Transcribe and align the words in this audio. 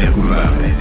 Votre 0.00 0.58
plaisir 0.58 0.79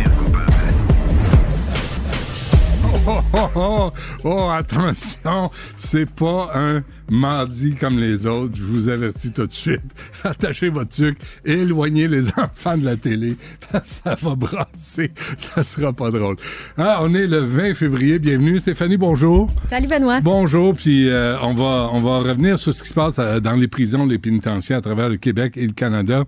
Oh, 3.08 3.92
oh, 4.24 4.50
attention, 4.52 5.50
c'est 5.76 6.10
pas 6.10 6.52
un 6.54 6.84
mardi 7.10 7.74
comme 7.76 7.98
les 7.98 8.26
autres, 8.26 8.56
je 8.56 8.64
vous 8.64 8.90
avertis 8.90 9.32
tout 9.32 9.48
de 9.48 9.52
suite. 9.52 9.82
Attachez 10.24 10.70
votre 10.70 10.94
sucre, 10.94 11.20
éloignez 11.46 12.08
les 12.08 12.30
enfants 12.38 12.78
de 12.78 12.86
la 12.86 12.98
télé, 12.98 13.38
ça 13.84 14.16
va 14.22 14.36
brasser, 14.36 15.12
ça 15.38 15.64
sera 15.64 15.94
pas 15.94 16.12
drôle. 16.12 16.36
Ah, 16.78 17.00
on 17.02 17.14
est 17.14 17.28
le 17.28 17.40
20 17.40 17.74
février, 17.74 18.20
bienvenue 18.20 18.60
Stéphanie, 18.60 18.98
bonjour. 18.98 19.50
Salut 19.70 19.88
Benoît. 19.88 20.22
Bonjour, 20.22 20.76
puis 20.76 21.10
euh, 21.10 21.40
on 21.42 21.54
va 21.54 21.90
on 21.92 22.00
va 22.00 22.20
revenir 22.20 22.60
sur 22.60 22.74
ce 22.74 22.84
qui 22.84 22.90
se 22.90 22.94
passe 22.94 23.18
euh, 23.20 23.40
dans 23.40 23.56
les 23.56 23.68
prisons, 23.68 24.06
les 24.06 24.20
pénitentiaires 24.20 24.80
à 24.80 24.82
travers 24.82 25.10
le 25.10 25.18
Québec 25.18 25.54
et 25.56 25.66
le 25.66 25.74
Canada. 25.74 26.26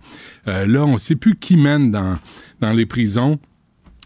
Euh, 0.48 0.66
là, 0.66 0.86
on 0.86 0.98
sait 0.98 1.16
plus 1.16 1.36
qui 1.36 1.58
mène 1.58 1.92
dans 1.92 2.18
dans 2.62 2.74
les 2.74 2.86
prisons. 2.86 3.40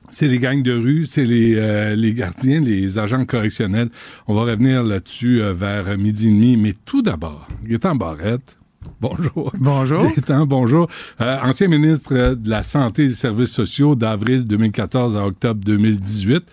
C'est 0.10 0.28
les 0.28 0.40
gangs 0.40 0.62
de 0.62 0.74
rue, 0.74 1.06
c'est 1.06 1.26
les, 1.26 1.56
euh, 1.56 1.96
les 1.96 2.14
gardiens, 2.14 2.60
les 2.60 2.98
agents 2.98 3.26
correctionnels. 3.26 3.90
On 4.28 4.34
va 4.34 4.42
revenir 4.42 4.84
là-dessus 4.84 5.42
euh, 5.42 5.54
vers 5.54 5.98
midi 5.98 6.28
et 6.28 6.32
demi. 6.32 6.58
Mais 6.58 6.74
tout 6.86 7.02
d'abord, 7.02 7.48
Gaétan 7.64 7.96
Barrette. 7.96 8.58
Bonjour. 9.02 9.52
Bonjour. 9.58 10.04
Gaétan, 10.16 10.46
bonjour. 10.46 10.88
Euh, 11.22 11.38
ancien 11.42 11.68
ministre 11.68 12.36
de 12.36 12.50
la 12.50 12.64
Santé 12.64 13.06
et 13.06 13.08
des 13.08 13.14
Services 13.14 13.52
sociaux 13.52 13.96
d'avril 13.96 14.46
2014 14.46 15.18
à 15.18 15.26
octobre 15.26 15.62
2018 15.66 16.44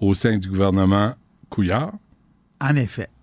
au 0.00 0.14
sein 0.14 0.38
du 0.38 0.48
gouvernement 0.48 1.14
Couillard. 1.48 1.92
En 2.60 2.76
effet. 2.76 3.08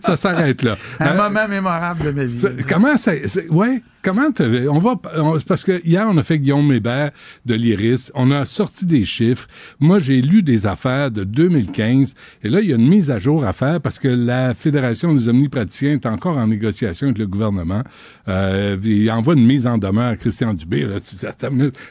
Ça 0.00 0.16
s'arrête 0.16 0.62
là. 0.62 0.76
Un 1.00 1.06
Euh, 1.08 1.16
moment 1.30 1.48
mémorable 1.48 2.04
de 2.04 2.10
ma 2.10 2.24
vie. 2.24 2.42
comment 2.68 2.96
ça, 2.96 3.12
ouais, 3.50 3.82
comment 4.02 4.28
on 4.70 4.78
va, 4.78 4.94
on- 5.16 5.38
parce 5.46 5.64
que 5.64 5.80
hier 5.86 6.06
on 6.10 6.16
a 6.16 6.22
fait 6.22 6.38
Guillaume 6.38 6.72
Hébert 6.72 7.10
de 7.46 7.54
l'Iris, 7.54 8.10
on 8.14 8.30
a 8.30 8.44
sorti 8.44 8.86
des 8.86 9.04
chiffres. 9.04 9.46
Moi 9.80 9.98
j'ai 9.98 10.20
lu 10.22 10.42
des 10.42 10.66
affaires 10.66 11.10
de 11.10 11.24
2015 11.24 12.14
et 12.42 12.48
là 12.48 12.60
il 12.60 12.68
y 12.68 12.72
a 12.72 12.76
une 12.76 12.88
mise 12.88 13.10
à 13.10 13.18
jour 13.18 13.44
à 13.44 13.52
faire 13.52 13.80
parce 13.80 13.98
que 13.98 14.08
la 14.08 14.54
Fédération 14.54 15.12
des 15.14 15.28
omnipraticiens 15.28 15.92
est 15.94 16.06
encore 16.06 16.36
en 16.38 16.46
négociation 16.46 17.06
avec 17.08 17.18
le 17.18 17.26
gouvernement. 17.26 17.82
Euh, 18.28 18.76
il 18.82 19.10
envoie 19.10 19.34
une 19.34 19.46
mise 19.46 19.66
en 19.66 19.78
demeure 19.78 20.12
à 20.12 20.16
Christian 20.16 20.54
Dubé. 20.54 20.84
Là, 20.84 20.96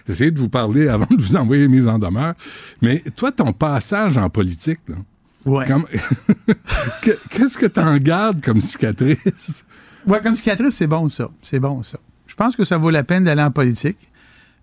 j'essayais 0.07 0.31
de 0.31 0.39
vous 0.39 0.49
parler 0.49 0.87
avant 0.87 1.07
de 1.09 1.21
vous 1.21 1.35
envoyer 1.35 1.63
une 1.65 1.71
mise 1.71 1.87
en 1.87 1.99
demeure. 1.99 2.33
Mais 2.81 3.03
toi 3.15 3.31
ton 3.31 3.53
passage 3.53 4.17
en 4.17 4.29
politique, 4.29 4.79
là, 4.87 4.95
Ouais. 5.45 5.65
comme- 5.67 5.85
Que- 7.01 7.17
qu'est-ce 7.29 7.57
que 7.57 7.65
t'en 7.65 7.97
gardes 7.97 8.41
comme 8.41 8.61
cicatrice? 8.61 9.65
Ouais, 10.07 10.19
comme 10.21 10.35
cicatrice, 10.35 10.75
c'est 10.75 10.87
bon 10.87 11.09
ça. 11.09 11.29
C'est 11.41 11.59
bon 11.59 11.83
ça. 11.83 11.97
Je 12.27 12.35
pense 12.35 12.55
que 12.55 12.63
ça 12.65 12.77
vaut 12.77 12.89
la 12.89 13.03
peine 13.03 13.23
d'aller 13.25 13.41
en 13.41 13.51
politique. 13.51 13.97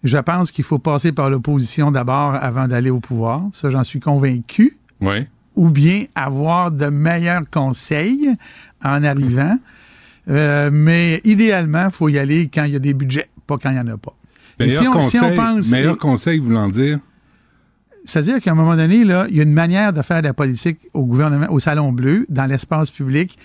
Je 0.02 0.16
pense 0.18 0.50
qu'il 0.50 0.64
faut 0.64 0.78
passer 0.78 1.12
par 1.12 1.28
l'opposition 1.30 1.90
d'abord 1.90 2.34
avant 2.34 2.66
d'aller 2.66 2.90
au 2.90 3.00
pouvoir. 3.00 3.42
Ça, 3.52 3.68
j'en 3.70 3.84
suis 3.84 4.00
convaincu. 4.00 4.78
Oui. 5.00 5.26
Ou 5.56 5.68
bien 5.68 6.04
avoir 6.14 6.70
de 6.70 6.86
meilleurs 6.86 7.42
conseils 7.50 8.30
en 8.82 9.02
arrivant. 9.04 9.58
Euh, 10.28 10.70
mais 10.72 11.20
idéalement, 11.24 11.86
il 11.86 11.90
faut 11.90 12.08
y 12.08 12.18
aller 12.18 12.48
quand 12.52 12.64
il 12.64 12.72
y 12.72 12.76
a 12.76 12.80
des 12.80 12.94
budgets, 12.94 13.28
pas 13.46 13.56
quand 13.58 13.70
il 13.70 13.74
n'y 13.74 13.80
en 13.80 13.88
a 13.94 13.98
pas. 13.98 14.14
Et 14.58 14.66
Meilleur 14.66 14.82
si 14.82 14.88
on, 14.88 14.92
si 15.02 15.18
conseil, 15.18 15.20
on 15.32 15.36
pense. 15.36 15.70
meilleur 15.70 15.98
conseil 15.98 16.38
voulant 16.38 16.68
dire. 16.68 16.98
C'est-à-dire 18.10 18.40
qu'à 18.40 18.50
un 18.52 18.54
moment 18.54 18.76
donné, 18.76 19.04
là, 19.04 19.26
il 19.30 19.36
y 19.36 19.40
a 19.40 19.44
une 19.44 19.52
manière 19.52 19.92
de 19.92 20.02
faire 20.02 20.20
de 20.22 20.26
la 20.26 20.34
politique 20.34 20.78
au 20.94 21.04
gouvernement, 21.04 21.46
au 21.50 21.60
Salon 21.60 21.92
Bleu, 21.92 22.26
dans 22.28 22.46
l'espace 22.46 22.90
public, 22.90 23.38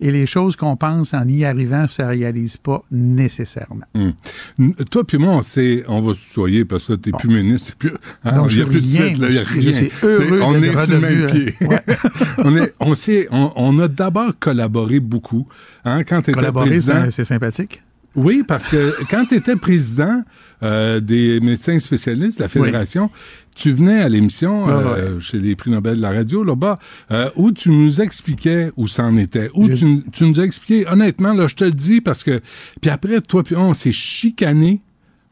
et 0.00 0.10
les 0.10 0.26
choses 0.26 0.56
qu'on 0.56 0.76
pense 0.76 1.14
en 1.14 1.26
y 1.28 1.44
arrivant 1.44 1.82
ne 1.82 1.86
se 1.88 2.02
réalisent 2.02 2.56
pas 2.56 2.82
nécessairement. 2.90 3.84
N- 3.94 4.74
Toi 4.90 5.04
puis 5.04 5.18
moi, 5.18 5.34
on, 5.34 5.42
sait, 5.42 5.84
on 5.86 6.00
va 6.00 6.14
se 6.14 6.20
soigner 6.32 6.64
parce 6.64 6.86
que 6.88 6.94
t'es 6.94 7.12
plus 7.12 7.28
ministre. 7.28 7.76
Plus, 7.76 7.92
hein, 8.24 8.32
Donc, 8.36 8.50
il 8.52 8.56
n'y 8.58 8.62
a 8.62 8.66
plus 8.66 8.80
de 8.80 8.80
titre, 8.80 9.20
là, 9.20 9.28
il 9.28 9.32
n'y 9.32 9.38
a 9.38 9.42
rien. 9.72 9.88
heureux 10.02 10.40
on 10.42 10.54
est 10.62 10.76
sur 10.76 10.94
le 10.94 11.00
même 11.00 11.26
pied. 11.26 11.54
euh, 11.62 11.66
ouais. 11.66 11.82
on, 12.38 12.56
est, 12.56 12.72
on, 12.80 12.94
sait, 12.94 13.28
on, 13.30 13.52
on 13.56 13.78
a 13.78 13.86
d'abord 13.88 14.32
collaboré 14.40 14.98
beaucoup. 14.98 15.46
Hein, 15.84 16.02
quand 16.04 16.16
tu 16.22 16.30
étais 16.30 16.32
Collaborer, 16.32 16.80
c'est 17.10 17.24
sympathique. 17.24 17.82
Oui, 18.14 18.42
parce 18.46 18.68
que 18.68 18.92
quand 19.10 19.24
tu 19.24 19.36
étais 19.36 19.56
président 19.56 20.22
euh, 20.62 21.00
des 21.00 21.40
médecins 21.40 21.78
spécialistes 21.78 22.38
de 22.38 22.42
la 22.42 22.48
Fédération, 22.48 23.10
tu 23.54 23.72
venais 23.72 24.00
à 24.02 24.08
l'émission 24.08 24.66
Ouais, 24.66 24.72
euh, 24.72 25.20
chez 25.20 25.38
les 25.38 25.56
prix 25.56 25.70
Nobel 25.70 25.96
de 25.96 26.02
la 26.02 26.10
radio, 26.12 26.44
là-bas, 26.44 26.76
euh, 27.10 27.30
où 27.36 27.52
tu 27.52 27.70
nous 27.70 28.00
expliquais 28.02 28.70
où 28.76 28.86
ça 28.86 29.04
en 29.04 29.16
était. 29.16 29.50
Où 29.54 29.66
Je- 29.68 29.74
tu, 29.74 30.02
tu 30.12 30.24
nous 30.26 30.40
as 30.40 30.44
expliqué, 30.44 30.86
honnêtement, 30.88 31.32
là, 31.32 31.46
je 31.46 31.54
te 31.54 31.64
le 31.64 31.70
dis, 31.72 32.00
parce 32.00 32.22
que... 32.22 32.40
Puis 32.80 32.90
après, 32.90 33.20
toi 33.22 33.42
puis 33.42 33.56
on 33.56 33.72
s'est 33.74 33.92
chicané. 33.92 34.80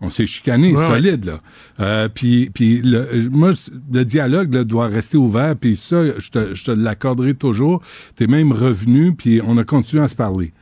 On 0.03 0.09
s'est 0.09 0.27
chicané 0.27 0.73
Ouais, 0.75 0.87
solide, 0.87 1.27
là. 1.27 1.41
Euh, 1.81 2.09
puis, 2.09 2.49
puis 2.49 2.81
le, 2.83 3.29
moi, 3.31 3.53
le 3.93 4.05
dialogue 4.07 4.55
là, 4.55 4.65
doit 4.65 4.87
rester 4.87 5.19
ouvert, 5.19 5.55
puis 5.55 5.77
ça, 5.77 6.19
je 6.19 6.31
te, 6.31 6.55
je 6.55 6.65
te 6.65 6.71
l'accorderai 6.71 7.35
toujours. 7.35 7.83
T'es 8.17 8.27
même 8.27 8.51
revenu, 8.53 9.13
puis 9.15 9.43
on 9.47 9.59
a 9.59 9.65
continué 9.65 10.03
à 10.03 10.09
se 10.09 10.15
parler. 10.15 10.55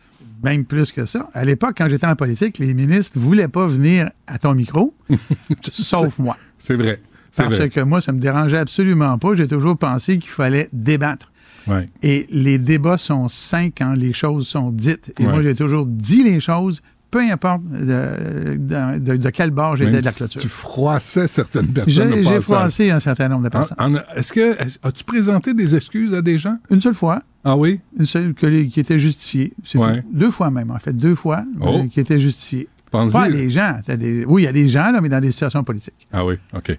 Même 0.42 0.64
plus 0.64 0.92
que 0.92 1.04
ça. 1.04 1.28
À 1.34 1.44
l'époque, 1.44 1.74
quand 1.78 1.88
j'étais 1.88 2.06
en 2.06 2.14
politique, 2.16 2.58
les 2.58 2.72
ministres 2.74 3.18
ne 3.18 3.22
voulaient 3.24 3.48
pas 3.48 3.66
venir 3.66 4.10
à 4.26 4.38
ton 4.38 4.54
micro, 4.54 4.94
sauf 5.62 6.18
moi. 6.18 6.36
C'est 6.58 6.76
vrai. 6.76 7.00
Parce 7.36 7.54
vrai. 7.56 7.68
que 7.68 7.80
moi, 7.80 8.00
ça 8.00 8.12
me 8.12 8.18
dérangeait 8.18 8.58
absolument 8.58 9.16
pas. 9.18 9.34
J'ai 9.34 9.46
toujours 9.48 9.76
pensé 9.78 10.18
qu'il 10.18 10.30
fallait 10.30 10.68
débattre. 10.72 11.30
Ouais. 11.66 11.86
Et 12.02 12.26
les 12.30 12.58
débats 12.58 12.96
sont 12.98 13.28
sains 13.28 13.68
quand 13.70 13.92
les 13.92 14.12
choses 14.12 14.48
sont 14.48 14.70
dites. 14.70 15.12
Et 15.18 15.24
Ouais. 15.26 15.32
moi, 15.32 15.42
j'ai 15.42 15.54
toujours 15.54 15.86
dit 15.86 16.24
les 16.24 16.40
choses, 16.40 16.80
peu 17.10 17.20
importe 17.20 17.62
de, 17.70 18.56
de, 18.56 18.98
de- 18.98 19.16
de 19.16 19.30
quel 19.30 19.50
bord 19.50 19.76
j'étais 19.76 20.00
de 20.00 20.04
la 20.04 20.10
si 20.12 20.18
cloture. 20.18 20.40
tu 20.40 20.48
froissais 20.48 21.26
certaines 21.28 21.68
personnes. 21.68 22.22
J'ai 22.22 22.40
froissé 22.40 22.90
un 22.90 23.00
certain 23.00 23.28
nombre 23.28 23.44
de 23.44 23.48
personnes. 23.50 24.02
Est-ce 24.16 24.32
que 24.32 24.56
as-tu 24.86 25.04
présenté 25.04 25.52
des 25.54 25.76
excuses 25.76 26.14
à 26.14 26.22
des 26.22 26.38
gens? 26.38 26.56
Une 26.70 26.80
seule 26.80 26.94
fois, 26.94 27.22
Ah 27.48 27.56
oui? 27.56 27.80
une 27.98 28.04
seule 28.06 28.34
que 28.34 28.46
les- 28.46 28.68
qui 28.68 28.80
était 28.80 28.98
justifiée. 28.98 29.52
C'est 29.64 29.78
Ouais. 29.78 30.02
Deux 30.12 30.30
fois 30.30 30.50
même, 30.50 30.70
en 30.70 30.78
fait. 30.78 30.92
Deux 30.92 31.14
fois 31.14 31.44
Oh. 31.60 31.78
euh, 31.82 31.86
qui 31.88 32.00
était 32.00 32.18
justifiée. 32.18 32.68
Pensez- 32.90 33.12
Pas 33.12 33.28
des 33.28 33.50
gens. 33.50 33.76
des- 33.86 34.24
oui, 34.24 34.42
il 34.42 34.44
y 34.46 34.48
a 34.48 34.52
des 34.52 34.66
gens, 34.68 34.90
là, 34.90 35.00
mais 35.02 35.10
dans 35.10 35.20
des 35.20 35.30
situations 35.30 35.62
politiques. 35.62 36.06
Ah 36.12 36.24
oui, 36.24 36.36
OK. 36.56 36.76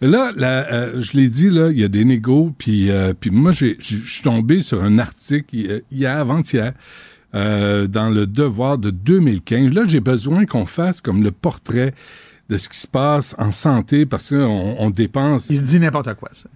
Là, 0.00 0.32
là, 0.34 0.66
euh, 0.72 1.00
je 1.00 1.14
l'ai 1.16 1.28
dit, 1.28 1.50
là, 1.50 1.70
il 1.70 1.78
y 1.78 1.84
a 1.84 1.88
des 1.88 2.04
négos, 2.06 2.52
puis, 2.56 2.90
euh, 2.90 3.12
puis 3.18 3.30
moi, 3.30 3.52
je 3.52 3.74
suis 3.80 4.22
tombé 4.22 4.62
sur 4.62 4.82
un 4.82 4.98
article 4.98 5.54
hi- 5.54 5.82
hier, 5.90 6.16
avant-hier, 6.16 6.72
euh, 7.34 7.86
dans 7.86 8.08
le 8.08 8.26
Devoir 8.26 8.78
de 8.78 8.90
2015. 8.90 9.72
Là, 9.74 9.82
j'ai 9.86 10.00
besoin 10.00 10.46
qu'on 10.46 10.64
fasse 10.66 11.00
comme 11.02 11.22
le 11.22 11.30
portrait 11.32 11.92
de 12.48 12.56
ce 12.56 12.68
qui 12.70 12.78
se 12.78 12.86
passe 12.88 13.34
en 13.38 13.52
santé, 13.52 14.06
parce 14.06 14.30
qu'on 14.30 14.76
on 14.78 14.88
dépense 14.90 15.48
Il 15.50 15.58
se 15.58 15.62
dit 15.64 15.80
n'importe 15.80 16.14
quoi, 16.14 16.30
ça. 16.32 16.48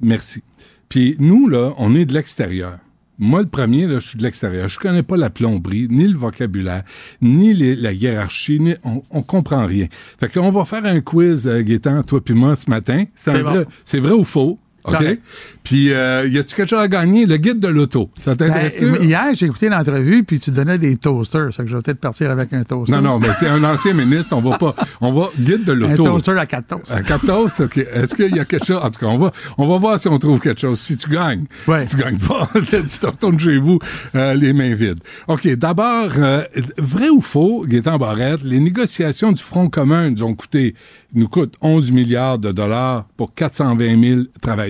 Merci. 0.00 0.42
Puis 0.88 1.16
nous, 1.18 1.48
là, 1.48 1.74
on 1.76 1.94
est 1.94 2.06
de 2.06 2.14
l'extérieur. 2.14 2.78
Moi, 3.18 3.40
le 3.42 3.48
premier, 3.48 3.86
là, 3.86 3.98
je 3.98 4.08
suis 4.10 4.18
de 4.18 4.22
l'extérieur. 4.22 4.68
Je 4.68 4.78
connais 4.78 5.02
pas 5.02 5.16
la 5.16 5.28
plomberie, 5.30 5.88
ni 5.90 6.06
le 6.06 6.16
vocabulaire, 6.16 6.84
ni 7.20 7.52
les- 7.52 7.74
la 7.76 7.92
hiérarchie, 7.92 8.60
ni, 8.60 8.74
on, 8.84 9.02
on 9.10 9.22
comprend 9.22 9.66
rien. 9.66 9.86
Fait 10.20 10.32
qu'on 10.32 10.50
va 10.50 10.64
faire 10.64 10.84
un 10.84 11.00
quiz, 11.00 11.48
euh, 11.48 11.62
Gaétan, 11.62 12.02
toi 12.04 12.22
puis 12.24 12.34
moi, 12.34 12.54
ce 12.54 12.70
matin. 12.70 13.04
C'est 13.14 13.32
bon. 13.42 13.50
vrai, 13.50 13.66
c'est 13.84 13.98
vrai 14.00 14.12
ou 14.12 14.24
faux? 14.24 14.58
OK? 14.84 14.92
Correct. 14.94 15.22
Puis, 15.64 15.92
euh, 15.92 16.26
y 16.28 16.38
a-tu 16.38 16.54
quelque 16.56 16.68
chose 16.70 16.78
à 16.80 16.88
gagner? 16.88 17.26
Le 17.26 17.36
guide 17.36 17.60
de 17.60 17.68
l'auto. 17.68 18.08
Ça 18.20 18.34
Ben, 18.34 18.46
t'intéresse? 18.48 18.80
hier, 19.02 19.24
j'ai 19.34 19.46
écouté 19.46 19.68
l'entrevue, 19.68 20.24
puis 20.24 20.40
tu 20.40 20.50
donnais 20.50 20.78
des 20.78 20.96
toasters. 20.96 21.52
Ça 21.52 21.62
que 21.62 21.68
je 21.68 21.76
vais 21.76 21.82
peut-être 21.82 22.00
partir 22.00 22.30
avec 22.30 22.52
un 22.54 22.62
toaster. 22.62 22.92
non, 22.92 23.02
non, 23.02 23.18
mais 23.18 23.28
t'es 23.38 23.48
un 23.48 23.62
ancien 23.64 23.92
ministre. 23.92 24.34
On 24.34 24.40
va 24.40 24.56
pas. 24.56 24.74
On 25.02 25.12
va 25.12 25.28
guide 25.38 25.64
de 25.64 25.72
Un 25.72 25.74
l'auto. 25.74 26.04
toaster 26.04 26.32
à 26.38 26.46
quatre 26.46 26.68
toasts. 26.68 26.90
À 26.92 27.02
14, 27.02 27.60
OK. 27.60 27.76
Est-ce 27.76 28.14
qu'il 28.14 28.34
y 28.34 28.40
a 28.40 28.44
quelque 28.46 28.64
chose? 28.64 28.80
En 28.82 28.90
tout 28.90 29.00
cas, 29.00 29.06
on 29.06 29.18
va, 29.18 29.30
on 29.58 29.68
va 29.68 29.76
voir 29.78 30.00
si 30.00 30.08
on 30.08 30.18
trouve 30.18 30.40
quelque 30.40 30.60
chose. 30.60 30.78
Si 30.80 30.96
tu 30.96 31.10
gagnes. 31.10 31.44
Ouais. 31.66 31.80
Si 31.80 31.88
tu 31.88 31.96
gagnes 31.96 32.18
pas, 32.18 32.48
tu 32.54 32.82
te 32.82 33.06
retournes 33.06 33.38
chez 33.38 33.58
vous 33.58 33.78
euh, 34.14 34.32
les 34.34 34.52
mains 34.54 34.74
vides. 34.74 35.00
OK. 35.26 35.46
D'abord, 35.56 36.10
euh, 36.18 36.44
vrai 36.78 37.10
ou 37.10 37.20
faux, 37.20 37.66
Gaétan 37.66 37.98
Barrette, 37.98 38.42
les 38.42 38.60
négociations 38.60 39.32
du 39.32 39.42
Front 39.42 39.68
commun 39.68 40.10
nous 40.10 40.22
ont 40.22 40.34
coûté, 40.34 40.74
nous 41.14 41.28
coûtent 41.28 41.56
11 41.60 41.92
milliards 41.92 42.38
de 42.38 42.52
dollars 42.52 43.04
pour 43.16 43.34
420 43.34 44.02
000 44.02 44.20
travailleurs. 44.40 44.67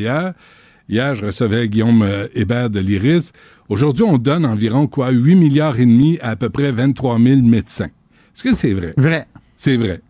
Hier, 0.89 1.15
je 1.15 1.27
recevais 1.27 1.69
Guillaume 1.69 2.03
euh, 2.03 2.29
Hébert 2.35 2.71
de 2.71 2.81
l'IRIS. 2.81 3.33
Aujourd'hui, 3.69 4.05
on 4.05 4.17
donne 4.17 4.47
environ 4.47 4.87
quoi? 4.87 5.11
8 5.11 5.35
milliards 5.35 5.79
et 5.79 5.85
demi 5.85 6.19
à 6.21 6.31
à 6.31 6.37
peu 6.37 6.49
près 6.49 6.73
23 6.73 7.19
000 7.19 7.43
médecins. 7.43 7.91
Est-ce 8.35 8.43
que 8.43 8.55
c'est 8.55 8.73
vrai? 8.73 8.95
Vrai. 8.97 9.27
C'est 9.57 9.77
vrai. 9.77 10.01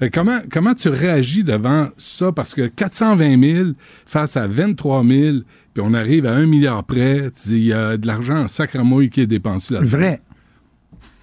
Euh, 0.00 0.08
Comment, 0.12 0.38
comment 0.50 0.74
tu 0.74 0.90
réagis 0.90 1.42
devant 1.42 1.88
ça? 1.96 2.30
Parce 2.30 2.54
que 2.54 2.68
420 2.68 3.42
000 3.42 3.68
face 4.06 4.36
à 4.36 4.46
23 4.46 5.04
000, 5.04 5.36
puis 5.74 5.82
on 5.84 5.92
arrive 5.94 6.26
à 6.26 6.34
un 6.34 6.46
milliard 6.46 6.84
près, 6.84 7.30
il 7.48 7.64
y 7.64 7.72
a 7.72 7.96
de 7.96 8.06
l'argent 8.06 8.38
en 8.44 8.48
sacramouille 8.48 9.10
qui 9.10 9.22
est 9.22 9.26
dépensé 9.26 9.74
là-dedans. 9.74 9.90
Vrai. 9.90 10.20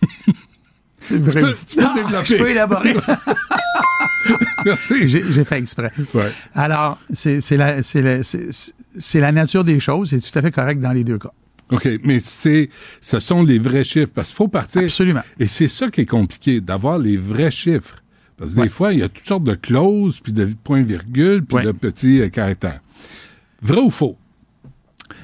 Tu 1.07 1.19
peux, 1.19 1.53
tu 1.67 1.75
peux 1.77 1.83
Ah, 1.83 1.93
développer. 1.95 2.25
je 2.25 2.35
peux 2.35 2.49
élaborer. 2.49 2.95
Merci. 4.65 5.07
J'ai 5.07 5.43
fait 5.43 5.57
exprès. 5.59 5.91
Ouais. 6.13 6.31
Alors, 6.53 6.97
c'est 7.13 7.39
la, 7.57 9.31
nature 9.31 9.63
des 9.63 9.79
choses. 9.79 10.09
C'est 10.09 10.19
tout 10.19 10.37
à 10.37 10.41
fait 10.41 10.51
correct 10.51 10.79
dans 10.79 10.91
les 10.91 11.03
deux 11.03 11.17
cas. 11.17 11.31
OK, 11.71 11.87
mais 12.03 12.19
c'est, 12.19 12.69
ce 13.01 13.19
sont 13.19 13.43
les 13.43 13.57
vrais 13.57 13.83
chiffres, 13.83 14.11
parce 14.13 14.27
qu'il 14.29 14.37
faut 14.37 14.47
partir. 14.47 14.83
Absolument. 14.83 15.23
Et 15.39 15.47
c'est 15.47 15.67
ça 15.67 15.89
qui 15.89 16.01
est 16.01 16.05
compliqué, 16.05 16.61
d'avoir 16.61 16.99
les 16.99 17.17
vrais 17.17 17.49
chiffres. 17.51 17.95
Parce 18.37 18.53
que 18.53 18.61
des 18.61 18.69
fois, 18.69 18.93
il 18.93 18.99
y 18.99 19.03
a 19.03 19.09
toutes 19.09 19.25
sortes 19.25 19.43
de 19.45 19.55
clauses, 19.55 20.19
puis 20.19 20.31
de 20.33 20.45
points-virgules, 20.63 21.43
puis 21.43 21.57
Ouais. 21.57 21.63
de 21.63 21.71
petits 21.71 22.21
euh, 22.21 22.29
caractères. 22.29 22.81
Vrai 23.61 23.79
ou 23.79 23.89
faux? 23.89 24.15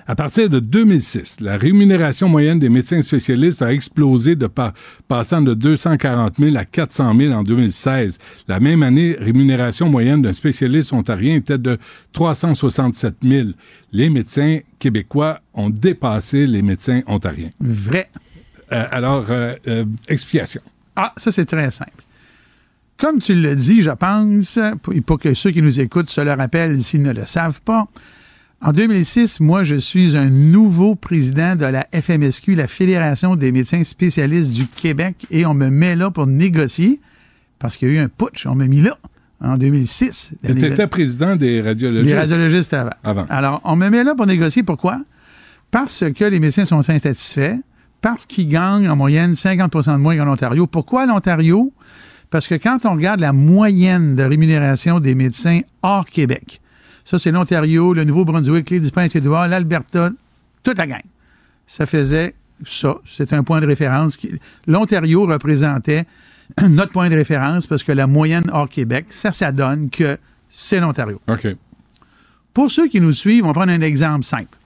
À 0.07 0.15
partir 0.15 0.49
de 0.49 0.59
2006, 0.59 1.37
la 1.41 1.57
rémunération 1.57 2.27
moyenne 2.27 2.59
des 2.59 2.69
médecins 2.69 3.01
spécialistes 3.01 3.61
a 3.61 3.71
explosé 3.71 4.35
de 4.35 4.47
pa- 4.47 4.73
passant 5.07 5.41
de 5.41 5.53
240 5.53 6.33
000 6.39 6.55
à 6.57 6.65
400 6.65 7.15
000 7.15 7.33
en 7.33 7.43
2016. 7.43 8.17
La 8.47 8.59
même 8.59 8.83
année, 8.83 9.15
rémunération 9.19 9.89
moyenne 9.89 10.21
d'un 10.21 10.33
spécialiste 10.33 10.91
ontarien 10.91 11.35
était 11.35 11.57
de 11.57 11.77
367 12.13 13.15
000. 13.23 13.49
Les 13.93 14.09
médecins 14.09 14.59
québécois 14.79 15.39
ont 15.53 15.69
dépassé 15.69 16.47
les 16.47 16.61
médecins 16.61 17.01
ontariens. 17.07 17.51
Vrai. 17.59 18.09
Euh, 18.71 18.85
alors, 18.91 19.25
euh, 19.29 19.53
euh, 19.67 19.85
explication. 20.07 20.61
Ah, 20.95 21.13
ça, 21.17 21.31
c'est 21.31 21.45
très 21.45 21.69
simple. 21.71 21.91
Comme 22.97 23.19
tu 23.19 23.33
le 23.35 23.55
dis, 23.55 23.81
je 23.81 23.89
pense, 23.91 24.59
pour, 24.81 24.93
pour 25.05 25.19
que 25.19 25.33
ceux 25.33 25.51
qui 25.51 25.61
nous 25.61 25.79
écoutent 25.79 26.09
se 26.09 26.21
le 26.21 26.31
rappellent 26.33 26.81
s'ils 26.83 27.01
ne 27.01 27.11
le 27.13 27.25
savent 27.25 27.61
pas, 27.61 27.87
en 28.61 28.73
2006, 28.73 29.39
moi, 29.39 29.63
je 29.63 29.75
suis 29.75 30.15
un 30.15 30.29
nouveau 30.29 30.95
président 30.95 31.55
de 31.55 31.65
la 31.65 31.87
FMSQ, 31.91 32.55
la 32.55 32.67
Fédération 32.67 33.35
des 33.35 33.51
médecins 33.51 33.83
spécialistes 33.83 34.53
du 34.53 34.67
Québec, 34.67 35.25
et 35.31 35.45
on 35.45 35.53
me 35.53 35.69
met 35.69 35.95
là 35.95 36.11
pour 36.11 36.27
négocier, 36.27 37.01
parce 37.57 37.75
qu'il 37.75 37.87
y 37.89 37.91
a 37.91 37.95
eu 37.95 37.97
un 37.99 38.07
putsch, 38.07 38.45
on 38.45 38.53
m'a 38.53 38.67
mis 38.67 38.81
là, 38.81 38.97
en 39.43 39.55
2006. 39.55 40.35
La 40.43 40.53
Tu 40.53 40.65
étais 40.65 40.87
président 40.87 41.35
des 41.35 41.61
radiologistes? 41.61 42.73
Avant. 42.73 42.91
Avant. 43.03 43.25
Alors, 43.29 43.61
on 43.63 43.75
me 43.75 43.89
met 43.89 44.03
là 44.03 44.13
pour 44.13 44.27
négocier. 44.27 44.61
Pourquoi? 44.61 45.01
Parce 45.71 46.03
que 46.15 46.25
les 46.25 46.39
médecins 46.39 46.65
sont 46.65 46.87
insatisfaits, 46.87 47.57
parce 48.01 48.25
qu'ils 48.27 48.47
gagnent 48.47 48.89
en 48.89 48.95
moyenne 48.95 49.33
50% 49.33 49.93
de 49.93 49.97
moins 49.97 50.17
qu'en 50.17 50.31
Ontario. 50.31 50.67
Pourquoi 50.67 51.07
l'Ontario? 51.07 51.73
Parce 52.29 52.47
que 52.47 52.55
quand 52.55 52.85
on 52.85 52.93
regarde 52.93 53.19
la 53.19 53.33
moyenne 53.33 54.15
de 54.15 54.23
rémunération 54.23 54.99
des 54.99 55.15
médecins 55.15 55.61
hors 55.81 56.05
Québec, 56.05 56.60
ça, 57.05 57.17
c'est 57.19 57.31
l'Ontario, 57.31 57.93
le 57.93 58.03
Nouveau-Brunswick, 58.03 58.69
l'île 58.69 58.81
du 58.81 58.91
Prince-Édouard, 58.91 59.47
l'Alberta, 59.47 60.09
toute 60.63 60.77
la 60.77 60.87
gang. 60.87 61.01
Ça 61.67 61.85
faisait 61.85 62.35
ça. 62.65 62.95
C'est 63.09 63.33
un 63.33 63.43
point 63.43 63.59
de 63.61 63.65
référence. 63.65 64.17
qui- 64.17 64.31
L'Ontario 64.67 65.25
représentait 65.25 66.05
notre 66.69 66.91
point 66.91 67.09
de 67.09 67.15
référence 67.15 67.65
parce 67.67 67.83
que 67.83 67.91
la 67.91 68.07
moyenne 68.07 68.43
hors 68.51 68.69
Québec, 68.69 69.07
ça, 69.09 69.31
ça 69.31 69.51
donne 69.51 69.89
que 69.89 70.17
c'est 70.49 70.79
l'Ontario. 70.79 71.19
OK. 71.29 71.47
Pour 72.53 72.69
ceux 72.69 72.87
qui 72.87 72.99
nous 73.01 73.13
suivent, 73.13 73.45
on 73.45 73.47
va 73.47 73.53
prendre 73.53 73.71
un 73.71 73.81
exemple 73.81 74.25
simple. 74.25 74.57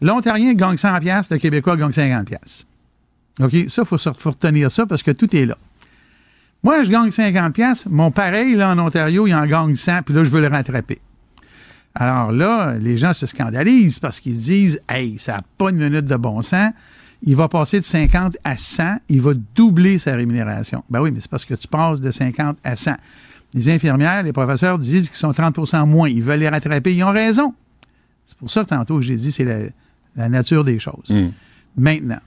L'Ontarien 0.00 0.54
gagne 0.54 0.76
100 0.78 0.98
pièces, 1.00 1.30
le 1.30 1.38
Québécois 1.38 1.76
gagne 1.76 1.92
50 1.92 2.26
pièces. 2.26 2.64
OK? 3.40 3.50
Ça, 3.68 3.82
il 3.82 3.86
faut, 3.86 3.98
faut 3.98 4.30
retenir 4.30 4.70
ça 4.70 4.86
parce 4.86 5.02
que 5.02 5.10
tout 5.10 5.34
est 5.36 5.46
là. 5.46 5.58
Moi, 6.62 6.84
je 6.84 6.90
gagne 6.90 7.10
50 7.10 7.54
pièces. 7.54 7.86
Mon 7.86 8.10
pareil, 8.10 8.54
là, 8.54 8.70
en 8.70 8.78
Ontario, 8.78 9.26
il 9.26 9.34
en 9.34 9.44
gagne 9.46 9.74
100, 9.74 10.02
puis 10.02 10.14
là, 10.14 10.24
je 10.24 10.30
veux 10.30 10.40
le 10.40 10.46
rattraper. 10.48 11.00
Alors 11.94 12.32
là, 12.32 12.76
les 12.78 12.98
gens 12.98 13.14
se 13.14 13.26
scandalisent 13.26 13.98
parce 13.98 14.20
qu'ils 14.20 14.36
disent, 14.36 14.80
hey, 14.88 15.18
ça 15.18 15.36
n'a 15.36 15.42
pas 15.58 15.70
une 15.70 15.78
minute 15.78 16.06
de 16.06 16.16
bon 16.16 16.40
sens. 16.42 16.72
Il 17.22 17.36
va 17.36 17.48
passer 17.48 17.80
de 17.80 17.84
50 17.84 18.38
à 18.44 18.56
100, 18.56 18.96
il 19.08 19.20
va 19.20 19.34
doubler 19.54 19.98
sa 19.98 20.14
rémunération. 20.14 20.84
Ben 20.88 21.02
oui, 21.02 21.10
mais 21.10 21.20
c'est 21.20 21.30
parce 21.30 21.44
que 21.44 21.54
tu 21.54 21.68
passes 21.68 22.00
de 22.00 22.10
50 22.10 22.56
à 22.64 22.76
100. 22.76 22.92
Les 23.52 23.68
infirmières, 23.68 24.22
les 24.22 24.32
professeurs 24.32 24.78
disent 24.78 25.08
qu'ils 25.08 25.18
sont 25.18 25.32
30% 25.32 25.86
moins. 25.86 26.08
Ils 26.08 26.22
veulent 26.22 26.40
les 26.40 26.48
rattraper. 26.48 26.94
Ils 26.94 27.02
ont 27.02 27.12
raison. 27.12 27.52
C'est 28.24 28.38
pour 28.38 28.50
ça 28.50 28.62
que 28.64 28.68
tantôt, 28.68 29.02
j'ai 29.02 29.16
dit, 29.16 29.32
c'est 29.32 29.44
la, 29.44 29.58
la 30.16 30.28
nature 30.28 30.64
des 30.64 30.78
choses. 30.78 31.10
Mm. 31.10 31.28
Maintenant, 31.76 32.20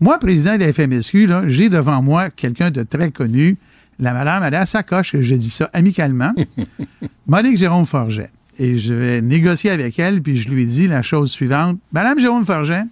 moi, 0.00 0.18
président 0.18 0.54
de 0.56 0.64
la 0.64 0.72
FMSQ, 0.72 1.28
j'ai 1.46 1.68
devant 1.68 2.02
moi 2.02 2.30
quelqu'un 2.30 2.70
de 2.70 2.82
très 2.82 3.10
connu. 3.10 3.56
La 3.98 4.12
madame, 4.12 4.42
elle 4.42 4.54
à 4.54 4.66
sa 4.66 4.82
coche, 4.82 5.14
je 5.20 5.34
dis 5.34 5.50
ça 5.50 5.70
amicalement. 5.72 6.32
Monique 7.26 7.56
Jérôme 7.56 7.86
Forget. 7.86 8.30
Et 8.58 8.78
je 8.78 8.92
vais 8.92 9.22
négocier 9.22 9.70
avec 9.70 9.98
elle, 9.98 10.22
puis 10.22 10.36
je 10.36 10.48
lui 10.48 10.66
dis 10.66 10.88
la 10.88 11.02
chose 11.02 11.30
suivante. 11.30 11.78
Madame 11.92 12.18
Jérôme 12.18 12.44
Forget, 12.44 12.84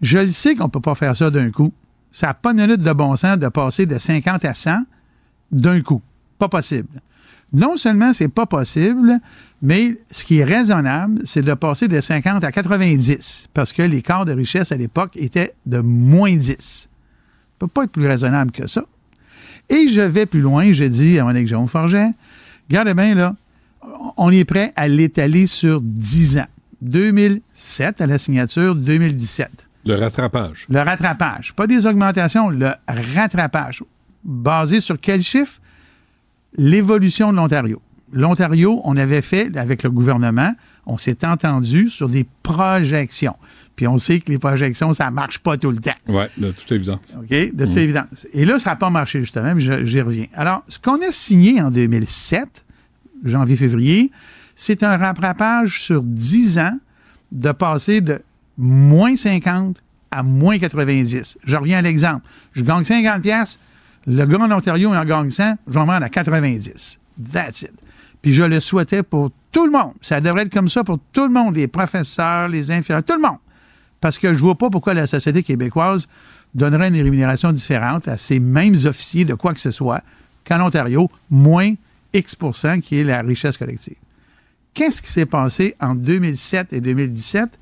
je 0.00 0.18
le 0.18 0.30
sais 0.30 0.54
qu'on 0.54 0.64
ne 0.64 0.70
peut 0.70 0.80
pas 0.80 0.94
faire 0.94 1.16
ça 1.16 1.30
d'un 1.30 1.50
coup. 1.50 1.72
Ça 2.12 2.28
n'a 2.28 2.34
pas 2.34 2.50
une 2.50 2.60
minute 2.60 2.82
de 2.82 2.92
bon 2.92 3.14
sens 3.16 3.38
de 3.38 3.48
passer 3.48 3.86
de 3.86 3.98
50 3.98 4.44
à 4.44 4.54
100 4.54 4.84
d'un 5.52 5.80
coup. 5.82 6.02
Pas 6.38 6.48
possible. 6.48 6.88
Non 7.52 7.76
seulement 7.76 8.12
c'est 8.12 8.28
pas 8.28 8.46
possible, 8.46 9.18
mais 9.62 9.96
ce 10.10 10.24
qui 10.24 10.38
est 10.38 10.44
raisonnable, 10.44 11.20
c'est 11.24 11.42
de 11.42 11.54
passer 11.54 11.88
de 11.88 12.00
50 12.00 12.42
à 12.42 12.50
90, 12.50 13.48
parce 13.54 13.72
que 13.72 13.82
l'écart 13.82 14.24
de 14.24 14.32
richesse 14.32 14.72
à 14.72 14.76
l'époque 14.76 15.16
était 15.16 15.54
de 15.64 15.78
moins 15.78 16.34
10. 16.34 16.56
Ça 16.58 16.88
peut 17.58 17.68
pas 17.68 17.84
être 17.84 17.92
plus 17.92 18.06
raisonnable 18.06 18.50
que 18.50 18.66
ça. 18.66 18.84
Et 19.68 19.88
je 19.88 20.00
vais 20.00 20.26
plus 20.26 20.40
loin, 20.40 20.72
je 20.72 20.84
dis 20.84 21.18
à 21.18 21.24
Monique 21.24 21.46
Jérôme 21.46 21.68
Forget, 21.68 22.10
regardez 22.68 22.94
bien 22.94 23.14
là, 23.14 23.34
on 24.16 24.30
est 24.30 24.44
prêt 24.44 24.72
à 24.76 24.88
l'étaler 24.88 25.46
sur 25.46 25.80
10 25.80 26.38
ans. 26.38 26.46
2007 26.82 28.00
à 28.00 28.06
la 28.06 28.18
signature, 28.18 28.74
2017. 28.74 29.66
Le 29.86 29.94
rattrapage. 29.94 30.66
Le 30.68 30.80
rattrapage. 30.80 31.54
Pas 31.54 31.66
des 31.66 31.86
augmentations, 31.86 32.48
le 32.48 32.72
rattrapage. 32.88 33.82
Basé 34.24 34.80
sur 34.80 35.00
quel 35.00 35.22
chiffre? 35.22 35.60
L'évolution 36.56 37.32
de 37.32 37.36
l'Ontario. 37.36 37.80
L'Ontario, 38.12 38.80
on 38.84 38.96
avait 38.96 39.22
fait, 39.22 39.56
avec 39.56 39.82
le 39.82 39.90
gouvernement, 39.90 40.52
on 40.86 40.98
s'est 40.98 41.24
entendu 41.24 41.90
sur 41.90 42.08
des 42.08 42.26
projections. 42.42 43.36
Puis 43.74 43.86
on 43.86 43.98
sait 43.98 44.20
que 44.20 44.30
les 44.30 44.38
projections, 44.38 44.92
ça 44.92 45.06
ne 45.06 45.10
marche 45.10 45.38
pas 45.40 45.56
tout 45.56 45.70
le 45.70 45.78
temps. 45.78 45.94
Oui, 46.08 46.24
de 46.38 46.50
toute 46.50 46.70
évidence. 46.72 47.14
OK? 47.18 47.28
De 47.28 47.64
toute 47.64 47.76
évidence. 47.76 48.26
Et 48.32 48.44
là, 48.44 48.58
ça 48.58 48.70
n'a 48.70 48.76
pas 48.76 48.90
marché, 48.90 49.20
justement, 49.20 49.54
mais 49.54 49.84
j'y 49.84 50.00
reviens. 50.00 50.26
Alors, 50.34 50.62
ce 50.68 50.78
qu'on 50.78 51.00
a 51.02 51.10
signé 51.10 51.60
en 51.60 51.70
2007, 51.70 52.64
janvier-février, 53.24 54.10
c'est 54.54 54.82
un 54.82 54.96
rattrapage 54.96 55.82
sur 55.82 56.02
10 56.02 56.58
ans 56.58 56.78
de 57.32 57.52
passer 57.52 58.00
de 58.00 58.20
moins 58.56 59.16
50 59.16 59.82
à 60.10 60.22
moins 60.22 60.58
90. 60.58 61.38
Je 61.44 61.56
reviens 61.56 61.78
à 61.78 61.82
l'exemple. 61.82 62.26
Je 62.52 62.62
gagne 62.62 62.84
50 62.84 63.22
pièces, 63.22 63.58
le 64.06 64.24
gars 64.24 64.38
en 64.38 64.50
Ontario 64.50 64.92
en 64.94 65.04
gagne 65.04 65.30
100, 65.30 65.56
je 65.66 65.72
vendre 65.72 65.92
à 65.92 66.08
90. 66.08 66.98
That's 67.32 67.62
it. 67.62 67.72
Puis 68.22 68.32
je 68.32 68.42
le 68.42 68.60
souhaitais 68.60 69.02
pour 69.02 69.30
tout 69.52 69.66
le 69.66 69.72
monde. 69.72 69.92
Ça 70.00 70.20
devrait 70.20 70.42
être 70.42 70.52
comme 70.52 70.68
ça 70.68 70.84
pour 70.84 70.98
tout 71.12 71.24
le 71.24 71.32
monde, 71.32 71.56
les 71.56 71.68
professeurs, 71.68 72.48
les 72.48 72.70
infirmiers, 72.70 73.02
tout 73.02 73.14
le 73.14 73.22
monde. 73.22 73.38
Parce 74.00 74.18
que 74.18 74.32
je 74.32 74.38
vois 74.38 74.54
pas 74.54 74.70
pourquoi 74.70 74.94
la 74.94 75.06
société 75.06 75.42
québécoise 75.42 76.06
donnerait 76.54 76.88
une 76.88 77.02
rémunération 77.02 77.52
différente 77.52 78.08
à 78.08 78.16
ces 78.16 78.40
mêmes 78.40 78.76
officiers 78.84 79.24
de 79.24 79.34
quoi 79.34 79.54
que 79.54 79.60
ce 79.60 79.70
soit 79.70 80.02
qu'en 80.46 80.64
Ontario, 80.66 81.10
moins 81.30 81.74
X 82.16 82.36
qui 82.82 82.98
est 82.98 83.04
la 83.04 83.22
richesse 83.22 83.56
collective. 83.56 83.96
Qu'est-ce 84.74 85.00
qui 85.00 85.10
s'est 85.10 85.26
passé 85.26 85.74
en 85.80 85.94
2007 85.94 86.72
et 86.72 86.80
2017? 86.80 87.58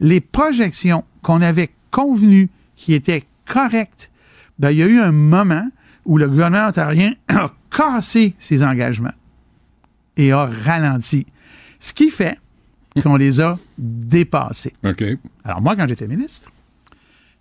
Les 0.00 0.20
projections 0.20 1.04
qu'on 1.22 1.42
avait 1.42 1.70
convenues 1.90 2.48
qui 2.76 2.94
étaient 2.94 3.24
correctes, 3.46 4.10
ben, 4.58 4.70
il 4.70 4.78
y 4.78 4.82
a 4.82 4.86
eu 4.86 4.98
un 4.98 5.12
moment 5.12 5.68
où 6.04 6.18
le 6.18 6.28
gouvernement 6.28 6.68
ontarien 6.68 7.12
a 7.28 7.52
cassé 7.70 8.34
ses 8.38 8.64
engagements 8.64 9.12
et 10.16 10.32
a 10.32 10.46
ralenti. 10.46 11.26
Ce 11.78 11.92
qui 11.92 12.10
fait 12.10 12.38
qu'on 13.02 13.16
les 13.16 13.40
a 13.40 13.58
dépassés. 13.78 14.72
Alors, 15.44 15.60
moi, 15.60 15.76
quand 15.76 15.86
j'étais 15.86 16.08
ministre, 16.08 16.50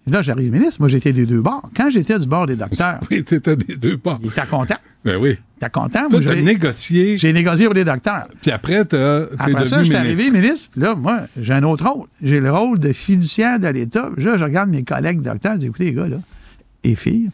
là, 0.09 0.21
j'arrive 0.21 0.51
ministre, 0.51 0.77
moi, 0.79 0.89
j'étais 0.89 1.13
des 1.13 1.25
deux 1.25 1.41
bords. 1.41 1.69
Quand 1.75 1.89
j'étais 1.89 2.17
du 2.19 2.27
bord 2.27 2.45
des 2.47 2.55
docteurs, 2.55 2.99
Oui, 3.11 3.23
t'étais 3.23 3.55
des 3.55 3.75
deux 3.75 3.99
il 4.21 4.27
était 4.27 4.45
content. 4.49 4.75
Ben 5.05 5.17
oui. 5.17 5.37
Était 5.57 5.69
content. 5.69 6.09
Toi, 6.09 6.19
Moi, 6.19 6.29
t'as 6.29 6.35
j'ai- 6.35 6.41
négocié, 6.43 7.17
j'ai 7.17 7.33
négocié 7.33 7.65
pour 7.65 7.73
les 7.75 7.85
docteurs. 7.85 8.27
puis 8.41 8.51
après, 8.51 8.85
t'as- 8.85 9.25
t'es 9.27 9.35
Après 9.39 9.65
ça, 9.65 9.79
je 9.83 9.85
suis 9.91 9.93
ministre. 9.93 9.95
arrivé 10.21 10.31
ministre, 10.31 10.69
puis 10.71 10.81
là, 10.81 10.95
moi, 10.95 11.21
j'ai 11.39 11.53
un 11.53 11.63
autre 11.63 11.85
rôle. 11.89 12.07
J'ai 12.21 12.39
le 12.39 12.51
rôle 12.51 12.79
de 12.79 12.91
fiduciaire 12.93 13.59
de 13.59 13.67
l'État. 13.67 14.09
Là, 14.17 14.37
je 14.37 14.43
regarde 14.43 14.69
mes 14.69 14.83
collègues 14.83 15.21
docteurs, 15.21 15.53
je 15.53 15.59
dis, 15.59 15.65
écoutez, 15.67 15.85
les 15.85 15.93
gars, 15.93 16.07
là, 16.07 16.17
et 16.83 16.95
filles, 16.95 17.29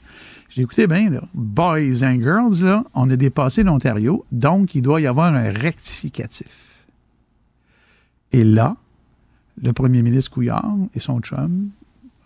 j'ai 0.49 0.61
écouté 0.61 0.87
bien, 0.87 1.09
là, 1.09 1.21
boys 1.33 2.03
and 2.03 2.19
girls, 2.21 2.63
là, 2.63 2.83
on 2.93 3.09
a 3.09 3.15
dépassé 3.15 3.63
l'Ontario, 3.63 4.25
donc 4.31 4.73
il 4.75 4.81
doit 4.81 5.01
y 5.01 5.07
avoir 5.07 5.33
un 5.35 5.49
rectificatif. 5.51 6.47
Et 8.31 8.43
là, 8.43 8.75
le 9.61 9.71
premier 9.73 10.01
ministre 10.01 10.31
Couillard 10.31 10.75
et 10.93 10.99
son 10.99 11.19
chum, 11.21 11.69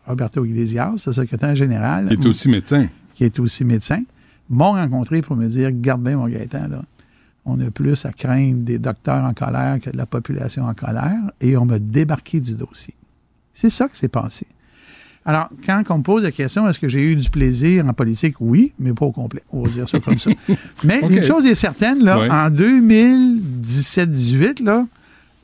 Roberto 0.10 0.44
Iglesias, 0.44 1.04
le 1.06 1.14
secrétaire 1.14 1.56
général, 1.56 2.08
Il 2.12 2.20
est 2.20 2.26
aussi 2.26 2.50
médecin. 2.50 2.88
qui 3.14 3.24
est 3.24 3.40
aussi 3.40 3.64
médecin, 3.64 4.02
m'ont 4.50 4.72
rencontré 4.72 5.22
pour 5.22 5.36
me 5.36 5.48
dire 5.48 5.70
Garde 5.72 6.02
bien, 6.04 6.18
mon 6.18 6.28
Gaëtan, 6.28 6.68
là, 6.68 6.82
on 7.46 7.60
a 7.62 7.72
plus 7.72 8.06
à 8.06 8.12
craindre 8.12 8.64
des 8.64 8.80
docteurs 8.80 9.24
en 9.24 9.34
colère 9.34 9.78
que 9.82 9.90
de 9.92 9.98
la 9.98 10.06
population 10.06 10.66
en 10.66 10.74
colère, 10.74 11.14
et 11.40 11.56
on 11.58 11.66
m'a 11.66 11.80
débarqué 11.80 12.40
du 12.40 12.54
dossier. 12.56 12.94
C'est 13.54 13.70
ça 13.70 13.88
qui 13.88 13.98
s'est 13.98 14.08
passé. 14.10 14.46
Alors, 15.26 15.50
quand 15.66 15.84
on 15.90 15.98
me 16.00 16.04
pose 16.04 16.24
la 16.24 16.32
question, 16.32 16.68
est-ce 16.68 16.80
que 16.80 16.88
j'ai 16.90 17.12
eu 17.12 17.16
du 17.16 17.30
plaisir 17.30 17.86
en 17.86 17.94
politique? 17.94 18.36
Oui, 18.40 18.74
mais 18.80 18.94
pas 18.94 19.06
au 19.06 19.12
complet. 19.12 19.44
On 19.52 19.64
va 19.64 19.70
dire 19.70 19.88
ça 19.88 20.00
comme 20.00 20.18
ça. 20.18 20.32
Mais 20.84 21.02
une 21.08 21.24
chose 21.24 21.46
est 21.46 21.56
certaine, 21.56 22.04
là, 22.04 22.18
Ouais. 22.20 22.30
en 22.32 22.50
2017-18, 22.50 24.64
là, 24.64 24.88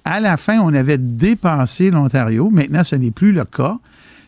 à 0.06 0.20
la 0.20 0.38
fin, 0.38 0.60
on 0.60 0.74
avait 0.74 0.98
dépassé 0.98 1.92
l'Ontario. 1.92 2.50
Maintenant, 2.50 2.84
ce 2.84 2.96
n'est 2.96 3.12
plus 3.12 3.32
le 3.32 3.46
cas. 3.46 3.78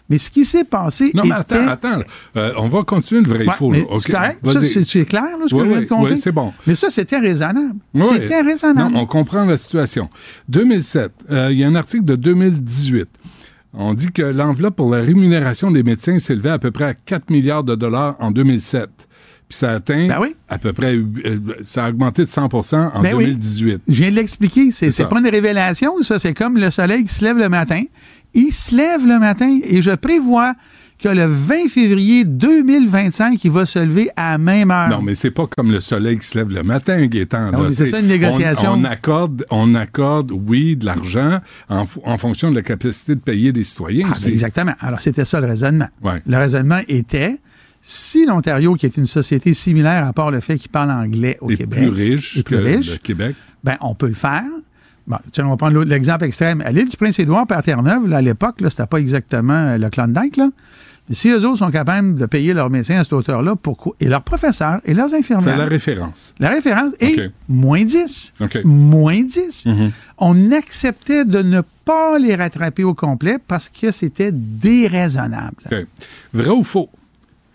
Mais 0.09 0.17
ce 0.17 0.29
qui 0.29 0.45
s'est 0.45 0.63
passé 0.63 1.11
Non, 1.13 1.23
mais 1.23 1.29
était- 1.41 1.55
attends, 1.55 1.67
attends. 1.91 2.01
Euh, 2.37 2.53
on 2.57 2.67
va 2.69 2.83
continuer 2.83 3.21
le 3.21 3.27
vrai 3.27 3.45
Ouais, 3.45 3.53
faux. 3.53 3.69
mais 3.69 3.79
là. 3.79 3.85
OK. 3.89 4.01
C'est 4.85 5.05
clair, 5.05 5.23
là, 5.37 5.45
ce 5.47 5.53
Ouais, 5.55 5.61
que 5.63 5.67
je 5.67 5.71
viens 5.73 5.81
de 5.81 5.85
compter? 5.85 6.11
ouais, 6.11 6.17
c'est 6.17 6.31
bon. 6.31 6.53
Mais 6.65 6.75
ça, 6.75 6.89
c'était 6.89 7.19
raisonnable. 7.19 7.75
Ouais. 7.93 8.03
C'était 8.13 8.41
raisonnable. 8.41 8.93
Non, 8.93 9.01
on 9.01 9.05
comprend 9.05 9.43
la 9.45 9.57
situation. 9.57 10.09
2007, 10.47 11.11
euh, 11.29 11.49
il 11.51 11.57
y 11.59 11.63
a 11.63 11.67
un 11.67 11.75
article 11.75 12.05
de 12.05 12.15
2018. 12.15 13.09
On 13.73 13.93
dit 13.93 14.11
que 14.11 14.21
l'enveloppe 14.23 14.75
pour 14.77 14.89
la 14.89 15.01
rémunération 15.01 15.71
des 15.71 15.83
médecins 15.83 16.19
s'élevait 16.19 16.49
à 16.51 16.59
peu 16.59 16.71
près 16.71 16.85
à 16.85 16.93
4 16.93 17.29
milliards 17.29 17.63
de 17.63 17.75
dollars 17.75 18.15
en 18.19 18.31
2007. 18.31 18.89
Puis 19.49 19.59
ça 19.59 19.71
a 19.71 19.75
atteint 19.75 20.07
Ben 20.07 20.17
oui. 20.19 20.35
à 20.49 20.57
peu 20.57 20.73
près, 20.73 20.95
euh, 20.95 21.05
ça 21.61 21.85
a 21.85 21.89
augmenté 21.89 22.23
de 22.23 22.27
100% 22.29 22.91
en 22.93 23.01
Ben 23.01 23.13
oui. 23.15 23.25
2018. 23.25 23.81
Je 23.87 23.93
viens 24.01 24.09
de 24.11 24.15
l'expliquer. 24.15 24.71
C'est 24.71 25.07
pas 25.07 25.19
une 25.19 25.27
révélation, 25.29 26.01
ça. 26.01 26.19
C'est 26.19 26.33
comme 26.33 26.57
le 26.57 26.69
soleil 26.71 27.03
qui 27.05 27.13
se 27.13 27.23
lève 27.23 27.37
le 27.37 27.47
matin. 27.47 27.81
Il 28.37 28.51
se 28.51 28.75
lève 28.75 29.07
le 29.07 29.17
matin 29.17 29.59
et 29.63 29.81
je 29.81 29.89
prévois 29.89 30.53
que 30.99 31.09
le 31.09 31.25
20 31.25 31.69
février 31.69 32.23
2025, 32.23 33.43
il 33.43 33.49
va 33.49 33.65
se 33.65 33.79
lever 33.79 34.09
à 34.15 34.33
la 34.33 34.37
même 34.37 34.69
heure. 34.69 34.89
Non, 34.89 35.01
mais 35.01 35.15
c'est 35.15 35.31
pas 35.31 35.47
comme 35.47 35.71
le 35.71 35.79
soleil 35.79 36.19
qui 36.19 36.27
se 36.27 36.37
lève 36.37 36.51
le 36.51 36.61
matin, 36.61 37.03
Gaétan. 37.07 37.51
C'est 37.73 37.87
ça, 37.87 37.99
une 37.99 38.07
négociation. 38.07 38.73
On, 38.73 38.81
on 38.81 38.83
accorde, 38.83 39.43
on 39.49 39.73
accorde, 39.73 40.31
oui, 40.31 40.75
de 40.75 40.85
l'argent 40.85 41.39
en, 41.67 42.17
fonction 42.19 42.51
de 42.51 42.55
la 42.55 42.61
capacité 42.61 43.15
de 43.15 43.19
payer 43.19 43.51
des 43.51 43.63
citoyens 43.63 44.09
Ah, 44.11 44.17
ben 44.23 44.31
exactement. 44.31 44.73
Alors, 44.81 45.01
c'était 45.01 45.25
ça 45.25 45.39
le 45.39 45.47
raisonnement. 45.47 45.89
Ouais. 46.03 46.21
Le 46.27 46.37
raisonnement 46.37 46.81
était, 46.87 47.39
si 47.81 48.27
l'Ontario, 48.27 48.75
qui 48.75 48.85
est 48.85 48.97
une 48.97 49.07
société 49.07 49.55
similaire, 49.55 50.05
à 50.05 50.13
part 50.13 50.29
le 50.29 50.41
fait 50.41 50.59
qu'il 50.59 50.69
parle 50.69 50.91
anglais 50.91 51.39
au 51.41 51.47
Québec, 51.47 51.79
plus 51.79 51.89
riche 51.89 52.37
est 52.37 52.43
plus 52.43 52.55
que 52.55 52.61
riche, 52.61 52.91
le 52.91 52.97
Québec. 52.97 53.35
ben, 53.63 53.77
on 53.81 53.95
peut 53.95 54.07
le 54.07 54.13
faire. 54.13 54.43
Bon, 55.07 55.17
tiens, 55.31 55.45
on 55.45 55.51
va 55.51 55.57
prendre 55.57 55.83
l'exemple 55.85 56.25
extrême. 56.25 56.61
À 56.65 56.71
l'île 56.71 56.89
du 56.89 56.97
Prince-Édouard, 56.97 57.45
à 57.49 57.61
Terre-Neuve, 57.61 58.11
à 58.11 58.21
l'époque, 58.21 58.57
c'était 58.69 58.85
pas 58.85 58.97
exactement 58.97 59.53
euh, 59.53 59.77
le 59.77 59.89
Klondike, 59.89 60.35
là. 60.37 60.49
Mais 61.09 61.15
si 61.15 61.29
eux 61.29 61.37
autres 61.47 61.59
sont 61.59 61.71
capables 61.71 62.15
de 62.15 62.25
payer 62.25 62.53
leurs 62.53 62.69
médecins 62.69 62.99
à 62.99 63.03
cette 63.05 63.13
hauteur-là, 63.13 63.55
pourquoi? 63.55 63.93
Et 64.01 64.09
leurs 64.09 64.23
professeurs 64.23 64.81
et 64.83 64.93
leurs 64.93 65.09
C'est 65.09 65.19
infirmières. 65.19 65.55
la 65.57 65.63
référence. 65.65 66.35
La 66.39 66.49
référence 66.49 66.91
est 66.99 67.31
moins 67.47 67.85
10. 67.85 68.33
OK. 68.41 68.59
Moins 68.65 69.23
10. 69.23 69.67
Mhm. 69.67 69.91
On 70.17 70.51
acceptait 70.51 71.23
de 71.23 71.41
ne 71.41 71.61
pas 71.85 72.19
les 72.19 72.35
rattraper 72.35 72.83
au 72.83 72.93
complet 72.93 73.37
parce 73.47 73.69
que 73.69 73.91
c'était 73.93 74.33
déraisonnable. 74.33 75.55
Vrai 76.33 76.49
ou 76.49 76.63
faux? 76.65 76.89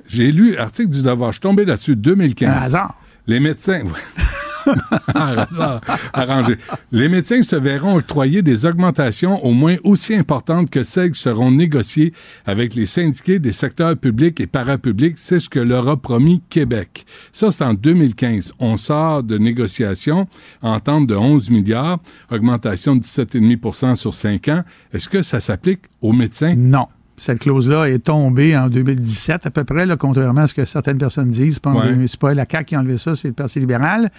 J'ai 0.09 0.33
lu 0.33 0.55
l'article 0.55 0.89
du 0.89 1.03
Devoir, 1.03 1.33
je 1.33 1.35
suis 1.35 1.41
tombé 1.41 1.67
là-dessus, 1.67 1.95
2015. 1.97 2.49
Un 2.49 2.53
hasard. 2.63 2.95
Les 3.27 3.39
médecins. 3.39 3.83
Hasard 5.15 5.81
arrangé. 6.13 6.57
Les 6.91 7.09
médecins 7.09 7.43
se 7.43 7.57
verront 7.57 7.97
octroyer 7.97 8.43
des 8.43 8.67
augmentations 8.67 9.45
au 9.45 9.53
moins 9.53 9.77
aussi 9.85 10.15
importantes 10.15 10.71
que 10.71 10.83
celles 10.83 11.13
qui 11.13 11.21
seront 11.21 11.51
négociées 11.51 12.13
avec 12.47 12.75
les 12.75 12.87
syndiqués 12.87 13.39
des 13.39 13.53
secteurs 13.53 13.97
publics 13.97 14.41
et 14.41 14.47
parapublics. 14.47 15.19
C'est 15.19 15.41
ce 15.41 15.49
que 15.49 15.59
leur 15.61 15.89
a 15.89 15.97
promis 15.97 16.43
Québec. 16.51 17.05
Ça, 17.33 17.51
c'est 17.51 17.65
en 17.65 17.75
2015. 17.75 18.53
On 18.59 18.77
sort 18.77 19.23
de 19.23 19.39
négociations, 19.39 20.27
entente 20.63 21.07
de 21.07 21.15
11 21.15 21.51
milliards, 21.51 21.99
augmentation 22.31 22.97
de 22.97 23.03
17,5% 23.03 23.95
sur 23.97 24.15
5 24.15 24.49
ans. 24.49 24.63
Est-ce 24.93 25.09
que 25.09 25.23
ça 25.23 25.41
s'applique 25.41 25.81
aux 26.01 26.13
médecins? 26.13 26.55
Non. 26.57 26.87
Cette 27.17 27.41
clause-là 27.41 27.85
est 27.91 27.99
tombée 28.01 28.57
en 28.57 28.69
2017 28.69 29.47
à 29.47 29.51
peu 29.51 29.65
près, 29.65 29.85
là, 29.87 29.97
contrairement 29.97 30.41
à 30.43 30.47
ce 30.49 30.55
que 30.55 30.65
certaines 30.65 30.99
personnes 30.99 31.31
disent. 31.31 31.55
C'est 31.55 31.63
pas, 31.63 31.71
en 31.71 31.79
Ouais. 31.81 31.89
2000, 31.89 32.09
c'est 32.09 32.19
pas 32.19 32.33
la 32.35 32.47
CAQ 32.51 32.65
qui 32.65 32.75
a 32.75 32.81
enlevé 32.81 32.99
ça, 32.99 33.15
c'est 33.15 33.29
le 33.29 33.35
Parti 33.35 33.61
libéral. 33.61 34.11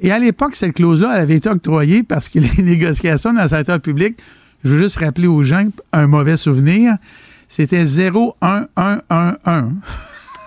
Et 0.00 0.10
à 0.10 0.18
l'époque, 0.18 0.56
cette 0.56 0.74
clause-là, 0.74 1.12
elle 1.14 1.22
avait 1.22 1.36
été 1.36 1.48
octroyée 1.48 2.02
parce 2.02 2.28
que 2.28 2.38
les 2.56 2.62
négociations 2.62 3.32
dans 3.32 3.42
le 3.42 3.48
secteur 3.48 3.80
public, 3.80 4.18
je 4.64 4.74
veux 4.74 4.82
juste 4.82 4.96
rappeler 4.96 5.26
aux 5.26 5.42
gens 5.42 5.68
un 5.92 6.06
mauvais 6.06 6.36
souvenir, 6.36 6.96
c'était 7.48 7.84
0,1111. 7.84 9.70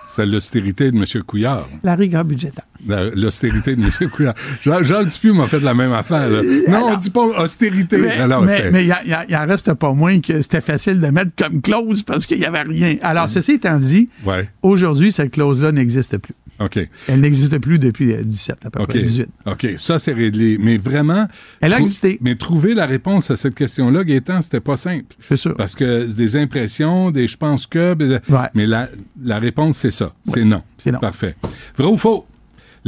C'est 0.08 0.26
l'austérité 0.26 0.90
de 0.90 0.96
M. 0.96 1.04
Couillard. 1.22 1.68
La 1.82 1.94
rigueur 1.94 2.24
budgétaire. 2.24 2.64
La- 2.86 3.10
L'austérité 3.10 3.74
de 3.76 3.82
M. 3.82 3.90
Couillard. 4.10 4.34
Jean, 4.62 4.82
Jean 4.82 5.02
Dupuis 5.02 5.32
m'a 5.32 5.46
fait 5.46 5.60
la 5.60 5.74
même 5.74 5.92
affaire. 5.92 6.28
là. 6.28 6.42
Non, 6.68 6.90
on 6.92 6.96
dit 6.96 7.10
pas 7.10 7.24
austérité. 7.42 7.98
Mais 7.98 8.10
Alors, 8.20 8.44
il 8.46 9.36
en 9.36 9.46
reste 9.46 9.74
pas 9.74 9.92
moins 9.92 10.20
que 10.20 10.42
c'était 10.42 10.60
facile 10.60 11.00
de 11.00 11.06
mettre 11.08 11.32
comme 11.36 11.60
clause 11.60 12.02
parce 12.02 12.26
qu'il 12.26 12.38
n'y 12.38 12.44
avait 12.44 12.62
rien. 12.62 12.96
Alors, 13.02 13.28
ceci 13.30 13.52
étant 13.52 13.78
dit, 13.78 14.08
Ouais, 14.24 14.48
aujourd'hui, 14.62 15.12
cette 15.12 15.32
clause-là 15.32 15.72
n'existe 15.72 16.18
plus. 16.18 16.34
OK. 16.60 16.78
Elle 17.06 17.20
n'existe 17.20 17.56
plus 17.58 17.78
depuis 17.78 18.12
euh, 18.12 18.24
17, 18.24 18.66
à 18.66 18.70
peu 18.70 18.82
près 18.84 18.98
18. 19.00 19.28
OK, 19.46 19.68
ça, 19.76 20.00
c'est 20.00 20.12
réglé. 20.12 20.58
Mais 20.60 20.76
vraiment... 20.76 21.28
Elle 21.60 21.72
a 21.72 21.78
existé. 21.78 22.18
Mais 22.20 22.34
trouver 22.34 22.74
la 22.74 22.84
réponse 22.86 23.30
à 23.30 23.36
cette 23.36 23.54
question-là, 23.54 24.02
Gaétan, 24.02 24.42
c'était 24.42 24.58
pas 24.58 24.76
simple. 24.76 25.14
Je 25.20 25.26
suis 25.26 25.38
sûr. 25.38 25.54
Parce 25.54 25.76
que 25.76 26.08
c'est 26.08 26.16
des 26.16 26.34
impressions, 26.34 27.12
des 27.12 27.28
je 27.28 27.36
pense 27.36 27.66
que... 27.68 27.94
Ouais. 27.94 28.48
Mais 28.54 28.66
la, 28.66 28.88
la 29.22 29.38
réponse, 29.38 29.76
c'est 29.78 29.92
ça. 29.92 30.12
C'est 30.24 30.44
non. 30.44 30.62
c'est 30.78 30.90
non. 30.90 30.98
Parfait. 30.98 31.36
Vrai 31.76 31.86
ou 31.86 31.96
faux? 31.96 32.26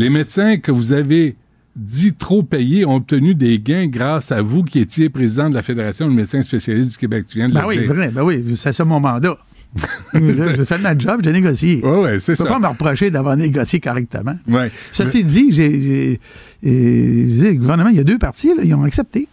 Les 0.00 0.08
médecins 0.08 0.56
que 0.56 0.72
vous 0.72 0.94
avez 0.94 1.36
dit 1.76 2.14
trop 2.14 2.42
payés 2.42 2.86
ont 2.86 2.94
obtenu 2.94 3.34
des 3.34 3.58
gains 3.60 3.86
grâce 3.86 4.32
à 4.32 4.40
vous 4.40 4.62
qui 4.64 4.78
étiez 4.78 5.10
président 5.10 5.50
de 5.50 5.54
la 5.54 5.62
Fédération 5.62 6.08
de 6.08 6.14
médecins 6.14 6.40
spécialistes 6.40 6.92
du 6.92 6.96
Québec. 6.96 7.26
Tu 7.28 7.36
viens 7.36 7.50
de 7.50 7.52
Ben 7.52 7.60
le 7.60 7.66
oui, 7.66 7.78
dire. 7.80 7.86
vrai, 7.94 8.10
ben 8.10 8.22
oui, 8.22 8.42
c'est 8.56 8.72
ça 8.72 8.86
mon 8.86 8.98
mandat. 8.98 9.36
j'ai 10.14 10.64
fait 10.64 10.78
ma 10.78 10.96
job, 10.96 11.20
j'ai 11.22 11.32
négocié. 11.32 11.84
Ouais, 11.84 12.00
ouais, 12.00 12.18
c'est 12.18 12.32
Je 12.32 12.38
peux 12.38 12.48
ça. 12.48 12.54
pas 12.54 12.58
me 12.58 12.66
reprocher 12.68 13.10
d'avoir 13.10 13.36
négocié 13.36 13.78
correctement. 13.78 14.38
Ouais. 14.48 14.70
Ceci 14.90 15.22
dit, 15.22 15.52
j'ai, 15.52 16.18
je 16.62 17.46
le 17.48 17.54
gouvernement, 17.56 17.90
il 17.90 17.96
y 17.96 18.00
a 18.00 18.04
deux 18.04 18.18
partis, 18.18 18.54
là, 18.56 18.62
ils 18.64 18.72
ont 18.74 18.84
accepté. 18.84 19.28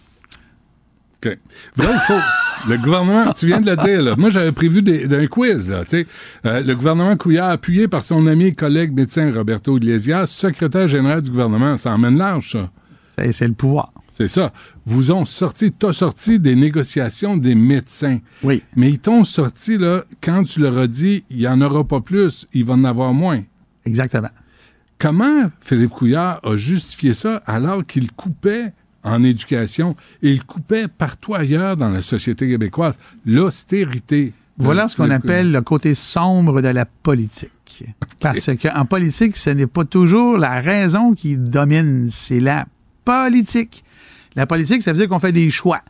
OK. 1.26 1.38
Vrai 1.76 1.88
ou 1.94 2.00
faux? 2.00 2.70
Le 2.70 2.78
gouvernement, 2.78 3.32
tu 3.34 3.48
viens 3.48 3.62
de 3.62 3.70
le 3.70 3.78
dire, 3.78 4.02
là. 4.02 4.16
Moi, 4.18 4.30
j'avais 4.30 4.52
prévu 4.52 4.82
d'un 4.82 5.28
quiz, 5.28 5.70
là, 5.70 5.84
tu 5.84 5.90
sais. 5.92 6.08
Euh, 6.46 6.62
le 6.62 6.76
gouvernement 6.76 7.16
Couillard, 7.16 7.50
appuyé 7.50 7.88
par 7.88 8.04
son 8.04 8.28
ami 8.28 8.46
et 8.46 8.54
collègue 8.54 8.94
médecin 8.94 9.32
Roberto 9.34 9.78
Iglesias, 9.78 10.28
secrétaire 10.28 10.88
général 10.88 11.22
du 11.22 11.32
gouvernement, 11.32 11.78
ça 11.78 11.92
emmène 11.94 12.18
large, 12.18 12.52
ça. 12.52 12.70
C'est, 13.16 13.32
c'est 13.32 13.48
le 13.48 13.54
pouvoir. 13.54 13.94
C'est 14.10 14.28
ça. 14.28 14.52
Vous 14.86 15.12
ont 15.12 15.26
sorti, 15.26 15.72
t'as 15.72 15.94
sorti 15.94 16.40
des 16.40 16.56
négociations 16.56 17.38
des 17.38 17.56
médecins. 17.56 18.20
Oui. 18.44 18.64
Mais 18.76 18.90
ils 18.90 19.00
t'ont 19.00 19.24
sorti, 19.24 19.78
là, 19.78 20.04
quand 20.22 20.44
tu 20.44 20.60
leur 20.60 20.78
as 20.78 20.88
dit, 20.88 21.24
il 21.30 21.38
n'y 21.38 21.48
en 21.48 21.62
aura 21.62 21.84
pas 21.84 22.02
plus, 22.02 22.48
il 22.54 22.66
va 22.66 22.74
en 22.74 22.84
avoir 22.84 23.14
moins. 23.14 23.44
Exactement. 23.86 24.30
Comment 25.00 25.46
Philippe 25.62 25.92
Couillard 25.92 26.40
a 26.44 26.56
justifié 26.56 27.14
ça 27.14 27.44
alors 27.46 27.86
qu'il 27.86 28.12
coupait 28.12 28.74
en 29.04 29.24
éducation 29.24 29.96
et 30.22 30.32
il 30.32 30.44
coupait 30.44 30.88
partout 30.88 31.36
ailleurs 31.36 31.78
dans 31.78 31.90
la 31.90 32.02
société 32.02 32.48
québécoise 32.48 32.96
l'austérité? 33.26 34.34
Voilà 34.58 34.88
ce 34.88 34.96
qu'on 34.98 35.06
Le- 35.06 35.14
appelle 35.14 35.52
le 35.52 35.62
côté 35.62 35.94
sombre 35.94 36.62
de 36.62 36.68
la 36.70 36.86
politique. 36.86 37.52
Parce 38.20 38.50
qu'en 38.62 38.86
politique, 38.86 39.38
ce 39.38 39.52
n'est 39.52 39.68
pas 39.68 39.86
toujours 39.86 40.38
la 40.38 40.60
raison 40.60 41.14
qui 41.14 41.38
domine, 41.38 42.10
c'est 42.12 42.40
la 42.40 42.66
politique. 43.06 43.84
La 44.36 44.46
politique, 44.48 44.82
ça 44.82 44.92
veut 44.94 44.98
dire 45.00 45.08
qu'on 45.10 45.20
fait 45.20 45.32
des 45.32 45.50
choix. 45.52 45.82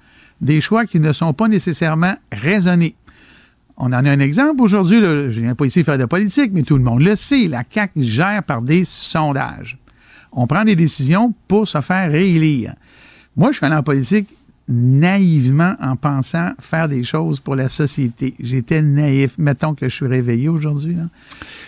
Des 0.41 0.61
choix 0.61 0.85
qui 0.85 0.99
ne 0.99 1.13
sont 1.13 1.33
pas 1.33 1.47
nécessairement 1.47 2.13
raisonnés. 2.31 2.95
On 3.77 3.87
en 3.87 3.91
a 4.05 4.09
un 4.11 4.19
exemple 4.19 4.61
aujourd'hui. 4.61 4.99
Je 4.99 5.39
viens 5.41 5.55
pas 5.55 5.65
ici 5.65 5.83
faire 5.83 5.97
de 5.97 6.05
politique, 6.05 6.51
mais 6.53 6.63
tout 6.63 6.77
le 6.77 6.83
monde 6.83 7.01
le 7.01 7.15
sait. 7.15 7.47
La 7.47 7.63
CAQ 7.69 8.03
gère 8.03 8.43
par 8.43 8.61
des 8.61 8.85
sondages. 8.85 9.77
On 10.31 10.45
prend 10.45 10.63
des 10.65 10.75
décisions 10.75 11.33
pour 11.47 11.67
se 11.67 11.79
faire 11.81 12.11
réélire. 12.11 12.73
Moi, 13.37 13.51
je 13.51 13.57
suis 13.57 13.65
allé 13.65 13.75
en 13.75 13.83
politique 13.83 14.27
naïvement 14.67 15.75
en 15.81 15.95
pensant 15.95 16.51
faire 16.59 16.89
des 16.89 17.03
choses 17.03 17.39
pour 17.39 17.55
la 17.55 17.69
société. 17.69 18.33
J'étais 18.39 18.81
naïf. 18.81 19.37
Mettons 19.37 19.73
que 19.73 19.87
je 19.87 19.95
suis 19.95 20.07
réveillé 20.07 20.49
aujourd'hui. 20.49 20.95
là. 20.95 21.03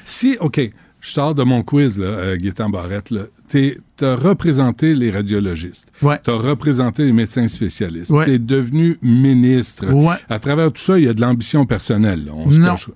Si, 0.03 0.35
OK, 0.41 0.59
je 1.01 1.09
sors 1.09 1.33
de 1.33 1.43
mon 1.43 1.63
quiz, 1.63 1.97
là, 1.97 2.07
euh, 2.07 2.37
Gaétan 2.37 2.69
Barrette. 2.69 3.13
Tu 3.47 3.77
as 4.01 4.15
représenté 4.15 4.95
les 4.95 5.11
radiologistes. 5.11 5.91
Ouais. 6.01 6.19
Tu 6.23 6.29
as 6.29 6.35
représenté 6.35 7.05
les 7.05 7.13
médecins 7.13 7.47
spécialistes. 7.47 8.11
Ouais. 8.11 8.25
Tu 8.25 8.31
es 8.33 8.39
devenu 8.39 8.97
ministre. 9.01 9.91
Ouais. 9.93 10.15
À 10.29 10.39
travers 10.39 10.71
tout 10.73 10.81
ça, 10.81 10.99
il 10.99 11.05
y 11.05 11.07
a 11.07 11.13
de 11.13 11.21
l'ambition 11.21 11.65
personnelle. 11.65 12.25
là. 12.25 12.31
On 12.35 12.51
se 12.51 12.59
cache- 12.59 12.89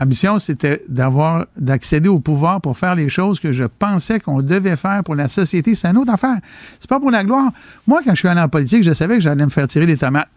L'ambition, 0.00 0.38
c'était 0.38 0.82
d'avoir, 0.88 1.46
d'accéder 1.56 2.08
au 2.08 2.20
pouvoir 2.20 2.60
pour 2.60 2.78
faire 2.78 2.94
les 2.94 3.08
choses 3.08 3.40
que 3.40 3.52
je 3.52 3.64
pensais 3.64 4.20
qu'on 4.20 4.42
devait 4.42 4.76
faire 4.76 5.02
pour 5.02 5.14
la 5.14 5.28
société. 5.28 5.74
C'est 5.74 5.88
une 5.88 5.96
autre 5.96 6.12
affaire. 6.12 6.36
C'est 6.78 6.88
pas 6.88 7.00
pour 7.00 7.10
la 7.10 7.24
gloire. 7.24 7.50
Moi, 7.86 8.00
quand 8.04 8.14
je 8.14 8.20
suis 8.20 8.28
allé 8.28 8.40
en 8.40 8.48
politique, 8.48 8.82
je 8.82 8.92
savais 8.92 9.16
que 9.16 9.20
j'allais 9.20 9.44
me 9.44 9.50
faire 9.50 9.66
tirer 9.66 9.86
des 9.86 9.96
tomates. 9.96 10.28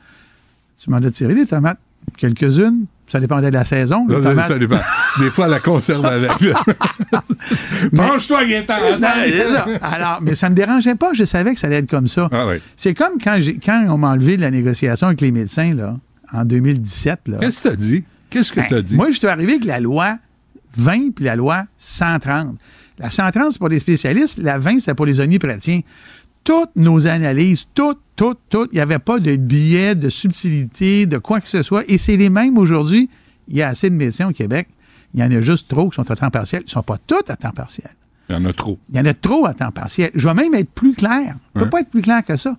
Tu 0.81 0.89
m'en 0.89 0.97
as 0.97 1.11
tiré 1.11 1.35
des 1.35 1.45
tomates. 1.45 1.77
Quelques-unes. 2.17 2.85
Ça 3.07 3.19
dépendait 3.19 3.49
de 3.49 3.55
la 3.55 3.65
saison. 3.65 4.07
Ça, 4.09 4.21
tomates. 4.21 4.47
ça 4.47 4.57
dépend. 4.57 4.79
Des 5.19 5.29
fois, 5.29 5.47
la 5.47 5.59
conserve 5.59 6.05
avec. 6.05 6.31
Mange-toi, 7.91 8.45
Gaétan! 8.45 8.75
Ça. 8.97 9.65
Alors, 9.81 10.19
mais 10.21 10.33
ça 10.33 10.49
me 10.49 10.55
dérangeait 10.55 10.95
pas. 10.95 11.11
Je 11.13 11.25
savais 11.25 11.53
que 11.53 11.59
ça 11.59 11.67
allait 11.67 11.77
être 11.77 11.89
comme 11.89 12.07
ça. 12.07 12.29
Ah 12.31 12.47
oui. 12.47 12.55
C'est 12.77 12.93
comme 12.93 13.19
quand, 13.21 13.35
j'ai, 13.39 13.57
quand 13.57 13.85
on 13.89 13.97
m'a 13.97 14.11
enlevé 14.11 14.37
de 14.37 14.41
la 14.41 14.49
négociation 14.49 15.07
avec 15.07 15.21
les 15.21 15.31
médecins, 15.31 15.73
là, 15.75 15.97
en 16.31 16.45
2017. 16.45 17.27
Là. 17.27 17.37
Qu'est-ce 17.41 17.61
que 17.61 17.67
tu 17.67 17.73
as 17.73 17.75
dit? 17.75 18.03
Qu'est-ce 18.31 18.51
que 18.51 18.61
Ben, 18.61 18.67
tu 18.67 18.73
as 18.75 18.81
dit? 18.81 18.95
Moi, 18.95 19.11
je 19.11 19.17
suis 19.19 19.27
arrivé 19.27 19.51
avec 19.53 19.65
la 19.65 19.79
loi 19.79 20.17
20 20.77 21.11
puis 21.13 21.25
la 21.25 21.35
loi 21.35 21.65
130. 21.77 22.55
La 22.97 23.11
130, 23.11 23.51
c'est 23.53 23.59
pour 23.59 23.69
les 23.69 23.79
spécialistes. 23.79 24.39
La 24.39 24.57
20, 24.57 24.79
c'est 24.79 24.93
pour 24.95 25.05
les 25.05 25.19
omnipraticiens. 25.19 25.81
Toutes 26.43 26.75
nos 26.75 27.05
analyses, 27.07 27.67
toutes, 27.75 27.99
toutes, 28.15 28.39
toutes, 28.49 28.69
il 28.71 28.75
n'y 28.75 28.81
avait 28.81 28.97
pas 28.99 29.19
de 29.19 29.35
biais, 29.35 29.93
de 29.93 30.09
subtilité, 30.09 31.05
de 31.05 31.17
quoi 31.19 31.39
que 31.39 31.47
ce 31.47 31.61
soit. 31.61 31.83
Et 31.87 31.97
c'est 31.99 32.17
les 32.17 32.29
mêmes 32.29 32.57
aujourd'hui. 32.57 33.09
Il 33.47 33.57
y 33.57 33.61
a 33.61 33.67
assez 33.67 33.89
de 33.89 33.95
médecins 33.95 34.29
au 34.29 34.31
Québec. 34.33 34.67
Il 35.13 35.19
y 35.19 35.23
en 35.23 35.31
a 35.31 35.41
juste 35.41 35.67
trop 35.67 35.89
qui 35.89 35.95
sont 35.95 36.09
à 36.09 36.15
temps 36.15 36.29
partiel. 36.31 36.61
Ils 36.63 36.65
ne 36.65 36.71
sont 36.71 36.83
pas 36.83 36.97
tous 37.05 37.21
à 37.29 37.35
temps 37.35 37.51
partiel. 37.51 37.91
Il 38.29 38.33
y 38.35 38.37
en 38.37 38.45
a 38.45 38.53
trop. 38.53 38.79
Il 38.89 38.97
y 38.97 38.99
en 38.99 39.05
a 39.05 39.13
trop 39.13 39.45
à 39.45 39.53
temps 39.53 39.71
partiel. 39.71 40.09
Je 40.15 40.27
vais 40.27 40.33
même 40.33 40.53
être 40.55 40.71
plus 40.71 40.93
clair. 40.93 41.35
On 41.53 41.59
ne 41.59 41.63
peut 41.63 41.65
Ouais. 41.65 41.69
pas 41.69 41.81
être 41.81 41.89
plus 41.89 42.01
clair 42.01 42.23
que 42.25 42.37
ça. 42.37 42.55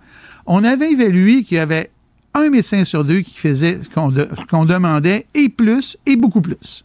On 0.46 0.62
avait 0.64 0.92
évalué 0.92 1.44
qu'il 1.44 1.56
y 1.56 1.60
avait 1.60 1.90
un 2.34 2.50
médecin 2.50 2.84
sur 2.84 3.04
deux 3.04 3.20
qui 3.20 3.38
faisait 3.38 3.80
ce 3.82 3.88
qu'on 3.88 4.10
de- 4.10 4.28
demandait, 4.66 5.26
et 5.34 5.48
plus, 5.48 5.96
et 6.06 6.16
beaucoup 6.16 6.40
plus. 6.40 6.84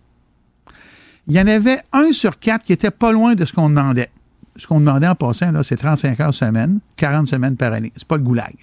Il 1.28 1.34
y 1.36 1.40
en 1.42 1.48
avait 1.48 1.80
un 1.94 2.12
sur 2.14 2.40
quatre 2.40 2.64
qui 2.64 2.74
était 2.74 2.92
pas 2.92 3.12
loin 3.12 3.36
de 3.36 3.44
ce 3.46 3.54
qu'on 3.54 3.70
demandait. 3.70 4.10
Ce 4.56 4.66
qu'on 4.66 4.80
demandait 4.80 5.08
en 5.08 5.16
passant, 5.16 5.52
là, 5.52 5.62
c'est 5.64 5.76
35 5.78 6.20
heures 6.20 6.34
semaine, 6.34 6.80
40 6.96 7.28
semaines 7.28 7.56
par 7.58 7.74
année. 7.74 7.92
C'est 7.96 8.08
pas 8.08 8.18
le 8.18 8.24
goulag. 8.24 8.54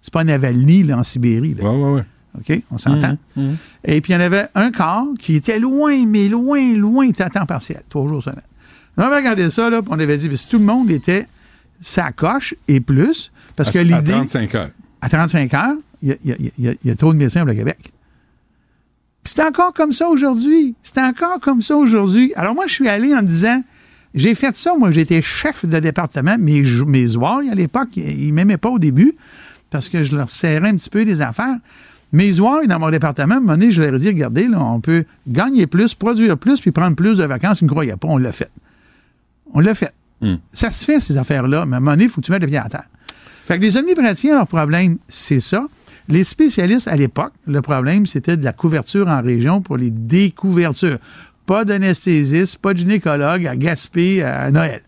C'est 0.00 0.12
pas 0.12 0.24
Navalny, 0.24 0.82
là, 0.82 0.98
en 0.98 1.02
Sibérie. 1.04 1.54
là. 1.54 1.64
Ouais, 1.64 1.82
ouais, 1.82 1.92
ouais. 1.94 2.04
OK? 2.38 2.62
On 2.70 2.78
s'entend? 2.78 3.16
Et 3.84 4.00
puis, 4.00 4.12
il 4.12 4.16
y 4.16 4.18
en 4.18 4.20
avait 4.20 4.46
un 4.54 4.70
quart 4.70 5.06
qui 5.18 5.36
était 5.36 5.58
loin, 5.58 6.06
mais 6.06 6.28
loin, 6.28 6.74
loin, 6.76 7.04
il 7.04 7.10
était 7.10 7.22
à 7.24 7.30
temps 7.30 7.46
partiel, 7.46 7.82
trois 7.88 8.08
jours 8.08 8.22
semaine. 8.22 8.40
On 8.96 9.02
avait 9.02 9.16
regardé 9.16 9.48
ça, 9.50 9.70
là, 9.70 9.80
puis 9.82 9.90
on 9.94 9.98
avait 10.00 10.18
dit, 10.18 10.36
si 10.36 10.48
tout 10.48 10.58
le 10.58 10.64
monde 10.64 10.90
était 10.90 11.26
sa 11.80 12.10
coche 12.12 12.54
et 12.68 12.80
plus, 12.80 13.30
parce 13.56 13.70
que 13.70 13.78
À- 13.78 13.82
l'idée, 13.84 14.12
35 14.12 14.54
heures. 14.54 14.70
À 15.02 15.08
35 15.08 15.52
heures, 15.54 15.76
il 16.00 16.16
y 16.24 16.32
a, 16.32 16.36
y 16.38 16.52
y 16.58 16.90
y 16.90 16.96
trop 16.96 17.12
de 17.12 17.18
médecins 17.18 17.42
au 17.42 17.52
Québec. 17.52 17.78
Puis 19.22 19.34
C'est 19.36 19.42
encore 19.42 19.74
comme 19.74 19.92
ça 19.92 20.08
aujourd'hui. 20.08 20.74
C'est 20.82 20.98
encore 20.98 21.40
comme 21.40 21.60
ça 21.60 21.76
aujourd'hui. 21.76 22.32
Alors 22.36 22.54
moi, 22.54 22.66
je 22.66 22.72
suis 22.72 22.88
allé 22.88 23.14
en 23.14 23.22
disant, 23.22 23.62
j'ai 24.14 24.34
fait 24.34 24.56
ça, 24.56 24.74
moi, 24.78 24.90
j'étais 24.90 25.20
chef 25.20 25.64
de 25.66 25.78
département, 25.80 26.36
mes, 26.38 26.62
mes 26.86 27.16
ouailles 27.16 27.50
à 27.50 27.54
l'époque, 27.54 27.88
ils 27.96 28.28
ne 28.28 28.32
m'aimaient 28.32 28.56
pas 28.56 28.70
au 28.70 28.78
début, 28.78 29.14
parce 29.70 29.88
que 29.88 30.02
je 30.04 30.14
leur 30.14 30.30
serrais 30.30 30.68
un 30.68 30.76
petit 30.76 30.90
peu 30.90 31.04
des 31.04 31.20
affaires. 31.20 31.56
Mes 32.12 32.38
ouailles 32.40 32.66
dans 32.66 32.78
mon 32.78 32.90
département, 32.90 33.34
à 33.34 33.38
un 33.38 33.40
moment 33.40 33.54
donné, 33.54 33.70
je 33.70 33.82
leur 33.82 33.94
ai 33.94 33.98
dit, 33.98 34.08
regardez, 34.08 34.46
là, 34.46 34.60
on 34.60 34.80
peut 34.80 35.04
gagner 35.26 35.66
plus, 35.66 35.94
produire 35.94 36.36
plus, 36.36 36.60
puis 36.60 36.70
prendre 36.70 36.94
plus 36.94 37.18
de 37.18 37.24
vacances. 37.24 37.60
Ils 37.60 37.64
ne 37.64 37.70
me 37.70 37.72
croyaient 37.72 37.96
pas, 37.96 38.08
on 38.08 38.18
l'a 38.18 38.32
fait. 38.32 38.50
On 39.54 39.60
l'a 39.60 39.74
fait. 39.74 39.94
Hmm. 40.20 40.36
Ça 40.52 40.70
se 40.70 40.84
fait, 40.84 41.00
ces 41.00 41.16
affaires-là, 41.16 41.64
mais 41.64 41.74
à 41.74 41.76
un 41.78 41.80
moment 41.80 41.92
donné, 41.92 42.04
il 42.04 42.10
faut 42.10 42.20
que 42.20 42.26
tu 42.26 42.32
mettes 42.32 42.42
le 42.42 42.48
pied 42.48 42.58
à 42.58 42.68
terre. 42.68 42.86
Fait 43.46 43.58
que 43.58 43.62
les 43.62 43.76
omnipraticiens, 43.76 44.36
leur 44.36 44.46
problème, 44.46 44.98
c'est 45.08 45.40
ça. 45.40 45.66
Les 46.08 46.24
spécialistes, 46.24 46.88
à 46.88 46.96
l'époque, 46.96 47.32
le 47.46 47.60
problème, 47.60 48.06
c'était 48.06 48.36
de 48.36 48.44
la 48.44 48.52
couverture 48.52 49.08
en 49.08 49.22
région 49.22 49.60
pour 49.60 49.76
les 49.76 49.90
découvertures. 49.90 50.98
Pas 51.46 51.64
d'anesthésiste, 51.64 52.58
pas 52.58 52.72
de 52.72 52.78
gynécologue 52.78 53.46
à 53.46 53.56
Gaspé 53.56 54.22
à 54.22 54.50
Noël. 54.50 54.82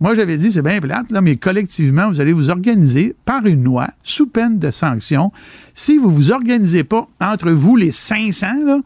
Moi, 0.00 0.16
j'avais 0.16 0.36
dit, 0.36 0.50
c'est 0.50 0.62
bien 0.62 0.80
plate, 0.80 1.10
là, 1.10 1.20
mais 1.20 1.36
collectivement, 1.36 2.08
vous 2.08 2.20
allez 2.20 2.32
vous 2.32 2.50
organiser 2.50 3.14
par 3.24 3.46
une 3.46 3.62
loi, 3.62 3.88
sous 4.02 4.26
peine 4.26 4.58
de 4.58 4.72
sanction. 4.72 5.30
Si 5.74 5.96
vous 5.96 6.10
vous 6.10 6.32
organisez 6.32 6.82
pas 6.82 7.06
entre 7.20 7.52
vous, 7.52 7.76
les 7.76 7.92
500, 7.92 8.64
là, 8.66 8.80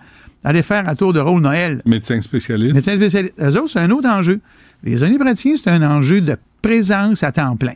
allez 0.45 0.63
faire 0.63 0.87
un 0.87 0.95
tour 0.95 1.15
de 1.15 1.21
rôle 1.21 1.41
Noël. 1.41 1.81
Médecin 1.87 2.21
spécialiste. 2.21 2.75
Médecins 2.75 2.97
spécialistes, 2.97 3.41
eux 3.41 3.57
autres, 3.57 3.71
c'est 3.71 3.81
un 3.81 3.91
autre 3.93 4.09
enjeu. 4.09 4.41
Les 4.83 5.03
omnipraticiens, 5.03 5.57
c'est 5.57 5.71
un 5.71 5.83
enjeu 5.83 6.21
de 6.21 6.37
présence 6.61 7.23
à 7.23 7.33
temps 7.33 7.57
plein. 7.57 7.75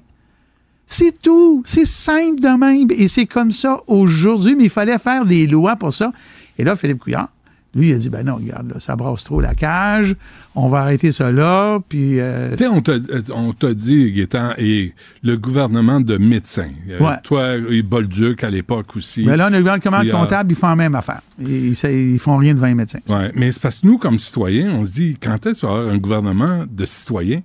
C'est 0.93 1.23
tout. 1.23 1.63
C'est 1.65 1.87
simple 1.87 2.41
de 2.41 2.59
même. 2.59 2.89
Et 2.91 3.07
c'est 3.07 3.27
comme 3.27 3.53
ça 3.53 3.79
aujourd'hui, 3.87 4.57
mais 4.57 4.65
il 4.65 4.71
fallait 4.71 4.99
faire 4.99 5.25
des 5.25 5.47
lois 5.47 5.77
pour 5.77 5.93
ça. 5.95 6.11
Et 6.59 6.65
là, 6.65 6.75
Philippe 6.75 6.99
Couillard, 6.99 7.29
lui, 7.77 7.91
il 7.91 7.95
a 7.95 7.99
dit, 7.99 8.11
ben 8.11 8.27
non, 8.27 8.35
regarde, 8.35 8.73
là, 8.73 8.81
ça 8.81 8.97
brasse 8.97 9.23
trop 9.23 9.41
la 9.41 9.55
cage, 9.55 10.17
on 10.57 10.69
va 10.69 10.81
arrêter 10.81 11.13
ça 11.13 11.31
là, 11.31 11.79
puis... 11.89 12.19
euh, 12.19 12.51
Tu 12.57 12.65
sais, 12.65 12.67
on 12.67 12.81
t'a, 12.81 12.95
euh, 12.95 13.21
on 13.33 13.55
dit, 13.73 14.11
Gaétan, 14.11 14.55
et 14.59 14.93
le 15.23 15.37
gouvernement 15.37 16.01
de 16.01 16.19
médecins. 16.19 16.73
Euh, 16.89 16.99
Ouais. 16.99 17.15
Toi 17.23 17.55
et 17.71 17.83
Bolduc 17.83 18.43
à 18.43 18.51
l'époque 18.51 18.97
aussi. 18.97 19.23
ben 19.25 19.37
là, 19.37 19.49
le 19.49 19.59
gouvernement 19.61 20.01
euh, 20.01 20.11
comptable, 20.11 20.51
ils 20.51 20.57
font 20.57 20.67
la 20.67 20.75
même 20.75 20.97
affaire. 20.97 21.21
Ils, 21.39 21.69
ils, 21.69 21.85
ils 22.15 22.19
font 22.19 22.37
rien 22.39 22.55
de 22.55 22.59
20 22.59 22.75
médecins. 22.75 22.99
Ouais, 23.09 23.31
mais 23.37 23.53
c'est 23.53 23.63
parce 23.63 23.79
que 23.79 23.87
nous, 23.87 23.99
comme 23.99 24.19
citoyens, 24.19 24.73
on 24.75 24.85
se 24.85 24.91
dit, 24.95 25.17
quand 25.23 25.47
est-ce 25.47 25.61
qu'il 25.61 25.69
va 25.69 25.77
y 25.77 25.79
avoir 25.79 25.95
un 25.95 25.99
gouvernement 25.99 26.65
de 26.69 26.85
citoyens? 26.85 27.43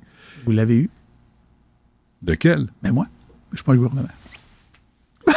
Vous 0.47 0.51
l'avez 0.53 0.77
eu. 0.77 0.89
De 2.23 2.33
quel? 2.33 2.65
Mais 2.81 2.91
moi, 2.91 3.05
je 3.55 3.59
suis 3.59 3.63
pas 3.65 3.73
le 3.73 3.79
gouvernement. 3.79 4.07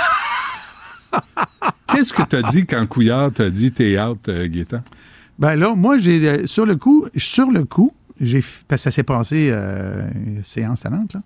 Qu'est-ce 1.88 2.12
que 2.12 2.22
t'as 2.22 2.42
dit 2.50 2.66
quand 2.66 2.86
Couillard 2.86 3.32
t'a 3.32 3.50
dit 3.50 3.72
t'es 3.72 3.98
out, 4.00 4.28
euh, 4.28 4.46
Gaétan? 4.48 4.82
Ben 5.38 5.56
là, 5.56 5.74
moi, 5.74 5.98
j'ai 5.98 6.28
euh, 6.28 6.46
sur 6.46 6.66
le 6.66 6.76
coup, 6.76 7.06
sur 7.16 7.50
le 7.50 7.64
coup, 7.64 7.92
j'ai 8.20 8.40
parce 8.68 8.82
que 8.82 8.90
ça 8.90 8.90
s'est 8.90 9.02
passé 9.04 9.48
euh, 9.50 10.06
séance 10.44 10.82
talente, 10.82 11.14
là. 11.14 11.22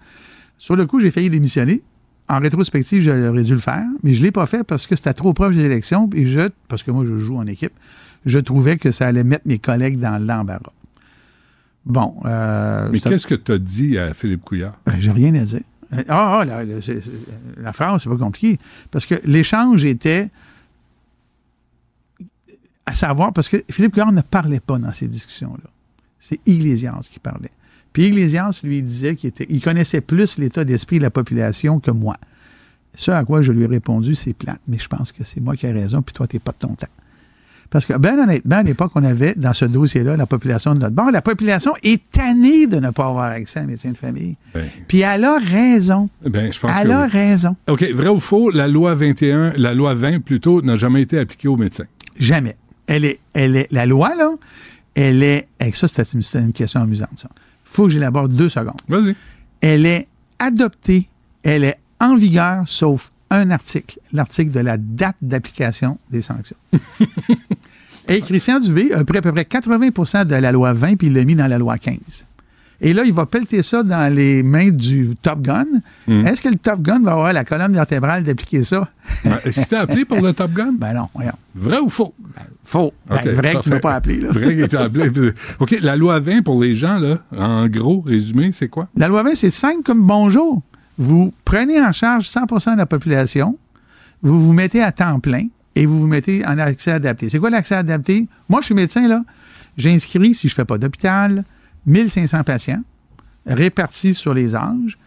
Sur 0.59 0.77
le 0.77 0.87
coup, 0.87 1.01
j'ai 1.01 1.11
failli 1.11 1.29
démissionner. 1.31 1.83
En 2.29 2.39
rétrospective, 2.39 3.03
j'aurais 3.03 3.43
dû 3.43 3.53
le 3.53 3.59
faire, 3.59 3.85
mais 4.05 4.15
je 4.15 4.23
l'ai 4.23 4.31
pas 4.31 4.47
fait 4.47 4.63
parce 4.63 4.87
que 4.87 4.95
c'était 4.95 5.13
trop 5.13 5.35
proche 5.35 5.57
des 5.57 5.65
élections 5.65 6.09
et 6.15 6.27
je, 6.27 6.49
parce 6.69 6.83
que 6.85 6.91
moi, 6.93 7.05
je 7.05 7.17
joue 7.17 7.37
en 7.37 7.47
équipe, 7.47 7.73
je 8.25 8.39
trouvais 8.39 8.77
que 8.79 8.93
ça 8.93 9.09
allait 9.09 9.25
mettre 9.25 9.47
mes 9.49 9.59
collègues 9.59 9.99
dans 9.99 10.25
l'embarras. 10.25 10.73
Bon, 11.85 12.15
euh, 12.25 12.89
Mais 12.93 13.01
ça- 13.01 13.11
qu'est-ce 13.11 13.27
que 13.27 13.35
t'as 13.35 13.59
dit 13.59 13.99
à 13.99 14.15
Philippe 14.15 14.43
Couillard? 14.45 14.79
ben, 14.87 14.95
j'ai 15.01 15.11
rien 15.11 15.35
à 15.35 15.41
dire. 15.45 15.61
Ah, 16.09 16.41
ah, 16.41 16.45
la, 16.45 16.65
la 17.59 17.73
phrase, 17.73 18.03
c'est 18.03 18.09
pas 18.09 18.17
compliqué. 18.17 18.59
Parce 18.91 19.05
que 19.05 19.15
l'échange 19.25 19.85
était 19.85 20.31
à 22.87 22.95
savoir, 22.95 23.33
parce 23.33 23.49
que 23.49 23.63
Philippe 23.71 23.93
Couillard 23.93 24.13
ne 24.13 24.23
parlait 24.23 24.61
pas 24.61 24.79
dans 24.79 24.93
ces 24.93 25.07
discussions-là. 25.07 25.71
C'est 26.19 26.41
Iglesias 26.47 27.09
qui 27.11 27.19
parlait. 27.19 27.51
Puis 27.93 28.07
Iglesias 28.07 28.61
lui 28.65 28.83
disait 28.83 29.17
qu'il 29.17 29.29
était, 29.29 29.47
il 29.51 29.61
connaissait 29.63 30.01
plus 30.01 30.39
l'état 30.39 30.65
d'esprit 30.65 30.99
de 30.99 31.03
la 31.03 31.11
population 31.11 31.79
que 31.79 31.91
moi. 31.91 32.17
Ce 32.95 33.11
à 33.11 33.25
quoi 33.25 33.43
je 33.43 33.53
lui 33.53 33.63
ai 33.63 33.67
répondu, 33.67 34.15
c'est 34.15 34.33
plate, 34.33 34.61
mais 34.69 34.79
je 34.79 34.89
pense 34.89 35.13
que 35.13 35.25
c'est 35.25 35.41
moi 35.41 35.57
qui 35.57 35.67
ai 35.67 35.73
raison, 35.73 36.03
puis 36.03 36.13
toi, 36.13 36.27
t'es 36.27 36.39
pas 36.39 36.53
de 36.53 36.59
ton 36.59 36.75
temps. 36.75 36.87
Parce 37.73 37.87
que, 37.87 37.95
ben 37.97 38.19
honnêtement, 38.19 38.57
à 38.57 38.63
l'époque, 38.63 38.93
on 38.95 39.03
avait 39.03 39.35
dans 39.35 39.55
ce 39.55 39.65
dossier-là 39.65 40.17
la 40.19 40.27
population 40.27 40.75
de 40.75 40.81
notre 40.81 40.95
bord. 40.95 41.11
La 41.11 41.23
population 41.23 41.73
est 41.83 42.03
tannée 42.11 42.67
de 42.67 42.77
ne 42.77 42.91
pas 42.91 43.07
avoir 43.07 43.25
accès 43.33 43.61
à 43.61 43.63
un 43.63 43.67
médecin 43.67 43.93
de 43.93 43.97
famille. 43.97 44.37
Ben, 44.53 44.67
Puis 44.87 45.01
elle 45.01 45.25
a 45.25 45.39
raison. 45.39 46.11
ben, 46.23 46.53
je 46.53 46.61
pense 46.61 46.71
Elle 46.79 46.89
que 46.89 46.93
a 46.93 47.03
oui. 47.05 47.09
raison. 47.11 47.57
OK, 47.69 47.83
vrai 47.95 48.09
ou 48.09 48.21
faux, 48.21 48.51
la 48.51 48.69
loi 48.69 48.95
21, 48.95 49.55
la 49.57 49.73
loi 49.73 49.95
20 49.95 50.21
plutôt, 50.23 50.61
n'a 50.61 50.77
jamais 50.77 51.01
été 51.01 51.19
appliquée 51.19 51.49
aux 51.49 51.57
médecins. 51.57 51.87
Jamais. 52.19 52.57
Elle 52.87 53.07
est, 53.07 53.21
elle 53.33 53.57
est, 53.57 53.73
la 53.73 53.87
loi, 53.87 54.15
là, 54.17 54.29
elle 54.95 55.23
est. 55.23 55.49
Avec 55.59 55.75
ça, 55.77 55.89
c'est 55.89 56.05
c'est 56.23 56.39
une 56.41 56.53
question 56.53 56.83
amusante, 56.83 57.09
ça. 57.17 57.31
faut 57.65 57.85
que 57.85 57.91
j'élabore 57.91 58.29
deux 58.29 58.51
secondes. 58.51 58.81
Vas-y. 58.87 59.17
Elle 59.63 59.87
est 59.87 60.09
adoptée, 60.39 61.09
elle 61.43 61.65
est 61.65 61.79
en 62.01 62.17
vigueur, 62.17 62.65
sauf 62.67 63.11
un 63.31 63.51
article, 63.51 63.99
l'article 64.13 64.53
de 64.53 64.61
la 64.61 64.77
date 64.77 65.17
d'application 65.23 65.97
des 66.11 66.21
sanctions. 66.21 66.57
Et 68.09 68.21
Christian 68.21 68.61
Dubé 68.61 68.93
a 68.93 69.05
pris 69.05 69.19
à 69.19 69.23
peu 69.23 69.33
près 69.33 69.43
80% 69.43 70.27
de 70.27 70.35
la 70.35 70.53
loi 70.53 70.73
20 70.73 70.97
puis 70.97 71.07
il 71.07 71.15
l'a 71.15 71.25
mis 71.25 71.35
dans 71.35 71.47
la 71.47 71.59
loi 71.59 71.79
15. 71.79 72.27
Et 72.85 72.93
là, 72.95 73.05
il 73.05 73.13
va 73.13 73.27
pelleter 73.27 73.63
ça 73.63 73.85
dans 73.85 74.13
les 74.13 74.43
mains 74.43 74.71
du 74.71 75.17
Top 75.23 75.41
Gun. 75.41 75.67
Est-ce 76.09 76.43
que 76.43 76.49
le 76.49 76.57
Top 76.57 76.83
Gun 76.83 77.01
va 77.03 77.13
avoir 77.13 77.33
la 77.33 77.45
colonne 77.45 77.73
vertébrale 77.73 78.25
d'appliquer 78.25 78.65
ça? 78.65 78.89
Est-ce 79.25 79.45
que 79.45 79.53
c'était 79.53 79.77
appelé 79.77 80.05
pour 80.05 80.21
le 80.21 80.33
Top 80.33 80.53
Gun? 80.53 80.73
Ben 80.79 80.95
non, 80.95 81.09
voyons. 81.15 81.33
Vrai 81.55 81.79
ou 81.79 81.89
faux? 81.89 82.13
Faux. 82.65 82.93
Ben, 83.09 83.21
vrai 83.35 83.53
parfait. 83.53 83.71
m'as 83.71 83.79
pas 83.79 83.95
appelé. 83.95 84.17
Là. 84.17 84.31
Vrai 84.33 84.49
qu'il 84.49 84.65
était 84.65 84.77
appelé. 84.77 85.11
OK, 85.61 85.79
la 85.81 85.95
loi 85.95 86.19
20 86.19 86.43
pour 86.43 86.61
les 86.61 86.75
gens, 86.75 86.99
là, 86.99 87.19
en 87.37 87.69
gros, 87.69 88.01
résumé, 88.01 88.51
c'est 88.51 88.69
quoi? 88.69 88.89
La 88.97 89.07
loi 89.07 89.23
20, 89.23 89.37
c'est 89.37 89.51
simple 89.53 89.85
comme 89.85 90.05
bonjour. 90.05 90.61
Vous 90.99 91.33
prenez 91.45 91.81
en 91.81 91.93
charge 91.93 92.29
100% 92.29 92.73
de 92.73 92.79
la 92.79 92.87
population 92.87 93.57
vous 94.23 94.39
vous 94.41 94.53
mettez 94.53 94.83
à 94.83 94.93
temps 94.93 95.21
plein 95.21 95.47
et 95.75 95.87
vous 95.87 96.01
vous 96.01 96.07
mettez 96.07 96.45
en 96.47 96.59
accès 96.59 96.93
adapté. 96.93 97.29
C'est 97.29 97.39
quoi 97.39 97.51
l'accès 97.51 97.75
adapté? 97.75 98.27
Moi, 98.49 98.61
je 98.61 98.67
suis 98.67 98.75
médecin, 98.75 99.09
là. 99.09 99.23
J'inscris, 99.77 100.35
si 100.35 100.49
je 100.49 100.53
ne 100.53 100.57
fais 100.57 100.65
pas 100.65 100.79
d'hôpital, 100.79 101.45
1500 101.87 102.45
patients 102.45 102.83
répartis 103.47 104.15
sur 104.15 104.35
les 104.35 104.55
âges 104.55 104.99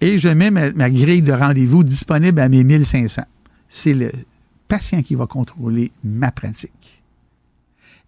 et 0.00 0.18
je 0.18 0.28
mets 0.28 0.50
ma, 0.50 0.72
ma 0.72 0.90
grille 0.90 1.22
de 1.22 1.32
rendez-vous 1.32 1.82
disponible 1.82 2.40
à 2.40 2.48
mes 2.48 2.64
1500. 2.64 3.22
C'est 3.68 3.94
le 3.94 4.12
patient 4.68 5.02
qui 5.02 5.14
va 5.14 5.26
contrôler 5.26 5.90
ma 6.04 6.30
pratique. 6.30 7.02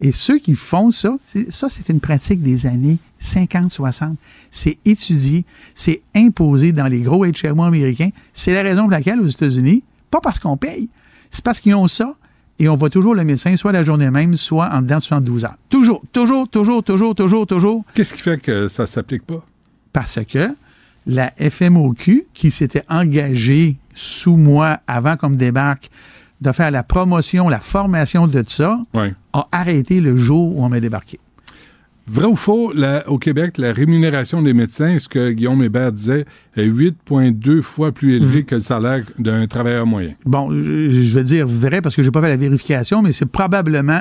Et 0.01 0.11
ceux 0.11 0.39
qui 0.39 0.57
font 0.57 0.91
ça, 0.91 1.17
ça, 1.51 1.69
c'est 1.69 1.89
une 1.89 2.01
pratique 2.01 2.43
des 2.43 2.67
années 2.67 2.99
50-60. 3.23 4.17
C'est 4.51 4.79
étudié, 4.85 5.45
c'est 5.77 6.03
imposé 6.15 6.73
dans 6.73 6.89
les 6.89 7.01
gros 7.01 7.25
HMO 7.25 7.63
américains. 7.63 8.11
C'est 8.33 8.53
la 8.53 8.63
raison 8.63 8.83
pour 8.83 8.91
laquelle, 8.91 9.21
aux 9.21 9.29
États-Unis, 9.29 9.85
pas 10.11 10.21
parce 10.21 10.41
qu'on 10.41 10.57
paye, 10.57 10.89
c'est 11.33 11.43
parce 11.45 11.59
qu'ils 11.59 11.75
ont 11.75 11.89
ça 11.89 12.15
et 12.61 12.69
on 12.69 12.77
voit 12.77 12.91
toujours 12.91 13.17
le 13.17 13.25
médecin, 13.25 13.57
soit 13.57 13.73
la 13.73 13.83
journée 13.83 14.11
même, 14.13 14.37
soit 14.37 14.69
en 14.73 14.83
dedans 14.83 14.99
de 14.99 15.03
72 15.03 15.45
heures. 15.47 15.57
Toujours, 15.69 16.03
toujours, 16.13 16.49
toujours, 16.49 16.85
toujours, 16.85 17.15
toujours, 17.17 17.47
toujours 17.47 17.85
Qu'est-ce 17.95 18.15
qui 18.15 18.21
fait 18.23 18.39
que 18.41 18.69
ça 18.69 18.87
s'applique 18.87 19.25
pas? 19.27 19.45
parce 19.93 20.21
que 20.25 20.49
la 21.07 21.33
FMOQ, 21.39 22.27
qui 22.33 22.51
s'était 22.53 22.85
engagée 22.89 23.77
sous 23.95 24.37
moi 24.37 24.79
avant 24.87 25.17
qu'on 25.17 25.31
me 25.31 25.37
débarque 25.37 25.91
de 26.41 26.53
faire 26.53 26.71
la 26.71 26.83
promotion, 26.83 27.49
la 27.49 27.59
formation 27.61 28.27
de 28.29 28.45
ça, 28.47 28.79
Oui. 28.95 29.09
a 29.33 29.47
arrêté 29.53 30.01
le 30.01 30.17
jour 30.17 30.57
où 30.57 30.65
on 30.65 30.69
m'a 30.69 30.81
débarqué. 30.81 31.19
Vrai 32.07 32.27
ou 32.27 32.35
faux, 32.35 32.73
la- 32.73 33.09
au 33.09 33.19
Québec, 33.19 33.59
la 33.59 33.73
rémunération 33.73 34.43
des 34.43 34.53
médecins, 34.53 34.99
ce 34.99 35.09
que 35.09 35.31
Guillaume 35.31 35.63
Hébert 35.63 35.93
disait, 35.93 36.25
est 36.57 36.65
8,2 36.65 37.63
fois 37.63 37.93
plus 37.93 38.17
élevé 38.17 38.43
que 38.43 38.57
le 38.57 38.61
salaire 38.61 39.05
d'un 39.19 39.47
travailleur 39.47 39.87
moyen. 39.87 40.13
Bon, 40.25 40.51
je, 40.51 41.15
vais 41.15 41.23
dire 41.23 41.47
vrai 41.47 41.81
parce 41.81 41.95
que 41.95 42.03
j'ai 42.03 42.11
pas 42.11 42.21
fait 42.21 42.29
la 42.29 42.37
vérification, 42.37 43.03
mais 43.03 43.13
c'est 43.13 43.27
probablement, 43.27 44.01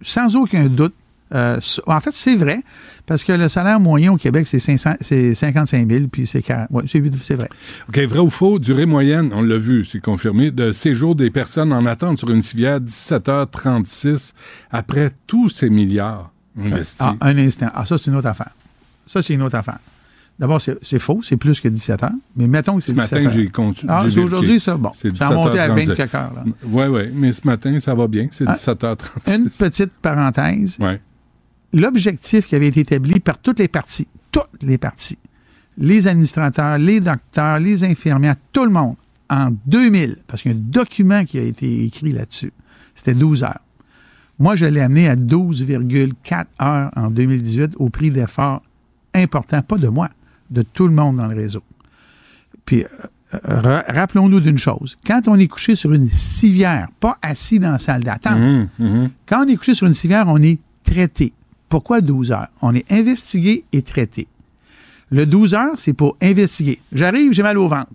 sans 0.00 0.34
aucun 0.36 0.66
doute, 0.66 0.94
euh, 1.34 1.58
en 1.86 2.00
fait, 2.00 2.10
c'est 2.12 2.34
vrai, 2.36 2.60
parce 3.06 3.24
que 3.24 3.32
le 3.32 3.48
salaire 3.48 3.80
moyen 3.80 4.12
au 4.12 4.16
Québec, 4.16 4.46
c'est 4.46 4.58
500 4.58 4.94
c'est 5.00 5.34
55 5.34 5.88
000, 5.90 6.06
puis 6.10 6.26
c'est 6.26 6.42
40. 6.42 6.68
Ouais, 6.70 6.82
c'est 6.86 7.34
vrai. 7.34 7.48
OK, 7.88 7.98
vrai 7.98 8.18
ou 8.18 8.30
faux, 8.30 8.58
durée 8.58 8.86
moyenne, 8.86 9.30
on 9.34 9.42
l'a 9.42 9.56
vu, 9.56 9.84
c'est 9.84 10.00
confirmé, 10.00 10.50
de 10.50 10.72
séjour 10.72 11.14
des 11.14 11.30
personnes 11.30 11.72
en 11.72 11.86
attente 11.86 12.18
sur 12.18 12.30
une 12.30 12.42
civière, 12.42 12.80
17h36, 12.80 14.32
après 14.70 15.10
tous 15.26 15.48
ces 15.48 15.70
milliards 15.70 16.32
investis. 16.58 16.96
Ah, 17.00 17.14
un 17.20 17.38
instant. 17.38 17.68
Ah, 17.74 17.84
ça, 17.86 17.98
c'est 17.98 18.10
une 18.10 18.16
autre 18.16 18.28
affaire. 18.28 18.50
Ça, 19.06 19.22
c'est 19.22 19.34
une 19.34 19.42
autre 19.42 19.56
affaire. 19.56 19.78
D'abord, 20.38 20.60
c'est 20.60 20.98
faux, 20.98 21.20
c'est 21.22 21.36
plus 21.36 21.60
que 21.60 21.68
17 21.68 22.02
heures, 22.02 22.10
mais 22.36 22.48
mettons 22.48 22.76
que 22.76 22.80
c'est 22.82 22.92
ce 22.92 22.96
17 22.96 23.12
matin, 23.12 23.26
heures. 23.26 23.32
j'ai 23.32 23.48
compté. 23.48 23.86
Ah, 23.88 24.04
c'est 24.10 24.18
aujourd'hui, 24.18 24.58
ça? 24.58 24.76
Bon. 24.76 24.90
C'est 24.94 25.14
Ça 25.16 25.28
a 25.28 25.34
monté 25.34 25.58
à 25.58 25.68
17h37. 25.68 25.86
24 25.88 26.14
heures. 26.14 26.44
Oui, 26.64 26.84
oui, 26.86 27.02
mais 27.12 27.32
ce 27.32 27.46
matin, 27.46 27.78
ça 27.80 27.94
va 27.94 28.08
bien, 28.08 28.28
c'est 28.32 28.44
Ah, 28.48 28.54
17h36. 28.54 29.34
Une 29.36 29.50
petite 29.50 29.92
parenthèse. 30.00 30.76
Ouais. 30.80 31.00
L'objectif 31.74 32.46
qui 32.48 32.54
avait 32.54 32.68
été 32.68 32.80
établi 32.80 33.20
par 33.20 33.38
toutes 33.38 33.58
les 33.58 33.68
parties, 33.68 34.08
toutes 34.30 34.62
les 34.62 34.78
parties, 34.78 35.18
les 35.78 36.08
administrateurs, 36.08 36.78
les 36.78 37.00
docteurs, 37.00 37.58
les 37.60 37.84
infirmières, 37.84 38.36
tout 38.52 38.64
le 38.64 38.70
monde, 38.70 38.96
en 39.30 39.50
2000, 39.66 40.18
parce 40.26 40.42
qu'il 40.42 40.50
y 40.52 40.54
a 40.54 40.56
un 40.56 40.60
document 40.60 41.24
qui 41.24 41.38
a 41.38 41.42
été 41.42 41.84
écrit 41.84 42.12
là-dessus, 42.12 42.52
c'était 42.94 43.14
12 43.14 43.44
heures. 43.44 43.60
Moi, 44.42 44.56
je 44.56 44.66
l'ai 44.66 44.80
amené 44.80 45.08
à 45.08 45.14
12,4 45.14 46.44
heures 46.60 46.90
en 46.96 47.10
2018 47.10 47.76
au 47.78 47.88
prix 47.90 48.10
d'efforts 48.10 48.60
importants, 49.14 49.62
pas 49.62 49.78
de 49.78 49.86
moi, 49.88 50.08
de 50.50 50.62
tout 50.62 50.88
le 50.88 50.92
monde 50.94 51.16
dans 51.18 51.26
le 51.28 51.36
réseau. 51.36 51.62
Puis, 52.66 52.82
euh, 52.82 52.88
euh, 53.48 53.60
ra- 53.60 53.84
rappelons-nous 53.86 54.40
d'une 54.40 54.58
chose. 54.58 54.96
Quand 55.06 55.28
on 55.28 55.36
est 55.38 55.46
couché 55.46 55.74
sur 55.76 55.92
une 55.92 56.10
civière, 56.10 56.88
pas 56.98 57.18
assis 57.22 57.58
dans 57.60 57.70
la 57.72 57.78
salle 57.78 58.02
d'attente, 58.02 58.38
Mhm, 58.40 58.68
mhm. 58.78 59.10
quand 59.26 59.44
on 59.44 59.48
est 59.48 59.56
couché 59.56 59.74
sur 59.74 59.86
une 59.86 59.94
civière, 59.94 60.24
on 60.26 60.42
est 60.42 60.58
traité. 60.84 61.32
Pourquoi 61.68 62.00
12 62.00 62.32
heures? 62.32 62.48
On 62.62 62.74
est 62.74 62.90
investigué 62.92 63.64
et 63.72 63.82
traité. 63.82 64.26
Le 65.10 65.24
12 65.24 65.54
heures, 65.54 65.74
c'est 65.78 65.92
pour 65.92 66.16
investiguer. 66.20 66.80
J'arrive, 66.92 67.32
j'ai 67.32 67.42
mal 67.44 67.58
au 67.58 67.68
ventre. 67.68 67.90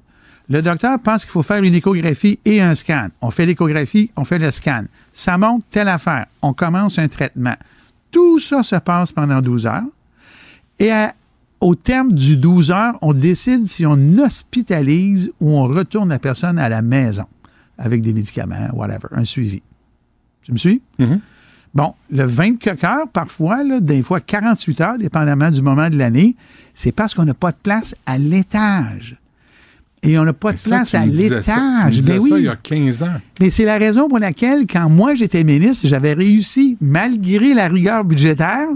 Le 0.50 0.62
docteur 0.62 0.98
pense 1.00 1.24
qu'il 1.24 1.32
faut 1.32 1.44
faire 1.44 1.62
une 1.62 1.76
échographie 1.76 2.40
et 2.46 2.62
un 2.62 2.74
scan. 2.74 3.10
On 3.22 3.32
fait 3.32 3.46
l'échographie, 3.46 4.12
on 4.16 4.24
fait 4.24 4.40
le 4.40 4.50
scan. 4.52 4.84
Ça 5.12 5.38
montre 5.38 5.66
telle 5.70 5.90
affaire. 5.90 6.26
On 6.42 6.54
commence 6.54 6.98
un 7.00 7.08
traitement. 7.10 7.56
Tout 8.12 8.40
ça 8.40 8.64
se 8.64 8.78
passe 8.78 9.12
pendant 9.12 9.42
12 9.42 9.66
heures. 9.68 9.84
Et 10.80 10.90
à- 10.92 11.14
au 11.60 11.76
terme 11.76 12.14
du 12.14 12.38
12 12.38 12.72
heures, 12.72 12.98
on 13.02 13.14
décide 13.14 13.68
si 13.68 13.86
on 13.86 13.98
hospitalise 14.20 15.32
ou 15.42 15.58
on 15.58 15.64
retourne 15.68 16.10
la 16.10 16.20
personne 16.20 16.60
à 16.60 16.70
la 16.70 16.82
maison 16.82 17.26
avec 17.78 18.02
des 18.02 18.14
médicaments, 18.14 18.70
whatever, 18.74 19.08
un 19.12 19.26
suivi. 19.26 19.62
Tu 20.44 20.52
me 20.54 20.58
suis? 20.58 20.82
Mhm. 21.00 21.20
Bon, 21.74 21.94
le 22.10 22.24
24 22.26 22.84
heures, 22.86 23.08
parfois, 23.12 23.64
là, 23.64 23.80
des 23.82 24.02
fois 24.02 24.22
48 24.22 24.82
heures, 24.82 24.98
dépendamment 24.98 25.52
du 25.52 25.62
moment 25.62 25.90
de 25.90 25.98
l'année, 25.98 26.36
c'est 26.74 26.92
parce 26.94 27.14
qu'on 27.14 27.26
n'a 27.26 27.34
pas 27.34 27.52
de 27.52 27.58
place 27.62 27.94
à 28.06 28.18
l'étage. 28.18 29.18
Et 30.04 30.18
on 30.20 30.24
n'a 30.26 30.34
pas 30.34 30.54
de 30.54 30.58
Ça, 30.58 30.70
place 30.70 30.94
à 30.96 31.00
ça- 31.02 31.06
l'étage. 31.06 31.46
Ben 31.46 32.02
ça 32.04 32.18
oui. 32.20 32.32
il 32.38 32.44
y 32.44 32.48
a 32.48 32.56
15 32.56 33.04
ans. 33.04 33.08
Mais 33.40 33.50
c'est 33.50 33.66
la 33.66 33.78
raison 33.78 34.08
pour 34.08 34.20
laquelle, 34.20 34.66
quand 34.68 34.90
moi 34.90 35.16
j'étais 35.16 35.44
ministre, 35.44 35.88
j'avais 35.88 36.14
réussi, 36.14 36.78
malgré 36.80 37.54
la 37.54 37.68
rigueur 37.68 38.04
budgétaire, 38.06 38.68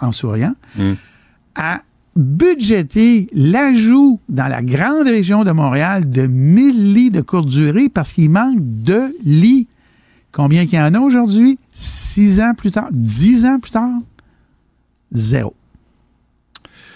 en 0.00 0.12
souriant, 0.12 0.54
Mm. 0.76 0.92
à 1.56 1.82
budgéter 2.16 3.28
l'ajout 3.32 4.18
dans 4.28 4.48
la 4.48 4.62
grande 4.62 5.06
région 5.06 5.44
de 5.44 5.52
Montréal 5.52 6.08
de 6.10 6.26
1000 6.26 6.92
lits 6.94 7.10
de 7.10 7.20
courte 7.20 7.48
durée 7.48 7.88
parce 7.88 8.12
qu'il 8.12 8.30
manque 8.30 8.58
de 8.58 9.14
lits. 9.24 9.68
Combien 10.32 10.64
qu'il 10.66 10.78
y 10.78 10.82
en 10.82 10.94
a 10.94 10.98
aujourd'hui? 11.00 11.58
Six 11.72 12.40
ans 12.40 12.54
plus 12.56 12.70
tard? 12.72 12.88
Dix 12.92 13.44
ans 13.44 13.58
plus 13.60 13.70
tard? 13.70 13.90
Zéro. 15.12 15.54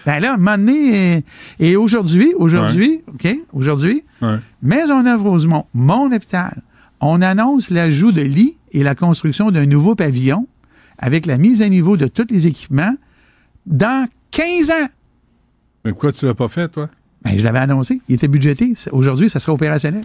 Ben 0.07 0.21
là, 0.21 0.35
un 0.35 0.37
moment 0.37 0.59
donné, 0.59 1.25
et 1.59 1.77
aujourd'hui, 1.77 2.35
aujourd'hui, 2.37 3.01
OK, 3.09 3.29
aujourd'hui, 3.53 4.03
Ouais. 4.23 4.37
Maisonneuve-Rosemont, 4.63 5.67
mon 5.75 6.13
hôpital, 6.13 6.63
on 7.01 7.21
annonce 7.23 7.71
l'ajout 7.71 8.13
de 8.13 8.23
lits 8.23 8.57
et 8.73 8.83
la 8.83 8.95
construction 8.95 9.51
d'un 9.51 9.67
nouveau 9.67 9.95
pavillon 9.95 10.47
avec 10.99 11.27
la 11.27 11.39
mise 11.39 11.63
à 11.63 11.69
niveau 11.69 11.97
de 11.97 12.07
tous 12.07 12.27
les 12.31 12.47
équipements 12.47 12.95
dans 13.67 14.07
15 14.31 14.71
ans. 14.71 14.89
Mais 15.85 15.91
pourquoi 15.93 16.13
tu 16.13 16.25
l'as 16.27 16.35
pas 16.35 16.49
fait, 16.49 16.69
toi? 16.69 16.89
Ben, 17.23 17.37
je 17.39 17.45
l'avais 17.45 17.59
annoncé. 17.59 18.01
Il 18.09 18.15
était 18.15 18.29
budgété. 18.29 18.75
Aujourd'hui, 18.93 19.29
ça 19.31 19.41
sera 19.41 19.53
opérationnel. 19.53 20.05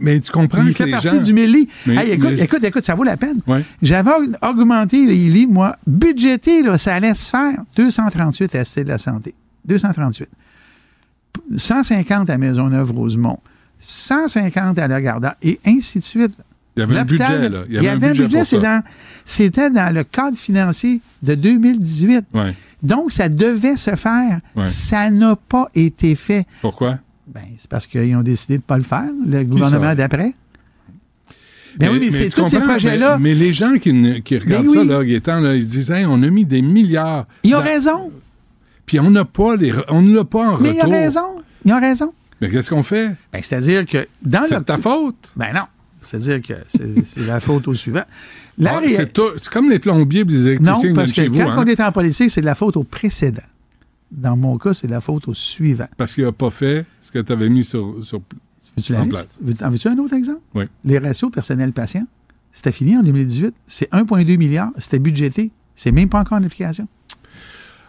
Mais 0.00 0.18
tu 0.20 0.32
comprends 0.32 0.62
Il 0.62 0.68
que 0.70 0.74
fait 0.78 0.86
les 0.86 0.90
partie 0.92 1.08
gens... 1.08 1.22
du 1.22 1.32
1000 1.32 1.52
lits. 1.52 1.68
Mais- 1.86 1.96
Hey, 1.96 2.10
écoute, 2.12 2.38
écoute, 2.38 2.64
écoute, 2.64 2.84
ça 2.84 2.94
vaut 2.94 3.04
la 3.04 3.16
peine. 3.16 3.38
Ouais. 3.46 3.64
J'avais 3.80 4.10
aug- 4.10 4.36
augmenté 4.42 5.06
les 5.06 5.28
lits, 5.28 5.46
moi. 5.46 5.76
Budgété, 5.86 6.62
là, 6.62 6.78
ça 6.78 6.94
allait 6.96 7.14
se 7.14 7.30
faire. 7.30 7.58
238 7.76 8.54
à 8.56 8.62
de 8.64 8.88
la 8.88 8.98
santé. 8.98 9.34
238. 9.66 10.28
150 11.56 12.30
à 12.30 12.38
Maisonneuve-Rosemont. 12.38 13.38
150 13.80 14.78
à 14.78 14.88
Lagarda. 14.88 15.36
Et 15.42 15.58
ainsi 15.66 15.98
de 16.00 16.04
suite. 16.04 16.32
Il 16.76 16.80
y 16.80 16.82
avait 16.82 16.98
un 16.98 17.04
budget, 17.04 17.48
là. 17.48 17.64
Il 17.68 17.74
y 17.74 17.88
avait, 17.88 18.06
un 18.06 18.10
budget, 18.10 18.28
pour 18.38 18.46
c'est 18.46 18.56
ça. 18.56 18.62
dans- 18.62 18.82
C'était 19.24 19.70
dans 19.70 19.92
le 19.94 20.04
cadre 20.04 20.36
financier 20.36 21.00
de 21.22 21.34
2018. 21.34 22.24
Ouais. 22.34 22.54
Donc, 22.82 23.10
ça 23.12 23.28
devait 23.28 23.76
se 23.76 23.96
faire. 23.96 24.40
Ouais. 24.54 24.64
Ça 24.66 25.10
n'a 25.10 25.34
pas 25.36 25.68
été 25.74 26.14
fait. 26.14 26.46
Pourquoi? 26.62 26.98
Ben, 27.32 27.42
c'est 27.58 27.68
parce 27.68 27.86
qu'ils 27.86 28.14
ont 28.16 28.22
décidé 28.22 28.54
de 28.54 28.62
ne 28.62 28.66
pas 28.66 28.76
le 28.78 28.82
faire, 28.84 29.04
le 29.26 29.44
gouvernement 29.44 29.94
d'après. 29.94 30.32
Ben 31.76 31.90
oui, 31.92 31.98
mais, 32.00 32.10
c'est 32.10 32.30
tous 32.30 32.48
ces 32.48 32.60
projets-là. 32.60 33.18
Mais, 33.18 33.30
mais 33.30 33.34
les 33.34 33.52
gens 33.52 33.74
qui, 33.78 34.22
qui 34.22 34.38
regardent 34.38 34.66
Ben 34.66 34.72
ça, 34.72 34.84
là, 34.84 35.04
Gaétan, 35.04 35.40
là, 35.40 35.54
ils 35.54 35.62
se 35.62 35.68
disent, 35.68 35.90
Hey, 35.90 36.06
on 36.06 36.22
a 36.22 36.30
mis 36.30 36.44
des 36.44 36.62
milliards. 36.62 37.26
Ils 37.44 37.54
ont 37.54 37.58
dans- 37.58 37.64
raison. 37.64 38.10
Puis 38.86 38.98
on 38.98 39.10
n'a 39.10 39.24
pas 39.24 39.54
les, 39.54 39.72
on 39.88 40.02
ne 40.02 40.14
l'a 40.16 40.24
pas 40.24 40.52
en 40.52 40.58
Mais 40.58 40.70
ils 40.70 40.72
ont 40.76 40.78
retour. 40.80 40.92
raison. 40.92 41.42
Ils 41.64 41.72
ont 41.72 41.80
raison. 41.80 42.12
Mais 42.40 42.48
qu'est-ce 42.50 42.70
qu'on 42.70 42.82
fait? 42.82 43.10
Ben, 43.32 43.40
c'est-à-dire 43.42 43.84
que 43.84 44.06
dans 44.22 44.42
C'est 44.48 44.54
le. 44.54 44.60
de 44.60 44.64
ta 44.64 44.78
faute. 44.78 45.16
Ben 45.36 45.52
non. 45.54 45.64
C'est-à-dire 46.00 46.40
que 46.40 46.54
c'est 46.68 47.26
la 47.26 47.38
faute 47.40 47.68
au 47.68 47.74
suivant. 47.74 48.04
Ah, 48.64 48.80
c'est 48.86 49.48
comme 49.50 49.68
les 49.70 49.78
plombiers 49.78 50.20
et 50.20 50.24
les 50.24 50.58
Non, 50.58 50.74
électriciens 50.80 50.88
qui 50.90 50.94
parce 50.94 51.10
que 51.10 51.14
chez 51.16 51.26
quand 51.26 51.32
vous. 51.34 51.40
hein, 51.42 51.56
on 51.58 51.66
est 51.66 51.80
en 51.80 51.92
politique, 51.92 52.30
c'est 52.30 52.40
de 52.40 52.46
la 52.46 52.54
faute 52.54 52.76
au 52.76 52.84
précédent. 52.84 53.42
Dans 54.10 54.36
mon 54.36 54.56
cas, 54.58 54.72
c'est 54.74 54.88
la 54.88 55.00
faute 55.00 55.28
au 55.28 55.34
suivant. 55.34 55.88
Parce 55.96 56.14
qu'il 56.14 56.24
n'a 56.24 56.32
pas 56.32 56.50
fait 56.50 56.86
ce 57.00 57.12
que 57.12 57.18
tu 57.18 57.32
avais 57.32 57.48
mis 57.48 57.64
sur, 57.64 58.02
sur- 58.02 58.20
Veux-tu 58.76 58.94
En 58.96 59.06
place. 59.06 59.28
En 59.62 59.70
veux-tu 59.70 59.88
un 59.88 59.98
autre 59.98 60.14
exemple? 60.14 60.40
Oui. 60.54 60.64
Les 60.84 60.98
ratios 60.98 61.30
personnel-patient, 61.30 62.06
c'était 62.52 62.72
fini 62.72 62.96
en 62.96 63.02
2018. 63.02 63.54
C'est 63.66 63.90
1,2 63.92 64.38
milliard. 64.38 64.70
C'était 64.78 64.98
budgété. 64.98 65.50
C'est 65.74 65.92
même 65.92 66.08
pas 66.08 66.20
encore 66.20 66.38
en 66.38 66.42
application. 66.44 66.86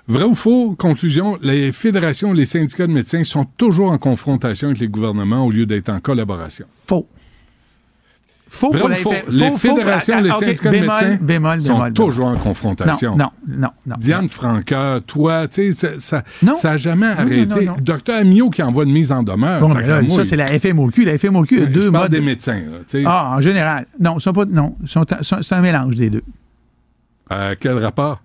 Vrai 0.08 0.23
ou 0.23 0.34
faux? 0.34 0.75
Conclusion, 0.75 1.38
les 1.43 1.71
fédérations, 1.71 2.34
les 2.34 2.45
syndicats 2.45 2.88
de 2.88 2.91
médecins 2.91 3.23
sont 3.23 3.45
toujours 3.45 3.91
en 3.91 3.97
confrontation 3.99 4.69
avec 4.69 4.79
les 4.79 4.88
gouvernements 4.88 5.45
au 5.45 5.51
lieu 5.51 5.67
d'être 5.67 5.89
en 5.89 5.99
collaboration. 5.99 6.65
Faux. 6.88 7.08
Faux 8.51 8.71
pour 8.71 8.85
ou 8.85 8.88
la 8.88 8.95
faux? 8.95 9.13
Les 9.29 9.51
fédérations, 9.51 10.15
Ah, 10.17 10.21
les 10.21 10.29
ah, 10.31 10.38
ok, 10.38 10.43
syndicats 10.43 10.69
de 10.71 10.73
bémol, 10.79 10.95
médecins 11.01 11.17
bémol, 11.21 11.62
sont 11.62 11.73
bémol, 11.73 11.93
toujours 11.93 12.25
en 12.25 12.31
bémol. 12.31 12.43
confrontation. 12.43 13.15
Non, 13.15 13.29
non, 13.47 13.57
non, 13.59 13.67
non. 13.85 13.95
Diane 13.99 14.27
Franca, 14.29 14.99
toi, 15.05 15.47
tu 15.47 15.71
sais, 15.71 15.73
ça- 15.73 15.99
ça 15.99 16.23
Non. 16.41 16.55
ça 16.55 16.75
jamais 16.77 17.05
arrêté. 17.07 17.45
non, 17.45 17.73
non. 17.73 17.75
Docteur 17.79 18.19
Amio 18.21 18.49
qui 18.49 18.63
envoie 18.63 18.83
une 18.85 18.91
mise 18.91 19.12
en 19.12 19.21
demeure. 19.23 19.62
Bon, 19.62 19.69
ça 19.71 19.81
là, 19.81 20.01
ça, 20.09 20.25
c'est 20.25 20.35
la 20.35 20.47
FMOQ. 20.59 21.05
La 21.05 21.17
FMOQ 21.17 21.57
a 21.57 21.62
Je 21.62 21.65
deux 21.67 21.91
parle 21.91 22.03
modes. 22.05 22.12
des 22.12 22.21
médecins. 22.21 22.55
là, 22.55 22.77
tu 22.88 22.97
sais. 22.99 23.03
Ah, 23.05 23.35
en 23.38 23.41
général. 23.41 23.85
Non, 23.99 24.17
sont 24.19 24.33
pas, 24.33 24.45
non, 24.45 24.75
sont- 24.85 25.05
sont- 25.21 25.41
c'est 25.43 25.55
un 25.55 25.62
mélange 25.62 25.95
des 25.95 26.09
deux. 26.09 26.23
Euh, 27.31 27.53
quel 27.59 27.77
rapport? 27.77 28.21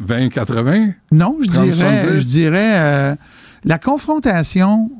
20-80? 0.00 0.92
Non, 1.12 1.36
je 1.40 1.48
30, 1.50 1.64
dirais, 1.70 2.00
70. 2.00 2.20
je 2.20 2.24
dirais 2.26 2.72
euh, 2.76 3.16
la 3.64 3.78
confrontation, 3.78 4.90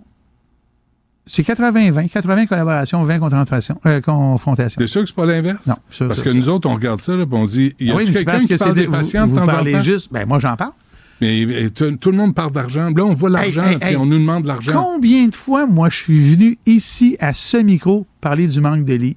c'est 1.29 1.43
80-20. 1.47 2.09
80 2.09 2.47
collaboration, 2.47 3.03
20 3.05 3.19
confrontation. 3.19 3.81
Euh, 3.87 4.01
confrontation. 4.01 4.79
T'es 4.81 4.87
sûr 4.87 5.03
que 5.03 5.09
c'est 5.09 5.15
pas 5.15 5.27
l'inverse? 5.27 5.67
Non, 5.67 5.77
ça, 5.91 6.07
Parce 6.07 6.23
que 6.23 6.31
nous 6.31 6.49
autres, 6.49 6.69
on 6.69 6.75
regarde 6.75 7.01
ça, 7.01 7.15
là, 7.15 7.25
puis 7.27 7.37
on 7.39 7.45
dit, 7.45 7.75
il 7.79 7.89
y 7.89 7.91
a 7.91 7.95
oui, 7.97 8.07
c'est 8.07 8.13
quelqu'un 8.25 8.39
qui 8.39 8.47
parle 8.57 8.71
c'est 8.71 8.75
des 8.75 8.87
vous- 8.87 8.93
patients 8.93 9.27
vous, 9.27 9.35
de 9.35 9.39
temps 9.41 9.45
en 9.45 9.47
parlez 9.47 9.73
temps? 9.73 9.81
juste. 9.81 10.09
Ben, 10.13 10.27
moi, 10.27 10.39
j'en 10.39 10.57
parle. 10.57 10.73
Mais 11.21 11.69
tout, 11.71 11.91
tout 11.97 12.11
le 12.13 12.17
monde 12.17 12.35
parle 12.35 12.53
d'argent. 12.53 12.91
Là, 12.97 13.05
on 13.05 13.13
voit 13.13 13.29
l'argent, 13.31 13.63
Hey, 13.65 13.73
hey, 13.73 13.79
puis 13.79 13.89
hey. 13.91 13.97
on 13.97 14.07
nous 14.07 14.19
demande 14.19 14.43
de 14.45 14.49
l'argent. 14.49 14.73
Combien 14.73 15.27
de 15.27 15.35
fois, 15.35 15.67
moi, 15.67 15.89
je 15.91 15.97
suis 15.97 16.21
venu 16.35 16.59
ici 16.65 17.17
à 17.21 17.33
ce 17.35 17.57
micro 17.57 18.07
parler 18.21 18.47
du 18.47 18.61
manque 18.61 18.85
de 18.85 18.95
lits, 18.95 19.17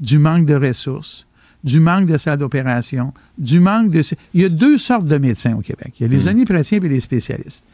du 0.00 0.18
manque 0.18 0.44
de 0.44 0.54
ressources, 0.54 1.26
du 1.64 1.80
manque 1.80 2.04
de 2.06 2.18
salles 2.18 2.38
d'opération, 2.38 3.14
du 3.38 3.58
manque 3.58 3.90
de. 3.90 4.02
Il 4.34 4.42
y 4.42 4.44
a 4.44 4.48
deux 4.50 4.76
sortes 4.76 5.06
de 5.06 5.16
médecins 5.16 5.54
au 5.56 5.60
Québec. 5.62 5.94
Il 5.98 6.02
y 6.02 6.06
a 6.06 6.08
les 6.12 6.28
omnipraticiens 6.28 6.78
et 6.78 6.88
les 6.88 7.00
spécialistes. 7.00 7.64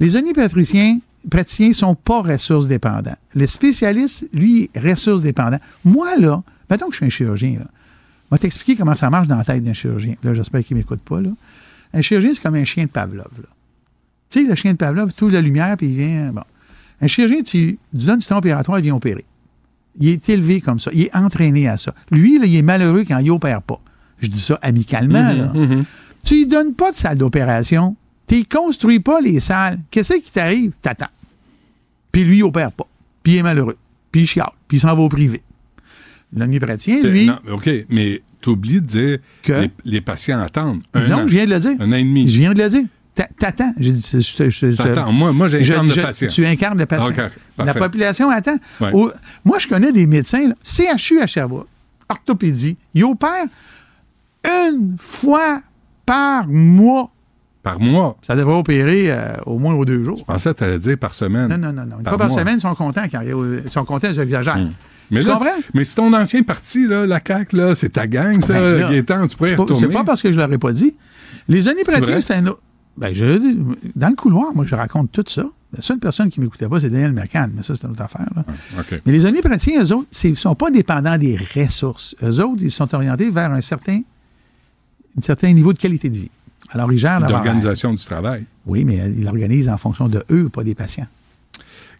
Les 0.00 0.16
omnipraticiens 0.16 0.98
praticiens 1.30 1.72
sont 1.72 1.94
pas 1.94 2.22
ressources 2.22 2.68
dépendants. 2.68 3.16
Les 3.34 3.46
spécialistes, 3.48 4.28
lui, 4.32 4.70
ressources 4.76 5.20
dépendants. 5.22 5.58
Moi, 5.84 6.16
là, 6.16 6.42
mettons 6.70 6.86
que 6.86 6.92
je 6.92 6.96
suis 6.98 7.06
un 7.06 7.10
chirurgien, 7.10 7.58
là. 7.58 7.66
Je 8.30 8.34
vais 8.36 8.38
t'expliquer 8.40 8.76
comment 8.76 8.94
ça 8.94 9.08
marche 9.10 9.26
dans 9.26 9.36
la 9.38 9.44
tête 9.44 9.64
d'un 9.64 9.72
chirurgien. 9.72 10.14
Là, 10.22 10.34
j'espère 10.34 10.62
qu'il 10.62 10.76
ne 10.76 10.80
m'écoute 10.82 11.00
pas, 11.00 11.20
là. 11.20 11.30
Un 11.94 12.02
chirurgien, 12.02 12.32
c'est 12.34 12.42
comme 12.42 12.54
un 12.54 12.64
chien 12.64 12.84
de 12.84 12.90
Pavlov, 12.90 13.30
là. 13.38 13.48
Tu 14.30 14.42
sais, 14.42 14.48
le 14.48 14.54
chien 14.54 14.72
de 14.72 14.76
Pavlov, 14.76 15.14
tout 15.14 15.28
la 15.30 15.40
lumière, 15.40 15.74
puis 15.78 15.88
il 15.88 15.96
vient. 15.96 16.32
Bon. 16.32 16.42
Un 17.00 17.06
chirurgien, 17.06 17.42
tu, 17.42 17.78
tu 17.98 18.04
donnes 18.06 18.18
du 18.18 18.26
temps 18.26 18.36
opératoire, 18.38 18.78
il 18.78 18.82
vient 18.82 18.94
opérer. 18.94 19.24
Il 19.98 20.08
est 20.08 20.28
élevé 20.28 20.60
comme 20.60 20.78
ça. 20.78 20.90
Il 20.92 21.02
est 21.02 21.16
entraîné 21.16 21.66
à 21.66 21.78
ça. 21.78 21.94
Lui, 22.10 22.38
là, 22.38 22.44
il 22.44 22.54
est 22.54 22.62
malheureux 22.62 23.04
quand 23.08 23.18
il 23.18 23.30
opère 23.30 23.62
pas. 23.62 23.80
Je 24.20 24.28
dis 24.28 24.38
ça 24.40 24.58
amicalement. 24.62 25.32
là. 25.32 25.52
Tu 26.24 26.34
lui 26.34 26.46
donnes 26.46 26.74
pas 26.74 26.90
de 26.90 26.96
salle 26.96 27.16
d'opération. 27.18 27.96
Tu 28.28 28.36
ne 28.36 28.44
construis 28.44 29.00
pas 29.00 29.20
les 29.20 29.40
salles. 29.40 29.78
Qu'est-ce 29.90 30.14
qui 30.14 30.30
t'arrive? 30.30 30.72
T'attends. 30.82 31.06
Puis 32.12 32.24
lui, 32.24 32.38
il 32.38 32.42
opère 32.44 32.70
pas. 32.72 32.86
Puis 33.22 33.34
il 33.34 33.38
est 33.38 33.42
malheureux. 33.42 33.76
Puis 34.12 34.22
il 34.22 34.26
chiale. 34.26 34.50
Puis 34.68 34.76
il 34.76 34.80
s'en 34.80 34.94
va 34.94 35.02
au 35.02 35.08
privé. 35.08 35.42
L'omnipraticien, 36.36 36.98
Euh, 37.04 37.10
lui. 37.10 37.26
non, 37.26 37.38
OK, 37.52 37.70
mais 37.88 38.22
t'oublies 38.40 38.80
de 38.82 38.86
dire 38.86 39.18
Que? 39.42 39.52
les, 39.52 39.70
les 39.84 40.00
patients 40.02 40.40
attendent 40.40 40.82
un 40.94 41.06
non, 41.08 41.16
an, 41.20 41.26
je 41.26 41.32
viens 41.34 41.46
de 41.46 41.50
le 41.50 41.58
dire. 41.58 41.72
un 41.80 41.90
an 41.90 41.96
et 41.96 42.02
demi. 42.02 42.28
Je 42.28 42.38
viens 42.38 42.52
de 42.52 42.62
le 42.62 42.68
dire. 42.68 42.84
T'a- 43.14 43.28
T'attends. 43.38 43.72
T'attends. 44.76 45.10
Moi, 45.12 45.32
moi 45.32 45.48
j'incarne 45.48 45.88
le 45.88 45.94
patient. 46.02 46.28
Tu 46.28 46.44
incarnes 46.46 46.78
le 46.78 46.86
patient. 46.86 47.12
La 47.56 47.74
population 47.74 48.30
attend. 48.30 48.56
Ouais. 48.80 48.92
Au- 48.92 49.10
moi, 49.44 49.58
je 49.58 49.66
connais 49.66 49.90
des 49.90 50.06
médecins, 50.06 50.48
là, 50.48 50.54
CHU 50.62 51.18
à 51.20 51.26
Sherbrooke, 51.26 51.66
orthopédie, 52.08 52.76
ils 52.94 53.04
opèrent 53.04 53.46
une 54.44 54.96
fois 54.98 55.62
par 56.06 56.46
mois. 56.46 57.10
Par 57.72 57.80
mois. 57.80 58.16
Ça 58.22 58.34
devrait 58.36 58.54
opérer 58.56 59.10
euh, 59.12 59.34
au 59.46 59.58
moins 59.58 59.74
aux 59.74 59.84
deux 59.84 60.02
jours. 60.04 60.18
Je 60.18 60.24
pensais 60.24 60.50
que 60.54 60.58
t'allais 60.58 60.78
dire 60.78 60.96
par 60.98 61.14
semaine. 61.14 61.48
Non, 61.48 61.58
non, 61.58 61.72
non, 61.72 61.84
non. 61.86 61.96
Une 61.98 62.02
Par 62.04 62.12
fois 62.14 62.18
par 62.18 62.28
mois. 62.28 62.38
semaine, 62.38 62.58
ils 62.58 62.60
sont 62.62 62.74
contents 62.74 63.04
quand 63.10 63.20
ils 63.22 63.70
sont 63.70 63.84
contents, 63.84 64.12
j'exagère. 64.12 64.58
Mais 65.10 65.20
Tu 65.20 65.26
là, 65.26 65.34
comprends? 65.34 65.48
mais 65.74 65.84
c'est 65.84 65.94
ton 65.96 66.12
ancien 66.12 66.42
parti, 66.42 66.86
là, 66.86 67.06
la 67.06 67.20
CAQ, 67.26 67.56
là, 67.56 67.74
c'est 67.74 67.88
ta 67.90 68.06
gang, 68.06 68.42
ça, 68.42 68.52
Ben 68.52 68.78
là, 68.78 68.88
Gaétan, 68.90 69.26
tu 69.26 69.36
pourrais 69.36 69.52
y 69.52 69.54
retourner. 69.54 69.86
C'est 69.86 69.92
pas 69.92 70.04
parce 70.04 70.20
que 70.20 70.30
je 70.30 70.38
l'aurais 70.38 70.58
pas 70.58 70.72
dit. 70.72 70.94
Les 71.48 71.66
années 71.68 71.82
pratiques, 71.84 72.20
c'est 72.20 72.34
un 72.34 72.46
autre. 72.46 72.60
Ben, 72.96 73.14
je, 73.14 73.54
dans 73.96 74.08
le 74.08 74.14
couloir, 74.16 74.52
moi, 74.54 74.64
je 74.66 74.74
raconte 74.74 75.10
tout 75.12 75.24
ça. 75.28 75.44
La 75.74 75.82
seule 75.82 75.98
personne 75.98 76.28
qui 76.30 76.40
m'écoutait 76.40 76.68
pas, 76.68 76.80
c'est 76.80 76.90
Daniel 76.90 77.12
Mercan, 77.12 77.48
mais 77.54 77.62
ça, 77.62 77.74
c'est 77.76 77.84
une 77.86 77.92
autre 77.92 78.02
affaire. 78.02 78.26
là. 78.34 78.44
Mais 79.06 79.12
les 79.12 79.24
années 79.24 79.40
pratiques, 79.42 79.76
eux 79.78 79.92
autres, 79.94 80.08
ils 80.24 80.30
ne 80.30 80.34
sont 80.36 80.54
pas 80.54 80.70
dépendants 80.70 81.16
des 81.18 81.38
ressources. 81.54 82.14
Eux 82.22 82.40
autres, 82.42 82.62
ils 82.62 82.70
sont 82.70 82.94
orientés 82.94 83.30
vers 83.30 83.50
un 83.52 83.60
certain, 83.60 84.00
un 85.16 85.20
certain 85.20 85.52
niveau 85.52 85.72
de 85.72 85.78
qualité 85.78 86.10
de 86.10 86.16
vie. 86.16 86.30
Alors, 86.70 86.92
ils 86.92 86.98
gèrent 86.98 87.20
leur 87.20 87.30
horaire. 87.30 87.42
D'organisation 87.42 87.94
du 87.94 88.04
travail. 88.04 88.44
Oui, 88.66 88.84
mais 88.84 88.96
ils 88.96 89.24
l'organisent 89.24 89.68
en 89.68 89.78
fonction 89.78 90.08
de 90.08 90.22
eux, 90.30 90.48
pas 90.48 90.64
des 90.64 90.74
patients. 90.74 91.06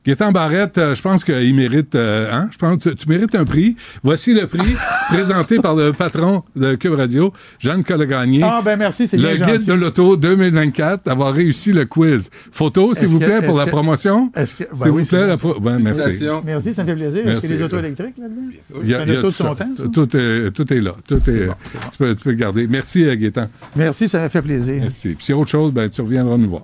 Gaétan 0.09 0.33
Barrette, 0.33 0.79
euh, 0.79 0.95
je 0.95 1.03
pense 1.03 1.23
qu'il 1.23 1.55
mérite, 1.55 1.95
euh, 1.95 2.31
hein? 2.33 2.49
Je 2.51 2.57
pense 2.57 2.83
que 2.83 2.89
tu, 2.89 2.97
tu 2.97 3.09
mérites 3.11 3.35
un 3.35 3.45
prix. 3.45 3.77
Voici 4.03 4.33
le 4.33 4.47
prix 4.47 4.75
présenté 5.11 5.59
par 5.59 5.75
le 5.77 5.93
patron 5.93 6.45
de 6.57 6.77
Cube 6.77 6.95
Radio, 6.95 7.31
Jeanne 7.59 7.85
Collegagné. 7.85 8.41
ben 8.65 8.77
merci, 8.79 9.07
c'est 9.07 9.19
le 9.19 9.35
guide 9.37 9.67
de 9.67 9.73
l'auto 9.75 10.17
2024, 10.17 11.05
d'avoir 11.05 11.35
réussi 11.35 11.73
le 11.75 11.85
quiz. 11.85 12.31
Photo, 12.53 12.95
s'il 12.95 13.09
vous 13.09 13.19
que- 13.19 13.27
plaît, 13.27 13.43
pour 13.45 13.59
la 13.59 13.67
que- 13.67 13.71
promotion. 13.71 14.33
est-ce 14.35 14.55
que- 14.55 14.65
ben 14.71 14.77
S'il 14.77 14.87
oui, 14.93 15.03
vous 15.03 15.05
c'est 15.05 15.17
plaît, 15.19 15.27
la 15.27 15.37
pro- 15.37 15.61
ouais, 15.61 15.79
merci. 15.79 16.25
Merci, 16.47 16.73
ça 16.73 16.85
me 16.85 16.89
fait 16.89 16.95
plaisir. 16.97 17.23
Merci. 17.27 17.39
Est-ce 17.39 17.41
qu'il 17.41 17.51
y 17.51 17.53
a 17.53 17.57
des 17.59 17.65
autos 17.65 17.79
électriques 17.79 18.15
là-dedans? 18.19 18.41
Il 18.49 18.55
y 18.55 18.59
a- 18.59 18.61
C'est 18.63 18.75
il 18.83 18.89
y 18.91 18.95
a 18.95 18.99
un 19.01 19.03
auto 19.03 19.13
de 19.15 19.21
tout 19.21 19.31
son 19.31 19.55
temps? 19.55 19.69
Tout 19.93 20.17
est, 20.17 20.51
tout 20.53 20.73
est 20.73 20.81
là. 20.81 20.93
Tout 21.07 21.17
est, 21.17 21.47
bon, 21.49 21.55
c'est 21.61 21.79
bon. 21.79 21.89
Tu, 21.93 21.99
peux, 21.99 22.15
tu 22.15 22.25
peux 22.25 22.31
le 22.31 22.37
garder. 22.37 22.67
Merci, 22.67 23.05
euh, 23.05 23.15
Gaétan. 23.15 23.49
Merci, 23.77 24.09
ça 24.09 24.21
m'a 24.21 24.31
fait 24.31 24.41
plaisir. 24.41 24.77
Merci. 24.81 25.11
Puis 25.17 25.27
s'il 25.27 25.35
y 25.35 25.37
a 25.37 25.41
autre 25.41 25.51
chose, 25.51 25.71
ben, 25.71 25.87
tu 25.91 26.01
reviendras 26.01 26.39
nous 26.39 26.49
voir. 26.49 26.63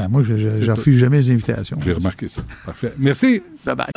Ben, 0.00 0.08
moi, 0.08 0.22
je 0.22 0.34
je- 0.38 0.56
je 0.62 0.64
tout. 0.66 0.74
refuse 0.78 0.96
jamais 0.98 1.18
les 1.18 1.30
invitations. 1.30 1.76
J'ai 1.84 1.92
remarqué 1.92 2.26
ça. 2.28 2.40
Parfait. 2.64 2.94
Merci. 2.98 3.42
Bye-bye. 3.66 3.90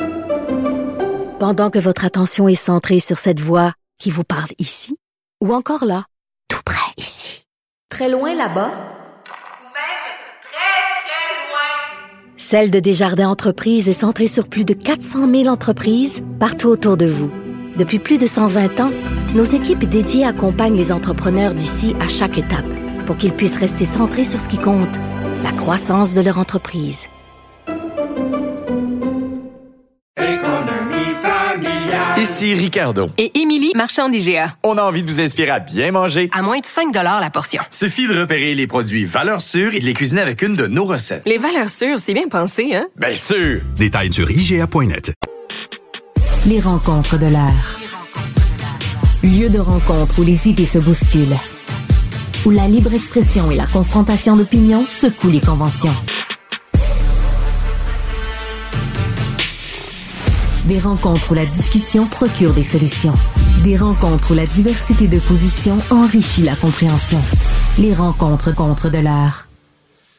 Pendant 1.40 1.70
que 1.70 1.78
votre 1.78 2.04
attention 2.04 2.46
est 2.46 2.54
centrée 2.54 3.00
sur 3.00 3.16
cette 3.18 3.40
voix 3.40 3.72
qui 3.98 4.10
vous 4.10 4.22
parle 4.24 4.50
ici, 4.58 4.96
ou 5.42 5.54
encore 5.54 5.84
là, 5.86 6.04
tout 6.48 6.60
près 6.64 6.92
ici, 6.98 7.46
très 7.88 8.10
loin 8.10 8.34
là-bas, 8.34 8.68
Ou 8.68 9.68
même 9.72 10.04
très, 10.42 10.82
très 11.00 11.32
loin. 11.48 12.36
Celle 12.36 12.70
de 12.70 12.80
Desjardins 12.80 13.28
Entreprises 13.28 13.88
est 13.88 13.92
centrée 13.94 14.26
sur 14.26 14.48
plus 14.48 14.66
de 14.66 14.74
400 14.74 15.26
000 15.30 15.46
entreprises 15.46 16.22
partout 16.38 16.68
autour 16.68 16.98
de 16.98 17.06
vous. 17.06 17.30
Depuis 17.78 17.98
plus 17.98 18.18
de 18.18 18.26
120 18.26 18.78
ans, 18.80 18.92
nos 19.34 19.44
équipes 19.44 19.84
dédiées 19.88 20.26
accompagnent 20.26 20.76
les 20.76 20.92
entrepreneurs 20.92 21.54
d'ici 21.54 21.96
à 22.00 22.08
chaque 22.08 22.36
étape 22.38 22.66
pour 23.06 23.16
qu'ils 23.16 23.32
puissent 23.32 23.58
rester 23.58 23.84
centrés 23.86 24.24
sur 24.24 24.38
ce 24.40 24.48
qui 24.48 24.58
compte, 24.58 24.96
la 25.44 25.52
croissance 25.52 26.14
de 26.14 26.22
leur 26.22 26.38
entreprise. 26.38 27.06
Ici 32.16 32.54
Ricardo. 32.54 33.10
Et 33.18 33.38
Émilie, 33.38 33.72
marchand 33.74 34.08
d'IGA. 34.08 34.56
On 34.62 34.78
a 34.78 34.82
envie 34.82 35.02
de 35.02 35.06
vous 35.06 35.20
inspirer 35.20 35.50
à 35.50 35.60
bien 35.60 35.92
manger. 35.92 36.30
À 36.32 36.40
moins 36.40 36.58
de 36.58 36.64
5 36.64 36.94
la 36.94 37.28
portion. 37.28 37.62
Suffit 37.70 38.08
de 38.08 38.18
repérer 38.18 38.54
les 38.54 38.66
produits 38.66 39.04
valeurs 39.04 39.42
sûres 39.42 39.74
et 39.74 39.80
de 39.80 39.84
les 39.84 39.92
cuisiner 39.92 40.22
avec 40.22 40.40
une 40.40 40.56
de 40.56 40.66
nos 40.66 40.86
recettes. 40.86 41.22
Les 41.26 41.36
valeurs 41.36 41.68
sûres, 41.68 41.98
c'est 41.98 42.14
bien 42.14 42.28
pensé, 42.28 42.74
hein? 42.74 42.86
Bien 42.96 43.14
sûr! 43.14 43.60
Détails 43.76 44.14
sur 44.14 44.30
IGA.net. 44.30 45.12
Les 46.46 46.60
rencontres 46.60 47.18
de 47.18 47.26
l'air. 47.26 47.78
Lieu 49.22 49.50
de 49.50 49.58
rencontre 49.58 50.20
où 50.20 50.24
les 50.24 50.48
idées 50.48 50.64
se 50.64 50.78
bousculent. 50.78 51.36
Où 52.46 52.50
la 52.50 52.68
libre 52.68 52.92
expression 52.92 53.50
et 53.50 53.56
la 53.56 53.66
confrontation 53.66 54.36
d'opinions 54.36 54.84
secouent 54.86 55.30
les 55.30 55.40
conventions. 55.40 55.94
Des 60.66 60.78
rencontres 60.78 61.32
où 61.32 61.34
la 61.34 61.46
discussion 61.46 62.06
procure 62.06 62.52
des 62.52 62.62
solutions. 62.62 63.14
Des 63.64 63.76
rencontres 63.76 64.32
où 64.32 64.34
la 64.34 64.46
diversité 64.46 65.08
de 65.08 65.18
positions 65.20 65.78
enrichit 65.90 66.42
la 66.42 66.54
compréhension. 66.56 67.20
Les 67.78 67.94
rencontres 67.94 68.54
contre 68.54 68.90
de 68.90 68.98
l'air. 68.98 69.48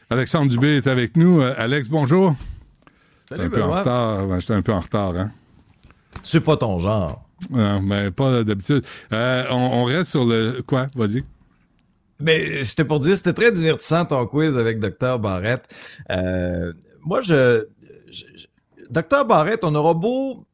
Alexandre 0.10 0.50
Dubé 0.50 0.78
est 0.78 0.88
avec 0.88 1.16
nous. 1.18 1.42
Euh, 1.42 1.54
Alex, 1.58 1.90
bonjour. 1.90 2.36
J'étais 3.30 3.44
Salut, 3.44 3.48
un 3.48 3.50
peu 3.50 3.64
en 3.64 3.72
retard. 3.72 4.26
Ben, 4.26 4.40
J'étais 4.40 4.54
un 4.54 4.62
peu 4.62 4.74
en 4.74 4.80
retard, 4.80 5.14
hein? 5.16 5.32
C'est 6.24 6.40
pas 6.40 6.58
ton 6.58 6.80
genre. 6.80 7.22
Non, 7.52 7.82
mais 7.82 8.10
pas 8.10 8.44
d'habitude. 8.44 8.84
Euh, 9.14 9.44
on, 9.52 9.56
on 9.82 9.84
reste 9.86 10.12
sur 10.12 10.26
le. 10.26 10.64
Quoi? 10.66 10.88
Vas-y. 10.96 11.24
Mais 12.20 12.64
j'étais 12.64 12.86
pour 12.86 13.00
dire, 13.00 13.18
c'était 13.18 13.34
très 13.34 13.52
divertissant 13.52 14.06
ton 14.06 14.26
quiz 14.26 14.58
avec 14.58 14.80
Dr. 14.80 15.20
Barrette. 15.20 15.68
Euh, 16.12 16.74
moi, 17.02 17.22
je, 17.22 17.66
Dr. 18.90 19.26
Barrette, 19.26 19.64
on 19.64 19.76
aura 19.76 19.94
beau 19.94 20.46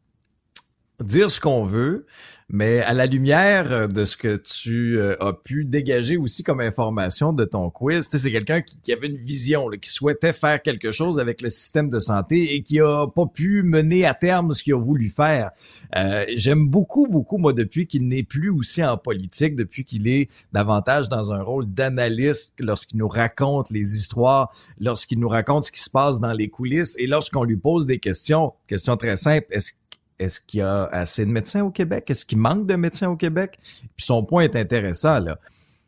dire 1.00 1.32
ce 1.32 1.40
qu'on 1.40 1.66
veut, 1.66 2.06
mais 2.52 2.80
à 2.82 2.94
la 2.94 3.06
lumière 3.06 3.88
de 3.88 4.04
ce 4.04 4.18
que 4.18 4.36
tu 4.36 5.00
euh, 5.00 5.16
as 5.22 5.32
pu 5.32 5.64
dégager 5.64 6.18
aussi 6.18 6.44
comme 6.44 6.60
information 6.60 7.32
de 7.32 7.46
ton 7.46 7.70
quiz, 7.70 8.10
c'est 8.12 8.32
quelqu'un 8.32 8.62
qui, 8.62 8.78
qui 8.80 8.92
avait 8.92 9.08
une 9.08 9.18
vision, 9.18 9.70
là, 9.70 9.78
qui 9.78 9.90
souhaitait 9.90 10.34
faire 10.34 10.62
quelque 10.62 10.92
chose 10.92 11.18
avec 11.18 11.42
le 11.42 11.50
système 11.50 11.90
de 11.90 12.00
santé 12.00 12.54
et 12.54 12.62
qui 12.62 12.82
a 12.82 13.08
pas 13.08 13.26
pu 13.26 13.64
mener 13.64 14.06
à 14.06 14.14
terme 14.14 14.52
ce 14.52 14.64
qu'il 14.64 14.74
a 14.74 14.78
voulu 14.78 15.10
faire. 15.10 15.52
Euh, 15.96 16.26
J'aime 16.36 16.68
beaucoup, 16.68 17.08
beaucoup, 17.08 17.38
moi, 17.38 17.54
depuis 17.54 17.88
qu'il 17.88 18.08
n'est 18.08 18.24
plus 18.24 18.50
aussi 18.50 18.84
en 18.84 18.98
politique, 18.98 19.56
depuis 19.56 19.86
qu'il 19.86 20.08
est 20.08 20.30
davantage 20.52 21.08
dans 21.08 21.32
un 21.32 21.42
rôle 21.42 21.66
d'analyste 21.66 22.56
lorsqu'il 22.60 22.98
nous 22.98 23.08
raconte 23.08 23.70
les 23.70 23.96
histoires, 23.96 24.52
lorsqu'il 24.80 25.20
nous 25.20 25.30
raconte 25.30 25.66
ce 25.66 25.72
qui 25.72 25.82
se 25.82 25.90
passe 25.90 26.20
dans 26.20 26.34
les 26.34 26.50
coulisses 26.50 26.96
et 27.00 27.08
lorsqu'on 27.08 27.44
lui 27.44 27.58
pose 27.58 27.86
des 27.86 28.00
questions, 28.00 28.54
question 28.68 28.98
très 28.98 29.16
simple, 29.16 29.48
est-ce 29.52 29.72
Est-ce 30.22 30.40
qu'il 30.40 30.60
y 30.60 30.64
a 30.64 30.84
assez 30.86 31.26
de 31.26 31.32
médecins 31.32 31.64
au 31.64 31.72
Québec? 31.72 32.10
Est-ce 32.10 32.26
qu'il 32.26 32.38
manque 32.38 32.68
de 32.68 32.76
médecins 32.76 33.10
au 33.10 33.16
Québec? 33.16 33.58
Puis 33.96 34.06
son 34.06 34.24
point 34.24 34.44
est 34.44 34.56
intéressant, 34.56 35.20
là. 35.20 35.40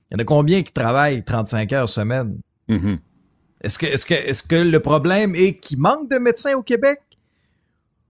Il 0.09 0.15
y 0.15 0.17
en 0.17 0.19
a 0.19 0.25
combien 0.25 0.63
qui 0.63 0.71
travaillent 0.71 1.23
35 1.23 1.71
heures 1.73 1.89
semaine? 1.89 2.39
Mhm. 2.67 2.97
Est-ce 3.61 3.77
que, 3.77 3.85
est-ce 3.85 4.05
que, 4.05 4.13
est-ce 4.15 4.41
que 4.41 4.55
le 4.55 4.79
problème 4.79 5.35
est 5.35 5.57
qu'il 5.57 5.79
manque 5.79 6.09
de 6.09 6.17
médecins 6.17 6.53
au 6.55 6.63
Québec? 6.63 6.99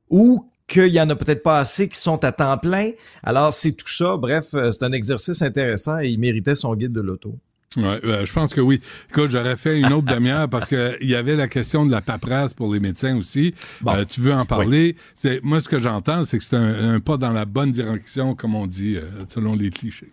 Ou 0.09 0.49
qu'il 0.65 0.87
y 0.87 1.01
en 1.01 1.09
a 1.09 1.15
peut-être 1.15 1.43
pas 1.43 1.59
assez 1.59 1.89
qui 1.89 1.99
sont 1.99 2.23
à 2.23 2.31
temps 2.31 2.57
plein? 2.57 2.91
Alors, 3.21 3.53
c'est 3.53 3.73
tout 3.73 3.89
ça. 3.89 4.15
Bref, 4.15 4.53
euh, 4.53 4.71
c'est 4.71 4.83
un 4.83 4.93
exercice 4.93 5.41
intéressant 5.41 5.99
et 5.99 6.07
il 6.07 6.19
méritait 6.19 6.55
son 6.55 6.73
guide 6.75 6.93
de 6.93 7.01
l'auto. 7.01 7.37
Ouais, 7.77 7.99
euh, 8.03 8.25
je 8.25 8.33
pense 8.33 8.53
que 8.53 8.61
oui. 8.61 8.79
Écoute, 9.09 9.31
j'aurais 9.31 9.57
fait 9.57 9.79
une 9.79 9.91
autre 9.93 10.07
demi-heure 10.13 10.49
parce 10.49 10.69
que 10.69 10.97
il 11.01 11.09
y 11.09 11.15
avait 11.15 11.35
la 11.35 11.47
question 11.47 11.85
de 11.85 11.91
la 11.91 12.01
paperasse 12.01 12.53
pour 12.53 12.73
les 12.73 12.79
médecins 12.79 13.17
aussi. 13.17 13.53
Bon. 13.81 13.93
Euh, 13.93 14.05
tu 14.05 14.21
veux 14.21 14.33
en 14.33 14.45
parler? 14.45 14.95
C'est 15.15 15.43
moi 15.43 15.61
ce 15.61 15.69
que 15.69 15.79
j'entends, 15.79 16.25
c'est 16.25 16.37
que 16.37 16.43
c'est 16.43 16.55
un, 16.55 16.95
un 16.95 16.99
pas 16.99 17.17
dans 17.17 17.31
la 17.31 17.45
bonne 17.45 17.71
direction, 17.71 18.35
comme 18.35 18.55
on 18.55 18.67
dit, 18.67 18.97
euh, 18.97 19.25
selon 19.27 19.55
les 19.55 19.69
clichés. 19.69 20.11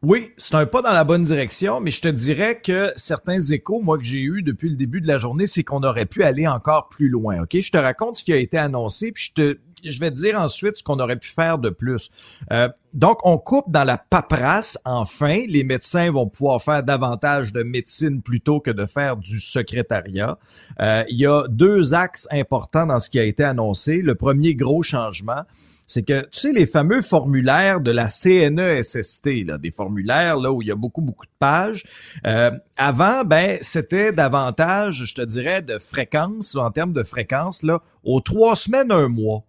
Oui, 0.00 0.30
c'est 0.36 0.54
un 0.54 0.64
pas 0.64 0.80
dans 0.80 0.92
la 0.92 1.02
bonne 1.02 1.24
direction, 1.24 1.80
mais 1.80 1.90
je 1.90 2.00
te 2.00 2.08
dirais 2.08 2.60
que 2.60 2.92
certains 2.94 3.40
échos, 3.40 3.80
moi, 3.82 3.98
que 3.98 4.04
j'ai 4.04 4.20
eu 4.20 4.42
depuis 4.42 4.68
le 4.70 4.76
début 4.76 5.00
de 5.00 5.08
la 5.08 5.18
journée, 5.18 5.48
c'est 5.48 5.64
qu'on 5.64 5.82
aurait 5.82 6.06
pu 6.06 6.22
aller 6.22 6.46
encore 6.46 6.88
plus 6.88 7.08
loin. 7.08 7.42
OK? 7.42 7.58
Je 7.60 7.70
te 7.72 7.76
raconte 7.76 8.14
ce 8.14 8.22
qui 8.22 8.32
a 8.32 8.36
été 8.36 8.56
annoncé, 8.56 9.10
puis 9.10 9.24
je 9.24 9.32
te, 9.32 9.58
je 9.84 10.00
vais 10.00 10.10
te 10.10 10.16
dire 10.16 10.38
ensuite 10.40 10.76
ce 10.76 10.82
qu'on 10.82 10.98
aurait 11.00 11.16
pu 11.16 11.28
faire 11.28 11.58
de 11.58 11.70
plus. 11.70 12.10
Euh, 12.52 12.68
donc, 12.94 13.18
on 13.24 13.38
coupe 13.38 13.70
dans 13.70 13.84
la 13.84 13.98
paperasse. 13.98 14.78
Enfin, 14.84 15.42
les 15.46 15.64
médecins 15.64 16.10
vont 16.10 16.26
pouvoir 16.26 16.62
faire 16.62 16.82
davantage 16.82 17.52
de 17.52 17.62
médecine 17.62 18.22
plutôt 18.22 18.60
que 18.60 18.70
de 18.70 18.86
faire 18.86 19.16
du 19.16 19.40
secrétariat. 19.40 20.38
Euh, 20.80 21.04
il 21.08 21.18
y 21.18 21.26
a 21.26 21.46
deux 21.48 21.94
axes 21.94 22.26
importants 22.30 22.86
dans 22.86 22.98
ce 22.98 23.10
qui 23.10 23.18
a 23.18 23.24
été 23.24 23.44
annoncé. 23.44 24.00
Le 24.00 24.14
premier 24.14 24.54
gros 24.54 24.82
changement, 24.82 25.42
c'est 25.88 26.02
que, 26.02 26.20
tu 26.22 26.38
sais, 26.38 26.52
les 26.52 26.66
fameux 26.66 27.00
formulaires 27.00 27.80
de 27.80 27.90
la 27.90 28.08
CNESST, 28.08 29.46
là, 29.46 29.58
des 29.58 29.70
formulaires 29.70 30.36
là 30.36 30.52
où 30.52 30.60
il 30.60 30.68
y 30.68 30.70
a 30.70 30.76
beaucoup, 30.76 31.00
beaucoup 31.00 31.24
de 31.24 31.32
pages. 31.38 31.84
euh, 32.26 32.50
avant, 32.76 33.24
ben, 33.24 33.58
c'était 33.62 34.12
davantage, 34.12 35.04
je 35.06 35.14
te 35.14 35.22
dirais, 35.22 35.62
de 35.62 35.78
fréquence, 35.78 36.54
en 36.56 36.70
termes 36.70 36.92
de 36.92 37.02
fréquence, 37.02 37.62
là, 37.62 37.80
aux 38.04 38.20
trois 38.20 38.54
semaines, 38.54 38.92
un 38.92 39.08
mois. 39.08 39.44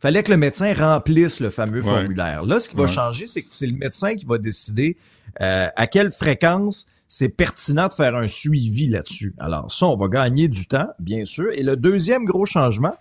Fallait 0.00 0.22
que 0.22 0.30
le 0.30 0.36
médecin 0.38 0.72
remplisse 0.74 1.40
le 1.40 1.50
fameux 1.50 1.82
Ouais. 1.82 1.90
formulaire. 1.90 2.44
Là, 2.44 2.58
ce 2.58 2.68
qui 2.68 2.76
va 2.76 2.84
Ouais. 2.84 2.88
changer, 2.92 3.26
c'est 3.26 3.42
que 3.42 3.48
c'est 3.50 3.66
le 3.66 3.76
médecin 3.76 4.16
qui 4.16 4.24
va 4.24 4.38
décider 4.38 4.96
euh, 5.40 5.68
à 5.76 5.86
quelle 5.86 6.10
fréquence 6.10 6.86
c'est 7.06 7.28
pertinent 7.28 7.88
de 7.88 7.92
faire 7.94 8.16
un 8.16 8.26
suivi 8.26 8.88
là-dessus. 8.88 9.34
Alors 9.38 9.70
ça, 9.70 9.86
on 9.86 9.96
va 9.96 10.08
gagner 10.08 10.48
du 10.48 10.66
temps, 10.66 10.88
bien 10.98 11.24
sûr. 11.24 11.46
Et 11.52 11.62
le 11.62 11.76
deuxième 11.76 12.24
gros 12.24 12.46
changement, 12.46 12.94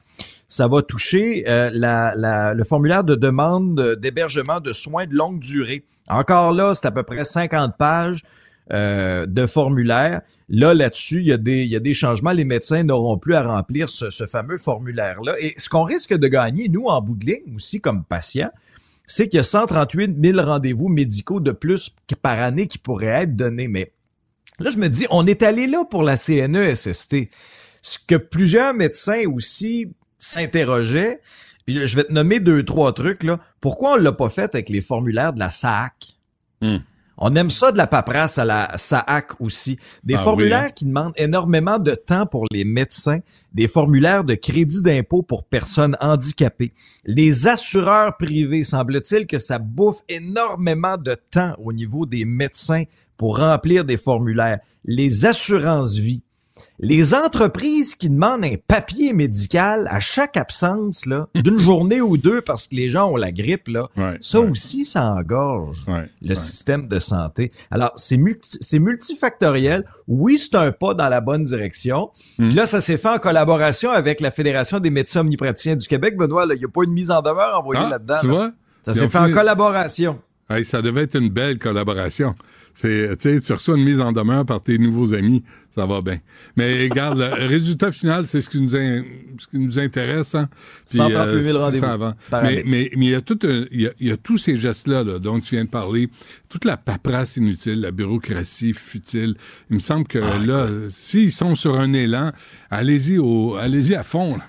ça 0.47 0.67
va 0.67 0.81
toucher 0.81 1.45
euh, 1.47 1.69
la, 1.73 2.13
la- 2.15 2.53
le 2.53 2.63
formulaire 2.63 3.03
de 3.03 3.15
demande 3.15 3.95
d'hébergement 3.99 4.59
de 4.59 4.73
soins 4.73 5.05
de 5.05 5.15
longue 5.15 5.39
durée. 5.39 5.85
Encore 6.09 6.51
là, 6.53 6.73
c'est 6.75 6.87
à 6.87 6.91
peu 6.91 7.03
près 7.03 7.23
50 7.23 7.77
pages 7.77 8.23
euh, 8.71 9.25
de 9.25 9.45
formulaire. 9.45 10.21
Là, 10.47 10.73
là-dessus, 10.73 11.21
il 11.21 11.27
y, 11.27 11.31
a 11.31 11.37
des, 11.37 11.63
il 11.63 11.69
y 11.69 11.75
a 11.75 11.79
des 11.79 11.93
changements. 11.93 12.31
Les 12.31 12.45
médecins 12.45 12.83
n'auront 12.83 13.17
plus 13.17 13.35
à 13.35 13.43
remplir 13.43 13.87
ce, 13.89 14.25
fameux 14.25 14.57
formulaire-là. 14.57 15.35
Et 15.39 15.53
ce 15.57 15.69
qu'on 15.69 15.83
risque 15.83 16.13
de 16.13 16.27
gagner, 16.27 16.69
nous, 16.69 16.85
en 16.85 17.01
bout 17.01 17.17
ligne, 17.23 17.55
aussi 17.55 17.81
comme 17.81 18.03
patients, 18.03 18.51
c'est 19.07 19.27
qu'il 19.27 19.37
y 19.37 19.39
a 19.39 19.43
138 19.43 20.17
000 20.23 20.41
rendez-vous 20.41 20.87
médicaux 20.87 21.39
de 21.39 21.51
plus 21.51 21.95
par 22.21 22.39
année 22.39 22.67
qui 22.67 22.77
pourraient 22.77 23.23
être 23.23 23.35
donnés. 23.35 23.67
Mais 23.67 23.91
là, 24.59 24.69
je 24.69 24.77
me 24.77 24.87
dis, 24.87 25.05
on 25.09 25.25
est 25.25 25.43
allé 25.43 25.67
là 25.67 25.83
pour 25.85 26.03
la 26.03 26.15
CNESST. 26.15 27.15
Ce 27.81 27.97
que 28.05 28.15
plusieurs 28.15 28.73
médecins 28.73 29.23
aussi 29.27 29.87
s'interrogeaient, 30.17 31.21
je 31.67 31.95
vais 31.95 32.03
te 32.03 32.13
nommer 32.13 32.39
deux, 32.39 32.63
trois 32.63 32.93
trucs. 32.93 33.25
Pourquoi 33.61 33.93
on 33.93 33.95
l'a 33.95 34.11
pas 34.11 34.29
fait 34.29 34.53
avec 34.53 34.69
les 34.69 34.81
formulaires 34.81 35.33
de 35.33 35.39
la 35.39 35.49
SAC? 35.49 36.17
Hmm. 36.61 36.77
On 37.21 37.35
aime 37.35 37.49
ça 37.49 37.73
de 37.73 37.77
la 37.77 37.85
paperasse 37.85 38.37
à 38.37 38.45
la 38.45 38.71
SAAC 38.77 39.41
aussi. 39.41 39.77
Des 40.05 40.13
Ah 40.13 40.19
oui, 40.19 40.23
formulaires 40.23 40.59
hein? 40.67 40.71
qui 40.71 40.85
demandent 40.85 41.13
énormément 41.17 41.77
de 41.77 41.93
temps 41.93 42.25
pour 42.25 42.45
les 42.49 42.63
médecins, 42.63 43.19
des 43.53 43.67
formulaires 43.67 44.23
de 44.23 44.35
crédit 44.35 44.81
d'impôt 44.81 45.21
pour 45.21 45.43
personnes 45.43 45.97
handicapées. 45.99 46.71
Les 47.03 47.47
assureurs 47.47 48.15
privés, 48.15 48.63
semble-t-il 48.63 49.27
que 49.27 49.37
ça 49.37 49.59
bouffe 49.59 50.01
énormément 50.07 50.95
de 50.97 51.15
temps 51.29 51.55
au 51.59 51.73
niveau 51.73 52.05
des 52.05 52.23
médecins 52.23 52.83
pour 53.17 53.37
remplir 53.37 53.83
des 53.83 53.97
formulaires. 53.97 54.59
Les 54.85 55.25
assurances-vie. 55.25 56.23
Les 56.79 57.13
entreprises 57.13 57.95
qui 57.95 58.09
demandent 58.09 58.45
un 58.45 58.55
papier 58.67 59.13
médical 59.13 59.87
à 59.91 59.99
chaque 59.99 60.37
absence 60.37 61.05
là, 61.05 61.27
d'une 61.35 61.59
journée 61.59 62.01
ou 62.01 62.17
deux 62.17 62.41
parce 62.41 62.67
que 62.67 62.75
les 62.75 62.89
gens 62.89 63.11
ont 63.11 63.15
la 63.15 63.31
grippe, 63.31 63.67
là, 63.67 63.89
Ouais, 63.97 64.17
ça 64.21 64.39
ouais. 64.39 64.49
aussi, 64.49 64.85
ça 64.85 65.05
engorge 65.13 65.77
Ouais, 65.87 66.09
le 66.21 66.35
système 66.35 66.87
de 66.87 66.99
santé. 66.99 67.51
Alors, 67.71 67.91
c'est 67.95 68.17
multi- 68.17 68.57
c'est 68.61 68.79
multifactoriel. 68.79 69.85
Oui, 70.07 70.37
c'est 70.37 70.55
un 70.55 70.71
pas 70.71 70.93
dans 70.93 71.09
la 71.09 71.21
bonne 71.21 71.43
direction. 71.43 72.09
Puis 72.37 72.51
Là, 72.51 72.65
ça 72.65 72.81
s'est 72.81 72.97
fait 72.97 73.09
en 73.09 73.19
collaboration 73.19 73.91
avec 73.91 74.21
la 74.21 74.31
Fédération 74.31 74.79
des 74.79 74.89
médecins 74.89 75.21
omnipraticiens 75.21 75.75
du 75.75 75.87
Québec. 75.87 76.15
Benoît, 76.17 76.45
là, 76.45 76.55
il 76.55 76.59
n'y 76.59 76.65
a 76.65 76.69
pas 76.69 76.83
une 76.83 76.93
mise 76.93 77.11
en 77.11 77.21
demeure 77.21 77.59
envoyée 77.59 77.81
Ah, 77.85 77.89
là-dedans. 77.89 78.17
tu 78.21 78.27
là. 78.27 78.33
vois? 78.33 78.51
Ça 78.85 78.93
s'est 78.93 79.09
fait 79.09 79.17
en 79.17 79.31
collaboration. 79.31 80.19
Hey, 80.49 80.65
ça 80.65 80.81
devait 80.81 81.03
être 81.03 81.15
une 81.15 81.29
belle 81.29 81.59
collaboration. 81.59 82.33
C'est, 82.73 83.17
tu 83.17 83.53
reçois 83.53 83.77
une 83.77 83.83
mise 83.83 83.99
en 83.99 84.11
demeure 84.11 84.45
par 84.45 84.63
tes 84.63 84.77
nouveaux 84.77 85.13
amis, 85.13 85.43
ça 85.75 85.85
va 85.85 86.01
bien. 86.01 86.19
Mais 86.55 86.83
regarde, 86.83 87.19
le 87.19 87.45
résultat 87.47 87.91
final, 87.91 88.25
c'est 88.25 88.39
ce 88.39 88.49
qui 88.49 88.61
nous, 88.61 88.75
in- 88.75 89.03
ce 89.37 89.47
qui 89.47 89.59
nous 89.59 89.77
intéresse. 89.79 90.33
Hein? 90.35 90.47
138 90.85 91.43
000 91.43 91.57
c'est 91.57 91.63
rendez-vous 91.63 91.85
ça 91.85 91.91
avant. 91.93 92.13
par 92.29 92.43
Mais, 92.43 92.63
mais, 92.65 92.89
mais 92.95 93.05
il 93.07 93.11
y 93.11 93.15
a 93.15 93.21
tout 93.21 93.37
un- 93.43 93.65
il 93.71 93.81
y 93.81 93.87
a, 93.87 93.91
il 93.99 94.07
y 94.07 94.11
a 94.11 94.17
tous 94.17 94.37
ces 94.37 94.55
gestes-là 94.55 95.03
là, 95.03 95.19
dont 95.19 95.39
tu 95.41 95.55
viens 95.55 95.65
de 95.65 95.69
parler, 95.69 96.09
toute 96.47 96.63
la 96.63 96.77
paperasse 96.77 97.35
inutile, 97.37 97.81
la 97.81 97.91
bureaucratie 97.91 98.73
futile. 98.73 99.35
Il 99.69 99.75
me 99.75 99.79
semble 99.79 100.07
que 100.07 100.19
Ah, 100.19 100.37
là, 100.45 100.67
s'ils 100.89 101.31
sont 101.33 101.55
sur 101.55 101.77
un 101.77 101.91
élan, 101.93 102.31
allez-y 102.69 103.17
au, 103.17 103.55
allez-y 103.55 103.95
à 103.95 104.03
fond. 104.03 104.37
Là. 104.37 104.43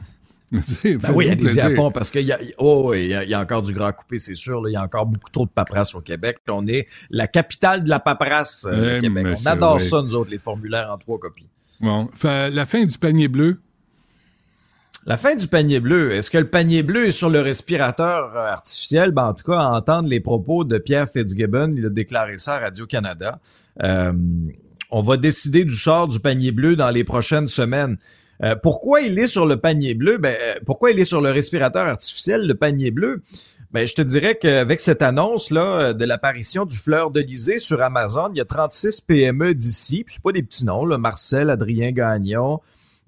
Ben 0.85 1.13
oui, 1.15 1.31
allez-y 1.31 1.61
à 1.61 1.71
fond 1.75 1.91
parce 1.93 2.11
qu'il 2.11 2.27
y 2.27 2.33
a, 2.33 2.39
oh, 2.59 2.93
il 2.95 3.07
y 3.07 3.15
a, 3.15 3.25
y 3.25 3.35
a 3.35 3.41
encore 3.41 3.63
du 3.63 3.73
gras 3.73 3.89
à 3.89 3.93
couper, 3.93 4.19
c'est 4.19 4.35
sûr. 4.35 4.63
Il 4.69 4.73
y 4.73 4.77
a 4.77 4.83
encore 4.83 5.07
beaucoup 5.07 5.31
trop 5.31 5.45
de 5.45 5.51
paperasse 5.51 5.95
au 5.95 6.01
Québec. 6.01 6.39
On 6.49 6.67
est 6.67 6.89
la 7.11 7.29
capitale 7.29 7.85
de 7.85 7.89
la 7.89 8.01
paperasse, 8.01 8.67
euh, 8.69 8.75
le 8.77 8.97
Eh, 8.97 9.01
Québec. 9.01 9.27
On 9.41 9.47
adore 9.47 9.81
ça, 9.81 10.03
nous 10.03 10.15
autres, 10.15 10.31
les 10.31 10.39
formulaires 10.39 10.91
en 10.91 10.99
trois 10.99 11.19
copies. 11.19 11.49
Bon, 11.81 12.09
Fait, 12.15 12.51
la 12.51 12.67
fin 12.67 12.85
du 12.85 12.99
panier 12.99 13.29
bleu, 13.29 13.61
La 15.07 15.17
fin 15.17 15.35
du 15.35 15.47
panier 15.49 15.81
bleu. 15.81 16.13
Est-ce 16.13 16.29
que 16.31 16.37
le 16.37 16.49
panier 16.51 16.83
bleu 16.83 17.07
est 17.07 17.11
sur 17.13 17.31
le 17.31 17.41
respirateur 17.41 18.37
euh, 18.37 18.47
artificiel? 18.53 19.13
Ben, 19.13 19.29
en 19.29 19.35
tout 19.35 19.51
cas, 19.51 19.61
à 19.61 19.69
entendre 19.69 20.09
les 20.09 20.21
propos 20.21 20.65
de 20.65 20.77
Pierre 20.79 21.09
Fitzgibbon, 21.09 21.71
il 21.75 21.87
a 21.87 21.89
déclaré 21.89 22.37
ça 22.37 22.57
à 22.57 22.59
Radio-Canada. 22.59 23.39
Euh, 23.83 24.13
on 24.91 25.03
va 25.03 25.17
décider 25.17 25.65
du 25.65 25.77
sort 25.77 26.09
du 26.09 26.21
panier 26.21 26.53
bleu 26.53 26.77
dans 26.77 26.91
les 26.91 27.05
prochaines 27.05 27.49
semaines. 27.49 27.97
Euh, 28.43 28.57
pourquoi 28.57 29.03
il 29.03 29.19
est 29.19 29.27
sur 29.27 29.47
le 29.47 29.59
panier 29.59 29.95
bleu? 29.95 30.19
Ben, 30.19 30.35
euh, 30.41 30.55
pourquoi 30.65 30.91
il 30.91 30.99
est 30.99 31.05
sur 31.05 31.21
le 31.21 31.31
respirateur 31.31 31.87
artificiel, 31.87 32.47
le 32.47 32.55
panier 32.55 32.91
bleu? 32.91 33.23
Ben, 33.73 33.87
je 33.87 33.95
te 33.95 34.03
dirais 34.03 34.37
qu'avec 34.37 34.81
cette 34.81 35.03
annonce-là 35.03 35.81
euh, 35.81 35.93
de 35.93 36.05
l'apparition 36.05 36.65
du 36.65 36.77
fleur 36.77 37.11
d'Elysée 37.11 37.59
sur 37.59 37.83
Amazon, 37.83 38.31
il 38.33 38.39
y 38.39 38.41
a 38.41 38.45
36 38.45 39.03
PME 39.03 39.55
d'ici, 39.55 40.05
puis 40.05 40.15
c'est 40.15 40.23
pas 40.23 40.33
des 40.33 40.43
petits 40.43 40.65
noms, 40.65 40.85
là, 40.85 40.99
Marcel, 40.99 41.51
Adrien 41.51 41.93
Gagnon, 41.93 42.61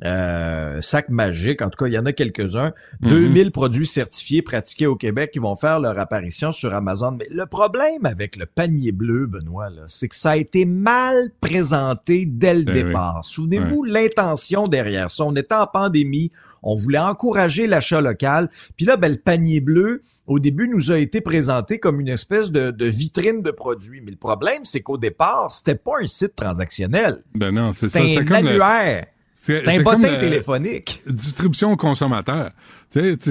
euh, 0.04 0.80
Sac 0.80 1.08
Magique, 1.08 1.62
en 1.62 1.70
tout 1.70 1.76
cas, 1.76 1.86
il 1.86 1.92
y 1.92 1.98
en 1.98 2.06
a 2.06 2.12
quelques-uns. 2.12 2.72
2000 3.02 3.52
produits 3.52 3.86
certifiés 3.86 4.42
pratiqués 4.42 4.86
au 4.86 4.96
Québec 4.96 5.30
qui 5.32 5.38
vont 5.38 5.56
faire 5.56 5.78
leur 5.80 5.98
apparition 5.98 6.52
sur 6.52 6.74
Amazon. 6.74 7.12
Mais 7.18 7.26
le 7.30 7.46
problème 7.46 8.04
avec 8.04 8.36
le 8.36 8.46
panier 8.46 8.92
bleu, 8.92 9.26
Benoît, 9.26 9.68
c'est 9.86 10.08
que 10.08 10.16
ça 10.16 10.32
a 10.32 10.36
été 10.36 10.64
mal 10.64 11.28
présenté 11.40 12.26
dès 12.26 12.54
le 12.54 12.64
oui. 12.66 12.72
départ. 12.72 13.24
Souvenez-vous 13.24 13.84
l'intention 13.84 14.68
derrière 14.68 15.10
ça. 15.10 15.24
On 15.24 15.36
était 15.36 15.54
en 15.54 15.66
pandémie, 15.66 16.32
on 16.62 16.74
voulait 16.74 16.98
encourager 16.98 17.66
l'achat 17.66 18.00
local. 18.00 18.48
Puis 18.76 18.86
là, 18.86 18.96
ben, 18.96 19.12
le 19.12 19.18
panier 19.18 19.60
bleu, 19.60 20.02
au 20.26 20.38
début, 20.38 20.68
nous 20.68 20.90
a 20.90 20.98
été 20.98 21.20
présenté 21.20 21.78
comme 21.78 22.00
une 22.00 22.08
espèce 22.08 22.50
de, 22.50 22.70
de 22.70 22.86
vitrine 22.86 23.42
de 23.42 23.50
produits. 23.50 24.00
Mais 24.00 24.12
le 24.12 24.16
problème, 24.16 24.64
c'est 24.64 24.80
qu'au 24.80 24.96
départ, 24.96 25.50
c'était 25.52 25.74
pas 25.74 25.94
un 26.00 26.06
site 26.06 26.36
transactionnel. 26.36 27.22
ben 27.34 27.52
non, 27.52 27.72
c'est 27.72 27.90
ça. 27.90 28.00
C'était 28.00 28.18
un 28.18 28.40
le- 28.40 28.48
annuaire. 28.48 29.06
C'est- 29.44 29.68
un 29.68 29.82
bottin 29.82 30.18
téléphonique. 30.18 31.02
distribution 31.06 31.72
au 31.72 31.76
consommateur. 31.76 32.50
Tu 32.90 33.00
sais, 33.00 33.16
tu, 33.16 33.30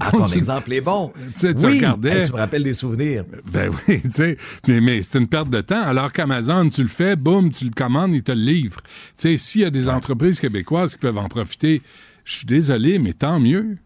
Ah, 0.00 0.10
ton 0.10 0.26
exemple 0.28 0.72
est 0.72 0.80
bon. 0.80 1.12
Tu, 1.14 1.22
sais, 1.36 1.54
tu 1.54 1.66
oui, 1.66 1.74
regardais. 1.76 2.20
Hey, 2.20 2.26
tu 2.26 2.32
me 2.32 2.38
rappelles 2.38 2.62
des 2.62 2.72
souvenirs. 2.72 3.24
Ben 3.52 3.70
oui, 3.88 4.00
tu 4.02 4.10
sais, 4.10 4.36
mais, 4.66 4.80
mais 4.80 5.02
c'est 5.02 5.18
une 5.18 5.28
perte 5.28 5.50
de 5.50 5.60
temps. 5.60 5.82
Alors 5.82 6.12
qu'Amazon, 6.12 6.68
tu 6.70 6.82
le 6.82 6.88
fais, 6.88 7.14
boum, 7.16 7.50
tu 7.50 7.64
le 7.66 7.70
commandes, 7.70 8.14
il 8.14 8.22
te 8.22 8.32
le 8.32 8.40
livre. 8.40 8.80
Tu 8.82 8.88
sais, 9.16 9.36
s'il 9.36 9.60
y 9.60 9.64
a 9.64 9.70
des 9.70 9.88
entreprises 9.88 10.40
québécoises 10.40 10.92
qui 10.92 10.98
peuvent 10.98 11.18
en 11.18 11.28
profiter, 11.28 11.82
je 12.24 12.36
suis 12.36 12.46
désolé, 12.46 12.98
mais 12.98 13.12
tant 13.12 13.38
mieux. 13.38 13.76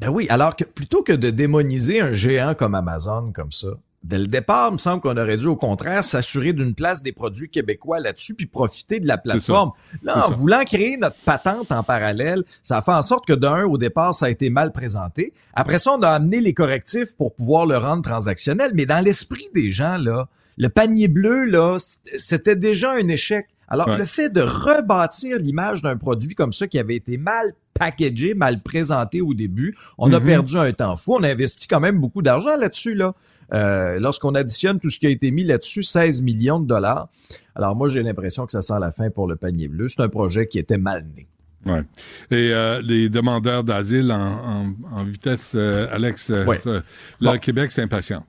Ben 0.00 0.08
oui, 0.08 0.26
alors 0.30 0.56
que 0.56 0.64
plutôt 0.64 1.02
que 1.02 1.12
de 1.12 1.30
démoniser 1.30 2.00
un 2.00 2.12
géant 2.12 2.54
comme 2.54 2.74
Amazon 2.74 3.30
comme 3.32 3.52
ça, 3.52 3.68
Dès 4.04 4.18
le 4.18 4.26
départ, 4.26 4.70
il 4.70 4.72
me 4.72 4.78
semble 4.78 5.00
qu'on 5.00 5.16
aurait 5.16 5.36
dû, 5.36 5.46
au 5.46 5.54
contraire, 5.54 6.02
s'assurer 6.02 6.52
d'une 6.52 6.74
place 6.74 7.02
des 7.04 7.12
produits 7.12 7.48
québécois 7.48 8.00
là-dessus, 8.00 8.34
puis 8.34 8.46
profiter 8.46 8.98
de 8.98 9.06
la 9.06 9.16
plateforme. 9.16 9.70
Là, 10.02 10.18
en 10.18 10.28
ça. 10.28 10.34
voulant 10.34 10.64
créer 10.64 10.96
notre 10.96 11.16
patente 11.24 11.70
en 11.70 11.84
parallèle, 11.84 12.42
ça 12.62 12.78
a 12.78 12.82
fait 12.82 12.90
en 12.92 13.02
sorte 13.02 13.26
que 13.26 13.32
d'un, 13.32 13.62
au 13.64 13.78
départ, 13.78 14.12
ça 14.14 14.26
a 14.26 14.30
été 14.30 14.50
mal 14.50 14.72
présenté. 14.72 15.32
Après 15.54 15.78
ça, 15.78 15.92
on 15.92 16.02
a 16.02 16.08
amené 16.08 16.40
les 16.40 16.52
correctifs 16.52 17.14
pour 17.16 17.34
pouvoir 17.34 17.64
le 17.64 17.76
rendre 17.78 18.02
transactionnel. 18.02 18.72
Mais 18.74 18.86
dans 18.86 19.04
l'esprit 19.04 19.48
des 19.54 19.70
gens, 19.70 19.98
là, 19.98 20.28
le 20.56 20.68
panier 20.68 21.06
bleu, 21.08 21.44
là, 21.44 21.76
c'était 21.78 22.56
déjà 22.56 22.92
un 22.92 23.06
échec. 23.08 23.46
Alors, 23.68 23.88
Ouais. 23.88 23.98
le 23.98 24.04
fait 24.04 24.28
de 24.28 24.42
rebâtir 24.42 25.38
l'image 25.38 25.80
d'un 25.80 25.96
produit 25.96 26.34
comme 26.34 26.52
ça 26.52 26.66
qui 26.66 26.78
avait 26.78 26.96
été 26.96 27.16
mal 27.16 27.52
packagé, 27.78 28.34
mal 28.34 28.60
présenté 28.62 29.20
au 29.20 29.34
début, 29.34 29.74
on 29.98 30.12
a 30.12 30.20
Mhm. 30.20 30.26
perdu 30.26 30.56
un 30.58 30.72
temps 30.72 30.96
fou. 30.96 31.14
On 31.14 31.22
a 31.22 31.28
investi 31.30 31.66
quand 31.66 31.80
même 31.80 31.98
beaucoup 31.98 32.22
d'argent 32.22 32.56
là-dessus, 32.56 32.94
là. 32.94 33.14
Euh, 33.54 33.98
Lorsqu'on 34.00 34.34
additionne 34.34 34.78
tout 34.80 34.88
ce 34.90 34.98
qui 34.98 35.06
a 35.06 35.10
été 35.10 35.30
mis 35.30 35.44
là-dessus, 35.44 35.82
16 35.82 36.22
millions 36.22 36.58
de 36.60 36.66
dollars. 36.66 37.08
Alors, 37.54 37.76
moi, 37.76 37.88
j'ai 37.88 38.02
l'impression 38.02 38.46
que 38.46 38.52
ça 38.52 38.62
sent 38.62 38.78
la 38.80 38.92
fin 38.92 39.10
pour 39.10 39.26
le 39.26 39.36
panier 39.36 39.68
bleu. 39.68 39.88
C'est 39.88 40.00
un 40.00 40.08
projet 40.08 40.46
qui 40.46 40.58
était 40.58 40.78
mal 40.78 41.04
né. 41.16 41.26
Ouais. 41.64 41.82
Et 42.30 42.52
euh, 42.52 42.80
les 42.82 43.08
demandeurs 43.08 43.62
d'asile 43.62 44.10
en, 44.10 44.16
en- 44.18 44.74
en 44.98 45.04
vitesse, 45.04 45.54
euh, 45.54 45.86
Alex, 45.92 46.30
Ouais. 46.30 46.58
là, 46.66 46.82
Bon. 47.20 47.38
Québec 47.38 47.70
s'impatiente. 47.70 48.26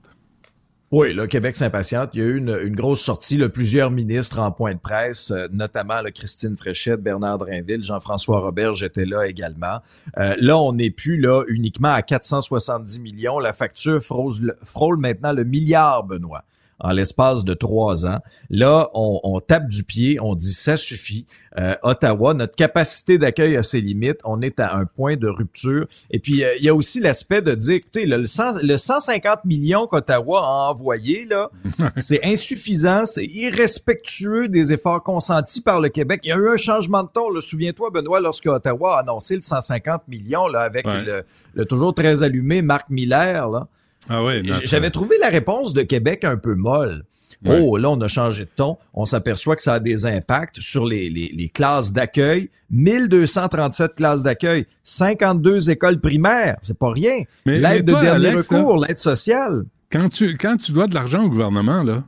Oui, 0.96 1.12
le 1.12 1.26
Québec 1.26 1.56
s'impatiente. 1.56 2.10
Il 2.14 2.20
y 2.20 2.22
a 2.22 2.26
eu 2.26 2.36
une, 2.36 2.72
grosse 2.72 3.00
sortie, 3.00 3.36
plusieurs 3.48 3.90
ministres 3.90 4.38
en 4.38 4.52
point 4.52 4.74
de 4.74 4.78
presse, 4.78 5.32
euh, 5.32 5.48
notamment 5.50 6.00
Christine 6.14 6.56
Fréchette, 6.56 7.02
Bernard 7.02 7.38
Drinville, 7.38 7.82
Jean-François 7.82 8.38
Robert, 8.38 8.74
j'étais 8.74 9.04
là 9.04 9.26
également. 9.26 9.80
Euh, 10.18 10.36
là, 10.38 10.56
on 10.56 10.72
n'est 10.72 10.90
plus 10.90 11.16
là 11.16 11.42
uniquement 11.48 11.88
à 11.88 12.02
470 12.02 13.00
millions. 13.00 13.40
La 13.40 13.52
facture 13.52 14.00
frôle 14.04 14.96
maintenant 14.98 15.32
le 15.32 15.42
milliard, 15.42 16.04
Benoît 16.04 16.44
en 16.80 16.90
l'espace 16.92 17.44
de 17.44 17.54
trois 17.54 18.06
ans. 18.06 18.18
Là, 18.50 18.90
on, 18.94 19.20
on 19.22 19.40
tape 19.40 19.68
du 19.68 19.84
pied, 19.84 20.18
on 20.20 20.34
dit 20.34 20.52
ça 20.52 20.76
suffit. 20.76 21.26
Euh, 21.58 21.74
Ottawa, 21.82 22.34
notre 22.34 22.56
capacité 22.56 23.16
d'accueil 23.16 23.56
a 23.56 23.62
ses 23.62 23.80
limites. 23.80 24.20
On 24.24 24.40
est 24.42 24.58
à 24.58 24.74
un 24.74 24.84
point 24.86 25.16
de 25.16 25.28
rupture. 25.28 25.86
Et 26.10 26.18
puis, 26.18 26.42
euh, 26.42 26.54
il 26.58 26.64
y 26.64 26.68
a 26.68 26.74
aussi 26.74 26.98
l'aspect 27.00 27.42
de 27.42 27.54
dire, 27.54 27.74
écoutez, 27.76 28.06
le, 28.06 28.16
le, 28.16 28.26
100 28.26 28.62
le 28.62 28.76
150 28.76 29.44
millions 29.44 29.86
qu'Ottawa 29.86 30.40
a 30.40 30.70
envoyé, 30.70 31.24
là, 31.26 31.50
c'est 31.96 32.24
insuffisant, 32.24 33.06
c'est 33.06 33.26
irrespectueux 33.26 34.48
des 34.48 34.72
efforts 34.72 35.02
consentis 35.02 35.60
par 35.60 35.80
le 35.80 35.88
Québec. 35.88 36.20
Il 36.24 36.28
y 36.28 36.32
a 36.32 36.36
eu 36.36 36.48
un 36.48 36.56
changement 36.56 37.02
de 37.02 37.08
ton. 37.08 37.28
Souviens-toi, 37.40 37.90
Benoît, 37.90 38.20
lorsque 38.20 38.46
Ottawa 38.46 38.96
a 38.96 39.00
annoncé 39.00 39.36
le 39.36 39.42
150 39.42 40.08
millions 40.08 40.48
là, 40.48 40.60
avec 40.60 40.84
Ouais. 40.86 41.02
le, 41.02 41.24
le 41.54 41.64
toujours 41.64 41.94
très 41.94 42.22
allumé 42.22 42.60
Marc 42.62 42.90
Miller, 42.90 43.48
là. 43.48 43.66
Ah 44.08 44.22
ouais, 44.22 44.42
J'avais 44.64 44.90
trouvé 44.90 45.16
la 45.20 45.28
réponse 45.28 45.72
de 45.72 45.82
Québec 45.82 46.24
un 46.24 46.36
peu 46.36 46.54
molle. 46.54 47.04
Ouais. 47.44 47.60
Oh, 47.62 47.76
là, 47.76 47.90
on 47.90 48.00
a 48.00 48.08
changé 48.08 48.44
de 48.44 48.50
ton. 48.54 48.78
On 48.94 49.04
s'aperçoit 49.04 49.54
que 49.56 49.62
ça 49.62 49.74
a 49.74 49.80
des 49.80 50.06
impacts 50.06 50.60
sur 50.60 50.86
les, 50.86 51.10
les, 51.10 51.30
les 51.34 51.48
classes 51.48 51.92
d'accueil. 51.92 52.48
1237 52.70 53.94
classes 53.94 54.22
d'accueil, 54.22 54.66
52 54.82 55.70
écoles 55.70 56.00
primaires, 56.00 56.56
c'est 56.62 56.78
pas 56.78 56.90
rien. 56.90 57.22
Mais- 57.46 57.58
L'aide 57.58 57.84
de 57.86 57.92
dernier 57.92 58.28
Alex, 58.28 58.48
recours, 58.48 58.78
l'aide 58.84 58.98
sociale. 58.98 59.64
Quand 59.92 60.08
tu, 60.08 60.36
quand 60.36 60.56
tu 60.56 60.72
dois 60.72 60.86
de 60.86 60.94
l'argent 60.94 61.24
au 61.24 61.28
gouvernement, 61.28 61.82
là, 61.82 62.04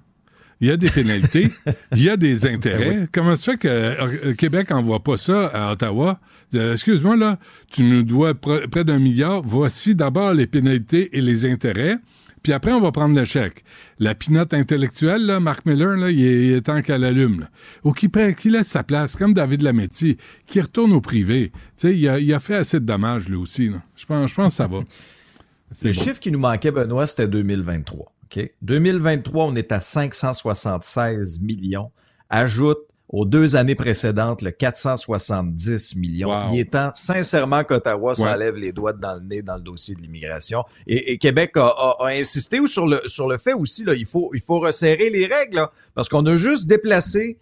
il 0.60 0.68
y 0.68 0.70
a 0.70 0.76
des 0.76 0.90
pénalités, 0.90 1.50
il 1.92 2.02
y 2.02 2.08
a 2.08 2.16
des 2.16 2.38
Ben 2.42 2.54
intérêts. 2.54 3.08
Comment 3.12 3.36
ça 3.36 3.52
fait 3.52 3.58
que 3.58 3.68
euh, 3.68 4.34
Québec 4.34 4.70
envoie 4.70 5.02
pas 5.02 5.16
ça 5.16 5.46
à 5.46 5.72
Ottawa? 5.72 6.18
Dit, 6.50 6.58
Excuse-moi, 6.58 7.16
là, 7.16 7.38
tu 7.70 7.82
nous 7.82 8.02
dois 8.02 8.32
pr- 8.32 8.66
près 8.68 8.84
d'un 8.84 8.98
milliard. 8.98 9.42
Voici 9.42 9.94
d'abord 9.94 10.32
les 10.32 10.46
pénalités 10.46 11.16
et 11.16 11.20
les 11.20 11.44
intérêts. 11.44 11.98
Puis 12.42 12.52
après, 12.52 12.70
on 12.72 12.80
va 12.80 12.92
prendre 12.92 13.16
le 13.18 13.24
chèque. 13.24 13.64
La 13.98 14.14
pinote 14.14 14.54
intellectuelle, 14.54 15.26
là, 15.26 15.40
Marc 15.40 15.66
Miller, 15.66 15.96
là, 15.96 16.12
il 16.12 16.24
est, 16.24 16.46
il 16.46 16.52
est 16.52 16.60
temps 16.60 16.80
qu'elle 16.80 17.02
allume. 17.02 17.48
Ou 17.82 17.92
qui, 17.92 18.08
laisse 18.44 18.68
sa 18.68 18.84
place, 18.84 19.16
comme 19.16 19.34
David 19.34 19.62
Lametti, 19.62 20.16
qui 20.46 20.60
retourne 20.60 20.92
au 20.92 21.00
privé. 21.00 21.50
Tu 21.50 21.88
sais, 21.88 21.96
il 21.96 22.08
a, 22.08 22.20
il 22.20 22.32
a 22.32 22.38
fait 22.38 22.54
assez 22.54 22.78
de 22.78 22.84
dommages, 22.84 23.28
lui 23.28 23.34
aussi. 23.36 23.68
là. 23.68 23.82
Je 23.96 24.06
pense, 24.06 24.30
je 24.30 24.34
pense 24.36 24.52
que 24.52 24.56
ça 24.56 24.68
va. 24.68 24.78
Le 25.82 25.92
chiffre 25.92 26.20
qui 26.20 26.30
nous 26.30 26.38
manquait, 26.38 26.70
Benoît, 26.70 27.06
c'était 27.06 27.26
2023. 27.26 28.12
OK? 28.34 28.50
2023, 28.62 29.44
on 29.46 29.56
est 29.56 29.72
à 29.72 29.80
576 29.80 31.40
millions. 31.40 31.90
Ajoute 32.28 32.78
aux 33.08 33.24
deux 33.24 33.54
années 33.54 33.76
précédentes 33.76 34.42
le 34.42 34.50
470 34.50 35.94
millions. 35.96 36.28
Wow. 36.30 36.52
Il 36.52 36.58
est 36.58 36.72
temps, 36.72 36.90
sincèrement, 36.94 37.62
qu'Ottawa 37.62 38.08
Ouais. 38.10 38.14
s'enlève 38.16 38.56
les 38.56 38.72
doigts 38.72 38.92
dans 38.92 39.14
le 39.14 39.20
nez 39.20 39.42
dans 39.42 39.54
le 39.56 39.62
dossier 39.62 39.94
de 39.94 40.00
l'immigration. 40.00 40.64
Et, 40.88 41.12
et 41.12 41.18
Québec 41.18 41.52
a, 41.56 41.66
a- 41.68 41.96
a 42.00 42.06
insisté 42.08 42.58
sur 42.66 42.86
le, 42.86 43.00
sur 43.06 43.28
le 43.28 43.38
fait 43.38 43.52
aussi, 43.52 43.84
là, 43.84 43.94
il 43.94 44.06
faut, 44.06 44.30
il 44.34 44.40
faut 44.40 44.58
resserrer 44.58 45.08
les 45.08 45.26
règles, 45.26 45.56
là, 45.56 45.70
parce 45.94 46.08
qu'on 46.08 46.26
a 46.26 46.34
juste 46.36 46.66
déplacé 46.66 47.38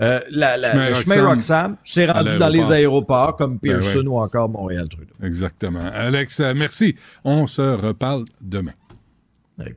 euh, 0.00 0.20
la, 0.30 0.56
la- 0.56 0.70
Chemin 0.72 0.86
le 0.88 0.94
Roxham. 0.94 1.12
chemin 1.12 1.28
Roxham. 1.28 1.76
C'est 1.84 2.08
À 2.08 2.12
rendu 2.14 2.38
dans 2.38 2.48
les 2.48 2.72
aéroports 2.72 3.36
comme 3.36 3.58
Ben 3.58 3.78
Pearson 3.78 3.98
ouais. 3.98 4.06
ou 4.06 4.16
encore 4.18 4.48
Montréal-Trudeau. 4.48 5.12
Exactement. 5.22 5.84
Alex, 5.92 6.40
euh, 6.40 6.54
merci. 6.56 6.96
On 7.24 7.46
se 7.46 7.60
reparle 7.60 8.24
demain. 8.40 8.72
Avec 9.58 9.76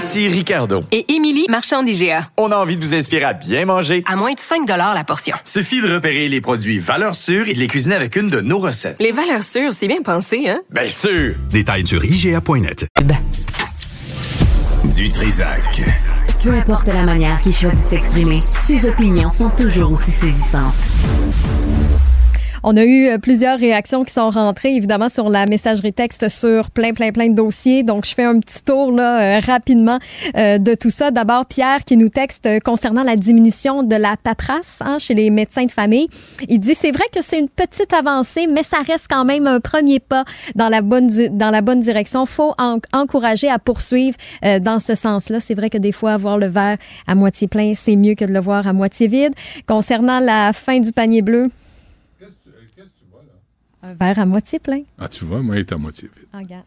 Ici 0.00 0.28
Ricardo. 0.28 0.82
Et 0.92 1.12
Émilie, 1.12 1.44
marchand 1.50 1.82
d'IGA. 1.82 2.30
On 2.38 2.50
a 2.52 2.56
envie 2.56 2.76
de 2.76 2.80
vous 2.80 2.94
inspirer 2.94 3.24
à 3.24 3.34
bien 3.34 3.66
manger. 3.66 4.02
À 4.06 4.16
moins 4.16 4.32
de 4.32 4.40
5 4.40 4.66
la 4.66 5.04
portion. 5.04 5.36
Suffit 5.44 5.82
de 5.82 5.92
repérer 5.92 6.26
les 6.30 6.40
produits 6.40 6.78
valeurs 6.78 7.14
sûres 7.14 7.48
et 7.48 7.52
de 7.52 7.58
les 7.58 7.66
cuisiner 7.66 7.96
avec 7.96 8.16
une 8.16 8.30
de 8.30 8.40
nos 8.40 8.60
recettes. 8.60 8.96
Les 8.98 9.12
valeurs 9.12 9.42
sûres, 9.42 9.74
c'est 9.74 9.88
bien 9.88 10.00
pensé, 10.02 10.48
hein? 10.48 10.62
Bien 10.70 10.88
sûr! 10.88 11.34
Détails 11.50 11.86
sur 11.86 12.02
IGA.net. 12.02 12.86
Du 14.84 15.10
Trisac. 15.10 15.82
Peu 16.42 16.54
importe 16.54 16.86
la 16.86 17.02
manière 17.02 17.38
qu'il 17.42 17.52
choisit 17.52 17.84
de 17.84 17.88
s'exprimer, 17.88 18.42
ses 18.64 18.88
opinions 18.88 19.28
sont 19.28 19.50
toujours 19.50 19.92
aussi 19.92 20.12
saisissantes. 20.12 20.72
On 22.62 22.76
a 22.76 22.84
eu 22.84 23.06
euh, 23.06 23.18
plusieurs 23.18 23.58
réactions 23.58 24.04
qui 24.04 24.12
sont 24.12 24.28
rentrées, 24.30 24.74
évidemment, 24.74 25.08
sur 25.08 25.28
la 25.30 25.46
messagerie 25.46 25.92
texte 25.92 26.28
sur 26.28 26.70
plein, 26.70 26.92
plein, 26.92 27.10
plein 27.10 27.28
de 27.28 27.34
dossiers. 27.34 27.82
Donc, 27.82 28.04
je 28.04 28.14
fais 28.14 28.24
un 28.24 28.38
petit 28.38 28.62
tour 28.62 28.92
là, 28.92 29.38
euh, 29.38 29.40
rapidement 29.40 29.98
euh, 30.36 30.58
de 30.58 30.74
tout 30.74 30.90
ça. 30.90 31.10
D'abord, 31.10 31.46
Pierre 31.46 31.84
qui 31.84 31.96
nous 31.96 32.10
texte 32.10 32.46
euh, 32.46 32.58
concernant 32.60 33.02
la 33.02 33.16
diminution 33.16 33.82
de 33.82 33.96
la 33.96 34.16
paperasse 34.22 34.78
hein, 34.80 34.98
chez 34.98 35.14
les 35.14 35.30
médecins 35.30 35.64
de 35.64 35.70
famille. 35.70 36.08
Il 36.48 36.60
dit, 36.60 36.74
c'est 36.74 36.92
vrai 36.92 37.04
que 37.14 37.22
c'est 37.22 37.38
une 37.38 37.48
petite 37.48 37.92
avancée, 37.92 38.46
mais 38.46 38.62
ça 38.62 38.78
reste 38.86 39.06
quand 39.08 39.24
même 39.24 39.46
un 39.46 39.60
premier 39.60 39.98
pas 39.98 40.24
dans 40.54 40.68
la 40.68 40.82
bonne, 40.82 41.08
dans 41.30 41.50
la 41.50 41.62
bonne 41.62 41.80
direction. 41.80 42.26
faut 42.26 42.54
en- 42.58 42.78
encourager 42.92 43.48
à 43.48 43.58
poursuivre 43.58 44.16
euh, 44.44 44.58
dans 44.58 44.80
ce 44.80 44.94
sens-là. 44.94 45.40
C'est 45.40 45.54
vrai 45.54 45.70
que 45.70 45.78
des 45.78 45.92
fois, 45.92 46.12
avoir 46.12 46.36
le 46.36 46.46
verre 46.48 46.76
à 47.06 47.14
moitié 47.14 47.48
plein, 47.48 47.72
c'est 47.74 47.96
mieux 47.96 48.14
que 48.14 48.24
de 48.26 48.32
le 48.32 48.40
voir 48.40 48.68
à 48.68 48.72
moitié 48.72 49.08
vide. 49.08 49.32
Concernant 49.66 50.20
la 50.20 50.52
fin 50.52 50.78
du 50.78 50.92
panier 50.92 51.22
bleu, 51.22 51.50
un 53.82 53.94
verre 53.94 54.18
à 54.18 54.26
moitié 54.26 54.58
plein. 54.58 54.82
Ah, 54.98 55.08
tu 55.08 55.24
vois, 55.24 55.40
moi, 55.40 55.56
il 55.56 55.60
est 55.60 55.72
à 55.72 55.76
moitié 55.76 56.10
vide. 56.14 56.26
Ah, 56.32 56.38
regarde. 56.38 56.64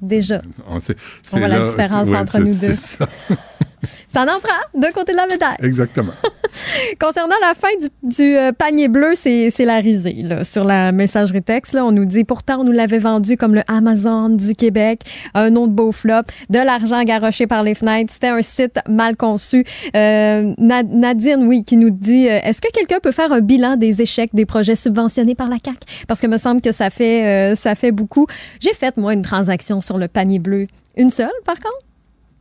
Déjà. 0.00 0.42
On, 0.66 0.78
voit 0.78 1.48
la 1.48 1.66
différence 1.66 2.08
ouais, 2.08 2.16
entre 2.16 2.38
nous 2.40 2.46
c'est 2.46 2.98
deux. 2.98 3.06
ça. 4.08 4.22
En 4.22 4.40
prend 4.40 4.50
d'un 4.80 4.90
côté 4.90 5.12
de 5.12 5.16
la 5.16 5.26
médaille. 5.26 5.56
Exactement. 5.62 6.12
Concernant 7.00 7.34
la 7.40 7.54
fin 7.54 7.68
du, 7.80 7.88
du, 8.16 8.36
euh, 8.36 8.52
panier 8.52 8.88
bleu, 8.88 9.12
c'est 9.14 9.50
c'est 9.50 9.64
la 9.64 9.78
risée. 9.78 10.22
Là. 10.22 10.44
Sur 10.44 10.64
la 10.64 10.92
messagerie 10.92 11.42
texte, 11.42 11.72
là, 11.72 11.84
on 11.84 11.92
nous 11.92 12.04
dit 12.04 12.24
pourtant 12.24 12.60
on 12.60 12.64
nous 12.64 12.72
l'avait 12.72 12.98
vendu 12.98 13.36
comme 13.36 13.54
le 13.54 13.62
Amazon 13.68 14.28
du 14.30 14.54
Québec, 14.54 15.00
un 15.34 15.50
nom 15.50 15.66
de 15.66 15.72
beau 15.72 15.92
flop, 15.92 16.22
de 16.50 16.58
l'argent 16.58 17.02
garoché 17.04 17.46
par 17.46 17.62
les 17.62 17.74
fenêtres. 17.74 18.12
C'était 18.12 18.28
un 18.28 18.42
site 18.42 18.78
mal 18.88 19.16
conçu. 19.16 19.64
Euh, 19.96 20.54
Na- 20.58 20.82
Nadine, 20.82 21.46
oui, 21.46 21.64
qui 21.64 21.76
nous 21.76 21.90
dit 21.90 22.28
euh, 22.28 22.40
est-ce 22.44 22.60
que 22.60 22.70
quelqu'un 22.72 22.98
peut 23.02 23.12
faire 23.12 23.32
un 23.32 23.40
bilan 23.40 23.76
des 23.76 24.00
échecs 24.02 24.30
des 24.32 24.46
projets 24.46 24.76
subventionnés 24.76 25.34
par 25.34 25.48
la 25.48 25.58
CAC 25.58 25.76
Parce 26.08 26.20
que 26.20 26.26
me 26.26 26.38
semble 26.38 26.60
que 26.60 26.72
ça 26.72 26.90
fait 26.90 27.52
euh, 27.52 27.54
ça 27.54 27.74
fait 27.74 27.92
beaucoup. 27.92 28.26
J'ai 28.60 28.74
fait 28.74 28.96
moi 28.96 29.12
une 29.14 29.22
transaction 29.22 29.80
sur 29.80 29.98
le 29.98 30.08
panier 30.08 30.38
bleu, 30.38 30.66
une 30.96 31.10
seule 31.10 31.30
par 31.44 31.56
contre? 31.56 31.74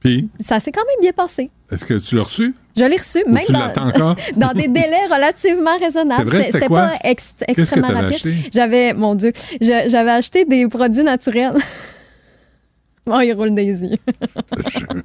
Puis, 0.04 0.30
Ça 0.40 0.60
s'est 0.60 0.72
quand 0.72 0.82
même 0.86 1.02
bien 1.02 1.14
passé. 1.14 1.50
est-ce 1.72 1.86
que 1.86 1.94
tu 1.96 2.16
l'as 2.16 2.24
reçu? 2.24 2.54
Je 2.76 2.84
l'ai 2.84 2.98
reçu, 2.98 3.24
Ou 3.26 3.32
même 3.32 3.44
dans, 3.50 3.60
l'attends 3.60 3.88
encore? 3.88 4.16
dans 4.36 4.52
des 4.54 4.68
délais 4.68 5.06
relativement 5.10 5.78
raisonnables. 5.80 6.44
C'était 6.44 6.68
pas 6.68 6.94
ex- 7.04 7.34
que 7.40 7.46
extrêmement 7.52 7.88
t'avais 7.88 8.00
rapide. 8.00 8.16
acheté? 8.16 8.34
J'avais, 8.54 8.94
mon 8.94 9.16
Dieu, 9.16 9.32
j'avais 9.62 10.12
acheté 10.12 10.46
des 10.46 10.68
produits 10.68 11.04
naturels. 11.04 11.56
Bon, 13.06 13.20
il 13.20 13.34
roule 13.34 13.54
des 13.54 13.84
yeux. 13.84 13.98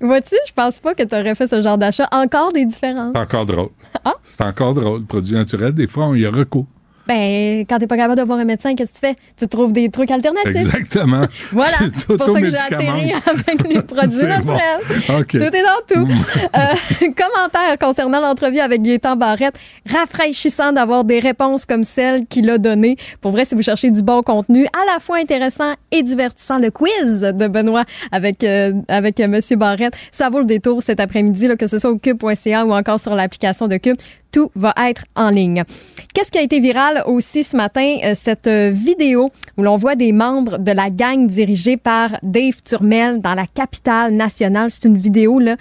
Vois-tu, 0.00 0.34
je 0.48 0.52
pense 0.54 0.80
pas 0.80 0.94
que 0.94 1.02
tu 1.02 1.14
aurais 1.14 1.34
fait 1.34 1.46
ce 1.46 1.60
genre 1.60 1.76
d'achat. 1.76 2.08
Encore 2.10 2.52
des 2.52 2.64
différences. 2.64 3.12
C'est 3.14 3.20
encore 3.20 3.44
drôle. 3.44 3.68
Ah? 4.02 4.14
C'est 4.22 4.40
encore 4.42 4.72
drôle. 4.72 5.04
Produit 5.04 5.34
naturel, 5.34 5.72
des 5.72 5.86
fois, 5.86 6.06
on 6.06 6.14
y 6.14 6.24
a 6.24 6.30
recours. 6.30 6.64
Ben, 7.06 7.64
quand 7.68 7.78
t'es 7.78 7.86
pas 7.86 7.96
capable 7.96 8.20
de 8.20 8.26
voir 8.26 8.38
un 8.38 8.44
médecin, 8.44 8.74
qu'est-ce 8.74 8.92
que 8.92 8.98
tu 8.98 9.06
fais? 9.06 9.16
Tu 9.36 9.46
trouves 9.48 9.72
des 9.72 9.88
trucs 9.90 10.10
alternatifs. 10.10 10.54
Exactement. 10.54 11.22
Voilà. 11.52 11.76
C'est 11.96 12.16
pour 12.16 12.26
ça 12.26 12.40
que 12.40 12.48
j'ai 12.48 12.56
atterri 12.56 13.12
avec 13.26 13.68
les 13.68 13.82
produits 13.82 14.20
bon. 14.20 14.26
naturels. 14.26 15.20
OK. 15.20 15.28
Tout 15.28 15.38
est 15.38 15.50
dans 15.50 15.84
tout. 15.88 16.08
Euh, 16.56 17.08
commentaire 17.16 17.78
concernant 17.78 18.20
l'entrevue 18.20 18.58
avec 18.58 18.82
Gaétan 18.82 19.16
Barrette. 19.16 19.54
Rafraîchissant 19.90 20.72
d'avoir 20.72 21.04
des 21.04 21.20
réponses 21.20 21.64
comme 21.64 21.84
celle 21.84 22.26
qu'il 22.26 22.50
a 22.50 22.58
données. 22.58 22.96
Pour 23.20 23.32
vrai, 23.32 23.44
si 23.44 23.54
vous 23.54 23.62
cherchez 23.62 23.90
du 23.90 24.02
bon 24.02 24.22
contenu, 24.22 24.66
à 24.66 24.92
la 24.92 24.98
fois 24.98 25.18
intéressant 25.18 25.74
et 25.90 26.02
divertissant, 26.02 26.58
le 26.58 26.70
quiz 26.70 27.20
de 27.20 27.48
Benoît 27.48 27.84
avec, 28.12 28.42
euh, 28.44 28.72
avec 28.88 29.20
euh, 29.20 29.28
Monsieur 29.28 29.56
Barrette, 29.56 29.94
ça 30.10 30.30
vaut 30.30 30.40
le 30.40 30.46
détour 30.46 30.82
cet 30.82 31.00
après-midi, 31.00 31.48
que 31.58 31.66
ce 31.66 31.78
soit 31.78 31.90
au 31.90 31.98
cube.ca 31.98 32.64
ou 32.64 32.72
encore 32.72 33.00
sur 33.00 33.14
l'application 33.14 33.68
de 33.68 33.76
Cube. 33.76 33.96
Tout 34.32 34.50
va 34.54 34.74
être 34.88 35.04
en 35.14 35.30
ligne. 35.30 35.64
Qu'est-ce 36.12 36.30
qui 36.30 36.38
a 36.38 36.42
été 36.42 36.60
viral 36.60 36.95
aussi 37.04 37.44
ce 37.44 37.56
matin? 37.56 37.98
Euh, 38.04 38.14
cette 38.14 38.46
euh, 38.46 38.70
vidéo 38.70 39.30
où 39.56 39.62
l'on 39.62 39.76
voit 39.76 39.94
des 39.94 40.12
membres 40.12 40.58
de 40.58 40.72
la 40.72 40.90
gang 40.90 41.26
dirigée 41.26 41.76
par 41.76 42.16
Dave 42.22 42.62
Turmel 42.64 43.20
dans 43.20 43.34
la 43.34 43.46
capitale 43.46 44.12
nationale. 44.12 44.70
C'est 44.70 44.86
une 44.86 44.96
vidéo, 44.96 45.38
là. 45.38 45.56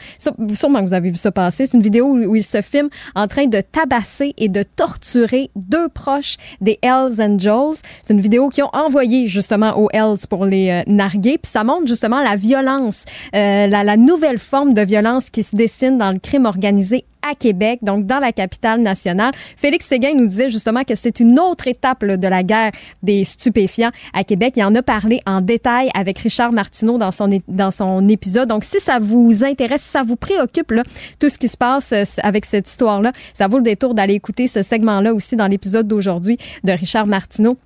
sûrement 0.53 0.81
vous 0.81 0.93
avez 0.93 1.09
vu 1.09 1.17
ça 1.17 1.31
passer. 1.31 1.65
C'est 1.65 1.77
une 1.77 1.83
vidéo 1.83 2.07
où, 2.13 2.35
il 2.35 2.43
se 2.43 2.61
filme 2.61 2.89
en 3.15 3.27
train 3.27 3.47
de 3.47 3.61
tabasser 3.61 4.33
et 4.37 4.49
de 4.49 4.63
torturer 4.63 5.49
deux 5.55 5.89
proches 5.89 6.37
des 6.61 6.79
Hells 6.81 7.21
Angels. 7.21 7.79
C'est 8.03 8.13
une 8.13 8.21
vidéo 8.21 8.49
qu'ils 8.49 8.63
ont 8.63 8.69
envoyée 8.73 9.27
justement 9.27 9.77
aux 9.79 9.89
Hells 9.91 10.27
pour 10.29 10.45
les 10.45 10.69
euh, 10.69 10.83
narguer. 10.87 11.37
Puis 11.37 11.51
ça 11.51 11.63
montre 11.63 11.87
justement 11.87 12.21
la 12.21 12.35
violence, 12.35 13.05
la 13.33 13.97
nouvelle 13.97 14.37
forme 14.37 14.73
de 14.73 14.81
violence 14.81 15.29
qui 15.29 15.43
se 15.43 15.55
dessine 15.55 15.97
dans 15.97 16.11
le 16.11 16.19
crime 16.19 16.45
organisé 16.45 17.05
à 17.29 17.35
Québec, 17.35 17.79
donc 17.81 18.05
dans 18.05 18.19
la 18.19 18.31
capitale 18.31 18.81
nationale. 18.81 19.31
Félix 19.57 19.85
Séguin 19.85 20.13
nous 20.15 20.27
disait 20.27 20.49
justement 20.49 20.83
que 20.83 20.95
c'est 20.95 21.19
une 21.19 21.39
autre 21.39 21.67
étape 21.67 22.05
de 22.05 22.27
la 22.27 22.43
guerre 22.43 22.71
des 23.03 23.23
stupéfiants 23.23 23.91
à 24.13 24.23
Québec. 24.23 24.53
Il 24.57 24.63
en 24.63 24.75
a 24.75 24.81
parlé 24.81 25.21
en 25.25 25.41
détail 25.41 25.89
avec 25.93 26.19
Richard 26.19 26.51
Martineau 26.51 26.97
dans 26.97 27.11
son, 27.11 27.29
dans 27.47 27.71
son 27.71 28.07
épisode. 28.09 28.49
Donc, 28.49 28.63
si 28.63 28.79
ça 28.79 28.99
vous 28.99 29.43
intéresse, 29.43 29.81
si 29.81 29.89
ça 29.89 30.03
vous 30.03 30.15
préoccupe, 30.15 30.73
tout 31.19 31.29
ce 31.29 31.37
qui 31.37 31.47
se 31.47 31.57
passe 31.57 31.91
euh, 31.91 32.03
avec 32.23 32.45
cette 32.45 32.69
histoire-là, 32.69 33.11
ça 33.33 33.47
vaut 33.47 33.57
le 33.57 33.63
détour 33.63 33.93
d'aller 33.93 34.15
écouter 34.15 34.47
ce 34.47 34.61
segment-là 34.61 35.13
aussi 35.13 35.35
dans 35.35 35.47
l'épisode 35.47 35.87
d'aujourd'hui 35.87 36.37
de 36.63 36.71
Richard 36.71 37.07
Martineau. 37.07 37.57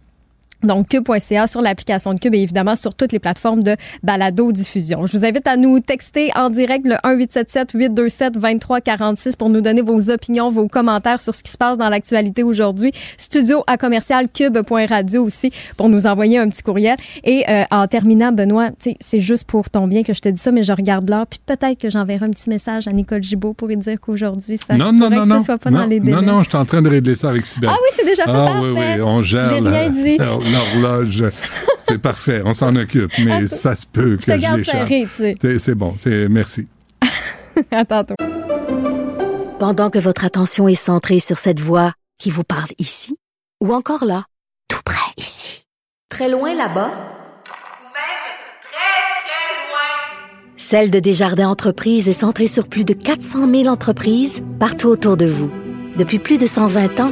Donc, 0.63 0.89
cube.ca 0.89 1.47
sur 1.47 1.61
l'application 1.61 2.13
de 2.13 2.19
Cube 2.19 2.35
et 2.35 2.39
évidemment 2.41 2.75
sur 2.75 2.93
toutes 2.93 3.11
les 3.11 3.19
plateformes 3.19 3.63
de 3.63 3.75
balado-diffusion. 4.03 5.05
Je 5.05 5.17
vous 5.17 5.25
invite 5.25 5.47
à 5.47 5.57
nous 5.57 5.79
texter 5.79 6.31
en 6.35 6.49
direct 6.49 6.85
le 6.85 6.95
1877-827-2346 7.05 9.35
pour 9.37 9.49
nous 9.49 9.61
donner 9.61 9.81
vos 9.81 10.09
opinions, 10.11 10.51
vos 10.51 10.67
commentaires 10.67 11.21
sur 11.21 11.33
ce 11.33 11.43
qui 11.43 11.51
se 11.51 11.57
passe 11.57 11.77
dans 11.77 11.89
l'actualité 11.89 12.43
aujourd'hui. 12.43 12.91
Studio 13.17 13.63
à 13.67 13.77
commercial 13.77 14.27
cube.radio 14.29 15.23
aussi 15.23 15.51
pour 15.77 15.89
nous 15.89 16.05
envoyer 16.07 16.37
un 16.37 16.49
petit 16.49 16.63
courriel. 16.63 16.97
Et 17.23 17.45
euh, 17.49 17.63
en 17.71 17.87
terminant, 17.87 18.31
Benoît, 18.31 18.69
c'est 18.99 19.19
juste 19.19 19.45
pour 19.45 19.69
ton 19.69 19.87
bien 19.87 20.03
que 20.03 20.13
je 20.13 20.21
te 20.21 20.29
dis 20.29 20.41
ça, 20.41 20.51
mais 20.51 20.63
je 20.63 20.73
regarde 20.73 21.09
l'heure, 21.09 21.27
puis 21.27 21.39
peut-être 21.45 21.77
que 21.79 21.89
j'enverrai 21.89 22.25
un 22.25 22.31
petit 22.31 22.49
message 22.49 22.87
à 22.87 22.91
Nicole 22.91 23.23
Gibault 23.23 23.53
pour 23.53 23.67
lui 23.67 23.77
dire 23.77 23.99
qu'aujourd'hui, 23.99 24.57
ça 24.57 24.75
non, 24.75 24.91
non, 24.91 25.09
non, 25.09 25.23
que 25.23 25.27
non. 25.27 25.39
ce 25.39 25.45
soit 25.45 25.57
pas 25.57 25.71
non, 25.71 25.79
dans 25.79 25.85
les 25.85 25.99
délais. 25.99 26.11
non, 26.11 26.21
non, 26.21 26.43
je 26.43 26.49
suis 26.49 26.57
en 26.57 26.65
train 26.65 26.81
de 26.81 26.89
régler 26.89 27.15
ça 27.15 27.29
avec 27.29 27.45
Sybelle. 27.45 27.69
Ah 27.73 27.77
oui, 27.81 27.89
c'est 27.95 28.05
déjà 28.05 28.23
fait, 28.23 28.29
Ah 28.31 28.61
oui, 28.61 28.73
parfait. 28.73 28.95
oui, 28.95 29.01
on 29.01 29.21
gère 29.21 29.49
J'ai 29.49 29.61
bien 29.61 29.89
dit. 29.89 30.17
l'horloge. 30.51 31.25
C'est 31.87 31.97
parfait, 31.99 32.41
on 32.45 32.53
s'en 32.53 32.75
occupe, 32.75 33.11
mais 33.19 33.47
ça 33.47 33.75
se 33.75 33.85
peut 33.85 34.17
Je 34.19 34.25
que 34.27 34.31
te 34.31 34.37
je 34.37 34.41
garde 34.41 34.57
l'échappe. 34.57 34.87
serré, 34.87 35.07
tu 35.09 35.15
sais. 35.15 35.35
C'est- 35.41 35.59
C'est 35.59 35.75
bon, 35.75 35.95
c'est 35.97 36.27
merci. 36.29 36.67
à 37.71 37.85
tantôt. 37.85 38.15
Pendant 39.59 39.89
que 39.89 39.99
votre 39.99 40.23
attention 40.25 40.67
est 40.67 40.75
centrée 40.75 41.19
sur 41.19 41.37
cette 41.37 41.59
voix 41.59 41.93
qui 42.17 42.29
vous 42.31 42.43
parle 42.43 42.69
ici, 42.77 43.17
ou 43.61 43.73
encore 43.73 44.05
là, 44.05 44.23
tout 44.69 44.79
près 44.85 45.11
ici, 45.17 45.63
très 46.09 46.29
loin 46.29 46.53
là-bas, 46.55 46.91
Ou 46.91 47.83
même 47.83 48.25
très, 48.61 49.21
très 49.21 49.69
loin. 49.69 50.55
Celle 50.57 50.91
de 50.91 50.99
Desjardins 50.99 51.49
Entreprises 51.49 52.07
est 52.07 52.13
centrée 52.13 52.47
sur 52.47 52.67
plus 52.69 52.85
de 52.85 52.93
400 52.93 53.49
000 53.51 53.67
entreprises 53.67 54.41
partout 54.59 54.87
autour 54.87 55.17
de 55.17 55.25
vous. 55.25 55.51
Depuis 55.97 56.19
plus 56.19 56.37
de 56.37 56.45
120 56.45 56.99
ans, 57.01 57.11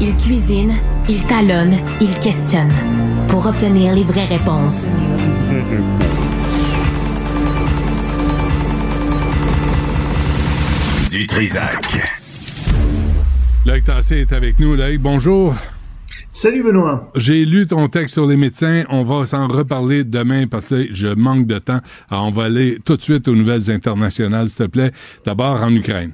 Il, 0.00 0.14
cuisine, 0.16 0.74
il 1.08 1.20
talonne, 1.24 1.74
il 2.00 2.14
questionne 2.20 2.70
pour 3.28 3.46
obtenir 3.46 3.92
les 3.92 4.04
vraies 4.04 4.26
réponses. 4.26 4.86
Du 11.10 11.26
Trisac. 11.26 11.84
Loïc 13.66 13.84
Tassé 13.84 14.18
est 14.18 14.32
avec 14.32 14.60
nous. 14.60 14.76
Loïc, 14.76 15.00
bonjour. 15.00 15.56
Salut 16.30 16.62
Benoît. 16.62 17.10
J'ai 17.16 17.44
lu 17.44 17.66
ton 17.66 17.88
texte 17.88 18.14
sur 18.14 18.26
les 18.26 18.36
médecins. 18.36 18.84
On 18.90 19.02
va 19.02 19.24
s'en 19.24 19.48
reparler 19.48 20.04
demain 20.04 20.46
parce 20.46 20.68
que 20.68 20.86
je 20.92 21.08
manque 21.08 21.48
de 21.48 21.58
temps. 21.58 21.80
Alors, 22.08 22.26
on 22.26 22.30
va 22.30 22.44
aller 22.44 22.78
tout 22.84 22.96
de 22.96 23.02
suite 23.02 23.26
aux 23.26 23.34
nouvelles 23.34 23.68
internationales, 23.72 24.48
s'il 24.48 24.58
te 24.58 24.70
plaît. 24.70 24.92
D'abord 25.26 25.60
en 25.60 25.74
Ukraine. 25.74 26.12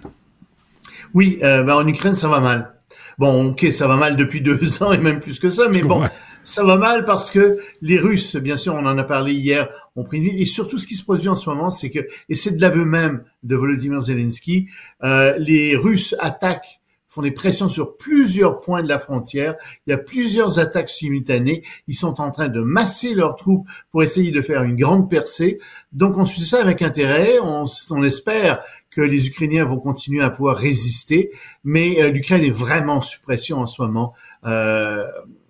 Oui, 1.13 1.39
euh, 1.43 1.63
ben, 1.63 1.75
en 1.75 1.87
Ukraine, 1.87 2.15
ça 2.15 2.29
va 2.29 2.41
mal. 2.41 2.74
Bon, 3.19 3.51
ok, 3.51 3.67
ça 3.73 3.87
va 3.87 3.97
mal 3.97 4.17
depuis 4.17 4.41
deux 4.43 4.83
ans 4.83 4.93
et 4.93 4.99
même 4.99 5.21
plus 5.21 5.39
que 5.39 5.51
ça, 5.51 5.69
mais 5.73 5.83
bon, 5.83 6.03
Ouais. 6.03 6.09
ça 6.45 6.65
va 6.65 6.77
mal 6.77 7.05
parce 7.05 7.31
que 7.31 7.59
les 7.83 7.99
Russes, 7.99 8.37
bien 8.37 8.57
sûr, 8.57 8.75
on 8.75 8.85
en 8.87 8.99
a 8.99 9.05
parlé 9.05 9.33
hier, 9.35 9.69
ont 9.97 10.05
pris 10.05 10.19
une 10.19 10.25
ville. 10.25 10.41
Et 10.43 10.45
surtout, 10.47 10.79
ce 10.79 10.87
qui 10.87 10.97
se 10.97 11.03
produit 11.05 11.29
en 11.29 11.37
ce 11.37 11.49
moment, 11.49 11.71
c'est 11.71 11.91
que, 11.91 12.01
et 12.29 12.35
c'est 12.37 12.53
de 12.57 12.61
l'aveu 12.61 12.85
même 12.85 13.25
de 13.43 13.57
Volodymyr 13.57 14.01
Zelensky, 14.01 14.69
euh, 15.05 15.35
les 15.39 15.77
Russes 15.77 16.15
attaquent 16.19 16.81
font 17.15 17.23
des 17.23 17.31
pressions 17.31 17.69
sur 17.69 17.97
plusieurs 17.97 18.61
points 18.61 18.83
de 18.83 18.89
la 18.89 18.99
frontière. 18.99 19.55
Il 19.87 19.91
y 19.91 19.93
a 19.93 19.99
plusieurs 19.99 20.59
attaques 20.59 20.91
simultanées. 20.91 21.63
Ils 21.87 21.95
sont 21.95 22.21
en 22.21 22.31
train 22.31 22.49
de 22.49 22.61
masser 22.61 23.15
leurs 23.15 23.37
troupes 23.37 23.69
pour 23.93 24.03
essayer 24.03 24.33
de 24.33 24.43
faire 24.43 24.63
une 24.63 24.77
grande 24.77 25.09
percée. 25.09 25.59
Donc 25.93 26.19
on 26.19 26.25
suit 26.25 26.45
ça 26.45 26.61
avec 26.61 26.83
intérêt. 26.83 27.39
On, 27.41 27.67
on 27.91 28.03
espère 28.03 28.65
que 28.91 29.01
les 29.01 29.29
Ukrainiens 29.29 29.65
vont 29.65 29.79
continuer 29.79 30.23
à 30.23 30.31
pouvoir 30.31 30.57
résister. 30.57 31.31
Mais 31.63 32.03
euh, 32.03 32.11
l'Ukraine 32.11 32.43
est 32.43 32.51
vraiment 32.51 33.01
sous 33.01 33.21
pression 33.21 33.59
en 33.59 33.67
ce 33.67 33.81
moment. 33.81 34.13
Euh, 34.45 35.07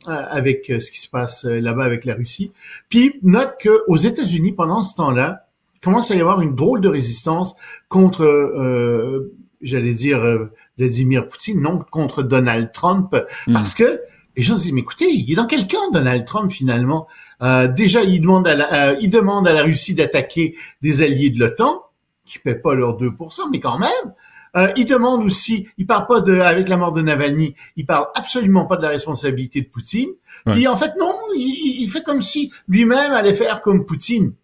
avec 0.07 0.67
ce 0.67 0.91
qui 0.91 1.01
se 1.01 1.09
passe 1.09 1.45
là-bas 1.45 1.85
avec 1.85 2.05
la 2.05 2.13
Russie. 2.13 2.53
Puis 2.91 3.19
note 3.23 3.55
que 3.59 3.85
aux 3.89 3.97
États-Unis 3.97 4.53
pendant 4.53 4.83
ce 4.83 4.95
temps-là 4.97 5.47
commence 5.85 6.11
à 6.11 6.15
y 6.15 6.21
avoir 6.21 6.41
une 6.41 6.55
drôle 6.55 6.81
de 6.81 6.89
résistance 6.89 7.55
contre, 7.89 8.23
euh, 8.23 9.35
j'allais 9.65 9.95
dire 9.95 10.19
euh, 10.23 10.53
Vladimir 10.79 11.27
Poutine, 11.27 11.61
non 11.61 11.79
contre 11.79 12.23
Donald 12.23 12.71
Trump, 12.73 13.17
parce 13.53 13.75
que 13.75 14.01
les 14.37 14.43
gens 14.43 14.59
se 14.59 14.65
disent 14.65 14.73
mais 14.73 14.81
écoutez, 14.81 15.11
il 15.11 15.31
est 15.33 15.37
dans 15.37 15.47
quel 15.47 15.67
camp 15.67 15.91
Donald 15.93 16.25
Trump 16.25 16.53
finalement? 16.53 17.07
Euh, 17.43 17.69
Déjà, 17.69 18.03
il 18.03 18.21
demande 18.21 18.47
à 18.47 18.55
la, 18.55 18.91
euh, 18.91 18.97
il 19.01 19.11
demande 19.11 19.47
à 19.49 19.53
la 19.53 19.63
Russie 19.63 19.95
d'attaquer 19.95 20.57
des 20.83 21.03
alliés 21.03 21.31
de 21.31 21.39
l'OTAN 21.39 21.83
qui 22.25 22.39
paient 22.39 22.55
pas 22.55 22.75
leurs 22.75 22.97
2%, 22.97 23.51
mais 23.51 23.61
quand 23.61 23.79
même. 23.79 24.15
Euh, 24.57 24.73
il 24.77 24.87
demande 24.87 25.25
aussi, 25.25 25.67
il 25.79 25.87
parle 25.87 26.07
pas 26.07 26.21
de, 26.21 26.39
avec 26.39 26.69
la 26.69 26.77
mort 26.77 26.93
de 26.93 27.03
Navalny, 27.03 27.57
il 27.75 27.87
parle 27.87 28.07
absolument 28.15 28.67
pas 28.67 28.77
de 28.77 28.83
la 28.83 28.89
responsabilité 28.89 29.61
de 29.61 29.67
Poutine. 29.67 30.11
Ouais. 30.47 30.53
Puis 30.55 30.69
en 30.69 30.77
fait, 30.77 30.93
non, 30.97 31.13
il, 31.35 31.83
il 31.83 31.89
fait 31.89 32.05
comme 32.05 32.23
si 32.23 32.53
lui-même 32.69 33.13
allait 33.13 33.35
faire 33.35 33.63
comme 33.63 33.85
Poutine. 33.85 34.35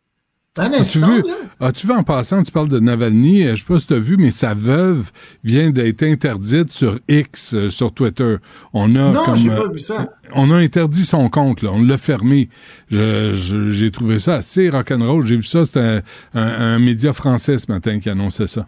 As-tu 0.59 0.99
vu, 0.99 1.23
as-tu 1.61 1.87
vu 1.87 1.93
en 1.93 2.03
passant, 2.03 2.43
tu 2.43 2.51
parles 2.51 2.69
de 2.69 2.81
Navalny, 2.81 3.45
euh, 3.47 3.55
je 3.55 3.61
sais 3.61 3.67
pas 3.73 3.79
si 3.79 3.87
tu 3.87 3.95
as 3.95 4.01
vu, 4.01 4.17
mais 4.17 4.33
sa 4.33 4.53
veuve 4.53 5.13
vient 5.45 5.71
d'être 5.71 6.03
interdite 6.03 6.73
sur 6.73 6.99
X, 7.09 7.55
euh, 7.55 7.71
sur 7.71 7.93
Twitter. 7.95 8.35
On 8.73 8.97
a 8.97 9.13
Non, 9.13 9.25
comme, 9.25 9.37
j'ai 9.37 9.49
euh, 9.49 9.63
pas 9.63 9.69
vu 9.73 9.79
ça. 9.79 10.09
on 10.35 10.51
a 10.51 10.57
interdit 10.57 11.05
son 11.05 11.29
compte, 11.29 11.63
là. 11.63 11.71
On 11.73 11.81
l'a 11.81 11.97
fermé. 11.97 12.49
J'ai 12.91 13.91
trouvé 13.93 14.19
ça 14.19 14.35
assez 14.35 14.69
rock'n'roll. 14.71 15.25
J'ai 15.25 15.37
vu 15.37 15.45
ça, 15.45 15.65
c'était 15.65 15.79
un, 15.79 16.03
un- 16.35 16.75
un 16.75 16.79
média 16.81 17.13
français 17.13 17.57
ce 17.59 17.71
matin 17.71 18.01
qui 18.01 18.11
annonçait 18.11 18.49
ça. 18.49 18.67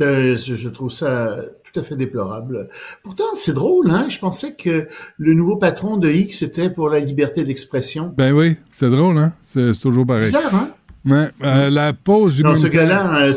Euh, 0.00 0.36
je, 0.36 0.54
je 0.54 0.68
trouve 0.68 0.92
ça 0.92 1.36
tout 1.72 1.78
à 1.80 1.82
fait 1.82 1.96
déplorable. 1.96 2.68
Pourtant, 3.02 3.24
c'est 3.34 3.52
drôle, 3.52 3.90
hein. 3.90 4.06
Je 4.08 4.18
pensais 4.20 4.54
que 4.54 4.86
le 5.18 5.34
nouveau 5.34 5.56
patron 5.56 5.96
de 5.96 6.08
X 6.10 6.42
était 6.42 6.70
pour 6.70 6.88
la 6.88 7.00
liberté 7.00 7.42
d'expression. 7.42 8.14
Ben 8.16 8.32
oui, 8.32 8.54
c'est 8.70 8.90
drôle, 8.90 9.18
hein? 9.18 9.32
C'est 9.42 9.72
c'est 9.72 9.80
toujours 9.80 10.06
pareil. 10.06 10.24
Bizarre, 10.26 10.54
hein? 10.54 10.70
Ouais, 11.06 11.28
euh, 11.42 11.68
la 11.68 11.92
pause 11.92 12.42
Non, 12.42 12.56
ce 12.56 12.66
humanitaire- 12.66 12.88
gars-là, 12.88 13.26
euh, 13.26 13.32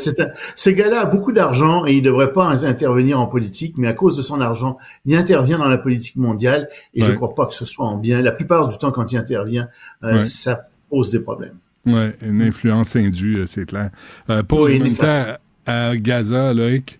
ce 0.55 0.69
gars-là 0.69 1.01
a 1.01 1.05
beaucoup 1.05 1.33
d'argent 1.33 1.85
et 1.85 1.95
il 1.95 2.01
devrait 2.01 2.31
pas 2.31 2.45
in- 2.45 2.63
intervenir 2.63 3.19
en 3.19 3.25
politique, 3.27 3.75
mais 3.77 3.87
à 3.89 3.93
cause 3.93 4.15
de 4.15 4.21
son 4.21 4.39
argent, 4.39 4.77
il 5.05 5.15
intervient 5.17 5.57
dans 5.57 5.67
la 5.67 5.77
politique 5.77 6.15
mondiale 6.15 6.69
et 6.93 7.01
je 7.01 7.09
Ouais. 7.09 7.15
crois 7.15 7.35
pas 7.35 7.45
que 7.45 7.53
ce 7.53 7.65
soit 7.65 7.85
en 7.85 7.97
bien. 7.97 8.21
La 8.21 8.31
plupart 8.31 8.67
du 8.67 8.77
temps, 8.77 8.91
quand 8.91 9.11
il 9.11 9.17
intervient, 9.17 9.67
euh, 10.03 10.13
Ouais. 10.13 10.19
ça 10.21 10.67
pose 10.89 11.11
des 11.11 11.19
problèmes. 11.19 11.57
Ouais, 11.85 12.13
une 12.21 12.41
influence 12.41 12.95
indue, 12.95 13.39
euh, 13.39 13.45
c'est 13.45 13.65
clair. 13.65 13.89
Euh, 14.29 14.43
pause 14.43 14.71
Oui, 14.71 14.77
humanitaire 14.77 15.37
à 15.65 15.95
Gaza, 15.97 16.53
Loïc? 16.53 16.99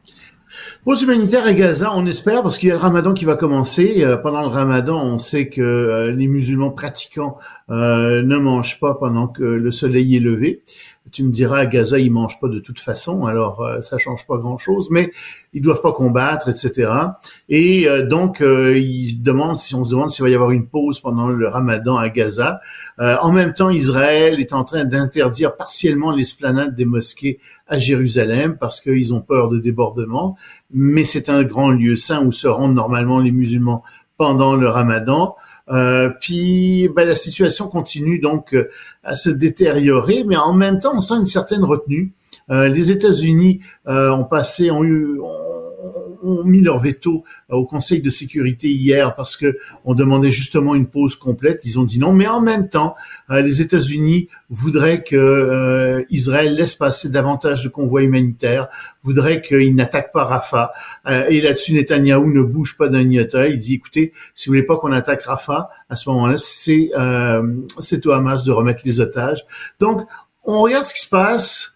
Pause 0.84 1.04
humanitaire 1.04 1.46
à 1.46 1.54
Gaza, 1.54 1.92
on 1.94 2.06
espère, 2.06 2.44
parce 2.44 2.58
qu'il 2.58 2.70
y 2.70 2.72
a 2.72 2.76
le 2.76 2.82
ramadan 2.82 3.14
qui 3.14 3.26
va 3.26 3.36
commencer. 3.36 4.04
Euh, 4.04 4.18
pendant 4.18 4.42
le 4.42 4.48
ramadan, 4.48 5.04
on 5.04 5.18
sait 5.18 5.50
que 5.50 5.62
euh, 5.62 6.12
les 6.12 6.28
musulmans 6.28 6.72
pratiquants 6.72 7.38
euh, 7.70 8.22
ne 8.22 8.38
mangent 8.38 8.80
pas 8.80 8.96
pendant 8.96 9.28
que 9.28 9.44
le 9.44 9.72
soleil 9.72 10.16
est 10.16 10.22
levé. 10.22 10.64
Tu 11.12 11.24
me 11.24 11.32
diras, 11.32 11.60
à 11.60 11.66
Gaza, 11.66 12.00
ils 12.00 12.12
mangent 12.12 12.40
pas 12.40 12.48
de 12.48 12.60
toute 12.60 12.80
façon, 12.80 13.26
alors 13.26 13.62
euh, 13.62 13.82
ça 13.82 13.98
change 13.98 14.26
pas 14.28 14.38
grand-chose, 14.38 14.90
mais 14.92 15.12
ils 15.58 15.62
doivent 15.62 15.82
pas 15.82 15.92
combattre, 15.92 16.50
etc. 16.50 16.92
Et 17.50 17.88
euh, 17.88 18.06
donc, 18.06 18.42
euh, 18.42 18.78
ils 18.78 19.22
demandent, 19.22 19.58
si 19.58 19.74
on 19.74 19.84
se 19.84 19.92
demande 19.92 20.12
s'il 20.12 20.24
va 20.24 20.30
y 20.30 20.36
avoir 20.36 20.52
une 20.52 20.68
pause 20.68 21.00
pendant 21.00 21.30
le 21.30 21.48
ramadan 21.48 21.98
à 21.98 22.10
Gaza. 22.10 22.60
Euh, 23.00 23.18
en 23.22 23.32
même 23.32 23.54
temps, 23.54 23.70
Israël 23.70 24.40
est 24.40 24.54
en 24.54 24.64
train 24.64 24.86
d'interdire 24.86 25.56
partiellement 25.56 26.12
l'esplanade 26.12 26.76
des 26.76 26.86
mosquées 26.86 27.40
à 27.68 27.80
Jérusalem 27.80 28.58
parce 28.60 28.82
qu'ils 28.82 29.14
ont 29.14 29.22
peur 29.22 29.50
de 29.50 29.58
débordements. 29.58 30.38
Mais 30.72 31.06
c'est 31.06 31.30
un 31.30 31.44
grand 31.44 31.72
lieu 31.72 31.96
saint 31.96 32.24
où 32.24 32.32
se 32.32 32.48
rendent 32.48 32.76
normalement 32.76 33.20
les 33.20 33.32
musulmans 33.32 33.84
pendant 34.18 34.56
le 34.56 34.68
ramadan. 34.68 35.36
Euh, 35.70 36.10
puis 36.22 36.90
ben, 36.96 37.08
la 37.08 37.16
situation 37.16 37.68
continue 37.68 38.20
donc 38.20 38.54
euh, 38.54 38.70
à 39.04 39.16
se 39.16 39.30
détériorer, 39.30 40.24
mais 40.26 40.38
en 40.38 40.54
même 40.54 40.80
temps, 40.80 40.94
on 40.96 41.02
sent 41.02 41.16
une 41.16 41.26
certaine 41.26 41.64
retenue. 41.64 42.14
Euh, 42.50 42.70
les 42.70 42.92
États-Unis 42.92 43.60
euh, 43.88 44.12
ont 44.12 44.24
passé, 44.24 44.72
ont 44.72 44.84
eu, 44.84 45.20
ont, 45.20 45.47
ont 46.28 46.44
mis 46.44 46.62
leur 46.62 46.80
veto 46.80 47.24
euh, 47.52 47.56
au 47.56 47.66
Conseil 47.66 48.02
de 48.02 48.10
sécurité 48.10 48.70
hier 48.70 49.16
parce 49.16 49.38
que 49.38 49.58
on 49.86 49.96
demandait 49.96 50.32
justement 50.32 50.76
une 50.76 50.88
pause 50.88 51.16
complète. 51.16 51.62
Ils 51.64 51.80
ont 51.80 51.84
dit 51.84 52.00
non, 52.00 52.14
mais 52.14 52.28
en 52.28 52.42
même 52.42 52.70
temps, 52.70 52.96
euh, 53.30 53.42
les 53.42 53.62
États-Unis 53.62 54.28
voudraient 54.50 55.04
que 55.04 55.16
euh, 55.16 56.04
Israël 56.10 56.56
laisse 56.56 56.76
passer 56.76 57.10
davantage 57.10 57.64
de 57.64 57.70
convois 57.70 58.04
humanitaires, 58.04 58.68
voudraient 59.04 59.42
qu'ils 59.42 59.76
n'attaquent 59.76 60.12
pas 60.12 60.26
Rafah. 60.26 60.74
Et 61.30 61.42
là-dessus, 61.42 61.74
Netanyahou 61.74 62.28
ne 62.32 62.42
bouge 62.42 62.78
pas 62.78 62.90
d'un 62.90 63.10
iota. 63.10 63.48
Il 63.48 63.60
dit, 63.60 63.76
écoutez, 63.76 64.12
si 64.36 64.48
vous 64.48 64.52
voulez 64.54 64.64
pas 64.64 64.78
qu'on 64.78 64.92
attaque 64.92 65.24
Rafah, 65.24 65.70
à 65.90 65.96
ce 65.96 66.10
moment-là, 66.10 66.36
c'est 66.38 66.92
euh, 66.98 67.54
c'est 67.80 68.06
au 68.06 68.12
Hamas 68.12 68.44
de 68.44 68.52
remettre 68.52 68.82
les 68.86 69.00
otages. 69.00 69.46
Donc, 69.80 70.02
on 70.44 70.62
regarde 70.62 70.86
ce 70.86 70.94
qui 70.94 71.02
se 71.02 71.10
passe. 71.10 71.74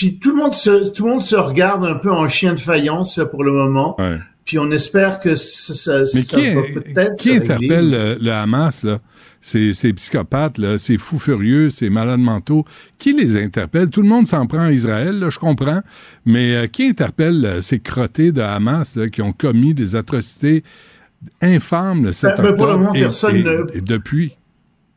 Puis 0.00 0.18
tout 0.18 0.30
le 0.30 0.36
monde 0.36 0.54
se 0.54 0.90
tout 0.92 1.04
le 1.04 1.10
monde 1.10 1.20
se 1.20 1.36
regarde 1.36 1.84
un 1.84 1.94
peu 1.96 2.10
en 2.10 2.26
chien 2.26 2.54
de 2.54 2.60
faïence 2.60 3.20
pour 3.30 3.44
le 3.44 3.52
moment. 3.52 3.94
Ouais. 4.00 4.16
Puis 4.46 4.58
on 4.58 4.70
espère 4.70 5.20
que 5.20 5.36
ça, 5.36 5.74
ça, 5.74 5.98
Mais 6.14 6.22
ça 6.22 6.40
qui, 6.40 6.54
va 6.54 6.62
peut-être 6.74 7.20
qui 7.20 7.32
interpelle 7.32 7.90
le, 7.90 8.16
le 8.18 8.32
Hamas, 8.32 8.84
là? 8.84 8.96
Ces, 9.42 9.74
ces 9.74 9.92
psychopathes, 9.92 10.56
là, 10.56 10.78
ces 10.78 10.96
fous 10.96 11.18
furieux, 11.18 11.68
ces 11.68 11.90
malades 11.90 12.20
mentaux, 12.20 12.64
qui 12.98 13.12
les 13.12 13.36
interpelle? 13.42 13.90
Tout 13.90 14.00
le 14.02 14.08
monde 14.08 14.26
s'en 14.26 14.46
prend 14.46 14.60
à 14.60 14.72
Israël, 14.72 15.18
là, 15.18 15.28
je 15.28 15.38
comprends, 15.38 15.82
mais 16.24 16.54
euh, 16.56 16.66
qui 16.66 16.84
interpelle 16.86 17.44
euh, 17.44 17.60
ces 17.60 17.78
crottés 17.80 18.32
de 18.32 18.40
Hamas 18.40 18.96
là, 18.96 19.08
qui 19.10 19.20
ont 19.20 19.32
commis 19.32 19.74
des 19.74 19.96
atrocités 19.96 20.64
infâmes 21.42 22.04
le 22.06 22.12
7 22.12 22.36
Ben, 22.36 22.42
ben, 22.42 22.54
pour 22.54 22.66
le 22.66 22.72
octobre 22.72 22.78
moment, 22.80 22.94
et- 22.94 23.00
personne 23.00 23.36
et- 23.36 23.42
ne- 23.42 23.66
et 23.74 23.80
depuis? 23.82 24.32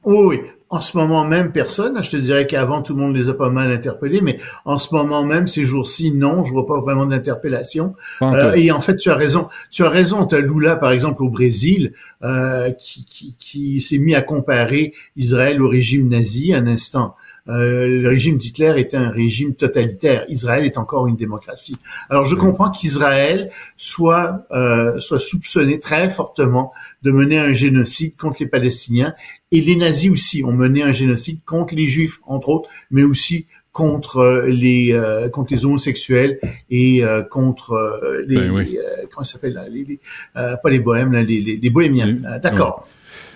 Oui, 0.06 0.18
oui. 0.26 0.42
En 0.70 0.82
ce 0.82 0.98
moment 0.98 1.24
même, 1.24 1.52
personne. 1.52 2.02
Je 2.04 2.10
te 2.10 2.18
dirais 2.18 2.48
qu'avant, 2.48 2.82
tout 2.82 2.96
le 2.96 3.00
monde 3.00 3.16
les 3.16 3.30
a 3.30 3.34
pas 3.34 3.50
mal 3.50 3.72
interpellés, 3.72 4.22
mais 4.22 4.40
en 4.66 4.78
ce 4.78 4.94
moment 4.96 5.24
même, 5.24 5.48
ces 5.48 5.64
jours-ci, 5.64 6.12
non, 6.12 6.44
je 6.44 6.52
vois 6.52 6.66
pas 6.66 6.80
vraiment 6.80 7.06
d'interpellation. 7.06 7.94
Euh, 8.24 8.54
et 8.54 8.72
en 8.72 8.82
fait, 8.82 8.98
tu 8.98 9.12
as 9.12 9.16
raison. 9.16 9.50
Tu 9.70 9.84
as 9.84 9.90
raison. 9.90 10.26
Tu 10.26 10.36
as 10.36 10.40
Lula, 10.40 10.76
par 10.76 10.92
exemple, 10.92 11.22
au 11.24 11.30
Brésil, 11.30 11.94
euh, 12.24 12.72
qui, 12.72 13.06
qui, 13.06 13.36
qui 13.40 13.82
s'est 13.82 14.00
mis 14.00 14.16
à 14.16 14.24
comparer 14.24 14.94
Israël 15.16 15.62
au 15.62 15.70
régime 15.70 16.10
nazi 16.10 16.54
un 16.56 16.66
instant. 16.66 17.16
Euh, 17.50 17.88
le 17.88 18.08
régime 18.10 18.38
d'Hitler 18.38 18.74
était 18.78 18.96
un 18.96 19.10
régime 19.10 19.54
totalitaire. 19.54 20.24
Israël 20.30 20.64
est 20.66 20.78
encore 20.78 21.08
une 21.08 21.18
démocratie. 21.18 21.76
Alors, 22.10 22.24
je 22.24 22.36
comprends 22.36 22.72
qu'Israël 22.72 23.50
soit 23.76 24.48
euh, 24.52 24.98
soit 25.00 25.20
soupçonné 25.20 25.80
très 25.82 26.10
fortement 26.10 26.72
de 27.02 27.12
mener 27.12 27.38
un 27.40 27.52
génocide 27.52 28.16
contre 28.16 28.38
les 28.40 28.48
Palestiniens 28.48 29.14
et 29.52 29.60
les 29.60 29.76
nazis 29.76 30.10
aussi 30.10 30.44
ont 30.46 30.54
mené 30.54 30.84
un 30.84 30.94
génocide 30.94 31.40
contre 31.46 31.76
les 31.76 31.86
Juifs, 31.88 32.20
entre 32.26 32.48
autres, 32.50 32.70
mais 32.92 33.04
aussi 33.04 33.46
contre 33.74 34.18
euh, 34.20 34.48
les 34.48 34.94
euh, 34.94 35.28
contre 35.30 35.52
les 35.54 35.66
homosexuels 35.66 36.40
et 36.70 37.04
euh, 37.04 37.24
contre 37.24 37.74
euh, 37.74 38.24
les, 38.28 38.36
Ben 38.36 38.52
oui. 38.52 38.78
euh, 38.78 39.06
comment 39.12 39.24
ça 39.26 39.34
s'appelle 39.34 39.60
les, 39.70 39.84
les- 39.84 40.00
euh, 40.38 40.56
pas 40.64 40.70
les 40.70 40.80
bohèmes 40.80 41.12
là, 41.12 41.24
les, 41.24 41.42
les, 41.42 41.58
les 41.58 41.70
bohémiens. 41.70 42.14
D'accord. 42.42 42.88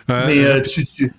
Euh, 0.09 0.23
mais 0.27 0.45
euh, 0.45 0.61
tu, 0.61 0.85
tu- 0.85 1.11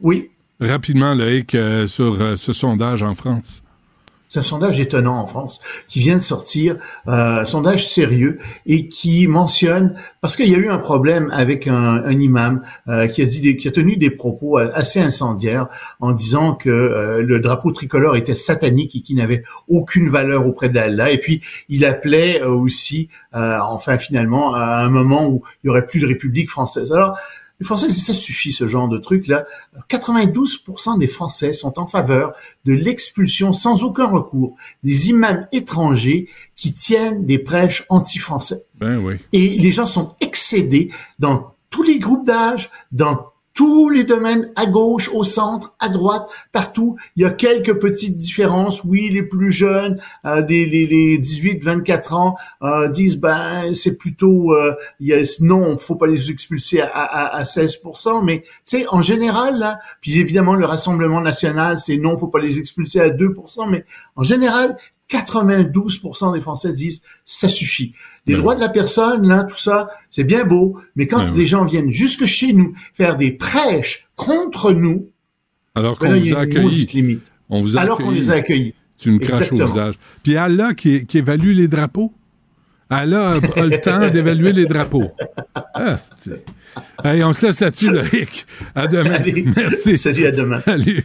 oui. 0.00 0.30
Rapidement, 0.60 1.14
Loïc, 1.14 1.54
euh, 1.54 1.86
sur 1.86 2.20
euh, 2.20 2.36
ce 2.36 2.52
sondage 2.52 3.02
en 3.02 3.14
France. 3.14 3.62
C'est 4.28 4.40
un 4.40 4.42
sondage 4.42 4.80
étonnant 4.80 5.18
en 5.20 5.26
France 5.26 5.60
qui 5.86 6.00
vient 6.00 6.16
de 6.16 6.20
sortir, 6.20 6.76
euh, 7.06 7.40
un 7.42 7.44
sondage 7.44 7.86
sérieux 7.86 8.38
et 8.66 8.88
qui 8.88 9.28
mentionne 9.28 9.94
parce 10.20 10.36
qu'il 10.36 10.48
y 10.50 10.54
a 10.54 10.58
eu 10.58 10.68
un 10.68 10.78
problème 10.78 11.30
avec 11.32 11.68
un, 11.68 12.02
un 12.04 12.10
imam 12.10 12.60
euh, 12.88 13.06
qui 13.06 13.22
a 13.22 13.24
dit 13.24 13.40
des- 13.40 13.56
qui 13.56 13.68
a 13.68 13.70
tenu 13.70 13.96
des 13.96 14.10
propos 14.10 14.58
euh, 14.58 14.68
assez 14.74 14.98
incendiaires 14.98 15.68
en 16.00 16.10
disant 16.12 16.54
que 16.54 16.68
euh, 16.68 17.22
le 17.22 17.38
drapeau 17.38 17.70
tricolore 17.70 18.16
était 18.16 18.34
satanique 18.34 18.96
et 18.96 19.00
qu'il 19.00 19.16
n'avait 19.16 19.44
aucune 19.68 20.08
valeur 20.10 20.44
auprès 20.46 20.70
d'Allah 20.70 21.12
et 21.12 21.18
puis 21.18 21.40
il 21.68 21.84
appelait 21.84 22.42
euh, 22.42 22.48
aussi 22.48 23.08
euh, 23.36 23.58
enfin 23.60 23.96
finalement 23.96 24.54
à 24.54 24.78
un 24.84 24.88
moment 24.88 25.28
où 25.28 25.44
il 25.62 25.68
y 25.68 25.70
aurait 25.70 25.86
plus 25.86 26.00
de 26.00 26.06
République 26.06 26.50
française. 26.50 26.92
Alors 26.92 27.16
les 27.60 27.66
Français 27.66 27.90
ça 27.90 28.12
suffit 28.12 28.52
ce 28.52 28.66
genre 28.66 28.88
de 28.88 28.98
truc 28.98 29.26
là. 29.28 29.46
92% 29.88 30.98
des 30.98 31.08
Français 31.08 31.52
sont 31.52 31.78
en 31.78 31.86
faveur 31.86 32.34
de 32.64 32.72
l'expulsion 32.72 33.52
sans 33.52 33.84
aucun 33.84 34.06
recours 34.06 34.56
des 34.82 35.08
imams 35.08 35.46
étrangers 35.52 36.28
qui 36.54 36.72
tiennent 36.72 37.24
des 37.24 37.38
prêches 37.38 37.84
anti-français. 37.88 38.64
Ben 38.78 38.98
oui. 38.98 39.14
Et 39.32 39.50
les 39.58 39.72
gens 39.72 39.86
sont 39.86 40.14
excédés 40.20 40.90
dans 41.18 41.54
tous 41.70 41.82
les 41.82 41.98
groupes 41.98 42.26
d'âge, 42.26 42.70
dans 42.92 43.32
tous 43.56 43.88
les 43.88 44.04
domaines, 44.04 44.52
à 44.54 44.66
gauche, 44.66 45.10
au 45.12 45.24
centre, 45.24 45.74
à 45.80 45.88
droite, 45.88 46.28
partout. 46.52 46.96
Il 47.16 47.22
y 47.22 47.24
a 47.24 47.30
quelques 47.30 47.80
petites 47.80 48.14
différences. 48.14 48.84
Oui, 48.84 49.08
les 49.10 49.22
plus 49.22 49.50
jeunes, 49.50 49.98
euh, 50.26 50.44
les, 50.46 50.66
les, 50.66 50.86
les 50.86 51.18
18-24 51.18 52.14
ans, 52.14 52.36
euh, 52.62 52.88
disent 52.88 53.16
ben 53.16 53.74
c'est 53.74 53.96
plutôt 53.96 54.52
euh, 54.52 54.74
il 55.00 55.26
non, 55.40 55.78
faut 55.78 55.94
pas 55.94 56.06
les 56.06 56.30
expulser 56.30 56.82
à, 56.82 56.88
à, 56.88 57.36
à 57.38 57.42
16%. 57.44 58.22
Mais 58.22 58.40
tu 58.40 58.78
sais, 58.78 58.86
en 58.90 59.00
général 59.00 59.58
là, 59.58 59.80
puis 60.02 60.20
évidemment 60.20 60.54
le 60.54 60.66
Rassemblement 60.66 61.22
national, 61.22 61.80
c'est 61.80 61.96
non, 61.96 62.18
faut 62.18 62.28
pas 62.28 62.40
les 62.40 62.58
expulser 62.58 63.00
à 63.00 63.08
2%. 63.08 63.70
Mais 63.70 63.86
en 64.16 64.22
général, 64.22 64.76
92% 65.10 66.34
des 66.34 66.40
Français 66.40 66.72
disent 66.72 67.02
ça 67.24 67.48
suffit. 67.48 67.92
Les 68.26 68.34
Ben 68.34 68.40
droits 68.40 68.54
de 68.56 68.60
la 68.60 68.68
personne, 68.68 69.26
là, 69.28 69.44
tout 69.44 69.56
ça, 69.56 69.88
c'est 70.10 70.24
bien 70.24 70.44
beau, 70.44 70.80
mais 70.96 71.06
quand 71.06 71.18
Ben 71.24 71.30
oui. 71.32 71.38
les 71.38 71.46
gens 71.46 71.64
viennent 71.64 71.90
jusque 71.90 72.24
chez 72.24 72.52
nous 72.52 72.74
faire 72.92 73.16
des 73.16 73.30
prêches 73.30 74.06
contre 74.16 74.72
nous, 74.72 75.10
Alors 75.74 75.96
ben 75.98 76.08
qu'on 76.08 76.14
y 76.14 76.30
vous 76.30 76.36
a 76.36 76.40
accueillis. 76.40 77.20
On 77.48 77.60
vous 77.60 77.76
a 77.76 77.80
Alors 77.82 77.98
qu'on 77.98 78.08
accueillis. 78.08 78.20
les 78.20 78.30
a 78.30 78.34
accueillis. 78.34 78.74
Tu 78.98 79.10
me 79.10 79.18
craches 79.18 79.52
au 79.52 79.56
visage. 79.64 79.94
Puis 80.22 80.36
Allah 80.36 80.74
qui, 80.74 81.06
qui 81.06 81.18
évalue 81.18 81.52
les 81.52 81.68
drapeaux? 81.68 82.12
Allah 82.88 83.32
a, 83.32 83.60
a 83.60 83.66
le 83.66 83.80
temps 83.80 84.08
d'évaluer 84.12 84.52
les 84.52 84.66
drapeaux. 84.66 85.10
Ah, 85.74 85.96
c'est... 86.16 86.44
Hey, 87.04 87.22
on 87.24 87.32
se 87.32 87.46
laisse 87.46 87.60
là-dessus, 87.60 87.90
Loïc. 87.90 88.46
À 88.74 88.86
demain. 88.86 89.10
Allez, 89.12 89.44
Merci. 89.56 89.98
salut, 89.98 90.24
à 90.26 90.30
demain. 90.30 90.60
Salut. 90.60 91.04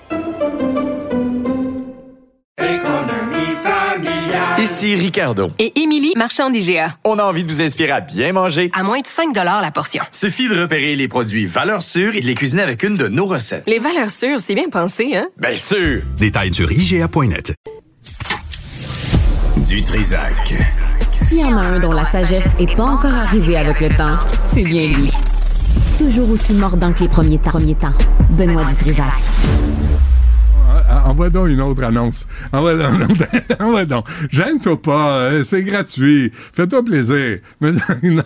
Ici 4.61 4.93
Ricardo. 4.93 5.49
Et 5.57 5.81
Émilie, 5.81 6.13
marchand 6.15 6.51
d'IGA. 6.51 6.95
On 7.03 7.17
a 7.17 7.23
envie 7.23 7.43
de 7.43 7.47
vous 7.47 7.63
inspirer 7.63 7.93
à 7.93 7.99
bien 7.99 8.31
manger. 8.31 8.69
À 8.77 8.83
moins 8.83 8.99
de 8.99 9.07
5 9.07 9.33
la 9.33 9.71
portion. 9.71 10.03
Suffit 10.11 10.49
de 10.49 10.61
repérer 10.61 10.95
les 10.95 11.07
produits 11.07 11.47
valeurs 11.47 11.81
sûres 11.81 12.13
et 12.13 12.21
de 12.21 12.27
les 12.27 12.35
cuisiner 12.35 12.61
avec 12.61 12.83
une 12.83 12.95
de 12.95 13.07
nos 13.07 13.25
recettes. 13.25 13.63
Les 13.65 13.79
valeurs 13.79 14.11
sûres, 14.11 14.39
c'est 14.39 14.53
bien 14.53 14.69
pensé, 14.69 15.15
hein? 15.15 15.29
Bien 15.39 15.55
sûr! 15.55 16.03
Détails 16.15 16.53
sur 16.53 16.71
IGA.net. 16.71 17.55
Du 19.67 19.81
Trisac. 19.81 20.53
S'il 21.11 21.39
y 21.39 21.43
en 21.43 21.57
a 21.57 21.61
un 21.61 21.79
dont 21.79 21.93
la 21.93 22.05
sagesse 22.05 22.55
est 22.59 22.75
pas 22.75 22.83
encore 22.83 23.15
arrivée 23.15 23.57
avec 23.57 23.81
le 23.81 23.89
temps, 23.89 24.19
c'est 24.45 24.63
bien 24.63 24.89
lui. 24.89 25.11
Toujours 25.97 26.29
aussi 26.29 26.53
mordant 26.53 26.93
que 26.93 26.99
les 26.99 27.09
premiers 27.09 27.39
temps. 27.39 27.49
Premiers 27.49 27.75
temps. 27.75 27.93
Benoît 28.29 28.65
Dutrisac. 28.65 29.07
Ah, 30.93 31.09
Envoie 31.09 31.29
donc 31.29 31.47
une 31.47 31.61
autre 31.61 31.83
annonce. 31.83 32.27
Envoie 32.51 32.75
donc. 32.75 32.93
une 32.95 33.03
autre- 33.11 33.25
Envoie 33.63 33.85
donc. 33.85 34.05
J'aime-toi 34.29 34.81
pas. 34.81 35.17
euh, 35.19 35.43
C'est 35.43 35.63
gratuit. 35.63 36.31
Fais-toi 36.33 36.83
plaisir. 36.83 37.39
Mais 37.61 37.71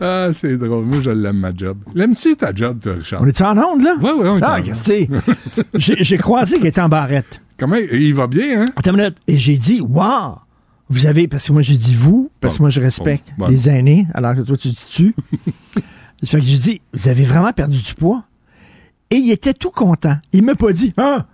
ah, 0.00 0.28
c'est 0.32 0.56
drôle. 0.56 0.84
Moi, 0.84 1.00
je 1.00 1.10
l'aime, 1.10 1.38
ma 1.38 1.50
job. 1.54 1.78
L'aimes-tu 1.94 2.36
ta 2.36 2.52
job, 2.54 2.80
toi, 2.80 2.94
Richard? 2.94 3.22
On 3.22 3.26
est 3.26 3.40
en 3.40 3.56
onde, 3.56 3.82
là? 3.82 3.94
Oui, 4.00 4.10
oui, 4.16 4.24
on 4.28 4.38
est 4.38 4.42
Ah, 4.42 4.58
en 4.60 4.64
j'ai 5.74 5.96
j'ai 6.02 6.16
croisé 6.18 6.58
qu'il 6.58 6.66
était 6.66 6.80
en 6.80 6.88
barrette. 6.88 7.40
Comment? 7.58 7.76
Il 7.76 8.14
va 8.14 8.26
bien, 8.26 8.62
hein? 8.62 8.66
Attends 8.76 8.90
une 8.92 8.96
minute. 8.98 9.16
Et 9.26 9.36
j'ai 9.38 9.56
dit, 9.56 9.80
wow! 9.80 10.38
Vous 10.90 11.06
avez, 11.06 11.28
parce 11.28 11.46
que 11.46 11.52
moi 11.52 11.60
j'ai 11.60 11.76
dit 11.76 11.92
vous, 11.94 12.30
parce 12.40 12.54
que 12.54 12.58
Bon, 12.58 12.64
moi 12.64 12.70
je 12.70 12.80
respecte 12.80 13.28
bon, 13.36 13.44
bon. 13.44 13.50
les 13.52 13.68
aînés, 13.68 14.06
alors 14.14 14.34
que 14.34 14.40
toi 14.40 14.56
tu 14.56 14.68
dis 14.68 14.86
tu. 14.90 15.14
fait 16.24 16.40
que 16.40 16.46
j'ai 16.46 16.56
dit, 16.56 16.80
vous 16.94 17.08
avez 17.08 17.24
vraiment 17.24 17.52
perdu 17.52 17.78
du 17.82 17.94
poids? 17.94 18.24
Et 19.10 19.16
il 19.16 19.30
était 19.30 19.54
tout 19.54 19.70
content. 19.70 20.16
Il 20.32 20.42
m'a 20.42 20.54
pas 20.54 20.72
dit, 20.72 20.92
hein, 20.96 21.24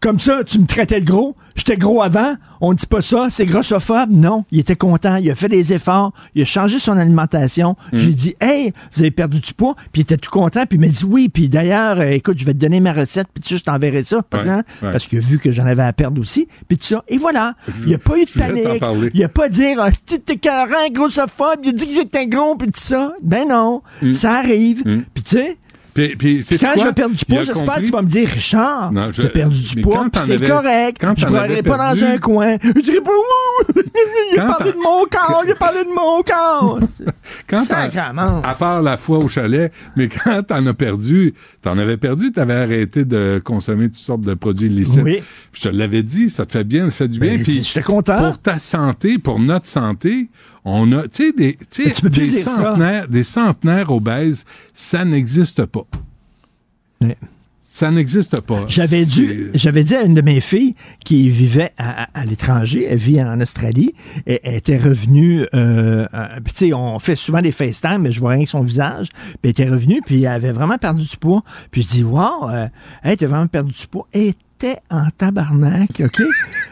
comme 0.00 0.18
ça, 0.18 0.42
tu 0.44 0.58
me 0.58 0.66
traitais 0.66 1.00
de 1.00 1.06
gros, 1.06 1.36
j'étais 1.54 1.76
gros 1.76 2.02
avant, 2.02 2.34
on 2.60 2.74
dit 2.74 2.86
pas 2.86 3.02
ça, 3.02 3.28
c'est 3.30 3.46
grossophobe. 3.46 4.10
Non, 4.10 4.44
il 4.50 4.58
était 4.58 4.74
content, 4.74 5.14
il 5.14 5.30
a 5.30 5.36
fait 5.36 5.46
des 5.48 5.72
efforts, 5.72 6.12
il 6.34 6.42
a 6.42 6.44
changé 6.44 6.80
son 6.80 6.96
alimentation. 6.96 7.76
Mm. 7.92 7.98
J'ai 7.98 8.12
dit, 8.12 8.34
hey, 8.40 8.72
vous 8.92 9.02
avez 9.02 9.12
perdu 9.12 9.38
du 9.38 9.54
poids, 9.54 9.76
puis 9.92 10.00
il 10.00 10.02
était 10.02 10.16
tout 10.16 10.30
content, 10.32 10.66
puis 10.66 10.76
il 10.76 10.80
m'a 10.80 10.88
dit 10.88 11.04
oui, 11.04 11.28
puis 11.28 11.48
d'ailleurs, 11.48 12.00
euh, 12.00 12.10
écoute, 12.10 12.36
je 12.36 12.44
vais 12.44 12.52
te 12.52 12.58
donner 12.58 12.80
ma 12.80 12.92
recette, 12.92 13.28
puis 13.32 13.44
tu 13.44 13.50
sais, 13.50 13.58
je 13.58 13.62
t'enverrai 13.62 14.02
ça, 14.02 14.16
Ouais, 14.32 14.40
hein, 14.40 14.64
ouais. 14.82 14.90
parce 14.90 15.06
qu'il 15.06 15.18
a 15.18 15.20
vu 15.20 15.38
que 15.38 15.52
j'en 15.52 15.66
avais 15.66 15.84
à 15.84 15.92
perdre 15.92 16.20
aussi, 16.20 16.48
puis 16.66 16.76
tout 16.78 16.86
ça. 16.86 17.04
Et 17.06 17.16
voilà, 17.18 17.54
il 17.82 17.86
n'y 17.86 17.94
a 17.94 17.98
pas 17.98 18.18
eu 18.18 18.24
de 18.24 18.28
je 18.30 18.38
panique, 18.40 18.82
il 19.14 19.22
a 19.22 19.28
pas 19.28 19.48
dire, 19.48 19.76
ah, 19.80 19.90
tu 20.04 20.18
t'es 20.18 20.36
carré, 20.36 20.90
grossophobe, 20.90 21.60
il 21.62 21.68
a 21.68 21.72
dit 21.74 21.86
que 21.86 21.94
j'étais 21.94 22.26
gros, 22.26 22.56
puis 22.56 22.66
tout 22.72 22.80
ça. 22.80 23.12
Ben 23.22 23.46
non, 23.48 23.82
ça 24.12 24.32
arrive, 24.32 24.82
puis 25.14 25.22
tu 25.22 25.36
sais, 25.36 25.58
Puis, 25.94 26.40
quand 26.60 26.72
je 26.78 26.84
vais 26.84 26.92
perdre 26.92 27.14
du 27.14 27.24
poids, 27.24 27.42
j'espère 27.42 27.76
que 27.76 27.84
tu 27.84 27.90
vas 27.90 28.02
me 28.02 28.08
dire, 28.08 28.28
Richard, 28.28 28.92
je- 29.12 29.22
j'ai 29.22 29.28
perdu 29.28 29.60
du 29.62 29.82
poids, 29.82 30.06
c'est 30.16 30.42
correct. 30.48 30.96
quand 31.00 31.14
Je 31.18 31.26
ne 31.26 31.36
avais 31.36 31.62
pas 31.62 31.76
dans 31.94 32.04
un 32.04 32.18
coin. 32.18 32.56
Je 32.62 32.80
dirais 32.80 33.00
pas, 33.00 33.10
ouh, 33.10 33.72
il 34.32 34.40
a 34.40 34.46
parlé 34.46 34.72
de 34.72 34.76
mon 34.78 35.04
corps, 35.10 35.42
il 35.46 35.52
a 35.52 35.54
parlé 35.54 35.84
de 35.84 35.88
mon 35.94 36.22
corps. 36.22 36.78
Quand 37.46 37.62
à 38.44 38.54
part 38.54 38.82
la 38.82 38.96
fois 38.96 39.18
au 39.18 39.28
chalet, 39.28 39.72
mais 39.96 40.08
quand 40.08 40.42
t'en 40.42 40.66
as 40.66 40.74
perdu, 40.74 41.34
t'en 41.60 41.76
avais 41.78 41.96
perdu, 41.96 42.32
t'avais 42.32 42.54
arrêté 42.54 43.04
de 43.04 43.40
consommer 43.44 43.86
toutes 43.86 43.96
sortes 43.96 44.22
de 44.22 44.34
produits 44.34 44.66
illicites. 44.68 45.02
Oui. 45.02 45.22
Je 45.52 45.62
te 45.62 45.68
l'avais 45.68 46.02
dit, 46.02 46.30
ça 46.30 46.46
te 46.46 46.52
fait 46.52 46.64
bien, 46.64 46.86
ça 46.90 46.96
fait 46.96 47.08
du 47.08 47.18
bien. 47.18 47.36
Ben, 47.36 47.42
Puis 47.42 47.62
j'étais 47.62 47.82
content. 47.82 48.16
Pour 48.18 48.38
ta 48.38 48.58
santé, 48.58 49.18
pour 49.18 49.38
notre 49.38 49.66
santé, 49.66 50.28
on 50.64 50.92
a, 50.92 51.08
tu 51.08 51.32
sais, 51.70 51.82
des, 52.08 52.28
ça. 52.28 52.50
centenaires, 52.50 53.08
des 53.08 53.22
centenaires 53.24 53.90
obèses, 53.90 54.44
ça 54.74 55.04
n'existe 55.04 55.66
pas. 55.66 55.86
Ça 57.64 57.90
n'existe 57.90 58.38
pas. 58.42 58.66
J'avais 58.68 59.06
dû, 59.06 59.50
j'avais 59.54 59.82
dit 59.82 59.94
à 59.96 60.02
une 60.02 60.12
de 60.12 60.20
mes 60.20 60.40
filles 60.42 60.74
qui 61.06 61.30
vivait 61.30 61.72
à, 61.78 62.02
à- 62.02 62.20
à 62.20 62.24
l'étranger, 62.26 62.86
elle 62.88 62.98
vit 62.98 63.20
en 63.22 63.40
Australie, 63.40 63.94
et 64.26 64.40
elle 64.44 64.56
était 64.56 64.76
revenue, 64.76 65.46
euh, 65.54 66.06
euh, 66.12 66.26
tu 66.44 66.66
sais, 66.66 66.72
on 66.74 66.98
fait 66.98 67.16
souvent 67.16 67.40
des 67.40 67.50
FaceTime, 67.50 68.02
mais 68.02 68.12
je 68.12 68.20
vois 68.20 68.32
rien 68.32 68.44
que 68.44 68.50
son 68.50 68.60
visage, 68.60 69.08
puis 69.14 69.38
elle 69.44 69.50
était 69.50 69.68
revenue, 69.70 70.02
puis 70.04 70.20
elle 70.24 70.32
avait 70.32 70.52
vraiment 70.52 70.76
perdu 70.76 71.06
du 71.06 71.16
poids, 71.16 71.42
puis 71.70 71.82
je 71.82 71.88
dis, 71.88 72.04
wow, 72.04 72.50
euh, 72.50 72.68
hey, 73.04 73.16
t'as 73.16 73.26
vraiment 73.26 73.46
perdu 73.46 73.72
du 73.72 73.86
poids, 73.86 74.06
elle 74.12 74.34
en 74.90 75.08
tabarnak, 75.16 76.02
OK? 76.04 76.22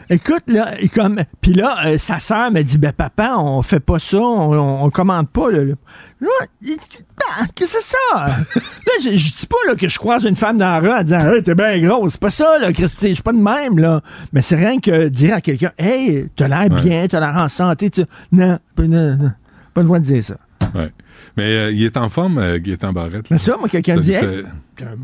Écoute, 0.09 0.43
là, 0.47 0.71
comme, 0.93 1.19
puis 1.41 1.53
là, 1.53 1.77
euh, 1.85 1.97
sa 1.97 2.19
sœur 2.19 2.51
m'a 2.51 2.63
dit, 2.63 2.77
ben 2.77 2.91
papa, 2.91 3.35
on 3.37 3.61
fait 3.61 3.79
pas 3.79 3.99
ça, 3.99 4.17
on, 4.17 4.53
on, 4.53 4.83
on 4.85 4.89
commande 4.89 5.29
pas, 5.29 5.51
là. 5.51 5.63
là. 5.63 5.73
Là, 6.19 6.27
il- 6.61 6.77
ah, 7.39 7.45
Qu'est-ce 7.55 7.73
que 7.75 7.79
c'est 7.81 7.95
ça? 7.95 8.25
Là, 8.27 8.91
je, 9.03 9.09
je 9.17 9.33
dis 9.33 9.45
pas 9.47 9.55
là, 9.67 9.75
que 9.75 9.87
je 9.87 9.97
croise 9.97 10.25
une 10.25 10.35
femme 10.35 10.57
dans 10.57 10.65
la 10.65 10.79
rue 10.79 10.89
en 10.91 11.03
disant 11.03 11.31
Hey, 11.31 11.43
t'es 11.43 11.55
bien 11.55 11.79
grosse. 11.79 12.13
C'est 12.13 12.21
pas 12.21 12.29
ça, 12.29 12.59
là, 12.59 12.73
Christy. 12.73 13.09
Je 13.09 13.13
suis 13.15 13.23
pas 13.23 13.31
de 13.31 13.37
même, 13.37 13.77
là. 13.77 14.01
Mais 14.33 14.41
c'est 14.41 14.55
rien 14.55 14.79
que 14.79 15.07
dire 15.07 15.35
à 15.35 15.41
quelqu'un 15.41 15.71
Hey, 15.77 16.27
t'as 16.35 16.47
l'air 16.47 16.69
bien, 16.69 17.07
t'as 17.07 17.19
l'air 17.19 17.35
en 17.41 17.47
santé. 17.47 17.89
Tu... 17.89 18.01
Non, 18.31 18.57
non, 18.77 18.87
non, 19.17 19.31
pas 19.73 19.81
le 19.81 19.85
droit 19.85 19.99
de 19.99 20.05
dire 20.05 20.23
ça. 20.23 20.35
Ouais. 20.75 20.91
Mais 21.37 21.43
euh, 21.55 21.71
il 21.71 21.83
est 21.83 21.95
en 21.97 22.09
forme, 22.09 22.37
euh, 22.39 22.57
Gaétan 22.59 22.91
Barrette. 22.91 23.29
Mais 23.29 23.35
là. 23.35 23.43
ça, 23.43 23.55
moi, 23.57 23.69
quelqu'un 23.69 23.95
me 23.97 24.01
dit 24.01 24.13
Hey, 24.13 24.43
t'as 24.75 24.85
un 24.85 24.95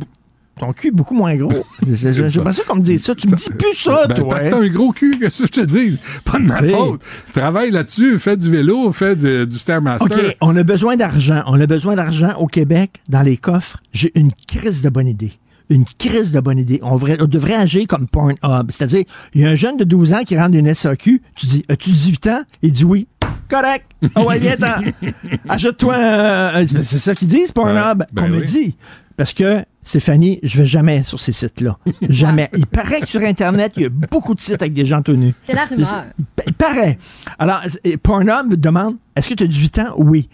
ton 0.59 0.73
cul 0.73 0.87
est 0.87 0.91
beaucoup 0.91 1.13
moins 1.13 1.35
gros. 1.35 1.51
J'ai 1.85 2.13
j'ai- 2.13 2.29
j'ai 2.31 2.41
pensé 2.41 2.61
qu'on 2.67 2.75
me 2.75 2.81
dise 2.81 3.03
ça. 3.03 3.15
Tu 3.15 3.27
me 3.27 3.35
dis 3.35 3.49
plus 3.49 3.73
ça, 3.75 4.05
Ben, 4.07 4.15
toi. 4.15 4.27
parce 4.29 4.43
que 4.43 4.49
t'as 4.49 4.59
un 4.61 4.67
gros 4.67 4.91
cul, 4.91 5.17
qu'est-ce 5.19 5.43
que 5.43 5.47
je 5.47 5.61
te 5.61 5.65
dis? 5.65 5.99
Pas 6.25 6.39
de 6.39 6.45
ma 6.45 6.61
faute. 6.63 7.01
Travaille 7.33 7.71
là-dessus, 7.71 8.19
fais 8.19 8.37
du 8.37 8.49
vélo, 8.51 8.91
fais 8.91 9.15
de- 9.15 9.45
du 9.45 9.57
Stairmaster. 9.57 10.05
OK, 10.29 10.37
on 10.41 10.55
a 10.55 10.63
besoin 10.63 10.95
d'argent. 10.95 11.43
On 11.47 11.59
a 11.59 11.67
besoin 11.67 11.95
d'argent 11.95 12.33
au 12.39 12.47
Québec, 12.47 13.01
dans 13.09 13.21
les 13.21 13.37
coffres. 13.37 13.77
J'ai 13.93 14.11
une 14.17 14.31
crise 14.47 14.81
de 14.81 14.89
bonne 14.89 15.07
idée. 15.07 15.33
Une 15.69 15.83
crise 15.99 16.31
de 16.31 16.39
bonne 16.39 16.59
idée. 16.59 16.79
On, 16.81 16.95
devrait- 16.95 17.17
on 17.21 17.25
devrait 17.25 17.55
agir 17.55 17.85
comme 17.87 18.07
Pornhub. 18.07 18.69
C'est-à-dire, 18.69 19.03
il 19.33 19.41
y 19.41 19.45
a 19.45 19.49
un 19.49 19.55
jeune 19.55 19.75
de 19.75 19.83
12 19.83 20.13
ans 20.13 20.23
qui 20.25 20.37
rentre 20.37 20.51
d'une 20.51 20.67
SAQ. 20.73 21.21
Tu 21.35 21.45
dis, 21.45 21.63
as-tu 21.67 21.89
18 21.89 22.27
ans? 22.27 22.41
Il 22.61 22.71
dit 22.71 22.85
oui. 22.85 23.07
Correct. 23.49 23.85
Ah 24.15 24.23
ouais, 24.23 24.39
viens-t'en. 24.39 24.81
Achète-toi 25.49 25.95
un- 25.95 26.61
un- 26.61 26.67
C'est 26.67 26.97
ça 26.97 27.13
qu'ils 27.15 27.27
disent, 27.27 27.51
Pornhub. 27.51 28.03
Ben 28.13 28.23
qu'on 28.23 28.29
me 28.29 28.39
oui. 28.39 28.45
dit. 28.45 28.75
Parce 29.15 29.33
que, 29.33 29.63
Stéphanie, 29.87 30.39
je 30.43 30.57
vais 30.57 30.65
jamais 30.65 31.03
sur 31.03 31.17
ces 31.19 31.31
sites-là. 31.31 31.77
Jamais. 32.09 32.49
Il 32.57 32.65
paraît 32.67 32.99
que 32.99 33.07
sur 33.07 33.21
Internet, 33.21 33.71
il 33.77 33.83
y 33.83 33.85
a 33.85 33.89
beaucoup 33.89 34.35
de 34.35 34.41
sites 34.41 34.61
avec 34.61 34.73
des 34.73 34.85
gens 34.85 35.01
tenus. 35.01 35.33
C'est 35.45 35.53
la 35.55 35.63
rumeur. 35.63 36.03
Il, 36.19 36.25
il 36.47 36.53
paraît. 36.53 36.97
Alors, 37.39 37.61
Pornhub 38.03 38.53
demande 38.55 38.97
est-ce 39.15 39.29
que 39.29 39.33
tu 39.33 39.43
as 39.45 39.47
18 39.47 39.79
ans? 39.79 39.93
Oui. 39.95 40.27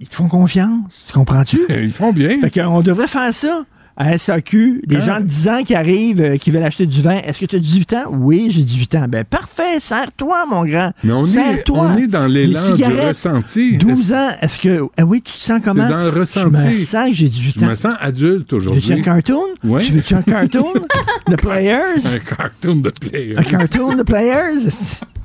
Ils 0.00 0.08
te 0.08 0.14
font 0.14 0.26
confiance. 0.28 1.04
Tu 1.08 1.12
comprends-tu? 1.12 1.60
Ils 1.68 1.92
font 1.92 2.12
bien. 2.12 2.40
Fait 2.40 2.50
qu'on 2.50 2.80
devrait 2.80 3.06
faire 3.06 3.34
ça. 3.34 3.64
À 3.96 4.18
SAQ, 4.18 4.82
des 4.86 4.96
Quand- 4.96 5.04
gens 5.04 5.20
de 5.20 5.26
10 5.26 5.48
ans 5.48 5.62
qui 5.64 5.72
arrivent, 5.74 6.20
euh, 6.20 6.36
qui 6.36 6.50
veulent 6.50 6.64
acheter 6.64 6.84
du 6.84 7.00
vin. 7.00 7.14
Est-ce 7.24 7.38
que 7.38 7.46
tu 7.46 7.54
as 7.54 7.60
18 7.60 7.92
ans? 7.92 8.04
Oui, 8.10 8.48
j'ai 8.50 8.62
18 8.62 8.92
ans. 8.96 9.06
Ben 9.08 9.22
parfait, 9.24 9.78
serre-toi, 9.78 10.46
mon 10.50 10.64
grand. 10.64 10.90
Mais 11.04 11.12
on 11.12 11.24
est, 11.24 11.70
on 11.70 11.96
est 11.96 12.08
dans 12.08 12.26
l'élan 12.26 12.74
du 12.74 12.82
ressenti. 12.82 13.76
12 13.78 14.12
ans, 14.12 14.30
est-ce 14.40 14.58
que. 14.58 14.80
Ah 14.98 15.04
oui, 15.04 15.22
tu 15.22 15.32
te 15.32 15.38
sens 15.40 15.60
comment? 15.64 15.88
Dans 15.88 15.98
le 15.98 16.10
Je 16.10 16.14
me 16.16 16.20
ressenti. 16.20 16.74
sens 16.74 17.08
que 17.10 17.14
j'ai 17.14 17.28
18 17.28 17.54
Je 17.60 17.64
ans. 17.64 17.68
me 17.68 17.74
sens 17.76 17.94
adulte 18.00 18.48
Tu 18.48 18.54
veux-tu 18.56 18.68
aujourd'hui. 18.68 18.92
un 18.94 19.00
cartoon? 19.02 19.44
Ouais. 19.62 19.80
Tu 19.80 19.92
veux-tu 19.92 20.14
un 20.14 20.22
cartoon? 20.22 20.72
The 21.26 21.36
Players? 21.36 22.06
Un 22.14 22.18
cartoon 22.18 22.76
de 22.76 22.90
player. 22.90 23.34
Un 23.38 23.42
cartoon, 23.44 23.96
The 23.98 24.02
Players? 24.04 24.68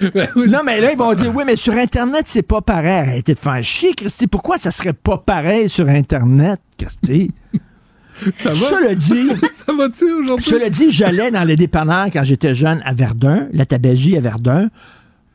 Non, 0.36 0.60
mais 0.64 0.80
là, 0.80 0.92
ils 0.92 0.98
vont 0.98 1.14
dire, 1.14 1.34
oui, 1.34 1.44
mais 1.46 1.56
sur 1.56 1.74
Internet, 1.74 2.24
c'est 2.26 2.42
pas 2.42 2.60
pareil. 2.60 3.08
Arrêtez 3.08 3.34
de 3.34 3.38
faire 3.38 3.62
chier, 3.62 3.94
Christy. 3.94 4.26
Pourquoi 4.26 4.58
ça 4.58 4.70
serait 4.70 4.92
pas 4.92 5.18
pareil 5.18 5.68
sur 5.68 5.88
Internet, 5.88 6.60
Christy? 6.78 7.32
ça 8.34 8.50
va? 8.50 8.54
Cela 8.54 8.94
dit, 8.94 9.28
Ça 9.66 9.72
va-tu 9.72 10.04
aujourd'hui? 10.12 10.44
cela 10.44 10.70
dit, 10.70 10.90
j'allais 10.90 11.30
dans 11.30 11.44
les 11.44 11.56
dépanneurs 11.56 12.08
quand 12.12 12.24
j'étais 12.24 12.54
jeune 12.54 12.82
à 12.84 12.94
Verdun, 12.94 13.48
la 13.52 13.66
tabagie 13.66 14.16
à 14.16 14.20
Verdun, 14.20 14.68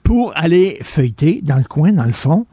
pour 0.04 0.34
aller 0.36 0.78
feuilleter 0.82 1.42
dans 1.44 1.58
le 1.58 1.64
coin, 1.64 1.92
dans 1.92 2.06
le 2.06 2.14
fond, 2.14 2.46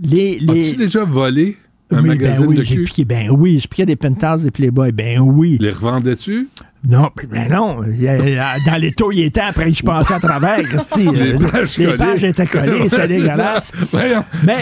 les... 0.00 0.38
les... 0.38 0.68
As-tu 0.68 0.76
déjà 0.76 1.04
volé? 1.04 1.56
Un 1.94 2.02
oui, 2.02 2.08
magazine 2.08 2.42
ben 2.44 2.48
oui, 2.50 2.56
de 2.56 2.62
j'ai 2.62 2.74
cul? 2.76 2.84
piqué, 2.84 3.04
ben 3.04 3.30
oui, 3.30 3.60
je 3.62 3.68
piquais 3.68 3.86
des 3.86 3.96
pentas, 3.96 4.38
des 4.38 4.50
Playboy, 4.50 4.92
ben 4.92 5.20
oui. 5.20 5.56
Les 5.60 5.70
revendais-tu? 5.70 6.48
Non, 6.86 7.08
ben 7.30 7.48
non. 7.50 7.80
Il 7.88 8.02
y 8.02 8.08
a- 8.08 8.58
Dans 8.66 8.78
les 8.78 8.92
taux, 8.92 9.10
il 9.10 9.22
était 9.22 9.40
après 9.40 9.70
que 9.72 9.78
je 9.78 9.82
passais 9.82 10.12
à 10.14 10.20
travers. 10.20 10.58
Les 10.62 10.66
Euh, 11.06 11.38
pages 11.50 11.78
les 11.78 11.84
collées. 11.86 11.96
pages 11.96 12.24
étaient 12.24 12.46
collées, 12.46 12.88
c'est 12.90 13.08
dégueulasse. 13.08 13.72
Voyons. 13.90 14.22
Mais 14.44 14.54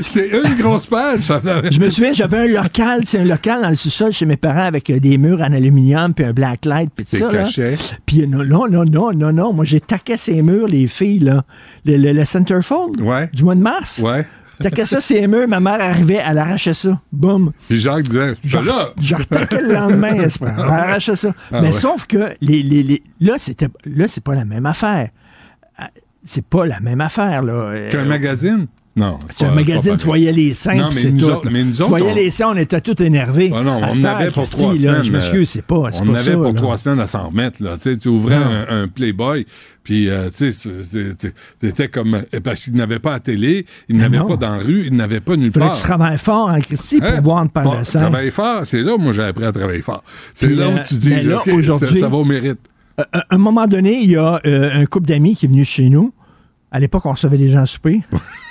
C'est 0.00 0.28
une 0.28 0.54
grosse 0.56 0.86
page. 0.86 1.20
Ça 1.22 1.40
fait- 1.40 1.72
je 1.72 1.80
me 1.80 1.90
souviens, 1.90 2.12
j'avais 2.12 2.38
un 2.38 2.62
local, 2.62 3.00
c'est 3.04 3.18
un 3.18 3.24
local 3.24 3.60
dans 3.62 3.70
le 3.70 3.74
sous-sol 3.76 4.12
chez 4.12 4.24
mes 4.24 4.36
parents 4.36 4.60
avec 4.66 4.88
euh, 4.88 5.00
des 5.00 5.18
murs 5.18 5.40
en 5.40 5.52
aluminium 5.52 6.14
puis 6.14 6.24
un 6.24 6.32
black 6.32 6.64
light 6.64 6.90
puis 6.94 7.04
tout 7.04 7.16
ça. 7.16 7.30
là. 7.32 7.44
Puis 8.06 8.22
euh, 8.22 8.26
non, 8.26 8.44
non, 8.44 8.68
non, 8.68 8.84
non, 8.84 9.12
non, 9.12 9.32
non. 9.32 9.52
Moi, 9.52 9.64
j'ai 9.64 9.80
taqué 9.80 10.16
ces 10.16 10.42
murs, 10.42 10.68
les 10.68 10.86
filles, 10.86 11.18
là. 11.18 11.44
Le, 11.84 11.96
le, 11.96 12.12
le 12.12 12.24
Centerfold 12.24 13.00
Ouais. 13.00 13.28
du 13.34 13.42
mois 13.44 13.56
de 13.56 13.60
mars. 13.62 14.00
Ouais. 14.02 14.24
Taqué 14.60 14.86
ça, 14.86 15.00
ces 15.00 15.26
murs. 15.26 15.48
Ma 15.48 15.58
mère 15.60 15.80
arrivait, 15.80 16.20
elle 16.24 16.38
arrachait 16.38 16.74
ça. 16.74 17.00
Boum. 17.12 17.52
Puis 17.68 17.78
Jacques 17.78 18.08
disait, 18.08 18.34
Je 18.44 18.58
ben 18.58 18.64
là, 18.64 18.88
retaquais 19.16 19.60
le 19.62 19.72
lendemain. 19.74 20.12
Elle 20.14 20.48
arrachait 20.58 21.16
ça. 21.16 21.32
Ah 21.52 21.60
Mais 21.60 21.68
ouais. 21.68 21.72
sauf 21.72 22.06
que 22.06 22.30
les, 22.40 22.62
les, 22.62 22.82
les- 22.82 23.02
là, 23.20 23.34
c'était, 23.38 23.68
là, 23.86 24.06
c'est 24.08 24.22
pas 24.22 24.34
la 24.34 24.44
même 24.44 24.66
affaire. 24.66 25.08
Euh, 25.80 25.84
C'est 26.24 26.44
pas 26.44 26.66
la 26.66 26.80
même 26.80 27.00
affaire, 27.00 27.42
là. 27.42 27.52
Euh, 27.52 27.90
qu'un 27.90 28.04
magazine? 28.04 28.66
Non. 29.00 29.18
Tu 29.38 29.44
un 29.44 29.52
magazine, 29.52 29.96
tu 29.96 30.04
voyais 30.06 30.30
les 30.32 30.52
seins, 30.52 30.90
c'est 30.92 31.12
tout. 31.16 31.24
autres- 31.24 31.48
mais 31.50 31.64
nous 31.64 31.72
tu 31.72 31.82
voyais 31.84 32.10
on- 32.12 32.14
les 32.14 32.30
seins, 32.30 32.48
on 32.50 32.56
était 32.56 32.80
tous 32.80 33.02
énervés. 33.02 33.50
Ah 33.54 33.62
non, 33.62 33.80
on 33.82 34.04
heure, 34.04 34.16
avait 34.16 34.30
pour 34.30 34.42
Christy, 34.42 34.56
trois 34.56 34.72
là, 34.74 34.78
semaines. 34.78 35.02
Je 35.04 35.12
m'excuse, 35.12 35.48
c'est 35.50 35.62
pas, 35.64 35.88
c'est 35.90 36.02
On 36.02 36.04
pas 36.06 36.10
en 36.10 36.14
avait 36.16 36.24
ça, 36.24 36.32
pour 36.32 36.42
là. 36.44 36.52
trois 36.52 36.76
semaines 36.78 37.00
à 37.00 37.06
s'en 37.06 37.28
remettre. 37.28 37.62
Là. 37.62 37.76
Tu 37.78 38.08
ouvrais 38.08 38.34
un, 38.36 38.82
un 38.82 38.88
Playboy, 38.88 39.46
puis 39.82 40.08
euh, 40.10 40.28
tu 40.28 40.52
c'est- 40.52 40.82
c'est- 40.84 41.34
c'était 41.60 41.88
comme... 41.88 42.14
euh, 42.16 42.40
Parce 42.44 42.64
qu'il 42.64 42.74
n'avait 42.74 42.98
pas 42.98 43.14
à 43.14 43.20
télé, 43.20 43.64
il 43.88 43.96
Mais 43.96 44.02
n'avait 44.02 44.18
non. 44.18 44.26
pas 44.28 44.36
dans 44.36 44.56
la 44.56 44.62
rue, 44.62 44.84
il 44.88 44.94
n'avait 44.96 45.20
pas 45.20 45.36
nulle 45.36 45.50
part. 45.52 45.72
que 45.72 45.76
tu 45.76 45.82
travailles 45.82 46.18
fort, 46.18 46.50
hein, 46.50 46.60
Christy, 46.60 46.98
pour 46.98 47.08
Hein? 47.08 47.20
voir 47.22 47.48
paire 47.48 47.62
Bon, 47.64 47.78
de 47.78 47.84
seins. 47.84 48.00
Travailler 48.00 48.30
fort, 48.30 48.60
c'est 48.64 48.82
là 48.82 48.94
où 48.94 48.98
moi 48.98 49.12
j'ai 49.12 49.22
appris 49.22 49.44
à 49.46 49.52
travailler 49.52 49.82
fort. 49.82 50.04
C'est 50.34 50.48
là 50.50 50.68
où 50.68 50.72
euh, 50.72 50.82
tu 50.86 50.94
dis, 50.94 51.08
mais 51.10 51.22
là, 51.22 51.40
ça, 51.44 51.52
aujourd'hui- 51.54 51.98
ça 52.00 52.08
va 52.08 52.16
au 52.16 52.24
mérite. 52.24 52.58
À 52.98 53.24
un 53.30 53.38
moment 53.38 53.66
donné, 53.66 53.98
il 54.02 54.10
y 54.10 54.16
a 54.16 54.40
euh, 54.44 54.70
un 54.74 54.84
couple 54.84 55.06
d'amis 55.06 55.34
qui 55.34 55.46
est 55.46 55.48
venu 55.48 55.64
chez 55.64 55.88
nous. 55.88 56.12
À 56.70 56.78
l'époque, 56.78 57.06
on 57.06 57.12
recevait 57.12 57.38
des 57.38 57.48
gens 57.48 57.62
à 57.62 57.66
souper. 57.66 58.02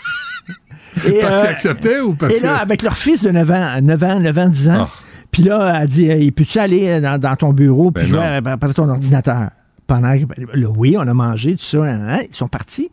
Et, 1.05 1.19
Parce 1.19 1.37
euh, 1.37 1.41
qu'ils 1.41 1.49
acceptaient 1.49 1.99
ou 1.99 2.13
parce 2.13 2.33
Et 2.35 2.39
là, 2.41 2.57
que... 2.57 2.61
avec 2.63 2.81
leur 2.81 2.97
fils 2.97 3.23
de 3.23 3.31
9 3.31 3.51
ans, 3.51 3.81
9 3.81 4.03
ans, 4.03 4.19
9 4.19 4.37
ans, 4.37 4.47
10 4.49 4.69
ans, 4.69 4.73
Ah. 4.79 4.87
puis 5.31 5.43
là, 5.43 5.79
elle 5.81 5.87
dit, 5.87 6.05
Hey, 6.09 6.31
peux-tu 6.31 6.59
aller 6.59 6.99
dans, 7.01 7.17
dans 7.19 7.35
ton 7.35 7.53
bureau 7.53 7.91
puis 7.91 8.03
Ben 8.03 8.09
jouer 8.09 8.51
après 8.51 8.73
ton 8.73 8.89
ordinateur? 8.89 9.49
Pendant 9.87 10.17
que, 10.17 10.25
ben, 10.25 10.47
là, 10.53 10.67
oui, 10.75 10.95
on 10.97 11.07
a 11.07 11.13
mangé, 11.13 11.53
tout 11.55 11.63
ça, 11.63 11.83
hein, 11.83 11.99
hein, 12.09 12.19
ils 12.29 12.35
sont 12.35 12.47
partis. 12.47 12.91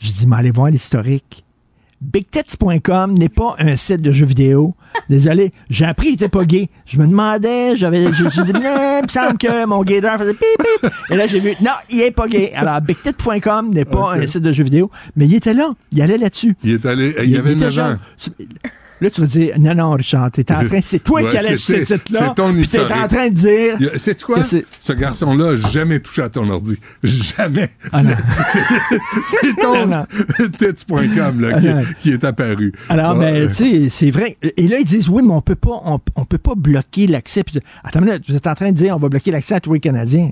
Je 0.00 0.10
dis, 0.12 0.26
mais 0.26 0.36
allez 0.36 0.50
voir 0.50 0.68
l'historique. 0.68 1.44
BigTits.com 2.00 3.12
n'est 3.14 3.28
pas 3.28 3.56
un 3.58 3.76
site 3.76 4.00
de 4.00 4.10
jeux 4.10 4.24
vidéo. 4.26 4.74
Désolé, 5.08 5.52
j'ai 5.68 5.84
appris 5.84 6.06
qu'il 6.06 6.14
était 6.14 6.28
pas 6.28 6.44
gay. 6.44 6.68
Je 6.86 6.98
me 6.98 7.06
demandais, 7.06 7.76
j'avais, 7.76 8.12
je 8.12 8.24
me 8.24 8.30
dit, 8.30 8.52
il 8.54 9.02
me 9.04 9.08
semble 9.08 9.36
que 9.36 9.66
mon 9.66 9.82
gaydar 9.82 10.18
faisait 10.18 10.32
pip 10.32 10.40
pip. 10.82 10.90
Et 11.10 11.16
là, 11.16 11.26
j'ai 11.26 11.40
vu, 11.40 11.54
non, 11.60 11.72
il 11.90 12.00
est 12.00 12.10
pas 12.10 12.26
gay. 12.26 12.52
Alors, 12.54 12.80
BigTits.com 12.80 13.72
n'est 13.72 13.84
pas 13.84 14.14
un 14.14 14.26
site 14.26 14.42
de 14.42 14.52
jeux 14.52 14.64
vidéo, 14.64 14.90
mais 15.14 15.26
il 15.26 15.34
était 15.34 15.54
là. 15.54 15.70
Il 15.92 16.00
allait 16.00 16.18
là-dessus. 16.18 16.56
Il 16.64 16.72
est 16.72 16.86
allé... 16.86 17.14
Il 17.22 17.30
y 17.30 17.36
avait 17.36 17.52
était 17.52 17.64
9 17.66 17.72
jeune. 17.72 17.94
ans. 17.94 17.98
Là, 19.00 19.10
tu 19.10 19.20
vas 19.20 19.26
dire, 19.26 19.54
non, 19.58 19.74
non, 19.74 19.90
Richard, 19.92 20.30
t'es 20.30 20.50
en 20.52 20.64
train, 20.66 20.80
c'est 20.82 20.98
toi 20.98 21.22
Ouais, 21.22 21.30
qui 21.30 21.36
allais 21.38 21.56
sur 21.56 21.74
c'est- 21.76 21.84
ce 21.84 21.94
site-là. 21.96 22.20
c'est 22.28 22.34
ton 22.34 22.52
puis 22.52 22.68
t'es 22.68 22.80
en 22.80 23.08
train 23.08 23.28
de 23.28 23.34
dire. 23.34 23.78
Sais-tu 23.96 24.24
quoi? 24.26 24.44
c'est- 24.44 24.64
Ce 24.78 24.92
garçon-là 24.92 25.54
n'a 25.54 25.70
jamais 25.70 26.00
touché 26.00 26.22
à 26.22 26.28
ton 26.28 26.48
ordi. 26.50 26.78
Jamais. 27.02 27.70
Ah. 27.92 28.00
C'est- 28.48 28.98
C'est 29.26 29.56
ton 29.56 29.86
Non, 29.86 30.04
tits.com 30.58 31.40
là, 31.40 31.48
Ah 31.56 31.82
qui, 32.00 32.10
est 32.10 32.24
apparu. 32.24 32.72
Alors, 32.88 33.16
Ouais. 33.16 33.46
ben, 33.46 33.48
tu 33.48 33.54
sais, 33.54 33.88
c'est 33.90 34.10
vrai. 34.10 34.36
Et 34.56 34.68
là, 34.68 34.78
ils 34.78 34.84
disent, 34.84 35.08
oui, 35.08 35.22
mais 35.24 35.32
on 35.32 35.40
peut 35.40 35.54
pas, 35.54 35.80
on, 35.84 35.98
on 36.16 36.24
peut 36.24 36.38
pas 36.38 36.54
bloquer 36.56 37.06
l'accès. 37.06 37.42
Attends 37.84 38.00
minute, 38.00 38.22
vous 38.28 38.36
êtes 38.36 38.46
en 38.46 38.54
train 38.54 38.70
de 38.70 38.76
dire, 38.76 38.94
on 38.96 38.98
va 38.98 39.08
bloquer 39.08 39.30
l'accès 39.30 39.54
à 39.54 39.60
tous 39.60 39.72
les 39.72 39.80
Canadiens. 39.80 40.30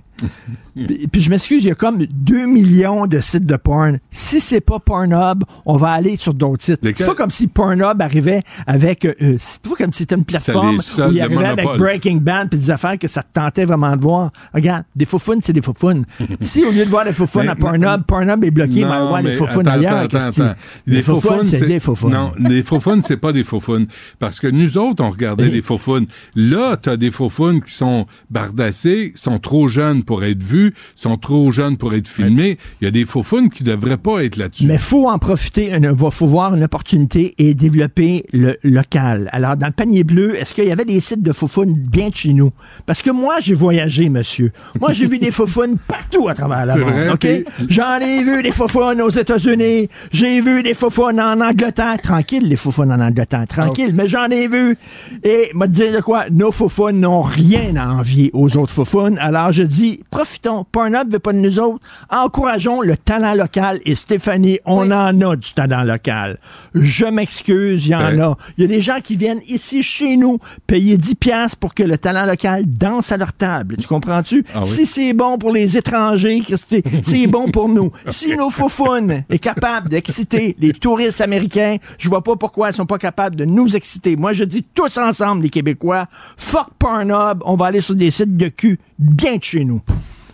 puis, 0.74 1.06
puis 1.10 1.20
je 1.22 1.30
m'excuse, 1.30 1.64
il 1.64 1.68
y 1.68 1.70
a 1.70 1.74
comme 1.74 2.04
2 2.06 2.46
millions 2.46 3.06
de 3.06 3.20
sites 3.20 3.46
de 3.46 3.56
porn. 3.56 3.98
Si 4.10 4.40
c'est 4.40 4.60
pas 4.60 4.78
Pornhub, 4.78 5.44
on 5.66 5.76
va 5.76 5.90
aller 5.90 6.16
sur 6.16 6.34
d'autres 6.34 6.62
sites. 6.64 6.80
C'est 6.82 7.06
pas 7.06 7.14
comme 7.14 7.30
si 7.30 7.46
Pornhub 7.46 8.00
arrivait 8.00 8.42
avec, 8.66 9.04
euh, 9.04 9.14
c'est 9.38 9.60
pas 9.60 9.70
comme 9.76 9.92
si 9.92 9.98
c'était 9.98 10.14
une 10.14 10.24
plateforme 10.24 10.78
où 10.78 11.12
il 11.12 11.20
arrivait 11.20 11.44
avec. 11.44 11.66
Breaking 11.78 12.16
Bad 12.16 12.48
puis 12.50 12.58
des 12.58 12.70
affaires 12.70 12.98
que 12.98 13.08
ça 13.08 13.22
te 13.22 13.28
tentait 13.32 13.64
vraiment 13.64 13.94
de 13.96 14.00
voir. 14.00 14.30
Regarde, 14.54 14.84
des 14.96 15.04
faufounes, 15.04 15.40
c'est 15.42 15.52
des 15.52 15.62
faufounes. 15.62 16.04
si 16.40 16.64
au 16.64 16.70
lieu 16.72 16.84
de 16.84 16.90
voir 16.90 17.04
des 17.04 17.12
faufounes 17.12 17.44
Mais- 17.44 17.50
à 17.50 17.54
Pornhub, 17.56 18.02
Pornhub 18.06 18.44
est 18.44 18.50
bloqué, 18.50 18.80
mais 18.80 18.84
on 18.86 18.88
va 18.88 19.04
voir 19.06 19.22
les 19.22 19.30
mais 19.30 19.36
faufounes 19.36 19.68
attends, 19.68 19.78
ailleurs. 19.78 19.94
attends, 19.98 20.18
attends. 20.18 20.54
Les 20.86 21.02
faufounes, 21.02 21.46
c'est 21.46 21.66
des 21.66 21.80
faufounes. 21.80 22.12
Non, 22.12 22.32
les 22.38 22.62
faufounes, 22.62 23.02
c'est 23.02 23.16
pas 23.16 23.32
des 23.32 23.44
faufounes. 23.44 23.86
Parce 24.18 24.40
que 24.40 24.46
nous 24.46 24.78
autres, 24.78 25.02
on 25.04 25.10
regardait 25.10 25.44
Mais- 25.44 25.50
les 25.50 25.62
faufounes. 25.62 26.06
Là, 26.34 26.76
t'as 26.76 26.96
des 26.96 27.10
faufounes 27.10 27.62
qui 27.62 27.72
sont 27.72 28.06
bardassées, 28.30 29.12
sont 29.14 29.38
trop 29.38 29.68
jeunes 29.68 30.02
pour 30.04 30.24
être 30.24 30.42
vues, 30.42 30.74
sont 30.94 31.16
trop 31.16 31.52
jeunes 31.52 31.76
pour 31.76 31.94
être 31.94 32.08
filmées. 32.08 32.58
Il 32.80 32.84
y 32.84 32.88
a 32.88 32.90
des 32.90 33.04
faufounes 33.04 33.50
qui 33.50 33.64
devraient 33.64 33.96
pas 33.98 34.24
être 34.24 34.36
là-dessus. 34.36 34.66
Mais 34.66 34.78
faut 34.78 35.08
en 35.08 35.18
profiter, 35.18 35.70
il 35.72 35.94
faut 36.10 36.26
voir 36.26 36.54
une 36.54 36.64
opportunité 36.64 37.34
et 37.38 37.54
développer 37.54 38.24
le 38.32 38.47
local. 38.62 39.28
Alors, 39.32 39.56
dans 39.56 39.66
le 39.66 39.72
panier 39.72 40.04
bleu, 40.04 40.36
est-ce 40.36 40.54
qu'il 40.54 40.68
y 40.68 40.72
avait 40.72 40.84
des 40.84 41.00
sites 41.00 41.22
de 41.22 41.32
faufounes 41.32 41.74
bien 41.74 42.08
de 42.10 42.14
chez 42.14 42.32
nous? 42.32 42.52
Parce 42.86 43.02
que 43.02 43.10
moi, 43.10 43.36
j'ai 43.40 43.54
voyagé, 43.54 44.08
monsieur. 44.08 44.52
Moi, 44.80 44.92
j'ai 44.92 45.06
vu 45.06 45.18
des 45.18 45.30
faufounes 45.30 45.76
partout 45.86 46.28
à 46.28 46.34
travers 46.34 46.66
la 46.66 46.76
monde, 46.76 46.90
vrai, 46.90 47.08
OK? 47.10 47.18
puis- 47.20 47.44
J'en 47.68 47.98
ai 48.00 48.22
vu 48.24 48.42
des 48.42 48.52
faufounes 48.52 49.00
aux 49.00 49.10
États-Unis. 49.10 49.88
J'ai 50.12 50.40
vu 50.40 50.62
des 50.62 50.74
faufounes 50.74 51.20
en 51.20 51.40
Angleterre. 51.40 51.96
Tranquille, 52.02 52.48
les 52.48 52.56
faufounes 52.56 52.92
en 52.92 53.00
Angleterre. 53.00 53.44
Tranquille, 53.48 53.92
mais 53.94 54.08
j'en 54.08 54.26
ai 54.26 54.48
vu. 54.48 54.76
Et, 55.22 55.50
moi, 55.54 55.66
te 55.66 55.72
dire 55.72 55.92
de 55.92 56.00
quoi? 56.00 56.24
Nos 56.30 56.52
faufounes 56.52 57.00
n'ont 57.00 57.22
rien 57.22 57.76
à 57.76 57.86
envier 57.88 58.30
aux 58.32 58.56
autres 58.56 58.72
faufounes. 58.72 59.18
Alors, 59.18 59.52
je 59.52 59.62
dis, 59.62 60.00
profitons. 60.10 60.64
Pornhub 60.70 61.10
veut 61.12 61.18
pas 61.18 61.32
de 61.32 61.38
nous 61.38 61.58
autres. 61.58 61.80
Encourageons 62.10 62.80
le 62.80 62.96
talent 62.96 63.34
local. 63.34 63.80
Et 63.84 63.94
Stéphanie, 63.94 64.58
on 64.64 64.90
en 64.90 65.20
a 65.20 65.36
du 65.36 65.52
talent 65.52 65.82
local. 65.84 66.38
Je 66.74 67.06
m'excuse, 67.06 67.86
il 67.86 67.90
y 67.90 67.94
en 67.94 67.98
Ouais. 68.14 68.20
a. 68.20 68.36
Il 68.56 68.62
y 68.62 68.64
a 68.64 68.68
des 68.68 68.80
gens 68.80 69.00
qui 69.02 69.16
viennent 69.16 69.40
ici 69.48 69.82
chez 69.82 70.16
nous 70.16 70.38
payer 70.66 70.98
10 70.98 71.14
piastres 71.16 71.56
pour 71.56 71.74
que 71.74 71.82
le 71.82 71.98
talent 71.98 72.26
local 72.26 72.64
danse 72.66 73.12
à 73.12 73.16
leur 73.16 73.32
table. 73.32 73.76
Tu 73.78 73.86
comprends-tu? 73.86 74.44
Ah 74.54 74.62
oui? 74.62 74.68
Si 74.68 74.86
c'est 74.86 75.12
bon 75.12 75.38
pour 75.38 75.52
les 75.52 75.76
étrangers, 75.76 76.42
c'est 77.02 77.26
bon 77.26 77.50
pour 77.50 77.68
nous. 77.68 77.90
Si 78.08 78.34
nos 78.36 78.50
faufounes 78.50 79.24
est 79.28 79.38
capable 79.38 79.88
d'exciter 79.88 80.56
les 80.58 80.72
touristes 80.72 81.20
américains, 81.20 81.76
je 81.98 82.08
vois 82.08 82.22
pas 82.22 82.36
pourquoi 82.36 82.70
ils 82.70 82.74
sont 82.74 82.86
pas 82.86 82.98
capables 82.98 83.36
de 83.36 83.44
nous 83.44 83.76
exciter. 83.76 84.16
Moi, 84.16 84.32
je 84.32 84.44
dis 84.44 84.62
tous 84.62 84.98
ensemble, 84.98 85.42
les 85.42 85.50
Québécois, 85.50 86.06
fuck 86.36 86.68
Pornhub, 86.78 87.42
on 87.44 87.56
va 87.56 87.66
aller 87.66 87.80
sur 87.80 87.94
des 87.94 88.10
sites 88.10 88.36
de 88.36 88.48
cul 88.48 88.78
bien 88.98 89.36
de 89.36 89.42
chez 89.42 89.64
nous. 89.64 89.82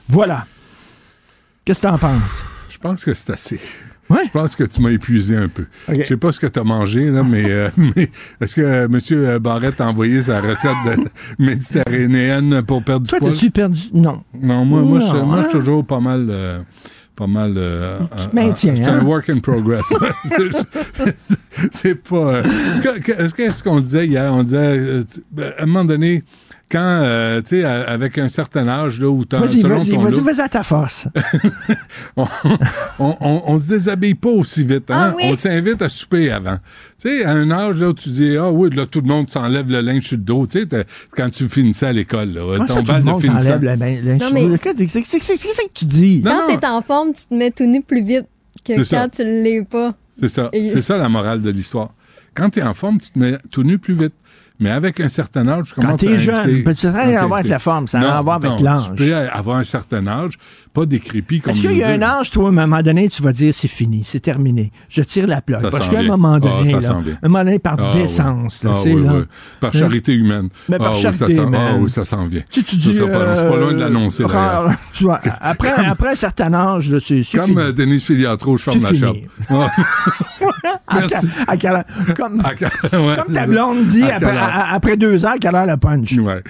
Voilà. 0.08 0.46
Qu'est-ce 1.64 1.82
que 1.82 1.86
t'en 1.86 1.98
penses? 1.98 2.42
Je 2.68 2.78
pense 2.78 3.04
que 3.04 3.14
c'est 3.14 3.30
assez. 3.30 3.60
Ouais. 4.10 4.20
Je 4.26 4.30
pense 4.30 4.54
que 4.56 4.64
tu 4.64 4.80
m'as 4.82 4.90
épuisé 4.90 5.36
un 5.36 5.48
peu. 5.48 5.64
Ok. 5.88 5.96
Je 6.00 6.04
sais 6.04 6.16
pas 6.16 6.30
ce 6.30 6.38
que 6.40 6.46
tu 6.46 6.58
as 6.58 6.64
mangé, 6.64 7.10
là, 7.10 7.22
mais, 7.22 7.44
euh, 7.46 7.68
mais 7.76 8.10
est-ce 8.40 8.54
que 8.56 8.60
euh, 8.60 8.86
M. 8.86 9.38
Barrette 9.38 9.80
a 9.80 9.88
envoyé 9.88 10.20
sa 10.22 10.40
recette 10.40 10.76
de 10.86 11.04
méditerranéenne 11.44 12.62
pour 12.62 12.82
perdre 12.82 13.06
Toi, 13.08 13.18
du 13.18 13.24
poids? 13.24 13.32
t'as-tu 13.32 13.50
perdu? 13.50 13.80
Non. 13.94 14.20
Non, 14.42 14.64
moi, 14.64 14.82
moi, 14.82 15.00
je, 15.00 15.16
moi, 15.16 15.36
je 15.40 15.46
hein? 15.46 15.48
suis 15.50 15.58
toujours 15.58 15.84
pas 15.86 16.00
mal. 16.00 16.26
euh, 16.30 16.60
pas 17.16 17.26
mal. 17.28 17.54
euh, 17.56 17.98
Tu 18.16 18.22
euh, 18.24 18.26
te 18.26 18.34
maintiens, 18.34 18.72
euh, 18.72 18.76
C'est 18.76 18.90
hein? 18.90 18.98
un 19.00 19.04
work 19.04 19.30
in 19.30 19.38
progress. 19.38 19.84
C'est- 21.70 21.94
pas. 21.94 22.16
euh, 22.16 22.42
est-ce 23.38 23.62
qu'on 23.64 23.80
disait 23.80 24.06
hier? 24.06 24.32
On 24.32 24.42
disait, 24.42 24.58
euh, 24.78 25.04
tu- 25.10 25.20
ben, 25.30 25.52
à 25.58 25.62
un 25.62 25.66
moment 25.66 25.84
donné, 25.84 26.22
quand, 26.70 26.78
euh, 26.80 27.40
tu 27.42 27.48
sais, 27.60 27.64
avec 27.64 28.18
un 28.18 28.28
certain 28.28 28.66
âge, 28.68 28.98
là, 29.00 29.08
où 29.08 29.24
t'as. 29.24 29.38
Vas-y, 29.38 29.62
vas-y, 29.62 29.90
ton 29.90 30.00
vas-y, 30.00 30.20
vas-y 30.20 30.40
à 30.40 30.48
ta 30.48 30.62
force. 30.62 31.06
on, 32.16 32.26
on, 32.98 33.16
on- 33.20 33.42
on 33.46 33.58
se 33.58 33.68
déshabille 33.68 34.14
pas 34.14 34.30
aussi 34.30 34.64
vite. 34.64 34.90
Hein? 34.90 35.12
Ah 35.12 35.14
oui? 35.16 35.24
On 35.30 35.36
s'invite 35.36 35.82
à 35.82 35.88
souper 35.88 36.30
avant. 36.30 36.56
Tu 37.00 37.08
sais, 37.08 37.24
à 37.24 37.32
un 37.32 37.50
âge 37.50 37.80
là, 37.80 37.88
où 37.90 37.94
tu 37.94 38.08
dis, 38.08 38.36
ah 38.36 38.50
oui, 38.50 38.70
là, 38.70 38.86
tout 38.86 39.00
le 39.00 39.08
monde 39.08 39.30
s'enlève 39.30 39.70
le 39.70 39.80
linge 39.80 40.04
sur 40.04 40.16
le 40.16 40.22
dos. 40.22 40.46
Tu 40.46 40.62
sais, 40.62 40.86
quand 41.16 41.30
tu 41.30 41.48
finissais 41.48 41.86
à 41.86 41.92
l'école, 41.92 42.30
là, 42.32 42.40
Comment 42.54 42.66
ça, 42.66 42.74
ton 42.74 42.82
tout 42.84 42.92
le 42.92 43.02
monde 43.02 43.24
s'enlève 43.24 43.62
la 43.62 43.76
main? 43.76 43.96
la- 44.02 44.16
Non, 44.16 44.30
mais- 44.32 44.58
Qu'est-ce 44.58 45.56
que 45.68 45.72
tu 45.74 45.84
dis? 45.84 46.22
Quand 46.24 46.56
t'es 46.58 46.66
en 46.66 46.82
forme, 46.82 47.12
tu 47.12 47.24
te 47.26 47.34
mets 47.34 47.50
tout 47.50 47.66
nu 47.66 47.82
plus 47.82 48.02
vite 48.02 48.26
que 48.64 48.72
quand 48.78 48.84
ça. 48.84 49.08
tu 49.08 49.22
l'es 49.24 49.62
pas. 49.68 49.94
C'est 50.18 50.28
ça. 50.28 50.48
Et- 50.52 50.66
C'est 50.68 50.82
ça 50.82 50.96
la 50.96 51.08
morale 51.08 51.40
de 51.40 51.50
l'histoire. 51.50 51.90
Quand 52.34 52.50
tu 52.50 52.58
es 52.58 52.62
en 52.62 52.74
forme, 52.74 52.98
tu 53.00 53.10
te 53.10 53.18
mets 53.18 53.38
tout 53.50 53.62
nu 53.62 53.78
plus 53.78 53.94
vite. 53.94 54.12
Mais 54.60 54.70
avec 54.70 55.00
un 55.00 55.08
certain 55.08 55.48
âge, 55.48 55.68
tu 55.68 55.74
Quand 55.74 55.82
commences 55.82 56.00
t'es 56.00 56.18
jeune, 56.18 56.62
n'a 56.62 57.02
rien 57.02 57.18
quand 57.18 57.24
à 57.24 57.26
voir 57.26 57.38
avec 57.40 57.50
la 57.50 57.58
forme, 57.58 57.88
ça 57.88 57.98
a 57.98 58.00
Non, 58.00 58.06
rien 58.08 58.16
à 58.18 58.22
voir 58.22 58.36
avec 58.36 58.60
l'âge. 58.60 58.82
Tu 58.96 59.04
peux 59.04 59.14
avoir 59.14 59.56
un 59.58 59.64
certain 59.64 60.06
âge, 60.06 60.38
pas 60.74 60.86
décrépit 60.86 61.40
comme 61.40 61.52
Est-ce 61.52 61.60
qu'il 61.60 61.76
y 61.78 61.82
a 61.84 61.88
un 61.90 62.02
âge, 62.02 62.30
toi, 62.32 62.46
à 62.46 62.48
un 62.48 62.52
moment 62.52 62.82
donné, 62.82 63.08
tu 63.08 63.22
vas 63.22 63.32
dire 63.32 63.54
c'est 63.54 63.68
fini, 63.68 64.02
c'est 64.04 64.18
terminé, 64.20 64.72
je 64.88 65.02
tire 65.02 65.26
la. 65.28 65.36
Ça 65.36 65.70
Parce 65.70 65.88
qu'à 65.88 66.00
un 66.00 66.02
moment 66.02 66.34
Ah, 66.34 66.40
donné, 66.40 66.70
ça 66.72 66.80
là, 66.80 66.98
un 67.22 67.28
moment 67.28 67.44
donné, 67.44 67.58
par 67.60 67.76
Ah, 67.78 67.90
oui. 67.94 68.02
décence, 68.02 68.64
là, 68.64 68.70
Ah, 68.74 68.76
tu 68.76 68.88
sais, 68.88 68.94
oui, 68.94 69.04
là. 69.04 69.12
oui. 69.14 69.22
Par 69.60 69.72
charité 69.72 70.12
humaine. 70.12 70.48
Mais 70.68 70.78
par 70.78 70.92
ah, 70.94 70.98
charité 71.00 71.34
ça 71.36 71.42
Ah 71.44 71.46
humaine. 71.46 71.76
oui, 71.80 71.90
ça 71.90 72.04
s'en 72.04 72.26
vient. 72.26 72.42
Tu, 72.50 72.64
tu 72.64 72.76
Ça 72.76 72.82
dis, 72.90 72.94
sera 72.94 73.08
pas. 73.08 73.34
Je 73.34 73.40
suis 73.40 73.50
pas 73.50 73.56
loin 73.56 73.72
de 73.72 73.78
l'annoncer, 73.80 74.24
euh, 74.24 74.68
vois, 75.00 75.20
après, 75.40 75.70
après 75.86 76.08
un 76.10 76.16
certain 76.16 76.52
âge, 76.52 76.90
là, 76.90 76.98
c'est 77.00 77.22
Comme 77.34 77.56
euh, 77.58 77.72
Denise 77.72 78.04
Filiatro, 78.04 78.56
je 78.56 78.64
ferme 78.64 78.80
la. 78.82 79.12
Ah. 80.86 81.00
À 81.46 81.52
à 81.52 81.56
quel- 81.56 81.84
comme, 82.16 82.40
ouais, 82.40 83.16
comme 83.16 83.34
ta 83.34 83.40
ça. 83.40 83.46
blonde 83.46 83.86
dit, 83.86 84.02
après, 84.02 84.96
deux 84.96 85.24
ans, 85.24 85.34
quelle 85.40 85.54
heure 85.54 85.66
le 85.66 85.76
punch? 85.76 86.12
Ouais. 86.12 86.42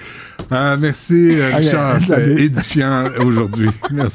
Ah, 0.51 0.75
merci, 0.79 1.29
euh, 1.31 1.55
Richard. 1.55 1.97
Édifiant 2.37 3.05
aujourd'hui. 3.25 3.69
Merci, 3.91 4.14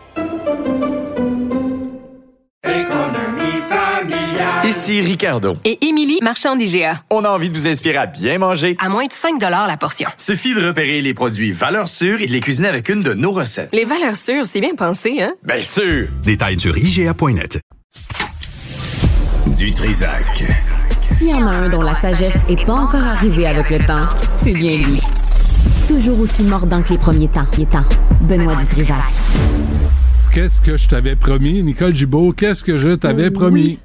Ici 4.71 5.01
Ricardo. 5.01 5.57
Et 5.65 5.85
Émilie, 5.85 6.19
marchand 6.21 6.55
d'IGA. 6.55 7.03
On 7.09 7.25
a 7.25 7.29
envie 7.29 7.49
de 7.49 7.53
vous 7.53 7.67
inspirer 7.67 7.97
à 7.97 8.05
bien 8.05 8.37
manger. 8.37 8.77
À 8.79 8.87
moins 8.87 9.05
de 9.05 9.11
5 9.11 9.37
la 9.41 9.75
portion. 9.75 10.07
Suffit 10.17 10.53
de 10.53 10.65
repérer 10.65 11.01
les 11.01 11.13
produits 11.13 11.51
valeurs 11.51 11.89
sûres 11.89 12.21
et 12.21 12.25
de 12.25 12.31
les 12.31 12.39
cuisiner 12.39 12.69
avec 12.69 12.87
une 12.87 13.01
de 13.03 13.13
nos 13.13 13.33
recettes. 13.33 13.67
Les 13.73 13.83
valeurs 13.83 14.15
sûres, 14.15 14.45
c'est 14.45 14.61
bien 14.61 14.73
pensé, 14.77 15.21
hein? 15.21 15.33
Bien 15.43 15.61
sûr! 15.61 16.07
Détails 16.23 16.57
sur 16.57 16.77
IGA.net. 16.77 17.59
Du 19.59 19.73
Trisac. 19.73 20.41
S'il 21.03 21.27
y 21.27 21.33
en 21.33 21.47
a 21.47 21.51
un 21.51 21.67
dont 21.67 21.81
la 21.81 21.93
sagesse 21.93 22.45
est 22.47 22.65
pas 22.65 22.71
encore 22.75 23.03
arrivée 23.03 23.47
avec 23.47 23.71
le 23.71 23.79
temps, 23.79 24.07
c'est 24.37 24.53
bien 24.53 24.77
lui. 24.77 25.01
Toujours 25.89 26.17
aussi 26.17 26.43
mordant 26.43 26.81
que 26.81 26.91
les 26.91 26.97
premiers 26.97 27.27
temps. 27.27 27.43
Les 27.57 27.65
temps. 27.65 27.83
Benoît 28.21 28.55
Dutrisac. 28.55 28.95
Qu'est-ce 30.33 30.61
que 30.61 30.77
je 30.77 30.87
t'avais 30.87 31.17
promis, 31.17 31.61
Nicole 31.61 31.93
Gibault? 31.93 32.31
Qu'est-ce 32.31 32.63
que 32.63 32.77
je 32.77 32.91
t'avais 32.95 33.25
Oui. 33.25 33.31
promis? 33.31 33.79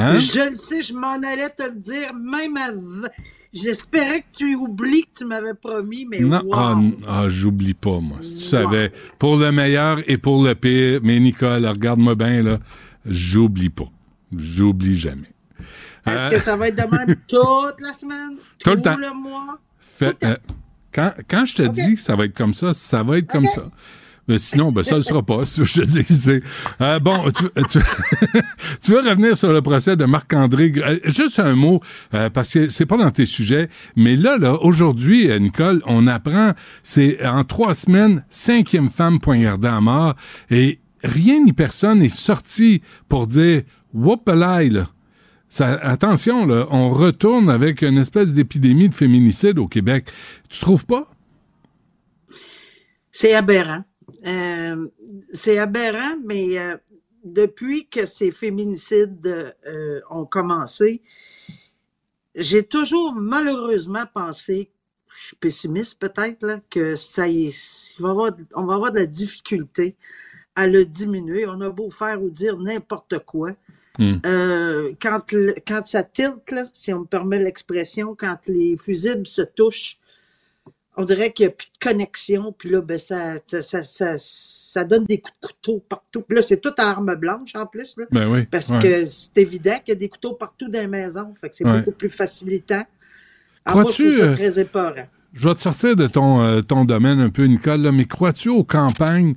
Hein? 0.00 0.18
Je 0.18 0.50
le 0.50 0.56
sais, 0.56 0.82
je 0.82 0.92
m'en 0.94 1.14
allais 1.14 1.50
te 1.50 1.64
le 1.64 1.74
dire, 1.74 2.14
même 2.14 2.56
avant. 2.56 3.08
J'espérais 3.52 4.20
que 4.20 4.26
tu 4.38 4.54
oublies 4.54 5.02
que 5.02 5.18
tu 5.20 5.24
m'avais 5.24 5.54
promis, 5.54 6.06
mais 6.08 6.20
Non, 6.20 6.42
wow. 6.44 6.54
ah, 6.54 6.80
ah, 7.06 7.28
j'oublie 7.28 7.74
pas, 7.74 7.98
moi. 7.98 8.18
Si 8.20 8.34
tu 8.34 8.40
savais, 8.44 8.92
pour 9.18 9.36
le 9.38 9.50
meilleur 9.50 9.98
et 10.08 10.18
pour 10.18 10.44
le 10.44 10.54
pire, 10.54 11.00
mais 11.02 11.18
Nicole, 11.18 11.66
regarde-moi 11.66 12.14
bien, 12.14 12.42
là, 12.42 12.58
j'oublie 13.06 13.70
pas. 13.70 13.90
J'oublie 14.36 14.96
jamais. 14.98 15.26
Est-ce 16.06 16.24
Euh, 16.24 16.28
que 16.30 16.38
ça 16.38 16.56
va 16.56 16.68
être 16.68 16.76
de 16.76 16.94
même 16.96 17.16
toute 17.26 17.80
la 17.80 17.94
semaine? 17.94 18.36
Tout 18.62 18.70
le 18.70 18.82
temps. 18.82 18.96
mois? 19.14 19.58
fait- 19.80 20.22
euh, 20.24 20.36
quand, 20.92 21.12
quand 21.28 21.44
je 21.46 21.54
te 21.56 21.62
dis 21.62 21.94
que 21.94 22.00
ça 22.00 22.14
va 22.16 22.26
être 22.26 22.36
comme 22.36 22.54
ça, 22.54 22.74
ça 22.74 23.02
va 23.02 23.18
être 23.18 23.26
comme 23.26 23.48
ça. 23.48 23.70
Mais 24.28 24.38
sinon, 24.38 24.70
ben, 24.72 24.84
ça 24.84 24.96
ne 24.96 25.00
sera 25.00 25.22
pas. 25.22 25.46
si 25.46 25.64
Je 25.64 25.80
te 25.82 25.86
dis, 25.86 26.04
c'est- 26.04 26.42
Euh, 26.80 26.98
bon, 27.00 27.18
tu, 27.30 27.44
tu, 27.68 27.78
tu 28.82 28.90
veux 28.92 29.00
revenir 29.00 29.36
sur 29.36 29.52
le 29.52 29.62
procès 29.62 29.96
de 29.96 30.04
Marc-André. 30.04 30.72
Euh, 30.76 30.98
Juste 31.04 31.38
un 31.40 31.54
mot, 31.54 31.80
euh, 32.14 32.28
parce 32.30 32.50
que 32.52 32.68
c'est 32.68 32.86
pas 32.86 32.98
dans 32.98 33.10
tes 33.10 33.24
sujets, 33.26 33.68
mais 33.96 34.16
là, 34.16 34.36
là 34.38 34.62
aujourd'hui, 34.62 35.30
euh, 35.30 35.38
Nicole, 35.38 35.82
on 35.86 36.06
apprend, 36.06 36.52
c'est 36.82 37.26
en 37.26 37.42
trois 37.44 37.74
semaines, 37.74 38.24
cinquième 38.28 38.90
femme 38.90 39.18
poignardée 39.18 39.68
à 39.68 39.80
mort, 39.80 40.14
et 40.50 40.78
rien 41.02 41.42
ni 41.42 41.52
personne 41.52 42.00
n'est 42.00 42.08
sorti 42.10 42.82
pour 43.08 43.26
dire 43.26 43.62
«Whoop-a-lie, 43.94 44.70
là». 44.70 44.88
Ça, 45.50 45.78
attention, 45.82 46.44
là, 46.44 46.66
on 46.70 46.90
retourne 46.90 47.48
avec 47.48 47.80
une 47.80 47.96
espèce 47.96 48.34
d'épidémie 48.34 48.90
de 48.90 48.94
féminicide 48.94 49.58
au 49.58 49.66
Québec. 49.66 50.04
Tu 50.50 50.60
trouves 50.60 50.84
pas? 50.84 51.08
C'est 53.10 53.32
aberrant. 53.34 53.82
Euh, 54.26 54.88
c'est 55.32 55.58
aberrant, 55.58 56.16
mais 56.24 56.58
euh, 56.58 56.76
depuis 57.24 57.88
que 57.88 58.06
ces 58.06 58.30
féminicides 58.30 59.54
euh, 59.66 60.00
ont 60.10 60.24
commencé, 60.24 61.02
j'ai 62.34 62.62
toujours 62.62 63.14
malheureusement 63.14 64.04
pensé, 64.12 64.70
je 65.08 65.26
suis 65.28 65.36
pessimiste 65.36 65.98
peut-être, 65.98 66.60
que 66.70 66.94
ça 66.94 67.28
y 67.28 67.46
est, 67.46 68.00
va 68.00 68.10
avoir, 68.10 68.32
on 68.54 68.64
va 68.64 68.74
avoir 68.74 68.92
de 68.92 69.00
la 69.00 69.06
difficulté 69.06 69.96
à 70.54 70.66
le 70.66 70.84
diminuer. 70.84 71.46
On 71.46 71.60
a 71.60 71.70
beau 71.70 71.90
faire 71.90 72.22
ou 72.22 72.30
dire 72.30 72.58
n'importe 72.58 73.20
quoi. 73.20 73.52
Hmm. 73.98 74.16
Euh, 74.26 74.92
quand, 75.00 75.86
ça 75.86 76.02
tilte, 76.04 76.50
là, 76.50 76.68
si 76.72 76.92
on 76.92 77.00
me 77.00 77.04
permet 77.04 77.38
l'expression, 77.38 78.14
quand 78.16 78.38
les 78.46 78.76
fusibles 78.76 79.26
se 79.26 79.42
touchent, 79.42 79.98
on 80.98 81.04
dirait 81.04 81.32
qu'il 81.32 81.46
n'y 81.46 81.52
a 81.52 81.54
plus 81.54 81.68
de 81.68 81.88
connexion, 81.90 82.52
puis 82.52 82.68
là, 82.70 82.80
ben, 82.80 82.98
ça, 82.98 83.36
ça, 83.62 83.82
ça, 83.84 84.14
ça 84.18 84.84
donne 84.84 85.04
des 85.04 85.18
coups 85.18 85.34
de 85.40 85.46
couteau 85.46 85.84
partout. 85.88 86.22
Puis 86.22 86.34
là, 86.36 86.42
c'est 86.42 86.60
tout 86.60 86.74
à 86.76 86.90
arme 86.90 87.14
blanche 87.14 87.54
en 87.54 87.66
plus, 87.66 87.94
là, 87.96 88.04
Ben 88.10 88.28
oui, 88.28 88.46
parce 88.50 88.68
ouais. 88.70 88.82
que 88.82 89.06
c'est 89.06 89.38
évident 89.38 89.76
qu'il 89.84 89.94
y 89.94 89.96
a 89.96 90.00
des 90.00 90.08
couteaux 90.08 90.34
partout 90.34 90.68
dans 90.68 90.80
les 90.80 90.88
maisons, 90.88 91.32
fait 91.40 91.48
que 91.50 91.56
c'est 91.56 91.64
Ouais. 91.64 91.78
beaucoup 91.78 91.92
plus 91.92 92.10
facilitant. 92.10 92.84
Alors, 93.64 93.82
moi, 93.82 93.90
je 93.92 94.02
trouve 94.02 94.16
ça 94.16 94.22
euh, 94.24 94.34
très 94.34 94.58
épeurant. 94.58 95.06
Je 95.34 95.48
vais 95.48 95.54
te 95.54 95.60
sortir 95.60 95.94
de 95.94 96.06
ton, 96.08 96.42
euh, 96.42 96.62
ton 96.62 96.84
domaine 96.84 97.20
un 97.20 97.30
peu, 97.30 97.44
Nicole, 97.44 97.82
là, 97.82 97.92
mais 97.92 98.06
crois-tu 98.06 98.48
aux 98.48 98.64
campagnes 98.64 99.34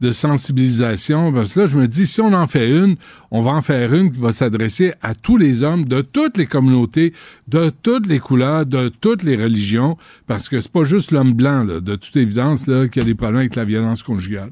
de 0.00 0.12
sensibilisation? 0.12 1.32
Parce 1.32 1.54
que 1.54 1.60
là, 1.60 1.66
je 1.66 1.76
me 1.76 1.86
dis, 1.86 2.06
si 2.06 2.20
on 2.20 2.32
en 2.32 2.46
fait 2.46 2.70
une, 2.70 2.96
on 3.30 3.40
va 3.40 3.52
en 3.52 3.62
faire 3.62 3.94
une 3.94 4.12
qui 4.12 4.18
va 4.18 4.32
s'adresser 4.32 4.94
à 5.02 5.14
tous 5.14 5.36
les 5.36 5.62
hommes 5.62 5.84
de 5.84 6.00
toutes 6.00 6.36
les 6.36 6.46
communautés, 6.46 7.12
de 7.48 7.70
toutes 7.70 8.06
les 8.06 8.20
couleurs, 8.20 8.66
de 8.66 8.88
toutes 8.88 9.22
les 9.22 9.36
religions, 9.36 9.96
parce 10.26 10.48
que 10.48 10.60
c'est 10.60 10.72
pas 10.72 10.84
juste 10.84 11.10
l'homme 11.10 11.32
blanc, 11.32 11.64
là, 11.64 11.80
de 11.80 11.96
toute 11.96 12.16
évidence, 12.16 12.66
là, 12.66 12.88
qui 12.88 13.00
a 13.00 13.04
des 13.04 13.14
problèmes 13.14 13.40
avec 13.40 13.56
la 13.56 13.64
violence 13.64 14.02
conjugale. 14.02 14.50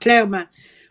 Clairement. 0.00 0.44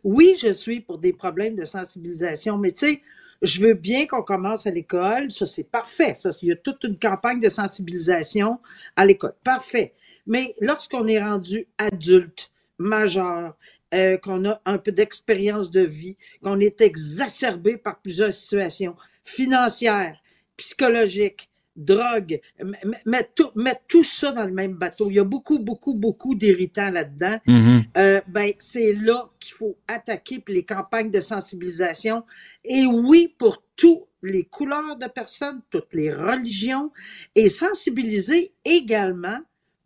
Oui, 0.04 0.36
je 0.42 0.52
suis 0.52 0.82
pour 0.82 0.98
des 0.98 1.14
problèmes 1.14 1.56
de 1.56 1.66
sensibilisation, 1.66 2.58
mais 2.58 2.72
tu 2.72 2.88
sais, 2.88 3.02
je 3.42 3.62
veux 3.62 3.74
bien 3.74 4.06
qu'on 4.06 4.22
commence 4.22 4.68
à 4.68 4.72
l'école. 4.72 5.32
Ça, 5.32 5.48
c'est 5.48 5.70
parfait. 5.70 6.14
Ça, 6.16 6.30
il 6.42 6.50
y 6.50 6.52
a 6.52 6.56
toute 6.56 6.84
une 6.84 6.98
campagne 6.98 7.40
de 7.40 7.50
sensibilisation 7.50 8.60
à 8.96 9.06
l'école. 9.06 9.34
Parfait. 9.44 9.94
Mais 10.28 10.54
lorsqu'on 10.62 11.08
est 11.08 11.22
rendu 11.22 11.68
adulte, 11.78 12.51
majeur, 12.82 13.56
euh, 13.94 14.18
qu'on 14.18 14.46
a 14.46 14.62
un 14.66 14.78
peu 14.78 14.92
d'expérience 14.92 15.72
de 15.72 15.82
vie, 15.82 16.18
qu'on 16.44 16.60
est 16.60 16.82
exacerbé 16.82 17.78
par 17.78 18.00
plusieurs 18.02 18.34
situations 18.34 18.96
financières, 19.24 20.18
psychologiques, 20.58 21.50
drogue, 21.76 22.40
m- 22.60 22.76
m- 22.84 22.96
mettre 23.06 23.34
tout, 23.34 23.52
tout 23.88 24.04
ça 24.04 24.32
dans 24.32 24.46
le 24.46 24.52
même 24.52 24.74
bateau. 24.74 25.10
Il 25.10 25.16
y 25.16 25.20
a 25.20 25.24
beaucoup, 25.24 25.58
beaucoup, 25.60 25.94
beaucoup 25.94 26.36
d'irritants 26.36 26.92
là-dedans. 26.92 27.38
Mhm. 27.48 27.84
Euh, 27.98 28.22
ben, 28.28 28.52
c'est 28.60 28.94
là 28.94 29.30
qu'il 29.40 29.54
faut 29.54 29.78
attaquer 29.88 30.40
puis 30.40 30.54
les 30.54 30.64
campagnes 30.66 31.10
de 31.12 31.22
sensibilisation. 31.22 32.24
Et 32.66 32.86
oui, 32.86 33.34
pour 33.38 33.64
toutes 33.76 34.04
les 34.22 34.44
couleurs 34.44 34.98
de 34.98 35.08
personnes, 35.08 35.62
toutes 35.70 35.94
les 35.94 36.14
religions, 36.14 36.92
et 37.36 37.50
sensibiliser 37.50 38.54
également 38.66 39.40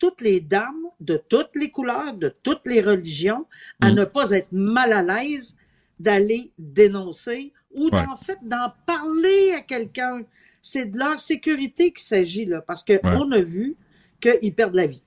toutes 0.05 0.21
les 0.21 0.39
dames 0.39 0.85
de 0.99 1.17
toutes 1.17 1.49
les 1.55 1.69
couleurs, 1.71 2.13
de 2.13 2.29
toutes 2.43 2.65
les 2.65 2.81
religions, 2.81 3.45
à 3.81 3.89
Mm. 3.91 3.95
ne 3.95 4.05
pas 4.05 4.31
être 4.31 4.51
mal 4.51 4.93
à 4.93 5.01
l'aise 5.01 5.55
d'aller 5.99 6.51
dénoncer 6.59 7.53
ou 7.73 7.89
Ouais. 7.91 7.99
en 8.09 8.17
fait 8.17 8.37
d'en 8.43 8.71
parler 8.85 9.53
à 9.57 9.61
quelqu'un. 9.61 10.21
C'est 10.61 10.85
de 10.91 10.97
leur 10.97 11.19
sécurité 11.19 11.91
qu'il 11.91 12.03
s'agit 12.03 12.45
là, 12.45 12.61
parce 12.61 12.83
qu'on 12.83 13.31
a 13.31 13.39
vu 13.39 13.75
qu'ils 14.21 14.53
perdent 14.53 14.75
la 14.75 14.87
vie. 14.87 15.01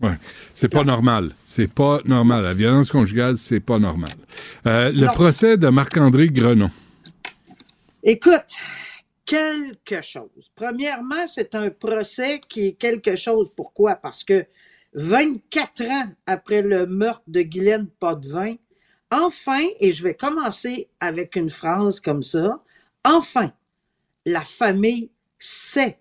Ouais. 0.00 0.16
C'est 0.54 0.68
pas 0.68 0.84
normal. 0.84 1.34
C'est 1.44 1.68
pas 1.72 2.00
normal. 2.04 2.42
La 2.42 2.54
violence 2.54 2.90
conjugale, 2.90 3.36
c'est 3.36 3.60
pas 3.60 3.78
normal. 3.78 4.10
Euh, 4.66 4.90
le 4.92 5.06
procès 5.06 5.56
de 5.56 5.68
Marc-André 5.68 6.28
Grenon. 6.28 6.70
Écoute, 8.02 8.46
quelque 9.34 10.02
chose. 10.02 10.50
Premièrement, 10.54 11.26
c'est 11.26 11.54
un 11.54 11.70
procès 11.70 12.40
qui 12.48 12.68
est 12.68 12.72
quelque 12.74 13.16
chose. 13.16 13.50
Pourquoi? 13.54 13.96
Parce 13.96 14.22
que 14.22 14.46
24 14.94 15.82
ans 15.82 16.12
après 16.26 16.62
le 16.62 16.86
meurtre 16.86 17.24
de 17.26 17.42
Guylaine 17.42 17.88
Potvin, 17.98 18.54
enfin, 19.10 19.66
et 19.80 19.92
je 19.92 20.02
vais 20.04 20.14
commencer 20.14 20.88
avec 21.00 21.36
une 21.36 21.50
phrase 21.50 21.98
comme 22.00 22.22
ça, 22.22 22.62
enfin, 23.02 23.52
la 24.24 24.42
famille 24.42 25.10
sait 25.38 25.98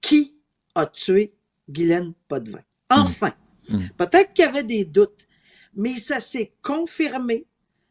qui 0.00 0.34
a 0.74 0.86
tué 0.86 1.34
Guylaine 1.68 2.14
Potvin. 2.28 2.62
Enfin. 2.90 3.32
Peut-être 3.96 4.32
qu'il 4.32 4.44
y 4.44 4.48
avait 4.48 4.62
des 4.62 4.84
doutes, 4.84 5.26
mais 5.74 5.94
ça 5.94 6.20
s'est 6.20 6.52
confirmé 6.62 7.46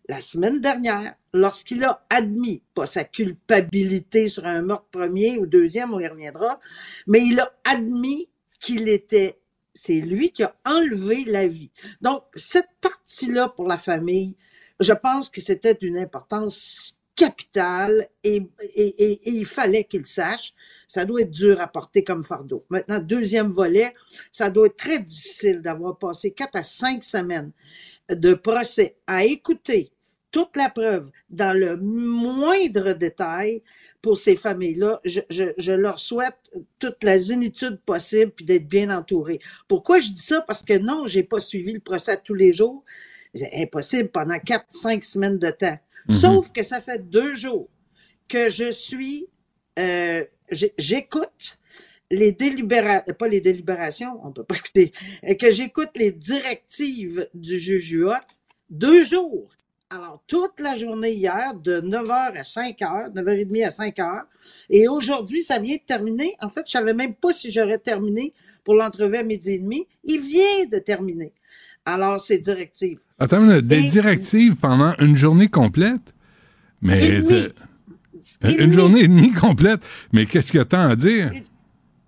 la 0.07 0.21
semaine 0.21 0.61
dernière 0.61 1.15
lorsqu'il 1.35 1.83
a 1.83 2.05
admis, 2.09 2.63
pas 2.73 2.85
sa 2.85 3.03
culpabilité 3.03 4.27
sur 4.27 4.45
un 4.45 4.61
meurtre 4.61 4.87
premier 4.89 5.37
ou 5.37 5.45
deuxième, 5.45 5.93
on 5.93 5.99
y 5.99 6.07
reviendra, 6.07 6.59
mais 7.07 7.19
il 7.25 7.39
a 7.39 7.51
admis 7.65 8.29
qu'il 8.59 8.87
était, 8.87 9.37
c'est 9.73 9.99
lui 9.99 10.31
qui 10.31 10.43
a 10.43 10.55
enlevé 10.65 11.25
la 11.25 11.47
vie. 11.47 11.71
Donc, 12.01 12.23
cette 12.35 12.69
partie-là 12.81 13.49
pour 13.49 13.67
la 13.67 13.77
famille, 13.77 14.35
je 14.79 14.93
pense 14.93 15.29
que 15.29 15.41
c'était 15.41 15.75
d'une 15.75 15.97
importance 15.97 16.97
capitale 17.15 18.07
et, 18.23 18.47
il 19.25 19.45
fallait 19.45 19.83
qu'il 19.83 20.05
sache. 20.05 20.53
Ça 20.87 21.05
doit 21.05 21.21
être 21.21 21.31
dur 21.31 21.59
à 21.59 21.67
porter 21.67 22.03
comme 22.03 22.23
fardeau. 22.23 22.65
Maintenant, 22.69 22.99
deuxième 22.99 23.51
volet, 23.51 23.93
ça 24.31 24.49
doit 24.49 24.67
être 24.67 24.75
très 24.77 24.99
difficile 24.99 25.61
d'avoir 25.61 25.97
passé 25.97 26.31
quatre 26.31 26.55
à 26.55 26.63
cinq 26.63 27.03
semaines 27.03 27.51
de 28.09 28.33
procès 28.35 28.97
à 29.07 29.25
écouter 29.25 29.91
toute 30.35 30.57
la 30.57 30.69
preuve 30.69 31.09
dans 31.29 31.57
le 31.57 31.77
moindre 31.77 32.91
détail 32.91 33.63
pour 34.01 34.17
ces 34.17 34.35
familles-là. 34.35 34.99
Je, 35.05 35.21
je- 35.29 35.53
je 35.57 35.71
leur 35.71 35.97
souhaite 35.97 36.51
toute 36.77 37.05
la 37.05 37.17
zénitude 37.19 37.79
possible 37.85 38.31
puis 38.35 38.43
d'être 38.43 38.67
bien 38.67 38.89
entourés. 38.89 39.39
Pourquoi 39.69 40.01
je 40.01 40.09
dis 40.09 40.21
ça? 40.21 40.41
Parce 40.41 40.61
que 40.61 40.77
non, 40.77 41.07
j'ai 41.07 41.23
pas 41.23 41.39
suivi 41.39 41.71
le 41.71 41.79
procès 41.79 42.19
tous 42.21 42.33
les 42.33 42.51
jours. 42.51 42.83
C'est 43.33 43.49
impossible 43.55 44.09
pendant 44.09 44.37
quatre, 44.39 44.65
cinq 44.67 45.05
semaines 45.05 45.39
de 45.39 45.51
temps. 45.51 45.79
Mhm. 46.09 46.15
Sauf 46.15 46.51
que 46.51 46.63
ça 46.63 46.81
fait 46.81 46.99
deux 47.09 47.33
jours 47.33 47.69
que 48.27 48.49
je 48.49 48.71
suis, 48.73 49.27
euh, 49.79 50.25
j'écoute 50.77 51.57
les 52.11 52.33
délibérations, 52.33 53.13
pas 53.17 53.27
les 53.29 53.39
délibérations, 53.39 54.19
on 54.25 54.33
peut 54.33 54.43
pas 54.43 54.55
écouter, 54.57 54.91
que 55.39 55.49
j'écoute 55.51 55.91
les 55.95 56.11
directives 56.11 57.29
du 57.33 57.57
juge 57.57 57.93
Huot 57.93 58.27
deux 58.69 59.03
jours 59.03 59.49
Alors, 59.95 60.21
toute 60.27 60.59
la 60.59 60.75
journée 60.75 61.13
hier, 61.13 61.53
de 61.53 61.79
9h 61.79 62.11
à 62.11 62.41
5h, 62.41 63.13
9h30 63.13 63.65
à 63.65 63.69
5h. 63.69 64.21
Et 64.69 64.89
aujourd'hui, 64.89 65.41
ça 65.41 65.57
vient 65.57 65.77
de 65.77 65.81
terminer. 65.87 66.35
En 66.41 66.49
fait, 66.49 66.63
je 66.65 66.71
savais 66.71 66.93
même 66.93 67.13
pas 67.13 67.31
si 67.31 67.49
j'aurais 67.49 67.77
terminé 67.77 68.33
pour 68.65 68.73
l'entrevue 68.73 69.15
à 69.15 69.23
midi 69.23 69.51
et 69.51 69.59
demi. 69.59 69.87
Il 70.03 70.19
vient 70.19 70.65
de 70.69 70.79
terminer. 70.79 71.31
Alors, 71.85 72.19
c'est 72.19 72.39
directive. 72.39 72.99
Attends, 73.19 73.37
une 73.39 73.47
minute, 73.47 73.67
des 73.67 73.85
Et- 73.85 73.89
directives 73.89 74.55
pendant 74.57 74.93
une 74.99 75.15
journée 75.15 75.47
complète? 75.47 76.13
Mais 76.81 77.01
Et 77.01 77.21
Et 78.49 78.61
une 78.61 78.73
journée 78.73 79.01
et 79.01 79.07
demie 79.07 79.31
complète. 79.31 79.79
Mais 80.11 80.25
qu'est-ce 80.25 80.51
qu'il 80.51 80.57
y 80.57 80.61
a 80.61 80.65
tant 80.65 80.89
à 80.89 80.95
dire? 80.97 81.31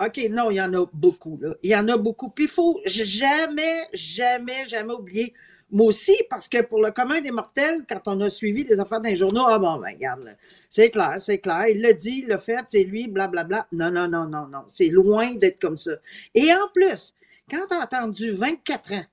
OK, 0.04 0.20
non, 0.30 0.52
il 0.52 0.58
y 0.58 0.62
en 0.62 0.74
a 0.74 0.86
beaucoup. 0.94 1.40
Là. 1.42 1.54
Il 1.64 1.70
y 1.72 1.76
en 1.76 1.88
a 1.88 1.96
beaucoup. 1.96 2.30
Puis 2.30 2.46
il 2.46 2.50
faut 2.52 2.82
jamais, 2.86 3.84
jamais, 3.94 4.68
jamais 4.68 4.94
oublier. 4.94 5.34
Moi 5.70 5.88
aussi, 5.88 6.16
parce 6.30 6.48
que 6.48 6.62
pour 6.62 6.82
le 6.82 6.92
commun 6.92 7.20
des 7.20 7.32
mortels, 7.32 7.84
quand 7.88 8.02
on 8.08 8.22
a 8.22 8.30
suivi 8.30 8.64
les 8.64 8.80
affaires 8.80 9.02
les 9.02 9.18
journaux, 9.18 9.46
ah 9.48 9.60
bon, 9.60 9.78
ben 9.78 9.94
regarde, 9.94 10.38
c'est 10.70 10.90
clair, 10.90 11.16
c'est 11.20 11.40
clair, 11.40 11.68
il 11.68 11.82
l'a 11.82 11.92
dit, 11.92 12.22
il 12.24 12.28
l'a 12.28 12.38
fait, 12.38 12.64
c'est 12.70 12.84
lui, 12.84 13.08
blablabla. 13.08 13.68
Non, 13.74 13.92
non, 13.92 14.08
non, 14.08 14.28
non, 14.28 14.48
non. 14.48 14.64
C'est 14.68 14.88
loin 14.88 15.36
d'être 15.36 15.60
comme 15.60 15.76
ça. 15.76 15.92
Et 16.34 16.54
en 16.54 16.70
plus, 16.74 17.14
quand 17.50 17.66
tu 17.68 17.76
as 17.76 17.82
attendu 17.82 18.32
24 18.32 18.94
ans 18.94 19.06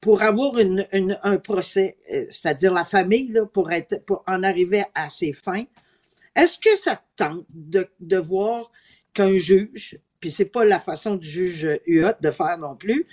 pour 0.00 0.22
avoir 0.22 0.54
un 1.22 1.36
procès, 1.38 1.96
euh, 2.12 2.26
c'est-à-dire 2.30 2.72
la 2.72 2.84
famille, 2.84 3.28
là, 3.28 3.44
pour, 3.46 3.70
être, 3.70 4.04
pour 4.04 4.22
en 4.26 4.42
arriver 4.42 4.84
à 4.94 5.08
ses 5.08 5.32
fins, 5.32 5.64
est-ce 6.34 6.58
que 6.58 6.76
ça 6.76 6.96
te 6.96 7.24
tente 7.24 7.44
de, 7.50 8.16
voir 8.16 8.70
qu'un 9.12 9.36
juge, 9.36 9.98
puis 10.18 10.30
c'est 10.30 10.46
pas 10.46 10.64
la 10.64 10.80
façon 10.80 11.14
du 11.14 11.28
juge 11.28 11.68
Huot 11.86 12.12
de 12.20 12.30
faire 12.30 12.58
non 12.58 12.74
plus, 12.74 13.06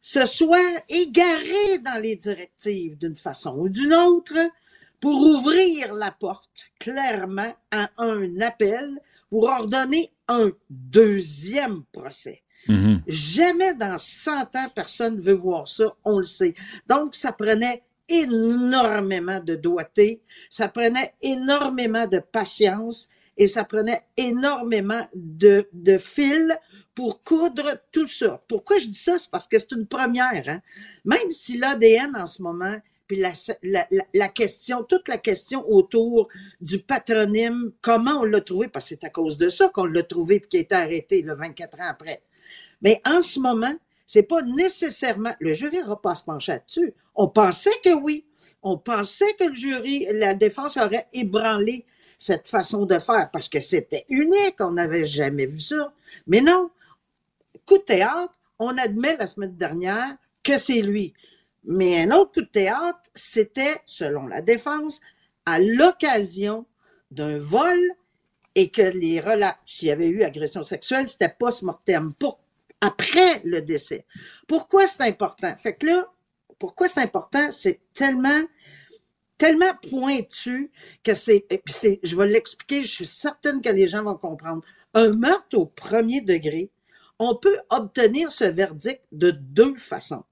se 0.00 0.26
soit 0.26 0.82
égaré 0.88 1.78
dans 1.84 2.00
les 2.00 2.16
directives 2.16 2.96
d'une 2.96 3.16
façon 3.16 3.56
ou 3.58 3.68
d'une 3.68 3.94
autre 3.94 4.38
pour 5.00 5.20
ouvrir 5.20 5.94
la 5.94 6.10
porte 6.10 6.70
clairement 6.78 7.54
à 7.70 7.90
un 7.98 8.40
appel 8.40 8.98
pour 9.30 9.44
ordonner 9.44 10.10
un 10.28 10.50
deuxième 10.70 11.84
procès. 11.92 12.42
Mhm. 12.66 13.02
Jamais 13.06 13.74
dans 13.74 13.98
100 13.98 14.56
ans, 14.56 14.68
personne 14.74 15.16
ne 15.16 15.20
veut 15.20 15.32
voir 15.34 15.68
ça, 15.68 15.94
on 16.04 16.18
le 16.18 16.24
sait. 16.24 16.54
Donc, 16.86 17.14
ça 17.14 17.32
prenait 17.32 17.82
énormément 18.08 19.40
de 19.40 19.54
doigté, 19.54 20.22
ça 20.50 20.68
prenait 20.68 21.14
énormément 21.20 22.06
de 22.06 22.18
patience 22.18 23.08
et 23.38 23.46
ça 23.46 23.64
prenait 23.64 24.02
énormément 24.16 25.06
de, 25.14 25.68
de 25.72 25.96
fil 25.96 26.58
pour 26.94 27.22
coudre 27.22 27.80
tout 27.92 28.06
ça. 28.06 28.40
Pourquoi 28.48 28.78
je 28.78 28.88
dis 28.88 28.98
ça? 28.98 29.16
C'est 29.16 29.30
parce 29.30 29.46
que 29.46 29.58
c'est 29.58 29.72
une 29.72 29.86
première. 29.86 30.42
Hein? 30.48 30.60
Même 31.04 31.30
si 31.30 31.56
l'ADN 31.56 32.16
en 32.16 32.26
ce 32.26 32.42
moment, 32.42 32.76
puis 33.06 33.22
la, 33.22 34.28
question, 34.28 34.82
toute 34.82 35.08
la 35.08 35.16
question 35.16 35.64
autour 35.70 36.28
du 36.60 36.80
patronyme, 36.80 37.72
comment 37.80 38.20
on 38.20 38.24
l'a 38.24 38.42
trouvé, 38.42 38.68
parce 38.68 38.90
que 38.90 38.96
c'est 38.96 39.04
à 39.04 39.10
cause 39.10 39.38
de 39.38 39.48
ça 39.48 39.70
qu'on 39.70 39.86
l'a 39.86 40.02
trouvé 40.02 40.40
puis 40.40 40.48
qu'il 40.48 40.58
a 40.58 40.62
été 40.62 40.74
arrêté 40.74 41.22
le 41.22 41.34
24 41.34 41.80
ans 41.80 41.88
après. 41.88 42.22
Mais 42.82 43.00
en 43.06 43.22
ce 43.22 43.40
moment, 43.40 43.74
c'est 44.04 44.24
pas 44.24 44.42
nécessairement, 44.42 45.34
le 45.40 45.54
jury 45.54 45.78
n'aura 45.78 46.02
pas 46.02 46.10
à 46.10 46.14
se 46.16 46.24
pencher 46.24 46.52
là-dessus. 46.52 46.92
On 47.14 47.28
pensait 47.28 47.70
que 47.82 47.94
oui. 47.94 48.26
On 48.62 48.76
pensait 48.76 49.32
que 49.38 49.44
le 49.44 49.54
jury, 49.54 50.06
la 50.12 50.34
défense 50.34 50.76
aurait 50.76 51.08
ébranlé 51.12 51.86
cette 52.18 52.48
façon 52.48 52.84
de 52.84 52.98
faire 52.98 53.30
parce 53.32 53.48
que 53.48 53.60
c'était 53.60 54.04
unique, 54.08 54.56
on 54.60 54.72
n'avait 54.72 55.04
jamais 55.04 55.46
vu 55.46 55.60
ça. 55.60 55.92
Mais 56.26 56.40
non, 56.40 56.70
coup 57.64 57.78
de 57.78 57.82
théâtre, 57.82 58.34
on 58.58 58.76
admet 58.76 59.16
la 59.16 59.26
semaine 59.26 59.56
dernière 59.56 60.16
que 60.42 60.58
c'est 60.58 60.82
lui. 60.82 61.14
Mais 61.64 62.02
un 62.02 62.10
autre 62.10 62.32
coup 62.32 62.40
de 62.40 62.46
théâtre, 62.46 63.10
c'était, 63.14 63.76
selon 63.86 64.26
la 64.26 64.40
défense, 64.40 65.00
à 65.46 65.58
l'occasion 65.58 66.66
d'un 67.10 67.38
vol 67.38 67.78
et 68.54 68.70
que 68.70 68.82
les 68.82 69.20
relats, 69.20 69.58
s'il 69.64 69.88
y 69.88 69.92
avait 69.92 70.08
eu 70.08 70.22
agression 70.22 70.64
sexuelle, 70.64 71.08
c'était 71.08 71.34
post-mortem, 71.38 72.12
après 72.80 73.40
le 73.44 73.60
décès. 73.60 74.04
Pourquoi 74.46 74.86
c'est 74.86 75.02
important? 75.02 75.54
Fait 75.56 75.74
que 75.74 75.86
là, 75.86 76.08
pourquoi 76.58 76.88
c'est 76.88 77.00
important? 77.00 77.50
C'est 77.52 77.80
tellement, 77.94 78.42
tellement 79.38 79.72
pointu 79.88 80.70
que 81.02 81.14
c'est, 81.14 81.46
je 82.02 82.16
vais 82.16 82.26
l'expliquer, 82.26 82.82
je 82.82 82.92
suis 82.92 83.06
certaine 83.06 83.62
que 83.62 83.70
les 83.70 83.88
gens 83.88 84.02
vont 84.02 84.16
comprendre. 84.16 84.62
Un 84.94 85.10
meurtre 85.12 85.56
au 85.56 85.66
premier 85.66 86.20
degré, 86.20 86.70
on 87.18 87.36
peut 87.36 87.58
obtenir 87.70 88.30
ce 88.30 88.44
verdict 88.44 89.02
de 89.12 89.30
deux 89.30 89.76
façons. 89.76 90.24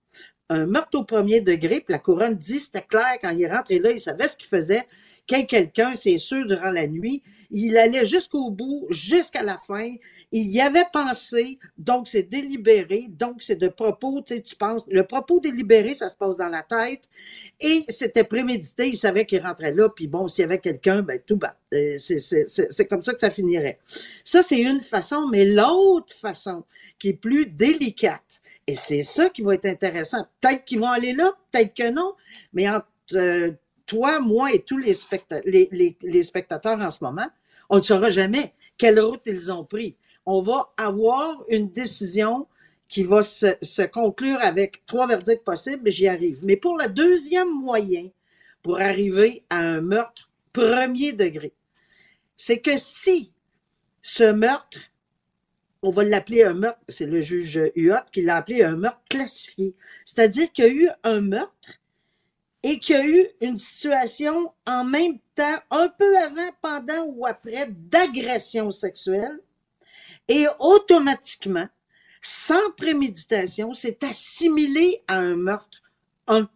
Un 0.48 0.66
meurtre 0.66 0.98
au 0.98 1.04
premier 1.04 1.40
degré, 1.40 1.80
puis 1.80 1.92
la 1.92 1.98
couronne 1.98 2.34
dit, 2.34 2.60
c'était 2.60 2.82
clair, 2.82 3.16
quand 3.20 3.30
il 3.30 3.42
est 3.42 3.52
rentré 3.52 3.78
là, 3.78 3.90
il 3.90 4.00
savait 4.00 4.28
ce 4.28 4.36
qu'il 4.36 4.48
faisait, 4.48 4.86
ait 5.34 5.46
quelqu'un, 5.46 5.94
c'est 5.94 6.18
sûr, 6.18 6.46
durant 6.46 6.70
la 6.70 6.86
nuit, 6.86 7.22
il 7.50 7.76
allait 7.76 8.04
jusqu'au 8.04 8.50
bout, 8.50 8.86
jusqu'à 8.90 9.42
la 9.42 9.58
fin, 9.58 9.94
il 10.32 10.50
y 10.50 10.60
avait 10.60 10.86
pensé, 10.92 11.58
donc 11.78 12.08
c'est 12.08 12.24
délibéré, 12.24 13.06
donc 13.08 13.42
c'est 13.42 13.56
de 13.56 13.68
propos, 13.68 14.22
tu 14.26 14.34
sais, 14.34 14.40
tu 14.40 14.56
penses, 14.56 14.84
le 14.88 15.04
propos 15.04 15.40
délibéré, 15.40 15.94
ça 15.94 16.08
se 16.08 16.16
passe 16.16 16.36
dans 16.36 16.48
la 16.48 16.62
tête, 16.62 17.02
et 17.60 17.84
c'était 17.88 18.24
prémédité, 18.24 18.88
il 18.88 18.98
savait 18.98 19.26
qu'il 19.26 19.42
rentrait 19.42 19.72
là, 19.72 19.88
puis 19.88 20.08
bon, 20.08 20.28
s'il 20.28 20.42
y 20.42 20.44
avait 20.44 20.58
quelqu'un, 20.58 21.02
ben 21.02 21.20
tout 21.24 21.36
bas. 21.36 21.56
Euh, 21.72 21.96
c'est 21.98 22.88
comme 22.88 23.02
ça 23.02 23.14
que 23.14 23.20
ça 23.20 23.30
finirait. 23.30 23.78
Ça, 24.24 24.42
c'est 24.42 24.58
une 24.58 24.80
façon, 24.80 25.28
mais 25.30 25.44
l'autre 25.44 26.14
façon, 26.14 26.64
qui 26.98 27.08
est 27.10 27.14
plus 27.14 27.46
délicate, 27.46 28.42
et 28.66 28.74
c'est 28.74 29.04
ça 29.04 29.30
qui 29.30 29.42
va 29.42 29.54
être 29.54 29.66
intéressant, 29.66 30.26
peut-être 30.40 30.64
qu'ils 30.64 30.80
vont 30.80 30.90
aller 30.90 31.12
là, 31.12 31.32
peut-être 31.52 31.74
que 31.74 31.90
non, 31.90 32.14
mais 32.52 32.68
entre 32.68 32.86
euh, 33.14 33.52
toi, 33.86 34.20
moi 34.20 34.52
et 34.52 34.62
tous 34.62 34.78
les, 34.78 34.94
specta- 34.94 35.42
les, 35.44 35.68
les- 35.72 35.96
les 36.02 36.22
spectateurs 36.22 36.78
en 36.80 36.90
ce 36.90 37.02
moment, 37.02 37.26
on 37.70 37.76
ne 37.78 37.82
saura 37.82 38.10
jamais 38.10 38.52
quelle 38.78 39.00
route 39.00 39.22
ils 39.26 39.52
ont 39.52 39.64
pris. 39.64 39.96
On 40.26 40.40
va 40.42 40.72
avoir 40.76 41.44
une 41.48 41.70
décision 41.70 42.46
qui 42.88 43.02
va 43.04 43.22
se, 43.22 43.56
se 43.62 43.82
conclure 43.82 44.38
avec 44.40 44.84
trois 44.86 45.06
verdicts 45.06 45.44
possibles, 45.44 45.90
j'y 45.90 46.08
arrive. 46.08 46.38
Mais 46.44 46.56
pour 46.56 46.76
le 46.78 46.88
deuxième 46.88 47.50
moyen, 47.50 48.08
pour 48.62 48.80
arriver 48.80 49.44
à 49.50 49.58
un 49.58 49.80
meurtre 49.80 50.30
premier 50.52 51.12
degré, 51.12 51.52
c'est 52.36 52.60
que 52.60 52.78
si 52.78 53.32
ce 54.02 54.32
meurtre, 54.32 54.78
on 55.82 55.90
va 55.90 56.04
l'appeler 56.04 56.42
un 56.44 56.54
meurtre, 56.54 56.80
c'est 56.88 57.06
le 57.06 57.20
juge 57.20 57.60
Huot 57.76 57.94
qui 58.12 58.22
l'a 58.22 58.36
appelé 58.36 58.62
un 58.62 58.76
meurtre 58.76 59.02
classifié, 59.08 59.74
c'est-à-dire 60.04 60.52
qu'il 60.52 60.64
y 60.64 60.68
a 60.68 60.70
eu 60.70 60.88
un 61.04 61.20
meurtre 61.20 61.80
et 62.68 62.80
qu'il 62.80 62.96
y 62.96 62.98
a 62.98 63.06
eu 63.06 63.26
une 63.42 63.58
situation 63.58 64.50
en 64.66 64.82
même 64.82 65.18
temps, 65.36 65.58
un 65.70 65.88
peu 65.88 66.18
avant, 66.18 66.50
pendant 66.60 67.04
ou 67.04 67.24
après, 67.24 67.68
d'agression 67.70 68.72
sexuelle, 68.72 69.38
et 70.26 70.46
automatiquement, 70.58 71.68
sans 72.20 72.72
préméditation, 72.76 73.72
c'est 73.72 74.02
assimilé 74.02 75.00
à 75.06 75.18
un 75.18 75.36
meurtre 75.36 75.80
1. 76.26 76.48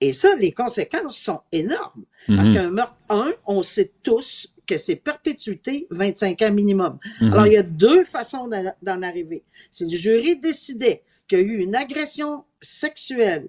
Et 0.00 0.12
ça, 0.12 0.36
les 0.36 0.52
conséquences 0.52 1.18
sont 1.18 1.40
énormes. 1.50 2.04
Parce 2.28 2.48
Mhm. 2.48 2.54
qu'un 2.54 2.70
meurtre 2.70 2.96
1, 3.08 3.32
on 3.44 3.62
sait 3.62 3.90
tous 4.04 4.46
que 4.64 4.78
c'est 4.78 4.94
perpétuité 4.94 5.88
25 5.90 6.40
ans 6.42 6.52
minimum. 6.52 7.00
Mhm. 7.20 7.32
Alors, 7.32 7.46
il 7.48 7.54
y 7.54 7.56
a 7.56 7.64
deux 7.64 8.04
façons 8.04 8.48
d'en 8.80 9.02
arriver. 9.02 9.42
Si 9.72 9.88
le 9.90 9.96
jury 9.96 10.36
décidait 10.36 11.02
qu'il 11.26 11.38
y 11.38 11.42
a 11.42 11.44
eu 11.44 11.56
une 11.58 11.74
agression 11.74 12.44
sexuelle 12.60 13.48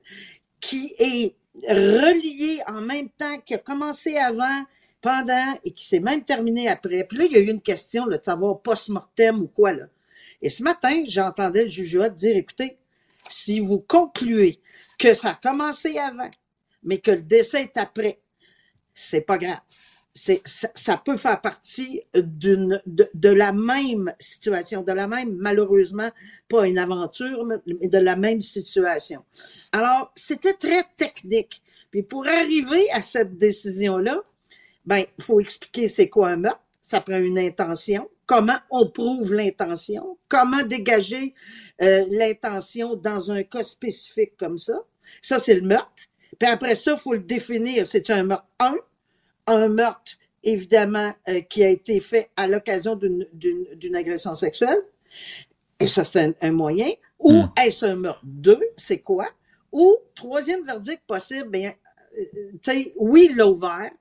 qui 0.59 0.95
est 0.97 1.35
reliée 1.55 2.61
en 2.67 2.81
même 2.81 3.09
temps, 3.09 3.39
qui 3.45 3.53
a 3.53 3.57
commencé 3.57 4.17
avant, 4.17 4.65
pendant 5.03 5.53
et 5.65 5.71
qui 5.71 5.85
s'est 5.85 5.99
même 5.99 6.23
terminée 6.23 6.69
après. 6.69 7.03
Puis 7.03 7.17
là, 7.17 7.25
il 7.25 7.33
y 7.33 7.35
a 7.35 7.39
eu 7.39 7.49
une 7.49 7.61
question 7.61 8.05
là, 8.05 8.17
de 8.17 8.23
savoir 8.23 8.61
post-mortem 8.61 9.41
ou 9.41 9.47
quoi. 9.47 9.73
Là. 9.73 9.85
Et 10.41 10.49
ce 10.49 10.63
matin, 10.63 11.03
j'entendais 11.05 11.65
le 11.65 11.69
juge 11.69 11.99
dire, 12.15 12.37
écoutez, 12.37 12.77
si 13.27 13.59
vous 13.59 13.79
concluez 13.79 14.59
que 14.97 15.13
ça 15.13 15.31
a 15.31 15.33
commencé 15.35 15.97
avant, 15.97 16.31
mais 16.83 16.99
que 16.99 17.11
le 17.11 17.21
décès 17.21 17.63
est 17.63 17.77
après, 17.77 18.19
c'est 18.93 19.21
pas 19.21 19.37
grave. 19.37 19.59
Ça, 20.15 20.33
ça 20.45 21.01
peut 21.03 21.17
faire 21.17 21.41
partie 21.41 22.03
d'une, 22.13 22.79
de, 22.85 23.09
de 23.15 23.29
la 23.29 23.51
même 23.51 24.13
situation, 24.19 24.83
de 24.83 24.91
la 24.91 25.07
même, 25.07 25.35
malheureusement, 25.35 26.09
pas 26.47 26.67
une 26.67 26.77
aventure, 26.77 27.45
mais 27.45 27.87
de 27.87 27.97
la 27.97 28.15
même 28.15 28.39
situation. 28.39 29.23
Alors, 29.71 30.11
c'était 30.15 30.53
très 30.53 30.83
technique. 30.95 31.63
Puis 31.89 32.03
pour 32.03 32.27
arriver 32.27 32.89
à 32.91 33.01
cette 33.01 33.37
décision-là, 33.37 34.21
ben, 34.85 35.03
il 35.17 35.23
faut 35.23 35.39
expliquer 35.39 35.87
c'est 35.87 36.09
quoi 36.09 36.29
un 36.29 36.37
meurtre. 36.37 36.61
Ça 36.81 37.01
prend 37.01 37.19
une 37.19 37.39
intention. 37.39 38.09
Comment 38.25 38.57
on 38.69 38.89
prouve 38.89 39.33
l'intention? 39.33 40.17
Comment 40.27 40.63
dégager 40.63 41.33
euh, 41.81 42.05
l'intention 42.09 42.95
dans 42.95 43.31
un 43.31 43.43
cas 43.43 43.63
spécifique 43.63 44.33
comme 44.37 44.57
ça? 44.57 44.83
Ça, 45.21 45.39
c'est 45.39 45.55
le 45.55 45.61
meurtre. 45.61 45.91
Puis 46.39 46.49
après 46.49 46.75
ça, 46.75 46.93
il 46.93 46.99
faut 46.99 47.13
le 47.13 47.19
définir. 47.19 47.85
C'est 47.85 48.09
un 48.09 48.23
meurtre 48.23 48.47
1, 48.59 48.75
un 49.47 49.67
meurtre, 49.69 50.13
évidemment, 50.43 51.13
euh, 51.27 51.41
qui 51.41 51.63
a 51.63 51.69
été 51.69 51.99
fait 51.99 52.29
à 52.35 52.47
l'occasion 52.47 52.95
d'une- 52.95 53.95
agression 53.95 54.35
sexuelle. 54.35 54.79
Et 55.79 55.87
ça, 55.87 56.05
c'est 56.05 56.21
un, 56.21 56.33
un 56.41 56.51
moyen. 56.51 56.91
Ou 57.19 57.43
est-ce 57.61 57.85
un 57.85 57.95
meurtre? 57.95 58.21
2? 58.23 58.59
C'est 58.77 58.99
quoi? 58.99 59.27
Ou, 59.71 59.95
troisième 60.15 60.63
verdict 60.65 61.01
possible, 61.07 61.49
bien, 61.49 61.73
tu 62.15 62.59
sais, 62.61 62.93
oui, 62.97 63.27
il 63.31 63.37
l'a 63.37 63.47
ouvert, 63.47 63.91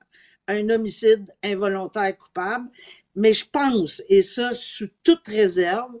un 0.47 0.69
homicide 0.69 1.25
involontaire 1.43 2.15
coupable, 2.17 2.69
mais 3.15 3.33
je 3.33 3.45
pense, 3.49 4.03
et 4.09 4.21
ça 4.21 4.53
sous 4.53 4.89
toute 5.03 5.27
réserve, 5.27 5.91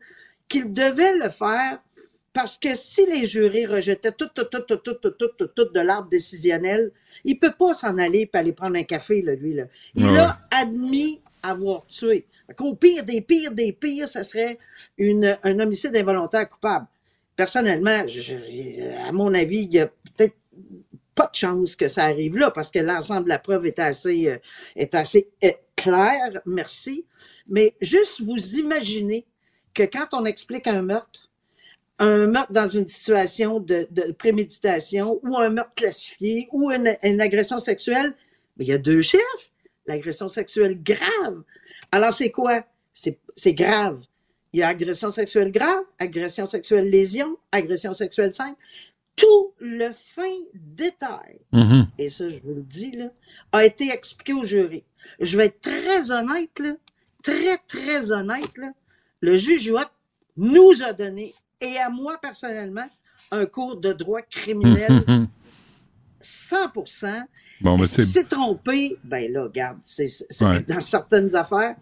qu'il 0.47 0.71
devait 0.73 1.15
le 1.15 1.29
faire 1.29 1.81
parce 2.33 2.57
que 2.57 2.75
si 2.75 3.05
les 3.05 3.25
jurés 3.25 3.65
rejetaient 3.65 4.11
tout, 4.11 4.27
tout, 4.33 4.43
tout, 4.45 4.61
tout, 4.61 4.77
tout, 4.77 4.93
tout, 4.95 5.11
tout, 5.11 5.27
tout, 5.37 5.47
tout 5.47 5.65
de 5.65 5.79
l'arbre 5.79 6.09
décisionnel, 6.09 6.91
il 7.23 7.39
peut 7.39 7.53
pas 7.57 7.73
s'en 7.73 7.97
aller 7.97 8.29
et 8.33 8.37
aller 8.37 8.53
prendre 8.53 8.75
un 8.77 8.83
café, 8.83 9.21
là, 9.21 9.33
lui. 9.35 9.53
Là. 9.53 9.65
Il 9.95 10.05
Ouais. 10.05 10.19
a 10.19 10.39
admis 10.51 11.19
avoir 11.41 11.85
tué. 11.87 12.25
Qu'au 12.57 12.75
pire 12.75 13.03
des 13.03 13.21
pires 13.21 13.51
des 13.51 13.71
pires, 13.71 14.07
ça 14.07 14.23
serait 14.23 14.57
une, 14.97 15.37
un 15.43 15.59
homicide 15.59 15.95
involontaire 15.95 16.47
coupable. 16.49 16.85
Personnellement, 17.35 18.07
je- 18.07 18.21
je- 18.21 19.07
à 19.07 19.11
mon 19.11 19.33
avis, 19.33 19.63
il 19.63 19.73
y 19.73 19.79
a 19.79 19.87
peut-être 19.87 20.35
pas 21.15 21.27
de 21.27 21.35
chance 21.35 21.75
que 21.75 21.87
ça 21.87 22.03
arrive 22.03 22.37
là 22.37 22.51
parce 22.51 22.69
que 22.69 22.79
l'ensemble 22.79 23.23
de 23.25 23.29
la 23.29 23.39
preuve 23.39 23.65
est 23.65 23.79
assez, 23.79 24.27
euh, 24.29 24.37
est 24.75 24.93
assez 24.95 25.29
euh, 25.43 25.51
clair, 25.75 26.41
merci. 26.45 27.05
Mais 27.47 27.73
juste 27.81 28.21
vous 28.21 28.57
imaginez 28.57 29.25
que 29.73 29.83
quand 29.83 30.07
on 30.13 30.25
explique 30.25 30.67
un 30.67 30.81
meurtre, 30.81 31.29
un 31.99 32.27
meurtre 32.27 32.51
dans 32.51 32.67
une 32.67 32.87
situation 32.87 33.59
de, 33.59 33.87
de 33.91 34.11
préméditation 34.11 35.19
ou 35.23 35.37
un 35.37 35.49
meurtre 35.49 35.73
classifié 35.75 36.47
ou 36.51 36.71
une, 36.71 36.95
une 37.03 37.21
agression 37.21 37.59
sexuelle, 37.59 38.13
mais 38.57 38.65
il 38.65 38.67
y 38.69 38.73
a 38.73 38.77
deux 38.77 39.01
chefs. 39.01 39.51
L'agression 39.85 40.29
sexuelle 40.29 40.81
grave. 40.81 41.43
Alors, 41.91 42.13
c'est 42.13 42.31
quoi? 42.31 42.63
C'est 42.93 43.53
grave. 43.53 44.05
Il 44.53 44.59
y 44.59 44.63
a 44.63 44.69
agression 44.69 45.11
sexuelle 45.11 45.51
grave, 45.51 45.83
agression 45.99 46.47
sexuelle 46.47 46.89
lésion, 46.89 47.37
agression 47.51 47.93
sexuelle 47.93 48.33
simple. 48.33 48.57
Tout 49.15 49.53
le 49.59 49.89
fin 49.93 50.35
détail, 50.53 51.39
Mhm. 51.51 51.87
et 51.99 52.09
ça, 52.09 52.29
je 52.29 52.39
vous 52.39 52.55
le 52.55 52.61
dis, 52.61 52.91
là, 52.91 53.11
a 53.51 53.63
été 53.65 53.89
expliqué 53.91 54.33
au 54.33 54.43
jury. 54.43 54.83
Je 55.19 55.37
vais 55.37 55.45
être 55.47 55.59
très 55.61 56.09
honnête, 56.11 56.57
là, 56.59 56.73
très, 57.21 57.57
très 57.67 58.11
honnête. 58.11 58.57
Là. 58.57 58.71
Le 59.21 59.37
juge 59.37 59.67
Huot 59.67 59.79
nous 60.37 60.81
a 60.83 60.93
donné, 60.93 61.33
et 61.63 61.77
à 61.79 61.89
moi 61.89 62.17
personnellement, 62.21 62.87
un 63.31 63.45
cours 63.45 63.77
de 63.77 63.93
droit 63.93 64.21
criminel 64.21 65.03
100 66.21 66.55
Bon, 67.61 67.83
c'est. 67.85 68.03
s'est 68.03 68.23
trompé, 68.23 68.97
ben 69.03 69.31
là, 69.31 69.43
regarde, 69.43 69.77
c'est 69.83 70.07
c'est- 70.07 70.45
Ouais. 70.45 70.61
dans 70.61 70.81
certaines 70.81 71.33
affaires. 71.35 71.75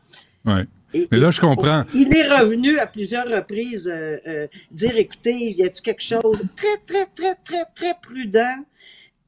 Ouais. 0.45 0.65
Et- 0.93 1.07
Mais 1.11 1.17
là, 1.19 1.31
je 1.31 1.39
comprends. 1.39 1.83
Il 1.93 2.15
est 2.15 2.27
revenu 2.27 2.77
à 2.79 2.85
plusieurs 2.87 3.25
reprises 3.27 3.87
euh, 3.87 4.17
euh, 4.27 4.47
dire 4.71 4.95
écoutez, 4.97 5.51
y 5.53 5.63
a-t-il 5.63 5.81
quelque 5.81 6.03
chose? 6.03 6.43
Très, 6.55 6.77
très, 6.85 7.05
très, 7.05 7.35
très, 7.35 7.65
très 7.75 7.93
prudent, 8.01 8.57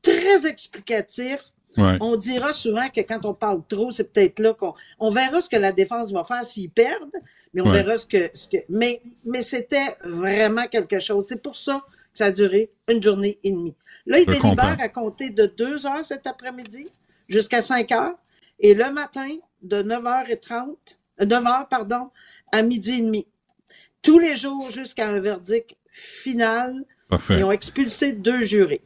très 0.01 0.45
explicatif. 0.47 1.39
Ouais. 1.77 1.97
On 2.01 2.15
dira 2.17 2.51
souvent 2.51 2.87
que 2.89 3.01
quand 3.01 3.25
on 3.25 3.33
parle 3.33 3.61
trop, 3.67 3.89
c'est 3.91 4.11
peut-être 4.11 4.39
là 4.39 4.53
qu'on 4.53 4.73
on 4.99 5.09
verra 5.09 5.41
ce 5.41 5.49
que 5.49 5.55
la 5.57 5.71
défense 5.71 6.11
va 6.11 6.23
faire 6.23 6.43
s'ils 6.43 6.69
perdent, 6.69 7.15
mais 7.53 7.61
on 7.61 7.65
Ouais. 7.69 7.83
verra 7.83 7.97
ce 7.97 8.05
que, 8.05 8.29
ce 8.33 8.47
que. 8.47 8.57
Mais, 8.69 9.01
mais 9.25 9.41
c'était 9.43 9.95
vraiment 10.03 10.65
quelque 10.67 10.99
chose. 10.99 11.25
C'est 11.27 11.41
pour 11.41 11.55
ça 11.55 11.81
que 11.87 12.17
ça 12.17 12.25
a 12.25 12.31
duré 12.31 12.71
une 12.89 13.01
journée 13.01 13.37
et 13.43 13.51
demie. 13.51 13.75
Là, 14.05 14.19
il 14.19 14.25
délibère 14.25 14.77
à 14.79 14.89
compter 14.89 15.29
de 15.29 15.45
2 15.45 15.85
heures 15.85 16.03
cet 16.05 16.27
après-midi 16.27 16.87
jusqu'à 17.29 17.61
5 17.61 17.91
heures. 17.91 18.15
Et 18.59 18.73
le 18.73 18.91
matin, 18.91 19.27
de 19.61 19.81
9h30, 19.81 20.75
9h, 21.21 21.67
pardon, 21.69 22.09
à 22.51 22.61
midi 22.61 22.95
et 22.95 23.01
demi. 23.01 23.27
Tous 24.01 24.19
les 24.19 24.35
jours 24.35 24.69
jusqu'à 24.69 25.07
un 25.09 25.19
verdict 25.19 25.75
final. 25.91 26.83
Parfait. 27.09 27.37
Ils 27.39 27.43
ont 27.43 27.51
expulsé 27.51 28.11
deux 28.11 28.41
jurés. 28.43 28.81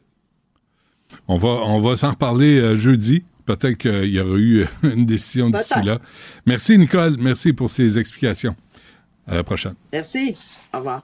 On 1.26 1.36
va, 1.38 1.48
on 1.48 1.80
va 1.80 1.96
s'en 1.96 2.10
reparler 2.10 2.60
euh, 2.60 2.76
jeudi. 2.76 3.24
Peut-être 3.48 3.78
qu'il 3.78 4.10
y 4.10 4.20
aura 4.20 4.36
eu 4.36 4.66
une 4.82 5.06
décision 5.06 5.48
d'ici 5.48 5.82
là. 5.82 6.00
Merci, 6.44 6.76
Nicole. 6.76 7.16
Merci 7.18 7.54
pour 7.54 7.70
ces 7.70 7.98
explications. 7.98 8.54
À 9.26 9.36
la 9.36 9.42
prochaine. 9.42 9.74
Merci. 9.90 10.36
Au 10.74 10.78
revoir. 10.78 11.02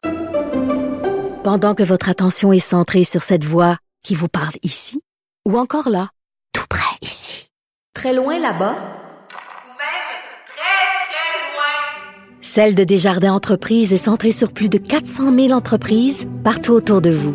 Pendant 1.43 1.75
que 1.75 1.83
votre 1.83 2.11
attention 2.11 2.53
est 2.53 2.59
centrée 2.59 3.05
sur 3.05 3.23
cette 3.23 3.45
voix 3.45 3.79
qui 4.03 4.15
vous 4.15 4.29
parle 4.29 4.53
ici, 4.63 5.01
ou 5.49 5.57
encore 5.57 5.89
là, 5.89 6.11
tout 6.53 6.67
près 6.69 6.99
ici, 7.01 7.49
très 7.95 8.13
loin 8.13 8.39
là-bas, 8.39 8.77
Celle 12.43 12.75
de 12.75 12.85
Desjardins 12.85 13.33
Entreprises 13.33 13.93
est 13.93 13.97
centrée 13.97 14.31
sur 14.31 14.53
plus 14.53 14.69
de 14.69 14.79
400 14.79 15.35
000 15.35 15.51
entreprises 15.51 16.29
partout 16.45 16.73
autour 16.73 17.01
de 17.01 17.11
vous. 17.11 17.35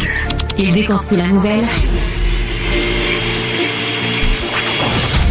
Il 0.63 0.73
déconstruit 0.73 1.17
la 1.17 1.25
nouvelle 1.25 1.65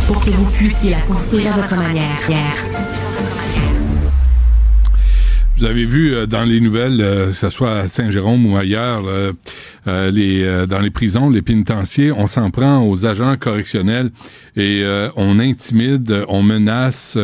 pour 0.09 0.25
que 0.25 0.31
vous 0.31 0.51
puissiez 0.51 0.91
la 0.91 1.03
construire 1.03 1.55
à 1.55 1.61
votre 1.61 1.77
manière. 1.77 3.00
Vous 5.61 5.67
avez 5.67 5.85
vu 5.85 6.15
euh, 6.15 6.25
dans 6.25 6.45
les 6.45 6.59
nouvelles, 6.59 7.03
euh, 7.03 7.27
que 7.27 7.33
ce 7.33 7.51
soit 7.51 7.81
à 7.81 7.87
Saint-Jérôme 7.87 8.47
ou 8.47 8.57
ailleurs, 8.57 9.03
euh, 9.07 9.33
euh, 9.89 10.11
les, 10.11 10.43
euh, 10.43 10.65
dans 10.65 10.79
les 10.79 10.89
prisons, 10.89 11.29
les 11.29 11.43
pénitenciers, 11.43 12.13
on 12.13 12.27
s'en 12.27 12.51
prend 12.51 12.83
aux 12.89 13.05
agents 13.05 13.37
correctionnels 13.37 14.11
et 14.57 14.81
euh, 14.83 15.11
on 15.17 15.39
intimide, 15.39 16.25
on 16.29 16.43
menace, 16.43 17.19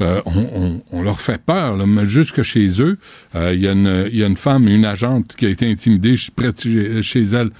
on, 0.00 0.20
on- 0.26 0.82
on 0.90 1.02
leur 1.02 1.20
fait 1.20 1.40
peur, 1.40 1.76
là, 1.76 1.84
jusque 2.02 2.42
chez 2.42 2.66
eux. 2.82 2.98
Il 3.36 3.60
y, 3.60 3.68
a 3.68 3.72
une- 3.72 4.08
il 4.10 4.18
y 4.18 4.24
a 4.24 4.26
une 4.26 4.36
femme, 4.36 4.66
une 4.66 4.84
agente 4.84 5.36
qui 5.36 5.46
a 5.46 5.48
été 5.48 5.70
intimidée 5.70 6.16
près 6.34 6.50
de 6.50 7.00
chez 7.00 7.22
elle 7.22 7.50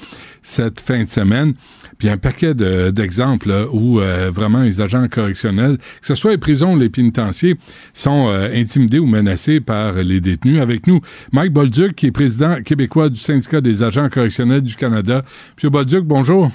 cette 0.43 0.81
fin 0.81 1.05
de 1.05 1.09
semaine. 1.09 1.55
Puis 1.99 2.09
un 2.09 2.17
paquet 2.17 2.55
de- 2.55 2.91
d'exemples 2.91 3.53
où 3.73 4.01
euh, 4.01 4.31
vraiment 4.33 4.63
les 4.63 4.81
agents 4.81 5.07
correctionnels, 5.09 5.79
que 5.79 6.07
ce 6.07 6.15
soit 6.15 6.31
les 6.33 6.39
prisons 6.39 6.75
ou 6.75 6.79
les 6.79 6.89
pénitenciers, 6.89 7.57
sont 7.93 8.29
euh, 8.29 8.49
intimidés 8.55 8.99
ou 9.01 9.07
menacés 9.07 9.61
par 9.61 9.95
les 9.95 10.21
détenus. 10.21 10.61
Avec 10.61 10.87
nous, 10.87 11.01
Mike 11.33 11.53
Bolduc, 11.53 11.95
qui 11.97 12.07
est 12.07 12.13
président 12.13 12.63
québécois 12.63 13.09
du 13.09 13.19
syndicat 13.19 13.61
des 13.61 13.83
agents 13.83 14.09
correctionnels 14.09 14.63
du 14.63 14.77
Canada. 14.77 15.25
Monsieur 15.57 15.71
Bolduc, 15.71 16.05
bonjour. 16.05 16.51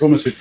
Bonjour, 0.00 0.10
Monsieur. 0.10 0.32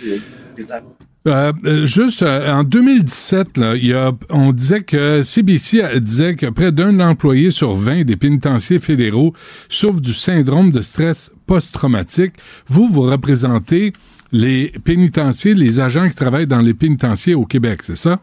Euh, 1.28 1.52
euh, 1.66 1.86
juste 1.86 2.22
euh, 2.22 2.54
en 2.54 2.64
2017, 2.64 3.58
là, 3.58 3.76
il 3.76 3.88
y 3.88 3.94
a, 3.94 4.12
on 4.30 4.54
disait 4.54 4.82
que 4.82 5.24
CBC 5.24 6.00
disait 6.00 6.36
que 6.36 6.46
près 6.46 6.72
d'un 6.72 7.00
employé 7.00 7.50
sur 7.50 7.74
20 7.74 8.04
des 8.04 8.16
pénitenciers 8.16 8.78
fédéraux 8.78 9.34
souffre 9.68 10.00
du 10.00 10.14
syndrome 10.14 10.70
de 10.70 10.82
stress 10.82 11.32
post-traumatique. 11.48 12.34
Vous, 12.68 12.88
vous 12.88 13.02
représentez 13.02 13.94
les 14.32 14.72
pénitenciers, 14.86 15.56
les 15.56 15.80
agents 15.80 16.08
qui 16.08 16.16
travaillent 16.16 16.48
dans 16.48 16.62
les 16.62 16.76
pénitenciers 16.76 17.34
au 17.34 17.46
Québec, 17.46 17.82
c'est 17.82 17.98
ça? 17.98 18.20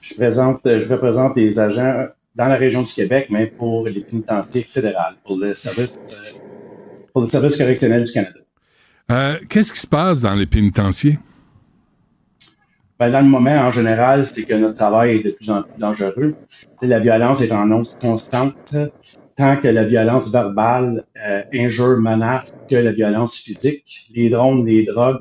Je, 0.00 0.14
présente, 0.14 0.60
je 0.64 0.88
représente 0.88 1.36
les 1.36 1.58
agents 1.58 2.06
dans 2.36 2.44
la 2.44 2.56
région 2.56 2.82
du 2.82 2.92
Québec, 2.92 3.26
mais 3.30 3.46
pour 3.46 3.88
les 3.88 4.00
pénitenciers 4.00 4.62
fédérales, 4.62 5.16
pour 5.24 5.38
le 5.38 5.54
service, 5.54 5.98
pour 7.12 7.22
le 7.22 7.26
service 7.26 7.56
correctionnel 7.56 8.04
du 8.04 8.12
Canada. 8.12 8.38
Euh, 9.10 9.38
Qu'est-ce 9.48 9.72
qui 9.72 9.80
se 9.80 9.86
passe 9.86 10.20
dans 10.20 10.34
les 10.34 10.46
pénitenciers? 10.46 11.18
Ben, 12.98 13.10
dans 13.10 13.20
le 13.20 13.28
moment, 13.28 13.58
en 13.58 13.70
général, 13.70 14.24
c'est 14.24 14.42
que 14.42 14.54
notre 14.54 14.76
travail 14.76 15.16
est 15.16 15.22
de 15.22 15.30
plus 15.30 15.50
en 15.50 15.62
plus 15.62 15.78
dangereux. 15.78 16.34
La 16.82 16.98
violence 16.98 17.40
est 17.42 17.52
en 17.52 17.70
hausse 17.70 17.96
constante, 18.00 18.74
tant 19.36 19.56
que 19.58 19.68
la 19.68 19.84
violence 19.84 20.30
verbale 20.30 21.04
euh, 21.24 21.42
injure, 21.52 21.98
menace, 22.00 22.54
que 22.68 22.76
la 22.76 22.92
violence 22.92 23.36
physique. 23.36 24.08
Les 24.14 24.30
drones, 24.30 24.64
les 24.64 24.84
drogues 24.84 25.20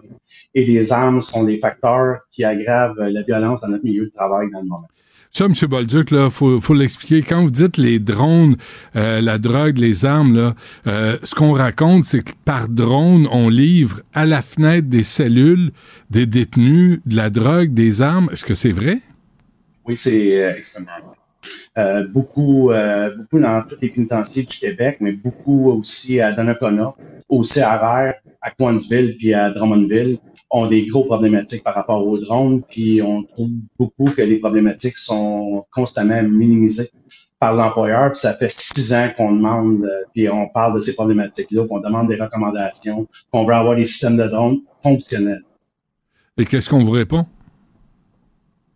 et 0.53 0.64
les 0.64 0.94
armes 0.94 1.22
sont 1.22 1.44
des 1.44 1.57
facteurs 1.57 2.22
qui 2.32 2.45
aggravent 2.45 2.98
la 2.98 3.22
violence 3.24 3.62
dans 3.62 3.68
notre 3.68 3.84
milieu 3.84 4.06
de 4.06 4.12
travail 4.12 4.49
dans 4.52 4.62
le 4.62 4.68
moment. 4.68 4.88
Ça, 5.36 5.48
M. 5.48 5.53
Bolduc, 5.68 6.12
là, 6.12 6.30
faut, 6.30 6.74
l'expliquer. 6.74 7.22
Quand 7.22 7.44
vous 7.44 7.52
dites 7.52 7.76
les 7.76 7.99
drones, 7.99 8.56
euh, 8.95 9.20
la 9.20 9.38
drogue, 9.38 9.78
les 9.78 10.06
armes, 10.06 10.56
euh, 10.88 11.18
ce 11.24 11.36
qu'on 11.36 11.52
raconte, 11.52 12.06
c'est 12.06 12.24
que 12.24 12.32
par 12.45 12.70
drone, 12.70 13.28
on 13.30 13.49
livre 13.49 13.99
à 14.14 14.26
la 14.26 14.41
fenêtre 14.41 14.88
des 14.88 15.03
cellules 15.03 15.74
des 16.10 16.26
détenus 16.26 17.02
de 17.06 17.18
la 17.18 17.30
drogue, 17.30 17.74
des 17.74 18.02
armes. 18.02 18.30
Est-ce 18.32 18.45
que 18.45 18.53
c'est 18.53 18.72
vrai? 18.72 19.02
Oui, 19.84 19.98
c'est 19.98 20.41
euh, 20.41 20.56
extrêmement 20.56 20.91
vrai. 21.76 22.06
Beaucoup, 22.14 22.72
beaucoup 23.18 23.40
dans 23.40 23.62
tous 23.68 23.76
les 23.82 23.90
pénitenciers 23.90 24.44
du 24.44 24.57
Québec, 24.57 24.99
mais 25.02 25.12
beaucoup 25.12 25.70
aussi 25.70 26.22
à 26.22 26.32
Donnacona, 26.32 26.95
au 27.28 27.41
CRR, 27.41 28.14
à 28.41 28.52
Coinsville 28.57 29.18
puis 29.18 29.34
à 29.34 29.49
Drummondville. 29.49 30.18
Ont 30.52 30.68
des 30.68 30.84
gros 30.84 31.04
problématiques 31.04 31.64
par 31.64 31.76
rapport 31.76 32.06
aux 32.06 32.18
drones, 32.18 32.62
puis 32.64 33.02
on 33.02 33.24
trouve 33.24 33.50
beaucoup 33.78 34.12
que 34.12 34.22
les 34.22 34.38
problématiques 34.38 34.98
sont 34.98 35.66
constamment 35.72 36.22
minimisées 36.24 36.90
par 37.40 37.56
l'employeur. 37.56 38.12
Puis 38.12 38.22
ça 38.22 38.34
fait 38.34 38.50
six 38.50 38.94
ans 38.94 39.10
qu'on 39.16 39.36
demande, 39.36 39.84
euh, 39.84 40.04
puis 40.14 40.30
on 40.30 40.48
parle 40.48 40.76
de 40.76 40.80
ces 40.80 40.94
problématiques-là, 40.94 41.68
qu'on 41.68 41.80
demande 41.80 42.08
des 42.08 42.16
recommandations, 42.16 43.08
qu'on 43.32 43.46
veut 43.46 43.54
avoir 43.54 43.76
des 43.76 43.86
systèmes 43.86 44.18
de 44.18 44.28
drones 44.28 44.60
fonctionnels. 44.82 45.44
Et 46.38 46.46
qu'est-ce 46.46 46.70
qu'on 46.70 46.84
vous 46.84 46.92
répond? 46.92 47.26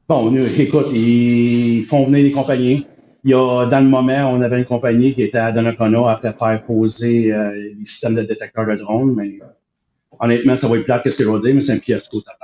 Bon, 0.08 0.32
nous, 0.32 0.46
écoute, 0.60 0.88
ils 0.92 1.84
font 1.84 2.06
venir 2.06 2.24
des 2.24 2.32
compagnies. 2.32 2.86
Il 3.24 3.32
y 3.32 3.34
a, 3.34 3.66
dans 3.66 3.80
le 3.80 3.90
moment, 3.90 4.32
on 4.32 4.42
avait 4.42 4.60
une 4.60 4.66
compagnie 4.66 5.14
qui 5.14 5.24
était 5.24 5.38
à 5.38 5.52
Donnacona 5.52 6.10
après 6.10 6.32
faire 6.32 6.64
poser 6.66 7.34
euh, 7.34 7.52
les 7.54 7.84
systèmes 7.84 8.16
de 8.16 8.24
détecteurs 8.24 8.66
de 8.66 8.76
drones, 8.76 9.14
mais 9.14 9.40
honnêtement, 10.20 10.56
ça 10.56 10.68
va 10.68 10.78
être 10.78 10.84
plat, 10.86 11.00
qu'est-ce 11.04 11.18
que 11.18 11.24
je 11.24 11.30
vais 11.30 11.40
dire, 11.40 11.56
mais 11.56 11.62
c'est 11.62 11.74
un 11.74 11.80
fiasco 11.80 12.20
total. 12.20 12.36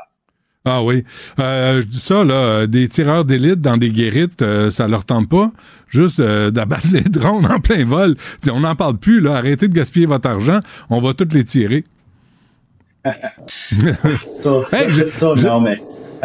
Ah 0.68 0.82
oui. 0.82 1.04
Euh, 1.40 1.82
je 1.82 1.86
dis 1.86 2.00
ça, 2.00 2.24
là, 2.24 2.34
euh, 2.34 2.68
des 2.68 2.90
tireurs 2.90 3.24
d'élite 3.24 3.62
dans 3.62 3.78
des 3.78 3.92
guérites, 3.92 4.42
euh, 4.42 4.72
ça 4.72 4.88
leur 4.88 5.06
tente 5.06 5.30
pas. 5.30 5.52
Juste 5.90 6.20
euh, 6.20 6.50
d'abattre 6.50 6.88
les 6.94 7.02
drones 7.02 7.46
en 7.46 7.60
plein 7.60 7.86
vol. 7.86 8.16
T'sais, 8.42 8.50
on 8.50 8.62
n'en 8.62 8.76
parle 8.76 8.98
plus, 8.98 9.20
là. 9.22 9.36
Arrêtez 9.36 9.68
de 9.68 9.74
gaspiller 9.76 10.08
votre 10.08 10.28
argent. 10.28 10.60
On 10.90 11.00
va 11.00 11.14
tous 11.14 11.34
les 11.34 11.44
tirer. 11.44 11.84
Hey. 14.72 14.90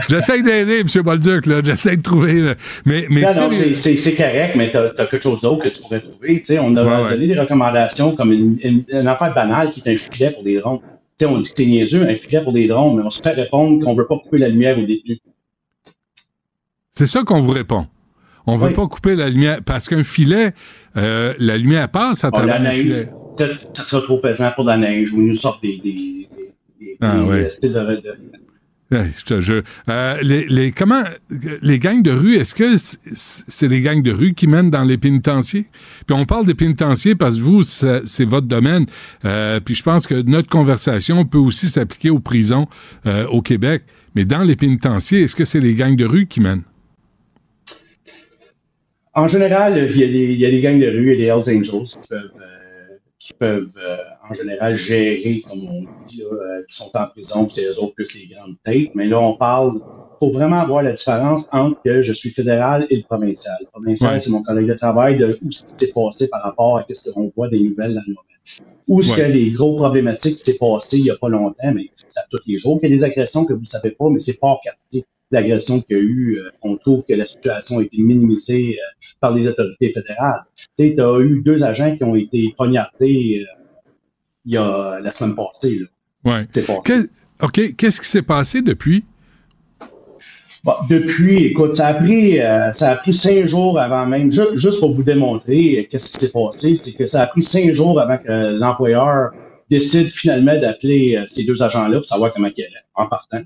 J'essaie 0.08 0.40
d'aider, 0.42 0.80
M. 0.80 1.02
Bolduc, 1.02 1.44
là. 1.46 1.60
J'essaie 1.62 1.96
de 1.96 2.02
trouver. 2.02 2.34
là. 2.40 2.54
Mais, 2.86 3.06
mais 3.10 3.22
non, 3.22 3.50
non, 3.50 3.50
c'est- 3.74 4.16
correct, 4.16 4.54
mais 4.56 4.70
tu 4.70 4.76
as, 4.78 4.90
quelque 5.06 5.20
chose 5.22 5.40
d'autre 5.42 5.64
que 5.64 5.68
tu 5.68 5.80
pourrais 5.82 6.00
trouver. 6.00 6.42
On 6.60 6.74
a 6.76 6.84
Ouais, 6.84 7.04
ouais. 7.04 7.10
donné 7.10 7.26
des 7.26 7.38
recommandations 7.38 8.14
comme 8.14 8.32
une, 8.32 8.56
une- 8.62 8.84
une 8.88 9.06
affaire 9.06 9.34
banale 9.34 9.70
qui 9.72 9.82
est 9.84 9.92
un 9.92 9.96
filet 9.96 10.30
pour 10.30 10.42
des 10.42 10.58
drones. 10.58 10.78
Sais, 11.20 11.26
on 11.26 11.38
dit 11.38 11.50
que 11.50 11.54
c'est 11.54 11.66
niaiseux, 11.66 12.08
un 12.08 12.14
filet 12.14 12.42
pour 12.42 12.54
des 12.54 12.66
drones, 12.66 12.96
mais 12.96 13.02
on 13.02 13.10
se 13.10 13.20
fait 13.22 13.32
répondre 13.32 13.84
qu'on 13.84 13.92
veut 13.92 14.06
pas 14.06 14.16
couper 14.18 14.38
la 14.38 14.48
lumière 14.48 14.78
aux 14.78 14.86
détenus. 14.86 15.18
c'est 16.92 17.06
ça 17.06 17.24
qu'on 17.24 17.42
vous 17.42 17.50
répond. 17.50 17.86
On 18.46 18.56
veut 18.56 18.68
Oui. 18.68 18.72
pas 18.74 18.86
couper 18.86 19.16
la 19.16 19.28
lumière. 19.28 19.58
Parce 19.62 19.86
qu'un 19.86 20.02
filet, 20.02 20.52
euh, 20.96 21.34
la 21.38 21.58
lumière 21.58 21.90
passe 21.90 22.24
à 22.24 22.28
la 22.28 22.32
travers 22.32 22.58
le 22.62 22.68
neige, 22.68 22.80
filet. 22.82 23.08
peut-être 23.36 23.70
que 23.70 23.76
ça 23.78 23.84
sera 23.84 24.00
trop 24.02 24.16
pesant 24.16 24.50
pour 24.54 24.64
la 24.64 24.78
neige, 24.78 25.12
ou 25.12 25.20
nous 25.20 25.34
sortent 25.34 25.62
des, 25.62 25.76
des, 25.84 26.26
des, 26.80 26.96
Ah, 27.02 27.16
des, 27.30 27.50
styles 27.50 27.74
de, 27.74 28.16
je 28.90 29.24
te 29.24 29.40
jure. 29.40 29.62
Euh, 29.88 30.18
les, 30.22 30.46
les, 30.46 30.72
comment, 30.72 31.02
les 31.62 31.78
gangs 31.78 32.02
de 32.02 32.10
rue, 32.10 32.36
est-ce 32.36 32.54
que 32.54 32.76
c'est 32.76 33.68
les 33.68 33.80
gangs 33.80 34.02
de 34.02 34.10
rue 34.10 34.34
qui 34.34 34.46
mènent 34.46 34.70
dans 34.70 34.82
les 34.82 34.98
pénitenciers? 34.98 35.66
Puis 36.06 36.16
on 36.16 36.24
parle 36.24 36.46
des 36.46 36.54
pénitenciers 36.54 37.14
parce 37.14 37.36
que 37.36 37.40
vous, 37.40 37.62
c'est 37.62 38.24
votre 38.24 38.46
domaine. 38.46 38.86
Euh, 39.24 39.60
puis 39.60 39.74
je 39.74 39.82
pense 39.82 40.06
que 40.06 40.22
notre 40.22 40.48
conversation 40.48 41.24
peut 41.24 41.38
aussi 41.38 41.68
s'appliquer 41.68 42.10
aux 42.10 42.18
prisons 42.18 42.66
euh, 43.06 43.26
au 43.28 43.42
Québec. 43.42 43.84
Mais 44.16 44.24
dans 44.24 44.42
les 44.42 44.56
pénitenciers, 44.56 45.22
est-ce 45.22 45.36
que 45.36 45.44
c'est 45.44 45.60
les 45.60 45.74
gangs 45.74 45.96
de 45.96 46.04
rue 46.04 46.26
qui 46.26 46.40
mènent? 46.40 46.64
En 49.14 49.26
général, 49.26 49.76
il 49.76 49.96
y, 49.96 50.44
a 50.46 50.50
des, 50.50 50.60
gangs 50.60 50.80
de 50.80 50.88
rue 50.88 51.12
et 51.12 51.16
des 51.16 51.24
Hells 51.24 51.58
Angels 51.58 51.84
qui 51.84 52.08
peuvent, 52.08 52.30
qui 53.30 53.36
peuvent 53.38 53.72
euh, 53.78 53.96
en 54.28 54.34
général 54.34 54.76
gérer, 54.76 55.42
comme 55.48 55.64
on 55.64 55.82
dit, 56.06 56.18
là, 56.18 56.26
euh, 56.32 56.62
qui 56.68 56.74
sont 56.76 56.90
en 56.96 57.06
prison, 57.06 57.44
puis 57.46 57.54
c'est 57.56 57.64
eux 57.66 57.78
autres 57.78 57.94
plus 57.94 58.14
les 58.14 58.26
grandes 58.34 58.56
têtes. 58.64 58.90
Mais 58.94 59.06
là, 59.06 59.20
on 59.20 59.36
parle, 59.36 59.80
faut 60.18 60.30
vraiment 60.30 60.66
voir 60.66 60.82
la 60.82 60.92
différence 60.92 61.48
entre 61.52 61.80
que 61.82 62.02
je 62.02 62.12
suis 62.12 62.30
fédéral 62.30 62.86
et 62.90 62.96
le 62.96 63.02
provincial. 63.04 63.56
Le 63.60 63.66
provincial, 63.66 64.12
Ouais. 64.12 64.18
c'est 64.18 64.30
mon 64.30 64.42
collègue 64.42 64.66
de 64.68 64.74
travail 64.74 65.16
de 65.16 65.38
où 65.42 65.50
ce 65.50 65.62
qui 65.64 65.86
s'est 65.86 65.92
passé 65.92 66.28
par 66.28 66.42
rapport 66.42 66.78
à 66.78 66.84
ce 66.90 67.10
qu'on 67.10 67.32
voit 67.36 67.48
des 67.48 67.60
nouvelles 67.60 67.94
dans 67.94 68.02
le 68.06 68.12
moment. 68.14 68.20
Où 68.88 69.02
ce 69.02 69.12
Ouais. 69.12 69.18
que 69.18 69.32
les 69.32 69.50
gros 69.50 69.76
problématiques 69.76 70.38
qui 70.38 70.44
s'est 70.52 70.58
passé 70.58 70.98
il 70.98 71.04
y 71.06 71.10
a 71.10 71.16
pas 71.16 71.28
longtemps, 71.28 71.72
mais 71.72 71.88
c'est 71.94 72.18
à 72.18 72.24
tous 72.30 72.40
les 72.46 72.58
jours, 72.58 72.80
qu'il 72.80 72.90
y 72.90 72.92
a 72.92 72.96
des 72.96 73.04
agressions 73.04 73.44
que 73.44 73.52
vous 73.52 73.64
savez 73.64 73.92
pas, 73.92 74.08
mais 74.10 74.18
c'est 74.18 74.40
pas 74.40 74.58
quartier. 74.64 75.04
L'agression 75.32 75.80
qu'il 75.80 75.96
y 75.96 76.00
a 76.00 76.02
eu, 76.02 76.38
euh, 76.38 76.50
on 76.62 76.76
trouve 76.76 77.04
que 77.04 77.14
la 77.14 77.24
situation 77.24 77.78
a 77.78 77.82
été 77.82 77.98
minimisée 78.02 78.76
euh, 78.78 79.06
par 79.20 79.32
les 79.32 79.46
autorités 79.46 79.92
fédérales. 79.92 80.42
Tu 80.76 80.88
sais, 80.88 81.00
as 81.00 81.20
eu 81.20 81.42
deux 81.44 81.62
agents 81.62 81.96
qui 81.96 82.02
ont 82.02 82.16
été 82.16 82.52
poignardés 82.56 83.44
euh, 83.46 83.62
il 84.44 84.54
y 84.54 84.56
a 84.56 84.98
la 85.00 85.10
semaine 85.12 85.36
passée. 85.36 85.78
Là. 86.24 86.38
Ouais. 86.38 86.46
Passé. 86.66 87.08
OK. 87.42 87.76
Qu'est-ce 87.76 88.00
qui 88.00 88.08
s'est 88.08 88.22
passé 88.22 88.60
depuis? 88.60 89.04
Bon, 90.64 90.74
depuis, 90.90 91.44
écoute, 91.44 91.74
ça 91.74 91.86
a 91.86 91.94
pris 91.94 92.38
euh, 92.38 92.72
ça 92.72 92.90
a 92.90 92.96
pris 92.96 93.12
cinq 93.14 93.46
jours 93.46 93.78
avant 93.80 94.04
même, 94.06 94.30
ju- 94.30 94.54
juste 94.54 94.80
pour 94.80 94.94
vous 94.94 95.02
démontrer 95.02 95.78
euh, 95.78 95.84
qu'est-ce 95.88 96.06
qui 96.12 96.26
s'est 96.26 96.32
passé, 96.32 96.76
c'est 96.76 96.92
que 96.92 97.06
ça 97.06 97.22
a 97.22 97.26
pris 97.28 97.40
cinq 97.40 97.72
jours 97.72 97.98
avant 97.98 98.18
que 98.18 98.58
l'employeur 98.58 99.30
décide 99.70 100.08
finalement 100.08 100.58
d'appeler 100.60 101.22
ces 101.28 101.44
deux 101.46 101.62
agents-là 101.62 101.98
pour 102.00 102.06
savoir 102.06 102.32
comment 102.34 102.48
ils 102.54 102.62
allaient, 102.64 102.84
en 102.94 103.06
partant. 103.06 103.40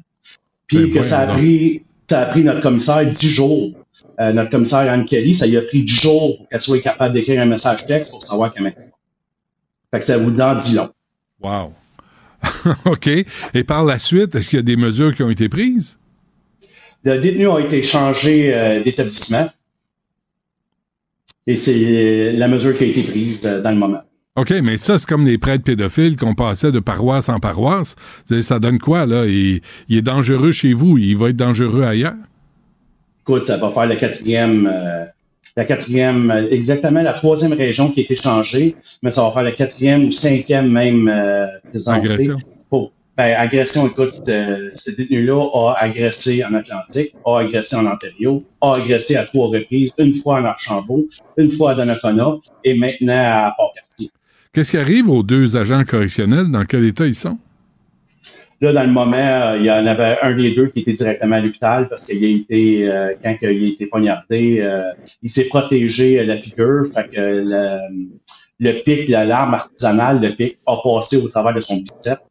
Puis 0.67 0.79
Ben, 0.79 0.93
que 0.93 1.03
ça 1.03 1.21
a 1.21 1.27
pris 1.27 1.85
ça 2.09 2.21
a 2.21 2.27
pris 2.27 2.43
notre 2.43 2.61
commissaire 2.61 3.07
dix 3.07 3.29
jours. 3.29 3.73
Euh, 4.21 4.33
notre 4.33 4.51
commissaire 4.51 4.91
Anne 4.91 5.05
Kelly, 5.05 5.35
ça 5.35 5.47
lui 5.47 5.57
a 5.57 5.63
pris 5.63 5.83
dix 5.83 6.01
jours 6.01 6.37
pour 6.37 6.49
qu'elle 6.49 6.61
soit 6.61 6.81
capable 6.81 7.15
d'écrire 7.15 7.41
un 7.41 7.47
message 7.47 7.87
texte 7.87 8.11
pour 8.11 8.25
savoir 8.25 8.53
comment. 8.55 8.71
Fait 8.71 9.99
que 9.99 10.05
ça 10.05 10.19
vous 10.19 10.41
en 10.41 10.55
dit 10.55 10.75
long. 10.75 10.91
Wow. 11.41 11.73
OK. 12.85 13.09
Et 13.55 13.65
par 13.65 13.85
la 13.85 13.99
suite, 13.99 14.35
est-ce 14.35 14.51
qu'il 14.51 14.59
y 14.59 14.61
a 14.61 14.63
des 14.63 14.77
mesures 14.77 15.15
qui 15.15 15.23
ont 15.23 15.31
été 15.31 15.49
prises? 15.49 15.99
Le 17.05 17.19
détenu 17.19 17.49
a 17.49 17.59
été 17.59 17.83
changé 17.83 18.55
euh, 18.55 18.83
d'établissement. 18.83 19.49
Et 21.47 21.57
c'est 21.57 22.33
la 22.33 22.49
mesure 22.49 22.77
qui 22.77 22.85
a 22.85 22.87
été 22.87 23.03
prise 23.03 23.41
euh, 23.45 23.61
dans 23.61 23.71
le 23.71 23.77
moment. 23.77 24.03
OK, 24.37 24.51
mais 24.65 24.79
ça, 24.79 24.99
c'est 24.99 25.09
comme 25.09 25.25
les 25.25 25.39
prêtres 25.39 25.63
pédophiles 25.63 26.17
qu'on 26.17 26.35
passait 26.35 26.73
de 26.73 26.81
paroisse 26.81 27.29
en 27.29 27.39
paroisse. 27.39 27.95
Ça 28.41 28.59
donne 28.59 28.81
quoi, 28.81 29.07
là? 29.07 29.27
Il, 29.27 29.61
il 29.89 29.99
est 29.99 30.03
dangereux 30.03 30.51
chez 30.51 30.73
vous, 30.73 30.99
il 30.99 31.17
va 31.17 31.29
être 31.29 31.37
dangereux 31.37 31.83
ailleurs? 31.83 32.17
Écoute, 33.21 33.47
ça 33.47 33.59
va 33.59 33.71
faire 33.71 33.87
la 33.87 33.95
quatrième, 33.95 34.67
euh, 34.67 35.05
la 35.57 35.65
quatrième, 35.65 36.33
euh, 36.33 36.49
exactement 36.51 37.03
la 37.03 37.13
troisième 37.13 37.53
région 37.53 37.91
qui 37.93 38.01
a 38.01 38.03
été 38.03 38.17
changée, 38.17 38.75
mais 39.05 39.13
ça 39.13 39.23
va 39.23 39.31
faire 39.31 39.45
la 39.45 39.53
quatrième 39.53 40.07
ou 40.07 40.11
cinquième 40.11 40.69
même 40.69 41.09
euh. 41.09 41.47
Agression. 41.87 42.35
Pour- 42.69 42.93
ben, 43.17 43.37
agression, 43.39 43.87
écoute, 43.87 44.11
ce, 44.27 44.73
ce 44.75 44.91
détenu-là 44.91 45.41
a 45.55 45.77
agressé 45.79 46.45
en 46.45 46.53
Atlantique, 46.55 47.15
a 47.25 47.39
agressé 47.39 47.77
en 47.77 47.87
Ontario, 47.87 48.43
a 48.61 48.75
agressé 48.75 49.15
à 49.15 49.25
trois 49.25 49.47
reprises, 49.47 49.93
une 49.99 50.13
fois 50.13 50.41
en 50.41 50.45
Archambault, 50.45 51.07
une 51.37 51.49
fois 51.49 51.71
à 51.71 51.75
Donnacona 51.77 52.35
et 52.65 52.75
maintenant 52.77 53.13
à 53.15 53.55
Port-Cartier. 53.57 53.84
Qu'est-ce 54.55 54.71
qui 54.71 54.79
arrive 54.79 55.11
aux 55.11 55.25
deux 55.25 55.57
agents 55.57 55.83
correctionnels? 55.85 56.49
Dans 56.49 56.65
quel 56.65 56.85
état 56.85 57.07
ils 57.07 57.15
sont? 57.15 57.37
Là, 58.61 58.73
dans 58.73 58.85
le 58.85 58.93
moment, 58.93 59.17
euh, 59.17 59.57
il 59.59 59.67
y 59.67 59.71
en 59.71 59.85
avait 59.85 60.17
un 60.23 60.37
des 60.37 60.55
deux 60.55 60.69
qui 60.69 60.81
était 60.81 60.93
directement 60.93 61.37
à 61.37 61.41
l'hôpital 61.41 61.89
parce 61.89 62.03
qu'il 62.05 62.25
a 62.25 62.29
été, 62.29 62.89
euh, 62.89 63.15
quand 63.21 63.35
il 63.43 63.49
a 63.49 63.51
été 63.51 63.87
poignardé, 63.87 64.61
euh, 64.61 64.93
il 65.25 65.29
s'est 65.29 65.47
protégé 65.47 66.25
la 66.25 66.37
figure, 66.37 66.85
fait 66.87 67.09
que 67.09 67.21
le, 67.45 67.79
le 68.61 68.73
pic, 68.85 69.09
la- 69.09 69.25
l'arme 69.25 69.55
artisanale, 69.55 70.21
le 70.23 70.31
pic, 70.37 70.59
a 70.67 70.77
passé 70.83 71.17
au 71.17 71.29
travers 71.29 71.53
de 71.53 71.61
son 71.61 71.79
biceps. 71.79 72.23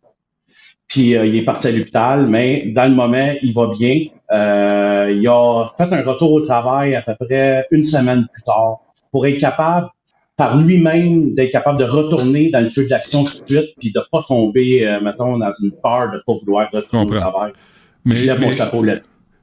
Puis 0.88 1.10
il 1.10 1.36
est 1.36 1.44
parti 1.44 1.68
à 1.68 1.72
l'hôpital, 1.72 2.28
mais 2.28 2.72
dans 2.74 2.86
le 2.90 2.96
moment, 2.96 3.34
il 3.42 3.54
va 3.54 3.68
bien. 3.78 3.96
Il 4.32 5.28
a 5.28 5.72
fait 5.76 5.92
un 5.92 6.04
retour 6.04 6.32
au 6.32 6.42
travail 6.42 6.96
à 6.96 7.02
peu 7.02 7.16
près 7.20 7.66
une 7.72 7.84
semaine 7.84 8.28
plus 8.32 8.44
tard 8.44 8.78
pour 9.12 9.26
être 9.26 9.40
capable 9.40 9.88
par 10.36 10.60
lui-même 10.62 11.36
d'être 11.36 11.52
capable 11.52 11.80
de 11.80 11.86
retourner 11.86 12.50
dans 12.50 12.62
le 12.62 12.70
feu 12.70 12.86
de 12.86 12.90
l'action 12.90 13.24
tout 13.24 13.44
de 13.44 13.48
suite, 13.50 13.76
puis 13.80 13.92
de 13.92 14.02
pas 14.12 14.24
tomber, 14.28 14.86
euh, 14.88 15.00
mettons, 15.02 15.38
dans 15.38 15.52
une 15.62 15.72
peur 15.72 16.12
de 16.12 16.22
pas 16.26 16.34
vouloir 16.40 16.70
retourner 16.74 17.16
au 17.16 17.20
travail. 17.20 17.52
Mais- 18.06 18.16
je 18.16 18.26
lève 18.26 18.40
mon 18.42 18.50
mais- 18.50 18.56
chapeau 18.56 18.84
là 18.84 18.96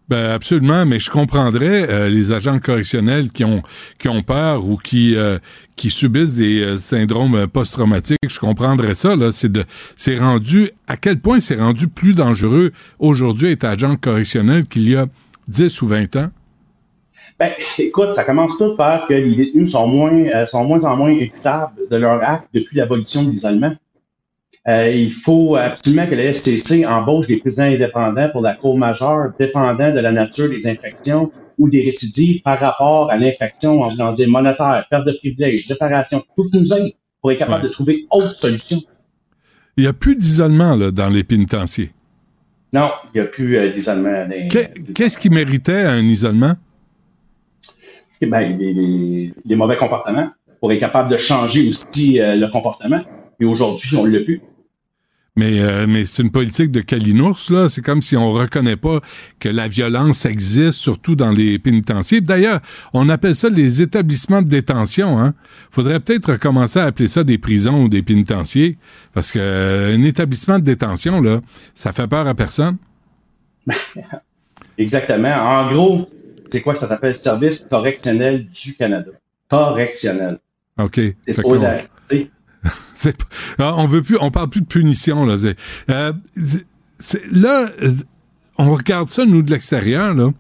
Ben 0.09 0.33
absolument, 0.33 0.85
mais 0.85 0.99
je 0.99 1.09
comprendrais 1.09 1.89
euh, 1.89 2.09
les 2.09 2.33
agents 2.33 2.59
correctionnels 2.59 3.31
qui 3.31 3.45
ont 3.45 3.63
qui 4.01 4.09
ont 4.09 4.23
peur 4.23 4.67
ou 4.67 4.77
qui 4.77 5.15
euh, 5.15 5.39
qui 5.77 5.89
subissent 5.89 6.35
des 6.35 6.61
euh, 6.61 6.77
syndromes 6.77 7.37
euh, 7.37 7.47
post-traumatiques. 7.47 8.19
Je 8.29 8.41
comprendrais 8.41 8.95
ça. 8.95 9.15
Là, 9.15 9.31
c'est 9.31 9.53
de 9.53 9.65
c'est 9.95 10.19
rendu 10.19 10.73
à 10.89 10.97
quel 10.97 11.21
point 11.21 11.39
c'est 11.39 11.55
rendu 11.61 11.87
plus 11.87 12.15
dangereux 12.15 12.73
aujourd'hui 12.99 13.53
être 13.53 13.65
agent 13.65 13.95
correctionnel 13.97 14.65
qu'il 14.67 14.89
y 14.91 14.97
a 14.97 15.07
10 15.47 15.81
ou 15.83 15.87
20 15.87 16.17
ans? 16.17 16.31
Ben, 17.41 17.53
écoute, 17.79 18.13
ça 18.13 18.23
commence 18.25 18.59
tout 18.59 18.77
par 18.77 19.07
que 19.07 19.15
les 19.15 19.35
détenus 19.35 19.71
sont 19.73 19.87
moins, 19.89 20.13
euh, 20.27 20.45
sont 20.45 20.63
moins 20.65 20.85
en 20.85 20.95
moins 20.95 21.11
imputables 21.11 21.73
de 21.91 21.97
leur 21.97 22.23
acte 22.23 22.49
depuis 22.53 22.77
l'abolition 22.77 23.25
de 23.25 23.31
l'isolement. 23.31 23.73
Euh, 24.69 24.91
il 24.91 25.11
faut 25.11 25.57
absolument 25.57 26.07
que 26.07 26.15
la 26.15 26.31
STC 26.35 26.85
embauche 26.85 27.27
des 27.29 27.39
présidents 27.39 27.63
indépendants 27.65 28.29
pour 28.29 28.43
la 28.43 28.55
Cour 28.55 28.77
majeure, 28.77 29.33
dépendant 29.39 29.91
de 29.91 30.01
la 30.01 30.13
nature 30.13 30.51
des 30.51 30.67
infractions 30.67 31.31
ou 31.57 31.71
des 31.71 31.83
récidives 31.83 32.43
par 32.43 32.59
rapport 32.61 33.11
à 33.11 33.17
l'infraction, 33.17 33.81
en 33.83 33.89
voulant 33.89 34.13
dire 34.13 34.29
monétaire, 34.29 34.85
perte 34.91 35.07
de 35.07 35.13
privilèges, 35.13 35.67
réparation. 35.67 36.23
Il 36.23 36.33
faut 36.37 36.49
qu'ils 36.51 36.61
nous 36.61 36.75
aident 36.75 36.93
pour 37.23 37.33
être 37.33 37.39
capable 37.39 37.63
Ouais. 37.63 37.69
de 37.69 37.73
trouver 37.73 38.07
autre 38.11 38.35
solution. 38.35 38.77
Il 39.79 39.85
y 39.85 39.87
a 39.87 39.95
plus 39.95 40.15
d'isolement 40.15 40.77
là 40.77 40.91
dans 40.91 41.09
les 41.09 41.25
pénitenciers. 41.25 41.93
Non, 42.75 42.91
il 43.15 43.21
n'y 43.21 43.27
a 43.27 43.29
plus 43.31 43.57
euh, 43.57 43.71
d'isolement. 43.71 44.29
Qu'est-ce 44.95 45.17
qui 45.17 45.31
méritait 45.31 45.85
un 45.85 46.03
isolement? 46.05 46.55
Ben, 48.27 48.59
les, 48.59 48.73
les- 48.75 49.33
les 49.45 49.57
mauvais 49.57 49.77
comportements 49.77 50.31
pour 50.61 50.73
être 50.73 50.81
capable 50.81 51.11
de 51.11 51.17
changer 51.17 51.69
aussi 51.69 52.21
euh, 52.21 52.37
le 52.37 52.49
comportement. 52.49 53.01
Et 53.41 53.45
aujourd'hui, 53.45 53.97
on 53.97 54.05
ne 54.07 54.11
l'a 54.11 54.21
plus. 54.25 54.41
Mais, 55.37 55.61
euh, 55.61 55.87
mais 55.89 56.05
c'est 56.05 56.23
une 56.23 56.31
politique 56.33 56.71
de 56.71 56.81
Kalinours, 56.81 57.41
là. 57.51 57.69
C'est 57.71 57.81
comme 57.83 58.03
si 58.03 58.17
on 58.17 58.33
reconnaît 58.33 58.77
pas 58.77 59.01
que 59.39 59.49
la 59.49 59.69
violence 59.69 60.27
existe, 60.27 60.73
surtout 60.79 61.15
dans 61.17 61.31
les 61.31 61.59
pénitenciers. 61.59 62.21
D'ailleurs, 62.21 62.61
on 62.93 63.09
appelle 63.09 63.37
ça 63.37 63.49
les 63.49 63.81
établissements 63.81 64.43
de 64.43 64.49
détention, 64.49 65.19
hein. 65.19 65.33
Faudrait 65.71 66.01
peut-être 66.01 66.33
recommencer 66.33 66.81
à 66.81 66.85
appeler 66.87 67.09
ça 67.09 67.25
des 67.25 67.39
prisons 67.39 67.85
ou 67.85 67.89
des 67.89 68.03
pénitenciers. 68.03 68.77
Parce 69.15 69.33
que 69.33 69.39
euh, 69.41 69.95
un 69.97 70.03
établissement 70.03 70.59
de 70.59 70.65
détention, 70.65 71.23
là, 71.23 71.41
ça 71.75 71.93
fait 71.93 72.09
peur 72.09 72.27
à 72.27 72.35
personne. 72.35 72.77
Exactement. 74.79 75.35
En 75.35 75.67
gros, 75.73 76.09
c'est 76.53 76.61
quoi 76.63 76.75
ça 76.75 76.87
s'appelle? 76.87 77.15
Service 77.15 77.67
correctionnel 77.71 78.47
du 78.47 78.75
Canada. 78.75 79.11
Correctionnel. 79.49 80.39
OK. 80.79 81.01
C'est 81.27 81.43
qu'on- 81.43 81.61
Ah, 83.59 83.75
on 83.77 83.87
veut 83.87 84.03
plus, 84.03 84.19
on 84.21 84.31
parle 84.31 84.51
plus 84.51 84.61
de 84.61 84.67
punition 84.67 85.25
là. 85.25 85.37
Euh, 85.91 86.13
là, 87.31 87.71
on 88.59 88.75
regarde 88.75 89.09
ça 89.09 89.25
nous 89.25 89.43
de 89.43 89.51
l'extérieur 89.51 90.15
là, 90.15 90.31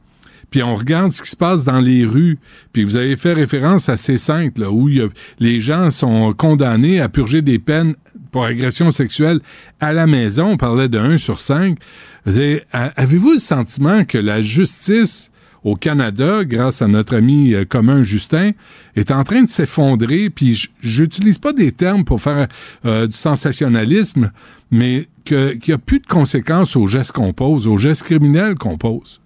puis 0.50 0.62
on 0.62 0.74
regarde 0.74 1.12
ce 1.12 1.22
qui 1.22 1.30
se 1.30 1.36
passe 1.36 1.64
dans 1.64 1.80
les 1.80 2.04
rues. 2.04 2.38
Puis 2.72 2.84
vous 2.84 2.96
avez 2.96 3.16
fait 3.16 3.32
référence 3.32 3.88
à 3.88 3.94
C5 3.94 4.58
là, 4.58 4.70
où 4.70 4.88
il 4.88 4.96
y 4.96 5.00
a- 5.00 5.08
les 5.38 5.60
gens 5.60 5.90
sont 5.90 6.32
condamnés 6.34 7.00
à 7.00 7.08
purger 7.08 7.40
des 7.40 7.58
peines 7.58 7.94
pour 8.30 8.44
agression 8.44 8.90
sexuelle 8.90 9.40
à 9.80 9.92
la 9.92 10.06
maison. 10.06 10.48
On 10.50 10.56
parlait 10.56 10.88
de 10.88 10.98
1 10.98 11.16
sur 11.16 11.40
5. 11.40 11.78
Vous 12.26 12.36
avez- 12.36 12.62
a- 12.72 12.92
Avez-vous 13.00 13.32
le 13.32 13.38
sentiment 13.38 14.04
que 14.04 14.18
la 14.18 14.42
justice 14.42 15.29
au 15.64 15.76
Canada, 15.76 16.44
grâce 16.44 16.82
à 16.82 16.88
notre 16.88 17.16
ami 17.16 17.54
euh, 17.54 17.64
commun 17.64 18.02
Justin, 18.02 18.52
est 18.96 19.10
en 19.10 19.24
train 19.24 19.42
de 19.42 19.48
s'effondrer. 19.48 20.30
Puis 20.30 20.68
j'utilise 20.80 21.38
pas 21.38 21.52
des 21.52 21.72
termes 21.72 22.04
pour 22.04 22.20
faire 22.20 22.48
euh, 22.84 23.06
du 23.06 23.16
sensationnalisme, 23.16 24.32
mais 24.70 25.08
qu'il 25.24 25.60
n'y 25.66 25.74
a 25.74 25.78
plus 25.78 26.00
de 26.00 26.06
conséquences 26.06 26.76
aux 26.76 26.86
gestes 26.86 27.12
qu'on 27.12 27.32
pose, 27.32 27.66
aux 27.66 27.78
gestes 27.78 28.04
criminels 28.04 28.54
qu'on 28.56 28.78
pose. 28.78 29.20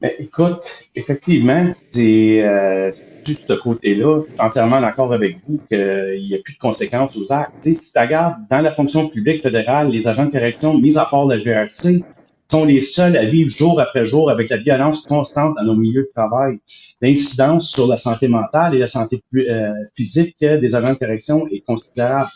Ben, 0.00 0.12
écoute, 0.20 0.86
effectivement, 0.94 1.72
c'est 1.90 2.42
euh, 2.44 2.92
sur 3.24 3.36
ce 3.36 3.52
côté-là, 3.54 4.20
je 4.22 4.28
suis 4.28 4.40
entièrement 4.40 4.80
d'accord 4.80 5.12
avec 5.12 5.38
vous 5.46 5.58
qu'il 5.68 6.24
n'y 6.28 6.34
a 6.34 6.38
plus 6.38 6.54
de 6.54 6.58
conséquences 6.58 7.16
aux 7.16 7.32
actes. 7.32 7.52
Tu 7.62 7.74
sais, 7.74 7.80
si 7.80 7.92
tu 7.92 7.98
regardes 7.98 8.36
dans 8.48 8.60
la 8.60 8.70
fonction 8.70 9.08
publique 9.08 9.42
fédérale, 9.42 9.90
les 9.90 10.06
agents 10.06 10.26
de 10.26 10.30
correction, 10.30 10.78
mis 10.78 10.96
à 10.98 11.04
part 11.04 11.26
la 11.26 11.36
GRC, 11.38 12.04
sont 12.50 12.64
les 12.64 12.80
seuls 12.80 13.16
à 13.16 13.24
vivre 13.24 13.50
jour 13.50 13.80
après 13.80 14.06
jour 14.06 14.30
avec 14.30 14.48
la 14.48 14.56
violence 14.56 15.02
constante 15.02 15.56
dans 15.56 15.64
nos 15.64 15.76
milieux 15.76 16.02
de 16.02 16.10
travail. 16.14 16.58
L'incidence 17.02 17.70
sur 17.70 17.86
la 17.86 17.96
santé 17.96 18.26
mentale 18.26 18.74
et 18.74 18.78
la 18.78 18.86
santé 18.86 19.22
euh, 19.34 19.72
physique 19.94 20.36
des 20.40 20.74
agents 20.74 20.94
de 20.94 20.98
correction 20.98 21.46
est 21.48 21.60
considérable. 21.60 22.30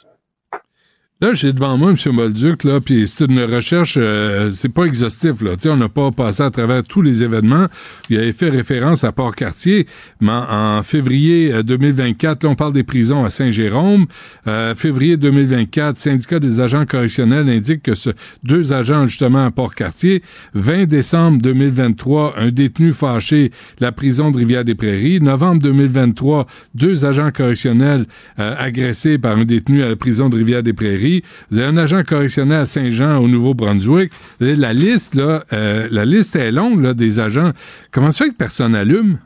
Là, 1.22 1.34
j'ai 1.34 1.52
devant 1.52 1.78
moi 1.78 1.92
M. 1.92 2.16
Bolduc, 2.16 2.64
là, 2.64 2.80
puis 2.80 3.06
c'est 3.06 3.26
une 3.26 3.44
recherche, 3.44 3.96
euh, 3.96 4.50
c'est 4.50 4.68
pas 4.68 4.86
exhaustif, 4.86 5.40
là. 5.40 5.52
Tu 5.52 5.62
sais, 5.62 5.68
on 5.70 5.76
n'a 5.76 5.88
pas 5.88 6.10
passé 6.10 6.42
à 6.42 6.50
travers 6.50 6.82
tous 6.82 7.00
les 7.00 7.22
événements. 7.22 7.68
Il 8.10 8.18
avait 8.18 8.32
fait 8.32 8.50
référence 8.50 9.04
à 9.04 9.12
Port-Cartier, 9.12 9.86
mais 10.20 10.32
en, 10.32 10.78
en 10.78 10.82
février 10.82 11.52
euh, 11.52 11.62
2024, 11.62 12.42
là, 12.42 12.50
on 12.50 12.56
parle 12.56 12.72
des 12.72 12.82
prisons 12.82 13.22
à 13.24 13.30
Saint-Jérôme. 13.30 14.06
Euh, 14.48 14.74
février 14.74 15.16
2024, 15.16 15.96
syndicat 15.96 16.40
des 16.40 16.60
agents 16.60 16.86
correctionnels 16.86 17.48
indique 17.48 17.84
que 17.84 17.94
ce, 17.94 18.10
deux 18.42 18.72
agents, 18.72 19.06
justement, 19.06 19.46
à 19.46 19.52
Port-Cartier. 19.52 20.24
20 20.54 20.86
décembre 20.86 21.40
2023, 21.40 22.34
un 22.36 22.50
détenu 22.50 22.92
fâché, 22.92 23.52
la 23.78 23.92
prison 23.92 24.32
de 24.32 24.38
Rivière-des-Prairies. 24.38 25.20
Novembre 25.20 25.62
2023, 25.62 26.48
deux 26.74 27.04
agents 27.04 27.30
correctionnels 27.30 28.06
euh, 28.40 28.56
agressés 28.58 29.18
par 29.18 29.38
un 29.38 29.44
détenu 29.44 29.84
à 29.84 29.88
la 29.88 29.94
prison 29.94 30.28
de 30.28 30.36
Rivière-des-Prairies. 30.36 31.11
Vous 31.50 31.58
avez 31.58 31.66
un 31.68 31.76
agent 31.76 32.02
correctionnel 32.04 32.60
à 32.60 32.64
Saint-Jean 32.64 33.18
au 33.18 33.28
Nouveau-Brunswick. 33.28 34.10
La 34.40 34.72
liste, 34.72 35.14
là, 35.14 35.44
euh, 35.52 35.88
la 35.90 36.04
liste 36.04 36.36
est 36.36 36.50
longue 36.52 36.80
là, 36.82 36.94
des 36.94 37.20
agents. 37.20 37.50
Comment 37.90 38.10
ça 38.10 38.24
fait 38.24 38.30
que 38.30 38.36
personne 38.36 38.74
allume? 38.74 39.18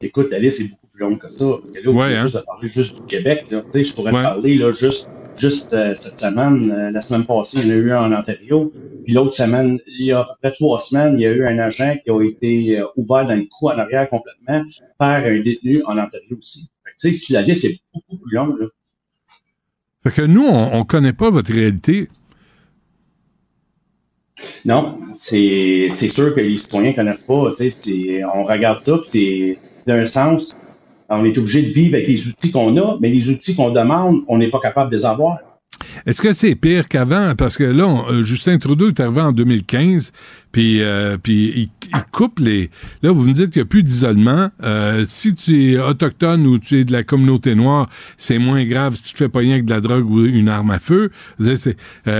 Écoute, 0.00 0.30
la 0.30 0.38
liste 0.38 0.60
est 0.60 0.64
beaucoup 0.70 0.86
plus 0.92 1.00
longue 1.00 1.18
que 1.18 1.28
ça. 1.30 1.38
Parce 1.38 1.78
que 1.78 1.84
là, 1.84 1.90
Ouais, 1.90 2.16
on 2.16 2.18
hein? 2.18 2.22
juste 2.22 2.34
de 2.36 2.40
parler 2.40 2.68
juste 2.68 2.96
du 2.96 3.02
Québec. 3.06 3.46
Là. 3.50 3.62
Tu 3.62 3.70
sais, 3.72 3.84
je 3.84 3.94
pourrais 3.94 4.12
Ouais. 4.12 4.22
parler 4.22 4.54
là, 4.56 4.72
juste, 4.72 5.08
juste 5.36 5.72
euh, 5.74 5.94
cette 5.94 6.18
semaine. 6.18 6.70
euh, 6.72 6.90
la 6.90 7.00
semaine 7.00 7.24
passée, 7.24 7.58
il 7.62 7.68
y 7.68 7.70
en 7.70 7.74
a 7.74 7.76
eu 7.78 7.92
un 7.92 8.12
en 8.12 8.18
Ontario. 8.18 8.72
Puis 9.04 9.12
l'autre 9.14 9.32
semaine, 9.32 9.78
il 9.86 10.06
y 10.06 10.12
a 10.12 10.20
à 10.20 10.24
peu 10.24 10.32
près 10.42 10.52
trois 10.52 10.78
semaines, 10.78 11.14
il 11.18 11.22
y 11.22 11.26
a 11.26 11.30
eu 11.32 11.44
un 11.46 11.58
agent 11.58 11.96
qui 12.04 12.10
a 12.10 12.20
été 12.22 12.80
euh, 12.80 12.86
ouvert 12.96 13.26
dans 13.26 13.34
le 13.36 13.44
cou 13.44 13.68
en 13.68 13.78
arrière 13.78 14.08
complètement 14.10 14.64
par 14.98 15.24
un 15.24 15.38
détenu 15.40 15.82
en 15.84 15.92
Ontario 15.98 16.36
aussi. 16.36 16.68
Fait 16.84 16.90
que, 16.90 16.96
tu 17.00 17.12
sais, 17.12 17.18
si 17.18 17.32
la 17.32 17.42
liste 17.42 17.64
est 17.64 17.78
beaucoup 17.94 18.18
plus 18.18 18.34
longue, 18.34 18.58
là, 18.60 18.66
Fait 20.04 20.10
que 20.10 20.22
nous, 20.22 20.44
on, 20.44 20.74
on 20.74 20.84
connaît 20.84 21.12
pas 21.12 21.30
votre 21.30 21.52
réalité. 21.52 22.08
Non, 24.64 24.98
c'est 25.14 25.90
sûr 25.90 26.34
que 26.34 26.40
les 26.40 26.56
citoyens 26.56 26.92
connaissent 26.92 27.22
pas. 27.22 27.34
On 28.34 28.44
regarde 28.44 28.80
ça, 28.80 28.98
puis 29.08 29.56
d'un 29.86 30.04
sens, 30.04 30.56
on 31.08 31.24
est 31.24 31.36
obligé 31.36 31.62
de 31.62 31.72
vivre 31.72 31.94
avec 31.94 32.08
les 32.08 32.26
outils 32.26 32.52
qu'on 32.52 32.76
a, 32.76 32.96
mais 33.00 33.10
les 33.10 33.28
outils 33.28 33.54
qu'on 33.54 33.70
demande, 33.70 34.22
on 34.28 34.38
n'est 34.38 34.50
pas 34.50 34.60
capable 34.60 34.90
de 34.90 34.96
les 34.96 35.04
avoir. 35.04 35.38
Est-ce 36.06 36.20
que 36.22 36.32
c'est 36.32 36.54
pire 36.54 36.88
qu'avant? 36.88 37.34
Parce 37.36 37.56
que 37.56 37.64
là, 37.64 38.04
euh, 38.10 38.22
Justin 38.22 38.58
Trudeau 38.58 38.88
est 38.88 39.00
arrivé 39.00 39.20
en 39.20 39.32
2015, 39.32 40.12
puis, 40.52 40.80
euh, 40.82 41.16
puis 41.22 41.52
il, 41.56 41.68
il 41.88 42.02
coupe 42.12 42.38
les... 42.40 42.70
Là, 43.02 43.10
vous 43.12 43.22
me 43.24 43.32
dites 43.32 43.50
qu'il 43.50 43.60
n'y 43.60 43.66
a 43.66 43.68
plus 43.68 43.82
d'isolement. 43.82 44.50
Euh, 44.62 45.04
si 45.06 45.34
tu 45.34 45.72
es 45.72 45.78
autochtone 45.78 46.46
ou 46.46 46.58
tu 46.58 46.80
es 46.80 46.84
de 46.84 46.92
la 46.92 47.02
communauté 47.02 47.54
noire, 47.54 47.88
c'est 48.16 48.38
moins 48.38 48.64
grave 48.64 48.96
si 48.96 49.02
tu 49.02 49.12
te 49.12 49.18
fais 49.18 49.28
pas 49.28 49.40
rien 49.40 49.52
avec 49.54 49.64
de 49.64 49.70
la 49.70 49.80
drogue 49.80 50.10
ou 50.10 50.24
une 50.24 50.48
arme 50.48 50.70
à 50.70 50.78
feu. 50.78 51.10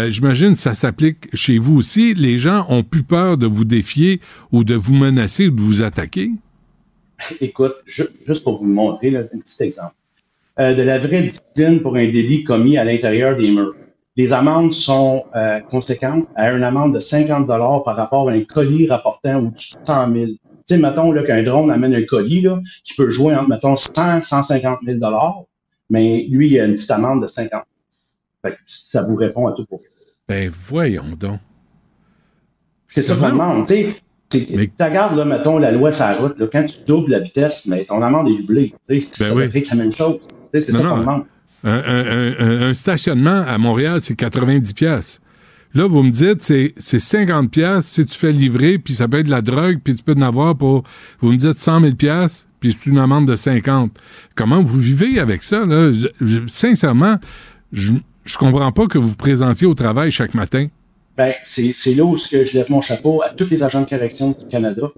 J'imagine 0.09 0.53
que 0.55 0.59
ça 0.61 0.75
s'applique 0.75 1.29
chez 1.35 1.59
vous 1.59 1.77
aussi. 1.77 2.15
Les 2.15 2.39
gens 2.39 2.67
ont 2.69 2.83
plus 2.83 3.03
peur 3.03 3.37
de 3.39 3.47
vous 3.47 3.65
défier 3.65 4.21
ou 4.53 4.65
de 4.65 4.75
vous 4.75 4.95
menacer 4.95 5.49
ou 5.49 5.51
de 5.53 5.61
vous 5.61 5.83
attaquer. 5.83 6.31
Écoute, 7.41 7.75
ju- 7.87 8.09
juste 8.27 8.43
pour 8.43 8.59
vous 8.59 8.67
montrer, 8.69 9.17
un 9.17 9.23
petit 9.39 9.63
exemple. 9.63 9.95
Euh, 10.61 10.75
de 10.75 10.83
la 10.83 10.99
vraie 10.99 11.23
discipline 11.23 11.81
pour 11.81 11.97
un 11.97 12.05
délit 12.05 12.45
commis 12.45 12.77
à 12.77 12.85
l'intérieur 12.85 13.37
des 13.39 13.51
murs. 13.51 13.75
Les 14.17 14.35
amendes 14.35 14.73
sont 14.73 15.25
euh, 15.35 15.61
conséquentes 15.61 16.27
à 16.37 16.53
une 16.53 16.63
amende 16.63 16.95
de 16.95 17.01
50 17.01 17.47
dollars 17.47 17.83
par 17.83 17.97
rapport 17.97 18.29
à 18.29 18.33
un 18.33 18.43
colis 18.43 18.87
rapportant 18.87 19.39
au-dessus 19.47 19.73
de 19.81 19.87
100 19.87 20.13
000. 20.13 20.27
Tu 20.27 20.39
sais, 20.67 20.77
mettons 20.77 21.15
qu'un 21.23 21.43
drone 21.43 21.71
amène 21.71 21.95
un 21.95 22.03
colis 22.03 22.43
là, 22.43 22.61
qui 22.85 22.93
peut 22.95 23.09
jouer 23.09 23.35
entre, 23.35 23.49
mettons, 23.49 23.77
100 23.77 24.21
150 24.21 24.81
000 24.85 24.99
dollars, 24.99 25.43
mais 25.89 26.27
lui, 26.31 26.51
il 26.51 26.61
a 26.61 26.67
une 26.67 26.75
petite 26.75 26.91
amende 26.91 27.23
de 27.23 27.27
50 27.27 27.51
000. 27.51 27.63
Fait 28.45 28.51
que 28.53 28.61
ça 28.67 29.03
vous 29.03 29.17
répond 29.17 29.47
à 29.47 29.53
tout 29.53 29.65
pour 29.65 29.81
Ben, 30.29 30.51
voyons 30.51 31.05
donc. 31.19 31.41
C'est 32.91 33.03
ça 33.03 33.15
qu'on 33.15 33.31
demande, 33.31 33.67
tu 33.67 33.73
sais. 33.73 33.95
C'est- 34.31 34.47
Tu 34.47 34.83
regardes, 34.83 35.17
là, 35.17 35.25
mettons, 35.25 35.59
la 35.59 35.71
loi 35.73 35.91
sur 35.91 36.05
la 36.05 36.15
route, 36.15 36.39
là, 36.39 36.47
quand 36.51 36.65
tu 36.65 36.77
doubles 36.87 37.11
la 37.11 37.19
vitesse, 37.21 37.67
mais 37.67 37.85
ton 37.85 38.03
amende 38.03 38.29
est 38.29 38.37
doublée. 38.43 38.75
Tu 38.89 39.01
sais, 39.01 39.15
ça 39.15 39.29
devrait 39.31 39.51
être 39.59 39.71
la 39.71 39.77
même 39.77 39.93
chose. 39.93 40.21
C'est 40.53 40.73
ça 40.73 40.79
qu'on 40.79 40.85
non. 40.97 40.99
demande. 41.01 41.25
Un, 41.65 41.71
un- 41.71 42.07
un- 42.07 42.35
un- 42.39 42.63
un 42.71 42.75
stationnement 42.75 43.45
à 43.47 43.57
Montréal, 43.59 44.01
c'est 44.01 44.17
90 44.17 44.73
pièces. 44.75 45.21
Là, 45.75 45.87
vous 45.87 46.03
me 46.03 46.11
dites, 46.11 46.43
c'est, 46.43 46.75
c'est 46.77 46.99
50 47.01 47.51
pièces 47.51 47.87
si 47.87 48.05
tu 48.05 48.19
fais 48.19 48.33
livrer, 48.33 48.79
puis 48.79 48.93
ça 48.93 49.09
peut 49.09 49.19
être 49.21 49.27
de 49.27 49.31
la 49.31 49.41
drogue, 49.43 49.79
puis 49.83 49.95
tu 49.95 50.03
peux 50.03 50.13
en 50.15 50.23
avoir 50.23 50.55
pour, 50.57 50.83
vous 51.21 51.33
me 51.33 51.37
dites 51.37 51.59
100 51.59 51.81
000 51.81 51.95
pièces, 51.95 52.47
puis 52.61 52.77
c'est 52.79 52.91
une 52.91 52.99
amende 52.99 53.27
de 53.27 53.37
50. 53.37 53.91
Comment 54.35 54.63
vous 54.63 54.79
vivez 54.79 55.19
avec 55.19 55.43
ça, 55.43 55.65
là? 55.65 55.93
Je- 55.93 56.09
je- 56.21 56.47
sincèrement, 56.47 57.17
je, 57.73 57.93
je 58.25 58.37
comprends 58.37 58.71
pas 58.73 58.87
que 58.87 58.99
vous 58.99 59.07
vous 59.09 59.17
présentiez 59.17 59.67
au 59.67 59.75
travail 59.75 60.11
chaque 60.11 60.35
matin. 60.35 60.67
Ben, 61.17 61.35
c'est 61.43 61.95
là 61.95 62.05
où 62.05 62.17
je 62.17 62.55
lève 62.57 62.71
mon 62.71 62.81
chapeau 62.81 63.23
à 63.23 63.31
tous 63.31 63.49
les 63.51 63.63
agents 63.63 63.83
de 63.83 63.89
correction 63.89 64.31
du 64.31 64.45
Canada, 64.49 64.89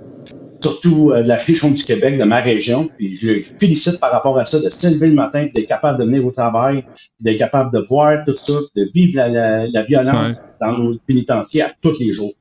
surtout 0.62 1.12
euh, 1.12 1.22
de 1.22 1.28
la 1.28 1.36
région 1.36 1.70
du 1.70 1.84
Québec, 1.84 2.18
de 2.18 2.24
ma 2.24 2.40
région. 2.40 2.88
Puis 2.96 3.16
je 3.16 3.28
les 3.28 3.42
félicite 3.60 3.98
par 4.00 4.12
rapport 4.12 4.38
à 4.38 4.44
ça, 4.44 4.60
de 4.60 4.68
s'élever 4.70 5.08
le 5.08 5.14
matin, 5.14 5.48
d'être 5.54 5.68
capable 5.68 5.98
de 6.00 6.04
venir 6.04 6.26
au 6.26 6.30
travail, 6.32 6.84
d'être 7.20 7.38
capable 7.38 7.72
de 7.72 7.80
voir 7.80 8.24
tout 8.24 8.34
ça, 8.34 8.54
de 8.76 8.88
vivre 8.94 9.16
la, 9.16 9.28
la- 9.28 9.68
la 9.68 9.82
violence 9.82 10.36
dans 10.60 10.78
nos 10.78 10.98
pénitenciers 11.06 11.62
à 11.62 11.72
tous 11.82 11.98
les 11.98 12.12
jours. 12.12 12.32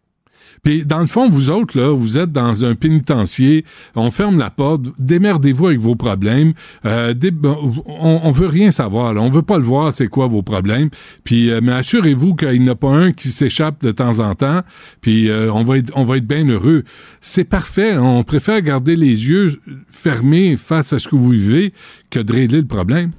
Puis, 0.64 0.85
dans 0.85 0.99
le 1.02 1.07
fond, 1.07 1.27
vous 1.27 1.49
autres, 1.52 1.77
là, 1.77 1.90
vous 1.94 2.18
êtes 2.18 2.31
dans 2.31 2.64
un 2.64 2.73
pénitencier, 2.73 3.65
on 3.95 4.11
ferme 4.11 4.40
la 4.40 4.49
porte, 4.49 4.84
démerdez-vous 4.98 5.68
avec 5.68 5.80
vos 5.80 5.95
problèmes. 5.95 6.53
Euh, 6.85 7.14
dé- 7.14 7.34
on, 7.44 8.22
on 8.23 8.31
veut 8.31 8.48
rien 8.48 8.72
savoir, 8.72 9.14
là. 9.14 9.22
on 9.22 9.30
veut 9.30 9.41
pas 9.41 9.57
le 9.57 9.65
voir, 9.65 9.91
c'est 9.91 10.07
quoi 10.07 10.27
vos 10.27 10.41
problèmes. 10.41 10.90
Puis, 11.26 11.49
euh, 11.52 11.60
mais 11.61 11.73
assurez-vous 11.73 12.35
qu'il 12.35 12.61
n'y 12.61 12.69
en 12.69 12.72
a 12.72 12.76
pas 12.76 12.91
un 12.91 13.11
qui 13.11 13.27
s'échappe 13.27 13.81
de 13.84 13.91
temps 13.91 14.19
en 14.19 14.35
temps, 14.35 14.61
puis 15.02 15.30
euh, 15.30 15.52
on 15.52 15.64
va 15.64 15.80
être, 15.80 15.91
on 15.95 16.06
va 16.06 16.15
être 16.15 16.26
bien 16.27 16.48
heureux. 16.48 16.85
C'est 17.19 17.44
parfait, 17.44 17.98
on 17.98 18.23
préfère 18.23 18.61
garder 18.61 18.95
les 18.95 19.27
yeux 19.27 19.60
fermés 19.90 20.56
face 20.56 20.94
à 20.94 20.99
ce 20.99 21.10
que 21.10 21.18
vous 21.18 21.30
vivez 21.31 21.73
que 22.10 22.19
de 22.22 22.31
régler 22.31 22.61
le 22.61 22.68
problème. 22.68 23.11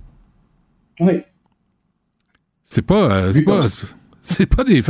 Oui. 0.98 1.20
C'est 2.62 2.82
pas, 2.86 3.10
euh, 3.12 3.32
c'est 3.32 3.42
pas, 3.42 3.66
c'est 4.22 4.46
pas 4.46 4.64
des. 4.64 4.82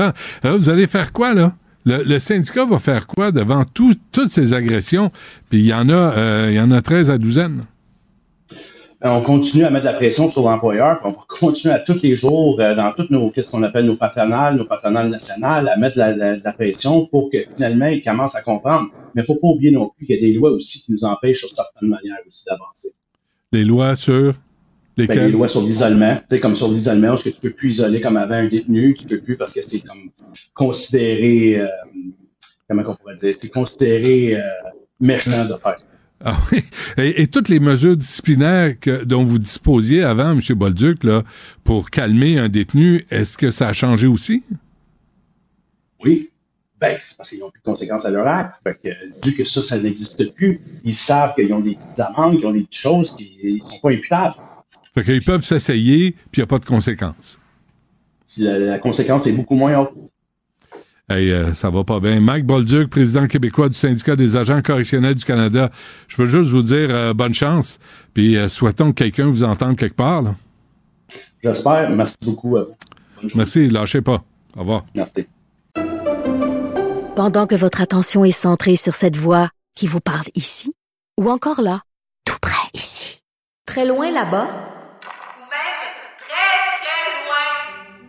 Alors, 0.42 0.58
vous 0.58 0.68
allez 0.68 0.86
faire 0.86 1.12
quoi, 1.12 1.34
là? 1.34 1.56
Le, 1.86 2.02
le 2.02 2.18
syndicat 2.18 2.64
va 2.64 2.78
faire 2.78 3.06
quoi 3.06 3.30
devant 3.32 3.64
tout- 3.64 3.94
toutes 4.12 4.30
ces 4.30 4.54
agressions? 4.54 5.10
Puis 5.50 5.60
il 5.60 5.66
y 5.66 5.74
en 5.74 5.88
a, 5.90 5.92
euh, 5.92 6.46
il 6.50 6.56
y 6.56 6.60
en 6.60 6.70
a 6.70 6.80
13 6.82 7.10
à 7.10 7.18
douzaine. 7.18 7.64
euh, 9.04 9.08
on 9.10 9.20
continue 9.20 9.64
à 9.64 9.70
mettre 9.70 9.84
de 9.86 9.90
la 9.90 9.96
pression 9.96 10.30
sur 10.30 10.42
l'employeur, 10.48 10.98
puis 11.00 11.08
on 11.08 11.12
va 11.12 11.24
continuer 11.40 11.74
à 11.74 11.78
tous 11.80 12.00
les 12.02 12.16
jours, 12.16 12.58
euh, 12.60 12.74
dans 12.74 12.90
toutes 12.96 13.10
nos, 13.10 13.30
qu'est-ce 13.30 13.50
qu'on 13.50 13.62
appelle 13.62 13.84
nos 13.84 13.96
patronales, 13.96 14.56
nos 14.56 14.64
patronales 14.64 15.10
nationales, 15.10 15.68
à 15.68 15.76
mettre 15.76 15.96
de 15.96 16.40
la, 16.42 16.52
pression 16.54 17.04
pour 17.06 17.28
que 17.30 17.36
finalement, 17.38 17.86
ils 17.86 18.02
commencent 18.02 18.34
à 18.36 18.40
comprendre. 18.42 18.88
Mais 19.14 19.20
il 19.22 19.26
faut 19.26 19.34
pas 19.36 19.48
oublier 19.48 19.70
non 19.72 19.90
plus 19.94 20.06
qu'il 20.06 20.16
y 20.16 20.18
a 20.18 20.22
des 20.22 20.32
lois 20.32 20.52
aussi 20.52 20.80
qui 20.82 20.92
nous 20.92 21.04
empêchent, 21.04 21.40
sur 21.40 21.50
certaines 21.54 21.90
manières 21.90 22.16
aussi, 22.26 22.44
d'avancer. 22.46 22.94
Les 23.52 23.64
lois 23.64 23.94
sur 23.94 24.34
Ben, 24.96 25.08
lesquelles? 25.08 25.26
les 25.26 25.32
lois 25.32 25.48
sur 25.48 25.62
l'isolement, 25.62 26.16
tu 26.16 26.22
sais, 26.30 26.40
comme 26.40 26.54
sur 26.54 26.68
l'isolement, 26.68 27.14
est-ce 27.14 27.24
que 27.24 27.30
tu 27.30 27.40
peux 27.40 27.50
plus 27.50 27.70
isoler 27.70 28.00
comme 28.00 28.16
avant 28.16 28.34
un 28.34 28.48
détenu, 28.48 28.94
tu 28.94 29.06
peux 29.06 29.20
plus 29.20 29.36
parce 29.36 29.52
que 29.52 29.60
c'est 29.60 29.80
comme 29.80 30.10
considéré, 30.54 31.60
euh, 31.60 31.66
comment 32.68 32.82
on 32.86 32.94
pourrait 32.94 33.16
dire, 33.16 33.34
c'est 33.38 33.50
considéré 33.50 34.36
euh, 34.36 34.40
méchant 35.00 35.44
de 35.46 35.54
faire 35.54 35.78
ça. 35.78 35.86
Ah 36.24 36.38
oui. 36.52 36.60
Et, 36.96 37.22
et 37.22 37.26
toutes 37.26 37.48
les 37.48 37.60
mesures 37.60 37.96
disciplinaires 37.96 38.78
que, 38.80 39.04
dont 39.04 39.24
vous 39.24 39.38
disposiez 39.38 40.04
avant, 40.04 40.30
M. 40.30 40.40
Bolduc, 40.50 41.04
là, 41.04 41.22
pour 41.64 41.90
calmer 41.90 42.38
un 42.38 42.48
détenu, 42.48 43.04
est-ce 43.10 43.36
que 43.36 43.50
ça 43.50 43.68
a 43.68 43.72
changé 43.72 44.06
aussi? 44.06 44.42
Oui. 46.02 46.30
Ben, 46.80 46.96
c'est 47.00 47.16
parce 47.16 47.30
qu'ils 47.30 47.38
n'ont 47.38 47.50
plus 47.50 47.60
de 47.60 47.64
conséquences 47.64 48.04
à 48.04 48.10
leur 48.10 48.26
acte. 48.26 48.56
Fait 48.62 48.74
que, 48.74 49.26
vu 49.26 49.34
que 49.34 49.44
ça, 49.44 49.62
ça 49.62 49.78
n'existe 49.78 50.34
plus, 50.34 50.60
ils 50.84 50.94
savent 50.94 51.34
qu'ils 51.34 51.52
ont 51.52 51.60
des 51.60 51.76
petites 51.76 52.00
amendes, 52.00 52.38
qu'ils 52.38 52.46
ont 52.46 52.52
des 52.52 52.62
petites 52.62 52.80
choses, 52.80 53.14
qu'ils 53.16 53.56
ne 53.56 53.60
sont 53.60 53.78
pas 53.80 53.90
imputables. 53.90 54.34
Fait 54.94 55.02
qu'ils 55.02 55.24
peuvent 55.24 55.44
s'essayer, 55.44 56.12
puis 56.30 56.38
il 56.38 56.40
n'y 56.40 56.44
a 56.44 56.46
pas 56.46 56.58
de 56.58 56.64
conséquences. 56.66 57.38
Si 58.24 58.42
la, 58.42 58.58
la 58.58 58.78
conséquence 58.78 59.26
est 59.26 59.32
beaucoup 59.32 59.56
moins 59.56 59.76
haute. 59.78 59.92
Hey, 61.08 61.30
euh, 61.30 61.52
ça 61.52 61.68
va 61.68 61.84
pas 61.84 62.00
bien. 62.00 62.18
Mike 62.20 62.46
Bolduc, 62.46 62.88
président 62.88 63.26
québécois 63.26 63.68
du 63.68 63.74
syndicat 63.74 64.16
des 64.16 64.36
agents 64.36 64.62
correctionnels 64.62 65.14
du 65.14 65.24
Canada. 65.24 65.70
Je 66.08 66.16
peux 66.16 66.24
juste 66.24 66.50
vous 66.50 66.62
dire 66.62 66.88
euh, 66.90 67.12
bonne 67.12 67.34
chance, 67.34 67.78
puis 68.14 68.36
euh, 68.36 68.48
souhaitons 68.48 68.92
que 68.92 69.04
quelqu'un 69.04 69.26
vous 69.26 69.44
entende 69.44 69.76
quelque 69.76 69.96
part. 69.96 70.22
là. 70.22 70.34
J'espère. 71.42 71.90
Merci 71.90 72.16
beaucoup 72.22 72.56
à 72.56 72.64
vous. 72.64 72.74
Merci, 73.34 73.68
lâchez 73.68 74.00
pas. 74.00 74.24
Au 74.56 74.60
revoir. 74.60 74.86
Merci. 74.94 75.26
Pendant 77.16 77.46
que 77.46 77.54
votre 77.54 77.82
attention 77.82 78.24
est 78.24 78.32
centrée 78.32 78.76
sur 78.76 78.94
cette 78.94 79.16
voix 79.16 79.50
qui 79.76 79.86
vous 79.86 80.00
parle 80.00 80.26
ici, 80.34 80.72
ou 81.20 81.30
encore 81.30 81.60
là, 81.60 81.82
tout 82.24 82.38
près 82.40 82.68
ici, 82.72 83.20
très 83.66 83.86
loin 83.86 84.10
là-bas, 84.10 84.48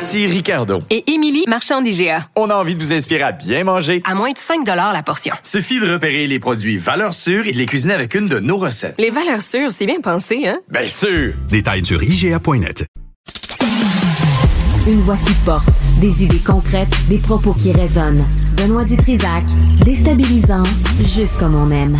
Ici 0.00 0.26
Ricardo. 0.26 0.82
Et 0.88 1.12
Émilie, 1.12 1.44
marchand 1.46 1.82
d'IGA. 1.82 2.26
On 2.34 2.48
a 2.48 2.54
envie 2.54 2.74
de 2.74 2.80
vous 2.80 2.94
inspirer 2.94 3.22
à 3.22 3.32
bien 3.32 3.64
manger. 3.64 4.00
À 4.06 4.14
moins 4.14 4.30
de 4.30 4.38
5 4.38 4.66
la 4.66 5.02
portion. 5.02 5.34
Suffit 5.42 5.78
de 5.78 5.92
repérer 5.92 6.26
les 6.26 6.38
produits 6.38 6.78
valeurs 6.78 7.12
sûres 7.12 7.46
et 7.46 7.52
de 7.52 7.58
les 7.58 7.66
cuisiner 7.66 7.92
avec 7.92 8.14
une 8.14 8.26
de 8.26 8.38
nos 8.40 8.56
recettes. 8.56 8.94
Les 8.96 9.10
valeurs 9.10 9.42
sûres, 9.42 9.70
c'est 9.70 9.84
bien 9.84 10.00
pensé, 10.00 10.48
hein? 10.48 10.60
Bien 10.70 10.86
sûr! 10.86 11.34
Détails 11.50 11.84
sur 11.84 12.02
IGA.net. 12.02 12.86
Une 14.88 15.02
voix 15.02 15.18
qui 15.18 15.34
porte, 15.44 15.68
des 16.00 16.24
idées 16.24 16.38
concrètes, 16.38 16.96
des 17.10 17.18
propos 17.18 17.52
qui 17.52 17.70
résonnent. 17.70 18.26
Benoît 18.56 18.84
Dutrisac, 18.84 19.44
déstabilisant, 19.84 20.62
juste 21.04 21.38
comme 21.38 21.54
on 21.54 21.70
aime. 21.70 21.98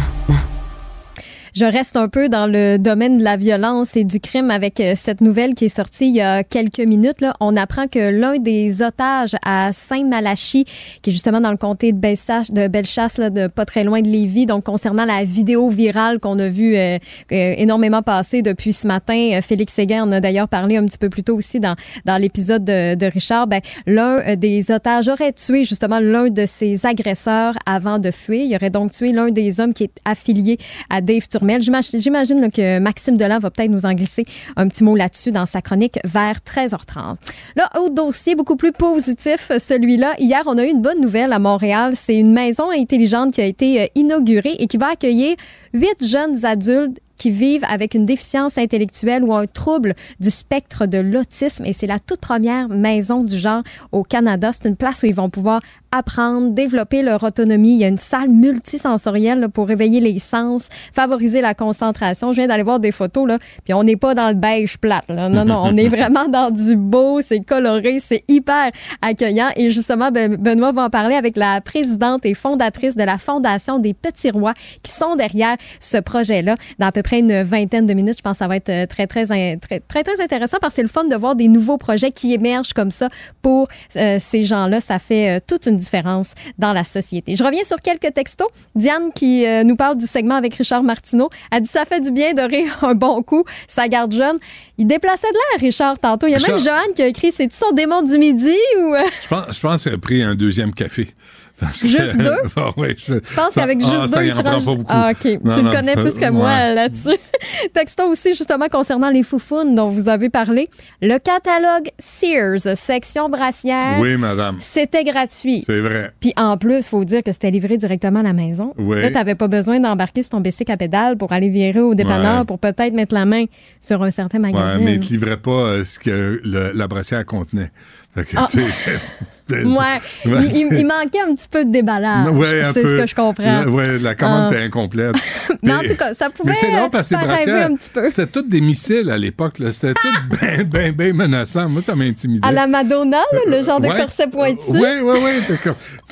Je 1.54 1.64
reste 1.64 1.96
un 1.96 2.08
peu 2.08 2.28
dans 2.28 2.46
le 2.46 2.78
domaine 2.78 3.18
de 3.18 3.24
la 3.24 3.36
violence 3.36 3.96
et 3.96 4.04
du 4.04 4.20
crime 4.20 4.50
avec 4.50 4.78
euh, 4.78 4.92
cette 4.96 5.20
nouvelle 5.20 5.54
qui 5.54 5.64
est 5.64 5.68
sortie 5.68 6.08
il 6.08 6.14
y 6.14 6.20
a 6.20 6.44
quelques 6.44 6.80
minutes. 6.80 7.20
Là. 7.20 7.34
On 7.40 7.56
apprend 7.56 7.88
que 7.88 8.10
l'un 8.10 8.38
des 8.38 8.82
otages 8.82 9.34
à 9.44 9.72
Saint-Malachie, 9.72 10.64
qui 11.02 11.10
est 11.10 11.12
justement 11.12 11.40
dans 11.40 11.50
le 11.50 11.56
comté 11.56 11.92
de 11.92 11.98
Bellechasse, 11.98 12.52
de, 12.52 12.68
Bellechasse 12.68 13.18
là, 13.18 13.30
de 13.30 13.48
pas 13.48 13.64
très 13.64 13.82
loin 13.82 14.00
de 14.00 14.08
Lévis, 14.08 14.46
donc 14.46 14.64
concernant 14.64 15.04
la 15.04 15.24
vidéo 15.24 15.68
virale 15.70 16.20
qu'on 16.20 16.38
a 16.38 16.48
vu 16.48 16.76
euh, 16.76 16.98
euh, 17.32 17.54
énormément 17.56 18.02
passer 18.02 18.42
depuis 18.42 18.72
ce 18.72 18.86
matin. 18.86 19.40
Félix 19.42 19.72
Séguin 19.72 20.04
en 20.04 20.12
a 20.12 20.20
d'ailleurs 20.20 20.48
parlé 20.48 20.76
un 20.76 20.86
petit 20.86 20.98
peu 20.98 21.08
plus 21.08 21.24
tôt 21.24 21.36
aussi 21.36 21.58
dans, 21.58 21.74
dans 22.04 22.16
l'épisode 22.16 22.64
de, 22.64 23.10
Richard. 23.10 23.48
Ben, 23.48 23.60
l'un 23.86 24.36
des 24.36 24.70
otages 24.70 25.08
aurait 25.08 25.32
tué 25.32 25.64
justement 25.64 25.98
l'un 25.98 26.28
de 26.28 26.46
ses 26.46 26.86
agresseurs 26.86 27.54
avant 27.66 27.98
de 27.98 28.10
fuir. 28.10 28.44
Il 28.44 28.54
aurait 28.54 28.70
donc 28.70 28.92
tué 28.92 29.12
l'un 29.12 29.30
des 29.30 29.60
hommes 29.60 29.74
qui 29.74 29.84
est 29.84 29.96
affilié 30.04 30.58
à 30.90 31.00
Dave 31.00 31.26
J'imagine 31.40 32.50
que 32.50 32.78
Maxime 32.78 33.16
Delan 33.16 33.38
va 33.38 33.50
peut-être 33.50 33.70
nous 33.70 33.86
en 33.86 33.94
glisser 33.94 34.24
un 34.56 34.68
petit 34.68 34.84
mot 34.84 34.96
là-dessus 34.96 35.32
dans 35.32 35.46
sa 35.46 35.62
chronique 35.62 35.98
vers 36.04 36.36
13h30. 36.38 37.16
Là, 37.56 37.70
autre 37.78 37.94
dossier 37.94 38.34
beaucoup 38.34 38.56
plus 38.56 38.72
positif, 38.72 39.50
celui-là. 39.58 40.14
Hier, 40.18 40.42
on 40.46 40.58
a 40.58 40.64
eu 40.64 40.70
une 40.70 40.82
bonne 40.82 41.00
nouvelle 41.00 41.32
à 41.32 41.38
Montréal. 41.38 41.92
C'est 41.94 42.16
une 42.16 42.32
maison 42.32 42.70
intelligente 42.70 43.32
qui 43.32 43.40
a 43.40 43.46
été 43.46 43.82
euh, 43.82 43.86
inaugurée 43.94 44.56
et 44.58 44.66
qui 44.66 44.76
va 44.76 44.90
accueillir 44.90 45.36
huit 45.72 46.06
jeunes 46.06 46.44
adultes 46.44 47.00
qui 47.20 47.30
vivent 47.30 47.64
avec 47.68 47.94
une 47.94 48.06
déficience 48.06 48.56
intellectuelle 48.56 49.22
ou 49.22 49.34
un 49.34 49.46
trouble 49.46 49.94
du 50.20 50.30
spectre 50.30 50.86
de 50.86 50.96
l'autisme. 50.96 51.66
Et 51.66 51.74
c'est 51.74 51.86
la 51.86 51.98
toute 51.98 52.20
première 52.20 52.70
maison 52.70 53.22
du 53.24 53.38
genre 53.38 53.62
au 53.92 54.02
Canada. 54.02 54.50
C'est 54.52 54.68
une 54.68 54.76
place 54.76 55.02
où 55.02 55.06
ils 55.06 55.14
vont 55.14 55.28
pouvoir 55.28 55.60
apprendre, 55.92 56.50
développer 56.50 57.02
leur 57.02 57.22
autonomie. 57.22 57.74
Il 57.74 57.80
y 57.80 57.84
a 57.84 57.88
une 57.88 57.98
salle 57.98 58.28
multisensorielle 58.28 59.40
là, 59.40 59.48
pour 59.48 59.68
réveiller 59.68 60.00
les 60.00 60.18
sens, 60.18 60.68
favoriser 60.94 61.40
la 61.40 61.54
concentration. 61.54 62.32
Je 62.32 62.36
viens 62.36 62.46
d'aller 62.48 62.62
voir 62.62 62.80
des 62.80 62.92
photos, 62.92 63.26
là, 63.26 63.38
puis 63.64 63.74
on 63.74 63.82
n'est 63.82 63.96
pas 63.96 64.14
dans 64.14 64.28
le 64.28 64.34
beige 64.34 64.78
plate. 64.78 65.08
Là. 65.08 65.28
Non, 65.28 65.44
non, 65.44 65.62
on 65.64 65.76
est 65.76 65.88
vraiment 65.96 66.28
dans 66.28 66.50
du 66.50 66.76
beau, 66.76 67.20
c'est 67.22 67.40
coloré, 67.40 67.98
c'est 68.00 68.24
hyper 68.28 68.70
accueillant. 69.02 69.50
Et 69.56 69.70
justement, 69.70 70.10
ben, 70.10 70.36
Benoît 70.36 70.72
va 70.72 70.84
en 70.84 70.90
parler 70.90 71.14
avec 71.14 71.36
la 71.36 71.60
présidente 71.60 72.24
et 72.24 72.34
fondatrice 72.34 72.96
de 72.96 73.02
la 73.02 73.18
Fondation 73.18 73.78
des 73.78 73.94
Petits 73.94 74.30
Rois 74.30 74.54
qui 74.82 74.92
sont 74.92 75.16
derrière 75.16 75.56
ce 75.80 75.98
projet-là. 75.98 76.56
Dans 76.78 76.86
à 76.86 76.92
peu 76.92 77.02
près 77.02 77.20
une 77.20 77.42
vingtaine 77.42 77.86
de 77.86 77.94
minutes, 77.94 78.18
je 78.18 78.22
pense 78.22 78.32
que 78.32 78.38
ça 78.38 78.48
va 78.48 78.56
être 78.56 78.68
euh, 78.68 78.86
très, 78.86 79.06
très, 79.06 79.26
très, 79.26 79.58
très, 79.58 80.20
intéressant 80.20 80.58
parce 80.60 80.74
que 80.74 80.76
c'est 80.76 80.82
le 80.82 80.88
fun 80.88 81.04
de 81.04 81.16
voir 81.16 81.36
des 81.36 81.48
nouveaux 81.48 81.78
projets 81.78 82.10
qui 82.10 82.32
émergent 82.34 82.72
comme 82.72 82.90
ça 82.90 83.08
pour 83.42 83.68
euh, 83.96 84.18
ces 84.18 84.42
gens-là. 84.42 84.80
Ça 84.80 84.98
fait 84.98 85.36
euh, 85.36 85.40
toute 85.46 85.66
une 85.66 85.79
différence 85.80 86.34
dans 86.58 86.72
la 86.72 86.84
société. 86.84 87.34
Je 87.34 87.42
reviens 87.42 87.64
sur 87.64 87.80
quelques 87.80 88.12
textos. 88.14 88.46
Diane 88.76 89.12
qui 89.12 89.44
euh, 89.46 89.64
nous 89.64 89.74
parle 89.76 89.96
du 89.96 90.06
segment 90.06 90.36
avec 90.36 90.54
Richard 90.54 90.82
Martineau 90.84 91.28
a 91.50 91.58
dit 91.60 91.68
ça 91.68 91.84
fait 91.84 92.00
du 92.00 92.12
bien 92.12 92.34
de 92.34 92.42
rire 92.42 92.78
un 92.82 92.94
bon 92.94 93.22
coup. 93.22 93.44
Ça 93.66 93.88
garde 93.88 94.12
jeune. 94.14 94.38
Il 94.78 94.86
déplaçait 94.86 95.26
de 95.28 95.34
l'air, 95.52 95.60
Richard, 95.60 95.98
tantôt. 95.98 96.26
Il 96.26 96.30
y 96.30 96.34
a 96.34 96.38
même 96.48 96.58
Joanne 96.58 96.94
qui 96.94 97.02
a 97.02 97.06
écrit 97.08 97.32
C'est-tu 97.32 97.56
son 97.56 97.72
démon 97.72 98.02
du 98.02 98.16
midi 98.18 98.54
ou. 98.78 98.94
euh, 98.94 98.98
Je 99.22 99.28
pense, 99.28 99.44
je 99.56 99.60
pense 99.60 99.82
qu'il 99.82 99.92
a 99.92 99.98
pris 99.98 100.22
un 100.22 100.34
deuxième 100.34 100.72
café. 100.72 101.14
Parce 101.60 101.82
que- 101.82 101.88
Juste 101.88 102.16
deux? 102.16 102.30
Ah 102.56 102.70
je- 102.78 103.14
Tu 103.18 103.34
penses 103.34 103.54
qu'avec 103.54 103.78
ah, 103.82 103.86
juste 103.90 104.08
ça, 104.14 104.18
deux, 104.20 104.24
il 104.24 104.28
il 104.28 104.32
en 104.32 104.36
se 104.36 104.42
prend 104.42 104.50
range- 104.52 104.64
pas 104.64 104.74
beaucoup. 104.74 104.86
Ah, 104.88 105.10
OK. 105.12 105.24
Non, 105.44 105.54
tu 105.54 105.62
non, 105.62 105.70
le 105.70 105.76
connais 105.76 105.94
ça- 105.94 106.00
plus 106.02 106.14
que 106.14 106.30
moi 106.30 106.48
ouais. 106.48 106.74
là-dessus. 106.74 107.18
Texto 107.74 108.08
aussi, 108.08 108.30
justement, 108.34 108.66
concernant 108.68 109.10
les 109.10 109.22
foufounes 109.22 109.74
dont 109.74 109.90
vous 109.90 110.08
avez 110.08 110.30
parlé. 110.30 110.68
Le 111.02 111.18
catalogue 111.18 111.88
Sears, 111.98 112.76
section 112.76 113.28
brassière. 113.28 113.98
Oui, 114.00 114.16
madame. 114.16 114.56
C'était 114.58 115.04
gratuit. 115.04 115.62
C'est 115.66 115.80
vrai. 115.80 116.10
Puis 116.20 116.32
en 116.36 116.56
plus, 116.56 116.78
il 116.78 116.82
faut 116.82 117.04
dire 117.04 117.22
que 117.22 117.32
c'était 117.32 117.50
livré 117.50 117.76
directement 117.76 118.20
à 118.20 118.24
la 118.24 118.32
maison. 118.32 118.74
Oui. 118.78 119.00
Là, 119.02 119.08
tu 119.08 119.14
n'avais 119.14 119.34
pas 119.34 119.48
besoin 119.48 119.80
d'embarquer 119.80 120.22
sur 120.22 120.30
ton 120.30 120.40
bicycle 120.40 120.72
à 120.72 120.76
pédale 120.76 121.16
pour 121.16 121.32
aller 121.32 121.48
virer 121.50 121.80
au 121.80 121.94
dépanneur 121.94 122.40
Ouais. 122.40 122.44
pour 122.46 122.58
peut-être 122.58 122.92
mettre 122.94 123.14
la 123.14 123.24
main 123.26 123.44
sur 123.80 124.02
un 124.02 124.10
certain 124.10 124.42
Ouais, 124.42 124.52
magasin. 124.52 124.78
mais 124.82 124.94
il 124.94 125.00
te 125.00 125.12
livrait 125.12 125.36
pas 125.36 125.50
euh, 125.50 125.84
ce 125.84 125.98
que 125.98 126.40
le- 126.42 126.72
la 126.74 126.88
brassière 126.88 127.24
contenait. 127.26 127.70
Fait 128.14 128.24
que, 128.24 128.36
Ah. 128.36 128.46
Ouais, 129.50 130.00
il, 130.24 130.86
manquait 130.86 131.20
un 131.20 131.34
petit 131.34 131.48
peu 131.50 131.64
de 131.64 131.70
déballage. 131.70 132.28
Ouais, 132.30 132.62
c'est 132.74 132.82
ce 132.82 132.96
que 132.96 133.06
je 133.06 133.14
comprends. 133.14 133.64
Ouais, 133.64 133.98
la 133.98 134.14
commande 134.14 134.48
Ah. 134.50 134.54
était 134.54 134.64
incomplète. 134.64 135.14
Mais 135.62 135.74
en 135.74 135.80
tout 135.80 135.94
cas, 135.96 136.14
ça 136.14 136.30
pouvait 136.30 136.52
rêver 136.52 137.62
un 137.62 137.74
petit 137.74 137.90
peu. 137.90 138.04
c'était 138.06 138.26
toutes 138.26 138.48
des 138.48 138.60
missiles 138.60 139.10
à 139.10 139.18
l'époque. 139.18 139.54
C'était 139.70 139.94
tout 139.94 140.08
bien, 140.40 140.64
bien, 140.64 140.92
bien 140.92 141.12
menaçant. 141.12 141.68
Moi, 141.68 141.82
ça 141.82 141.94
m'a 141.94 142.04
intimidé. 142.04 142.40
À 142.46 142.52
la 142.52 142.66
Madonna, 142.66 143.18
là, 143.32 143.38
le 143.46 143.62
genre 143.62 143.80
de 143.80 143.88
Ouais. 143.88 143.96
corset 143.96 144.28
pointu. 144.28 144.60
Oui, 144.68 144.80
oui, 145.02 145.18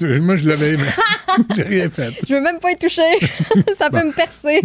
oui. 0.03 0.21
Moi, 0.21 0.37
je 0.37 0.49
l'avais, 0.49 0.77
j'ai 1.57 1.63
rien 1.63 1.91
fait. 1.91 2.11
Je 2.29 2.35
veux 2.35 2.41
même 2.41 2.59
pas 2.59 2.73
y 2.73 2.77
toucher. 2.77 3.03
ça 3.77 3.89
peut 3.91 4.05
me 4.05 4.13
percer. 4.13 4.63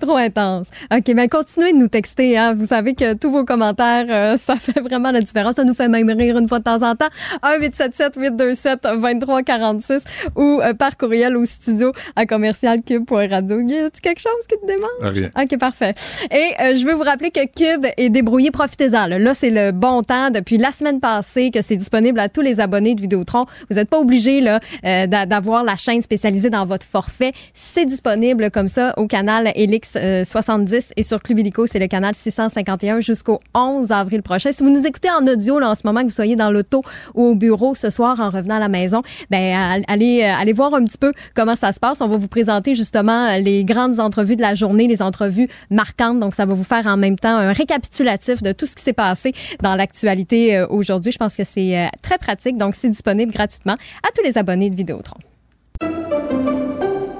Trop 0.00 0.16
intense. 0.16 0.68
OK, 0.92 1.04
mais 1.14 1.28
continuez 1.28 1.72
de 1.72 1.78
nous 1.78 1.88
texter. 1.88 2.36
Hein. 2.36 2.54
Vous 2.54 2.66
savez 2.66 2.94
que 2.94 3.14
tous 3.14 3.30
vos 3.30 3.44
commentaires, 3.44 4.06
euh, 4.08 4.36
ça 4.36 4.56
fait 4.56 4.80
vraiment 4.80 5.10
la 5.10 5.20
différence. 5.20 5.54
Ça 5.56 5.64
nous 5.64 5.74
fait 5.74 5.88
même 5.88 6.08
rire 6.10 6.36
une 6.38 6.48
fois 6.48 6.58
de 6.58 6.64
temps 6.64 6.82
en 6.82 6.94
temps. 6.94 7.08
1-877-827-2346 7.42 10.02
ou 10.36 10.60
euh, 10.62 10.74
par 10.74 10.96
courriel 10.96 11.36
au 11.36 11.44
studio 11.44 11.92
à 12.16 12.26
commercialcube.radio. 12.26 13.60
Y 13.60 13.74
a 13.78 13.90
quelque 14.02 14.20
chose 14.20 14.46
qui 14.48 14.56
te 14.58 14.66
demande? 14.66 15.14
Rien. 15.14 15.30
OK, 15.40 15.58
parfait. 15.58 15.94
Et 16.30 16.50
euh, 16.60 16.74
je 16.76 16.84
veux 16.84 16.94
vous 16.94 17.02
rappeler 17.02 17.30
que 17.30 17.40
Cube 17.46 17.86
est 17.96 18.10
débrouillé. 18.10 18.50
Profitez-en. 18.50 19.06
Là, 19.06 19.18
Là, 19.18 19.34
c'est 19.34 19.50
le 19.50 19.72
bon 19.72 20.02
temps. 20.02 20.30
Depuis 20.30 20.58
la 20.58 20.72
semaine 20.72 21.00
passée 21.00 21.50
que 21.50 21.62
c'est 21.62 21.76
disponible 21.76 22.18
à 22.20 22.28
tous 22.28 22.40
les 22.40 22.60
abonnés 22.60 22.94
de 22.94 23.00
Vidéotron. 23.00 23.46
Vous 23.70 23.76
n'êtes 23.76 23.88
pas 23.90 23.98
obligé 23.98 24.40
là, 24.40 24.60
euh, 24.84 25.06
d'a- 25.06 25.26
d'avoir 25.26 25.64
la 25.64 25.76
chaîne 25.76 26.02
spécialisée 26.02 26.50
dans 26.50 26.66
votre 26.66 26.86
forfait. 26.86 27.32
C'est 27.54 27.86
disponible 27.86 28.50
comme 28.50 28.68
ça 28.68 28.94
au 28.98 29.06
canal 29.06 29.50
Elix 29.54 29.92
euh, 29.96 30.24
70 30.24 30.92
et 30.96 31.02
sur 31.02 31.22
Club 31.22 31.38
Illico, 31.40 31.66
c'est 31.66 31.78
le 31.78 31.86
canal 31.86 32.14
651 32.14 33.00
jusqu'au 33.00 33.40
11 33.54 33.92
avril 33.92 34.22
prochain. 34.22 34.52
Si 34.52 34.62
vous 34.62 34.70
nous 34.70 34.86
écoutez 34.86 35.10
en 35.10 35.26
audio 35.26 35.58
là, 35.58 35.70
en 35.70 35.74
ce 35.74 35.82
moment, 35.84 36.00
que 36.00 36.06
vous 36.06 36.10
soyez 36.12 36.36
dans 36.36 36.50
l'auto 36.50 36.82
ou 37.14 37.27
au 37.28 37.34
bureau 37.34 37.74
ce 37.74 37.90
soir 37.90 38.18
en 38.20 38.30
revenant 38.30 38.56
à 38.56 38.58
la 38.58 38.68
maison, 38.68 39.02
ben 39.30 39.54
al- 39.56 39.84
allez, 39.88 40.22
euh, 40.22 40.32
allez 40.34 40.52
voir 40.52 40.74
un 40.74 40.84
petit 40.84 40.98
peu 40.98 41.12
comment 41.34 41.56
ça 41.56 41.72
se 41.72 41.80
passe. 41.80 42.00
On 42.00 42.08
va 42.08 42.16
vous 42.16 42.28
présenter 42.28 42.74
justement 42.74 43.26
euh, 43.26 43.38
les 43.38 43.64
grandes 43.64 44.00
entrevues 44.00 44.36
de 44.36 44.42
la 44.42 44.54
journée, 44.54 44.86
les 44.86 45.02
entrevues 45.02 45.48
marquantes. 45.70 46.20
Donc, 46.20 46.34
ça 46.34 46.46
va 46.46 46.54
vous 46.54 46.64
faire 46.64 46.86
en 46.86 46.96
même 46.96 47.18
temps 47.18 47.36
un 47.36 47.52
récapitulatif 47.52 48.42
de 48.42 48.52
tout 48.52 48.66
ce 48.66 48.74
qui 48.74 48.82
s'est 48.82 48.92
passé 48.92 49.32
dans 49.62 49.74
l'actualité 49.74 50.56
euh, 50.56 50.66
aujourd'hui. 50.68 51.12
Je 51.12 51.18
pense 51.18 51.36
que 51.36 51.44
c'est 51.44 51.90
très 52.02 52.18
pratique. 52.18 52.56
Donc, 52.56 52.74
c'est 52.74 52.90
disponible 52.90 53.32
gratuitement 53.32 53.76
à 54.02 54.08
tous 54.14 54.22
les 54.24 54.38
abonnés 54.38 54.70
de 54.70 54.74
Vidéotron. 54.76 55.18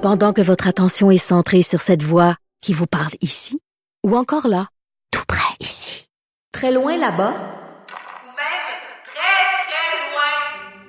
Pendant 0.01 0.33
que 0.33 0.41
votre 0.41 0.67
attention 0.67 1.11
est 1.11 1.17
centrée 1.17 1.61
sur 1.61 1.81
cette 1.81 2.03
voix 2.03 2.35
qui 2.61 2.73
vous 2.73 2.87
parle 2.87 3.13
ici, 3.21 3.59
ou 4.05 4.15
encore 4.15 4.47
là, 4.47 4.67
tout 5.11 5.23
près 5.27 5.53
ici, 5.59 6.07
très 6.53 6.71
loin 6.71 6.97
là-bas, 6.97 7.33
Ou 7.33 8.31
même 8.31 8.69
très, 9.03 9.39
très 9.65 9.89
loin. 10.05 10.88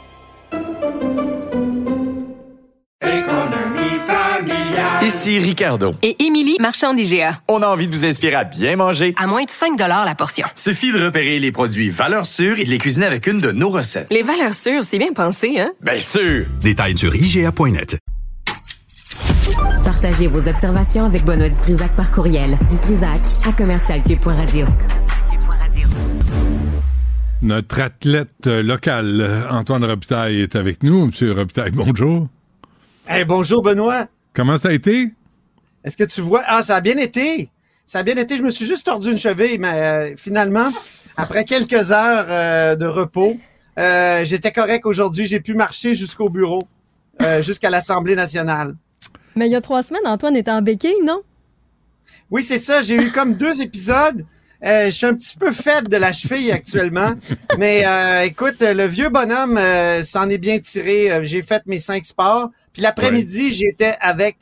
Ici 5.11 5.39
Ricardo. 5.39 5.93
Et 6.03 6.23
Émilie, 6.23 6.55
marchand 6.61 6.93
d'IGA. 6.93 7.33
On 7.49 7.61
a 7.61 7.67
envie 7.67 7.85
de 7.85 7.91
vous 7.91 8.05
inspirer 8.05 8.35
à 8.35 8.45
bien 8.45 8.77
manger. 8.77 9.13
À 9.17 9.27
moins 9.27 9.43
de 9.43 9.49
5 9.49 9.77
la 9.77 10.15
portion. 10.15 10.47
Suffit 10.55 10.93
de 10.93 11.03
repérer 11.03 11.37
les 11.37 11.51
produits 11.51 11.89
valeurs 11.89 12.25
sûres 12.25 12.57
et 12.59 12.63
de 12.63 12.69
les 12.69 12.77
cuisiner 12.77 13.07
avec 13.07 13.27
une 13.27 13.41
de 13.41 13.51
nos 13.51 13.69
recettes. 13.69 14.07
Les 14.09 14.23
valeurs 14.23 14.53
sûres, 14.53 14.85
c'est 14.85 14.99
bien 14.99 15.11
pensé, 15.11 15.59
hein? 15.59 15.73
Bien 15.81 15.99
sûr! 15.99 16.45
Détails 16.61 16.95
sur 16.95 17.13
IGA.net. 17.13 17.97
Partagez 19.83 20.27
vos 20.27 20.47
observations 20.47 21.03
avec 21.03 21.25
Benoît 21.25 21.49
Dutrisac 21.49 21.93
par 21.97 22.09
courriel. 22.13 22.57
Dutrisac 22.69 23.19
à 23.45 23.51
commercialcube.radio. 23.51 24.65
Notre 27.41 27.81
athlète 27.81 28.47
local, 28.47 29.45
Antoine 29.49 29.83
Robitaille, 29.83 30.39
est 30.39 30.55
avec 30.55 30.83
nous. 30.83 31.07
Monsieur 31.07 31.33
Robitaille, 31.33 31.71
bonjour. 31.73 32.29
Hey, 33.09 33.25
bonjour 33.25 33.61
Benoît. 33.61 34.07
Comment 34.33 34.57
ça 34.57 34.69
a 34.69 34.71
été? 34.71 35.11
Est-ce 35.83 35.97
que 35.97 36.03
tu 36.03 36.21
vois? 36.21 36.43
Ah, 36.45 36.63
ça 36.63 36.77
a 36.77 36.81
bien 36.81 36.97
été. 36.97 37.49
Ça 37.85 37.99
a 37.99 38.03
bien 38.03 38.15
été. 38.15 38.37
Je 38.37 38.43
me 38.43 38.49
suis 38.49 38.65
juste 38.65 38.85
tordu 38.85 39.11
une 39.11 39.17
cheville, 39.17 39.59
mais 39.59 39.67
euh, 39.67 40.15
finalement, 40.15 40.69
après 41.17 41.43
quelques 41.43 41.91
heures 41.91 42.25
euh, 42.29 42.75
de 42.75 42.85
repos, 42.85 43.37
euh, 43.77 44.23
j'étais 44.23 44.51
correct 44.51 44.85
aujourd'hui. 44.85 45.25
J'ai 45.25 45.41
pu 45.41 45.53
marcher 45.53 45.95
jusqu'au 45.95 46.29
bureau, 46.29 46.63
euh, 47.21 47.41
jusqu'à 47.41 47.69
l'Assemblée 47.69 48.15
nationale. 48.15 48.75
Mais 49.35 49.47
il 49.47 49.51
y 49.51 49.55
a 49.55 49.61
trois 49.61 49.83
semaines, 49.83 50.05
Antoine 50.05 50.37
était 50.37 50.51
en 50.51 50.61
béquille, 50.61 51.03
non? 51.03 51.21
Oui, 52.29 52.43
c'est 52.43 52.59
ça. 52.59 52.81
J'ai 52.81 52.95
eu 52.95 53.11
comme 53.11 53.35
deux 53.35 53.61
épisodes. 53.61 54.25
Euh, 54.63 54.85
je 54.85 54.91
suis 54.91 55.05
un 55.07 55.15
petit 55.15 55.35
peu 55.35 55.51
faible 55.51 55.89
de 55.89 55.97
la 55.97 56.13
cheville 56.13 56.51
actuellement. 56.51 57.13
Mais 57.57 57.83
euh, 57.85 58.21
écoute, 58.23 58.61
le 58.61 58.85
vieux 58.85 59.09
bonhomme 59.09 59.57
euh, 59.57 60.03
s'en 60.03 60.29
est 60.29 60.37
bien 60.37 60.59
tiré. 60.59 61.25
J'ai 61.25 61.41
fait 61.41 61.63
mes 61.65 61.79
cinq 61.79 62.05
sports. 62.05 62.51
Puis 62.73 62.81
l'après-midi, 62.81 63.51
j'étais 63.51 63.95
avec 63.99 64.37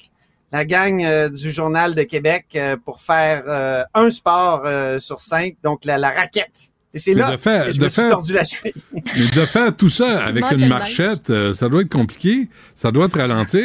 la 0.52 0.66
gang 0.66 1.04
euh, 1.04 1.30
du 1.30 1.52
Journal 1.52 1.94
de 1.96 2.04
Québec 2.04 2.46
euh, 2.56 2.76
pour 2.84 3.02
faire 3.02 3.44
euh, 3.48 3.84
un 3.94 4.10
sport 4.12 4.64
euh, 4.66 5.00
sur 5.00 5.20
cinq, 5.20 5.56
donc 5.64 5.86
la, 5.86 5.98
la 5.98 6.10
raquette. 6.10 6.52
Et 6.94 6.98
c'est 7.00 7.14
là 7.14 7.32
de 7.32 7.38
faire- 7.38 7.66
que 7.68 7.74
je 7.74 7.78
de 7.78 7.84
me 7.84 7.90
suis 7.90 8.02
tordu 8.02 8.34
la 8.34 8.44
cheville. 8.44 8.74
Mais 8.94 9.28
de 9.42 9.46
faire 9.46 9.76
tout 9.76 9.90
ça 9.90 10.26
avec 10.26 10.44
une 10.52 10.68
marchette, 10.68 11.30
euh, 11.30 11.54
ça 11.54 11.70
doit 11.70 11.82
être 11.82 11.92
compliqué. 11.92 12.50
Ça 12.74 12.92
doit 12.92 13.08
te 13.10 13.18
ralentir. 13.20 13.64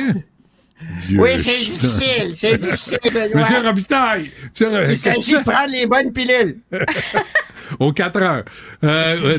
Oui, 1.16 1.30
c'est 1.38 1.58
difficile. 1.58 2.32
C'est 2.34 2.58
difficile, 2.60 2.98
Benoît. 3.04 3.40
Monsieur 3.40 3.60
Robitaille! 3.60 4.30
Monsieur 4.50 4.90
Il 4.90 4.98
s'agit 4.98 5.32
de 5.32 5.38
prendre 5.42 5.70
les 5.72 5.86
bonnes 5.86 6.12
pilules. 6.12 6.58
Aux 7.78 7.92
4 7.92 8.22
heures. 8.22 8.44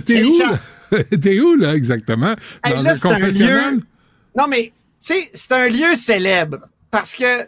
T'es 0.04 0.24
où, 0.24 0.40
là? 0.40 1.04
T'es 1.22 1.40
où, 1.40 1.56
là, 1.56 1.76
exactement? 1.76 2.34
Hey, 2.64 2.74
Dans 2.74 2.82
là, 2.82 2.94
le 2.94 2.98
un 2.98 3.00
confessionnal? 3.14 3.74
lieu- 3.76 3.82
Non, 4.36 4.48
mais, 4.48 4.72
sais, 5.14 5.30
c'est 5.34 5.52
un 5.52 5.68
lieu 5.68 5.96
célèbre 5.96 6.60
parce 6.92 7.14
que, 7.16 7.42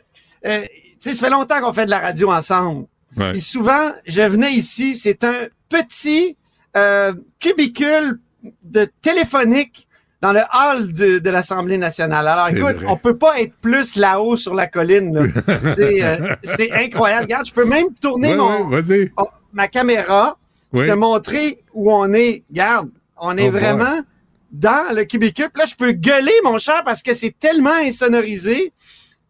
euh, 0.46 0.62
tu 1.00 1.10
sais, 1.10 1.14
ça 1.14 1.26
fait 1.26 1.32
longtemps 1.32 1.62
qu'on 1.62 1.74
fait 1.74 1.86
de 1.86 1.92
la 1.92 2.00
radio 2.00 2.32
ensemble. 2.32 2.86
Ouais. 3.16 3.36
Et 3.38 3.40
souvent, 3.40 3.92
je 4.06 4.22
venais 4.22 4.52
ici, 4.54 4.96
c'est 4.96 5.24
un 5.24 5.48
petit 5.70 6.38
euh, 6.76 7.14
cubicule 7.40 8.20
de 8.64 8.88
téléphonique 9.02 9.88
dans 10.22 10.34
le 10.34 10.42
hall 10.54 10.92
de, 10.94 11.20
de 11.20 11.30
l'Assemblée 11.30 11.78
nationale. 11.78 12.28
Alors, 12.28 12.50
écoute, 12.50 12.78
vrai. 12.78 12.86
on 12.88 12.98
peut 12.98 13.18
pas 13.18 13.40
être 13.40 13.54
plus 13.62 13.96
là-haut 13.96 14.36
sur 14.38 14.56
la 14.56 14.68
colline. 14.68 15.14
C'est, 15.78 16.04
euh, 16.04 16.36
incroyable. 16.74 17.24
Regarde, 17.24 17.46
je 17.46 17.54
peux 17.54 17.66
même 17.66 17.94
tourner 18.02 18.30
Ouais, 18.32 18.36
mon, 18.38 18.70
ouais, 18.70 19.12
oh, 19.18 19.28
ma 19.54 19.68
caméra 19.68 20.38
Oui. 20.74 20.88
te 20.88 20.94
montrer 20.94 21.64
où 21.74 21.92
on 21.92 22.12
est. 22.14 22.44
Regarde, 22.50 22.90
on 23.20 23.38
est 23.38 23.48
Oh 23.48 23.52
vraiment 23.52 24.02
dans 24.52 24.94
le. 24.96 25.06
Puis 25.06 25.20
Là, 25.56 25.66
je 25.70 25.76
peux 25.76 25.92
gueuler, 25.92 26.32
mon 26.44 26.58
cher, 26.60 26.84
parce 26.84 27.02
que 27.02 27.14
c'est 27.14 27.36
tellement 27.40 27.74
insonorisé, 27.84 28.72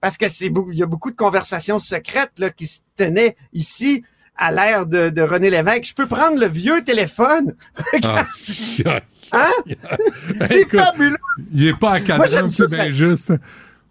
parce 0.02 0.18
que 0.18 0.28
c'est 0.28 0.48
il 0.72 0.78
y 0.78 0.84
a 0.84 0.86
beaucoup 0.86 1.12
de 1.12 1.16
conversations 1.16 1.80
secrètes 1.80 2.34
là, 2.38 2.50
qui 2.50 2.68
se 2.68 2.80
tenaient 2.96 3.36
ici 3.54 4.04
à 4.36 4.52
l'ère 4.52 4.86
de, 4.86 5.10
de 5.10 5.22
René 5.22 5.50
Lévesque. 5.50 5.86
Je 5.88 5.94
peux 5.96 6.06
prendre 6.08 6.40
le 6.40 6.48
vieux 6.48 6.84
téléphone. 6.84 7.56
Ah, 8.04 8.26
Hein? 9.34 9.52
C'est 10.48 10.62
Écoute, 10.62 10.80
fabuleux. 10.80 11.18
Il 11.52 11.68
est 11.68 11.78
pas 11.78 11.94
à 11.96 12.00
Moi, 12.00 12.08
4 12.08 12.30
j'aime 12.30 12.46
ans, 12.46 12.50
ça, 12.50 12.66
c'est 12.70 12.76
bien 12.76 12.90
juste. 12.92 13.34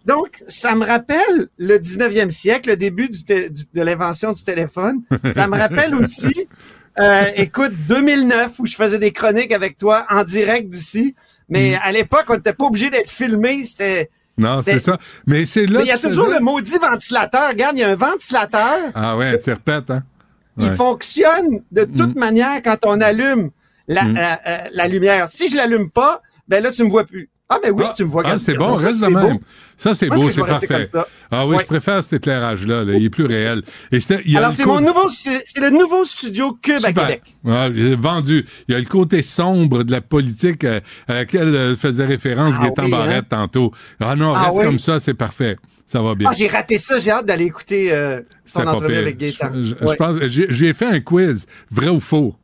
Donc, 0.03 0.41
ça 0.47 0.73
me 0.73 0.83
rappelle 0.83 1.47
le 1.59 1.77
19e 1.77 2.31
siècle, 2.31 2.69
le 2.69 2.75
début 2.77 3.07
du 3.07 3.23
té- 3.23 3.49
du- 3.51 3.65
de 3.71 3.81
l'invention 3.83 4.33
du 4.33 4.43
téléphone. 4.43 5.01
Ça 5.33 5.47
me 5.47 5.55
rappelle 5.55 5.93
aussi, 5.93 6.47
euh, 6.99 7.23
écoute, 7.35 7.71
2009, 7.87 8.59
où 8.59 8.65
je 8.65 8.75
faisais 8.75 8.99
des 8.99 9.11
chroniques 9.11 9.53
avec 9.53 9.77
toi 9.77 10.05
en 10.09 10.23
direct 10.23 10.69
d'ici. 10.69 11.15
Mais 11.49 11.71
Mm. 11.71 11.79
à 11.83 11.91
l'époque, 11.91 12.25
on 12.29 12.33
n'était 12.35 12.53
pas 12.53 12.65
obligé 12.65 12.89
d'être 12.89 13.09
filmé. 13.09 13.63
C'était. 13.65 14.09
Non, 14.37 14.61
c'est 14.63 14.79
ça. 14.79 14.97
Mais 15.25 15.45
c'est 15.45 15.65
là 15.65 15.79
il 15.81 15.87
y 15.87 15.91
a 15.91 15.97
toujours 15.97 16.25
faisais- 16.25 16.37
le 16.39 16.43
maudit 16.43 16.77
ventilateur. 16.77 17.49
Regarde, 17.49 17.77
il 17.77 17.81
y 17.81 17.83
a 17.83 17.89
un 17.89 17.95
ventilateur 17.95 18.77
Ah 18.93 19.15
ouais, 19.17 19.39
tu 19.39 19.49
répètes, 19.51 19.89
hein? 19.89 20.03
qui 20.59 20.67
Ouais. 20.67 20.75
fonctionne 20.75 21.61
de 21.71 21.85
toute 21.85 22.15
manière 22.15 22.61
quand 22.63 22.77
on 22.85 22.99
allume 23.01 23.51
la, 23.87 24.03
Mm. 24.03 24.17
euh, 24.17 24.57
la 24.73 24.87
lumière. 24.87 25.29
Si 25.29 25.49
je 25.49 25.55
l'allume 25.55 25.89
pas, 25.89 26.21
ben 26.47 26.61
là, 26.61 26.71
tu 26.71 26.83
me 26.83 26.89
vois 26.89 27.05
plus. 27.05 27.29
Ah, 27.49 27.59
mais 27.63 27.69
oui, 27.69 27.85
tu 27.95 28.03
me 28.03 28.09
vois. 28.09 28.23
Ah, 28.25 28.37
c'est 28.37 28.55
bon, 28.55 28.73
reste 28.75 29.01
de 29.01 29.07
beau. 29.07 29.19
même. 29.27 29.37
Ça, 29.77 29.95
c'est 29.95 30.09
beau, 30.09 30.27
c'est 30.29 30.41
parfait. 30.41 30.85
Ah 31.31 31.45
oui, 31.47 31.55
Ouais. 31.55 31.61
je 31.61 31.65
préfère 31.65 32.03
cet 32.03 32.13
éclairage-là. 32.13 32.83
là. 32.83 32.93
Il 32.95 33.05
est 33.05 33.09
plus 33.09 33.25
réel. 33.25 33.61
Et 33.91 34.01
c'était- 34.01 34.21
il 34.25 34.33
y 34.33 34.35
a 34.35 34.39
Alors, 34.39 34.51
c'est 34.51 34.65
mon 34.65 34.81
nouveau, 34.81 35.07
c'est 35.09 35.57
le 35.59 35.69
nouveau 35.69 36.03
studio 36.03 36.57
Cube 36.61 36.75
à 36.83 36.87
Super. 36.87 37.03
Québec. 37.07 37.21
Ouais, 37.45 37.71
j'ai 37.73 37.95
vendu. 37.95 38.45
Il 38.67 38.73
y 38.73 38.75
a 38.75 38.79
le 38.79 38.85
côté 38.85 39.21
sombre 39.21 39.83
de 39.83 39.91
la 39.93 40.01
politique 40.01 40.65
euh, 40.65 40.81
à 41.07 41.13
laquelle 41.13 41.55
euh, 41.55 41.75
faisait 41.77 42.05
référence 42.05 42.55
Ah 42.59 42.63
Gaétan 42.63 42.83
oui, 42.83 42.93
hein? 42.93 42.97
Barrette 42.97 43.29
tantôt. 43.29 43.71
Ah 44.01 44.15
non, 44.17 44.33
Ah 44.35 44.45
reste 44.47 44.57
oui? 44.59 44.65
comme 44.65 44.79
ça, 44.79 44.99
c'est 44.99 45.13
parfait. 45.13 45.55
Ça 45.85 46.01
va 46.01 46.15
bien. 46.15 46.27
Ah, 46.29 46.35
j'ai 46.37 46.47
raté 46.49 46.77
ça. 46.79 46.99
J'ai 46.99 47.11
hâte 47.11 47.25
d'aller 47.27 47.45
écouter 47.45 47.93
euh, 47.93 48.19
son 48.43 48.67
entrevue 48.67 48.97
avec 48.97 49.17
Gaétan. 49.17 49.51
Je, 49.53 49.63
je- 49.63 49.75
je 49.79 49.85
Ouais. 49.85 49.95
pense, 49.95 50.17
j'ai 50.27 50.73
fait 50.73 50.87
un 50.87 50.99
quiz, 50.99 51.45
vrai 51.71 51.87
ou 51.87 52.01
faux? 52.01 52.35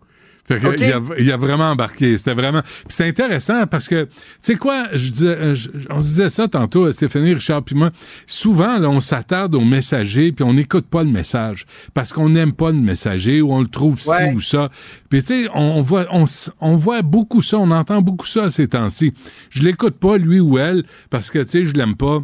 Fait 0.46 0.60
que 0.60 0.76
il, 0.78 0.92
a, 0.92 1.00
il 1.20 1.32
a 1.32 1.38
vraiment 1.38 1.70
embarqué. 1.72 2.18
C'était 2.18 2.34
vraiment. 2.34 2.62
puis 2.62 2.72
C'était 2.90 3.08
intéressant 3.08 3.66
parce 3.66 3.88
que, 3.88 4.04
tu 4.04 4.10
sais 4.42 4.56
quoi, 4.56 4.88
je 4.94 5.10
disais, 5.10 5.28
euh, 5.28 5.56
je- 5.56 5.70
on 5.90 6.02
se 6.02 6.08
disait 6.10 6.30
ça 6.30 6.50
tantôt, 6.50 6.92
Stéphanie, 6.92 7.34
Richard, 7.34 7.64
puis 7.64 7.76
moi. 7.76 7.92
Souvent, 8.28 8.78
là, 8.78 8.90
on 8.90 9.00
s'attarde 9.00 9.56
au 9.56 9.62
messager, 9.62 10.34
puis 10.34 10.44
on 10.44 10.54
n'écoute 10.54 10.86
pas 10.88 11.04
le 11.04 11.10
message 11.10 11.66
parce 11.94 12.12
qu'on 12.12 12.28
n'aime 12.30 12.52
pas 12.52 12.72
le 12.72 12.78
messager 12.78 13.42
ou 13.42 13.54
on 13.54 13.62
le 13.62 13.68
trouve 13.68 13.94
Ouais. 14.06 14.32
ci 14.32 14.36
ou 14.36 14.42
ça. 14.42 14.70
Puis 15.10 15.22
tu 15.22 15.28
sais, 15.28 15.50
on, 15.54 15.62
on 15.78 15.82
voit, 15.82 16.08
on, 16.12 16.26
on 16.60 16.76
voit 16.76 17.02
beaucoup 17.04 17.42
ça, 17.42 17.58
on 17.58 17.72
entend 17.72 18.02
beaucoup 18.02 18.28
ça 18.28 18.50
ces 18.50 18.68
temps-ci. 18.68 19.14
Je 19.50 19.64
l'écoute 19.64 19.96
pas 19.98 20.18
lui 20.18 20.42
ou 20.42 20.58
elle 20.58 20.84
parce 21.10 21.30
que 21.32 21.40
tu 21.40 21.50
sais, 21.52 21.64
je 21.66 21.74
l'aime 21.74 21.96
pas. 21.96 22.22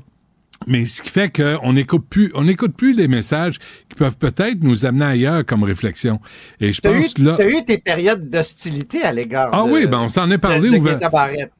Mais 0.67 0.85
ce 0.85 1.01
qui 1.01 1.09
fait 1.09 1.31
qu'on 1.35 1.73
n'écoute 1.73 2.05
plus, 2.09 2.31
on 2.35 2.43
n'écoute 2.43 2.75
plus 2.75 2.93
les 2.93 3.07
messages 3.07 3.57
qui 3.87 3.95
peuvent 3.97 4.17
peut-être 4.17 4.61
nous 4.61 4.85
amener 4.85 5.05
ailleurs 5.05 5.45
comme 5.45 5.63
réflexion. 5.63 6.19
Et 6.59 6.73
je 6.73 6.81
T'as 6.81 6.91
eu, 6.91 7.01
pense 7.01 7.17
là. 7.17 7.35
t'as 7.37 7.47
eu 7.49 7.63
tes 7.65 7.77
périodes 7.77 8.29
d'hostilité 8.29 9.01
à 9.03 9.13
l'égard 9.13 9.49
Ah 9.53 9.63
de- 9.65 9.71
oui, 9.71 9.87
ben 9.87 9.99
on 9.99 10.09
s'en 10.09 10.29
est 10.29 10.37
parlé 10.37 10.69
de, 10.69 10.75
de 10.75 10.79
ouvert-. 10.79 10.99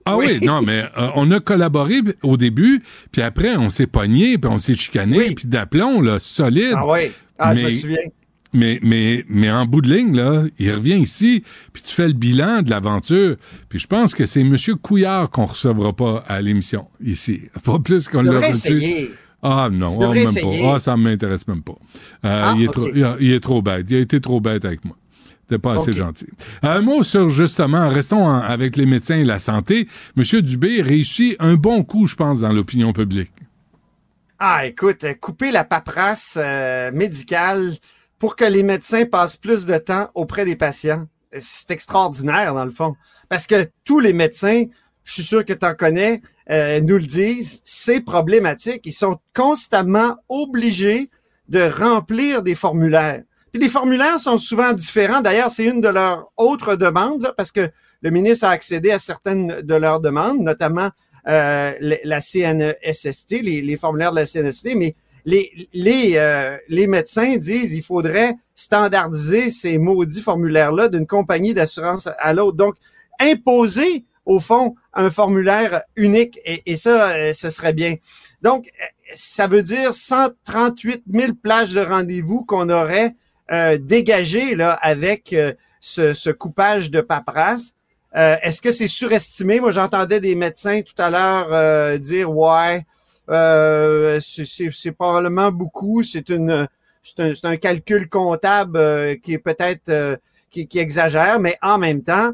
Ah 0.05 0.17
oui, 0.17 0.39
non, 0.41 0.61
mais 0.61 0.83
euh, 0.97 1.09
on 1.15 1.31
a 1.31 1.39
collaboré 1.39 2.01
au 2.23 2.35
début, 2.37 2.83
puis 3.11 3.21
après 3.21 3.55
on 3.55 3.69
s'est 3.69 3.87
pogné, 3.87 4.37
puis 4.37 4.51
on 4.51 4.57
s'est 4.57 4.75
chicané, 4.75 5.31
puis 5.33 5.47
d'aplomb 5.47 6.01
là, 6.01 6.19
solide. 6.19 6.73
Ah 6.75 6.85
oui, 6.85 7.11
ah, 7.37 7.55
je 7.55 7.61
me 7.61 7.69
souviens. 7.71 7.97
Mais, 8.51 8.79
mais, 8.81 9.25
mais 9.29 9.51
en 9.51 9.65
bout 9.67 9.81
de 9.81 9.93
ligne, 9.93 10.15
là, 10.15 10.43
il 10.57 10.71
revient 10.73 10.97
ici, 10.99 11.43
puis 11.71 11.83
tu 11.83 11.93
fais 11.93 12.07
le 12.07 12.13
bilan 12.13 12.63
de 12.63 12.69
l'aventure. 12.71 13.35
Puis 13.69 13.77
je 13.79 13.85
pense 13.87 14.15
que 14.15 14.25
c'est 14.25 14.41
M. 14.41 14.55
Couillard 14.81 15.29
qu'on 15.29 15.45
recevra 15.45 15.93
pas 15.93 16.23
à 16.27 16.41
l'émission, 16.41 16.87
ici. 17.03 17.41
Pas 17.63 17.77
plus 17.77 18.07
qu'on 18.07 18.23
l'a 18.23 18.39
reçu. 18.39 19.09
Ah 19.43 19.69
non, 19.71 19.97
ah, 20.01 20.13
même 20.13 20.27
essayer. 20.27 20.61
pas. 20.63 20.75
Ah, 20.75 20.79
ça 20.79 20.97
m'intéresse 20.97 21.47
même 21.47 21.61
pas. 21.61 21.77
Euh, 22.25 22.43
Ah, 22.45 22.53
il, 22.57 22.63
est 22.65 22.67
trop, 22.73 22.87
il, 22.93 23.03
a- 23.03 23.15
il 23.19 23.31
est 23.31 23.39
trop 23.39 23.61
bête. 23.61 23.85
Il 23.89 23.95
a 23.95 23.99
été 23.99 24.19
trop 24.19 24.41
bête 24.41 24.65
avec 24.65 24.83
moi. 24.83 24.97
T'es 25.47 25.57
pas 25.59 25.75
assez 25.75 25.93
gentil. 25.93 26.27
Un 26.61 26.81
mot 26.81 27.03
sur, 27.03 27.29
justement, 27.29 27.87
restons 27.87 28.25
en- 28.27 28.39
avec 28.41 28.75
les 28.75 28.85
médecins 28.85 29.17
et 29.17 29.23
la 29.23 29.39
santé. 29.39 29.87
M. 30.17 30.23
Dubé 30.41 30.81
réussit 30.81 31.35
un 31.39 31.53
bon 31.53 31.83
coup, 31.83 32.05
je 32.07 32.15
pense, 32.15 32.41
dans 32.41 32.51
l'opinion 32.51 32.93
publique. 32.93 33.31
Ah, 34.39 34.65
écoute, 34.65 35.03
euh, 35.03 35.13
couper 35.13 35.51
la 35.51 35.63
paperasse 35.63 36.37
euh, 36.41 36.91
médicale 36.91 37.73
pour 38.19 38.35
que 38.35 38.45
les 38.45 38.63
médecins 38.63 39.05
passent 39.05 39.37
plus 39.37 39.65
de 39.65 39.77
temps 39.77 40.09
auprès 40.13 40.45
des 40.45 40.55
patients. 40.55 41.07
C'est 41.37 41.71
extraordinaire, 41.71 42.53
dans 42.53 42.65
le 42.65 42.71
fond. 42.71 42.95
Parce 43.29 43.47
que 43.47 43.69
tous 43.85 43.99
les 43.99 44.13
médecins, 44.13 44.65
je 45.03 45.13
suis 45.13 45.23
sûr 45.23 45.45
que 45.45 45.53
tu 45.53 45.65
en 45.65 45.73
connais, 45.73 46.21
euh, 46.49 46.81
nous 46.81 46.97
le 46.97 47.05
disent, 47.05 47.61
c'est 47.63 48.01
problématique. 48.01 48.81
Ils 48.85 48.93
sont 48.93 49.19
constamment 49.33 50.17
obligés 50.27 51.09
de 51.47 51.61
remplir 51.61 52.43
des 52.43 52.55
formulaires. 52.55 53.23
Puis 53.51 53.61
les 53.61 53.69
formulaires 53.69 54.19
sont 54.19 54.37
souvent 54.37 54.73
différents. 54.73 55.21
D'ailleurs, 55.21 55.49
c'est 55.49 55.65
une 55.65 55.81
de 55.81 55.87
leurs 55.87 56.31
autres 56.37 56.75
demandes, 56.75 57.21
là, 57.21 57.33
parce 57.35 57.51
que 57.51 57.69
le 58.01 58.09
ministre 58.11 58.45
a 58.45 58.49
accédé 58.49 58.91
à 58.91 58.99
certaines 58.99 59.61
de 59.61 59.75
leurs 59.75 59.99
demandes, 59.99 60.39
notamment 60.39 60.89
euh, 61.27 61.73
la 62.03 62.21
CNESST, 62.21 63.41
les, 63.41 63.61
les 63.61 63.77
formulaires 63.77 64.11
de 64.11 64.17
la 64.17 64.25
CNESST, 64.25 64.75
mais 64.75 64.95
les, 65.25 65.69
les, 65.73 66.13
euh, 66.15 66.57
les 66.67 66.87
médecins 66.87 67.37
disent 67.37 67.73
il 67.73 67.83
faudrait 67.83 68.35
standardiser 68.55 69.49
ces 69.49 69.77
maudits 69.77 70.21
formulaires-là 70.21 70.89
d'une 70.89 71.07
compagnie 71.07 71.53
d'assurance 71.53 72.09
à 72.17 72.33
l'autre. 72.33 72.57
Donc, 72.57 72.75
imposer, 73.19 74.05
au 74.25 74.39
fond, 74.39 74.75
un 74.93 75.09
formulaire 75.09 75.81
unique, 75.95 76.39
et, 76.45 76.77
ça, 76.77 77.11
euh, 77.11 77.33
ce 77.33 77.49
serait 77.49 77.73
bien. 77.73 77.95
Donc, 78.41 78.67
euh, 78.67 78.85
ça 79.15 79.47
veut 79.47 79.63
dire 79.63 79.93
138 79.93 81.03
000 81.11 81.33
plages 81.41 81.73
de 81.73 81.81
rendez-vous 81.81 82.43
qu'on 82.45 82.69
aurait 82.69 83.15
dégagées 83.79 84.53
là, 84.53 84.73
avec 84.73 85.35
ce, 85.81 86.13
ce 86.13 86.29
coupage 86.29 86.91
de 86.91 87.01
paperasse. 87.01 87.73
Est-ce 88.13 88.61
que 88.61 88.71
c'est 88.71 88.85
surestimé? 88.85 89.59
Moi, 89.59 89.71
j'entendais 89.71 90.19
des 90.19 90.35
médecins 90.35 90.83
tout 90.83 90.93
à 91.01 91.09
l'heure 91.09 91.97
dire 91.97 92.29
ouais, 92.29 92.85
euh, 93.29 94.19
c'est- 94.21 94.91
probablement 94.91 95.51
beaucoup. 95.51 96.03
C'est 96.03 96.29
une 96.29 96.67
c'est 97.03 97.19
un, 97.45 97.49
un 97.51 97.57
calcul 97.57 98.09
comptable 98.09 98.77
euh, 98.77 99.15
qui 99.15 99.33
est 99.33 99.37
peut-être 99.39 99.89
euh, 99.89 100.15
qui, 100.51 100.67
qui 100.67 100.79
exagère, 100.79 101.39
mais 101.39 101.57
en 101.61 101.77
même 101.77 102.01
temps, 102.03 102.31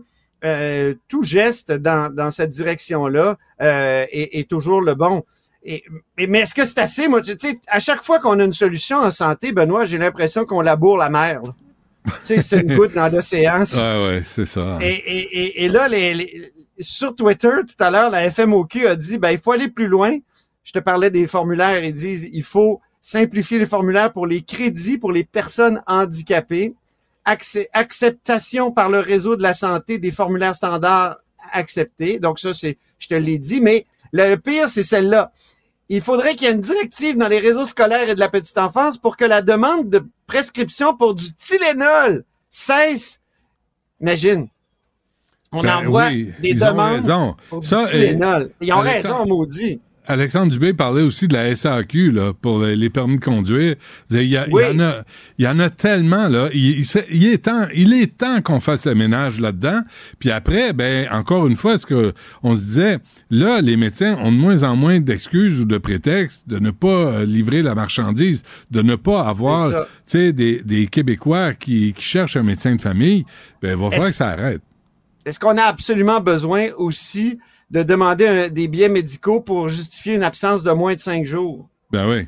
tout 1.08 1.24
geste 1.24 1.72
dans, 1.72 2.14
dans 2.14 2.30
cette 2.32 2.52
direction-là 2.52 3.38
est, 3.60 4.40
est 4.40 4.48
toujours 4.50 4.82
le 4.82 4.94
bon. 4.94 5.24
Et, 5.64 5.84
mais 6.18 6.42
est-ce 6.42 6.54
que 6.54 6.64
c'est 6.66 6.78
assez? 6.80 7.08
Moi, 7.08 7.22
tu 7.22 7.34
sais, 7.40 7.60
à 7.68 7.80
chaque 7.80 8.04
fois 8.04 8.20
qu'on 8.20 8.40
a 8.40 8.44
une 8.44 8.54
solution 8.54 8.98
en 8.98 9.10
santé, 9.10 9.52
Benoît, 9.52 9.86
j'ai 9.86 9.98
l'impression 9.98 10.46
qu'on 10.46 10.62
laboure 10.62 10.98
la 10.98 11.10
mer. 11.10 11.42
là. 11.44 11.54
Tu 12.06 12.12
sais, 12.36 12.42
c'est 12.42 12.62
une 12.62 12.76
goutte 12.76 12.94
dans 12.94 13.12
l'océan. 13.12 13.64
Ouais, 13.76 14.08
ouais, 14.08 14.24
c'est 14.24 14.46
ça. 14.46 14.78
Et, 14.82 14.94
et, 14.94 15.40
et, 15.42 15.66
et 15.66 15.70
là, 15.70 15.88
les, 15.88 16.14
les- 16.14 16.54
sur 16.80 17.16
Twitter, 17.16 17.50
tout 17.68 17.84
à 17.84 17.90
l'heure, 17.90 18.12
la 18.12 18.30
FMOQ 18.30 18.86
a 18.88 18.96
dit, 18.96 19.18
ben, 19.18 19.32
il 19.32 19.40
faut 19.40 19.54
aller 19.54 19.70
plus 19.70 19.88
loin. 19.88 20.16
Je 20.66 20.74
te 20.74 20.80
parlais 20.80 21.10
des 21.12 21.28
formulaires. 21.28 21.82
Ils 21.84 21.94
disent, 21.94 22.28
il 22.34 22.44
faut 22.44 22.82
simplifier 23.02 23.60
les 23.60 23.66
formulaires 23.68 24.12
pour 24.12 24.28
les 24.28 24.42
crédits 24.42 24.98
pour 24.98 25.12
les 25.14 25.24
personnes 25.24 25.82
handicapées, 25.88 26.74
acceptation 27.74 28.72
par 28.72 28.90
le 28.90 29.00
réseau 29.00 29.36
de 29.36 29.42
la 29.44 29.54
santé 29.54 29.98
des 30.00 30.12
formulaires 30.12 30.56
standards 30.56 31.18
acceptés. 31.54 32.20
Donc 32.20 32.40
ça, 32.40 32.54
c'est, 32.54 32.78
je 33.00 33.08
te 33.08 33.14
l'ai 33.16 33.38
dit, 33.38 33.62
mais 33.62 33.86
le, 34.12 34.36
pire, 34.36 34.68
c'est 34.70 34.84
celle-là. 34.84 35.32
Il 35.90 36.02
faudrait 36.02 36.34
qu'il 36.36 36.48
y 36.48 36.50
ait 36.50 36.54
une 36.54 36.62
directive 36.62 37.16
dans 37.18 37.28
les 37.28 37.38
réseaux 37.40 37.66
scolaires 37.66 38.10
et 38.10 38.16
de 38.16 38.20
la 38.20 38.30
petite 38.30 38.58
enfance 38.58 38.98
pour 38.98 39.18
que 39.18 39.26
la 39.26 39.42
demande 39.44 39.90
de 39.90 40.04
prescription 40.26 40.96
pour 40.98 41.14
du 41.14 41.32
Tylenol 41.36 42.24
cesse. 42.50 43.20
Imagine. 44.02 44.48
On 45.52 45.62
Ben 45.62 45.78
envoie 45.78 46.08
oui, 46.08 46.34
des 46.42 46.50
ils 46.50 46.64
ont 46.66 46.68
demandes 46.72 46.94
raison. 46.96 47.36
pour 47.50 47.60
du 47.60 47.68
Ça, 47.68 47.84
et- 47.84 47.88
Tylenol. 47.88 48.52
Ils 48.62 48.74
ont 48.74 48.80
Alexandre- 48.80 49.16
raison, 49.20 49.26
maudit. 49.28 49.80
Alexandre 50.08 50.52
Dubé 50.52 50.74
parlait 50.74 51.02
aussi 51.02 51.28
de 51.28 51.34
la 51.34 51.56
SAQ 51.56 52.12
là, 52.12 52.34
pour 52.34 52.60
les, 52.64 52.76
les 52.76 52.90
permis 52.90 53.18
de 53.20 53.24
conduire. 53.24 53.76
Il 54.12 54.24
y, 54.24 54.38
a- 54.38 54.46
il 54.48 54.54
y 54.54 54.66
en 54.66 54.80
a, 54.80 54.96
il 55.38 55.46
y 55.46 55.48
en 55.48 55.60
a 55.60 55.70
tellement 55.70 56.28
là. 56.28 56.50
Il, 56.54 56.80
est 57.26 57.46
temps, 57.46 57.68
il 57.74 57.94
est 57.94 58.18
temps 58.18 58.42
qu'on 58.42 58.60
fasse 58.60 58.86
le 58.86 58.96
ménage 58.96 59.40
là-dedans. 59.40 59.82
Puis 60.20 60.32
après, 60.32 60.74
ben 60.74 61.08
encore 61.12 61.48
une 61.48 61.56
fois, 61.56 61.78
ce 61.78 61.86
que 61.86 62.14
on 62.44 62.56
se 62.56 62.62
disait, 62.62 63.00
là, 63.30 63.62
les 63.62 63.78
médecins 63.78 64.16
ont 64.22 64.32
de 64.32 64.38
moins 64.38 64.64
en 64.64 64.76
moins 64.76 65.00
d'excuses 65.00 65.60
ou 65.62 65.66
de 65.66 65.78
prétextes 65.78 66.48
de 66.48 66.60
ne 66.60 66.72
pas 66.72 66.88
euh, 66.88 67.26
livrer 67.26 67.62
la 67.62 67.76
marchandise, 67.76 68.44
de 68.72 68.82
ne 68.82 68.96
pas 68.96 69.22
avoir, 69.28 69.86
des, 70.14 70.32
des 70.64 70.88
Québécois 70.88 71.54
qui, 71.54 71.94
qui 71.94 72.04
cherchent 72.04 72.38
un 72.38 72.44
médecin 72.44 72.76
de 72.76 72.82
famille. 72.82 73.26
Ben, 73.62 73.78
il 73.78 73.82
va 73.84 73.90
falloir 73.90 74.10
que 74.10 74.14
ça 74.16 74.28
arrête. 74.30 74.62
Est-ce 75.26 75.40
qu'on 75.40 75.58
a 75.58 75.64
absolument 75.64 76.20
besoin 76.20 76.68
aussi 76.78 77.40
de 77.72 77.84
demander 77.84 78.28
un- 78.28 78.50
des 78.50 78.68
billets 78.68 78.90
médicaux 78.90 79.40
pour 79.42 79.70
justifier 79.70 80.16
une 80.16 80.24
absence 80.24 80.64
de 80.64 80.72
moins 80.72 80.94
de 80.96 81.00
cinq 81.00 81.26
jours? 81.26 81.68
Ben 81.92 82.08
oui. 82.10 82.28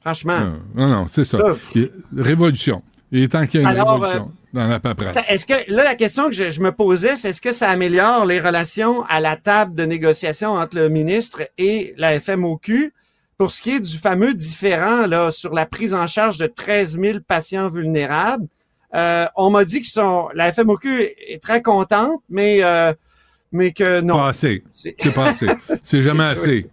Franchement. 0.00 0.40
Non, 0.40 0.60
non, 0.74 0.88
non, 0.88 1.06
c'est 1.08 1.24
ça. 1.24 1.38
Ça. 1.38 1.54
Il- 1.74 1.90
Révolution. 2.16 2.82
Il 3.10 3.22
est 3.22 3.28
temps 3.28 3.46
qu'il 3.46 3.60
y 3.60 3.62
ait 3.62 3.66
une 3.66 3.72
Alors, 3.72 3.94
révolution 4.00 4.32
dans 4.52 4.66
la 4.66 4.80
paperasse. 4.80 5.30
Est-ce 5.30 5.46
que 5.46 5.70
là 5.72 5.84
la 5.84 5.94
question 5.94 6.26
que 6.28 6.32
je, 6.32 6.50
je 6.50 6.60
me 6.60 6.72
posais, 6.72 7.16
c'est 7.16 7.28
est-ce 7.30 7.40
que 7.40 7.52
ça 7.52 7.68
améliore 7.70 8.24
les 8.26 8.40
relations 8.40 9.02
à 9.04 9.20
la 9.20 9.36
table 9.36 9.76
de 9.76 9.84
négociation 9.84 10.52
entre 10.52 10.76
le 10.76 10.88
ministre 10.88 11.42
et 11.58 11.94
la 11.98 12.18
FMOQ 12.18 12.92
pour 13.38 13.50
ce 13.50 13.60
qui 13.62 13.70
est 13.76 13.80
du 13.80 13.98
fameux 13.98 14.34
différent 14.34 15.06
là 15.06 15.30
sur 15.30 15.52
la 15.54 15.66
prise 15.66 15.94
en 15.94 16.06
charge 16.06 16.38
de 16.38 16.46
13 16.46 16.98
000 16.98 17.18
patients 17.26 17.68
vulnérables? 17.68 18.46
Euh, 18.94 19.26
on 19.36 19.50
m'a 19.50 19.64
dit 19.64 19.80
que 19.82 20.34
la 20.34 20.50
FMOQ 20.52 20.88
est 21.28 21.42
très 21.42 21.62
contente, 21.62 22.22
mais 22.28 22.58
euh, 22.62 22.92
mais 23.52 23.72
que 23.72 24.00
non. 24.00 24.16
Pas 24.16 24.28
assez. 24.28 24.62
C'est- 24.74 24.96
pas 25.14 25.28
assez. 25.30 25.46
C'est 25.82 26.02
jamais 26.02 26.24
assez. 26.34 26.66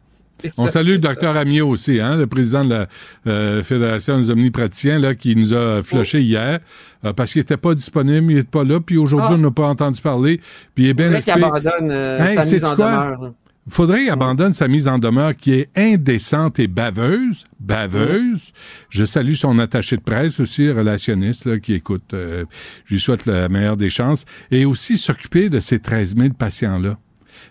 On 0.57 0.67
ça, 0.67 0.71
salue 0.73 0.91
le 0.91 0.97
docteur 0.99 1.35
Amiot 1.35 1.67
aussi, 1.67 1.99
hein, 1.99 2.15
le 2.15 2.25
président 2.25 2.63
de 2.63 2.69
la 2.69 2.87
euh, 3.27 3.61
Fédération 3.61 4.17
des 4.17 4.29
omnipraticiens, 4.29 4.97
là, 4.97 5.13
qui 5.13 5.35
nous 5.35 5.53
a 5.53 5.83
flushé 5.83 6.21
hier, 6.21 6.59
euh, 7.03 7.11
parce 7.11 7.33
qu'il 7.33 7.41
était 7.41 7.57
pas 7.57 7.75
disponible, 7.75 8.31
il 8.31 8.37
est 8.37 8.49
pas 8.49 8.63
là, 8.63 8.79
puis 8.79 8.97
aujourd'hui, 8.97 9.31
Ah. 9.31 9.35
on 9.35 9.37
n'a 9.39 9.51
pas 9.51 9.67
entendu 9.67 9.99
parler, 10.01 10.39
puis 10.73 10.85
il 10.85 10.89
est 10.91 10.93
bien 10.93 11.09
qu'il 11.09 11.17
occupé. 11.33 11.43
abandonne 11.45 11.91
euh, 11.91 12.19
Hey, 12.25 12.35
sa 12.35 12.41
mise 12.43 12.49
sais-tu 12.51 12.65
en 12.67 12.75
quoi? 12.77 12.85
demeure. 12.85 13.33
Faudrait 13.69 14.01
qu'il 14.01 14.09
abandonne 14.09 14.53
sa 14.53 14.67
mise 14.67 14.87
en 14.87 14.99
demeure 14.99 15.35
qui 15.35 15.53
est 15.53 15.69
indécente 15.75 16.59
et 16.59 16.67
baveuse. 16.67 17.43
Baveuse. 17.59 18.51
Je 18.89 19.05
salue 19.05 19.33
son 19.33 19.59
attaché 19.59 19.97
de 19.97 20.01
presse 20.01 20.39
aussi, 20.39 20.69
relationniste, 20.71 21.45
là, 21.45 21.59
qui 21.59 21.73
écoute. 21.73 22.13
euh, 22.13 22.45
je 22.85 22.93
lui 22.93 22.99
souhaite 23.01 23.25
la 23.25 23.49
meilleure 23.49 23.77
des 23.77 23.89
chances. 23.89 24.25
Et 24.51 24.65
aussi 24.65 24.97
s'occuper 24.97 25.49
de 25.49 25.59
ces 25.59 25.79
13 25.79 26.15
000 26.17 26.29
patients-là. 26.33 26.97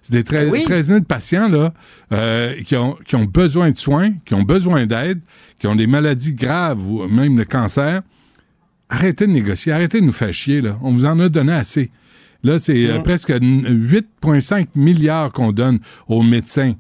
C'est 0.02 0.12
des 0.12 0.24
13, 0.24 0.48
Oui. 0.50 0.64
13 0.64 0.86
000 0.88 1.00
patients 1.02 1.48
là, 1.48 1.72
euh, 2.12 2.54
qui, 2.64 2.76
ont, 2.76 2.96
qui 3.06 3.16
ont 3.16 3.24
besoin 3.24 3.70
de 3.70 3.76
soins, 3.76 4.12
qui 4.24 4.34
ont 4.34 4.42
besoin 4.44 4.86
d'aide, 4.86 5.20
qui 5.58 5.66
ont 5.66 5.74
des 5.74 5.86
maladies 5.86 6.34
graves 6.34 6.80
ou 6.88 7.06
même 7.08 7.36
le 7.36 7.44
cancer. 7.44 8.02
Arrêtez 8.90 9.26
de 9.26 9.32
négocier, 9.32 9.72
arrêtez 9.72 10.00
de 10.00 10.06
nous 10.06 10.12
faire 10.12 10.32
chier. 10.32 10.60
Là. 10.60 10.78
On 10.82 10.92
vous 10.92 11.04
en 11.04 11.18
a 11.20 11.28
donné 11.28 11.52
assez. 11.52 11.90
Là, 12.44 12.59
c'est 12.59 12.86
euh, 12.89 12.97
Mhm. 12.98 13.02
presque 13.02 13.31
8,5 13.31 14.69
milliards 14.74 15.32
qu'on 15.32 15.52
donne 15.52 15.81
aux 16.06 16.23
médecins 16.23 16.74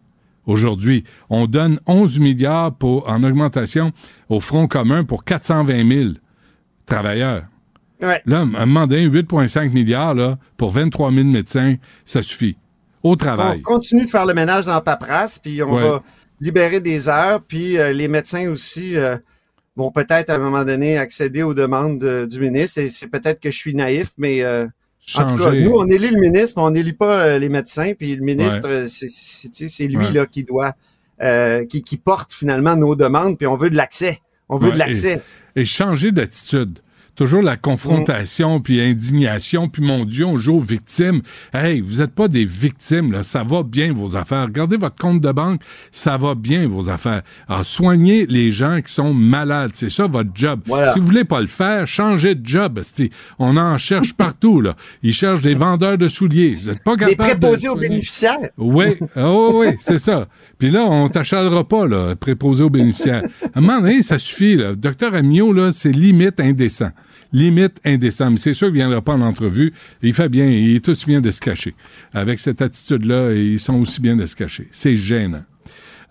aujourd'hui. 0.46 1.04
On 1.30 1.46
donne 1.46 1.80
11 1.86 2.18
milliards 2.20 2.74
pour, 2.74 3.08
en 3.08 3.22
augmentation 3.24 3.92
au 4.28 4.40
Front 4.40 4.66
commun 4.68 5.04
pour 5.04 5.24
420 5.24 5.88
000 5.88 6.10
travailleurs. 6.86 7.44
Ouais. 8.00 8.22
Là, 8.26 8.38
à 8.38 8.42
un 8.42 8.66
moment 8.66 8.86
donné, 8.86 9.06
8,5 9.06 9.72
milliards 9.72 10.14
là, 10.14 10.38
pour 10.56 10.70
23 10.70 11.10
000 11.12 11.24
médecins, 11.26 11.74
ça 12.04 12.22
suffit. 12.22 12.56
Au 13.02 13.16
travail. 13.16 13.58
On 13.60 13.74
continue 13.74 14.04
de 14.04 14.10
faire 14.10 14.26
le 14.26 14.34
ménage 14.34 14.66
dans 14.66 14.74
la 14.74 14.80
paperasse, 14.80 15.38
puis 15.38 15.62
on 15.62 15.72
Ouais. 15.74 15.82
va 15.82 16.02
libérer 16.40 16.80
des 16.80 17.08
heures, 17.08 17.40
puis 17.42 17.78
euh, 17.78 17.92
les 17.92 18.06
médecins 18.08 18.48
aussi 18.48 18.96
euh, 18.96 19.16
vont 19.76 19.90
peut-être 19.90 20.30
à 20.30 20.34
un 20.34 20.38
moment 20.38 20.64
donné 20.64 20.98
accéder 20.98 21.42
aux 21.42 21.54
demandes 21.54 22.26
du 22.28 22.40
ministre. 22.40 22.78
Et 22.80 22.88
c'est 22.88 23.08
peut-être 23.08 23.40
que 23.40 23.50
je 23.50 23.56
suis 23.56 23.74
naïf, 23.74 24.10
mais 24.18 24.42
euh, 24.42 24.66
en 25.16 25.36
tout 25.36 25.42
cas, 25.42 25.52
nous, 25.52 25.72
on 25.72 25.86
élit 25.88 26.08
le 26.10 26.20
ministre, 26.20 26.54
mais 26.56 26.62
on 26.62 26.70
n'élit 26.70 26.92
pas 26.92 27.20
euh, 27.24 27.38
les 27.38 27.48
médecins, 27.48 27.92
puis 27.98 28.14
le 28.16 28.22
ministre, 28.22 28.68
Ouais. 28.68 28.84
euh, 28.84 28.88
c'est- 28.88 29.86
lui 29.86 29.96
Ouais. 29.96 30.12
là 30.12 30.26
qui 30.26 30.44
doit 30.44 30.74
euh, 31.20 31.64
qui, 31.66 31.82
qui 31.82 31.96
portent 31.96 32.32
finalement 32.32 32.76
nos 32.76 32.94
demandes, 32.94 33.36
puis 33.38 33.46
on 33.48 33.56
veut 33.56 33.70
de 33.70 33.76
l'accès. 33.76 34.20
On 34.48 34.56
veut 34.56 34.68
Ouais, 34.68 34.74
de 34.74 34.78
l'accès. 34.78 35.20
Et, 35.56 35.62
et 35.62 35.64
changer 35.64 36.12
d'attitude. 36.12 36.78
Toujours 37.18 37.42
la 37.42 37.56
confrontation, 37.56 38.60
puis 38.60 38.80
indignation, 38.80 39.68
puis 39.68 39.82
mon 39.82 40.04
Dieu, 40.04 40.24
on 40.24 40.38
joue 40.38 40.54
aux 40.54 40.60
victimes. 40.60 41.20
Hey, 41.52 41.80
vous 41.80 42.00
êtes 42.00 42.12
pas 42.12 42.28
des 42.28 42.44
victimes, 42.44 43.10
là. 43.10 43.24
Ça 43.24 43.42
va 43.42 43.64
bien, 43.64 43.92
vos 43.92 44.16
affaires. 44.16 44.44
Regardez 44.44 44.76
votre 44.76 44.94
compte 44.94 45.20
de 45.20 45.32
banque. 45.32 45.60
Ça 45.90 46.16
va 46.16 46.36
bien, 46.36 46.68
vos 46.68 46.88
affaires. 46.88 47.22
Alors, 47.48 47.64
soignez 47.64 48.24
les 48.26 48.52
gens 48.52 48.80
qui 48.80 48.92
sont 48.92 49.12
malades. 49.12 49.72
C'est 49.74 49.90
ça, 49.90 50.06
votre 50.06 50.30
job. 50.32 50.60
Voilà. 50.66 50.92
Si 50.92 51.00
vous 51.00 51.06
voulez 51.06 51.24
pas 51.24 51.40
le 51.40 51.48
faire, 51.48 51.88
changez 51.88 52.36
de 52.36 52.46
job. 52.46 52.80
On 53.40 53.56
en 53.56 53.78
cherche 53.78 54.12
partout, 54.16 54.60
là. 54.60 54.76
Ils 55.02 55.12
cherchent 55.12 55.42
des 55.42 55.56
vendeurs 55.56 55.98
de 55.98 56.06
souliers. 56.06 56.50
Vous 56.50 56.70
êtes 56.70 56.84
pas 56.84 56.94
capable 56.94 57.16
de 57.16 57.36
préposés 57.40 57.68
aux 57.68 57.74
bénéficiaires. 57.74 58.48
Oui, 58.56 58.94
oh, 59.16 59.54
oui, 59.56 59.74
c'est 59.80 59.98
ça. 59.98 60.28
Puis 60.56 60.70
là, 60.70 60.84
on 60.84 61.08
t'achalera 61.08 61.66
pas, 61.66 61.88
là, 61.88 62.14
préposé 62.14 62.62
aux 62.62 62.70
bénéficiaires. 62.70 63.24
À 63.42 63.58
un 63.58 63.60
moment 63.60 63.80
donné, 63.80 64.02
ça 64.02 64.20
suffit, 64.20 64.54
là. 64.54 64.76
Docteur 64.76 65.16
Amiot, 65.16 65.52
là, 65.52 65.72
c'est 65.72 65.90
limite 65.90 66.38
indécent. 66.38 66.92
Limite 67.32 67.80
indécent. 67.84 68.30
Mais 68.30 68.38
c'est 68.38 68.54
sûr 68.54 68.68
qu'il 68.68 68.76
viendra 68.76 69.02
pas 69.02 69.12
en 69.12 69.20
entrevue. 69.20 69.72
Il 70.02 70.14
fait 70.14 70.28
bien, 70.28 70.46
il 70.46 70.76
est 70.76 70.88
aussi 70.88 71.06
bien 71.06 71.20
de 71.20 71.30
se 71.30 71.40
cacher. 71.40 71.74
Avec 72.14 72.38
cette 72.38 72.62
attitude-là, 72.62 73.32
ils 73.32 73.60
sont 73.60 73.74
aussi 73.74 74.00
bien 74.00 74.16
de 74.16 74.26
se 74.26 74.36
cacher. 74.36 74.68
C'est 74.72 74.96
gênant. 74.96 75.42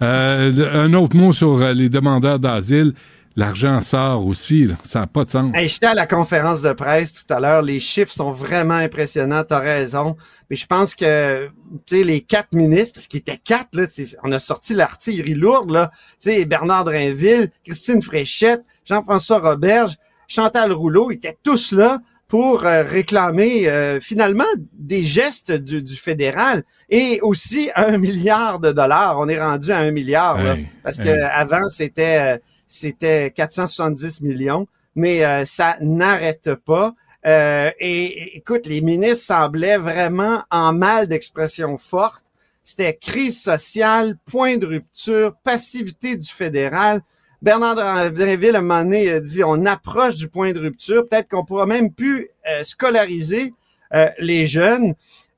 Euh, 0.01 0.83
un 0.85 0.93
autre 0.93 1.15
mot 1.15 1.33
sur 1.33 1.61
euh, 1.61 1.73
les 1.73 1.89
demandeurs 1.89 2.39
d'asile. 2.39 2.93
L'argent 3.35 3.81
sort 3.81 4.25
aussi, 4.25 4.65
là. 4.65 4.77
Ça 4.83 5.01
n'a 5.01 5.07
pas 5.07 5.23
de 5.23 5.29
sens. 5.29 5.51
J'étais 5.55 5.85
à 5.85 5.93
la 5.93 6.07
conférence 6.07 6.63
de 6.63 6.73
presse 6.73 7.13
tout 7.13 7.31
à 7.31 7.39
l'heure. 7.39 7.61
Les 7.61 7.79
chiffres 7.79 8.11
sont 8.11 8.31
vraiment 8.31 8.73
impressionnants. 8.73 9.43
T'as 9.43 9.59
raison. 9.59 10.17
Mais 10.49 10.55
je 10.55 10.65
pense 10.65 10.95
que, 10.95 11.47
tu 11.85 12.03
les 12.03 12.21
quatre 12.21 12.53
ministres, 12.53 12.95
parce 12.95 13.05
qu'il 13.05 13.19
était 13.19 13.37
quatre, 13.37 13.69
là, 13.73 13.85
tu 13.85 14.07
on 14.23 14.31
a 14.31 14.39
sorti 14.39 14.73
l'artillerie 14.73 15.35
lourde, 15.35 15.69
là. 15.69 15.91
Tu 16.19 16.45
Bernard 16.45 16.85
Drinville, 16.85 17.51
Christine 17.63 18.01
Fréchette, 18.01 18.63
Jean-François 18.85 19.37
Roberge, 19.37 19.97
Chantal 20.27 20.71
Rouleau, 20.71 21.11
ils 21.11 21.15
étaient 21.15 21.37
tous 21.43 21.71
là 21.71 21.99
pour 22.27 22.65
euh, 22.65 22.83
réclamer 22.83 23.69
euh, 23.69 24.01
finalement 24.01 24.43
des 24.73 25.03
gestes 25.03 25.51
du, 25.51 25.81
du 25.81 25.95
fédéral 25.95 26.63
et 26.89 27.19
aussi 27.21 27.69
un 27.75 27.97
milliard 27.97 28.59
de 28.59 28.71
dollars. 28.71 29.17
On 29.19 29.27
est 29.29 29.39
rendu 29.39 29.71
à 29.71 29.79
un 29.79 29.91
milliard, 29.91 30.41
là, 30.43 30.55
Hey, 30.55 30.67
parce 30.83 30.97
que 30.97 31.09
avant 31.09 31.69
c'était 31.69 32.35
euh, 32.35 32.37
c'était 32.67 33.31
470 33.31 34.21
millions, 34.21 34.67
mais 34.95 35.23
euh, 35.25 35.45
ça 35.45 35.77
n'arrête 35.81 36.53
pas. 36.65 36.93
Euh, 37.25 37.71
et, 37.79 38.05
et 38.05 38.37
écoute, 38.37 38.65
les 38.65 38.81
ministres 38.81 39.25
semblaient 39.25 39.77
vraiment 39.77 40.43
en 40.51 40.73
mal 40.73 41.07
d'expression 41.07 41.77
forte. 41.77 42.23
C'était 42.63 42.93
crise 42.93 43.41
sociale, 43.41 44.17
point 44.25 44.57
de 44.57 44.65
rupture, 44.65 45.35
passivité 45.43 46.17
du 46.17 46.27
fédéral. 46.27 47.01
Bernard 47.41 47.75
Drinville, 48.11 48.55
à 48.55 48.59
un 48.59 48.61
moment 48.61 48.83
donné, 48.83 49.09
a 49.09 49.19
dit 49.19 49.43
on 49.43 49.65
approche 49.65 50.15
du 50.15 50.27
point 50.27 50.53
de 50.53 50.59
rupture. 50.59 51.07
Peut-être 51.07 51.29
qu'on 51.29 51.45
pourra 51.45 51.65
même 51.65 51.91
plus 51.93 52.29
euh, 52.49 52.63
scolariser 52.63 53.53
euh, 53.93 54.07
les 54.19 54.47
jeunes. 54.47 54.95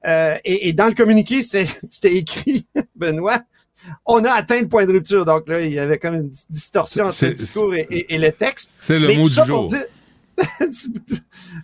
Euh, 0.08 0.36
et, 0.46 0.70
et 0.70 0.74
dans 0.74 0.88
le 0.88 0.94
communiqué, 0.94 1.42
c'était 1.44 2.16
écrit, 2.16 2.68
Benoît, 2.96 3.42
on 4.06 4.24
a 4.24 4.32
atteint 4.32 4.62
le 4.62 4.68
point 4.68 4.86
de 4.86 4.92
rupture. 4.94 5.26
Donc 5.26 5.48
là, 5.50 5.62
il 5.62 5.74
y 5.74 5.80
avait 5.80 5.98
comme 5.98 6.16
une 6.16 6.32
distorsion 6.50 7.06
entre 7.06 7.26
le 7.26 7.34
discours 7.34 7.74
et, 7.76 7.86
et- 7.90 8.16
et 8.16 8.18
le 8.18 8.32
texte. 8.32 8.70
C'est 8.72 8.98
le 9.00 9.08
Mais 9.08 9.16
mot 9.18 9.28
du 9.28 9.36
jour. 9.36 9.66
dire- 9.66 9.86
tout 10.60 11.18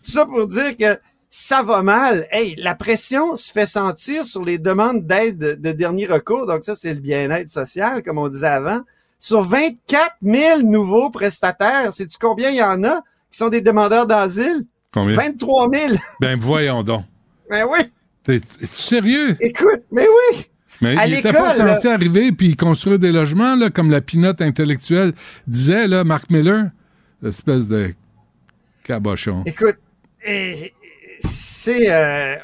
ça 0.03 0.26
pour 0.26 0.48
dire 0.48 0.76
que 0.78 0.99
ça 1.30 1.64
va 1.64 1.82
mal. 1.82 2.28
Hey, 2.32 2.56
la 2.57 2.76
pression 2.76 3.36
se 3.38 3.52
fait 3.52 3.66
sentir 3.66 4.26
sur 4.26 4.44
les 4.44 4.57
demandes 4.57 5.06
d'aide 5.06 5.38
de, 5.38 5.53
de 5.53 5.72
dernier 5.72 6.06
recours. 6.07 6.45
Donc 6.45 6.66
ça, 6.66 6.76
c'est 6.76 6.94
le 6.94 6.99
bien-être 6.99 7.49
social, 7.52 8.03
comme 8.03 8.18
on 8.18 8.28
disait 8.30 8.48
avant. 8.48 8.82
Sur 9.20 9.42
24 9.44 10.16
000 10.22 10.62
nouveaux 10.62 11.10
prestataires, 11.10 11.92
sais-tu 11.94 12.18
combien 12.20 12.50
il 12.50 12.58
y 12.58 12.64
en 12.64 12.84
a 12.84 13.02
qui 13.32 13.38
sont 13.38 13.50
des 13.50 13.62
demandeurs 13.62 14.06
d'asile? 14.08 14.66
Combien? 14.94 15.16
23 15.16 15.70
000. 15.74 15.94
Ben, 16.22 16.40
voyons 16.40 16.84
donc. 16.84 17.04
Ben 17.50 17.66
oui, 17.70 17.80
T'es- 18.24 18.36
Es-tu 18.36 18.68
sérieux? 18.68 19.36
écoute, 19.40 19.84
mais 19.92 20.06
oui. 20.08 20.46
Mais 20.82 20.98
À 20.98 21.08
il 21.08 21.14
était 21.16 21.32
pas 21.32 21.54
censé 21.54 21.88
arriver 21.88 22.32
puis 22.32 22.56
construire 22.56 23.00
des 23.00 23.12
logements, 23.12 23.56
là, 23.56 23.70
comme 23.70 23.90
la 23.92 24.02
pinote 24.02 24.42
intellectuelle 24.42 25.14
disait, 25.48 25.88
là, 25.88 26.04
Mark 26.04 26.30
Miller. 26.30 26.70
Espèce 27.24 27.68
de 27.70 27.94
cabochon. 28.84 29.44
Écoute, 29.46 29.78
euh, 30.28 30.54
c'est 31.22 31.90
euh, 31.92 32.36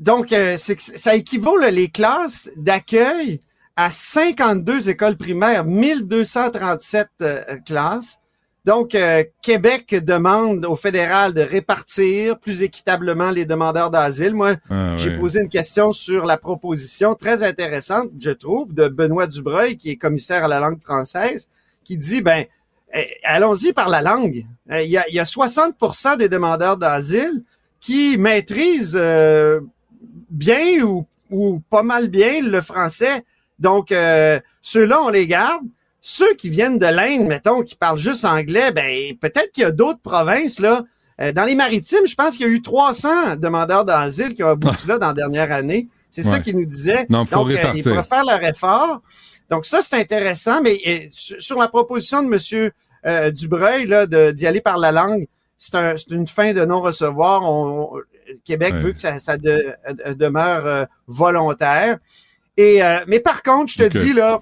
donc 0.00 0.32
euh, 0.32 0.56
ça 0.58 1.14
équivaut 1.14 1.56
là, 1.56 1.70
les 1.70 1.88
classes 1.88 2.50
d'accueil 2.56 3.40
à 3.76 3.90
52 3.90 4.88
écoles 4.88 5.16
primaires, 5.16 5.64
1237 5.64 7.08
euh, 7.20 7.42
classes. 7.66 8.18
Donc, 8.64 8.96
euh, 8.96 9.22
Québec 9.42 9.94
demande 10.04 10.64
au 10.64 10.74
fédéral 10.74 11.32
de 11.34 11.40
répartir 11.40 12.36
plus 12.40 12.62
équitablement 12.62 13.30
les 13.30 13.44
demandeurs 13.44 13.90
d'asile. 13.90 14.34
Moi, 14.34 14.54
Ah, 14.70 14.96
j'ai 14.96 15.16
posé 15.16 15.40
une 15.40 15.48
question 15.48 15.92
sur 15.92 16.26
la 16.26 16.36
proposition 16.36 17.14
très 17.14 17.44
intéressante, 17.44 18.08
je 18.18 18.32
trouve, 18.32 18.74
de 18.74 18.88
Benoît 18.88 19.28
Dubreuil, 19.28 19.76
qui 19.76 19.90
est 19.90 19.96
commissaire 19.96 20.44
à 20.44 20.48
la 20.48 20.58
langue 20.58 20.82
française, 20.82 21.46
qui 21.84 21.96
dit, 21.96 22.22
ben, 22.22 22.44
eh, 22.92 23.06
allons-y 23.22 23.72
par 23.72 23.88
la 23.88 24.02
langue. 24.02 24.44
Eh, 24.70 24.84
Il 24.84 24.90
y, 24.90 24.96
a, 24.98 25.04
il 25.08 25.14
y 25.14 25.20
a 25.20 25.24
60% 25.24 26.16
des 26.16 26.28
demandeurs 26.28 26.76
d'asile 26.76 27.44
qui 27.78 28.18
maîtrisent 28.18 28.98
euh, 28.98 29.60
bien 30.30 30.82
ou, 30.82 31.06
ou 31.30 31.60
pas 31.70 31.84
mal 31.84 32.08
bien 32.08 32.40
le 32.42 32.60
français. 32.60 33.24
Donc, 33.58 33.92
euh, 33.92 34.38
ceux-là, 34.62 35.00
on 35.02 35.08
les 35.08 35.26
garde. 35.26 35.62
Ceux 36.00 36.34
qui 36.34 36.50
viennent 36.50 36.78
de 36.78 36.86
l'Inde, 36.86 37.26
mettons, 37.26 37.62
qui 37.62 37.74
parlent 37.74 37.98
juste 37.98 38.24
anglais, 38.24 38.70
ben 38.70 39.16
peut-être 39.20 39.50
qu'il 39.52 39.62
y 39.62 39.66
a 39.66 39.70
d'autres 39.72 40.00
provinces, 40.00 40.60
là. 40.60 40.82
Euh, 41.20 41.32
dans 41.32 41.44
les 41.44 41.54
maritimes, 41.54 42.06
je 42.06 42.14
pense 42.14 42.36
qu'il 42.36 42.46
y 42.46 42.48
a 42.48 42.52
eu 42.52 42.60
300 42.62 43.36
demandeurs 43.36 43.84
d'asile 43.84 44.34
qui 44.34 44.42
ont 44.44 44.48
abouti 44.50 44.86
là 44.86 44.98
dans 44.98 45.08
la 45.08 45.14
dernière 45.14 45.50
année. 45.50 45.88
C'est 46.10 46.22
ça 46.22 46.32
Ouais. 46.32 46.42
qu'il 46.42 46.56
nous 46.58 46.66
disait. 46.66 47.06
Non, 47.08 47.24
faut 47.24 47.36
Donc, 47.44 47.50
euh, 47.50 47.72
ils 47.74 47.82
pourraient 47.82 48.02
faire 48.02 48.24
leur 48.24 48.42
effort. 48.44 49.00
Donc, 49.50 49.64
ça, 49.66 49.80
c'est 49.82 49.96
intéressant, 49.96 50.60
mais 50.62 50.78
euh, 50.86 50.98
sur 51.10 51.58
la 51.58 51.68
proposition 51.68 52.22
de 52.22 52.32
M. 52.32 52.70
Euh, 53.06 53.30
Dubreuil 53.30 53.86
là, 53.86 54.06
de- 54.06 54.30
d'y 54.32 54.46
aller 54.46 54.60
par 54.60 54.76
la 54.78 54.92
langue, 54.92 55.26
c'est 55.56 55.74
un, 55.74 55.96
c'est 55.96 56.10
une 56.10 56.26
fin 56.26 56.52
de 56.52 56.64
non-recevoir. 56.64 57.42
On, 57.42 57.94
on- 57.96 58.00
Québec 58.44 58.74
Ouais. 58.74 58.80
veut 58.80 58.92
que 58.92 59.00
ça, 59.00 59.18
ça 59.18 59.36
de- 59.38 59.74
demeure 60.14 60.86
volontaire. 61.06 61.98
Et, 62.56 62.82
euh, 62.82 63.00
mais 63.06 63.20
par 63.20 63.42
contre, 63.42 63.70
je 63.72 63.78
te 63.78 63.88
dis, 63.88 64.12
là, 64.12 64.40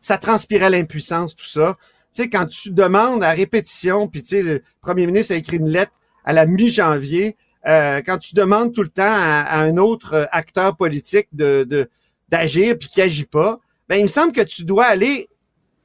ça 0.00 0.18
transpirait 0.18 0.70
l'impuissance, 0.70 1.34
tout 1.34 1.46
ça. 1.46 1.76
Tu 2.14 2.22
sais, 2.22 2.28
quand 2.30 2.46
tu 2.46 2.70
demandes 2.70 3.24
à 3.24 3.30
répétition, 3.30 4.08
puis 4.08 4.22
tu 4.22 4.28
sais, 4.28 4.42
le 4.42 4.62
premier 4.80 5.06
ministre 5.06 5.32
a 5.34 5.36
écrit 5.36 5.56
une 5.56 5.68
lettre 5.68 5.92
à 6.24 6.32
la 6.32 6.46
mi-janvier, 6.46 7.36
euh, 7.66 8.00
quand 8.04 8.18
tu 8.18 8.34
demandes 8.34 8.72
tout 8.72 8.82
le 8.82 8.88
temps 8.88 9.02
à, 9.04 9.40
à 9.42 9.60
un 9.60 9.76
autre 9.76 10.14
euh, 10.14 10.24
acteur 10.30 10.76
politique 10.76 11.28
de 11.32 11.66
de- 11.68 11.88
d'agir 12.28 12.76
puis 12.78 12.88
qui 12.88 13.00
agit 13.02 13.24
pas, 13.24 13.58
ben 13.88 13.96
il 13.96 14.02
me 14.04 14.08
semble 14.08 14.32
que 14.32 14.40
tu 14.40 14.64
dois 14.64 14.84
aller 14.86 15.28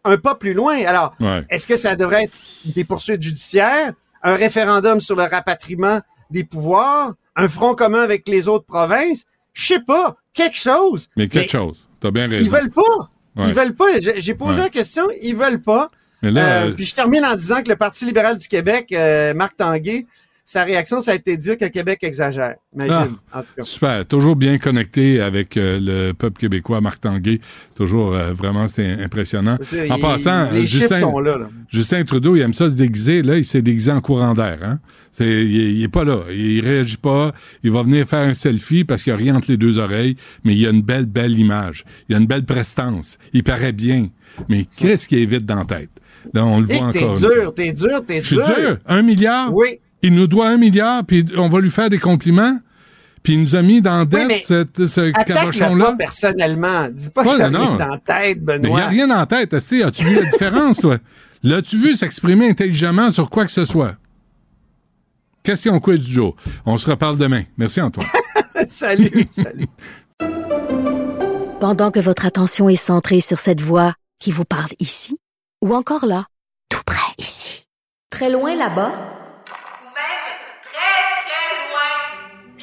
un 0.04 0.18
pas 0.18 0.36
plus 0.36 0.54
loin. 0.54 0.84
Alors, 0.86 1.16
Ouais. 1.20 1.44
est-ce 1.50 1.68
que 1.68 1.78
ça 1.78 1.96
devrait 1.96 2.24
être 2.24 2.34
des 2.66 2.84
poursuites 2.84 3.22
judiciaires, 3.22 3.94
un 4.24 4.36
référendum 4.36 5.00
sur 5.00 5.16
le 5.16 5.24
rapatriement 5.24 6.02
des 6.32 6.44
pouvoirs, 6.44 7.14
un 7.36 7.48
front 7.48 7.76
commun 7.76 8.02
avec 8.02 8.28
les 8.28 8.48
autres 8.48 8.66
provinces? 8.66 9.26
Je 9.54 9.68
sais 9.68 9.80
pas, 9.80 10.16
quelque 10.34 10.58
chose. 10.58 11.10
Mais 11.18 11.28
quelque 11.28 11.52
chose. 11.52 11.88
T'as 12.00 12.12
bien 12.12 12.28
raison. 12.28 12.44
Ils 12.46 12.50
veulent 12.52 12.72
pas. 12.72 12.82
Ouais. 13.36 13.48
Ils 13.50 13.54
veulent 13.54 13.76
pas. 13.76 14.00
J'ai 14.00 14.22
j'ai 14.22 14.34
posé 14.36 14.54
Ouais. 14.58 14.64
la 14.64 14.70
question, 14.70 15.08
ils 15.22 15.36
veulent 15.36 15.62
pas. 15.62 15.90
Mais 16.22 16.32
là, 16.32 16.42
Euh, 16.64 16.70
euh, 16.70 16.74
puis 16.74 16.86
je 16.86 16.94
termine 16.94 17.26
en 17.26 17.36
disant 17.36 17.62
que 17.64 17.70
le 17.70 17.76
Parti 17.76 18.06
libéral 18.06 18.38
du 18.38 18.48
Québec, 18.48 18.90
euh, 18.94 19.34
Marc 19.34 19.58
Tanguay, 19.58 20.06
sa 20.52 20.66
réaction, 20.66 21.00
ça 21.02 21.12
a 21.12 21.16
été 21.16 21.38
de 21.38 21.42
dire 21.42 21.58
que 21.58 21.66
Québec 21.66 22.00
exagère. 22.02 22.56
Imagine, 22.76 23.16
en 23.34 23.40
tout 23.42 23.48
cas. 23.56 23.62
Super. 23.64 24.06
Toujours 24.06 24.36
bien 24.36 24.58
connecté 24.58 25.22
avec 25.22 25.56
euh, 25.56 25.80
le 25.82 26.12
peuple 26.12 26.42
québécois, 26.42 26.82
Marc 26.82 27.00
Tanguay. 27.00 27.40
Toujours 27.74 28.14
euh, 28.14 28.34
vraiment, 28.34 28.68
c'était 28.68 28.98
impressionnant. 29.02 29.58
En 29.90 29.96
il- 29.96 30.02
passant, 30.02 30.52
les 30.52 30.68
Justin, 30.68 30.98
sont 31.00 31.20
là, 31.20 31.38
là. 31.38 31.50
Justin 31.70 32.04
Trudeau, 32.04 32.36
il 32.36 32.42
aime 32.42 32.54
ça 32.54 32.68
se 32.68 32.76
déguiser. 32.76 33.22
Là, 33.22 33.38
il 33.38 33.46
s'est 33.46 33.62
déguisé 33.62 33.92
en 33.94 34.02
courant 34.02 34.34
d'air. 34.34 34.60
Hein? 34.62 34.80
C'est, 35.14 35.46
il, 35.46 35.82
est- 35.84 35.88
pas 35.88 36.04
là. 36.04 36.20
Il 36.32 36.60
réagit 36.60 36.98
pas. 36.98 37.34
Il 37.64 37.72
va 37.72 37.84
venir 37.84 38.06
faire 38.06 38.28
un 38.28 38.34
selfie 38.34 38.84
parce 38.84 39.04
qu'il 39.04 39.14
a 39.14 39.16
rien 39.16 39.36
entre 39.38 39.50
les 39.52 39.58
deux 39.58 39.78
oreilles. 39.80 40.18
Mais 40.44 40.54
il 40.54 40.68
a 40.68 40.72
une 40.72 40.82
belle, 40.82 41.06
belle 41.06 41.40
image. 41.40 41.86
Il 42.10 42.16
a 42.16 42.18
une 42.20 42.28
belle 42.28 42.44
prestance. 42.46 43.18
Il 43.32 43.44
paraît 43.44 43.72
bien. 43.72 44.10
Mais 44.50 44.66
qu'est-ce 44.76 45.08
qui 45.08 45.22
est 45.22 45.26
vite 45.26 45.46
dans 45.46 45.56
la 45.56 45.66
tête? 45.66 45.92
Là, 46.34 46.46
on 46.46 46.60
le 46.60 46.70
Et 46.70 46.76
voit 46.78 46.92
t'es 46.92 47.00
encore. 47.04 47.18
fois. 47.18 47.30
dur, 47.34 47.54
t'es 47.54 47.72
dur, 47.72 48.06
t'es 48.06 48.20
Je 48.22 48.28
suis 48.28 48.36
dur. 48.36 48.46
dur. 48.46 48.78
Un 48.86 49.02
milliard? 49.02 49.54
Oui. 49.54 49.80
Il 50.02 50.14
nous 50.16 50.28
doit 50.28 50.48
un 50.50 50.58
milliard, 50.58 51.04
puis 51.06 51.26
on 51.38 51.48
va 51.48 51.60
lui 51.60 51.70
faire 51.70 51.90
des 51.90 52.00
compliments. 52.00 52.60
Puis 53.24 53.34
il 53.34 53.40
nous 53.40 53.56
a 53.56 53.62
mis 53.62 53.82
dans 53.82 54.04
dette 54.04 54.44
cette- 54.44 54.88
ce 54.88 55.12
cabochon-là. 55.12 55.86
pas 55.92 55.96
personnellement. 55.96 56.88
Dis 56.92 57.10
pas 57.12 57.22
Ouais, 57.22 57.38
non, 57.50 57.60
rien 57.60 57.70
non. 57.70 57.76
dans 57.76 57.98
tête, 58.00 58.40
Mais 58.42 58.56
il 58.56 58.62
n'y 58.62 58.68
Benoît. 58.68 58.82
a 58.82 58.88
rien 58.88 59.10
en 59.12 59.26
tête. 59.28 59.54
As-tu 59.54 60.04
vu 60.04 60.16
la 60.16 60.24
différence, 60.24 60.80
toi? 60.80 60.98
L'as-tu 61.44 61.78
vu 61.78 61.96
s'exprimer 61.96 62.50
intelligemment 62.50 63.12
sur 63.12 63.30
quoi 63.30 63.46
que 63.46 63.52
ce 63.52 63.64
soit? 63.66 63.96
Question 65.44 65.80
quiz 65.80 66.00
du 66.00 66.14
jour. 66.14 66.36
On 66.66 66.78
se 66.78 66.90
reparle 66.90 67.18
demain. 67.18 67.44
Merci, 67.58 67.80
Antoine. 67.82 68.08
salut, 68.68 69.28
salut. 69.32 69.68
Pendant 71.60 71.92
que 71.92 72.00
votre 72.00 72.26
attention 72.26 72.70
est 72.70 72.76
centrée 72.76 73.22
sur 73.22 73.40
cette 73.40 73.62
voix 73.62 73.94
qui 74.20 74.32
vous 74.32 74.46
parle 74.46 74.70
ici, 74.80 75.18
ou 75.64 75.76
encore 75.76 76.06
là, 76.08 76.26
tout 76.70 76.82
près 76.86 77.14
ici, 77.20 77.66
très 78.10 78.30
loin 78.32 78.56
là-bas, 78.56 78.90
Ou 78.92 79.86
même 79.86 80.28
très, 80.64 81.02
très 81.22 81.54
loin. 81.70 82.58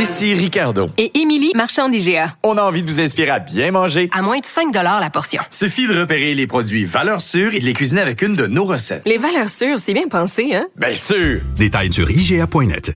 Ici 0.00 0.32
Ricardo. 0.32 0.88
Et 0.96 1.20
Émilie, 1.20 1.52
marchand 1.54 1.90
d'IGA. 1.90 2.34
On 2.42 2.56
a 2.56 2.62
envie 2.62 2.80
de 2.80 2.86
vous 2.86 3.00
inspirer 3.00 3.28
à 3.28 3.38
bien 3.38 3.70
manger. 3.70 4.08
À 4.16 4.22
moins 4.22 4.38
de 4.38 4.46
5 4.46 4.72
la 4.72 5.10
portion. 5.10 5.42
Suffit 5.50 5.86
de 5.86 6.00
repérer 6.00 6.34
les 6.34 6.46
produits 6.46 6.86
valeurs 6.86 7.20
sûres 7.20 7.52
et 7.52 7.58
de 7.58 7.66
les 7.66 7.74
cuisiner 7.74 8.00
avec 8.00 8.22
une 8.22 8.34
de 8.34 8.46
nos 8.46 8.64
recettes. 8.64 9.02
Les 9.04 9.18
valeurs 9.18 9.50
sûres, 9.50 9.78
c'est 9.78 9.92
bien 9.92 10.08
pensé, 10.08 10.54
hein? 10.54 10.68
Bien 10.74 10.94
sûr! 10.94 11.42
Détails 11.54 11.92
sur 11.92 12.10
IGA.net. 12.10 12.94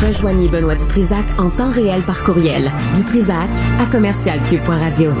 Rejoignez 0.00 0.48
Benoît 0.48 0.76
Dutrisac 0.76 1.26
en 1.36 1.50
temps 1.50 1.72
réel 1.72 2.00
par 2.00 2.22
courriel. 2.22 2.72
Dutrisac 2.94 3.50
à 3.78 3.84
commercialcube.radio. 3.84 5.12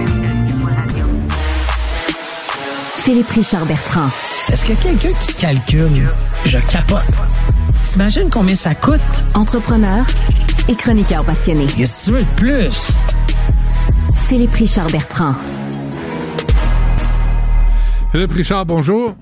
Philippe 2.96 3.28
Richard 3.28 3.66
Bertrand. 3.66 4.08
Est-ce 4.50 4.64
qu'il 4.64 4.74
y 4.74 4.78
a 4.78 4.80
quelqu'un 4.80 5.18
qui 5.20 5.34
calcule? 5.34 6.08
Je 6.46 6.58
capote. 6.60 7.22
T'imagines 7.90 8.28
combien 8.30 8.54
ça 8.54 8.74
coûte? 8.74 9.00
Entrepreneur 9.34 10.06
et 10.68 10.74
chroniqueur 10.74 11.24
passionné. 11.24 11.66
Qu'est-ce 11.74 12.10
que 12.10 12.16
tu 12.18 12.18
veux 12.18 12.30
de 12.30 12.36
plus? 12.36 12.92
Philippe 14.28 14.50
Richard 14.50 14.90
Bertrand. 14.90 15.32
Philippe 18.12 18.32
Richard, 18.32 18.66
bonjour. 18.66 19.16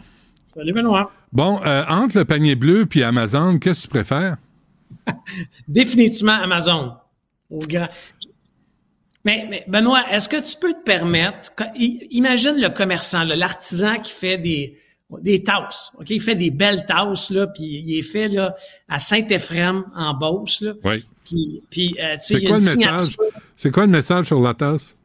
Salut 0.49 0.73
Benoît. 0.73 1.13
Bon, 1.33 1.61
euh, 1.65 1.85
entre 1.89 2.19
le 2.19 2.25
panier 2.25 2.57
bleu 2.57 2.87
puis 2.87 3.05
Amazon, 3.05 3.61
qu'est-ce 3.61 3.83
que 3.83 3.85
tu 3.85 3.89
préfères? 3.89 4.37
Définitivement 5.69 6.33
Amazon. 6.43 6.95
Au 7.49 7.61
grand... 7.61 7.89
mais, 9.25 9.47
mais, 9.49 9.65
Benoît, 9.69 10.11
est-ce 10.11 10.29
que 10.29 10.43
tu 10.43 10.57
peux 10.59 10.73
te 10.73 10.83
permettre, 10.83 11.53
imagine 11.77 12.57
le 12.61 12.71
commerçant, 12.71 13.23
l'artisan 13.23 14.01
qui 14.01 14.11
fait 14.11 14.39
des, 14.39 14.77
des 15.21 15.43
tasses, 15.45 15.93
ok, 15.99 16.11
il 16.11 16.21
fait 16.21 16.35
des 16.35 16.51
belles 16.51 16.85
tasses 16.87 17.31
là, 17.31 17.47
puis 17.47 17.65
il 17.65 17.99
est 17.99 18.03
fait 18.03 18.29
là 18.29 18.55
à 18.89 18.99
Saint-Éphrem 18.99 19.85
en 19.95 20.15
Beauce 20.15 20.61
là, 20.61 20.73
Oui. 20.85 21.05
puis, 21.25 21.63
puis 21.71 21.97
euh, 22.01 22.15
tu 22.17 22.23
sais, 22.23 22.35
il 22.35 22.43
y 22.43 22.47
a 22.47 22.49
quoi 22.51 22.59
une 22.59 22.65
le 22.65 22.75
message? 22.77 23.01
signature. 23.03 23.25
C'est 23.55 23.71
quoi 23.71 23.87
le 23.87 23.93
message 23.93 24.27
sur 24.27 24.41
la 24.41 24.55
tasse? 24.55 24.97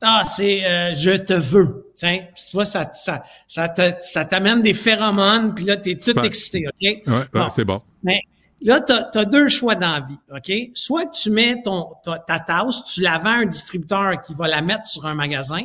Ah, 0.00 0.22
c'est 0.24 0.64
euh, 0.64 0.94
je 0.94 1.10
te 1.16 1.32
veux. 1.34 1.86
Tiens, 1.96 2.20
tu 2.36 2.42
vois, 2.52 2.64
ça, 2.64 2.88
ça, 2.92 3.24
ça 3.48 3.68
te- 3.68 3.94
ça 4.00 4.24
t'amène 4.24 4.62
des 4.62 4.74
phéromones, 4.74 5.54
puis 5.54 5.64
là, 5.64 5.76
t'es 5.76 5.94
tout 5.96 6.02
Super. 6.02 6.24
excité, 6.24 6.64
OK? 6.68 6.74
Ouais, 6.80 7.02
ouais, 7.06 7.24
Bon. 7.32 7.48
c'est 7.50 7.64
bon. 7.64 7.80
Mais 8.04 8.20
là, 8.60 8.80
tu 8.80 8.92
as, 8.92 9.24
deux 9.24 9.48
choix 9.48 9.74
dans 9.74 9.92
la 9.92 10.00
vie, 10.00 10.18
OK? 10.32 10.70
Soit 10.74 11.06
tu 11.06 11.30
mets 11.30 11.60
ton, 11.62 11.88
ta, 12.04 12.18
ta 12.20 12.38
tasse, 12.38 12.84
tu 12.84 13.00
la 13.02 13.18
vends 13.18 13.30
à 13.30 13.42
un 13.42 13.46
distributeur 13.46 14.20
qui 14.22 14.34
va 14.34 14.46
la 14.46 14.62
mettre 14.62 14.84
sur 14.86 15.06
un 15.06 15.14
magasin, 15.14 15.62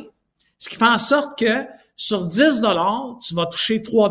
ce 0.58 0.68
qui 0.68 0.74
fait 0.76 0.84
en 0.84 0.98
sorte 0.98 1.38
que 1.38 1.66
sur 1.96 2.26
10 2.26 2.62
tu 3.26 3.34
vas 3.34 3.46
toucher 3.46 3.82
3 3.82 4.10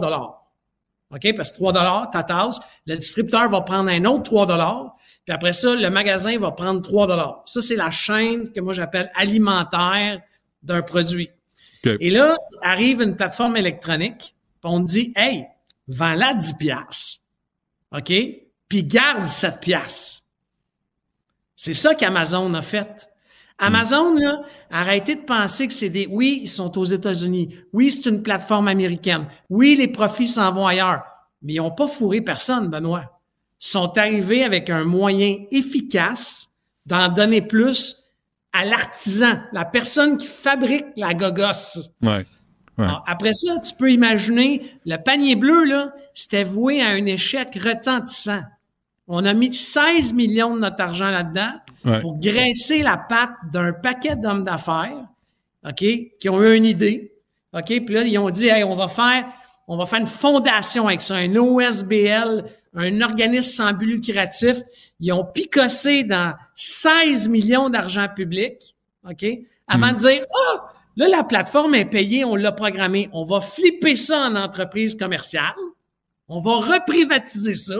OK? 1.11 1.35
Parce 1.35 1.51
que 1.51 1.55
3 1.55 2.09
ta 2.11 2.23
tasse, 2.23 2.59
le 2.85 2.95
distributeur 2.97 3.49
va 3.49 3.61
prendre 3.61 3.89
un 3.89 4.05
autre 4.05 4.23
3 4.23 4.47
puis 5.25 5.33
après 5.33 5.53
ça, 5.53 5.73
le 5.73 5.89
magasin 5.89 6.37
va 6.37 6.51
prendre 6.51 6.81
3 6.81 7.43
Ça, 7.45 7.61
c'est 7.61 7.75
la 7.75 7.91
chaîne 7.91 8.51
que 8.51 8.59
moi 8.59 8.73
j'appelle 8.73 9.11
alimentaire 9.15 10.21
d'un 10.63 10.81
produit. 10.81 11.29
Et 11.85 12.09
là, 12.09 12.37
arrive 12.61 13.01
une 13.01 13.15
plateforme 13.15 13.57
électronique, 13.57 14.35
on 14.63 14.83
te 14.83 14.89
dit, 14.89 15.13
hey, 15.15 15.45
vends-la 15.87 16.33
10 16.33 16.53
piastres. 16.53 17.21
OK? 17.91 18.11
Puis 18.69 18.83
garde 18.83 19.25
7 19.25 19.59
piastres. 19.59 20.23
C'est 21.55 21.73
ça 21.73 21.95
qu'Amazon 21.95 22.53
a 22.53 22.61
fait. 22.61 23.07
Amazon, 23.59 24.15
là, 24.15 24.41
arrêtez 24.71 25.15
de 25.15 25.21
penser 25.21 25.67
que 25.67 25.73
c'est 25.73 25.89
des... 25.89 26.07
Oui, 26.09 26.41
ils 26.43 26.49
sont 26.49 26.77
aux 26.77 26.85
États-Unis. 26.85 27.55
Oui, 27.71 27.91
c'est 27.91 28.09
une 28.09 28.23
plateforme 28.23 28.67
américaine. 28.67 29.27
Oui, 29.49 29.75
les 29.75 29.87
profits 29.87 30.27
s'en 30.27 30.51
vont 30.51 30.67
ailleurs. 30.67 31.03
Mais 31.41 31.53
ils 31.53 31.57
n'ont 31.57 31.71
pas 31.71 31.87
fourré 31.87 32.21
personne, 32.21 32.67
Benoît. 32.67 33.21
Ils 33.61 33.67
sont 33.67 33.97
arrivés 33.97 34.43
avec 34.43 34.69
un 34.69 34.83
moyen 34.83 35.37
efficace 35.51 36.49
d'en 36.85 37.09
donner 37.09 37.41
plus 37.41 37.97
à 38.51 38.65
l'artisan, 38.65 39.39
la 39.51 39.65
personne 39.65 40.17
qui 40.17 40.27
fabrique 40.27 40.85
la 40.95 41.13
gogosse. 41.13 41.79
Ouais. 42.01 42.25
Ouais. 42.77 42.85
Alors, 42.85 43.03
après 43.07 43.33
ça, 43.33 43.59
tu 43.59 43.73
peux 43.75 43.91
imaginer, 43.91 44.77
le 44.85 44.97
panier 44.97 45.35
bleu, 45.35 45.63
là, 45.65 45.93
c'était 46.13 46.43
voué 46.43 46.81
à 46.81 46.89
un 46.89 47.05
échec 47.05 47.53
retentissant. 47.55 48.41
On 49.07 49.25
a 49.25 49.33
mis 49.33 49.53
16 49.53 50.13
millions 50.13 50.55
de 50.55 50.61
notre 50.61 50.81
argent 50.81 51.09
là-dedans 51.09 51.51
Ouais. 51.85 51.99
pour 51.99 52.17
graisser 52.17 52.81
la 52.81 52.95
patte 52.95 53.31
d'un 53.51 53.73
paquet 53.73 54.15
d'hommes 54.15 54.45
d'affaires, 54.45 55.05
OK, 55.67 55.83
qui 56.19 56.29
ont 56.29 56.41
eu 56.41 56.55
une 56.55 56.63
idée, 56.63 57.13
OK, 57.53 57.65
puis 57.65 57.93
là, 57.93 58.03
ils 58.03 58.17
ont 58.17 58.29
dit, 58.29 58.47
hey, 58.47 58.63
on 58.63 58.75
va 58.77 58.87
faire, 58.87 59.25
on 59.67 59.75
va 59.75 59.85
faire 59.85 59.99
une 59.99 60.07
fondation 60.07 60.87
avec 60.87 61.01
ça, 61.01 61.15
un 61.15 61.35
OSBL, 61.35 62.45
un 62.75 63.01
organisme 63.01 63.51
sans 63.51 63.73
but 63.73 63.85
lucratif. 63.85 64.61
Ils 65.01 65.11
ont 65.11 65.25
picossé 65.25 66.03
dans 66.05 66.33
16 66.55 67.27
millions 67.27 67.69
d'argent 67.69 68.07
public, 68.15 68.75
OK, 69.09 69.25
avant 69.67 69.91
de 69.91 69.97
dire, 69.97 70.23
ah, 70.53 70.71
là, 70.95 71.09
la 71.09 71.23
plateforme 71.25 71.75
est 71.75 71.85
payée, 71.85 72.23
on 72.23 72.35
l'a 72.37 72.53
programmée. 72.53 73.09
On 73.11 73.25
va 73.25 73.41
flipper 73.41 73.97
ça 73.97 74.27
en 74.27 74.35
entreprise 74.37 74.95
commerciale. 74.95 75.53
On 76.29 76.39
va 76.39 76.55
reprivatiser 76.75 77.55
ça. 77.55 77.75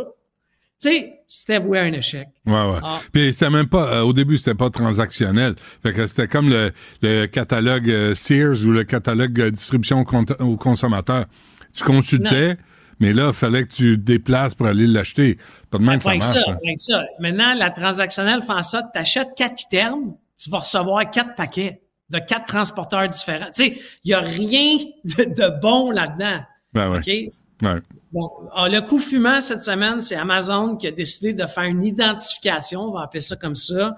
Tu 0.84 0.90
sais, 0.90 1.20
c'était 1.30 1.60
voué 1.60 1.80
à 1.80 1.84
un 1.84 1.94
échec. 1.94 2.28
Ouais, 2.46 2.54
ouais. 2.54 2.80
Ah. 2.84 3.00
Puis 3.14 3.32
c'était 3.32 3.50
même 3.50 3.68
pas, 3.68 3.88
euh, 3.88 4.02
au 4.02 4.12
début, 4.12 4.38
c'était 4.38 4.54
pas 4.54 4.70
transactionnel. 4.70 5.56
Fait 5.82 5.94
que 5.94 6.06
c'était 6.06 6.28
comme 6.28 6.50
le, 6.50 6.74
le 7.02 7.26
catalogue 7.28 7.90
euh, 7.90 8.14
Sears 8.14 8.66
ou 8.66 8.72
le 8.72 8.84
catalogue 8.84 9.40
euh, 9.40 9.50
distribution 9.50 10.04
au, 10.40 10.58
consommateur. 10.58 11.26
Tu 11.74 11.86
consultais, 11.86 12.58
mais 13.00 13.14
là, 13.14 13.28
il 13.28 13.34
fallait 13.34 13.64
que 13.64 13.72
tu 13.72 13.98
déplaces 13.98 14.56
pour 14.56 14.68
aller 14.68 14.86
l'acheter. 14.86 15.38
Pas 15.72 15.78
de 15.78 15.84
même 15.86 16.00
que 16.00 16.04
ça 16.04 16.16
marche. 16.16 16.34
ça, 16.34 16.52
hein. 16.52 16.76
ça. 16.76 17.06
Maintenant, 17.18 17.54
la 17.54 17.70
transactionnelle 17.70 18.42
fait 18.42 18.52
en 18.52 18.64
sorte 18.64 18.88
que 18.88 18.92
tu 18.96 19.00
achètes 19.00 19.30
quatre 19.38 19.64
items, 19.72 20.16
tu 20.38 20.50
vas 20.50 20.58
recevoir 20.58 21.10
quatre 21.10 21.36
paquets 21.36 21.82
de 22.10 22.20
quatre 22.20 22.46
transporteurs 22.46 23.08
différents. 23.08 23.50
Tu 23.56 23.64
sais, 23.64 23.80
il 24.04 24.10
n'y 24.10 24.14
a 24.14 24.20
rien 24.20 24.80
de, 25.06 25.24
de 25.34 25.62
bon 25.62 25.92
là-dedans. 25.92 26.42
Ben 26.74 26.92
ouais. 26.92 26.98
OK? 26.98 27.70
Ouais. 27.70 27.80
Bon, 28.14 28.30
ah, 28.54 28.70
le 28.70 28.80
coup 28.82 29.00
fumant 29.00 29.42
cette 29.42 29.64
semaine, 29.64 30.00
c'est 30.00 30.16
Amazon 30.16 30.76
qui 30.78 30.86
a 30.86 30.92
décidé 30.92 31.34
de 31.34 31.46
faire 31.48 31.64
une 31.64 31.84
identification, 31.84 32.82
on 32.82 32.92
va 32.92 33.02
appeler 33.02 33.22
ça 33.22 33.36
comme 33.36 33.56
ça, 33.56 33.96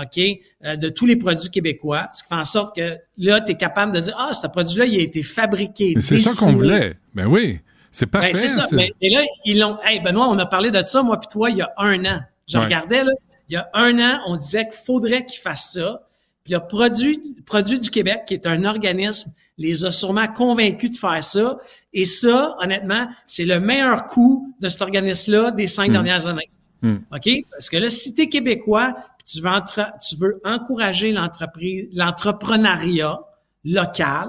OK, 0.00 0.18
euh, 0.64 0.76
de 0.76 0.88
tous 0.88 1.04
les 1.04 1.16
produits 1.16 1.50
québécois, 1.50 2.06
ce 2.14 2.22
qui 2.22 2.30
fait 2.30 2.34
en 2.34 2.44
sorte 2.44 2.76
que 2.76 2.96
là, 3.18 3.40
tu 3.42 3.52
es 3.52 3.56
capable 3.56 3.92
de 3.92 4.00
dire, 4.00 4.16
ah, 4.18 4.32
ce 4.32 4.46
produit-là, 4.46 4.86
il 4.86 4.98
a 4.98 5.02
été 5.02 5.22
fabriqué. 5.22 5.92
Mais 5.96 6.00
c'est 6.00 6.18
ça 6.18 6.30
qu'on 6.34 6.52
voulait. 6.54 6.96
Ben 7.14 7.26
oui. 7.26 7.60
C'est 7.90 8.06
parfait. 8.06 8.32
Ben, 8.32 8.38
c'est 8.38 8.54
ça. 8.54 8.66
Mais, 8.72 8.92
et 9.00 9.10
là, 9.10 9.20
ils 9.44 9.58
l'ont. 9.58 9.78
Hey, 9.82 10.00
Benoît, 10.00 10.28
on 10.28 10.38
a 10.38 10.46
parlé 10.46 10.70
de 10.70 10.82
ça, 10.84 11.02
moi 11.02 11.18
puis 11.20 11.28
toi, 11.30 11.50
il 11.50 11.56
y 11.58 11.62
a 11.62 11.72
un 11.76 12.04
an. 12.04 12.20
Je 12.46 12.56
Ouais. 12.56 12.64
regardais, 12.64 13.04
là. 13.04 13.12
Il 13.50 13.54
y 13.54 13.56
a 13.56 13.68
un 13.74 13.98
an, 13.98 14.20
on 14.26 14.36
disait 14.36 14.64
qu'il 14.66 14.78
faudrait 14.84 15.24
qu'ils 15.26 15.40
fassent 15.40 15.72
ça. 15.72 16.06
Puis 16.44 16.54
le 16.54 16.60
produit, 16.60 17.20
produit 17.44 17.80
du 17.80 17.90
Québec, 17.90 18.22
qui 18.26 18.34
est 18.34 18.46
un 18.46 18.64
organisme, 18.64 19.32
les 19.58 19.84
a 19.84 19.90
sûrement 19.90 20.28
convaincus 20.28 20.92
de 20.92 20.96
faire 20.96 21.22
ça. 21.22 21.58
Et 21.92 22.04
ça, 22.04 22.54
honnêtement, 22.62 23.08
c'est 23.26 23.44
le 23.44 23.58
meilleur 23.60 24.06
coup 24.06 24.54
de 24.60 24.68
cet 24.68 24.82
organisme-là 24.82 25.50
des 25.50 25.66
cinq 25.66 25.88
Mm. 25.88 25.92
dernières 25.92 26.26
années. 26.26 26.50
Hmm. 26.82 26.96
OK? 27.12 27.28
Parce 27.50 27.68
que 27.68 27.76
là, 27.76 27.90
si 27.90 28.14
tu 28.14 28.22
es 28.22 28.28
québécois, 28.28 28.94
tu 29.26 29.40
veux, 29.40 29.48
entre- 29.48 29.92
tu 30.08 30.16
veux 30.16 30.40
encourager 30.44 31.10
l'entreprise, 31.12 31.88
l'entrepreneuriat 31.92 33.18
local, 33.64 34.28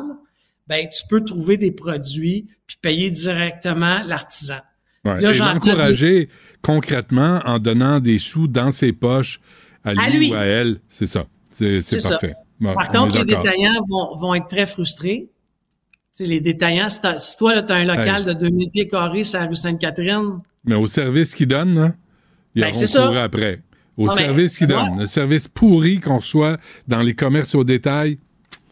ben, 0.67 0.87
tu 0.89 1.03
peux 1.07 1.23
trouver 1.23 1.57
des 1.57 1.71
produits 1.71 2.47
puis 2.67 2.77
payer 2.81 3.11
directement 3.11 4.01
l'artisan. 4.05 4.57
Ouais. 5.05 5.21
Là, 5.21 5.31
Et 5.31 5.37
l'encourager 5.37 6.29
concrètement 6.61 7.39
en 7.45 7.59
donnant 7.59 7.99
des 7.99 8.17
sous 8.17 8.47
dans 8.47 8.71
ses 8.71 8.91
poches 8.93 9.39
à 9.83 9.93
lui, 9.93 10.01
À 10.01 10.09
lui. 10.09 10.31
ou 10.31 10.35
à 10.35 10.43
elle. 10.43 10.81
C'est 10.89 11.07
ça. 11.07 11.25
C'est 11.51 11.81
c'est 11.81 11.99
C'est 11.99 12.09
parfait. 12.09 12.29
ça. 12.35 12.48
Par 12.61 12.89
on 12.89 12.91
contre, 13.03 13.19
les 13.19 13.25
détaillants 13.25 13.81
vont, 13.87 14.17
vont 14.17 14.35
être 14.35 14.47
très 14.47 14.65
frustrés. 14.65 15.29
Tu 16.15 16.23
sais, 16.23 16.25
les 16.25 16.41
détaillants, 16.41 16.89
si, 16.89 17.37
toi, 17.37 17.61
tu 17.63 17.71
as 17.71 17.75
un 17.75 17.85
local 17.85 18.21
Hey. 18.21 18.25
de 18.25 18.33
2000 18.33 18.69
pieds 18.71 18.87
carrés 18.87 19.23
sur 19.23 19.39
la 19.39 19.45
rue 19.47 19.55
Sainte-Catherine, 19.55 20.37
Mais 20.65 20.75
au 20.75 20.87
service 20.87 21.33
qu'ils 21.35 21.47
donnent, 21.47 21.75
là, 21.75 21.93
ils 22.55 22.61
Ben, 22.61 22.71
courir 22.71 23.21
après. 23.21 23.61
Au 23.95 24.05
Non, 24.07 24.13
mais- 24.15 24.21
service 24.23 24.57
qu'ils 24.57 24.67
Ouais. 24.67 24.73
donnent, 24.73 24.99
le 24.99 25.05
service 25.05 25.47
pourri 25.47 25.99
qu'on 25.99 26.17
reçoit 26.17 26.57
dans 26.87 26.99
les 27.01 27.13
commerces 27.13 27.55
au 27.55 27.63
détail, 27.63 28.17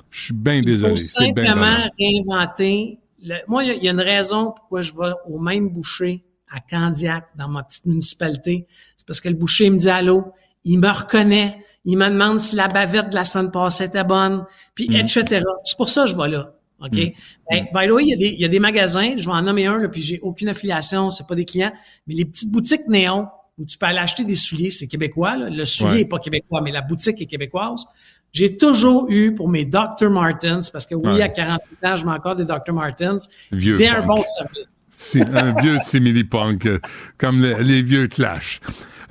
je 0.09 0.21
suis 0.25 0.33
bien 0.33 0.55
il 0.55 0.65
désolé. 0.65 0.91
faut 0.91 0.97
simplement 0.97 1.77
réinventer. 1.99 2.99
le- 3.23 3.35
moi, 3.47 3.63
il 3.63 3.67
y 3.67 3.71
a- 3.71 3.73
il 3.75 3.83
y, 3.83 3.87
a 3.89 3.91
une 3.91 3.99
raison 4.01 4.51
pourquoi 4.51 4.81
je 4.81 4.91
vais 4.93 5.11
au 5.25 5.39
même 5.39 5.69
boucher 5.69 6.23
à 6.51 6.59
Candiac, 6.59 7.25
dans 7.35 7.47
ma 7.49 7.63
petite 7.63 7.85
municipalité, 7.87 8.67
c'est 8.95 9.05
parce 9.07 9.19
que 9.19 9.27
le 9.29 9.35
boucher 9.35 9.69
me 9.69 9.77
dit 9.77 9.89
allô, 9.89 10.31
il 10.63 10.79
me 10.79 10.87
reconnaît, 10.89 11.57
il 11.87 11.97
me 11.97 12.07
demande 12.09 12.39
si 12.39 12.55
la 12.55 12.67
bavette 12.67 13.09
de 13.09 13.15
la 13.15 13.25
semaine 13.25 13.49
passée 13.49 13.85
était 13.85 14.03
bonne, 14.03 14.45
puis 14.75 14.87
Mm. 14.89 14.95
etc. 14.97 15.41
C'est 15.63 15.77
pour 15.77 15.89
ça 15.89 16.03
que 16.03 16.09
je 16.11 16.15
vais 16.15 16.27
là. 16.27 16.53
OK? 16.79 16.91
Mm. 16.91 17.11
Ben, 17.49 17.65
by 17.73 17.87
the 17.87 17.91
way, 17.91 18.03
il 18.03 18.09
y, 18.09 18.13
a 18.13 18.17
des, 18.17 18.27
il 18.35 18.39
y 18.39 18.45
a 18.45 18.47
des 18.47 18.59
magasins, 18.59 19.13
je 19.17 19.25
vais 19.25 19.35
en 19.35 19.41
nommer 19.41 19.65
un, 19.65 19.79
là, 19.79 19.87
puis 19.89 20.01
j'ai 20.03 20.19
aucune 20.21 20.49
affiliation, 20.49 21.09
c'est 21.09 21.25
pas 21.27 21.33
des 21.33 21.45
clients, 21.45 21.71
mais 22.05 22.13
les 22.13 22.25
petites 22.25 22.51
boutiques 22.51 22.87
néons 22.87 23.27
où 23.57 23.65
tu 23.65 23.77
peux 23.79 23.87
aller 23.87 23.97
acheter 23.97 24.23
des 24.25 24.35
souliers, 24.35 24.69
c'est 24.69 24.85
québécois. 24.87 25.35
là. 25.37 25.49
Le 25.49 25.65
soulier 25.65 25.91
Ouais. 25.91 26.01
est 26.01 26.05
pas 26.05 26.19
québécois, 26.19 26.61
mais 26.61 26.71
la 26.71 26.81
boutique 26.81 27.19
est 27.19 27.25
québécoise. 27.25 27.85
J'ai 28.31 28.55
toujours 28.57 29.09
eu 29.09 29.33
pour 29.33 29.49
mes 29.49 29.65
Dr. 29.65 30.11
Martens, 30.11 30.69
parce 30.71 30.85
que 30.85 30.93
oui, 30.93 31.07
Ouais. 31.13 31.21
à 31.23 31.29
48 31.29 31.77
ans, 31.85 31.95
je 31.95 32.05
mets 32.05 32.11
encore 32.11 32.35
des 32.35 32.45
Dr. 32.45 32.73
Martens, 32.73 33.27
Vieux 33.51 33.77
des 33.77 33.87
un 33.87 34.05
bon 34.05 34.21
service. 34.25 34.67
C'est 34.91 35.27
un 35.35 35.59
vieux 35.59 35.77
simili-punk, 35.79 36.65
euh, 36.67 36.79
comme 37.17 37.41
le- 37.41 37.61
les 37.61 37.81
vieux 37.81 38.07
Clash. 38.07 38.59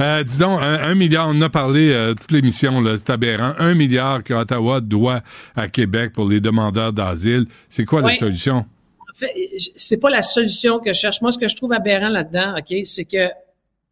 Euh, 0.01 0.23
dis 0.23 0.39
donc, 0.39 0.60
un, 0.60 0.90
un 0.90 0.94
milliard, 0.94 1.28
on 1.28 1.39
en 1.39 1.43
a 1.43 1.48
parlé 1.48 1.90
euh, 1.90 2.14
toute 2.14 2.31
l'émission, 2.31 2.81
là, 2.81 2.97
c'est 2.97 3.10
aberrant. 3.10 3.55
Un 3.59 3.74
milliard 3.74 4.23
que 4.23 4.35
Ottawa 4.35 4.81
doit 4.81 5.23
à 5.55 5.68
Québec 5.68 6.12
pour 6.12 6.28
les 6.28 6.40
demandeurs 6.40 6.93
d'asile. 6.93 7.47
C'est 7.68 7.85
quoi 7.85 8.02
la 8.02 8.14
solution? 8.14 8.66
En 9.01 9.18
fait, 9.18 9.32
c'est 9.77 10.01
pas 10.01 10.10
la 10.10 10.23
solution 10.23 10.78
que 10.78 10.93
je 10.93 10.98
cherche. 10.98 11.23
Moi, 11.23 11.32
ce 11.32 11.39
que 11.39 11.48
je 11.48 11.56
trouve 11.56 11.73
aberrant 11.73 12.10
là-dedans, 12.10 12.59
OK, 12.59 12.77
c'est 12.85 13.06
que 13.06 13.31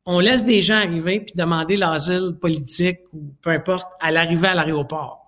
on 0.06 0.20
laisse 0.20 0.44
des 0.44 0.60
gens 0.60 0.76
arriver 0.76 1.20
puis 1.20 1.32
demander 1.34 1.78
l'asile 1.78 2.36
politique 2.38 2.98
ou 3.14 3.32
peu 3.40 3.50
importe 3.50 3.88
à 4.00 4.10
l'arrivée 4.10 4.48
à 4.48 4.54
l'aéroport. 4.54 5.23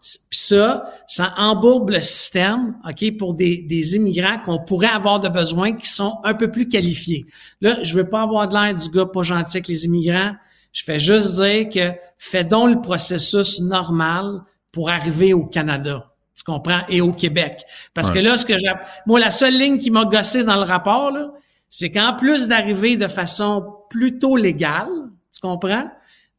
Puis 0.00 0.38
ça, 0.38 0.92
ça 1.08 1.34
embourbe 1.36 1.90
le 1.90 2.00
système, 2.00 2.76
OK, 2.88 3.16
pour 3.16 3.34
des, 3.34 3.62
des 3.62 3.96
immigrants 3.96 4.38
qu'on 4.44 4.58
pourrait 4.58 4.86
avoir 4.86 5.20
de 5.20 5.28
besoin 5.28 5.72
qui 5.72 5.88
sont 5.88 6.20
un 6.24 6.34
peu 6.34 6.50
plus 6.50 6.68
qualifiés. 6.68 7.26
Là, 7.60 7.82
je 7.82 7.94
veux 7.94 8.08
pas 8.08 8.22
avoir 8.22 8.48
de 8.48 8.54
l'air 8.54 8.74
du 8.74 8.88
gars 8.90 9.06
pas 9.06 9.22
gentil 9.22 9.56
avec 9.56 9.68
les 9.68 9.84
immigrants. 9.84 10.34
Je 10.72 10.84
fais 10.84 10.98
juste 10.98 11.34
dire 11.34 11.68
que 11.68 11.98
fais 12.18 12.44
donc 12.44 12.74
le 12.74 12.80
processus 12.80 13.60
normal 13.60 14.42
pour 14.70 14.90
arriver 14.90 15.32
au 15.32 15.44
Canada. 15.44 16.12
Tu 16.36 16.44
comprends? 16.44 16.82
Et 16.88 17.00
au 17.00 17.10
Québec. 17.10 17.62
Parce 17.94 18.10
que 18.10 18.18
là, 18.18 18.36
ce 18.36 18.44
que 18.44 18.58
j'ai, 18.58 18.70
moi, 19.06 19.18
la 19.18 19.30
seule 19.30 19.56
ligne 19.56 19.78
qui 19.78 19.90
m'a 19.90 20.04
gossé 20.04 20.44
dans 20.44 20.56
le 20.56 20.62
rapport, 20.70 21.10
là, 21.10 21.32
c'est 21.70 21.90
qu'en 21.90 22.14
plus 22.14 22.46
d'arriver 22.46 22.96
de 22.96 23.08
façon 23.08 23.64
plutôt 23.90 24.36
légale, 24.36 24.90
tu 25.32 25.40
comprends? 25.40 25.90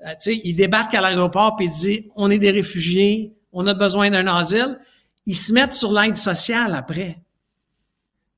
Euh, 0.05 0.11
tu 0.11 0.31
sais, 0.31 0.41
il 0.43 0.55
débarque 0.55 0.93
à 0.93 1.01
l'aéroport 1.01 1.55
puis 1.55 1.67
il 1.67 1.71
dit, 1.71 2.09
on 2.15 2.29
est 2.29 2.39
des 2.39 2.51
réfugiés, 2.51 3.33
on 3.51 3.65
a 3.67 3.73
besoin 3.73 4.09
d'un 4.11 4.27
asile. 4.27 4.79
Ils 5.25 5.35
se 5.35 5.51
mettent 5.51 5.73
sur 5.73 5.91
l'aide 5.91 6.17
sociale 6.17 6.75
après. 6.75 7.19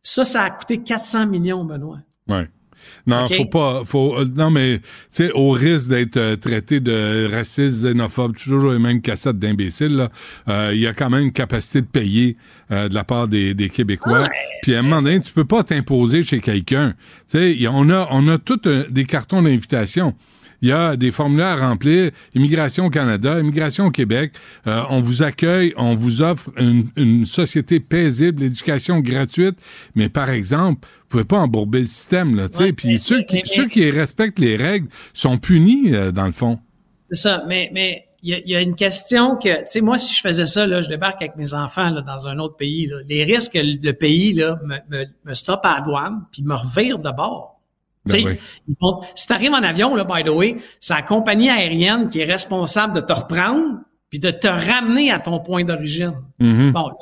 Ça, 0.02 0.24
ça 0.24 0.44
a 0.44 0.50
coûté 0.50 0.82
400 0.82 1.28
millions, 1.28 1.66
Benoît. 1.66 2.00
Ouais. 2.28 2.48
Non, 3.08 3.28
faut 3.28 3.46
pas. 3.46 3.84
Faut, 3.86 4.18
euh, 4.18 4.26
non, 4.26 4.50
mais, 4.50 4.80
tu 4.80 4.86
sais, 5.12 5.32
au 5.32 5.52
risque 5.52 5.90
d'être 5.90 6.18
euh, 6.18 6.36
traité 6.36 6.80
de 6.80 7.28
raciste, 7.32 7.84
xénophobe, 7.84 8.36
toujours 8.36 8.72
les 8.72 8.80
mêmes 8.80 9.02
cassettes 9.02 9.40
d'imbéciles, 9.40 9.96
là, 9.96 10.10
euh, 10.48 10.72
il 10.74 10.80
y 10.80 10.88
a 10.88 10.94
quand 10.94 11.10
même 11.10 11.24
une 11.24 11.32
capacité 11.32 11.82
de 11.82 11.88
payer 11.88 12.38
euh, 12.72 12.90
de 12.90 12.94
la 12.94 13.04
part 13.04 13.28
des, 13.28 13.54
des 13.54 13.70
Québécois. 13.70 14.28
Puis 14.62 14.76
à 14.76 14.80
un 14.80 14.82
moment 14.82 15.02
donné, 15.02 15.20
tu 15.20 15.34
peux 15.34 15.46
pas 15.46 15.64
t'imposer 15.64 16.24
chez 16.24 16.40
quelqu'un. 16.40 16.94
Tu 17.30 17.58
sais, 17.58 17.68
on 17.68 17.90
a, 17.90 18.08
on 18.12 18.28
a 18.28 18.38
tous 18.38 18.60
euh, 18.66 18.86
des 18.90 19.06
cartons 19.06 19.42
d'invitation. 19.42 20.16
Il 20.62 20.70
y 20.70 20.72
a 20.72 20.96
des 20.98 21.12
formulaires 21.12 21.64
à 21.64 21.70
remplir, 21.70 22.12
Immigration 22.36 22.86
au 22.88 22.90
Canada, 22.90 23.40
Immigration 23.40 23.86
au 23.86 23.92
Québec. 23.92 24.34
Euh, 24.68 24.82
on 24.90 25.00
vous 25.00 25.24
accueille, 25.24 25.74
on 25.78 25.94
vous 25.96 26.22
offre 26.22 26.50
une, 26.58 26.88
une 26.98 27.26
société 27.26 27.80
paisible, 27.80 28.42
l'éducation 28.42 29.00
gratuite. 29.00 29.58
Mais 29.96 30.10
par 30.10 30.30
exemple, 30.30 30.86
vous 30.86 31.08
pouvez 31.08 31.24
pas 31.26 31.40
embourber 31.40 31.80
le 31.80 31.86
système, 31.86 32.36
là, 32.36 32.50
tu 32.50 32.58
sais. 32.58 32.74
Puis 32.74 33.00
ceux 33.00 33.24
qui, 33.24 33.36
mais- 33.38 33.44
ceux 33.46 33.68
qui 33.68 33.90
respectent 33.90 34.40
les 34.40 34.58
règles 34.58 34.88
sont 35.14 35.38
punis, 35.38 35.94
euh, 35.96 36.12
dans 36.12 36.26
le 36.26 36.32
fond. 36.34 36.60
C'est 37.12 37.22
ça, 37.22 37.44
mais 37.48 37.70
mais 37.74 38.06
il 38.22 38.32
y 38.32 38.34
a, 38.34 38.40
il 38.40 38.52
y 38.52 38.56
a 38.56 38.60
une 38.62 38.76
question 38.76 39.38
que, 39.38 39.60
tu 39.62 39.64
sais, 39.68 39.82
moi, 39.82 39.98
si 39.98 40.14
je 40.14 40.20
faisais 40.20 40.46
ça, 40.46 40.68
là, 40.68 40.82
je 40.82 40.90
débarque 40.90 41.22
avec 41.22 41.38
mes 41.38 41.54
enfants 41.54 41.90
là, 41.90 42.02
dans 42.02 42.28
un 42.28 42.38
autre 42.38 42.58
pays, 42.58 42.86
là, 42.88 42.98
les 43.08 43.24
risques 43.24 43.54
que 43.54 43.60
le 43.60 43.94
pays 43.94 44.34
là, 44.34 44.60
me, 44.66 44.76
me, 44.90 45.06
me 45.24 45.34
stoppe 45.34 45.62
à 45.64 45.76
la 45.78 45.82
douane 45.82 46.26
puis 46.32 46.44
me 46.44 46.54
revire 46.54 47.00
de 47.00 47.10
bord. 47.12 47.59
Tu 48.10 48.18
Ben 48.18 48.24
sais, 48.24 48.30
oui. 48.32 48.40
ils 48.68 48.76
vont- 48.82 49.02
si 49.16 49.28
t'arrives 49.28 49.52
en 49.54 49.64
avion, 49.64 49.96
là, 49.96 50.04
by 50.04 50.24
the 50.24 50.30
way, 50.30 50.58
c'est 50.80 50.94
la 50.94 51.02
compagnie 51.02 51.50
aérienne 51.50 52.08
qui 52.10 52.20
est 52.20 52.26
responsable 52.26 52.94
de 52.96 53.02
te 53.02 53.14
reprendre 53.14 53.80
puis 54.10 54.20
de 54.20 54.32
te 54.32 54.48
ramener 54.48 55.12
à 55.12 55.20
ton 55.20 55.40
point 55.40 55.64
d'origine. 55.64 56.16
Mhm. 56.40 56.72
Bon, 56.72 56.88
là, 56.88 56.96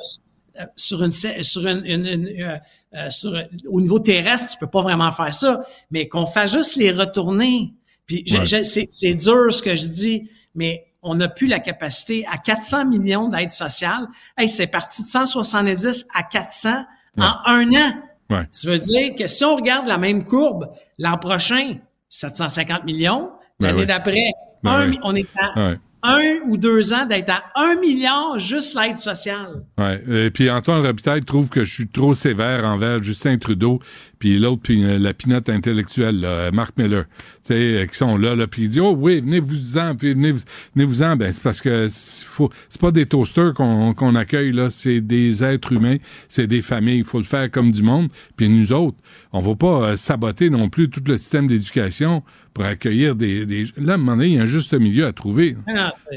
euh, 0.60 0.64
sur 0.76 1.02
une, 1.02 1.10
sur 1.12 1.66
une, 1.66 1.84
une- 1.86 2.06
une, 2.06 2.28
euh, 2.42 2.56
euh, 2.96 3.10
sur, 3.10 3.32
au 3.68 3.80
niveau 3.80 3.98
terrestre, 3.98 4.52
tu 4.52 4.58
peux 4.58 4.66
pas 4.66 4.82
vraiment 4.82 5.10
faire 5.12 5.32
ça, 5.32 5.62
mais 5.90 6.08
qu'on 6.08 6.26
fasse 6.26 6.52
juste 6.52 6.76
les 6.76 6.90
retourner. 6.92 7.72
Puis 8.06 8.24
Ouais. 8.32 8.62
c'est 8.64 9.14
dur 9.14 9.52
ce 9.52 9.62
que 9.62 9.74
je 9.76 9.86
dis, 9.86 10.30
mais 10.54 10.84
on 11.02 11.14
n'a 11.14 11.28
plus 11.28 11.46
la 11.46 11.60
capacité 11.60 12.26
à 12.30 12.38
400 12.38 12.84
millions 12.86 13.28
d'aides 13.28 13.52
sociales. 13.52 14.06
Hey, 14.36 14.48
c'est 14.48 14.66
parti 14.66 15.02
de 15.02 15.06
170 15.08 16.06
à 16.14 16.22
400 16.24 16.84
en 17.18 17.34
un 17.46 17.68
an. 17.74 17.92
Ouais. 18.30 18.46
Ça 18.50 18.70
veut 18.70 18.78
dire 18.78 19.14
que 19.14 19.26
si 19.28 19.44
on 19.44 19.56
regarde 19.56 19.86
la 19.86 19.96
même 19.98 20.24
courbe, 20.24 20.68
l'an 20.98 21.18
prochain, 21.18 21.76
750 22.08 22.84
millions. 22.84 23.30
Ben 23.60 23.68
L'année 23.68 23.80
oui. 23.80 23.86
d'après, 23.86 24.24
Ben 24.62 24.88
oui. 24.90 24.98
on 25.02 25.14
est 25.14 25.26
à 25.36 25.72
un 26.04 26.36
ou 26.46 26.56
deux 26.56 26.92
ans 26.92 27.06
d'être 27.06 27.30
à 27.30 27.42
un 27.56 27.74
milliard 27.80 28.38
juste 28.38 28.78
l'aide 28.80 28.96
sociale. 28.96 29.64
Ouais. 29.76 30.00
Et 30.08 30.30
puis 30.30 30.48
Antoine 30.48 30.84
Robitaille 30.86 31.24
trouve 31.24 31.48
que 31.50 31.64
je 31.64 31.74
suis 31.74 31.88
trop 31.88 32.14
sévère 32.14 32.64
envers 32.64 33.02
Justin 33.02 33.36
Trudeau, 33.38 33.80
puis 34.18 34.38
l'autre, 34.38 34.62
euh, 34.70 34.98
la 34.98 35.14
pinotte 35.14 35.48
intellectuelle, 35.48 36.20
là, 36.20 36.28
euh, 36.28 36.50
Mark 36.50 36.76
Miller, 36.76 37.04
tu 37.06 37.54
sais, 37.54 37.54
euh, 37.54 37.86
qui 37.86 37.96
sont 37.96 38.16
là, 38.16 38.34
là, 38.34 38.46
puis 38.46 38.62
il 38.62 38.68
dit 38.68 38.80
oh 38.80 38.94
oui, 38.98 39.20
venez-vous-en, 39.20 39.94
puis 39.96 40.14
venez 40.14 40.84
vous 40.84 41.02
en 41.02 41.16
ben 41.16 41.32
c'est 41.32 41.42
parce 41.42 41.60
que 41.60 41.88
c'est 41.88 42.80
pas 42.80 42.90
des 42.90 43.06
toasters 43.06 43.54
qu'on 43.54 44.14
accueille 44.14 44.52
là, 44.52 44.70
c'est 44.70 45.00
des 45.00 45.44
êtres 45.44 45.72
humains, 45.72 45.96
c'est 46.28 46.46
des 46.46 46.62
familles, 46.62 46.98
il 46.98 47.04
faut 47.04 47.18
le 47.18 47.24
faire 47.24 47.50
comme 47.50 47.70
du 47.70 47.82
monde, 47.82 48.08
puis 48.36 48.48
nous 48.48 48.72
autres, 48.72 48.98
on 49.32 49.40
va 49.40 49.54
pas 49.54 49.96
saboter 49.96 50.50
non 50.50 50.68
plus 50.68 50.90
tout 50.90 51.02
le 51.06 51.16
système 51.16 51.46
d'éducation 51.46 52.22
pour 52.54 52.64
accueillir 52.64 53.14
des, 53.14 53.46
des 53.46 53.64
là 53.76 53.92
à 53.92 53.94
un 53.94 53.98
moment 53.98 54.16
donné, 54.16 54.28
il 54.28 54.34
y 54.34 54.38
a 54.38 54.42
un 54.42 54.46
juste 54.46 54.74
milieu 54.74 55.06
à 55.06 55.12
trouver. 55.12 55.56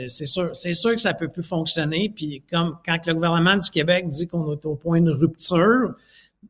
C'est 0.07 0.25
sûr, 0.25 0.49
c'est 0.53 0.73
sûr 0.73 0.95
que 0.95 1.01
ça 1.01 1.13
peut 1.13 1.27
plus 1.27 1.43
fonctionner. 1.43 2.11
Puis 2.15 2.43
comme 2.49 2.77
quand 2.83 2.97
le 3.05 3.13
gouvernement 3.13 3.57
du 3.57 3.69
Québec 3.69 4.07
dit 4.07 4.27
qu'on 4.27 4.51
est 4.53 4.65
au 4.65 4.75
point 4.75 5.01
de 5.01 5.11
rupture, 5.11 5.93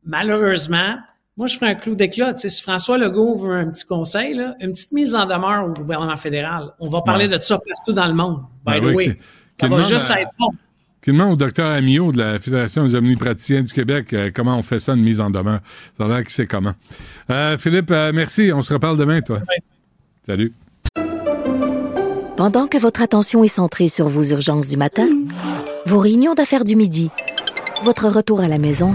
malheureusement, 0.04 0.96
moi 1.36 1.46
je 1.46 1.56
ferai 1.56 1.70
un 1.70 1.74
clou 1.74 1.94
d'éclat. 1.94 2.34
Tu 2.34 2.40
sais, 2.40 2.48
si 2.50 2.62
François 2.62 2.98
Legault 2.98 3.36
veut 3.38 3.52
un 3.54 3.68
petit 3.70 3.84
conseil, 3.86 4.34
là, 4.34 4.54
une 4.60 4.72
petite 4.72 4.92
mise 4.92 5.14
en 5.14 5.26
demeure 5.26 5.66
au 5.66 5.72
gouvernement 5.72 6.16
fédéral. 6.16 6.70
On 6.80 6.88
va 6.90 7.02
parler 7.02 7.26
Ouais. 7.28 7.38
de 7.38 7.42
ça 7.42 7.58
partout 7.66 7.92
dans 7.92 8.06
le 8.06 8.14
monde. 8.14 8.40
By 8.66 8.80
Ben 8.80 8.80
the 8.80 8.84
oui, 8.86 8.94
way, 8.94 9.06
ça 9.60 9.68
va 9.68 9.76
demande 9.76 9.88
juste 9.88 10.10
à- 10.10 10.20
être 10.20 10.30
bon. 10.38 10.48
Qui 11.02 11.10
demande 11.10 11.32
au 11.32 11.36
docteur 11.36 11.66
Amio 11.72 12.12
de 12.12 12.18
la 12.18 12.38
Fédération 12.38 12.84
des 12.84 12.94
omnipraticiens 12.94 13.62
du 13.62 13.72
Québec 13.72 14.12
euh, 14.12 14.30
comment 14.32 14.56
on 14.56 14.62
fait 14.62 14.78
ça, 14.78 14.92
une 14.92 15.02
mise 15.02 15.20
en 15.20 15.30
demeure. 15.30 15.58
Ça 15.98 16.04
a 16.04 16.08
l'air 16.08 16.18
qu'il 16.18 16.30
sait 16.30 16.46
comment. 16.46 16.74
Euh, 17.28 17.58
Philippe, 17.58 17.90
euh, 17.90 18.12
merci. 18.14 18.52
On 18.54 18.60
se 18.62 18.72
reparle 18.72 18.96
demain, 18.96 19.20
toi. 19.20 19.40
Salut. 20.24 20.52
Pendant 22.36 22.66
que 22.68 22.78
votre 22.78 23.02
attention 23.02 23.42
est 23.42 23.48
centrée 23.48 23.88
sur 23.88 24.08
vos 24.08 24.22
urgences 24.22 24.68
du 24.68 24.76
matin, 24.76 25.08
vos 25.86 25.98
réunions 25.98 26.34
d'affaires 26.34 26.64
du 26.64 26.76
midi, 26.76 27.10
votre 27.82 28.08
retour 28.08 28.40
à 28.40 28.46
la 28.48 28.58
maison 28.58 28.94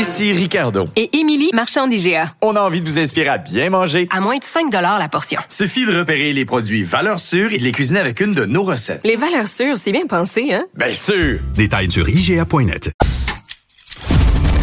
Ici 0.00 0.32
Ricardo. 0.32 0.88
Et 0.96 1.14
Émilie, 1.18 1.50
marchand 1.52 1.86
d'IGA. 1.86 2.32
On 2.40 2.56
a 2.56 2.62
envie 2.62 2.80
de 2.80 2.86
vous 2.86 2.98
inspirer 2.98 3.28
à 3.28 3.36
bien 3.36 3.68
manger. 3.68 4.08
À 4.10 4.22
moins 4.22 4.38
de 4.38 4.42
5 4.42 4.72
la 4.72 5.08
portion. 5.10 5.42
Suffit 5.50 5.84
de 5.84 5.94
repérer 5.94 6.32
les 6.32 6.46
produits 6.46 6.84
valeurs 6.84 7.20
sûres 7.20 7.52
et 7.52 7.58
de 7.58 7.62
les 7.62 7.70
cuisiner 7.70 8.00
avec 8.00 8.18
une 8.20 8.32
de 8.32 8.46
nos 8.46 8.62
recettes. 8.62 9.02
Les 9.04 9.16
valeurs 9.16 9.46
sûres, 9.46 9.76
c'est 9.76 9.92
bien 9.92 10.06
pensé, 10.06 10.54
hein? 10.54 10.64
Bien 10.74 10.94
sûr! 10.94 11.40
Détails 11.54 11.90
sur 11.90 12.08
IGA.net. 12.08 12.92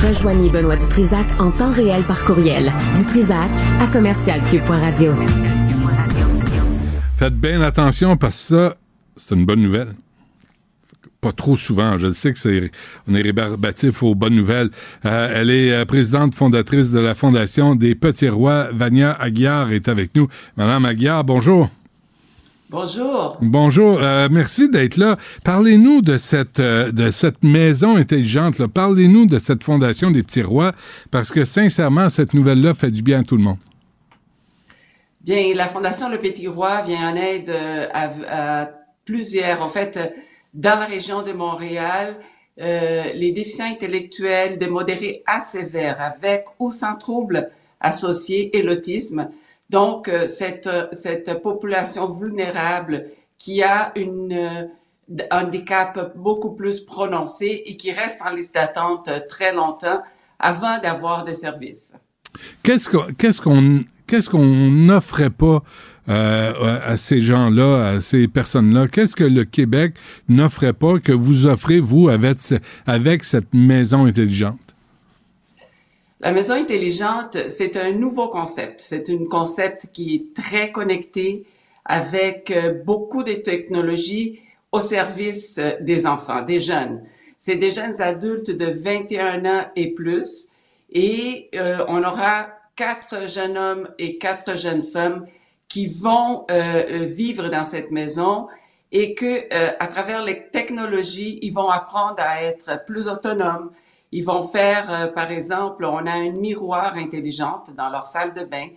Rejoignez 0.03 0.49
Benoît 0.49 0.76
Dutrisac 0.76 1.27
en 1.38 1.51
temps 1.51 1.72
réel 1.72 2.01
par 2.01 2.26
courriel. 2.26 2.73
Dutrisac 2.95 3.51
à 3.80 3.85
commercialcube.radio. 3.85 5.14
Faites 7.15 7.35
bien 7.35 7.61
attention 7.61 8.18
parce 8.18 8.49
que 8.49 8.69
ça, 8.69 8.77
c'est 9.15 9.35
une 9.35 9.45
bonne 9.45 9.61
nouvelle. 9.61 9.93
Pas 11.19 11.31
trop 11.31 11.56
souvent. 11.56 11.98
Je 11.98 12.11
sais 12.11 12.31
que 12.31 12.39
c'est, 12.39 12.72
on 13.07 13.15
est 13.15 13.22
rébarbatif 13.22 14.03
aux 14.03 14.14
bonnes 14.14 14.35
nouvelles. 14.35 14.69
Euh, 15.06 15.31
elle 15.34 15.49
est 15.49 15.72
euh, 15.72 15.85
présidente 15.85 16.35
fondatrice 16.35 16.91
de 16.91 16.99
la 16.99 17.15
Fondation 17.15 17.73
des 17.76 17.95
Petits 17.95 18.30
Rois. 18.30 18.68
Vania 18.72 19.14
Aguiar 19.14 19.72
est 19.72 19.88
avec 19.88 20.15
nous. 20.15 20.27
Madame 20.57 20.85
Aguiar, 20.85 21.23
bonjour. 21.23 21.69
Bonjour. 22.69 23.38
Bonjour, 23.41 23.98
euh, 24.02 24.27
merci 24.30 24.69
d'être 24.69 24.98
là. 24.98 25.15
Parlez-nous 25.45 26.02
de 26.02 26.18
cette 26.18 26.60
euh, 26.60 26.91
de 26.91 27.10
cette 27.10 27.41
maison 27.41 27.95
intelligente. 27.95 28.68
Parlez-nous 28.68 29.26
de 29.26 29.39
cette 29.39 29.64
fondation 29.64 30.11
des 30.11 30.22
petits 30.22 30.41
rois, 30.41 30.73
parce 31.10 31.31
que 31.31 31.45
sincèrement, 31.45 32.10
cette 32.10 32.34
nouvelle-là 32.34 32.73
fait 32.73 32.91
du 32.91 33.02
bien 33.02 33.22
à 33.22 33.23
tout 33.23 33.38
le 33.38 33.44
monde. 33.44 33.57
Bien, 35.22 35.53
la 35.56 35.68
Fondation 35.69 36.10
Le 36.10 36.19
Petit 36.19 36.48
Roi 36.48 36.81
vient 36.81 37.11
en 37.11 37.15
aide 37.15 37.53
à, 37.94 38.61
à 38.61 38.69
plusieurs, 39.06 39.61
en 39.61 39.69
fait, 39.69 39.98
dans 40.57 40.79
la 40.79 40.85
région 40.85 41.21
de 41.21 41.31
Montréal, 41.31 42.17
euh, 42.59 43.13
les 43.13 43.31
déficients 43.31 43.71
intellectuels 43.71 44.57
de 44.57 44.65
modérés 44.65 45.21
à 45.27 45.39
sévères, 45.39 46.01
avec 46.01 46.45
ou 46.59 46.71
sans 46.71 46.95
troubles 46.95 47.51
associés 47.79 48.57
et 48.57 48.63
l'autisme. 48.63 49.29
Donc, 49.69 50.07
euh, 50.07 50.27
cette, 50.27 50.65
euh, 50.65 50.88
cette 50.91 51.41
population 51.43 52.09
vulnérable 52.09 53.11
qui 53.38 53.61
a 53.61 53.93
un 53.95 54.67
handicap 55.29 56.13
beaucoup 56.15 56.55
plus 56.55 56.79
prononcé 56.79 57.63
et 57.67 57.77
qui 57.77 57.91
reste 57.91 58.21
en 58.23 58.31
liste 58.31 58.55
d'attente 58.55 59.09
très 59.29 59.53
longtemps 59.53 60.01
avant 60.39 60.79
d'avoir 60.79 61.23
des 61.23 61.35
services. 61.35 61.93
Qu'est-ce 62.63 62.89
qu'on 62.89 63.05
qu'on 63.43 63.84
qu'est-ce 64.07 64.29
qu'on 64.29 64.39
n'offrait 64.39 65.29
pas 65.29 65.61
euh, 66.09 66.79
à 66.85 66.95
ces 66.95 67.19
gens-là, 67.19 67.88
à 67.88 68.01
ces 68.01 68.27
personnes-là 68.27 68.88
Qu'est-ce 68.88 69.15
que 69.15 69.25
le 69.25 69.43
Québec 69.43 69.93
n'offrait 70.29 70.73
pas 70.73 70.99
que 70.99 71.11
vous 71.11 71.47
offrez 71.47 71.79
vous 71.79 72.07
avec 72.07 72.38
avec 72.85 73.23
cette 73.25 73.53
maison 73.53 74.05
intelligente? 74.05 74.75
La 76.21 76.31
maison 76.31 76.53
intelligente, 76.53 77.38
c'est 77.47 77.75
un 77.75 77.91
nouveau 77.91 78.29
concept. 78.29 78.79
C'est 78.79 79.09
un 79.09 79.25
concept 79.29 79.88
qui 79.91 80.15
est 80.15 80.34
très 80.34 80.71
connecté 80.71 81.43
avec 81.84 82.51
euh, 82.51 82.73
beaucoup 82.85 83.23
de 83.23 83.34
technologies 83.34 84.39
au 84.71 84.79
service 84.79 85.57
euh, 85.57 85.71
des 85.81 86.05
enfants, 86.05 86.41
des 86.41 86.61
jeunes. 86.61 87.03
C'est 87.38 87.57
des 87.57 87.69
jeunes 87.71 88.01
adultes 88.01 88.49
de 88.51 88.65
21 88.65 89.45
ans 89.45 89.65
et 89.75 89.93
plus. 89.93 90.47
Et 90.89 91.49
on 91.88 92.01
aura 92.01 92.47
quatre 92.77 93.27
jeunes 93.27 93.57
hommes 93.57 93.89
et 93.99 94.17
quatre 94.17 94.57
jeunes 94.57 94.84
femmes 94.84 95.25
qui 95.69 95.88
vont 95.88 96.45
euh, 96.49 96.84
euh, 96.89 97.06
vivre 97.06 97.49
dans 97.49 97.65
cette 97.65 97.91
maison 97.91 98.48
et 98.91 99.14
que 99.14 99.53
euh, 99.53 99.72
à 99.80 99.88
travers 99.88 100.23
les 100.23 100.48
technologies, 100.49 101.39
ils 101.41 101.53
vont 101.53 101.69
apprendre 101.69 102.19
à 102.19 102.41
être 102.44 102.85
plus 102.85 103.07
autonomes. 103.07 103.72
Ils 104.11 104.23
vont 104.23 104.44
faire, 104.44 104.91
euh, 104.91 105.07
par 105.07 105.31
exemple, 105.31 105.84
on 105.84 106.06
a 106.06 106.18
une 106.19 106.39
miroir 106.39 106.95
intelligente 106.95 107.72
dans 107.76 107.89
leur 107.89 108.06
salle 108.06 108.34
de 108.34 108.45
bain 108.45 108.68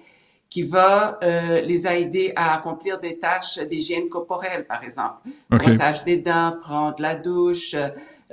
qui 0.49 0.63
va 0.63 1.19
euh, 1.23 1.61
les 1.61 1.87
aider 1.87 2.33
à 2.35 2.57
accomplir 2.57 2.99
des 2.99 3.19
tâches 3.19 3.59
d'hygiène 3.59 4.09
corporelle, 4.09 4.67
par 4.67 4.83
exemple. 4.83 5.29
OK. 5.53 5.63
Brossage 5.63 6.03
des 6.03 6.17
dents, 6.17 6.57
prendre 6.61 7.01
la 7.01 7.15
douche, 7.15 7.77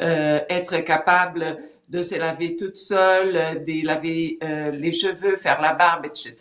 euh, 0.02 0.40
être 0.50 0.80
capable 0.80 1.60
de 1.90 2.02
se 2.02 2.16
laver 2.16 2.56
toute 2.56 2.76
seule, 2.76 3.64
de 3.64 3.86
laver 3.86 4.40
euh, 4.44 4.72
les 4.72 4.92
cheveux, 4.92 5.38
faire 5.38 5.62
la 5.62 5.74
barbe, 5.74 6.06
etc. 6.06 6.36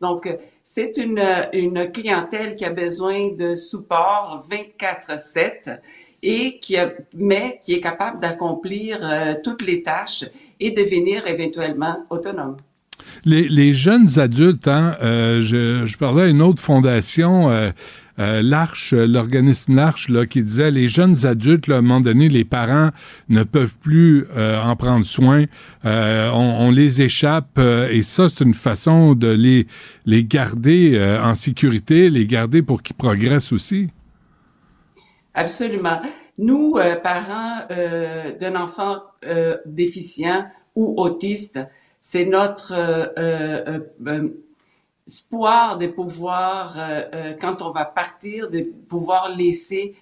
Donc, 0.00 0.26
euh, 0.26 0.36
c'est 0.70 0.98
une, 0.98 1.24
une 1.54 1.90
clientèle 1.90 2.54
qui 2.54 2.66
a 2.66 2.70
besoin 2.70 3.32
de 3.34 3.54
support 3.54 4.46
24-7 4.50 5.78
et 6.22 6.58
qui 6.60 6.76
mais 7.16 7.58
qui 7.64 7.72
est 7.72 7.80
capable 7.80 8.20
d'accomplir 8.20 8.98
euh, 9.00 9.32
toutes 9.42 9.62
les 9.62 9.82
tâches 9.82 10.26
et 10.60 10.72
devenir 10.72 11.26
éventuellement 11.26 12.04
autonome. 12.10 12.58
Les, 13.24 13.72
jeunes 13.72 14.18
adultes, 14.18 14.68
hein, 14.68 14.94
euh, 15.00 15.40
je, 15.40 15.86
je 15.86 15.96
parlais 15.96 16.24
à 16.24 16.26
une 16.26 16.42
autre 16.42 16.60
fondation, 16.60 17.50
euh, 17.50 17.70
euh, 18.18 18.42
l'Arche, 18.42 18.92
l'organisme 18.92 19.76
L'Arche, 19.76 20.08
là, 20.08 20.26
qui 20.26 20.42
disait 20.42 20.70
les 20.70 20.88
jeunes 20.88 21.26
adultes, 21.26 21.66
là, 21.66 21.76
à 21.76 21.78
un 21.78 21.82
moment 21.82 22.00
donné, 22.00 22.28
les 22.28 22.44
parents 22.44 22.90
ne 23.28 23.42
peuvent 23.44 23.76
plus 23.80 24.26
euh, 24.36 24.60
en 24.60 24.76
prendre 24.76 25.04
soin, 25.04 25.44
Euh, 25.84 26.30
on, 26.32 26.66
on 26.66 26.70
les 26.70 27.02
échappe, 27.02 27.58
euh, 27.58 27.88
et 27.90 28.02
ça, 28.02 28.28
c'est 28.28 28.44
une 28.44 28.54
façon 28.54 29.14
de 29.14 29.28
les, 29.28 29.66
les 30.06 30.24
garder 30.24 30.92
euh, 30.94 31.22
en 31.22 31.34
sécurité, 31.34 32.10
les 32.10 32.26
garder 32.26 32.62
pour 32.62 32.82
qu'ils 32.82 32.96
progressent 32.96 33.52
aussi. 33.52 33.88
Absolument. 35.34 36.00
Nous, 36.36 36.74
euh, 36.76 36.96
parents 36.96 37.60
euh, 37.70 38.36
d'un 38.38 38.56
enfant 38.56 39.02
euh, 39.24 39.56
déficient 39.66 40.46
ou 40.74 40.94
autiste, 41.00 41.60
c'est 42.02 42.26
notre 42.26 42.72
euh, 42.72 43.06
euh, 43.18 43.80
euh, 44.06 44.28
espoir 45.08 45.78
de 45.78 45.86
pouvoir, 45.86 46.78
euh, 46.78 47.02
euh, 47.14 47.32
quand 47.40 47.62
on 47.62 47.70
va 47.72 47.84
partir, 47.86 48.50
de 48.50 48.60
pouvoir 48.88 49.34
laisser 49.36 49.96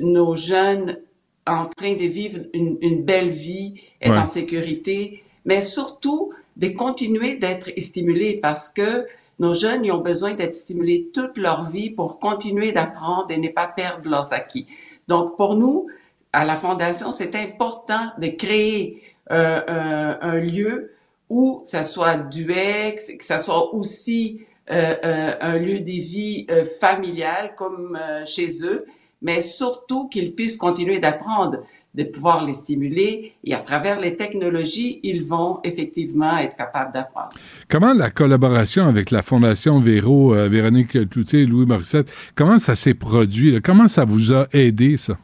nos 0.00 0.34
jeunes 0.36 0.98
en 1.46 1.66
train 1.66 1.94
de 1.94 2.06
vivre 2.06 2.40
une, 2.54 2.78
une 2.80 3.02
belle 3.04 3.30
vie, 3.30 3.74
être 4.00 4.12
Ouais. 4.12 4.18
en 4.18 4.26
sécurité, 4.26 5.22
mais 5.44 5.60
surtout 5.60 6.32
de 6.56 6.68
continuer 6.68 7.34
d'être 7.36 7.68
stimulés 7.80 8.38
parce 8.40 8.68
que 8.70 9.06
nos 9.40 9.52
jeunes, 9.52 9.84
ils 9.84 9.90
ont 9.92 10.00
besoin 10.00 10.34
d'être 10.34 10.54
stimulés 10.54 11.10
toute 11.12 11.36
leur 11.36 11.64
vie 11.68 11.90
pour 11.90 12.20
continuer 12.20 12.70
d'apprendre 12.72 13.30
et 13.30 13.36
ne 13.38 13.48
pas 13.48 13.66
perdre 13.66 14.08
leurs 14.08 14.32
acquis. 14.32 14.66
Donc, 15.08 15.36
pour 15.36 15.56
nous, 15.56 15.88
à 16.32 16.44
la 16.44 16.56
Fondation, 16.56 17.10
c'est 17.10 17.34
important 17.34 18.10
de 18.18 18.28
créer 18.28 19.02
euh, 19.32 20.14
un 20.20 20.36
lieu 20.38 20.92
où 21.28 21.62
ça 21.64 21.82
soit 21.82 22.16
duex, 22.16 23.12
que 23.18 23.24
ça 23.24 23.38
soit 23.38 23.74
aussi 23.74 24.40
euh, 24.70 24.94
euh, 25.04 25.34
un 25.40 25.58
lieu 25.58 25.80
de 25.80 25.90
vie 25.90 26.46
euh, 26.50 26.64
familial 26.80 27.54
comme 27.56 27.98
euh, 28.00 28.24
chez 28.24 28.64
eux, 28.64 28.84
mais 29.22 29.42
surtout 29.42 30.08
qu'ils 30.08 30.34
puissent 30.34 30.56
continuer 30.56 31.00
d'apprendre, 31.00 31.58
de 31.94 32.02
pouvoir 32.04 32.44
les 32.44 32.54
stimuler 32.54 33.32
et 33.44 33.54
à 33.54 33.60
travers 33.60 34.00
les 34.00 34.16
technologies, 34.16 35.00
ils 35.02 35.22
vont 35.24 35.60
effectivement 35.64 36.36
être 36.38 36.56
capables 36.56 36.92
d'apprendre. 36.92 37.30
Comment 37.68 37.92
la 37.94 38.10
collaboration 38.10 38.86
avec 38.86 39.10
la 39.10 39.22
Fondation 39.22 39.78
Véro, 39.80 40.34
euh, 40.34 40.48
Véronique 40.48 41.08
Cloutier 41.08 41.46
Louis 41.46 41.66
Morissette, 41.66 42.12
comment 42.34 42.58
ça 42.58 42.74
s'est 42.74 42.94
produit? 42.94 43.52
là? 43.52 43.60
Comment 43.62 43.88
ça 43.88 44.04
vous 44.04 44.32
a 44.32 44.46
aidé, 44.52 44.96
ça? 44.96 45.16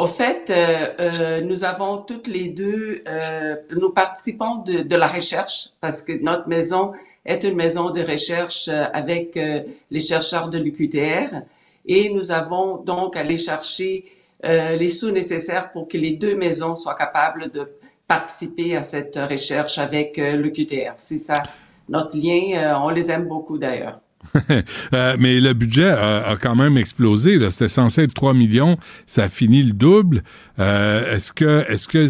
Au 0.00 0.06
fait, 0.06 0.48
euh, 0.48 0.94
euh, 0.98 1.40
nous 1.42 1.62
avons 1.62 1.98
toutes 1.98 2.26
les 2.26 2.48
deux, 2.48 2.94
euh, 3.06 3.56
nous 3.70 3.90
participons 3.90 4.62
de, 4.62 4.78
de 4.78 4.96
la 4.96 5.06
recherche 5.06 5.72
parce 5.82 6.00
que 6.00 6.12
notre 6.22 6.48
maison 6.48 6.92
est 7.26 7.44
une 7.44 7.54
maison 7.54 7.90
de 7.90 8.00
recherche 8.00 8.68
euh, 8.68 8.86
avec 8.94 9.36
euh, 9.36 9.60
les 9.90 10.00
chercheurs 10.00 10.48
de 10.48 10.56
l'UQTR 10.56 11.42
et 11.84 12.08
nous 12.08 12.30
avons 12.30 12.78
donc 12.78 13.14
allé 13.14 13.36
chercher 13.36 14.06
euh, 14.42 14.74
les 14.74 14.88
sous 14.88 15.10
nécessaires 15.10 15.70
pour 15.70 15.86
que 15.86 15.98
les 15.98 16.12
deux 16.12 16.34
maisons 16.34 16.76
soient 16.76 16.94
capables 16.96 17.50
de 17.50 17.70
participer 18.08 18.76
à 18.76 18.82
cette 18.82 19.16
recherche 19.16 19.76
avec 19.76 20.16
l'UQTR. 20.16 20.94
C'est 20.96 21.18
ça 21.18 21.42
notre 21.90 22.16
lien. 22.16 22.80
On 22.82 22.88
les 22.88 23.10
aime 23.10 23.28
beaucoup 23.28 23.58
d'ailleurs. 23.58 24.00
Euh, 24.92 25.16
mais 25.18 25.40
le 25.40 25.52
budget 25.52 25.88
a, 25.88 26.36
quand 26.40 26.54
même 26.54 26.76
explosé. 26.76 27.38
C'était 27.50 27.68
censé 27.68 28.02
être 28.02 28.14
3 28.14 28.34
millions. 28.34 28.76
Ça 29.06 29.24
a 29.24 29.28
fini 29.28 29.62
le 29.62 29.72
double. 29.72 30.22
Euh, 30.58 31.14
est-ce 31.14 31.32
que, 31.32 31.64
est-ce 31.70 31.86
que 31.88 32.06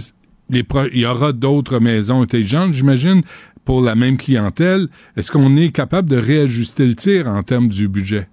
les 0.49 0.63
pro- 0.63 0.89
il 0.93 1.01
y 1.01 1.07
aura 1.07 1.33
d'autres 1.33 1.79
maisons 1.79 2.23
intelligentes, 2.23 2.73
j'imagine, 2.73 3.23
pour 3.65 3.83
la 3.83 3.95
même 3.95 4.17
clientèle? 4.17 4.89
Est-ce 5.17 5.31
qu'on 5.31 5.57
est 5.57 5.71
capable 5.71 6.09
de 6.09 6.17
réajuster 6.17 6.87
le 6.87 6.95
tir 6.95 7.29
en 7.29 7.43
termes 7.43 7.69
du 7.69 7.89
budget? 7.89 8.29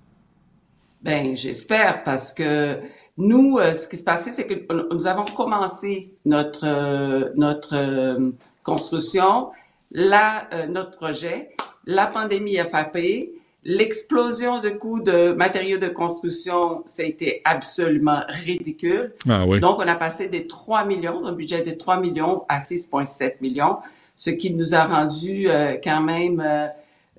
Ben, 1.03 1.35
j'espère 1.35 2.03
parce 2.03 2.33
que 2.33 2.77
nous, 3.17 3.57
euh, 3.57 3.73
ce 3.73 3.87
qui 3.87 3.97
se 3.97 4.03
passait, 4.03 4.33
c'est 4.33 4.47
que 4.47 4.93
nous 4.93 5.07
avons 5.07 5.25
commencé 5.25 6.11
notre 6.25 7.35
notre 7.35 8.17
construction, 8.63 9.49
là, 9.91 10.47
notre 10.67 10.97
projet, 10.97 11.49
la 11.85 12.07
pandémie 12.07 12.59
a 12.59 12.65
frappé, 12.65 13.31
l'explosion 13.67 14.61
de 14.61 14.69
coûts 14.69 15.01
de 15.01 15.33
matériaux 15.33 15.77
de 15.77 15.89
construction, 15.89 16.83
ça 16.85 17.03
a 17.03 17.05
été 17.05 17.41
absolument 17.43 18.21
ridicule. 18.29 19.11
Ah 19.29 19.45
oui. 19.45 19.59
Donc, 19.59 19.75
on 19.79 19.87
a 19.87 19.95
passé 19.95 20.29
des 20.29 20.47
3 20.47 20.85
millions, 20.85 21.19
d'un 21.21 21.33
budget 21.33 21.63
de 21.65 21.71
3 21.71 21.99
millions 21.99 22.43
à 22.47 22.59
6,7 22.59 23.35
millions, 23.41 23.75
ce 24.15 24.29
qui 24.29 24.51
nous 24.53 24.73
a 24.73 24.85
rendu 24.85 25.49
euh, 25.49 25.73
quand 25.83 25.99
même 26.01 26.39
euh, 26.39 26.67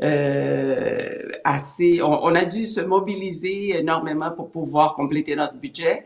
euh, 0.02 1.28
assez... 1.44 2.00
On, 2.02 2.24
on 2.24 2.34
a 2.34 2.46
dû 2.46 2.64
se 2.64 2.80
mobiliser 2.80 3.78
énormément 3.78 4.30
pour 4.30 4.50
pouvoir 4.50 4.94
compléter 4.94 5.36
notre 5.36 5.54
budget. 5.56 6.04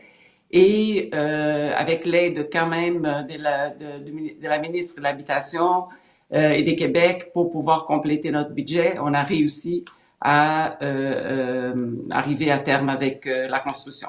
Et 0.51 1.09
avec 1.13 2.05
l'aide 2.05 2.47
quand 2.53 2.67
même 2.67 3.01
de 3.27 3.41
la, 3.41 3.69
de, 3.69 4.03
de- 4.05 4.39
de 4.41 4.47
la 4.47 4.59
ministre 4.59 4.97
de 4.97 5.01
l'Habitation 5.01 5.85
et 6.31 6.61
des 6.61 6.75
Québec 6.75 7.31
pour 7.33 7.49
pouvoir 7.49 7.85
compléter 7.87 8.29
notre 8.29 8.51
budget, 8.51 8.97
on 9.01 9.15
a 9.15 9.23
réussi 9.23 9.83
à 10.23 10.81
euh, 10.81 11.73
euh, 11.75 11.91
arriver 12.09 12.49
à 12.49 12.57
terme 12.59 12.89
avec 12.89 13.27
euh, 13.27 13.47
la 13.49 13.59
construction. 13.59 14.07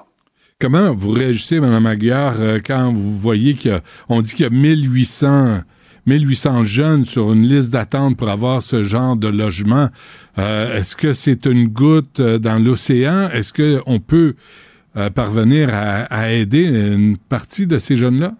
Comment 0.60 0.94
vous 0.94 1.10
réagissez, 1.10 1.58
Mme 1.60 1.84
Aguillard, 1.86 2.36
euh, 2.38 2.60
quand 2.64 2.92
vous 2.92 3.18
voyez 3.18 3.54
qu'il 3.54 3.72
y 3.72 3.74
a, 3.74 3.80
on 4.08 4.22
dit 4.22 4.32
qu'il 4.34 4.44
y 4.44 4.46
a 4.46 4.50
1800, 4.50 5.62
1800 6.06 6.64
jeunes 6.64 7.04
sur 7.04 7.32
une 7.32 7.42
liste 7.42 7.72
d'attente 7.72 8.16
pour 8.16 8.30
avoir 8.30 8.62
ce 8.62 8.84
genre 8.84 9.16
de 9.16 9.28
logement. 9.28 9.88
Euh, 10.38 10.78
Est-ce 10.78 10.94
que 10.94 11.12
c'est 11.12 11.46
une 11.46 11.66
goutte 11.66 12.20
dans 12.22 12.62
l'océan? 12.64 13.28
Est-ce 13.30 13.52
qu'on 13.52 13.98
peut 13.98 14.36
euh, 14.96 15.10
parvenir 15.10 15.70
à, 15.74 16.02
à 16.04 16.30
aider 16.30 16.62
une 16.62 17.18
partie 17.18 17.66
de 17.66 17.78
ces 17.78 17.96
jeunes-là? 17.96 18.34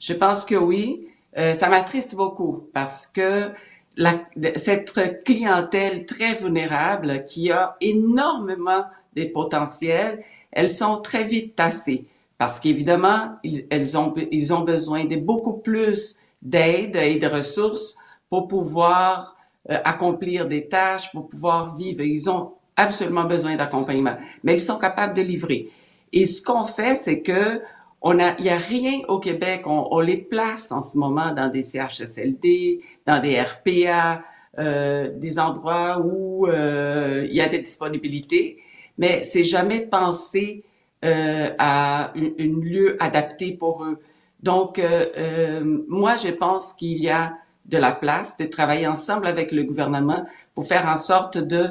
Je 0.00 0.12
pense 0.12 0.44
que 0.44 0.56
oui. 0.56 1.06
Euh, 1.36 1.52
ça 1.52 1.68
m'attriste 1.68 2.14
beaucoup 2.14 2.68
parce 2.72 3.06
que 3.08 3.48
la, 3.96 4.20
cette 4.56 4.92
clientèle 5.24 6.06
très 6.06 6.34
vulnérable 6.34 7.24
qui 7.26 7.50
a 7.50 7.76
énormément 7.80 8.84
de 9.16 9.24
potentiel, 9.24 10.24
elles 10.50 10.70
sont 10.70 11.00
très 11.00 11.24
vite 11.24 11.56
tassées 11.56 12.06
parce 12.38 12.58
qu'évidemment, 12.58 13.36
elles 13.70 13.96
ont, 13.96 14.12
ils 14.30 14.52
ont 14.52 14.62
besoin 14.62 15.04
de 15.04 15.16
beaucoup 15.16 15.58
plus 15.58 16.18
d'aide 16.42 16.96
et 16.96 17.16
de 17.18 17.26
ressources 17.26 17.96
pour 18.28 18.48
pouvoir 18.48 19.36
euh, 19.70 19.78
accomplir 19.84 20.46
des 20.46 20.68
tâches, 20.68 21.10
pour 21.12 21.28
pouvoir 21.28 21.76
vivre. 21.76 22.02
Ils 22.02 22.28
ont 22.28 22.52
absolument 22.76 23.24
besoin 23.24 23.56
d'accompagnement, 23.56 24.16
mais 24.42 24.54
ils 24.54 24.60
sont 24.60 24.78
capables 24.78 25.14
de 25.14 25.22
livrer. 25.22 25.70
Et 26.12 26.26
ce 26.26 26.42
qu'on 26.42 26.64
fait, 26.64 26.96
c'est 26.96 27.22
que 27.22 27.62
on 28.04 28.20
a, 28.20 28.36
il 28.38 28.44
y 28.44 28.50
a 28.50 28.56
rien 28.56 29.00
au 29.08 29.18
Québec. 29.18 29.62
On, 29.66 29.88
on, 29.90 30.00
les 30.00 30.18
place 30.18 30.70
en 30.70 30.82
ce 30.82 30.96
moment 30.96 31.32
dans 31.34 31.48
des 31.48 31.62
CHSLD, 31.62 32.80
dans 33.06 33.20
des 33.20 33.40
RPA, 33.40 34.22
euh, 34.58 35.10
des 35.16 35.38
endroits 35.40 36.00
où 36.00 36.46
euh, 36.46 37.26
il 37.28 37.34
y 37.34 37.40
a 37.40 37.48
des 37.48 37.58
disponibilités, 37.58 38.58
mais 38.98 39.24
c'est 39.24 39.42
jamais 39.42 39.80
pensé 39.80 40.62
euh, 41.04 41.50
à 41.58 42.12
un 42.14 42.60
lieu 42.62 42.96
adapté 43.02 43.52
pour 43.52 43.84
eux. 43.84 43.98
Donc, 44.44 44.78
euh, 44.78 45.06
euh, 45.16 45.82
moi, 45.88 46.16
je 46.18 46.28
pense 46.28 46.74
qu'il 46.74 46.98
y 46.98 47.08
a 47.08 47.32
de 47.64 47.78
la 47.78 47.92
place 47.92 48.36
de 48.36 48.44
travailler 48.44 48.86
ensemble 48.86 49.26
avec 49.26 49.52
le 49.52 49.64
gouvernement 49.64 50.26
pour 50.54 50.66
faire 50.66 50.86
en 50.86 50.98
sorte 50.98 51.38
de 51.38 51.70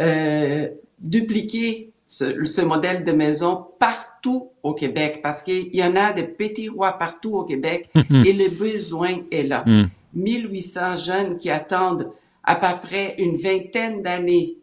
euh, 0.00 0.68
dupliquer 0.98 1.92
ce, 2.06 2.44
ce, 2.46 2.62
modèle 2.62 3.04
de 3.04 3.12
maison 3.12 3.66
partout 3.78 4.13
au 4.62 4.74
Québec 4.74 5.20
parce 5.22 5.42
qu'il 5.42 5.74
y 5.74 5.82
en 5.82 5.96
a 5.96 6.12
des 6.12 6.24
petits 6.24 6.68
rois 6.68 6.92
partout 6.92 7.36
au 7.36 7.44
Québec 7.44 7.88
et 7.94 8.32
le 8.32 8.48
besoin 8.48 9.18
est 9.30 9.42
là. 9.42 9.64
Mm. 9.66 9.84
1800 10.14 10.96
jeunes 10.96 11.36
qui 11.38 11.50
attendent 11.50 12.10
à 12.42 12.54
peu 12.56 12.86
près 12.86 13.14
une 13.18 13.36
vingtaine 13.36 14.02
d'années 14.02 14.56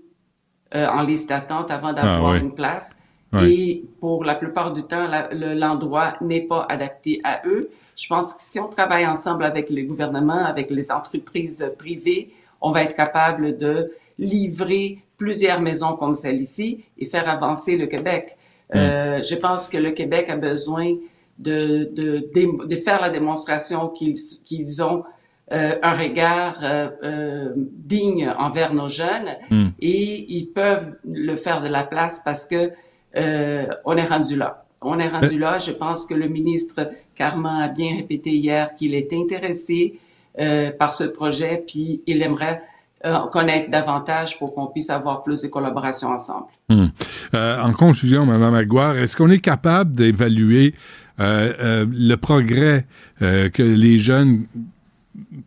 euh, 0.73 0.87
en 0.87 1.03
liste 1.03 1.29
d'attente 1.29 1.71
avant 1.71 1.93
d'avoir 1.93 2.31
ah, 2.31 2.33
oui. 2.33 2.39
une 2.39 2.53
place. 2.53 2.95
Oui. 3.33 3.51
Et 3.51 3.85
pour 3.99 4.23
la 4.23 4.35
plupart 4.35 4.73
du 4.73 4.83
temps, 4.83 5.07
l'endroit 5.31 6.13
n'est 6.21 6.41
pas 6.41 6.65
adapté 6.69 7.21
à 7.23 7.41
eux. 7.45 7.69
Je 7.95 8.07
pense 8.07 8.33
que 8.33 8.41
si 8.41 8.59
on 8.59 8.67
travaille 8.67 9.05
ensemble 9.05 9.43
avec 9.43 9.69
le 9.69 9.83
gouvernement, 9.83 10.45
avec 10.45 10.69
les 10.69 10.91
entreprises 10.91 11.69
privées, 11.77 12.33
on 12.61 12.71
va 12.71 12.83
être 12.83 12.95
capable 12.95 13.57
de 13.57 13.91
livrer 14.17 14.99
plusieurs 15.17 15.61
maisons 15.61 15.93
comme 15.93 16.15
celle-ci 16.15 16.83
et 16.97 17.05
faire 17.05 17.27
avancer 17.29 17.77
le 17.77 17.87
Québec. 17.87 18.37
Mmh. 18.73 18.77
Euh, 18.77 19.21
je 19.21 19.35
pense 19.35 19.67
que 19.67 19.77
le 19.77 19.91
Québec 19.91 20.29
a 20.29 20.37
besoin 20.37 20.95
de, 21.39 21.89
de, 21.93 22.29
de, 22.33 22.67
de 22.67 22.75
faire 22.75 23.01
la 23.01 23.09
démonstration 23.09 23.89
qu'ils 23.89 24.17
qu'ils 24.45 24.83
ont 24.83 25.03
euh, 25.51 25.75
un 25.81 25.91
regard 25.91 26.59
euh, 26.63 26.89
euh, 27.03 27.53
digne 27.55 28.33
envers 28.37 28.73
nos 28.73 28.87
jeunes 28.87 29.35
mmh. 29.49 29.67
et 29.81 30.33
ils 30.33 30.47
peuvent 30.47 30.95
le 31.05 31.35
faire 31.35 31.61
de 31.61 31.67
la 31.67 31.83
place 31.83 32.21
parce 32.23 32.45
que 32.45 32.71
euh, 33.17 33.65
on 33.83 33.97
est 33.97 34.05
rendu 34.05 34.35
là. 34.35 34.65
On 34.81 34.97
est 34.99 35.09
rendu 35.09 35.37
là. 35.37 35.59
Je 35.59 35.71
pense 35.71 36.05
que 36.05 36.13
le 36.13 36.27
ministre 36.27 36.91
Carman 37.15 37.61
a 37.61 37.67
bien 37.67 37.97
répété 37.97 38.31
hier 38.31 38.75
qu'il 38.75 38.93
est 38.95 39.11
intéressé 39.13 39.99
euh, 40.39 40.71
par 40.71 40.93
ce 40.93 41.03
projet, 41.03 41.63
puis 41.67 42.01
il 42.07 42.21
aimerait 42.21 42.63
euh, 43.05 43.27
connaître 43.31 43.69
davantage 43.69 44.39
pour 44.39 44.55
qu'on 44.55 44.67
puisse 44.67 44.89
avoir 44.89 45.23
plus 45.23 45.41
de 45.41 45.47
collaboration 45.47 46.07
ensemble. 46.09 46.45
Hum. 46.71 46.91
Euh, 47.33 47.61
en 47.61 47.73
conclusion, 47.73 48.25
Mme 48.25 48.55
Aguirre, 48.55 48.97
est-ce 48.97 49.17
qu'on 49.17 49.29
est 49.29 49.39
capable 49.39 49.93
d'évaluer 49.93 50.73
euh, 51.19 51.53
euh, 51.59 51.85
le 51.91 52.15
progrès 52.15 52.85
que 53.19 53.61
les 53.61 53.99
jeunes 53.99 54.45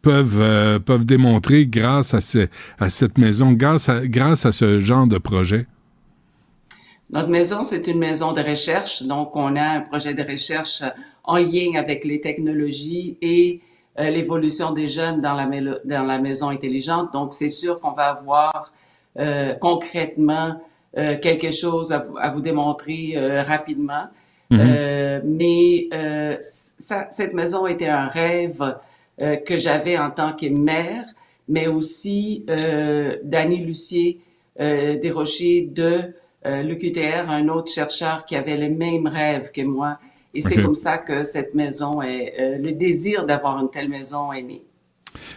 peuvent 0.02 0.80
peuvent 0.80 1.06
démontrer 1.06 1.66
grâce 1.66 2.14
à, 2.14 2.20
ce, 2.20 2.46
à 2.78 2.90
cette 2.90 3.18
maison, 3.18 3.52
grâce 3.52 3.88
à, 3.88 4.06
grâce 4.06 4.46
à 4.46 4.52
ce 4.52 4.78
genre 4.78 5.06
de 5.06 5.18
projet? 5.18 5.66
Notre 7.10 7.30
maison, 7.30 7.64
c'est 7.64 7.86
une 7.86 7.98
maison 7.98 8.32
de 8.32 8.42
recherche, 8.42 9.02
donc 9.02 9.34
on 9.34 9.56
a 9.56 9.64
un 9.64 9.80
projet 9.80 10.14
de 10.14 10.22
recherche 10.22 10.82
en 11.24 11.38
lien 11.38 11.74
avec 11.76 12.04
les 12.04 12.20
technologies 12.20 13.16
et 13.20 13.60
euh, 13.98 14.10
l'évolution 14.10 14.72
des 14.72 14.88
jeunes 14.88 15.20
dans 15.20 15.34
la, 15.34 15.46
dans 15.84 16.02
la 16.02 16.18
maison 16.18 16.48
intelligente. 16.48 17.12
Donc, 17.12 17.32
c'est 17.32 17.48
sûr 17.48 17.80
qu'on 17.80 17.92
va 17.92 18.10
avoir 18.10 18.72
euh, 19.18 19.54
concrètement 19.54 20.60
euh, 20.96 21.16
quelque 21.18 21.50
chose 21.50 21.92
à 21.92 21.98
vous, 21.98 22.16
à 22.18 22.30
vous 22.30 22.40
démontrer 22.40 23.14
euh, 23.16 23.42
rapidement. 23.42 24.04
Mm-hmm. 24.50 25.22
mais 25.24 25.88
ça, 26.38 27.08
cette 27.10 27.32
maison 27.32 27.66
était 27.66 27.88
un 27.88 28.08
rêve 28.08 28.76
que 29.18 29.56
j'avais 29.56 29.96
en 29.96 30.10
tant 30.10 30.34
que 30.34 30.46
mère, 30.46 31.06
mais 31.48 31.66
aussi 31.66 32.44
Danny 33.24 33.56
Lucier 33.64 34.20
Desrochers 34.60 35.62
de 35.72 36.12
l'UQTR, 36.44 37.30
un 37.30 37.48
autre 37.48 37.72
chercheur 37.72 38.26
qui 38.26 38.36
avait 38.36 38.58
les 38.58 38.68
mêmes 38.68 39.06
rêves 39.06 39.50
que 39.50 39.62
moi 39.62 39.98
et 40.34 40.40
c'est 40.40 40.54
okay. 40.54 40.62
comme 40.62 40.74
ça 40.74 40.98
que 40.98 41.24
cette 41.24 41.54
maison 41.54 42.02
est, 42.02 42.34
euh, 42.40 42.58
le 42.58 42.72
désir 42.72 43.24
d'avoir 43.24 43.58
une 43.58 43.70
telle 43.70 43.88
maison 43.88 44.32
est 44.32 44.42
né. 44.42 44.62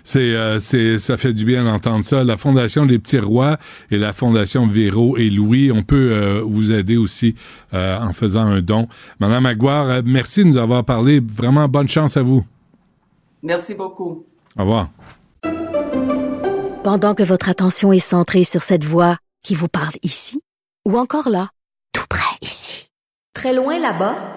C'est, 0.04 0.20
euh, 0.20 0.60
c'est, 0.60 0.98
ça 0.98 1.18
fait 1.18 1.34
du 1.34 1.46
bien 1.46 1.64
d'entendre 1.64 2.04
ça. 2.04 2.24
La 2.24 2.38
Fondation 2.38 2.86
des 2.86 3.00
Petits 3.00 3.20
Rois 3.20 3.58
et 3.92 3.98
la 3.98 4.14
Fondation 4.14 4.66
Véro 4.68 5.18
et 5.18 5.30
Louis, 5.30 5.72
on 5.72 5.84
peut 5.84 6.12
euh, 6.12 6.42
vous 6.46 6.72
aider 6.72 6.98
aussi 6.98 7.36
euh, 7.74 8.00
en 8.00 8.14
faisant 8.14 8.42
un 8.42 8.62
don. 8.62 8.88
Madame 9.20 9.46
Aguirre, 9.46 10.02
merci 10.06 10.44
de 10.44 10.50
nous 10.50 10.58
avoir 10.58 10.84
parlé. 10.84 11.20
Vraiment 11.20 11.68
bonne 11.68 11.88
chance 11.88 12.18
à 12.18 12.22
vous. 12.22 12.44
Merci 13.44 13.74
beaucoup. 13.74 14.26
Au 14.58 14.62
revoir. 14.62 14.90
Pendant 16.84 17.16
que 17.16 17.24
votre 17.24 17.50
attention 17.50 17.92
est 17.92 18.00
centrée 18.00 18.44
sur 18.44 18.64
cette 18.64 18.84
voix 18.84 19.18
qui 19.44 19.56
vous 19.56 19.68
parle 19.68 19.94
ici, 20.04 20.42
ou 20.88 20.98
encore 20.98 21.30
là, 21.30 21.50
tout 21.94 22.06
près 22.10 22.38
ici, 22.42 22.90
très 23.34 23.54
loin 23.54 23.80
là-bas, 23.80 24.37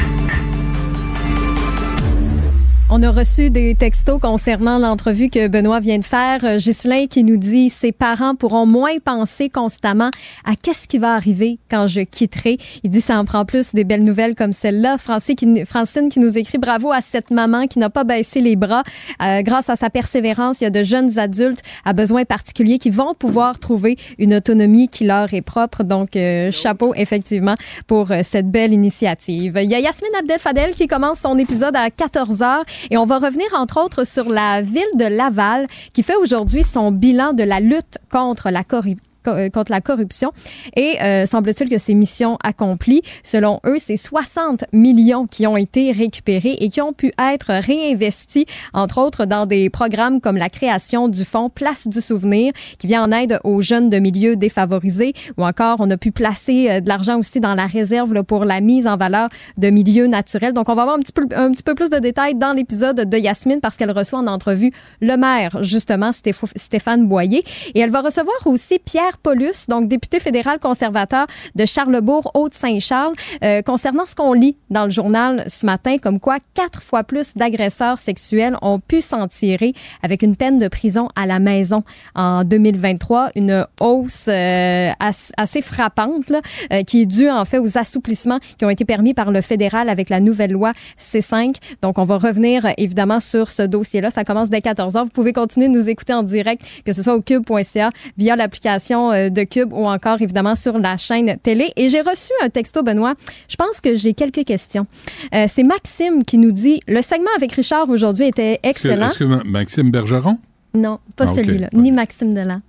On 2.93 3.01
a 3.03 3.09
reçu 3.09 3.51
des 3.51 3.73
textos 3.73 4.19
concernant 4.19 4.77
l'entrevue 4.77 5.29
que 5.29 5.47
Benoît 5.47 5.79
vient 5.79 5.97
de 5.97 6.03
faire. 6.03 6.57
Ghislain 6.57 7.07
qui 7.07 7.23
nous 7.23 7.37
dit 7.37 7.69
ses 7.69 7.93
parents 7.93 8.35
pourront 8.35 8.65
moins 8.65 8.99
penser 8.99 9.49
constamment 9.49 10.11
à 10.43 10.57
qu'est-ce 10.61 10.89
qui 10.89 10.97
va 10.97 11.13
arriver 11.13 11.57
quand 11.69 11.87
je 11.87 12.01
quitterai. 12.01 12.57
Il 12.83 12.89
dit 12.89 12.99
ça 12.99 13.17
en 13.17 13.23
prend 13.23 13.45
plus 13.45 13.73
des 13.73 13.85
belles 13.85 14.03
nouvelles 14.03 14.35
comme 14.35 14.51
celle-là. 14.51 14.97
Francine 14.97 16.09
qui, 16.09 16.19
nous 16.19 16.37
écrit 16.37 16.57
bravo 16.57 16.91
à 16.91 16.99
cette 16.99 17.31
maman 17.31 17.67
qui 17.67 17.79
n'a 17.79 17.89
pas 17.89 18.03
baissé 18.03 18.41
les 18.41 18.57
bras. 18.57 18.83
Euh, 19.21 19.41
grâce 19.41 19.69
à 19.69 19.77
sa 19.77 19.89
persévérance, 19.89 20.59
il 20.59 20.65
y 20.65 20.67
a 20.67 20.69
de 20.69 20.83
jeunes 20.83 21.17
adultes 21.17 21.61
à 21.85 21.93
besoins 21.93 22.25
particuliers 22.25 22.77
qui 22.77 22.89
vont 22.89 23.13
pouvoir 23.13 23.57
trouver 23.57 23.95
une 24.19 24.33
autonomie 24.33 24.89
qui 24.89 25.05
leur 25.05 25.33
est 25.33 25.41
propre. 25.41 25.83
Donc 25.83 26.17
euh, 26.17 26.51
chapeau 26.51 26.93
effectivement 26.95 27.55
pour 27.87 28.11
euh, 28.11 28.19
cette 28.23 28.51
belle 28.51 28.73
initiative. 28.73 29.57
Il 29.63 29.71
y 29.71 29.75
a 29.75 29.79
Yasmine 29.79 30.11
Abdel 30.19 30.39
Fadel 30.39 30.73
qui 30.73 30.87
commence 30.87 31.19
son 31.19 31.37
épisode 31.37 31.77
à 31.77 31.89
14 31.89 32.41
heures. 32.41 32.65
Et 32.89 32.97
on 32.97 33.05
va 33.05 33.19
revenir, 33.19 33.45
entre 33.53 33.83
autres, 33.83 34.05
sur 34.05 34.29
la 34.29 34.61
ville 34.61 34.83
de 34.95 35.05
Laval 35.05 35.67
qui 35.93 36.03
fait 36.03 36.15
aujourd'hui 36.15 36.63
son 36.63 36.91
bilan 36.91 37.33
de 37.33 37.43
la 37.43 37.59
lutte 37.59 37.97
contre 38.11 38.49
la 38.49 38.63
corruption 38.63 39.01
co- 39.03 39.10
contre 39.23 39.71
la 39.71 39.81
corruption. 39.81 40.31
Et 40.75 41.01
euh, 41.01 41.25
semble-t-il 41.25 41.69
que 41.69 41.77
ces 41.77 41.93
missions 41.93 42.37
accomplies, 42.43 43.01
selon 43.23 43.59
eux, 43.65 43.77
c'est 43.77 43.97
60 43.97 44.65
millions 44.73 45.27
qui 45.27 45.47
ont 45.47 45.57
été 45.57 45.91
récupérés 45.91 46.57
et 46.59 46.69
qui 46.69 46.81
ont 46.81 46.93
pu 46.93 47.11
être 47.21 47.51
réinvestis, 47.53 48.45
entre 48.73 48.99
autres, 48.99 49.25
dans 49.25 49.45
des 49.45 49.69
programmes 49.69 50.21
comme 50.21 50.37
la 50.37 50.49
création 50.49 51.07
du 51.07 51.25
fonds 51.25 51.49
Place 51.49 51.87
du 51.87 52.01
Souvenir, 52.01 52.53
qui 52.79 52.87
vient 52.87 53.03
en 53.03 53.11
aide 53.11 53.39
aux 53.43 53.61
jeunes 53.61 53.89
de 53.89 53.97
milieux 53.99 54.35
défavorisés, 54.35 55.13
ou 55.37 55.43
encore 55.43 55.77
on 55.79 55.89
a 55.89 55.97
pu 55.97 56.11
placer 56.11 56.69
euh, 56.69 56.79
de 56.81 56.87
l'argent 56.87 57.17
aussi 57.19 57.39
dans 57.39 57.55
la 57.55 57.65
réserve 57.65 58.23
pour 58.23 58.45
la 58.45 58.61
mise 58.61 58.87
en 58.87 58.97
valeur 58.97 59.29
de 59.57 59.69
milieux 59.69 60.07
naturels. 60.07 60.53
Donc, 60.53 60.69
on 60.69 60.75
va 60.75 60.83
avoir 60.83 60.97
un 60.97 61.01
petit 61.01 61.11
peu, 61.11 61.25
un 61.35 61.51
petit 61.51 61.63
peu 61.63 61.75
plus 61.75 61.89
de 61.89 61.97
détails 61.99 62.35
dans 62.35 62.53
l'épisode 62.53 63.09
de 63.09 63.17
Yasmine 63.17 63.61
parce 63.61 63.77
qu'elle 63.77 63.91
reçoit 63.91 64.19
en 64.19 64.27
entrevue 64.27 64.71
le 65.01 65.15
maire, 65.17 65.61
justement, 65.61 66.11
Stéph- 66.11 66.51
Stéphane 66.55 67.07
Boyer. 67.07 67.43
Et 67.75 67.79
elle 67.79 67.91
va 67.91 68.01
recevoir 68.01 68.35
aussi 68.45 68.79
Pierre 68.79 69.10
Paulus, 69.17 69.67
donc 69.67 69.87
député 69.87 70.19
fédéral 70.19 70.59
conservateur 70.59 71.27
de 71.55 71.65
Charlebourg, 71.65 72.31
Haute-Saint-Charles, 72.33 73.13
euh, 73.43 73.61
concernant 73.61 74.05
ce 74.05 74.15
qu'on 74.15 74.33
lit 74.33 74.57
dans 74.69 74.85
le 74.85 74.91
journal 74.91 75.45
ce 75.47 75.65
matin, 75.65 75.97
comme 75.97 76.19
quoi 76.19 76.37
quatre 76.53 76.81
fois 76.81 77.03
plus 77.03 77.35
d'agresseurs 77.35 77.99
sexuels 77.99 78.55
ont 78.61 78.79
pu 78.79 79.01
s'en 79.01 79.27
tirer 79.27 79.73
avec 80.03 80.21
une 80.21 80.35
peine 80.35 80.57
de 80.59 80.67
prison 80.67 81.09
à 81.15 81.25
la 81.25 81.39
maison 81.39 81.83
en 82.15 82.43
2023, 82.43 83.31
une 83.35 83.65
hausse 83.79 84.27
euh, 84.27 84.91
as- 84.99 85.31
assez 85.37 85.61
frappante 85.61 86.29
là, 86.29 86.41
euh, 86.73 86.83
qui 86.83 87.01
est 87.01 87.05
due 87.05 87.29
en 87.29 87.45
fait 87.45 87.59
aux 87.59 87.77
assouplissements 87.77 88.39
qui 88.57 88.65
ont 88.65 88.69
été 88.69 88.85
permis 88.85 89.13
par 89.13 89.31
le 89.31 89.41
fédéral 89.41 89.89
avec 89.89 90.09
la 90.09 90.19
nouvelle 90.19 90.51
loi 90.51 90.73
C5. 90.99 91.55
Donc 91.81 91.97
on 91.97 92.03
va 92.03 92.17
revenir 92.17 92.67
évidemment 92.77 93.19
sur 93.19 93.49
ce 93.49 93.63
dossier-là. 93.63 94.11
Ça 94.11 94.23
commence 94.23 94.49
dès 94.49 94.61
14 94.61 94.93
h 94.95 95.03
Vous 95.03 95.09
pouvez 95.09 95.33
continuer 95.33 95.67
de 95.67 95.73
nous 95.73 95.89
écouter 95.89 96.13
en 96.13 96.23
direct, 96.23 96.61
que 96.85 96.93
ce 96.93 97.03
soit 97.03 97.15
au 97.15 97.21
cube.ca, 97.21 97.89
via 98.17 98.35
l'application 98.35 99.00
euh, 99.11 99.29
de 99.29 99.43
Cube 99.43 99.73
ou 99.73 99.87
encore 99.87 100.21
évidemment 100.21 100.55
sur 100.55 100.77
la 100.77 100.97
chaîne 100.97 101.35
télé. 101.41 101.71
Et 101.75 101.89
j'ai 101.89 102.01
reçu 102.01 102.31
un 102.43 102.49
texto, 102.49 102.83
Benoît. 102.83 103.15
Je 103.49 103.55
pense 103.55 103.81
que 103.81 103.95
j'ai 103.95 104.13
quelques 104.13 104.45
questions. 104.45 104.85
Euh, 105.33 105.45
C'est 105.49 105.63
Maxime 105.63 106.23
qui 106.23 106.37
nous 106.37 106.51
dit 106.51 106.79
le 106.87 107.01
segment 107.01 107.31
avec 107.35 107.51
Richard 107.53 107.89
aujourd'hui 107.89 108.27
était 108.27 108.59
Est-ce 108.61 108.83
que, 108.83 108.87
excellent. 108.89 109.07
est-ce 109.09 109.17
que 109.17 109.23
Ma- 109.23 109.43
Maxime 109.43 109.89
Bergeron? 109.89 110.37
Non, 110.75 110.99
pas 111.15 111.25
Ah, 111.27 111.33
celui-là. 111.35 111.69
Ni 111.73 111.91
Maxime 111.91 112.33
Delan. 112.33 112.61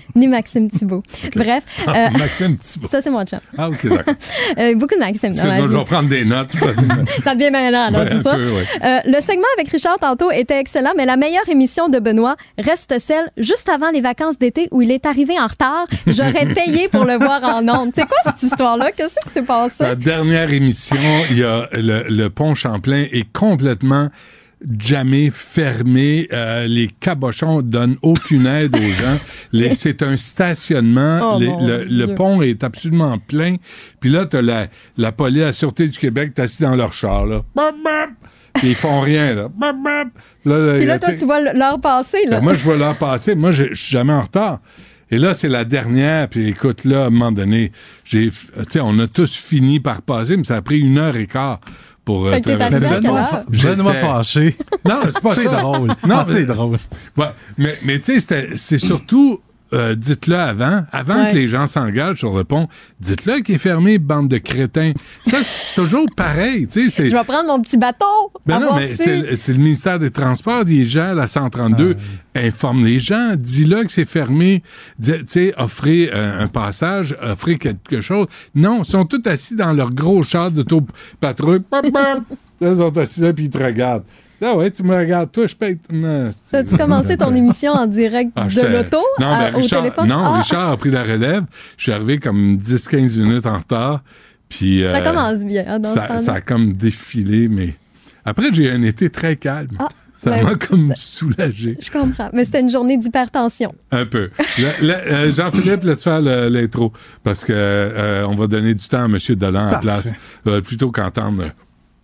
ni 0.14 0.28
Maxime 0.28 0.70
Thibault. 0.70 1.02
Bref. 1.36 1.64
Ah, 1.86 2.06
euh, 2.06 2.18
Maxime 2.18 2.56
Thibault. 2.62 2.88
Ça, 2.88 3.02
c'est 3.02 3.10
mon 3.10 3.24
chum. 3.24 3.38
Ah, 3.56 3.68
OK, 3.68 3.86
d'accord. 3.86 4.14
Euh, 4.58 4.74
beaucoup 4.74 4.94
de 4.94 5.00
Maxime 5.00 5.34
dans 5.34 5.44
ma 5.44 5.60
je 5.60 5.76
vais 5.76 5.84
prendre 5.84 6.08
des 6.08 6.24
notes. 6.24 6.50
Ça 7.22 7.34
devient 7.34 7.50
maintenant, 7.50 7.86
alors, 7.86 8.08
tout 8.08 8.22
ça. 8.22 8.36
peu, 8.36 8.44
ouais. 8.44 8.64
Euh, 8.84 8.98
le 9.06 9.20
segment 9.20 9.46
avec 9.56 9.68
Richard 9.70 9.98
tantôt 9.98 10.30
était 10.30 10.58
excellent, 10.58 10.92
mais 10.96 11.06
la 11.06 11.16
meilleure 11.16 11.48
émission 11.48 11.88
de 11.88 11.98
Benoît 11.98 12.36
reste 12.58 12.98
celle 12.98 13.30
juste 13.36 13.68
avant 13.68 13.90
les 13.90 14.00
vacances 14.00 14.38
d'été 14.38 14.68
où 14.70 14.82
il 14.82 14.90
est 14.90 15.06
arrivé 15.06 15.38
en 15.38 15.46
retard. 15.46 15.86
J'aurais 16.06 16.46
payé 16.46 16.88
pour 16.88 17.04
le 17.04 17.14
voir 17.14 17.42
en 17.44 17.68
ondes. 17.68 17.92
C'est 17.94 18.06
quoi 18.06 18.18
cette 18.26 18.42
histoire-là? 18.42 18.92
Qu'est-ce 18.92 19.14
qui 19.26 19.32
s'est 19.34 19.42
passé? 19.42 19.74
La 19.80 19.94
dernière 19.94 20.52
émission, 20.52 20.96
il 21.30 21.38
y 21.38 21.44
a 21.44 21.68
le, 21.74 22.04
le 22.08 22.30
pont 22.30 22.54
Champlain 22.54 23.04
est 23.12 23.30
complètement 23.32 24.08
jamais 24.78 25.30
fermé. 25.30 26.28
Euh, 26.32 26.66
les 26.66 26.88
cabochons 26.88 27.62
donnent 27.62 27.96
aucune 28.02 28.46
aide 28.46 28.74
aux 28.76 28.78
gens. 29.02 29.18
Les- 29.52 29.74
C'est 29.74 30.02
un 30.02 30.16
stationnement. 30.16 31.36
Oh, 31.36 31.38
Les- 31.40 31.84
le, 31.88 32.14
pont 32.14 32.42
est 32.42 32.62
absolument 32.64 33.18
plein. 33.18 33.56
Puis 34.00 34.10
là, 34.10 34.26
t'as 34.26 34.42
la, 34.42 34.66
la 34.96 35.12
police, 35.12 35.40
la 35.42 35.52
Sûreté 35.52 35.88
du 35.88 35.98
Québec, 35.98 36.32
t'es 36.34 36.42
assis 36.42 36.62
dans 36.62 36.76
leur 36.76 36.92
char, 36.92 37.26
là. 37.26 37.42
Bap. 37.54 37.70
Puis 38.54 38.68
ils 38.68 38.74
font 38.74 39.00
rien, 39.00 39.34
là. 39.34 39.48
Bap, 39.48 39.76
bap. 39.82 40.08
Là, 40.44 40.76
Puis 40.76 40.86
là, 40.86 40.98
toi, 40.98 41.12
tu 41.12 41.24
vois 41.24 41.40
l'heure 41.52 41.80
passer, 41.80 42.24
là. 42.26 42.38
ben, 42.38 42.44
moi, 42.44 42.54
je 42.54 42.62
vois 42.62 42.76
l'heure 42.76 42.98
passer. 42.98 43.34
Moi, 43.34 43.50
je 43.50 43.72
suis 43.74 43.92
jamais 43.92 44.12
en 44.12 44.22
retard. 44.22 44.60
Et 45.10 45.18
là, 45.18 45.34
c'est 45.34 45.48
la 45.48 45.64
dernière. 45.64 46.28
Puis 46.28 46.48
écoute, 46.48 46.84
là, 46.84 47.04
à 47.04 47.06
un 47.06 47.10
moment 47.10 47.32
donné, 47.32 47.72
j'ai, 48.04 48.28
f- 48.28 48.46
tu 48.64 48.72
sais, 48.72 48.80
on 48.80 48.98
a 48.98 49.06
tous 49.06 49.34
fini 49.36 49.78
par 49.80 50.02
passer, 50.02 50.36
mais 50.36 50.44
ça 50.44 50.56
a 50.56 50.62
pris 50.62 50.80
une 50.80 50.96
heure 50.98 51.16
et 51.16 51.26
quart 51.26 51.60
pour 52.04 52.26
euh, 52.26 52.32
à 52.32 52.40
quelle 52.40 52.58
Benoît 52.58 53.44
Benoît 53.48 53.94
fâché. 53.94 54.56
Non, 54.88 54.94
c'est 55.02 55.20
pas 55.20 55.34
drôle. 55.34 55.88
Non, 56.06 56.16
Ah, 56.18 56.24
c'est 56.26 56.40
mais- 56.40 56.44
drôle. 56.46 56.78
Ouais, 57.16 57.26
mais, 57.58 57.78
mais 57.84 57.98
tu 57.98 58.06
sais, 58.06 58.20
c'était- 58.20 58.50
c'est 58.56 58.78
surtout. 58.78 59.40
Euh, 59.72 59.94
dites-le 59.94 60.36
avant, 60.36 60.84
avant 60.92 61.22
Ouais. 61.24 61.30
que 61.30 61.34
les 61.36 61.48
gens 61.48 61.66
s'engagent 61.66 62.18
sur 62.18 62.36
le 62.36 62.44
pont, 62.44 62.68
dites-le 63.00 63.40
qu'il 63.40 63.54
est 63.54 63.58
fermé, 63.58 63.98
bande 63.98 64.28
de 64.28 64.38
crétins. 64.38 64.92
Ça, 65.26 65.38
c'est 65.42 65.74
toujours 65.80 66.06
pareil, 66.16 66.66
tu 66.66 66.84
sais. 66.84 66.90
c'est- 66.90 67.06
Je 67.06 67.16
vais 67.16 67.24
prendre 67.24 67.48
mon 67.48 67.60
petit 67.60 67.76
bateau. 67.78 68.04
ben 68.46 68.58
non, 68.60 68.76
mais 68.76 68.88
c'est 68.94 69.48
le- 69.48 69.58
ministère 69.58 69.98
des 69.98 70.10
Transports, 70.10 70.64
les 70.64 70.84
gens, 70.84 71.12
la 71.14 71.26
132, 71.26 71.96
informe 72.34 72.84
les 72.84 72.98
gens, 72.98 73.34
dis-le 73.36 73.84
que 73.84 73.92
c'est 73.92 74.04
fermé, 74.04 74.62
dis- 74.98 75.12
tu 75.12 75.24
sais, 75.28 75.54
offrez 75.56 76.10
euh, 76.12 76.42
un 76.44 76.48
passage, 76.48 77.16
offrez 77.22 77.58
quelque 77.58 78.00
chose. 78.00 78.26
Non, 78.54 78.82
ils 78.82 78.90
sont 78.90 79.04
tous 79.04 79.22
assis 79.28 79.54
dans 79.56 79.72
leur 79.72 79.90
gros 79.92 80.22
char 80.22 80.50
d'auto-patrouille. 80.50 81.60
Bap, 81.70 81.90
bap. 81.90 82.18
Là, 82.62 82.70
ils 82.70 82.76
sont 82.76 82.96
assis 82.98 83.20
là, 83.20 83.32
puis 83.32 83.44
ils 83.44 83.50
te 83.50 83.58
regardent. 83.58 84.04
Ah 84.44 84.56
ouais, 84.56 84.70
tu 84.70 84.82
me 84.82 84.96
regardes, 84.96 85.30
toi, 85.30 85.46
je 85.46 85.54
paye. 85.54 85.78
Non, 85.92 86.30
c'est- 86.44 86.56
As-tu 86.56 86.76
commencé 86.76 87.16
ton 87.16 87.34
émission 87.34 87.72
en 87.72 87.86
direct 87.86 88.32
Ah, 88.34 88.46
de 88.46 88.66
l'auto 88.66 88.98
non, 89.20 89.26
à- 89.26 89.38
ben, 89.50 89.54
au 89.54 89.58
Richard, 89.58 89.82
téléphone? 89.82 90.08
Non, 90.08 90.18
Ah, 90.24 90.38
Richard 90.38 90.70
a 90.72 90.76
pris 90.76 90.90
la 90.90 91.02
relève. 91.04 91.44
Je 91.76 91.82
suis 91.84 91.92
arrivé 91.92 92.18
comme 92.18 92.56
10-15 92.56 93.16
minutes 93.16 93.46
en 93.46 93.58
retard. 93.58 94.02
Puis, 94.48 94.82
Ça 94.82 94.96
euh, 94.98 95.00
commence 95.04 95.44
bien, 95.44 95.64
hein, 95.66 95.78
dans 95.78 95.88
ça, 95.88 96.18
ça 96.18 96.34
a 96.34 96.40
comme 96.40 96.72
défilé, 96.74 97.48
mais 97.48 97.74
après, 98.24 98.46
j'ai 98.52 98.64
eu 98.66 98.70
un 98.70 98.82
été 98.82 99.08
très 99.10 99.36
calme. 99.36 99.76
Ah, 99.78 99.88
ça 100.18 100.30
ben, 100.30 100.42
m'a 100.44 100.54
comme 100.56 100.92
soulagé. 100.94 101.76
Je 101.80 101.90
comprends. 101.90 102.28
Mais 102.32 102.44
c'était 102.44 102.60
une 102.60 102.68
journée 102.70 102.98
d'hypertension. 102.98 103.72
Un 103.92 104.06
peu. 104.06 104.28
Euh, 104.60 105.32
Jean-Philippe, 105.32 105.84
laisse 105.84 106.02
faire 106.04 106.20
l'intro, 106.20 106.92
parce 107.22 107.44
que 107.44 107.52
euh, 107.54 108.26
on 108.28 108.34
va 108.34 108.46
donner 108.46 108.74
du 108.74 108.86
temps 108.88 109.02
à 109.04 109.06
M. 109.06 109.16
Dolan 109.36 109.68
à 109.68 109.70
la 109.72 109.78
place, 109.78 110.12
euh, 110.48 110.60
plutôt 110.60 110.90
qu'entendre... 110.90 111.44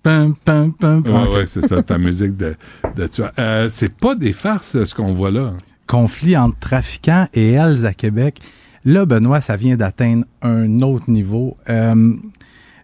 Pam, 0.09 0.35
pam, 0.43 0.72
pam, 0.72 1.02
pam. 1.02 1.28
Ouais, 1.28 1.44
c'est 1.44 1.66
ça, 1.68 1.82
ta 1.82 1.98
musique 1.98 2.35
de, 2.35 2.55
de 2.97 3.06
tueur. 3.09 3.30
Euh, 3.39 3.68
c'est 3.68 3.94
pas 3.94 4.14
des 4.14 4.32
farces, 4.32 4.82
ce 4.85 4.94
qu'on 4.94 5.12
voit 5.12 5.30
là. 5.30 5.52
conflit 5.86 6.35
entre 6.35 6.59
trafiquants 6.59 7.28
et 7.35 7.52
Hells 7.52 7.85
à 7.85 7.93
Québec. 7.93 8.40
Là, 8.86 9.05
Benoît, 9.05 9.43
ça 9.43 9.56
vient 9.56 9.76
d'atteindre 9.76 10.24
un 10.40 10.80
autre 10.80 11.10
niveau. 11.10 11.59
Euh, 11.68 12.14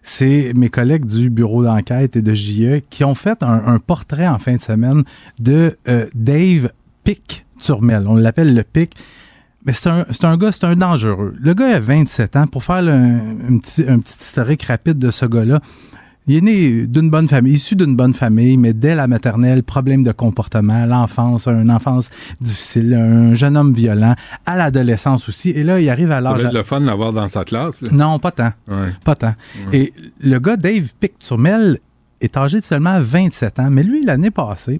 c'est 0.03 0.53
mes 0.55 0.69
collègues 0.69 1.07
du 1.07 1.31
bureau 1.31 1.63
d'enquête 1.63 2.15
et 2.15 2.21
de 2.21 2.33
JE 2.35 2.81
qui 2.91 3.03
ont 3.03 3.15
fait 3.15 3.41
un, 3.41 3.63
un 3.65 3.79
portrait 3.79 4.27
en 4.27 4.37
fin 4.37 4.55
de 4.57 4.61
semaine 4.61 5.01
de 5.39 5.75
euh, 5.87 6.05
Dave 6.13 6.69
Pic 7.03 7.43
Turmel. 7.59 8.05
On 8.07 8.17
l'appelle 8.17 8.53
le 8.53 8.61
Pic. 8.61 8.95
Mais 9.65 9.73
c'est 9.73 9.89
un, 9.89 10.05
c'est 10.11 10.25
un 10.25 10.37
gars, 10.37 10.51
c'est 10.51 10.65
un 10.65 10.75
dangereux. 10.75 11.33
Le 11.39 11.55
gars 11.55 11.75
a 11.77 11.79
27 11.79 12.35
ans. 12.35 12.45
Pour 12.45 12.63
faire 12.63 12.83
le- 12.83 12.91
un, 12.91 13.19
un 13.49 13.57
petit, 13.57 13.83
un 13.87 13.97
petit 13.97 14.17
historique 14.19 14.61
rapide 14.61 14.99
de 14.99 15.09
ce 15.09 15.25
gars-là, 15.25 15.59
il 16.27 16.37
est 16.37 16.41
né 16.41 16.87
d'une 16.87 17.09
bonne 17.09 17.27
famille, 17.27 17.53
issu 17.53 17.75
d'une 17.75 17.95
bonne 17.95 18.13
famille, 18.13 18.57
mais 18.57 18.73
dès 18.73 18.95
la 18.95 19.07
maternelle, 19.07 19.61
problème 19.63 20.01
de 20.03 20.11
comportement, 20.11 20.85
l'enfance, 20.85 21.47
une 21.47 21.69
enfance 21.71 22.09
difficile, 22.41 22.93
un 22.95 23.33
jeune 23.35 23.55
homme 23.57 23.73
violent, 23.73 24.15
à 24.45 24.57
l'adolescence 24.57 25.29
aussi. 25.29 25.51
Et 25.51 25.63
là, 25.63 25.79
il 25.79 25.89
arrive 25.89 26.11
à 26.11 26.15
Ça 26.15 26.21
l'âge... 26.21 26.41
va 26.41 26.47
être 26.49 26.55
le 26.55 26.63
fun 26.63 26.81
de 26.81 26.85
l'avoir 26.87 27.13
dans 27.13 27.27
sa 27.27 27.43
classe. 27.45 27.81
là. 27.81 27.89
Non, 27.91 28.17
pas 28.19 28.31
tant. 28.31 28.51
Ouais. 28.67 28.89
Pas 29.03 29.15
tant. 29.15 29.35
Et 29.71 29.93
le 30.19 30.39
gars, 30.39 30.57
Dave 30.57 30.93
Pic-Turmel, 30.99 31.79
est 32.21 32.37
âgé 32.37 32.59
de 32.59 32.65
seulement 32.65 32.97
27 32.99 33.59
ans, 33.59 33.69
mais 33.69 33.83
lui, 33.83 34.03
l'année 34.03 34.31
passée, 34.31 34.79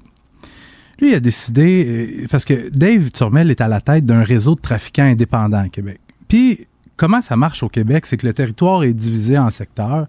lui, 0.99 1.11
il 1.11 1.15
a 1.15 1.19
décidé, 1.19 2.21
euh, 2.23 2.27
parce 2.31 2.45
que 2.45 2.69
Dave 2.69 3.11
Turmel 3.11 3.51
est 3.51 3.61
à 3.61 3.67
la 3.67 3.81
tête 3.81 4.05
d'un 4.05 4.23
réseau 4.23 4.55
de 4.55 4.61
trafiquants 4.61 5.03
indépendants 5.03 5.59
à 5.65 5.69
Québec. 5.69 5.99
Puis, 6.27 6.65
comment 6.95 7.21
ça 7.21 7.35
marche 7.35 7.61
au 7.63 7.69
Québec? 7.69 8.05
C'est 8.05 8.15
que 8.17 8.25
le 8.25 8.33
territoire 8.33 8.83
est 8.83 8.93
divisé 8.93 9.37
en 9.37 9.49
secteurs. 9.49 10.07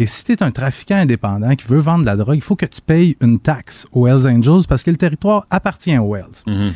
Et 0.00 0.06
si 0.06 0.24
tu 0.24 0.32
es 0.32 0.42
un 0.42 0.50
trafiquant 0.50 0.96
indépendant 0.96 1.54
qui 1.54 1.66
veut 1.66 1.78
vendre 1.78 2.00
de 2.00 2.06
la 2.06 2.16
drogue, 2.16 2.36
il 2.36 2.40
faut 2.40 2.56
que 2.56 2.64
tu 2.64 2.80
payes 2.80 3.18
une 3.20 3.38
taxe 3.38 3.86
aux 3.92 4.06
Hells 4.06 4.26
Angels 4.26 4.62
parce 4.66 4.82
que 4.82 4.90
le 4.90 4.96
territoire 4.96 5.46
appartient 5.50 5.96
aux 5.98 6.16
Hells. 6.16 6.24
Mhm. 6.46 6.72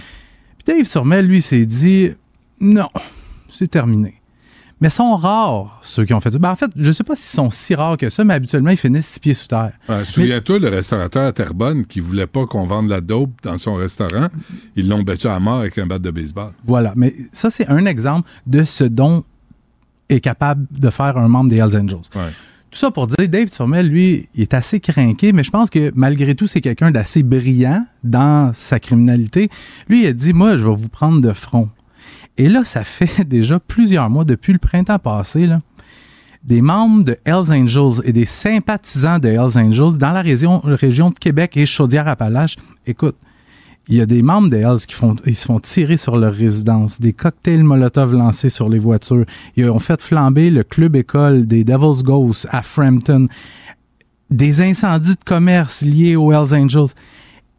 Puis 0.59 0.65
Dave 0.67 0.87
Turmel, 0.87 1.27
lui, 1.27 1.41
s'est 1.41 1.65
dit 1.65 2.11
non, 2.61 2.91
c'est 3.49 3.69
terminé. 3.69 4.21
Mais 4.83 4.91
sont 4.91 5.17
rares 5.17 5.79
ceux 5.81 6.05
qui 6.05 6.13
ont 6.13 6.21
fait 6.21 6.33
ça. 6.33 6.39
Ben, 6.39 6.51
en 6.51 6.57
fait, 6.57 6.71
je 6.77 6.93
sais 6.93 7.03
pas 7.03 7.17
s'ils 7.17 7.35
sont 7.35 7.51
si 7.51 7.75
rares 7.75 7.97
que 7.97 8.11
ça, 8.11 8.25
mais 8.25 8.35
habituellement, 8.35 8.73
ils 8.73 8.77
finissent 8.77 9.07
six 9.07 9.21
pieds 9.21 9.33
sous 9.33 9.47
terre. 9.47 9.73
Souviens-toi, 10.05 10.59
le 10.59 10.69
restaurateur 10.69 11.27
à 11.27 11.33
Terrebonne 11.33 11.87
qui 11.87 12.01
voulait 12.01 12.27
pas 12.27 12.45
qu'on 12.47 12.67
vende 12.67 12.91
la 12.91 13.01
dope 13.01 13.31
dans 13.43 13.57
son 13.57 13.77
restaurant, 13.77 14.29
ils 14.77 14.87
l'ont 14.87 15.03
battu 15.03 15.29
à 15.29 15.41
mort 15.41 15.61
avec 15.61 15.79
un 15.79 15.87
bat 15.87 15.99
de 15.99 16.11
baseball. 16.11 16.53
Voilà. 16.65 16.93
Mais 16.95 17.15
ça, 17.33 17.51
c'est 17.51 17.69
un 17.69 17.87
exemple 17.87 18.29
de 18.47 18.65
ce 18.65 18.85
dont 18.85 19.25
est 20.11 20.21
capable 20.21 20.67
de 20.71 20.91
faire 20.91 21.17
un 21.17 21.29
membre 21.29 21.49
des 21.49 21.57
Hells 21.57 21.77
Angels. 21.79 22.11
Tout 22.75 22.81
ça 22.81 22.91
pour 22.91 23.07
dire, 23.07 23.29
Dave 23.29 23.51
Turmel, 23.51 23.87
lui, 23.87 24.29
est 24.37 24.53
assez 24.53 24.81
craqué, 24.81 25.33
mais 25.33 25.45
je 25.45 25.53
pense 25.53 25.71
que 25.71 25.93
malgré 25.95 26.35
tout, 26.35 26.49
c'est 26.49 26.61
quelqu'un 26.61 26.91
d'assez 26.91 27.23
brillant 27.23 27.87
dans 28.03 28.53
sa 28.53 28.81
criminalité. 28.81 29.49
Lui, 29.89 30.03
il 30.03 30.07
a 30.09 30.13
dit, 30.13 30.33
moi, 30.33 30.57
je 30.57 30.67
vais 30.67 30.75
vous 30.75 30.89
prendre 30.89 31.21
de 31.21 31.33
front. 31.33 31.69
Et 32.37 32.49
là, 32.49 32.65
ça 32.65 32.83
fait 32.83 33.23
déjà 33.29 33.61
plusieurs 33.61 34.11
mois, 34.11 34.25
depuis 34.25 34.53
le 34.53 34.59
printemps 34.59 34.99
passé, 34.99 35.47
là, 35.47 35.61
des 36.43 36.63
membres 36.63 37.05
de 37.05 37.17
Hells 37.25 37.53
Angels 37.53 38.03
et 38.03 38.13
des 38.13 38.27
sympathisants 38.27 39.21
de 39.21 39.29
Hells 39.29 39.57
Angels 39.57 39.97
dans 39.97 40.11
la 40.11 40.23
région, 40.23 40.59
région 40.65 41.11
de 41.11 41.19
Québec 41.21 41.57
et 41.57 41.67
Chaudière-Appalaches, 41.67 42.57
écoute, 42.89 43.15
il 43.89 43.97
y 43.97 44.01
a 44.01 44.07
des 44.07 44.23
membres 44.23 44.49
des 44.49 44.61
Hells 44.61 44.87
qui 44.87 44.95
font, 44.95 45.17
ils 45.27 45.37
se 45.37 45.45
font 45.45 45.61
tirer 45.61 45.97
sur 45.97 46.17
leur 46.17 46.33
résidence, 46.33 47.01
des 47.01 47.13
cocktails 47.13 47.65
Molotov 47.65 48.15
lancés 48.15 48.49
sur 48.49 48.69
les 48.69 48.79
voitures. 48.79 49.27
Ils 49.57 49.69
ont 49.71 49.79
fait 49.79 50.01
flamber 50.01 50.51
le 50.51 50.63
club 50.63 50.97
école 50.97 51.47
des 51.47 51.65
Devil's 51.65 52.03
Ghosts 52.03 52.49
à 52.51 52.63
Frampton. 52.63 53.27
Des 54.31 54.63
incendies 54.63 55.17
de 55.17 55.25
commerce 55.25 55.83
liés 55.83 56.17
aux 56.17 56.33
Hells 56.33 56.55
Angels. 56.55 56.95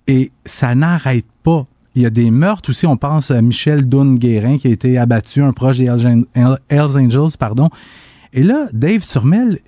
Et 0.08 0.32
ça 0.46 0.74
n'arrête 0.74 1.28
pas. 1.44 1.68
Il 1.94 2.02
y 2.02 2.06
a 2.06 2.10
des 2.10 2.32
meurtres 2.32 2.72
aussi. 2.72 2.88
On 2.88 2.98
pense 2.98 3.30
à 3.30 3.42
Michel 3.42 3.88
Dunn-Guérin 3.88 4.58
qui 4.58 4.68
a 4.68 4.72
été 4.72 4.98
abattu, 4.98 5.44
un 5.44 5.54
proche 5.54 5.78
des 5.78 5.86
Hells 5.86 6.98
Angels, 6.98 7.38
pardon. 7.40 7.70
Et 8.34 8.44
là, 8.44 8.68
Dave 8.74 9.06
Turmel, 9.06 9.60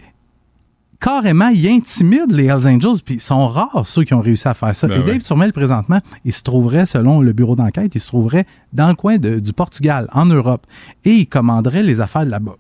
carrément, 1.00 1.48
il 1.50 1.68
intimide 1.68 2.32
les 2.32 2.46
Hells 2.46 2.68
Angels, 2.68 3.02
puis 3.06 3.16
ils 3.16 3.22
sont 3.22 3.48
rares 3.48 3.88
ceux 3.88 4.04
qui 4.04 4.14
ont 4.14 4.22
réussi 4.22 4.48
à 4.48 4.54
faire 4.54 4.76
ça. 4.76 4.88
Ben 4.88 4.96
Et 4.96 5.00
ouais. 5.04 5.06
Dave 5.14 5.22
Turmel, 5.24 5.54
présentement, 5.54 6.00
il 6.26 6.34
se 6.34 6.44
trouverait, 6.44 6.86
selon 6.86 7.22
le 7.22 7.34
bureau 7.34 7.56
d'enquête, 7.56 7.94
il 7.96 8.02
se 8.02 8.08
trouverait 8.08 8.46
dans 8.74 8.90
le 8.90 8.96
coin 8.96 9.18
de- 9.18 9.40
du 9.40 9.54
Portugal, 9.54 10.08
en 10.14 10.26
Europe, 10.26 10.66
et 11.06 11.12
il 11.12 11.28
commanderait 11.28 11.84
les 11.84 12.02
affaires 12.02 12.26
de 12.26 12.32
là-bas. 12.32 12.56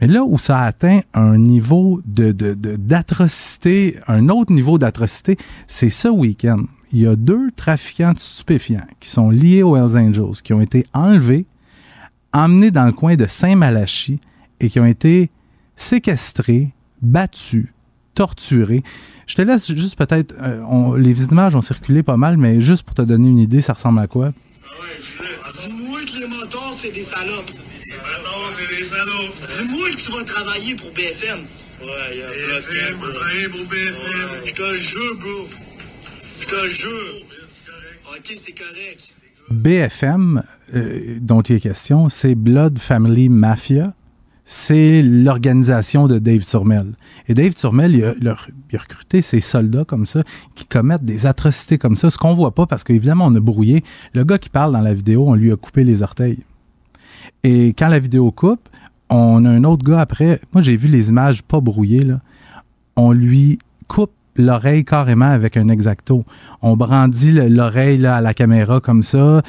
Mais 0.00 0.08
là 0.08 0.24
où 0.24 0.36
ça 0.38 0.60
atteint 0.62 1.00
un 1.14 1.38
niveau 1.38 2.00
de, 2.04 2.32
de- 2.32 2.54
de- 2.54 2.74
d'atrocité, 2.76 3.98
un 4.08 4.28
autre 4.28 4.52
niveau 4.52 4.76
d'atrocité, 4.78 5.36
c'est 5.68 5.90
ce 5.90 6.08
week-end. 6.08 6.64
Il 6.92 7.00
y 7.00 7.06
a 7.06 7.14
deux 7.16 7.50
trafiquants 7.52 8.12
de 8.12 8.18
stupéfiants 8.18 8.84
qui 9.00 9.08
sont 9.08 9.30
liés 9.30 9.62
aux 9.62 9.76
Hells 9.76 9.96
Angels, 9.96 10.42
qui 10.42 10.52
ont 10.52 10.60
été 10.60 10.86
enlevés, 10.92 11.46
emmenés 12.32 12.70
dans 12.72 12.86
le 12.86 12.92
coin 12.92 13.14
de 13.14 13.26
Saint-Malachie 13.26 14.18
et 14.60 14.68
qui 14.68 14.80
ont 14.80 14.86
été 14.86 15.30
séquestrés, 15.76 16.72
battus, 17.02 17.66
torturés. 18.14 18.82
Je 19.26 19.34
te 19.34 19.42
laisse 19.42 19.72
juste 19.74 19.96
peut-être, 19.96 20.34
euh, 20.40 20.60
on- 20.68 20.94
les 20.94 21.22
images 21.24 21.54
ont 21.54 21.62
circulé 21.62 22.02
pas 22.02 22.16
mal, 22.16 22.36
mais 22.38 22.60
juste 22.60 22.82
pour 22.84 22.94
te 22.94 23.02
donner 23.02 23.28
une 23.28 23.38
idée, 23.38 23.60
ça 23.60 23.72
ressemble 23.74 24.00
à 24.00 24.06
quoi? 24.06 24.32
Dis-moi 25.52 26.00
que 26.04 26.20
les 26.20 26.26
motards, 26.26 26.72
c'est 26.72 26.90
des 26.92 27.02
salopes. 27.02 27.50
Les 27.50 27.92
motards, 27.94 28.50
c'est 28.50 28.76
des 28.76 28.82
salopes. 28.82 29.34
Dis-moi 29.40 29.90
que 29.90 29.96
tu 29.96 30.12
vas 30.12 30.24
travailler 30.24 30.74
pour 30.74 30.90
BFM. 30.92 31.40
Ouais, 31.82 31.88
il 32.12 32.18
y 32.18 32.22
a 32.22 32.28
BFM, 32.28 32.94
va 33.00 33.12
travailler 33.12 33.48
pour 33.48 33.60
BFM. 33.68 34.30
Je 34.44 34.52
te 34.52 34.74
jure, 34.74 35.18
bro. 35.18 35.48
Je 36.40 36.46
te 36.46 36.66
jure. 36.68 37.26
Ok, 38.10 38.32
c'est 38.36 38.52
correct. 38.52 39.14
BFM, 39.50 40.42
euh, 40.74 41.18
dont 41.20 41.40
il 41.42 41.56
est 41.56 41.60
question, 41.60 42.08
c'est 42.08 42.34
Blood 42.34 42.78
Family 42.78 43.28
Mafia. 43.28 43.94
C'est 44.44 45.02
l'organisation 45.02 46.08
de 46.08 46.18
Dave 46.18 46.44
Turmel. 46.44 46.94
Et 47.28 47.34
Dave 47.34 47.54
Turmel, 47.54 47.94
il 47.94 48.28
a, 48.28 48.36
recruté 48.72 49.22
ces 49.22 49.40
soldats 49.40 49.84
comme 49.84 50.04
ça 50.04 50.22
qui 50.54 50.66
commettent 50.66 51.04
des 51.04 51.26
atrocités 51.26 51.78
comme 51.78 51.96
ça, 51.96 52.10
ce 52.10 52.18
qu'on 52.18 52.34
voit 52.34 52.54
pas 52.54 52.66
parce 52.66 52.82
qu'évidemment, 52.82 53.26
on 53.26 53.34
a 53.34 53.40
brouillé. 53.40 53.84
Le 54.14 54.24
gars 54.24 54.38
qui 54.38 54.50
parle 54.50 54.72
dans 54.72 54.80
la 54.80 54.94
vidéo, 54.94 55.28
on 55.28 55.34
lui 55.34 55.52
a 55.52 55.56
coupé 55.56 55.84
les 55.84 56.02
orteils. 56.02 56.42
Et 57.44 57.68
quand 57.68 57.88
la 57.88 58.00
vidéo 58.00 58.32
coupe, 58.32 58.68
on 59.10 59.44
a 59.44 59.50
un 59.50 59.64
autre 59.64 59.84
gars 59.84 60.00
après. 60.00 60.40
Moi, 60.52 60.62
j'ai 60.62 60.76
vu 60.76 60.88
les 60.88 61.08
images 61.08 61.42
pas 61.42 61.60
brouillées. 61.60 62.04
On 62.96 63.12
lui 63.12 63.58
coupe 63.86 64.12
l'oreille 64.36 64.84
carrément 64.84 65.26
avec 65.26 65.56
un 65.56 65.68
exacto. 65.68 66.24
On 66.62 66.76
brandit 66.76 67.32
le- 67.32 67.48
l'oreille 67.48 68.04
à 68.06 68.20
la 68.20 68.34
caméra 68.34 68.80
comme 68.80 69.02
ça 69.02 69.42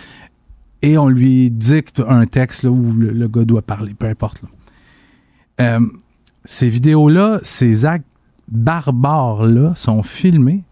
et 0.81 0.97
on 0.97 1.07
lui 1.07 1.49
dicte 1.49 2.01
un 2.07 2.25
texte 2.25 2.65
où 2.65 2.93
le, 2.93 3.27
gars 3.27 3.45
doit 3.45 3.61
parler, 3.61 3.93
peu 3.93 4.05
importe. 4.05 4.43
Euh, 5.61 5.79
ces 6.45 6.67
vidéos-là, 6.69 7.39
ces 7.43 7.85
actes 7.85 8.05
barbares-là 8.77 9.73
sont 9.75 10.03
filmés, 10.03 10.63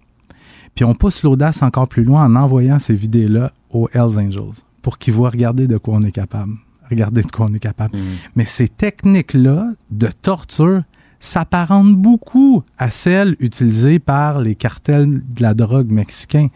puis 0.75 0.85
on 0.85 0.93
pousse 0.95 1.23
l'audace 1.23 1.61
encore 1.61 1.87
plus 1.87 2.03
loin 2.03 2.25
en 2.25 2.35
envoyant 2.35 2.79
ces 2.79 2.93
vidéos-là 2.95 3.51
aux 3.69 3.87
Hells 3.93 4.17
Angels 4.19 4.63
pour 4.81 4.97
qu'ils 4.97 5.13
voient 5.13 5.29
regarder 5.29 5.67
de 5.67 5.77
quoi 5.77 5.95
on 5.95 6.01
est 6.01 6.11
capable. 6.11 6.53
Regarder 6.89 7.21
de 7.21 7.27
quoi 7.31 7.47
on 7.49 7.53
est 7.53 7.59
capable. 7.59 7.97
Mais 8.35 8.45
ces 8.45 8.67
techniques-là 8.67 9.69
de 9.91 10.07
torture 10.21 10.83
s'apparentent 11.19 11.95
beaucoup 11.95 12.63
à 12.77 12.89
celles 12.89 13.35
utilisées 13.39 13.99
par 13.99 14.39
les 14.41 14.55
cartels 14.55 15.21
de 15.33 15.41
la 15.41 15.53
drogue 15.53 15.91
mexicains. 15.91 16.47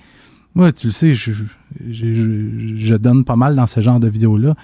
Moi, 0.56 0.72
tu 0.74 0.88
le 0.88 0.92
sais, 0.92 1.14
je, 1.14 1.32
je- 1.32 1.46
je- 1.92 2.76
je 2.76 2.96
donne 2.96 3.24
pas 3.24 3.36
mal 3.36 3.56
dans 3.56 3.68
ce 3.68 3.80
genre 3.82 4.00
de 4.00 4.08
vidéos-là. 4.08 4.56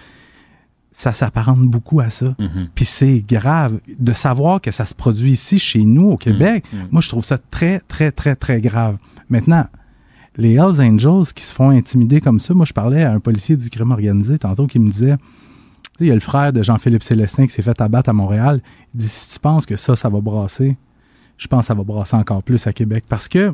Ça 0.92 1.14
s'apparente 1.14 1.62
beaucoup 1.62 2.00
à 2.00 2.10
ça. 2.10 2.36
Puis 2.76 2.86
c'est 2.86 3.20
grave 3.20 3.80
de 3.98 4.14
savoir 4.14 4.60
que 4.62 4.72
ça 4.72 4.86
se 4.86 4.94
produit 4.94 5.32
ici, 5.32 5.58
chez 5.60 5.84
nous, 5.84 6.10
au 6.10 6.18
Québec. 6.18 6.66
Moi, 6.92 7.02
je 7.02 7.10
trouve 7.10 7.26
ça 7.26 7.38
très, 7.38 7.80
très, 7.80 8.12
très, 8.12 8.36
très 8.36 8.62
grave. 8.62 8.98
Maintenant, 9.30 9.66
les 10.38 10.54
Hells 10.54 10.82
Angels 10.82 11.34
qui 11.34 11.44
se 11.44 11.54
font 11.54 11.70
intimider 11.70 12.22
comme 12.22 12.40
ça, 12.40 12.54
moi, 12.54 12.66
je 12.66 12.74
parlais 12.74 13.04
à 13.04 13.12
un 13.12 13.20
policier 13.20 13.58
du 13.58 13.70
crime 13.70 13.92
organisé 13.92 14.38
tantôt 14.38 14.68
qui 14.68 14.80
me 14.80 14.90
disait 14.90 15.18
tu 15.18 15.98
sais, 15.98 16.06
il 16.06 16.08
y 16.08 16.12
a 16.12 16.16
le 16.16 16.22
frère 16.22 16.54
de 16.54 16.64
Jean-Philippe 16.64 17.04
Célestin 17.04 17.46
qui 17.46 17.54
s'est 17.54 17.62
fait 17.62 17.80
abattre 17.82 18.10
à 18.10 18.14
Montréal. 18.14 18.62
Il 18.94 19.02
dit 19.02 19.08
si 19.08 19.30
tu 19.30 19.40
penses 19.40 19.66
que 19.66 19.76
ça, 19.76 19.96
ça 19.96 20.10
va 20.10 20.22
brasser, 20.22 20.78
je 21.38 21.48
pense 21.48 21.62
que 21.62 21.68
ça 21.68 21.74
va 21.74 21.84
brasser 21.84 22.16
encore 22.16 22.44
plus 22.44 22.66
à 22.66 22.74
Québec. 22.74 23.04
Parce 23.10 23.28
que 23.28 23.54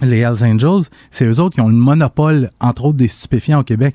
les 0.00 0.18
Hells 0.18 0.44
Angels, 0.44 0.84
c'est 1.10 1.24
eux 1.24 1.40
autres 1.40 1.54
qui 1.54 1.60
ont 1.60 1.68
le 1.68 1.74
monopole, 1.74 2.50
entre 2.60 2.84
autres, 2.84 2.98
des 2.98 3.08
stupéfiants 3.08 3.60
au 3.60 3.64
Québec. 3.64 3.94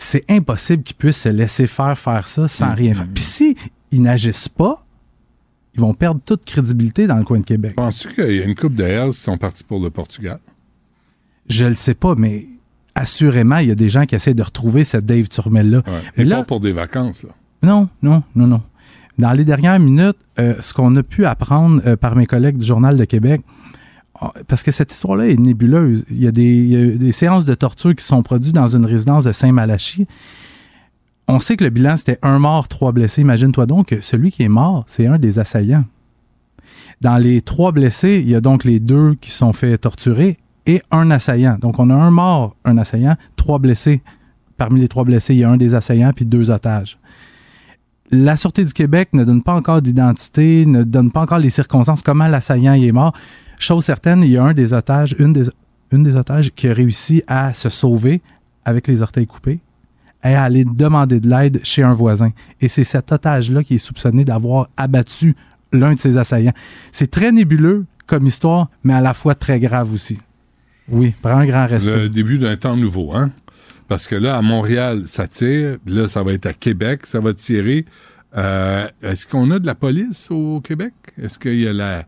C'est 0.00 0.24
impossible 0.30 0.84
qu'ils 0.84 0.96
puissent 0.96 1.22
se 1.22 1.28
laisser 1.28 1.66
faire 1.66 1.98
faire 1.98 2.28
ça 2.28 2.46
sans 2.46 2.72
rien 2.72 2.94
faire. 2.94 3.08
Puis 3.12 3.24
si 3.24 3.56
ils 3.90 4.00
n'agissent 4.00 4.48
pas, 4.48 4.84
ils 5.74 5.80
vont 5.80 5.92
perdre 5.92 6.20
toute 6.24 6.44
crédibilité 6.44 7.08
dans 7.08 7.16
le 7.16 7.24
coin 7.24 7.40
de 7.40 7.44
Québec. 7.44 7.74
Penses-tu 7.74 8.14
qu'il 8.14 8.36
y 8.36 8.40
a 8.40 8.44
une 8.44 8.54
coupe 8.54 8.74
de 8.74 8.84
Hells 8.84 9.10
qui 9.10 9.18
sont 9.18 9.36
partis 9.36 9.64
pour 9.64 9.80
le 9.80 9.90
Portugal? 9.90 10.38
Je 11.50 11.64
le 11.64 11.74
sais 11.74 11.94
pas, 11.94 12.14
mais 12.14 12.46
assurément, 12.94 13.58
il 13.58 13.68
y 13.68 13.70
a 13.72 13.74
des 13.74 13.90
gens 13.90 14.06
qui 14.06 14.14
essaient 14.14 14.34
de 14.34 14.42
retrouver 14.42 14.84
ce 14.84 14.98
Dave 14.98 15.28
Turmel-là. 15.28 15.82
Mais 16.16 16.24
là, 16.24 16.38
pas 16.38 16.44
pour 16.44 16.60
des 16.60 16.72
vacances, 16.72 17.24
là. 17.24 17.30
Non, 17.62 17.88
non, 18.02 18.22
non, 18.36 18.46
non. 18.46 18.62
Dans 19.18 19.32
les 19.32 19.44
dernières 19.44 19.80
minutes, 19.80 20.16
euh, 20.38 20.54
ce 20.60 20.72
qu'on 20.72 20.94
a 20.94 21.02
pu 21.02 21.26
apprendre 21.26 21.82
euh, 21.86 21.96
par 21.96 22.14
mes 22.14 22.26
collègues 22.26 22.56
du 22.56 22.66
Journal 22.66 22.96
de 22.96 23.04
Québec, 23.04 23.40
parce 24.46 24.62
que 24.62 24.72
cette 24.72 24.92
histoire-là 24.92 25.28
est 25.28 25.38
nébuleuse. 25.38 26.04
Il 26.10 26.22
y, 26.22 26.26
a 26.26 26.32
des, 26.32 27.12
séances 27.12 27.44
de 27.44 27.54
torture 27.54 27.94
qui 27.94 28.04
sont 28.04 28.22
produites 28.22 28.54
dans 28.54 28.66
une 28.66 28.84
résidence 28.84 29.24
de 29.24 29.32
Saint-Malachie. 29.32 30.06
On 31.28 31.40
sait 31.40 31.56
que 31.56 31.64
le 31.64 31.70
bilan, 31.70 31.96
c'était 31.96 32.18
un 32.22 32.38
mort, 32.38 32.68
trois 32.68 32.92
blessés. 32.92 33.20
Imagine-toi 33.20 33.66
donc 33.66 33.88
que 33.88 34.00
celui 34.00 34.30
qui 34.30 34.42
est 34.42 34.48
mort, 34.48 34.84
c'est 34.86 35.06
un 35.06 35.18
des 35.18 35.38
assaillants. 35.38 35.84
Dans 37.00 37.18
les 37.18 37.42
trois 37.42 37.70
blessés, 37.70 38.20
il 38.22 38.28
y 38.28 38.34
a 38.34 38.40
donc 38.40 38.64
les 38.64 38.80
deux 38.80 39.14
qui 39.20 39.30
sont 39.30 39.52
fait 39.52 39.78
torturer 39.78 40.38
et 40.66 40.82
un 40.90 41.10
assaillant. 41.10 41.56
Donc, 41.60 41.78
on 41.78 41.90
a 41.90 41.94
un 41.94 42.10
mort, 42.10 42.56
un 42.64 42.76
assaillant, 42.76 43.16
trois 43.36 43.58
blessés. 43.58 44.02
Parmi 44.56 44.80
les 44.80 44.88
trois 44.88 45.04
blessés, 45.04 45.34
il 45.34 45.40
y 45.40 45.44
a 45.44 45.50
un 45.50 45.56
des 45.56 45.74
assaillants 45.74 46.12
puis 46.14 46.24
deux 46.24 46.50
otages. 46.50 46.98
La 48.10 48.36
Sûreté 48.36 48.64
du 48.64 48.72
Québec 48.72 49.10
ne 49.12 49.22
donne 49.22 49.42
pas 49.42 49.54
encore 49.54 49.82
d'identité, 49.82 50.66
ne 50.66 50.82
donne 50.82 51.12
pas 51.12 51.20
encore 51.20 51.38
les 51.38 51.50
circonstances, 51.50 52.02
comment 52.02 52.26
l'assaillant 52.26 52.72
est 52.72 52.90
mort. 52.90 53.12
Chose 53.58 53.84
certaine, 53.84 54.22
il 54.22 54.30
y 54.30 54.36
a 54.36 54.44
un 54.44 54.54
des 54.54 54.72
otages, 54.72 55.14
une 55.18 55.32
des, 55.32 55.44
une 55.92 56.02
des 56.02 56.16
otages 56.16 56.52
qui 56.54 56.68
a 56.68 56.72
réussi 56.72 57.22
à 57.26 57.54
se 57.54 57.68
sauver 57.68 58.22
avec 58.64 58.86
les 58.86 59.02
orteils 59.02 59.26
coupés 59.26 59.60
et 60.24 60.34
à 60.34 60.42
aller 60.42 60.64
demander 60.64 61.20
de 61.20 61.28
l'aide 61.28 61.60
chez 61.64 61.82
un 61.82 61.94
voisin. 61.94 62.30
Et 62.60 62.68
c'est 62.68 62.84
cet 62.84 63.12
otage-là 63.12 63.62
qui 63.62 63.76
est 63.76 63.78
soupçonné 63.78 64.24
d'avoir 64.24 64.68
abattu 64.76 65.34
l'un 65.72 65.94
de 65.94 65.98
ses 65.98 66.16
assaillants. 66.16 66.52
C'est 66.92 67.10
très 67.10 67.32
nébuleux 67.32 67.84
comme 68.06 68.26
histoire, 68.26 68.68
mais 68.84 68.94
à 68.94 69.00
la 69.00 69.14
fois 69.14 69.34
très 69.34 69.60
grave 69.60 69.92
aussi. 69.92 70.18
Oui, 70.88 71.14
prends 71.20 71.36
un 71.38 71.46
grand 71.46 71.66
respect. 71.66 71.96
Le 71.96 72.08
début 72.08 72.38
d'un 72.38 72.56
temps 72.56 72.76
nouveau, 72.76 73.12
hein? 73.14 73.30
Parce 73.88 74.06
que 74.06 74.14
là, 74.14 74.36
à 74.36 74.42
Montréal, 74.42 75.02
ça 75.06 75.26
tire. 75.26 75.78
Là, 75.86 76.08
ça 76.08 76.22
va 76.22 76.32
être 76.32 76.46
à 76.46 76.52
Québec, 76.52 77.06
ça 77.06 77.20
va 77.20 77.32
tirer. 77.32 77.86
Euh, 78.36 78.86
est-ce 79.02 79.26
qu'on 79.26 79.50
a 79.50 79.58
de 79.58 79.66
la 79.66 79.74
police 79.74 80.30
au 80.30 80.60
Québec? 80.60 80.92
Est-ce 81.20 81.38
qu'il 81.38 81.60
y 81.60 81.66
a 81.66 81.72
la... 81.72 82.04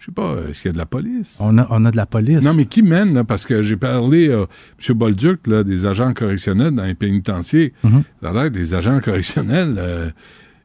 Je 0.00 0.06
sais 0.06 0.12
pas, 0.12 0.36
est-ce 0.48 0.62
qu'il 0.62 0.68
y 0.68 0.70
a 0.70 0.72
de 0.72 0.78
la 0.78 0.86
police? 0.86 1.38
On 1.40 1.58
a, 1.58 1.66
on 1.70 1.84
a 1.84 1.90
de 1.90 1.96
la 1.96 2.06
police. 2.06 2.44
Non, 2.44 2.54
mais 2.54 2.66
qui 2.66 2.82
mène, 2.82 3.14
là? 3.14 3.24
Parce 3.24 3.44
que 3.46 3.62
j'ai 3.62 3.76
parlé 3.76 4.32
à 4.32 4.42
M. 4.88 4.94
Bolduc, 4.96 5.46
là, 5.46 5.64
des 5.64 5.86
agents 5.86 6.12
correctionnels 6.14 6.74
dans 6.74 6.84
les 6.84 6.94
pénitenciers. 6.94 7.72
Ça 8.22 8.30
a 8.30 8.32
l'air 8.32 8.44
que 8.44 8.48
des 8.50 8.74
agents 8.74 9.00
correctionnels, 9.00 9.74
euh, 9.76 10.10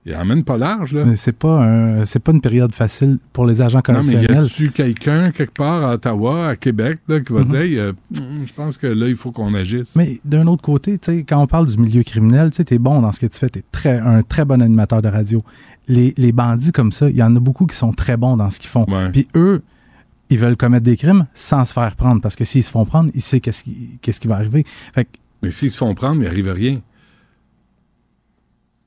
ils 0.06 0.14
emmènent 0.16 0.44
pas 0.44 0.58
large, 0.58 0.94
là. 0.94 1.06
Mais 1.06 1.16
c'est 1.16 1.32
pas 1.32 1.64
un- 1.64 2.06
c'est 2.06 2.20
pas 2.20 2.34
une 2.34 2.42
période 2.42 2.76
facile 2.76 3.20
pour 3.32 3.46
les 3.46 3.62
agents 3.62 3.82
Non, 3.88 4.02
mais 4.04 4.10
y 4.10 4.12
correctionnels. 4.12 4.46
a-tu 4.46 4.70
quelqu'un 4.72 5.32
quelque 5.32 5.54
part 5.54 5.84
à 5.86 5.94
Ottawa, 5.94 6.50
à 6.50 6.56
Québec, 6.58 7.00
là, 7.08 7.22
qui 7.22 7.32
va 7.32 7.40
Mhm. 7.40 7.46
dire, 7.52 7.82
euh, 7.82 7.94
hum, 8.20 8.44
je 8.46 8.54
pense 8.54 8.78
que 8.78 8.88
là, 8.88 9.08
il 9.08 9.16
faut 9.16 9.32
qu'on 9.32 9.54
agisse? 9.54 9.96
Mais 9.96 10.20
d'un 10.26 10.46
autre 10.48 10.62
côté, 10.62 10.98
tu 11.00 11.24
quand 11.24 11.42
on 11.42 11.48
parle 11.48 11.68
du 11.68 11.78
milieu 11.78 12.04
criminel, 12.04 12.52
tu 12.52 12.64
t'es 12.66 12.80
bon 12.80 13.02
dans 13.02 13.12
ce 13.14 13.20
que 13.22 13.28
tu 13.28 13.40
fais, 13.40 13.48
t'es 13.50 13.64
très, 13.72 13.98
un 13.98 14.22
très 14.24 14.44
bon 14.46 14.62
animateur 14.62 15.02
de 15.02 15.08
radio. 15.08 15.42
Les, 15.88 16.14
les 16.18 16.32
bandits 16.32 16.72
comme 16.72 16.92
ça, 16.92 17.10
il 17.10 17.16
y 17.18 17.24
en 17.24 17.36
a 17.36 17.40
beaucoup 17.40 17.66
qui 17.66 17.76
sont 17.76 17.92
très 17.94 18.16
bons 18.18 18.38
dans 18.38 18.50
ce 18.50 18.60
qu'ils 18.60 18.70
font. 18.70 18.86
Puis 19.12 19.28
eux, 19.36 19.62
ils 20.30 20.40
veulent 20.40 20.56
commettre 20.58 20.84
des 20.86 20.96
crimes 20.98 21.28
sans 21.34 21.66
se 21.66 21.74
faire 21.74 21.96
prendre, 21.96 22.22
parce 22.22 22.36
que 22.36 22.46
s'ils 22.46 22.64
se 22.64 22.70
font 22.72 22.86
prendre, 22.86 23.12
ils 23.14 23.22
savent 23.22 23.42
qu'est-ce 23.42 23.64
qui, 23.64 24.00
qu'est-ce 24.02 24.20
qui 24.20 24.28
va 24.28 24.36
arriver. 24.36 24.66
Fait 24.96 25.06
que- 25.06 25.10
Mais 25.42 25.52
s'ils 25.52 25.72
se 25.72 25.78
font 25.78 25.94
prendre, 25.94 26.22
il 26.22 26.26
n'arrive 26.26 26.48
rien. 26.52 26.80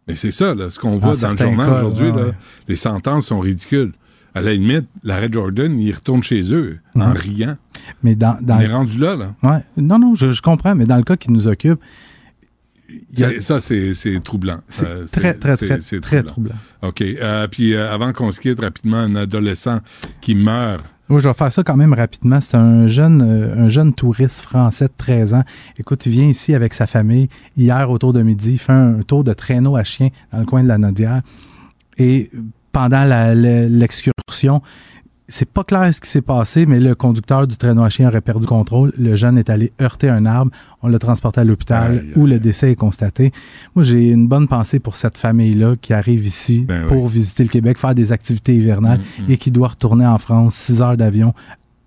Mais 0.09 0.15
c'est 0.15 0.31
ça, 0.31 0.55
là, 0.55 0.71
ce 0.71 0.79
qu'on 0.79 0.99
voit 0.99 1.17
dans 1.17 1.33
le 1.33 1.37
journal 1.37 1.71
aujourd'hui, 1.73 2.11
ouais, 2.11 2.17
là, 2.17 2.27
ouais. 2.29 2.35
les 2.69 2.77
sentences 2.77 3.27
sont 3.27 3.41
ridicules. 3.41 3.93
À 4.35 4.41
la 4.43 4.53
limite, 4.53 4.87
l'arrêt 5.03 5.29
Jordan, 5.33 5.79
il 5.81 5.93
retourne 5.93 6.23
chez 6.23 6.53
eux 6.55 6.79
en 6.95 7.13
riant. 7.13 7.57
Mais 8.03 8.15
dans, 8.15 8.39
dans 8.43 8.57
On 8.59 8.61
est 8.61 8.67
rendu 8.73 8.99
là, 8.99 9.17
là. 9.17 9.35
Ouais. 9.43 9.65
Non, 9.77 9.99
non, 9.99 10.15
je, 10.15 10.33
je 10.33 10.43
comprends, 10.43 10.75
mais 10.75 10.85
dans 10.85 10.97
le 10.97 11.03
cas 11.05 11.17
qui 11.17 11.31
nous 11.33 11.49
occupe, 11.49 11.81
a- 13.23 13.41
Ça, 13.41 13.61
c'est 13.61 13.93
troublant. 14.23 14.61
C'est 14.69 14.87
Euh, 14.89 15.05
très, 15.11 15.35
très, 15.35 15.57
très, 15.57 15.79
très 16.01 16.23
troublant. 16.23 16.55
OK. 16.83 17.01
Euh, 17.03 17.47
puis 17.49 17.75
euh, 17.75 17.93
avant 17.93 18.13
qu'on 18.13 18.31
se 18.31 18.41
quitte 18.41 18.61
rapidement, 18.61 18.99
un 18.99 19.17
adolescent 19.17 19.81
qui 20.21 20.35
meurt. 20.35 20.85
Oui, 21.09 21.21
je 21.21 21.29
vais 21.29 21.35
faire 21.35 21.53
ça 21.53 21.63
quand 21.63 21.77
même 21.77 21.93
rapidement. 21.93 22.41
C'est 22.41 22.57
un 22.57 22.89
jeune, 22.89 23.23
un 23.23 23.69
jeune 23.69 23.93
touriste 23.93 24.41
français 24.41 24.87
de 24.87 24.93
13 24.97 25.35
ans. 25.35 25.45
Écoute, 25.79 26.05
il 26.07 26.11
vient 26.13 26.27
ici 26.27 26.53
avec 26.55 26.75
sa 26.75 26.89
famille. 26.89 27.29
Hier, 27.57 27.89
autour 27.91 28.13
de 28.13 28.23
midi, 28.23 28.55
il 28.55 28.59
fait 28.59 28.73
un 28.73 29.03
tour 29.03 29.23
de 29.23 29.33
traîneau 29.33 29.77
à 29.77 29.85
chien 29.85 30.09
dans 30.33 30.39
le 30.41 30.45
coin 30.47 30.65
de 30.65 30.69
la 30.69 30.79
Nodière. 30.79 31.23
Et 31.97 32.29
pendant 32.73 33.05
l'excursion, 33.67 34.63
c'est 35.29 35.51
pas 35.51 35.65
clair 35.65 35.93
ce 35.93 36.01
qui 36.01 36.09
s'est 36.09 36.23
passé, 36.23 36.67
mais 36.67 36.79
le 36.79 36.95
conducteur 36.95 37.47
du 37.47 37.57
traîneau 37.57 37.83
à 37.83 37.89
chien 37.89 38.09
aurait 38.09 38.21
perdu 38.21 38.47
contrôle. 38.47 38.93
Le 38.97 39.17
jeune 39.17 39.39
est 39.39 39.51
allé 39.51 39.73
heurter 39.81 40.09
un 40.09 40.25
arbre. 40.25 40.53
On 40.83 40.89
l'a 40.89 40.99
transporté 40.99 41.41
à 41.41 41.45
l'hôpital 41.45 42.05
où 42.15 42.27
le 42.27 42.39
décès 42.39 42.71
est 42.71 42.77
constaté. 42.77 43.33
Moi, 43.75 43.83
j'ai 43.83 44.11
une 44.11 44.29
bonne 44.29 44.47
pensée 44.47 44.79
pour 44.79 44.95
cette 44.95 45.19
famille-là 45.19 45.75
qui 45.81 45.93
arrive 45.93 46.25
ici 46.25 46.65
Ben 46.69 46.87
pour 46.87 47.09
visiter 47.09 47.43
le 47.43 47.49
Québec, 47.49 47.79
faire 47.79 47.95
des 47.95 48.13
activités 48.13 48.55
hivernales 48.55 48.97
Mm, 49.19 49.31
et 49.31 49.37
qui 49.37 49.51
doit 49.51 49.69
retourner 49.69 50.07
en 50.07 50.19
France 50.19 50.55
six 50.55 50.83
heures 50.83 50.97
d'avion 50.97 51.35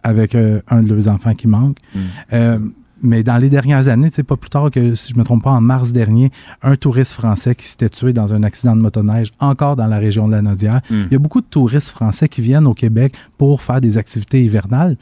avec 0.03 0.35
euh, 0.35 0.61
un 0.69 0.81
de 0.81 0.93
leurs 0.93 1.07
enfants 1.09 1.33
qui 1.33 1.47
manque. 1.47 1.77
Mm. 1.93 1.99
Euh, 2.33 2.59
mais 3.01 3.23
dans 3.23 3.37
les 3.37 3.49
dernières 3.49 3.87
années, 3.87 4.09
pas 4.27 4.35
plus 4.37 4.49
tard 4.49 4.71
que, 4.71 4.95
si 4.95 5.13
je 5.13 5.19
me 5.19 5.23
trompe 5.23 5.43
pas, 5.43 5.51
en 5.51 5.61
mars 5.61 5.91
dernier, 5.91 6.31
un 6.61 6.75
touriste 6.75 7.13
français 7.13 7.55
qui 7.55 7.65
s'était 7.65 7.89
tué 7.89 8.13
dans 8.13 8.33
un 8.33 8.43
accident 8.43 8.75
de 8.75 8.81
motoneige, 8.81 9.31
encore 9.39 9.75
dans 9.75 9.87
la 9.87 9.97
région 9.97 10.27
de 10.27 10.33
la 10.33 10.41
Nodière. 10.41 10.81
Mm. 10.89 10.95
Il 11.07 11.11
y 11.11 11.15
a 11.15 11.19
beaucoup 11.19 11.41
de 11.41 11.47
touristes 11.47 11.89
français 11.89 12.27
qui 12.27 12.41
viennent 12.41 12.67
au 12.67 12.73
Québec 12.73 13.13
pour 13.37 13.61
faire 13.61 13.81
des 13.81 13.97
activités 13.97 14.43
hivernales. 14.43 14.97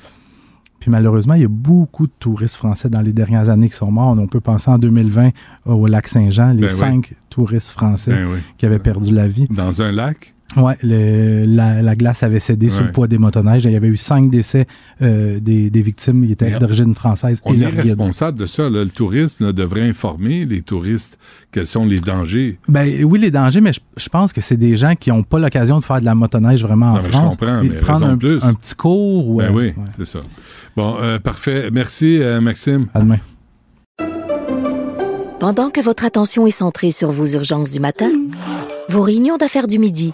Puis 0.80 0.92
malheureusement, 0.92 1.34
il 1.34 1.42
y 1.42 1.46
a 1.46 1.50
beaucoup 1.50 2.06
de 2.06 2.12
touristes 2.20 2.56
français 2.56 2.90
dans 2.90 3.02
les 3.02 3.14
dernières 3.14 3.50
années 3.50 3.70
qui 3.70 3.76
sont 3.76 3.92
morts. 3.92 4.16
On 4.18 4.28
peut 4.28 4.40
penser 4.40 4.70
en 4.70 4.78
2020 4.78 5.32
au 5.66 5.88
lac 5.88 6.08
Saint-Jean, 6.08 6.54
les 6.54 6.62
Ben 6.62 6.72
oui. 6.72 6.78
cinq 6.78 7.16
touristes 7.30 7.72
français 7.72 8.12
Ben 8.12 8.28
oui. 8.32 8.40
qui 8.58 8.66
avaient 8.66 8.80
perdu 8.80 9.14
la 9.14 9.28
vie. 9.28 9.48
Dans 9.50 9.82
un 9.82 9.92
lac? 9.92 10.36
Oui, 10.56 10.74
la, 10.82 11.82
la 11.82 11.96
glace 11.96 12.24
avait 12.24 12.40
cédé 12.40 12.70
sous 12.70 12.84
le 12.84 12.92
poids 12.92 13.08
des 13.08 13.18
motoneiges. 13.18 13.66
Il 13.66 13.72
y 13.72 13.76
avait 13.76 13.90
eu 13.90 13.98
cinq 13.98 14.30
décès 14.32 14.66
euh, 15.02 15.40
des, 15.42 15.70
des 15.70 15.82
victimes. 15.82 16.24
Ils 16.24 16.32
étaient 16.32 16.58
d'origine 16.58 16.96
française. 16.96 17.42
On 17.44 17.54
et 17.54 17.62
est 17.62 17.68
responsable 17.68 18.40
de 18.40 18.46
ça. 18.46 18.64
là. 18.70 18.84
Le 18.84 18.90
tourisme 18.90 19.46
là, 19.46 19.52
devrait 19.52 19.88
informer 19.88 20.46
les 20.46 20.62
touristes 20.62 21.20
quels 21.52 21.68
sont 21.68 21.86
les 21.86 22.00
dangers. 22.00 22.58
Ben 22.70 23.04
oui, 23.04 23.20
les 23.20 23.30
dangers, 23.30 23.60
mais 23.62 23.74
je, 23.74 23.82
je 23.98 24.08
pense 24.10 24.32
que 24.32 24.40
c'est 24.42 24.58
des 24.58 24.78
gens 24.78 24.96
qui 24.96 25.10
n'ont 25.12 25.22
pas 25.24 25.38
l'occasion 25.38 25.80
de 25.80 25.84
faire 25.84 26.00
de 26.00 26.06
la 26.06 26.16
motoneige 26.16 26.64
vraiment 26.64 26.88
en 26.88 26.94
Non, 26.96 27.02
mais 27.02 27.06
je 27.08 27.12
France. 27.12 27.38
comprends, 27.38 27.62
Et 27.62 27.70
mais 27.70 27.76
prendre 27.80 28.06
un, 28.06 28.14
de 28.14 28.18
plus. 28.38 28.44
un 28.44 28.54
petit 28.54 28.76
cours 28.76 29.30
ou 29.30 29.38
Ben 29.40 29.52
euh, 29.52 29.54
oui, 29.54 29.74
c'est 29.98 30.06
ça. 30.06 30.20
Bon, 30.78 30.96
euh, 31.02 31.20
parfait. 31.20 31.70
Merci, 31.74 32.20
euh, 32.22 32.40
Maxime. 32.42 32.88
À 32.94 33.02
demain. 33.02 33.18
Pendant 35.40 35.70
que 35.70 35.82
votre 35.82 36.04
attention 36.06 36.48
est 36.48 36.52
centrée 36.52 36.92
sur 36.92 37.12
vos 37.12 37.26
urgences 37.28 37.72
du 37.72 37.80
matin, 37.80 38.10
vos 38.90 39.02
réunions 39.02 39.38
d'affaires 39.38 39.68
du 39.68 39.78
midi, 39.78 40.14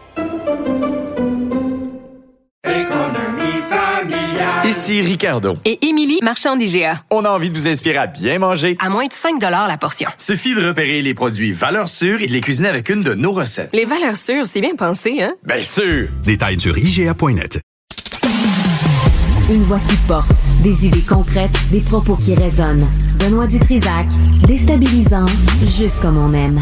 Ici 4.71 5.01
Ricardo. 5.01 5.57
Et 5.65 5.85
Émilie, 5.85 6.19
marchand 6.23 6.55
d'IGA. 6.55 7.03
On 7.09 7.25
a 7.25 7.29
envie 7.29 7.49
de 7.49 7.53
vous 7.53 7.67
inspirer 7.67 7.97
à 7.97 8.07
bien 8.07 8.39
manger. 8.39 8.77
À 8.79 8.87
moins 8.87 9.05
de 9.05 9.11
5 9.11 9.41
la 9.41 9.75
portion. 9.75 10.09
Suffit 10.17 10.55
de 10.55 10.65
repérer 10.65 11.01
les 11.01 11.13
produits 11.13 11.51
valeurs 11.51 11.89
sûres 11.89 12.21
et 12.21 12.27
de 12.27 12.31
les 12.31 12.39
cuisiner 12.39 12.69
avec 12.69 12.87
une 12.87 13.03
de 13.03 13.13
nos 13.13 13.33
recettes. 13.33 13.69
Les 13.73 13.83
valeurs 13.83 14.15
sûres, 14.15 14.45
c'est 14.45 14.61
bien 14.61 14.75
pensé, 14.77 15.21
hein? 15.21 15.33
Bien 15.45 15.61
sûr! 15.61 16.07
Détails 16.23 16.57
sur 16.57 16.77
IGA.net. 16.77 17.59
Une 19.49 19.63
voix 19.63 19.81
qui 19.89 19.97
porte, 20.07 20.31
des 20.63 20.85
idées 20.87 21.01
concrètes, 21.01 21.51
des 21.69 21.81
propos 21.81 22.15
qui 22.15 22.33
résonnent. 22.33 22.87
Benoît 23.19 23.47
Dutrisac, 23.47 24.07
déstabilisant, 24.47 25.25
juste 25.67 25.99
comme 25.99 26.17
on 26.17 26.31
aime. 26.31 26.61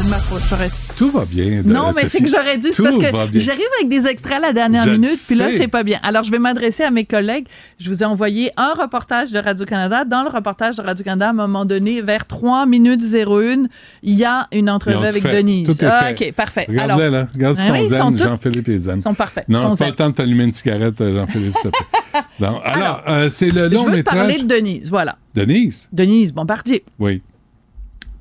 C'est 0.00 0.06
de 0.06 0.10
ma 0.10 0.16
faute, 0.16 0.40
j'aurais- 0.48 0.70
Tout 0.96 1.10
va 1.10 1.24
bien. 1.26 1.62
de- 1.62 1.70
Non, 1.70 1.88
mais 1.88 2.02
Sophie. 2.02 2.08
c'est 2.10 2.20
que 2.22 2.28
j'aurais 2.30 2.56
dû. 2.56 2.68
C'est 2.72 2.76
Tout 2.82 2.84
parce 2.84 2.96
que 3.30 3.38
j'arrive 3.38 3.66
avec 3.78 3.88
des 3.90 4.06
extraits 4.06 4.38
à 4.38 4.40
la 4.40 4.52
dernière 4.54 4.86
Je 4.86 4.92
minute, 4.92 5.18
puis 5.26 5.36
là, 5.36 5.52
c'est 5.52 5.68
pas 5.68 5.82
bien. 5.82 5.98
Alors, 6.02 6.22
je 6.22 6.30
vais 6.30 6.38
m'adresser 6.38 6.84
à 6.84 6.90
mes 6.90 7.04
collègues. 7.04 7.46
Je 7.78 7.90
vous 7.90 8.02
ai 8.02 8.06
envoyé 8.06 8.50
un 8.56 8.72
reportage 8.72 9.30
de 9.30 9.38
Radio-Canada. 9.38 10.06
Dans 10.06 10.22
le 10.22 10.30
reportage 10.30 10.76
de 10.76 10.82
Radio-Canada, 10.82 11.26
à 11.26 11.30
un 11.30 11.34
moment 11.34 11.66
donné, 11.66 12.00
vers 12.00 12.26
3 12.26 12.64
minutes 12.64 13.02
01, 13.02 13.66
il 14.02 14.14
y 14.14 14.24
a 14.24 14.48
une 14.52 14.70
entrevue 14.70 14.96
avec 15.04 15.22
tout 15.22 15.28
fait. 15.28 15.36
Denise. 15.36 15.66
Tout 15.68 15.84
est 15.84 15.88
Ah, 15.88 16.14
fait. 16.14 16.28
OK, 16.28 16.34
parfait. 16.34 16.64
Regarde-les, 16.68 17.04
Alors, 17.04 17.12
là. 17.20 17.26
Regarde 17.34 17.56
Ah 17.60 17.66
son 17.66 17.72
oui, 17.74 17.86
zen, 17.88 18.16
tous- 18.16 18.24
Jean-Philippe 18.24 18.68
et 18.70 18.78
zen. 18.78 18.98
Ils 18.98 19.02
sont 19.02 19.14
parfaits. 19.14 19.44
Non, 19.50 19.60
sont 19.62 19.68
pas 19.70 19.76
zen. 19.76 19.88
le 19.88 19.94
temps 19.96 20.08
de 20.10 20.14
t'allumer 20.14 20.44
une 20.44 20.52
cigarette, 20.52 20.98
euh, 21.02 21.12
Jean-Philippe, 21.14 21.56
alors, 22.40 22.62
Alors, 22.64 23.02
euh, 23.06 23.28
c'est 23.28 23.50
le 23.50 23.68
je 23.68 23.74
long 23.74 23.84
veux 23.84 23.90
te 23.90 23.96
métrage. 23.96 24.16
parler 24.18 24.38
de 24.38 24.46
Denise, 24.46 24.88
voilà. 24.88 25.16
Denise? 25.34 25.88
Denise 25.92 26.32
Bombardier. 26.32 26.84
Oui. 26.98 27.20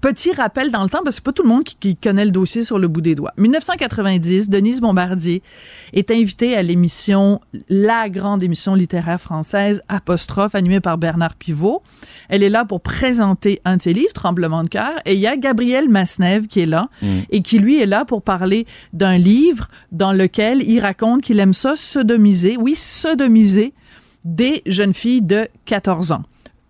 Petit 0.02 0.32
rappel 0.32 0.72
dans 0.72 0.84
le 0.84 0.90
temps, 0.90 1.00
parce 1.04 1.10
que 1.10 1.16
c'est 1.16 1.24
pas 1.24 1.34
tout 1.34 1.44
le 1.44 1.50
monde 1.50 1.66
qui, 1.66 1.76
qui 1.76 1.96
connaît 1.98 2.24
le 2.24 2.32
dossier 2.32 2.64
sur 2.64 2.80
le 2.80 2.88
bout 2.88 3.02
des 3.02 3.16
doigts. 3.16 3.34
1990, 3.38 4.50
Denise 4.50 4.80
Bombardier 4.80 5.44
est 5.92 6.10
invitée 6.10 6.56
à 6.56 6.64
l'émission, 6.64 7.42
la 7.68 8.08
grande 8.10 8.42
émission 8.42 8.76
littéraire 8.76 9.20
française, 9.20 9.82
Apostrophe, 9.90 10.56
animée 10.56 10.80
par 10.80 10.98
Bernard 10.98 11.36
Pivot. 11.36 11.84
Elle 12.30 12.44
est 12.44 12.50
là 12.50 12.64
pour 12.64 12.80
présenter 12.80 13.60
un 13.66 13.76
de 13.78 13.82
ses 13.82 13.94
livres, 13.94 14.14
Tremblement 14.14 14.64
de 14.64 14.70
cœur, 14.70 14.94
et 15.06 15.16
il 15.16 15.20
y 15.20 15.28
a 15.28 15.36
Gabriel 15.36 15.90
Masnev 15.90 16.48
qui 16.48 16.62
est 16.62 16.66
là, 16.66 16.88
Mm. 17.02 17.08
et 17.32 17.42
qui 17.42 17.60
lui 17.60 17.82
est 17.82 17.86
là 17.86 18.06
pour 18.06 18.22
parler 18.22 18.66
d'un 18.94 19.18
livre 19.18 19.68
dans 19.92 20.14
lequel 20.14 20.64
il 20.64 20.80
raconte 20.80 21.22
qu'il 21.22 21.40
aime 21.40 21.54
ça 21.54 21.76
sodomiser, 21.76 22.56
oui, 22.58 22.76
sodomiser 22.76 23.74
des 24.26 24.62
jeunes 24.66 24.94
filles 24.94 25.22
de 25.22 25.48
14 25.66 26.12
ans. 26.14 26.24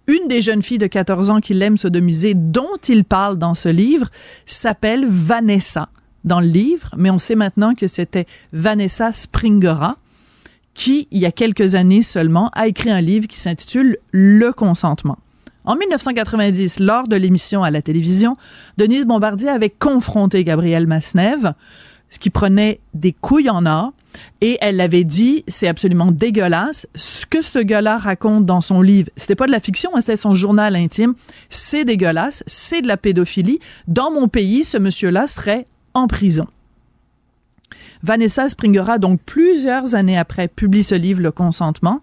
Une 0.09 0.27
des 0.27 0.41
jeunes 0.41 0.63
filles 0.63 0.79
de 0.79 0.87
14 0.87 1.29
ans 1.29 1.39
qu'il 1.39 1.61
aime 1.61 1.77
sodomiser, 1.77 2.33
dont 2.33 2.77
il 2.87 3.05
parle 3.05 3.37
dans 3.37 3.53
ce 3.53 3.69
livre, 3.69 4.07
s'appelle 4.43 5.05
Vanessa 5.07 5.89
dans 6.23 6.39
le 6.39 6.47
livre, 6.47 6.95
mais 6.97 7.11
on 7.11 7.19
sait 7.19 7.35
maintenant 7.35 7.75
que 7.75 7.87
c'était 7.87 8.25
Vanessa 8.51 9.13
Springora 9.13 9.97
qui, 10.73 11.07
il 11.11 11.19
y 11.19 11.27
a 11.27 11.31
quelques 11.31 11.75
années 11.75 12.01
seulement, 12.01 12.49
a 12.53 12.65
écrit 12.65 12.89
un 12.89 13.01
livre 13.01 13.27
qui 13.27 13.37
s'intitule 13.37 13.97
Le 14.09 14.51
consentement. 14.51 15.19
En 15.63 15.75
1990, 15.75 16.79
lors 16.79 17.07
de 17.07 17.15
l'émission 17.15 17.63
à 17.63 17.69
la 17.69 17.83
télévision, 17.83 18.35
Denise 18.77 19.05
Bombardier 19.05 19.49
avait 19.49 19.69
confronté 19.69 20.43
Gabriel 20.43 20.87
Masnev, 20.87 21.53
ce 22.09 22.17
qui 22.17 22.31
prenait 22.31 22.79
des 22.95 23.11
couilles 23.11 23.51
en 23.51 23.67
or, 23.67 23.93
et 24.41 24.57
elle 24.61 24.77
l'avait 24.77 25.03
dit, 25.03 25.43
c'est 25.47 25.67
absolument 25.67 26.11
dégueulasse. 26.11 26.87
Ce 26.95 27.25
que 27.25 27.41
ce 27.41 27.59
gars-là 27.59 27.97
raconte 27.97 28.45
dans 28.45 28.61
son 28.61 28.81
livre, 28.81 29.09
c'était 29.15 29.35
pas 29.35 29.47
de 29.47 29.51
la 29.51 29.59
fiction, 29.59 29.91
hein, 29.95 30.01
c'était 30.01 30.15
son 30.15 30.33
journal 30.33 30.75
intime. 30.75 31.13
C'est 31.49 31.85
dégueulasse, 31.85 32.43
c'est 32.47 32.81
de 32.81 32.87
la 32.87 32.97
pédophilie. 32.97 33.59
Dans 33.87 34.11
mon 34.11 34.27
pays, 34.27 34.63
ce 34.63 34.77
monsieur-là 34.77 35.27
serait 35.27 35.65
en 35.93 36.07
prison. 36.07 36.47
Vanessa 38.01 38.47
Springera, 38.47 38.97
donc 38.97 39.19
plusieurs 39.25 39.95
années 39.95 40.17
après, 40.17 40.47
publie 40.47 40.83
ce 40.83 40.95
livre, 40.95 41.21
Le 41.21 41.31
consentement. 41.31 42.01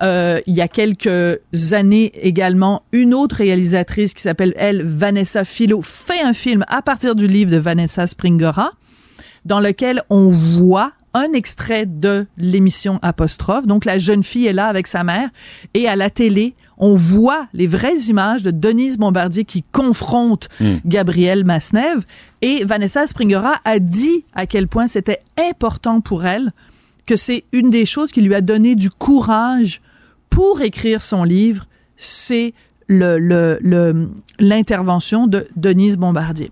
Euh, 0.00 0.40
il 0.46 0.54
y 0.54 0.60
a 0.60 0.68
quelques 0.68 1.40
années 1.72 2.12
également, 2.14 2.82
une 2.92 3.14
autre 3.14 3.36
réalisatrice 3.36 4.14
qui 4.14 4.22
s'appelle, 4.22 4.54
elle, 4.56 4.82
Vanessa 4.82 5.44
Philo, 5.44 5.82
fait 5.82 6.22
un 6.22 6.32
film 6.32 6.64
à 6.68 6.82
partir 6.82 7.14
du 7.14 7.26
livre 7.26 7.50
de 7.50 7.56
Vanessa 7.56 8.06
Springora, 8.06 8.72
dans 9.44 9.60
lequel 9.60 10.02
on 10.08 10.30
voit 10.30 10.92
un 11.14 11.32
extrait 11.32 11.86
de 11.86 12.26
l'émission 12.36 12.98
Apostrophe. 13.02 13.66
Donc, 13.66 13.84
la 13.84 13.98
jeune 13.98 14.22
fille 14.22 14.46
est 14.46 14.52
là 14.52 14.66
avec 14.68 14.86
sa 14.86 15.04
mère 15.04 15.28
et 15.74 15.88
à 15.88 15.96
la 15.96 16.10
télé, 16.10 16.54
on 16.76 16.94
voit 16.94 17.48
les 17.54 17.66
vraies 17.66 17.96
images 18.08 18.42
de 18.42 18.50
Denise 18.50 18.98
Bombardier 18.98 19.44
qui 19.44 19.62
confronte 19.62 20.48
Mm. 20.60 20.76
Gabriel 20.86 21.44
Masnev 21.44 22.02
et 22.42 22.64
Vanessa 22.64 23.06
Springora 23.06 23.54
a 23.64 23.78
dit 23.78 24.24
à 24.34 24.46
quel 24.46 24.68
point 24.68 24.86
c'était 24.86 25.20
important 25.50 26.00
pour 26.00 26.24
elle 26.24 26.50
que 27.06 27.16
c'est 27.16 27.44
une 27.52 27.70
des 27.70 27.86
choses 27.86 28.12
qui 28.12 28.20
lui 28.22 28.34
a 28.34 28.40
donné 28.40 28.74
du 28.76 28.90
courage 28.90 29.80
pour 30.30 30.60
écrire 30.60 31.00
son 31.02 31.24
livre, 31.24 31.64
c'est 31.96 32.52
le, 32.86 33.18
le- 33.18 33.58
le- 33.60 34.08
l'intervention 34.38 35.26
de 35.26 35.46
Denise 35.56 35.96
Bombardier. 35.96 36.50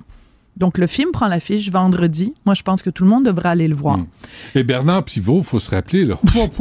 Donc, 0.57 0.79
le 0.79 0.87
film 0.87 1.11
prend 1.13 1.29
l'affiche 1.29 1.71
vendredi. 1.71 2.35
Moi, 2.47 2.55
je 2.55 2.63
pense 2.63 2.81
que 2.83 2.91
tout 2.91 3.05
le 3.05 3.11
monde 3.11 3.27
devrait 3.27 3.51
aller 3.51 3.69
le 3.69 3.75
voir. 3.75 3.99
Et 4.55 4.63
Bernard 4.63 5.05
Pivot, 5.05 5.43
faut 5.43 5.59
se 5.59 5.71
rappeler, 5.71 6.05
là. 6.05 6.19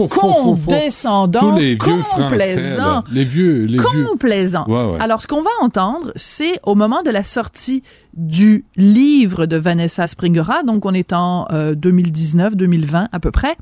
Condescendant, 0.10 1.52
Tous 1.52 1.58
les 1.58 1.76
vieux 1.76 2.02
complaisant. 2.14 3.04
Les 3.12 3.24
vieux, 3.24 3.66
les 3.66 3.78
vieux. 3.78 4.06
complaisant. 4.06 4.66
Ouais, 4.68 4.92
ouais. 4.94 5.02
Alors, 5.02 5.22
ce 5.22 5.28
qu'on 5.28 5.42
va 5.42 5.50
entendre, 5.62 6.12
c'est 6.16 6.60
au 6.64 6.76
moment 6.76 7.02
de 7.04 7.10
la 7.10 7.24
sortie 7.24 7.84
du 8.16 8.66
livre 8.76 9.46
de 9.46 9.58
Vanessa 9.58 10.08
Springora, 10.08 10.64
donc 10.64 10.86
on 10.86 10.94
est 10.94 11.12
en 11.14 11.48
euh, 11.52 11.74
2019-2020 11.76 13.08
à 13.12 13.20
peu 13.20 13.32
près, 13.32 13.56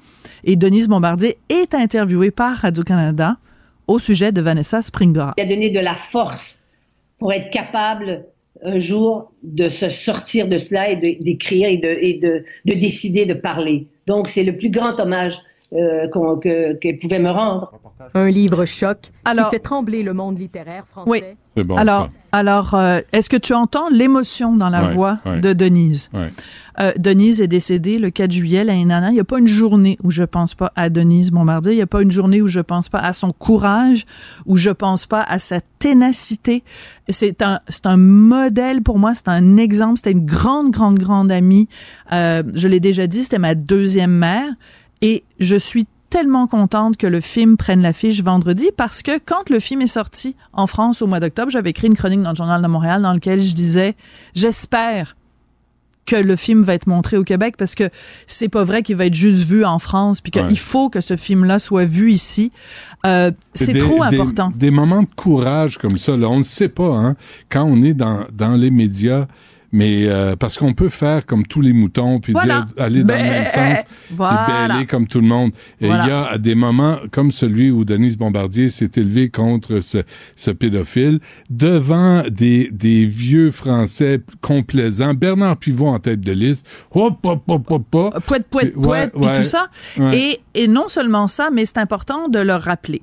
et 0.43 0.55
Denise 0.55 0.87
Bombardier 0.87 1.37
est 1.49 1.73
interviewée 1.73 2.31
par 2.31 2.57
Radio-Canada 2.57 3.37
au 3.87 3.99
sujet 3.99 4.31
de 4.31 4.41
Vanessa 4.41 4.81
Springora. 4.81 5.33
Il 5.37 5.43
a 5.43 5.47
donné 5.47 5.69
de 5.69 5.79
la 5.79 5.95
force 5.95 6.61
pour 7.17 7.33
être 7.33 7.51
capable 7.51 8.25
un 8.64 8.80
jour 8.80 9.32
de 9.43 9.69
se 9.69 9.90
sortir 9.90 10.48
de 10.48 10.58
cela 10.58 10.90
et 10.90 10.95
d'écrire 10.95 11.67
et, 11.69 11.77
de, 11.77 11.98
et 12.00 12.14
de, 12.16 12.43
de 12.66 12.74
décider 12.74 13.25
de 13.25 13.33
parler. 13.33 13.88
Donc, 14.08 14.27
c'est 14.27 14.43
le 14.43 14.56
plus 14.56 14.69
grand 14.69 15.00
hommage 15.00 15.38
euh, 15.75 16.75
qu'elle 16.81 16.97
pouvait 16.97 17.19
me 17.19 17.29
rendre. 17.31 17.73
Un 18.15 18.29
livre 18.29 18.65
choc 18.65 18.97
Alors- 19.23 19.49
qui 19.49 19.55
fait 19.55 19.59
trembler 19.61 20.03
le 20.03 20.13
monde 20.13 20.37
littéraire 20.37 20.83
français. 20.87 21.09
Oui. 21.09 21.21
C'est 21.45 21.63
bon, 21.63 21.75
alors, 21.75 22.09
alors 22.31 22.73
euh, 22.73 22.99
est-ce 23.13 23.29
que 23.29 23.37
tu 23.37 23.53
entends 23.53 23.87
l'émotion 23.89 24.55
dans 24.55 24.69
la 24.69 24.83
Ouais, 24.85 24.93
voix 24.93 25.19
ouais. 25.25 25.39
de 25.39 25.53
Denise? 25.53 26.09
Ouais. 26.13 26.31
Euh, 26.79 26.91
Denise 26.97 27.39
est 27.39 27.47
décédée 27.47 27.99
le 27.99 28.09
4 28.09 28.31
juillet 28.31 28.63
l'année 28.63 28.85
dernière. 28.85 29.11
Il 29.11 29.13
n'y 29.13 29.19
a 29.19 29.23
pas 29.23 29.37
une 29.37 29.47
journée 29.47 29.97
où 30.03 30.09
je 30.09 30.23
pense 30.23 30.55
pas 30.55 30.71
à 30.75 30.89
Denise 30.89 31.29
Bombardier. 31.31 31.73
Il 31.73 31.75
n'y 31.75 31.81
a 31.83 31.87
pas 31.87 32.01
une 32.01 32.09
journée 32.11 32.41
où 32.41 32.47
je 32.47 32.59
pense 32.59 32.89
pas 32.89 32.99
à 32.99 33.13
son 33.13 33.31
courage, 33.31 34.05
où 34.47 34.57
je 34.57 34.71
pense 34.71 35.05
pas 35.05 35.21
à 35.21 35.37
sa 35.37 35.59
ténacité. 35.79 36.63
C'est 37.09 37.41
un, 37.43 37.59
c'est 37.69 37.85
un 37.85 37.97
modèle 37.97 38.81
pour 38.81 38.97
moi. 38.99 39.13
C'est 39.13 39.29
un 39.29 39.57
exemple. 39.57 39.97
C'était 39.97 40.11
une 40.11 40.25
grande, 40.25 40.71
grande, 40.71 40.97
grande 40.97 41.31
amie. 41.31 41.69
Euh, 42.11 42.43
je 42.55 42.67
l'ai 42.67 42.79
déjà 42.79 43.05
dit, 43.07 43.23
c'était 43.23 43.37
ma 43.39 43.53
deuxième 43.55 44.11
mère. 44.11 44.49
Et 45.03 45.23
je 45.40 45.56
suis 45.56 45.85
tellement 46.09 46.48
contente 46.48 46.98
que 46.98 47.07
le 47.07 47.22
film 47.22 47.57
prenne 47.57 47.82
l'affiche 47.82 48.22
vendredi 48.23 48.69
parce 48.77 49.01
que 49.01 49.19
quand 49.23 49.49
le 49.49 49.59
film 49.59 49.82
est 49.82 49.88
sorti 49.88 50.35
en 50.53 50.65
France 50.67 51.01
au 51.01 51.07
mois 51.07 51.19
d'octobre, 51.19 51.51
j'avais 51.51 51.72
écrit 51.72 51.88
une 51.88 51.95
chronique 51.95 52.22
dans 52.22 52.30
le 52.32 52.35
Journal 52.35 52.61
de 52.61 52.67
Montréal 52.67 53.01
dans 53.01 53.14
lequel 53.14 53.41
je 53.41 53.53
disais, 53.53 53.95
j'espère 54.33 55.15
que 56.06 56.15
le 56.17 56.35
film 56.35 56.61
va 56.61 56.73
être 56.73 56.88
montré 56.88 57.17
au 57.17 57.23
Québec 57.23 57.56
parce 57.57 57.75
que 57.75 57.90
c'est 58.27 58.49
pas 58.49 58.64
vrai 58.65 58.83
qu'il 58.83 58.95
va 58.98 59.06
être 59.06 59.14
juste 59.14 59.45
vu 59.48 59.64
en 59.65 59.80
France 59.80 60.19
puis 60.22 60.32
qu'il 60.32 60.41
Ouais. 60.43 60.56
faut 60.56 60.90
que 60.90 60.99
ce 61.01 61.15
film-là 61.15 61.59
soit 61.59 61.85
vu 61.85 62.11
ici. 62.11 62.51
Euh, 63.06 63.32
c'est 63.53 63.77
trop 63.77 64.06
des- 64.09 64.17
important. 64.17 64.51
Des, 64.53 64.69
moments 64.69 65.01
de 65.03 65.07
courage 65.15 65.77
comme 65.77 65.98
ça, 65.98 66.17
là, 66.17 66.27
on 66.30 66.38
ne 66.40 66.43
sait 66.43 66.67
pas, 66.69 66.90
hein, 66.90 67.15
quand 67.49 67.64
on 67.64 67.82
est 67.82 67.93
dans, 67.93 68.25
dans 68.33 68.51
les 68.56 68.69
médias, 68.69 69.27
mais 69.73 70.05
euh, 70.07 70.37
parce 70.37 70.57
qu'on 70.57 70.71
peut 70.73 70.87
faire 70.87 71.25
comme 71.25 71.45
tous 71.45 71.59
les 71.59 71.73
moutons, 71.73 72.19
puis 72.21 72.31
Voilà. 72.31 72.61
dire, 72.75 72.83
aller 72.85 73.03
dans 73.03 73.15
le 73.15 73.19
Ben, 73.23 73.29
même 73.29 73.47
sens, 73.75 73.83
voilà. 74.11 74.45
puis 74.47 74.67
bêler 74.73 74.85
comme 74.85 75.07
tout 75.07 75.19
le 75.19 75.27
monde. 75.27 75.51
Et 75.81 75.85
il 75.85 75.87
Voilà. 75.87 76.07
y 76.07 76.33
a 76.35 76.37
des 76.37 76.55
moments 76.55 76.97
comme 77.11 77.31
celui 77.33 77.71
où 77.71 77.83
Denise 77.83 78.15
Bombardier 78.17 78.69
s'est 78.69 78.91
élevée 78.95 79.27
contre 79.29 79.81
ce, 79.81 79.97
ce 80.37 80.51
pédophile 80.51 81.19
devant 81.49 82.23
des, 82.29 82.69
des 82.71 83.05
vieux 83.05 83.51
Français 83.51 84.21
complaisants, 84.41 85.13
Bernard 85.13 85.57
Pivot 85.57 85.87
en 85.87 85.99
tête 85.99 86.21
de 86.21 86.31
liste, 86.31 86.65
hop, 86.91 87.17
hop, 87.23 87.43
hop, 87.47 87.71
hop, 87.71 87.95
hop. 87.95 88.23
Pouette, 88.25 88.47
pouette, 88.47 88.75
Ouais, 88.75 88.83
pouette, 89.09 89.11
puis 89.13 89.21
ouais, 89.25 89.35
tout 89.37 89.43
ça. 89.43 89.67
ouais. 89.97 90.39
Et, 90.55 90.63
et 90.63 90.67
non 90.67 90.87
seulement 90.87 91.27
ça, 91.27 91.49
mais 91.51 91.65
c'est 91.65 91.79
important 91.79 92.27
de 92.29 92.39
le 92.39 92.53
rappeler. 92.53 93.01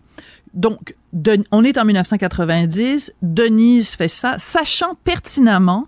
Donc, 0.55 0.95
de- 1.13 1.43
on 1.53 1.65
est 1.65 1.79
en 1.79 1.85
1990, 1.85 3.13
Denise 3.23 3.91
fait 3.95 4.09
ça, 4.09 4.37
sachant 4.39 4.95
pertinemment 5.05 5.85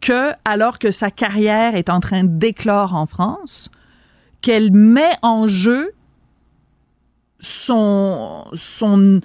que, 0.00 0.32
alors 0.44 0.78
que 0.78 0.90
sa 0.90 1.10
carrière 1.10 1.74
est 1.76 1.88
en 1.90 2.00
train 2.00 2.24
d'éclore 2.24 2.94
en 2.94 3.06
France, 3.06 3.70
qu'elle 4.40 4.72
met 4.72 5.12
en 5.22 5.46
jeu 5.46 5.92
son, 7.40 8.44
son, 8.54 9.20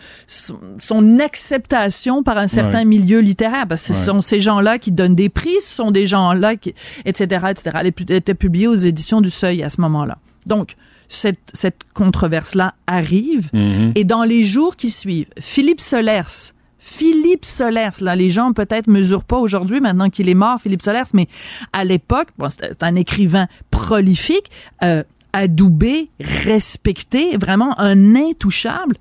son, 0.78 1.20
acceptation 1.20 2.22
par 2.24 2.38
un 2.38 2.48
certain 2.48 2.80
Ouais. 2.80 2.86
milieu 2.86 3.20
littéraire. 3.20 3.66
Parce 3.68 3.88
que 3.88 3.94
ce 3.94 4.00
Ouais. 4.00 4.06
sont 4.06 4.22
ces 4.22 4.42
gens-là 4.42 4.78
qui 4.78 4.92
donnent 4.92 5.16
des 5.16 5.30
prix, 5.30 5.56
ce 5.62 5.74
sont 5.76 5.92
des 5.92 6.06
gens-là 6.08 6.56
qui, 6.58 6.74
etc., 7.06 7.46
etc. 7.50 7.78
Elle 7.80 7.88
était 7.88 8.34
publiée 8.34 8.68
aux 8.68 8.76
éditions 8.76 9.22
du 9.22 9.30
Seuil 9.30 9.64
à 9.64 9.70
ce 9.70 9.80
moment-là. 9.82 10.18
Donc, 10.48 10.76
cette, 11.08 11.40
cette 11.54 11.80
controverse-là 11.94 12.74
arrive. 12.88 13.50
Mhm. 13.54 13.94
Et 13.96 14.04
dans 14.04 14.24
les 14.24 14.44
jours 14.44 14.76
qui 14.76 14.90
suivent, 14.90 15.28
Philippe 15.40 15.82
Solers, 15.82 16.54
Philippe 16.90 17.46
Solers, 17.46 18.02
là, 18.02 18.16
les 18.16 18.32
gens 18.32 18.52
peut-être 18.52 18.88
mesurent 18.88 19.24
pas 19.24 19.38
aujourd'hui, 19.38 19.80
maintenant 19.80 20.10
qu'il 20.10 20.28
est 20.28 20.34
mort, 20.34 20.60
Philippe 20.60 20.82
Solers, 20.82 21.12
mais 21.14 21.28
à 21.72 21.86
l'époque, 21.86 22.30
bon, 22.38 22.50
c'est 22.50 22.82
un 22.82 22.96
écrivain 22.96 23.48
prolifique, 23.70 24.50
euh, 24.84 25.04
adoubé, 25.32 26.10
respecté, 26.20 27.38
vraiment 27.38 27.80
un 27.80 28.16
intouchable. 28.16 28.98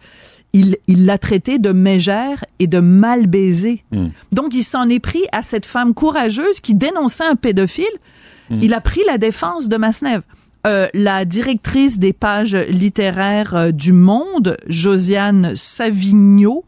Il 0.53 0.77
l'a 0.87 1.19
traité 1.19 1.59
de 1.59 1.73
mégère 1.73 2.45
et 2.59 2.67
de 2.67 2.81
mal 2.81 3.27
baisé. 3.27 3.85
Donc, 4.33 4.55
il 4.55 4.65
s'en 4.65 4.89
est 4.89 4.99
pris 4.99 5.25
à 5.31 5.43
cette 5.43 5.67
femme 5.67 5.95
courageuse 5.95 6.61
qui 6.61 6.75
dénonçait 6.75 7.25
un 7.25 7.37
pédophile. 7.37 7.85
Mm. 8.51 8.59
Il 8.63 8.75
a 8.75 8.81
pris 8.81 9.03
la 9.07 9.19
défense 9.19 9.69
de 9.69 9.77
Masnev. 9.77 10.23
Euh, 10.67 10.89
la 10.95 11.25
directrice 11.25 11.99
des 11.99 12.13
pages 12.13 12.55
littéraires 12.55 13.55
euh, 13.55 13.71
du 13.71 13.93
Monde, 13.93 14.57
Josiane 14.67 15.53
Savigno, 15.55 16.65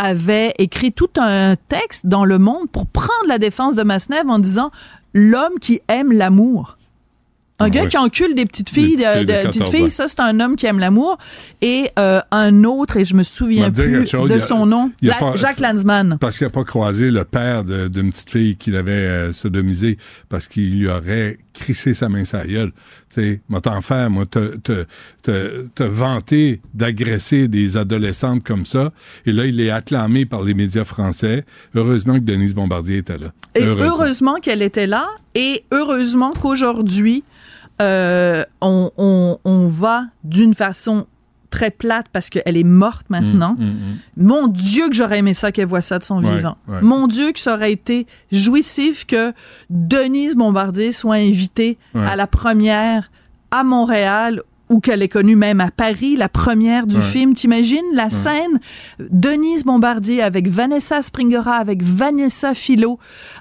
avait 0.00 0.54
écrit 0.56 0.92
tout 0.92 1.10
un 1.16 1.56
texte 1.68 2.06
dans 2.06 2.24
Le 2.24 2.38
Monde 2.38 2.70
pour 2.72 2.86
prendre 2.86 3.28
la 3.28 3.38
défense 3.38 3.76
de 3.76 3.82
Masnev 3.82 4.28
en 4.28 4.38
disant 4.38 4.70
l'homme 5.12 5.58
qui 5.60 5.82
aime 5.88 6.10
l'amour. 6.10 6.78
Un 7.60 7.68
gars 7.68 7.86
qui 7.86 7.96
encule 7.98 8.34
des 8.34 8.46
petites 8.46 8.70
filles, 8.70 8.96
Des 8.96 9.04
petites 9.04 9.16
filles 9.18 9.26
de, 9.26 9.32
de 9.32 9.36
de- 9.42 9.46
petites 9.48 9.60
14 9.62 9.70
filles, 9.74 9.84
ans. 9.84 9.88
ça 9.90 10.08
c'est 10.08 10.20
un 10.20 10.40
homme 10.40 10.56
qui 10.56 10.66
aime 10.66 10.78
l'amour. 10.78 11.18
Et 11.62 11.90
euh, 11.98 12.20
un 12.30 12.64
autre, 12.64 12.96
et 12.96 13.04
je 13.04 13.14
me 13.14 13.22
souviens 13.22 13.70
plus 13.70 14.06
chose, 14.06 14.28
de 14.28 14.34
a- 14.34 14.40
son 14.40 14.66
nom, 14.66 14.90
La- 15.02 15.14
pas- 15.16 15.36
Jacques 15.36 15.60
Lanzmann. 15.60 16.16
Parce 16.20 16.38
qu'il 16.38 16.46
n'a 16.46 16.52
pas 16.52 16.64
croisé 16.64 17.10
le 17.10 17.24
père 17.24 17.64
d'une 17.64 18.10
petite 18.10 18.30
fille 18.30 18.56
qu'il 18.56 18.74
avait 18.76 18.92
euh, 18.92 19.32
sodomisée 19.32 19.98
parce 20.28 20.48
qu'il 20.48 20.76
lui 20.78 20.88
aurait 20.88 21.38
crissé 21.52 21.94
sa 21.94 22.08
main 22.08 22.24
sa 22.24 22.44
gueule. 22.46 22.72
Tu 23.12 23.20
sais, 23.20 23.40
moi, 23.48 23.60
t'en 23.60 23.80
faire, 23.82 24.08
moi, 24.08 24.24
te, 24.24 24.56
te, 24.58 24.84
te, 25.22 25.66
te 25.74 25.82
vanter 25.82 26.60
d'agresser 26.74 27.48
des 27.48 27.76
adolescentes 27.76 28.44
comme 28.44 28.64
ça. 28.64 28.92
Et 29.26 29.32
là, 29.32 29.46
il 29.46 29.60
est 29.60 29.70
acclamé 29.70 30.24
par 30.26 30.42
les 30.42 30.54
médias 30.54 30.84
français. 30.84 31.44
Heureusement 31.74 32.14
que 32.14 32.20
Denise 32.24 32.54
Bombardier 32.54 32.98
était 32.98 33.18
là. 33.18 33.32
Et 33.56 33.64
Heureusement. 33.64 33.84
heureusement 33.96 34.34
qu'elle 34.36 34.62
était 34.62 34.86
là 34.86 35.08
et 35.34 35.64
heureusement 35.72 36.30
qu'aujourd'hui, 36.40 37.24
euh, 37.80 38.44
on, 38.60 38.90
on, 38.96 39.38
on 39.44 39.66
va 39.68 40.04
d'une 40.24 40.54
façon 40.54 41.06
très 41.50 41.70
plate 41.72 42.06
parce 42.12 42.30
qu'elle 42.30 42.56
est 42.56 42.62
morte 42.64 43.06
maintenant. 43.10 43.56
Mm, 43.58 43.64
mm, 43.64 43.68
mm. 43.68 43.98
Mon 44.24 44.46
Dieu 44.46 44.88
que 44.88 44.94
j'aurais 44.94 45.18
aimé 45.18 45.34
ça 45.34 45.50
qu'elle 45.50 45.66
voit 45.66 45.80
ça 45.80 45.98
de 45.98 46.04
son 46.04 46.22
Ouais, 46.22 46.36
vivant. 46.36 46.56
ouais. 46.68 46.80
Mon 46.80 47.08
Dieu 47.08 47.32
que 47.32 47.40
ça 47.40 47.54
aurait 47.54 47.72
été 47.72 48.06
jouissif 48.30 49.04
que 49.04 49.32
Denise 49.68 50.36
Bombardier 50.36 50.92
soit 50.92 51.16
invitée 51.16 51.76
Ouais. 51.94 52.06
à 52.06 52.14
la 52.14 52.26
première 52.28 53.10
à 53.50 53.64
Montréal 53.64 54.42
ou 54.70 54.80
qu'elle 54.80 55.02
ait 55.02 55.08
connue 55.08 55.36
même 55.36 55.60
à 55.60 55.70
Paris, 55.70 56.16
la 56.16 56.28
première 56.28 56.86
du 56.86 56.96
Ouais. 56.96 57.02
film. 57.02 57.34
T'imagines? 57.34 57.84
La 57.92 58.08
scène 58.08 58.60
Denise 59.10 59.64
Bombardier 59.64 60.22
avec 60.22 60.48
Vanessa 60.48 61.02
Springora, 61.02 61.56
avec 61.56 61.82
Vanessa 61.82 62.54
Philo, 62.54 62.98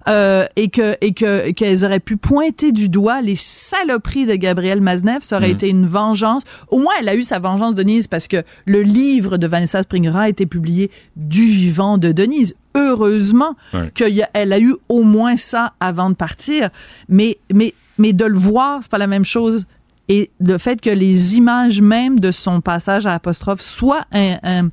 euh, 0.08 0.46
et 0.56 0.70
que 0.70 0.96
et 1.02 1.14
que 1.14 1.52
qu'elles 1.52 1.86
auraient 1.86 2.00
pu 2.00 2.18
pointer 2.18 2.72
du 2.72 2.90
doigt 2.90 3.22
les 3.22 3.36
saloperies 3.36 4.26
de 4.26 4.36
Gabriel 4.36 4.82
Maznev, 4.82 5.20
ça 5.22 5.38
aurait 5.38 5.50
Mm. 5.50 5.52
été 5.56 5.70
une 5.70 5.86
vengeance. 5.86 6.44
Au 6.70 6.80
moins, 6.80 6.94
elle 7.00 7.10
a 7.10 7.16
eu 7.16 7.24
sa 7.24 7.40
vengeance, 7.40 7.76
Denise, 7.76 8.08
parce 8.08 8.28
que 8.28 8.38
le 8.66 8.82
livre 8.82 9.38
de 9.38 9.48
Vanessa 9.48 9.84
Springora 9.84 10.22
a 10.22 10.30
été 10.30 10.46
publié 10.46 10.90
du 11.16 11.44
vivant 11.46 11.98
de 11.98 12.12
Denise. 12.12 12.56
Heureusement 12.76 13.56
Ouais. 13.74 13.92
qu'elle 13.94 14.54
a 14.54 14.60
eu 14.60 14.74
au 14.90 15.04
moins 15.04 15.38
ça 15.38 15.74
avant 15.80 16.10
de 16.10 16.16
partir, 16.16 16.70
mais 17.08 17.38
mais 17.54 17.74
mais 17.98 18.14
de 18.14 18.24
le 18.26 18.38
voir, 18.38 18.80
c'est 18.82 18.90
pas 18.92 18.98
la 18.98 19.08
même 19.08 19.26
chose. 19.26 19.66
Et 20.10 20.32
le 20.40 20.58
fait 20.58 20.82
que 20.82 20.90
les 20.90 21.38
images 21.38 21.82
même 21.82 22.20
de 22.20 22.32
son 22.32 22.62
passage 22.62 23.06
à 23.06 23.14
apostrophe 23.14 23.62
soient 23.62 24.02
un- 24.12 24.38
un- 24.44 24.70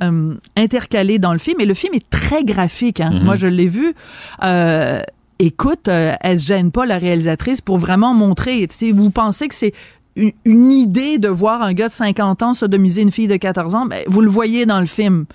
un- 0.00 0.36
intercalées 0.56 1.18
dans 1.18 1.32
le 1.34 1.38
film, 1.38 1.60
et 1.60 1.66
le 1.66 1.74
film 1.74 1.94
est 1.94 2.08
très 2.10 2.42
graphique. 2.42 3.00
hein. 3.00 3.10
Mhm. 3.12 3.22
Moi, 3.22 3.36
je 3.36 3.46
l'ai 3.46 3.68
vu. 3.68 3.94
Euh, 4.42 5.02
écoute, 5.38 5.88
euh, 5.88 6.14
elle 6.22 6.38
se 6.40 6.46
gêne 6.46 6.70
pas, 6.70 6.86
la 6.86 6.98
réalisatrice, 6.98 7.60
pour 7.60 7.78
vraiment 7.78 8.14
montrer. 8.14 8.66
Si 8.70 8.92
vous 8.92 9.10
pensez 9.10 9.46
que 9.48 9.54
c'est 9.54 9.72
une, 10.16 10.32
une 10.46 10.72
idée 10.72 11.18
de 11.18 11.28
voir 11.28 11.62
un 11.62 11.74
gars 11.74 11.88
de 11.88 11.92
50 11.92 12.42
ans 12.42 12.54
sodomiser 12.54 13.02
une 13.02 13.12
fille 13.12 13.28
de 13.28 13.36
14 13.36 13.74
ans, 13.74 13.86
ben, 13.86 14.02
vous 14.06 14.20
le 14.22 14.30
voyez 14.30 14.64
dans 14.66 14.80
le 14.80 14.86
film. 14.86 15.26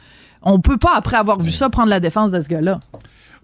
On 0.42 0.60
peut 0.60 0.78
pas, 0.78 0.96
après 0.96 1.16
avoir 1.16 1.40
vu 1.40 1.52
ça, 1.52 1.70
prendre 1.70 1.90
la 1.90 2.00
défense 2.02 2.32
de 2.32 2.42
ce 2.42 2.50
gars-là. 2.50 2.80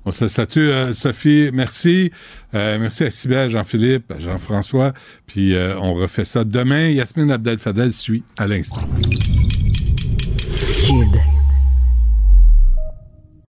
On 0.10 0.12
se 0.12 0.28
statue, 0.28 0.72
euh, 0.72 0.92
Sophie. 0.92 1.52
Merci. 1.54 2.10
Euh, 2.56 2.80
merci 2.80 3.04
à 3.04 3.12
Sybelle, 3.12 3.48
Jean-Philippe, 3.52 4.12
Jean-François. 4.18 4.92
Puis 5.28 5.54
euh, 5.54 5.78
on 5.78 5.94
refait 5.94 6.26
ça 6.26 6.44
demain. 6.44 6.90
Yasmine 6.90 7.30
Abdel-Fadel 7.30 7.94
suit 7.94 8.24
à 8.36 8.48
l'instant. 8.48 8.82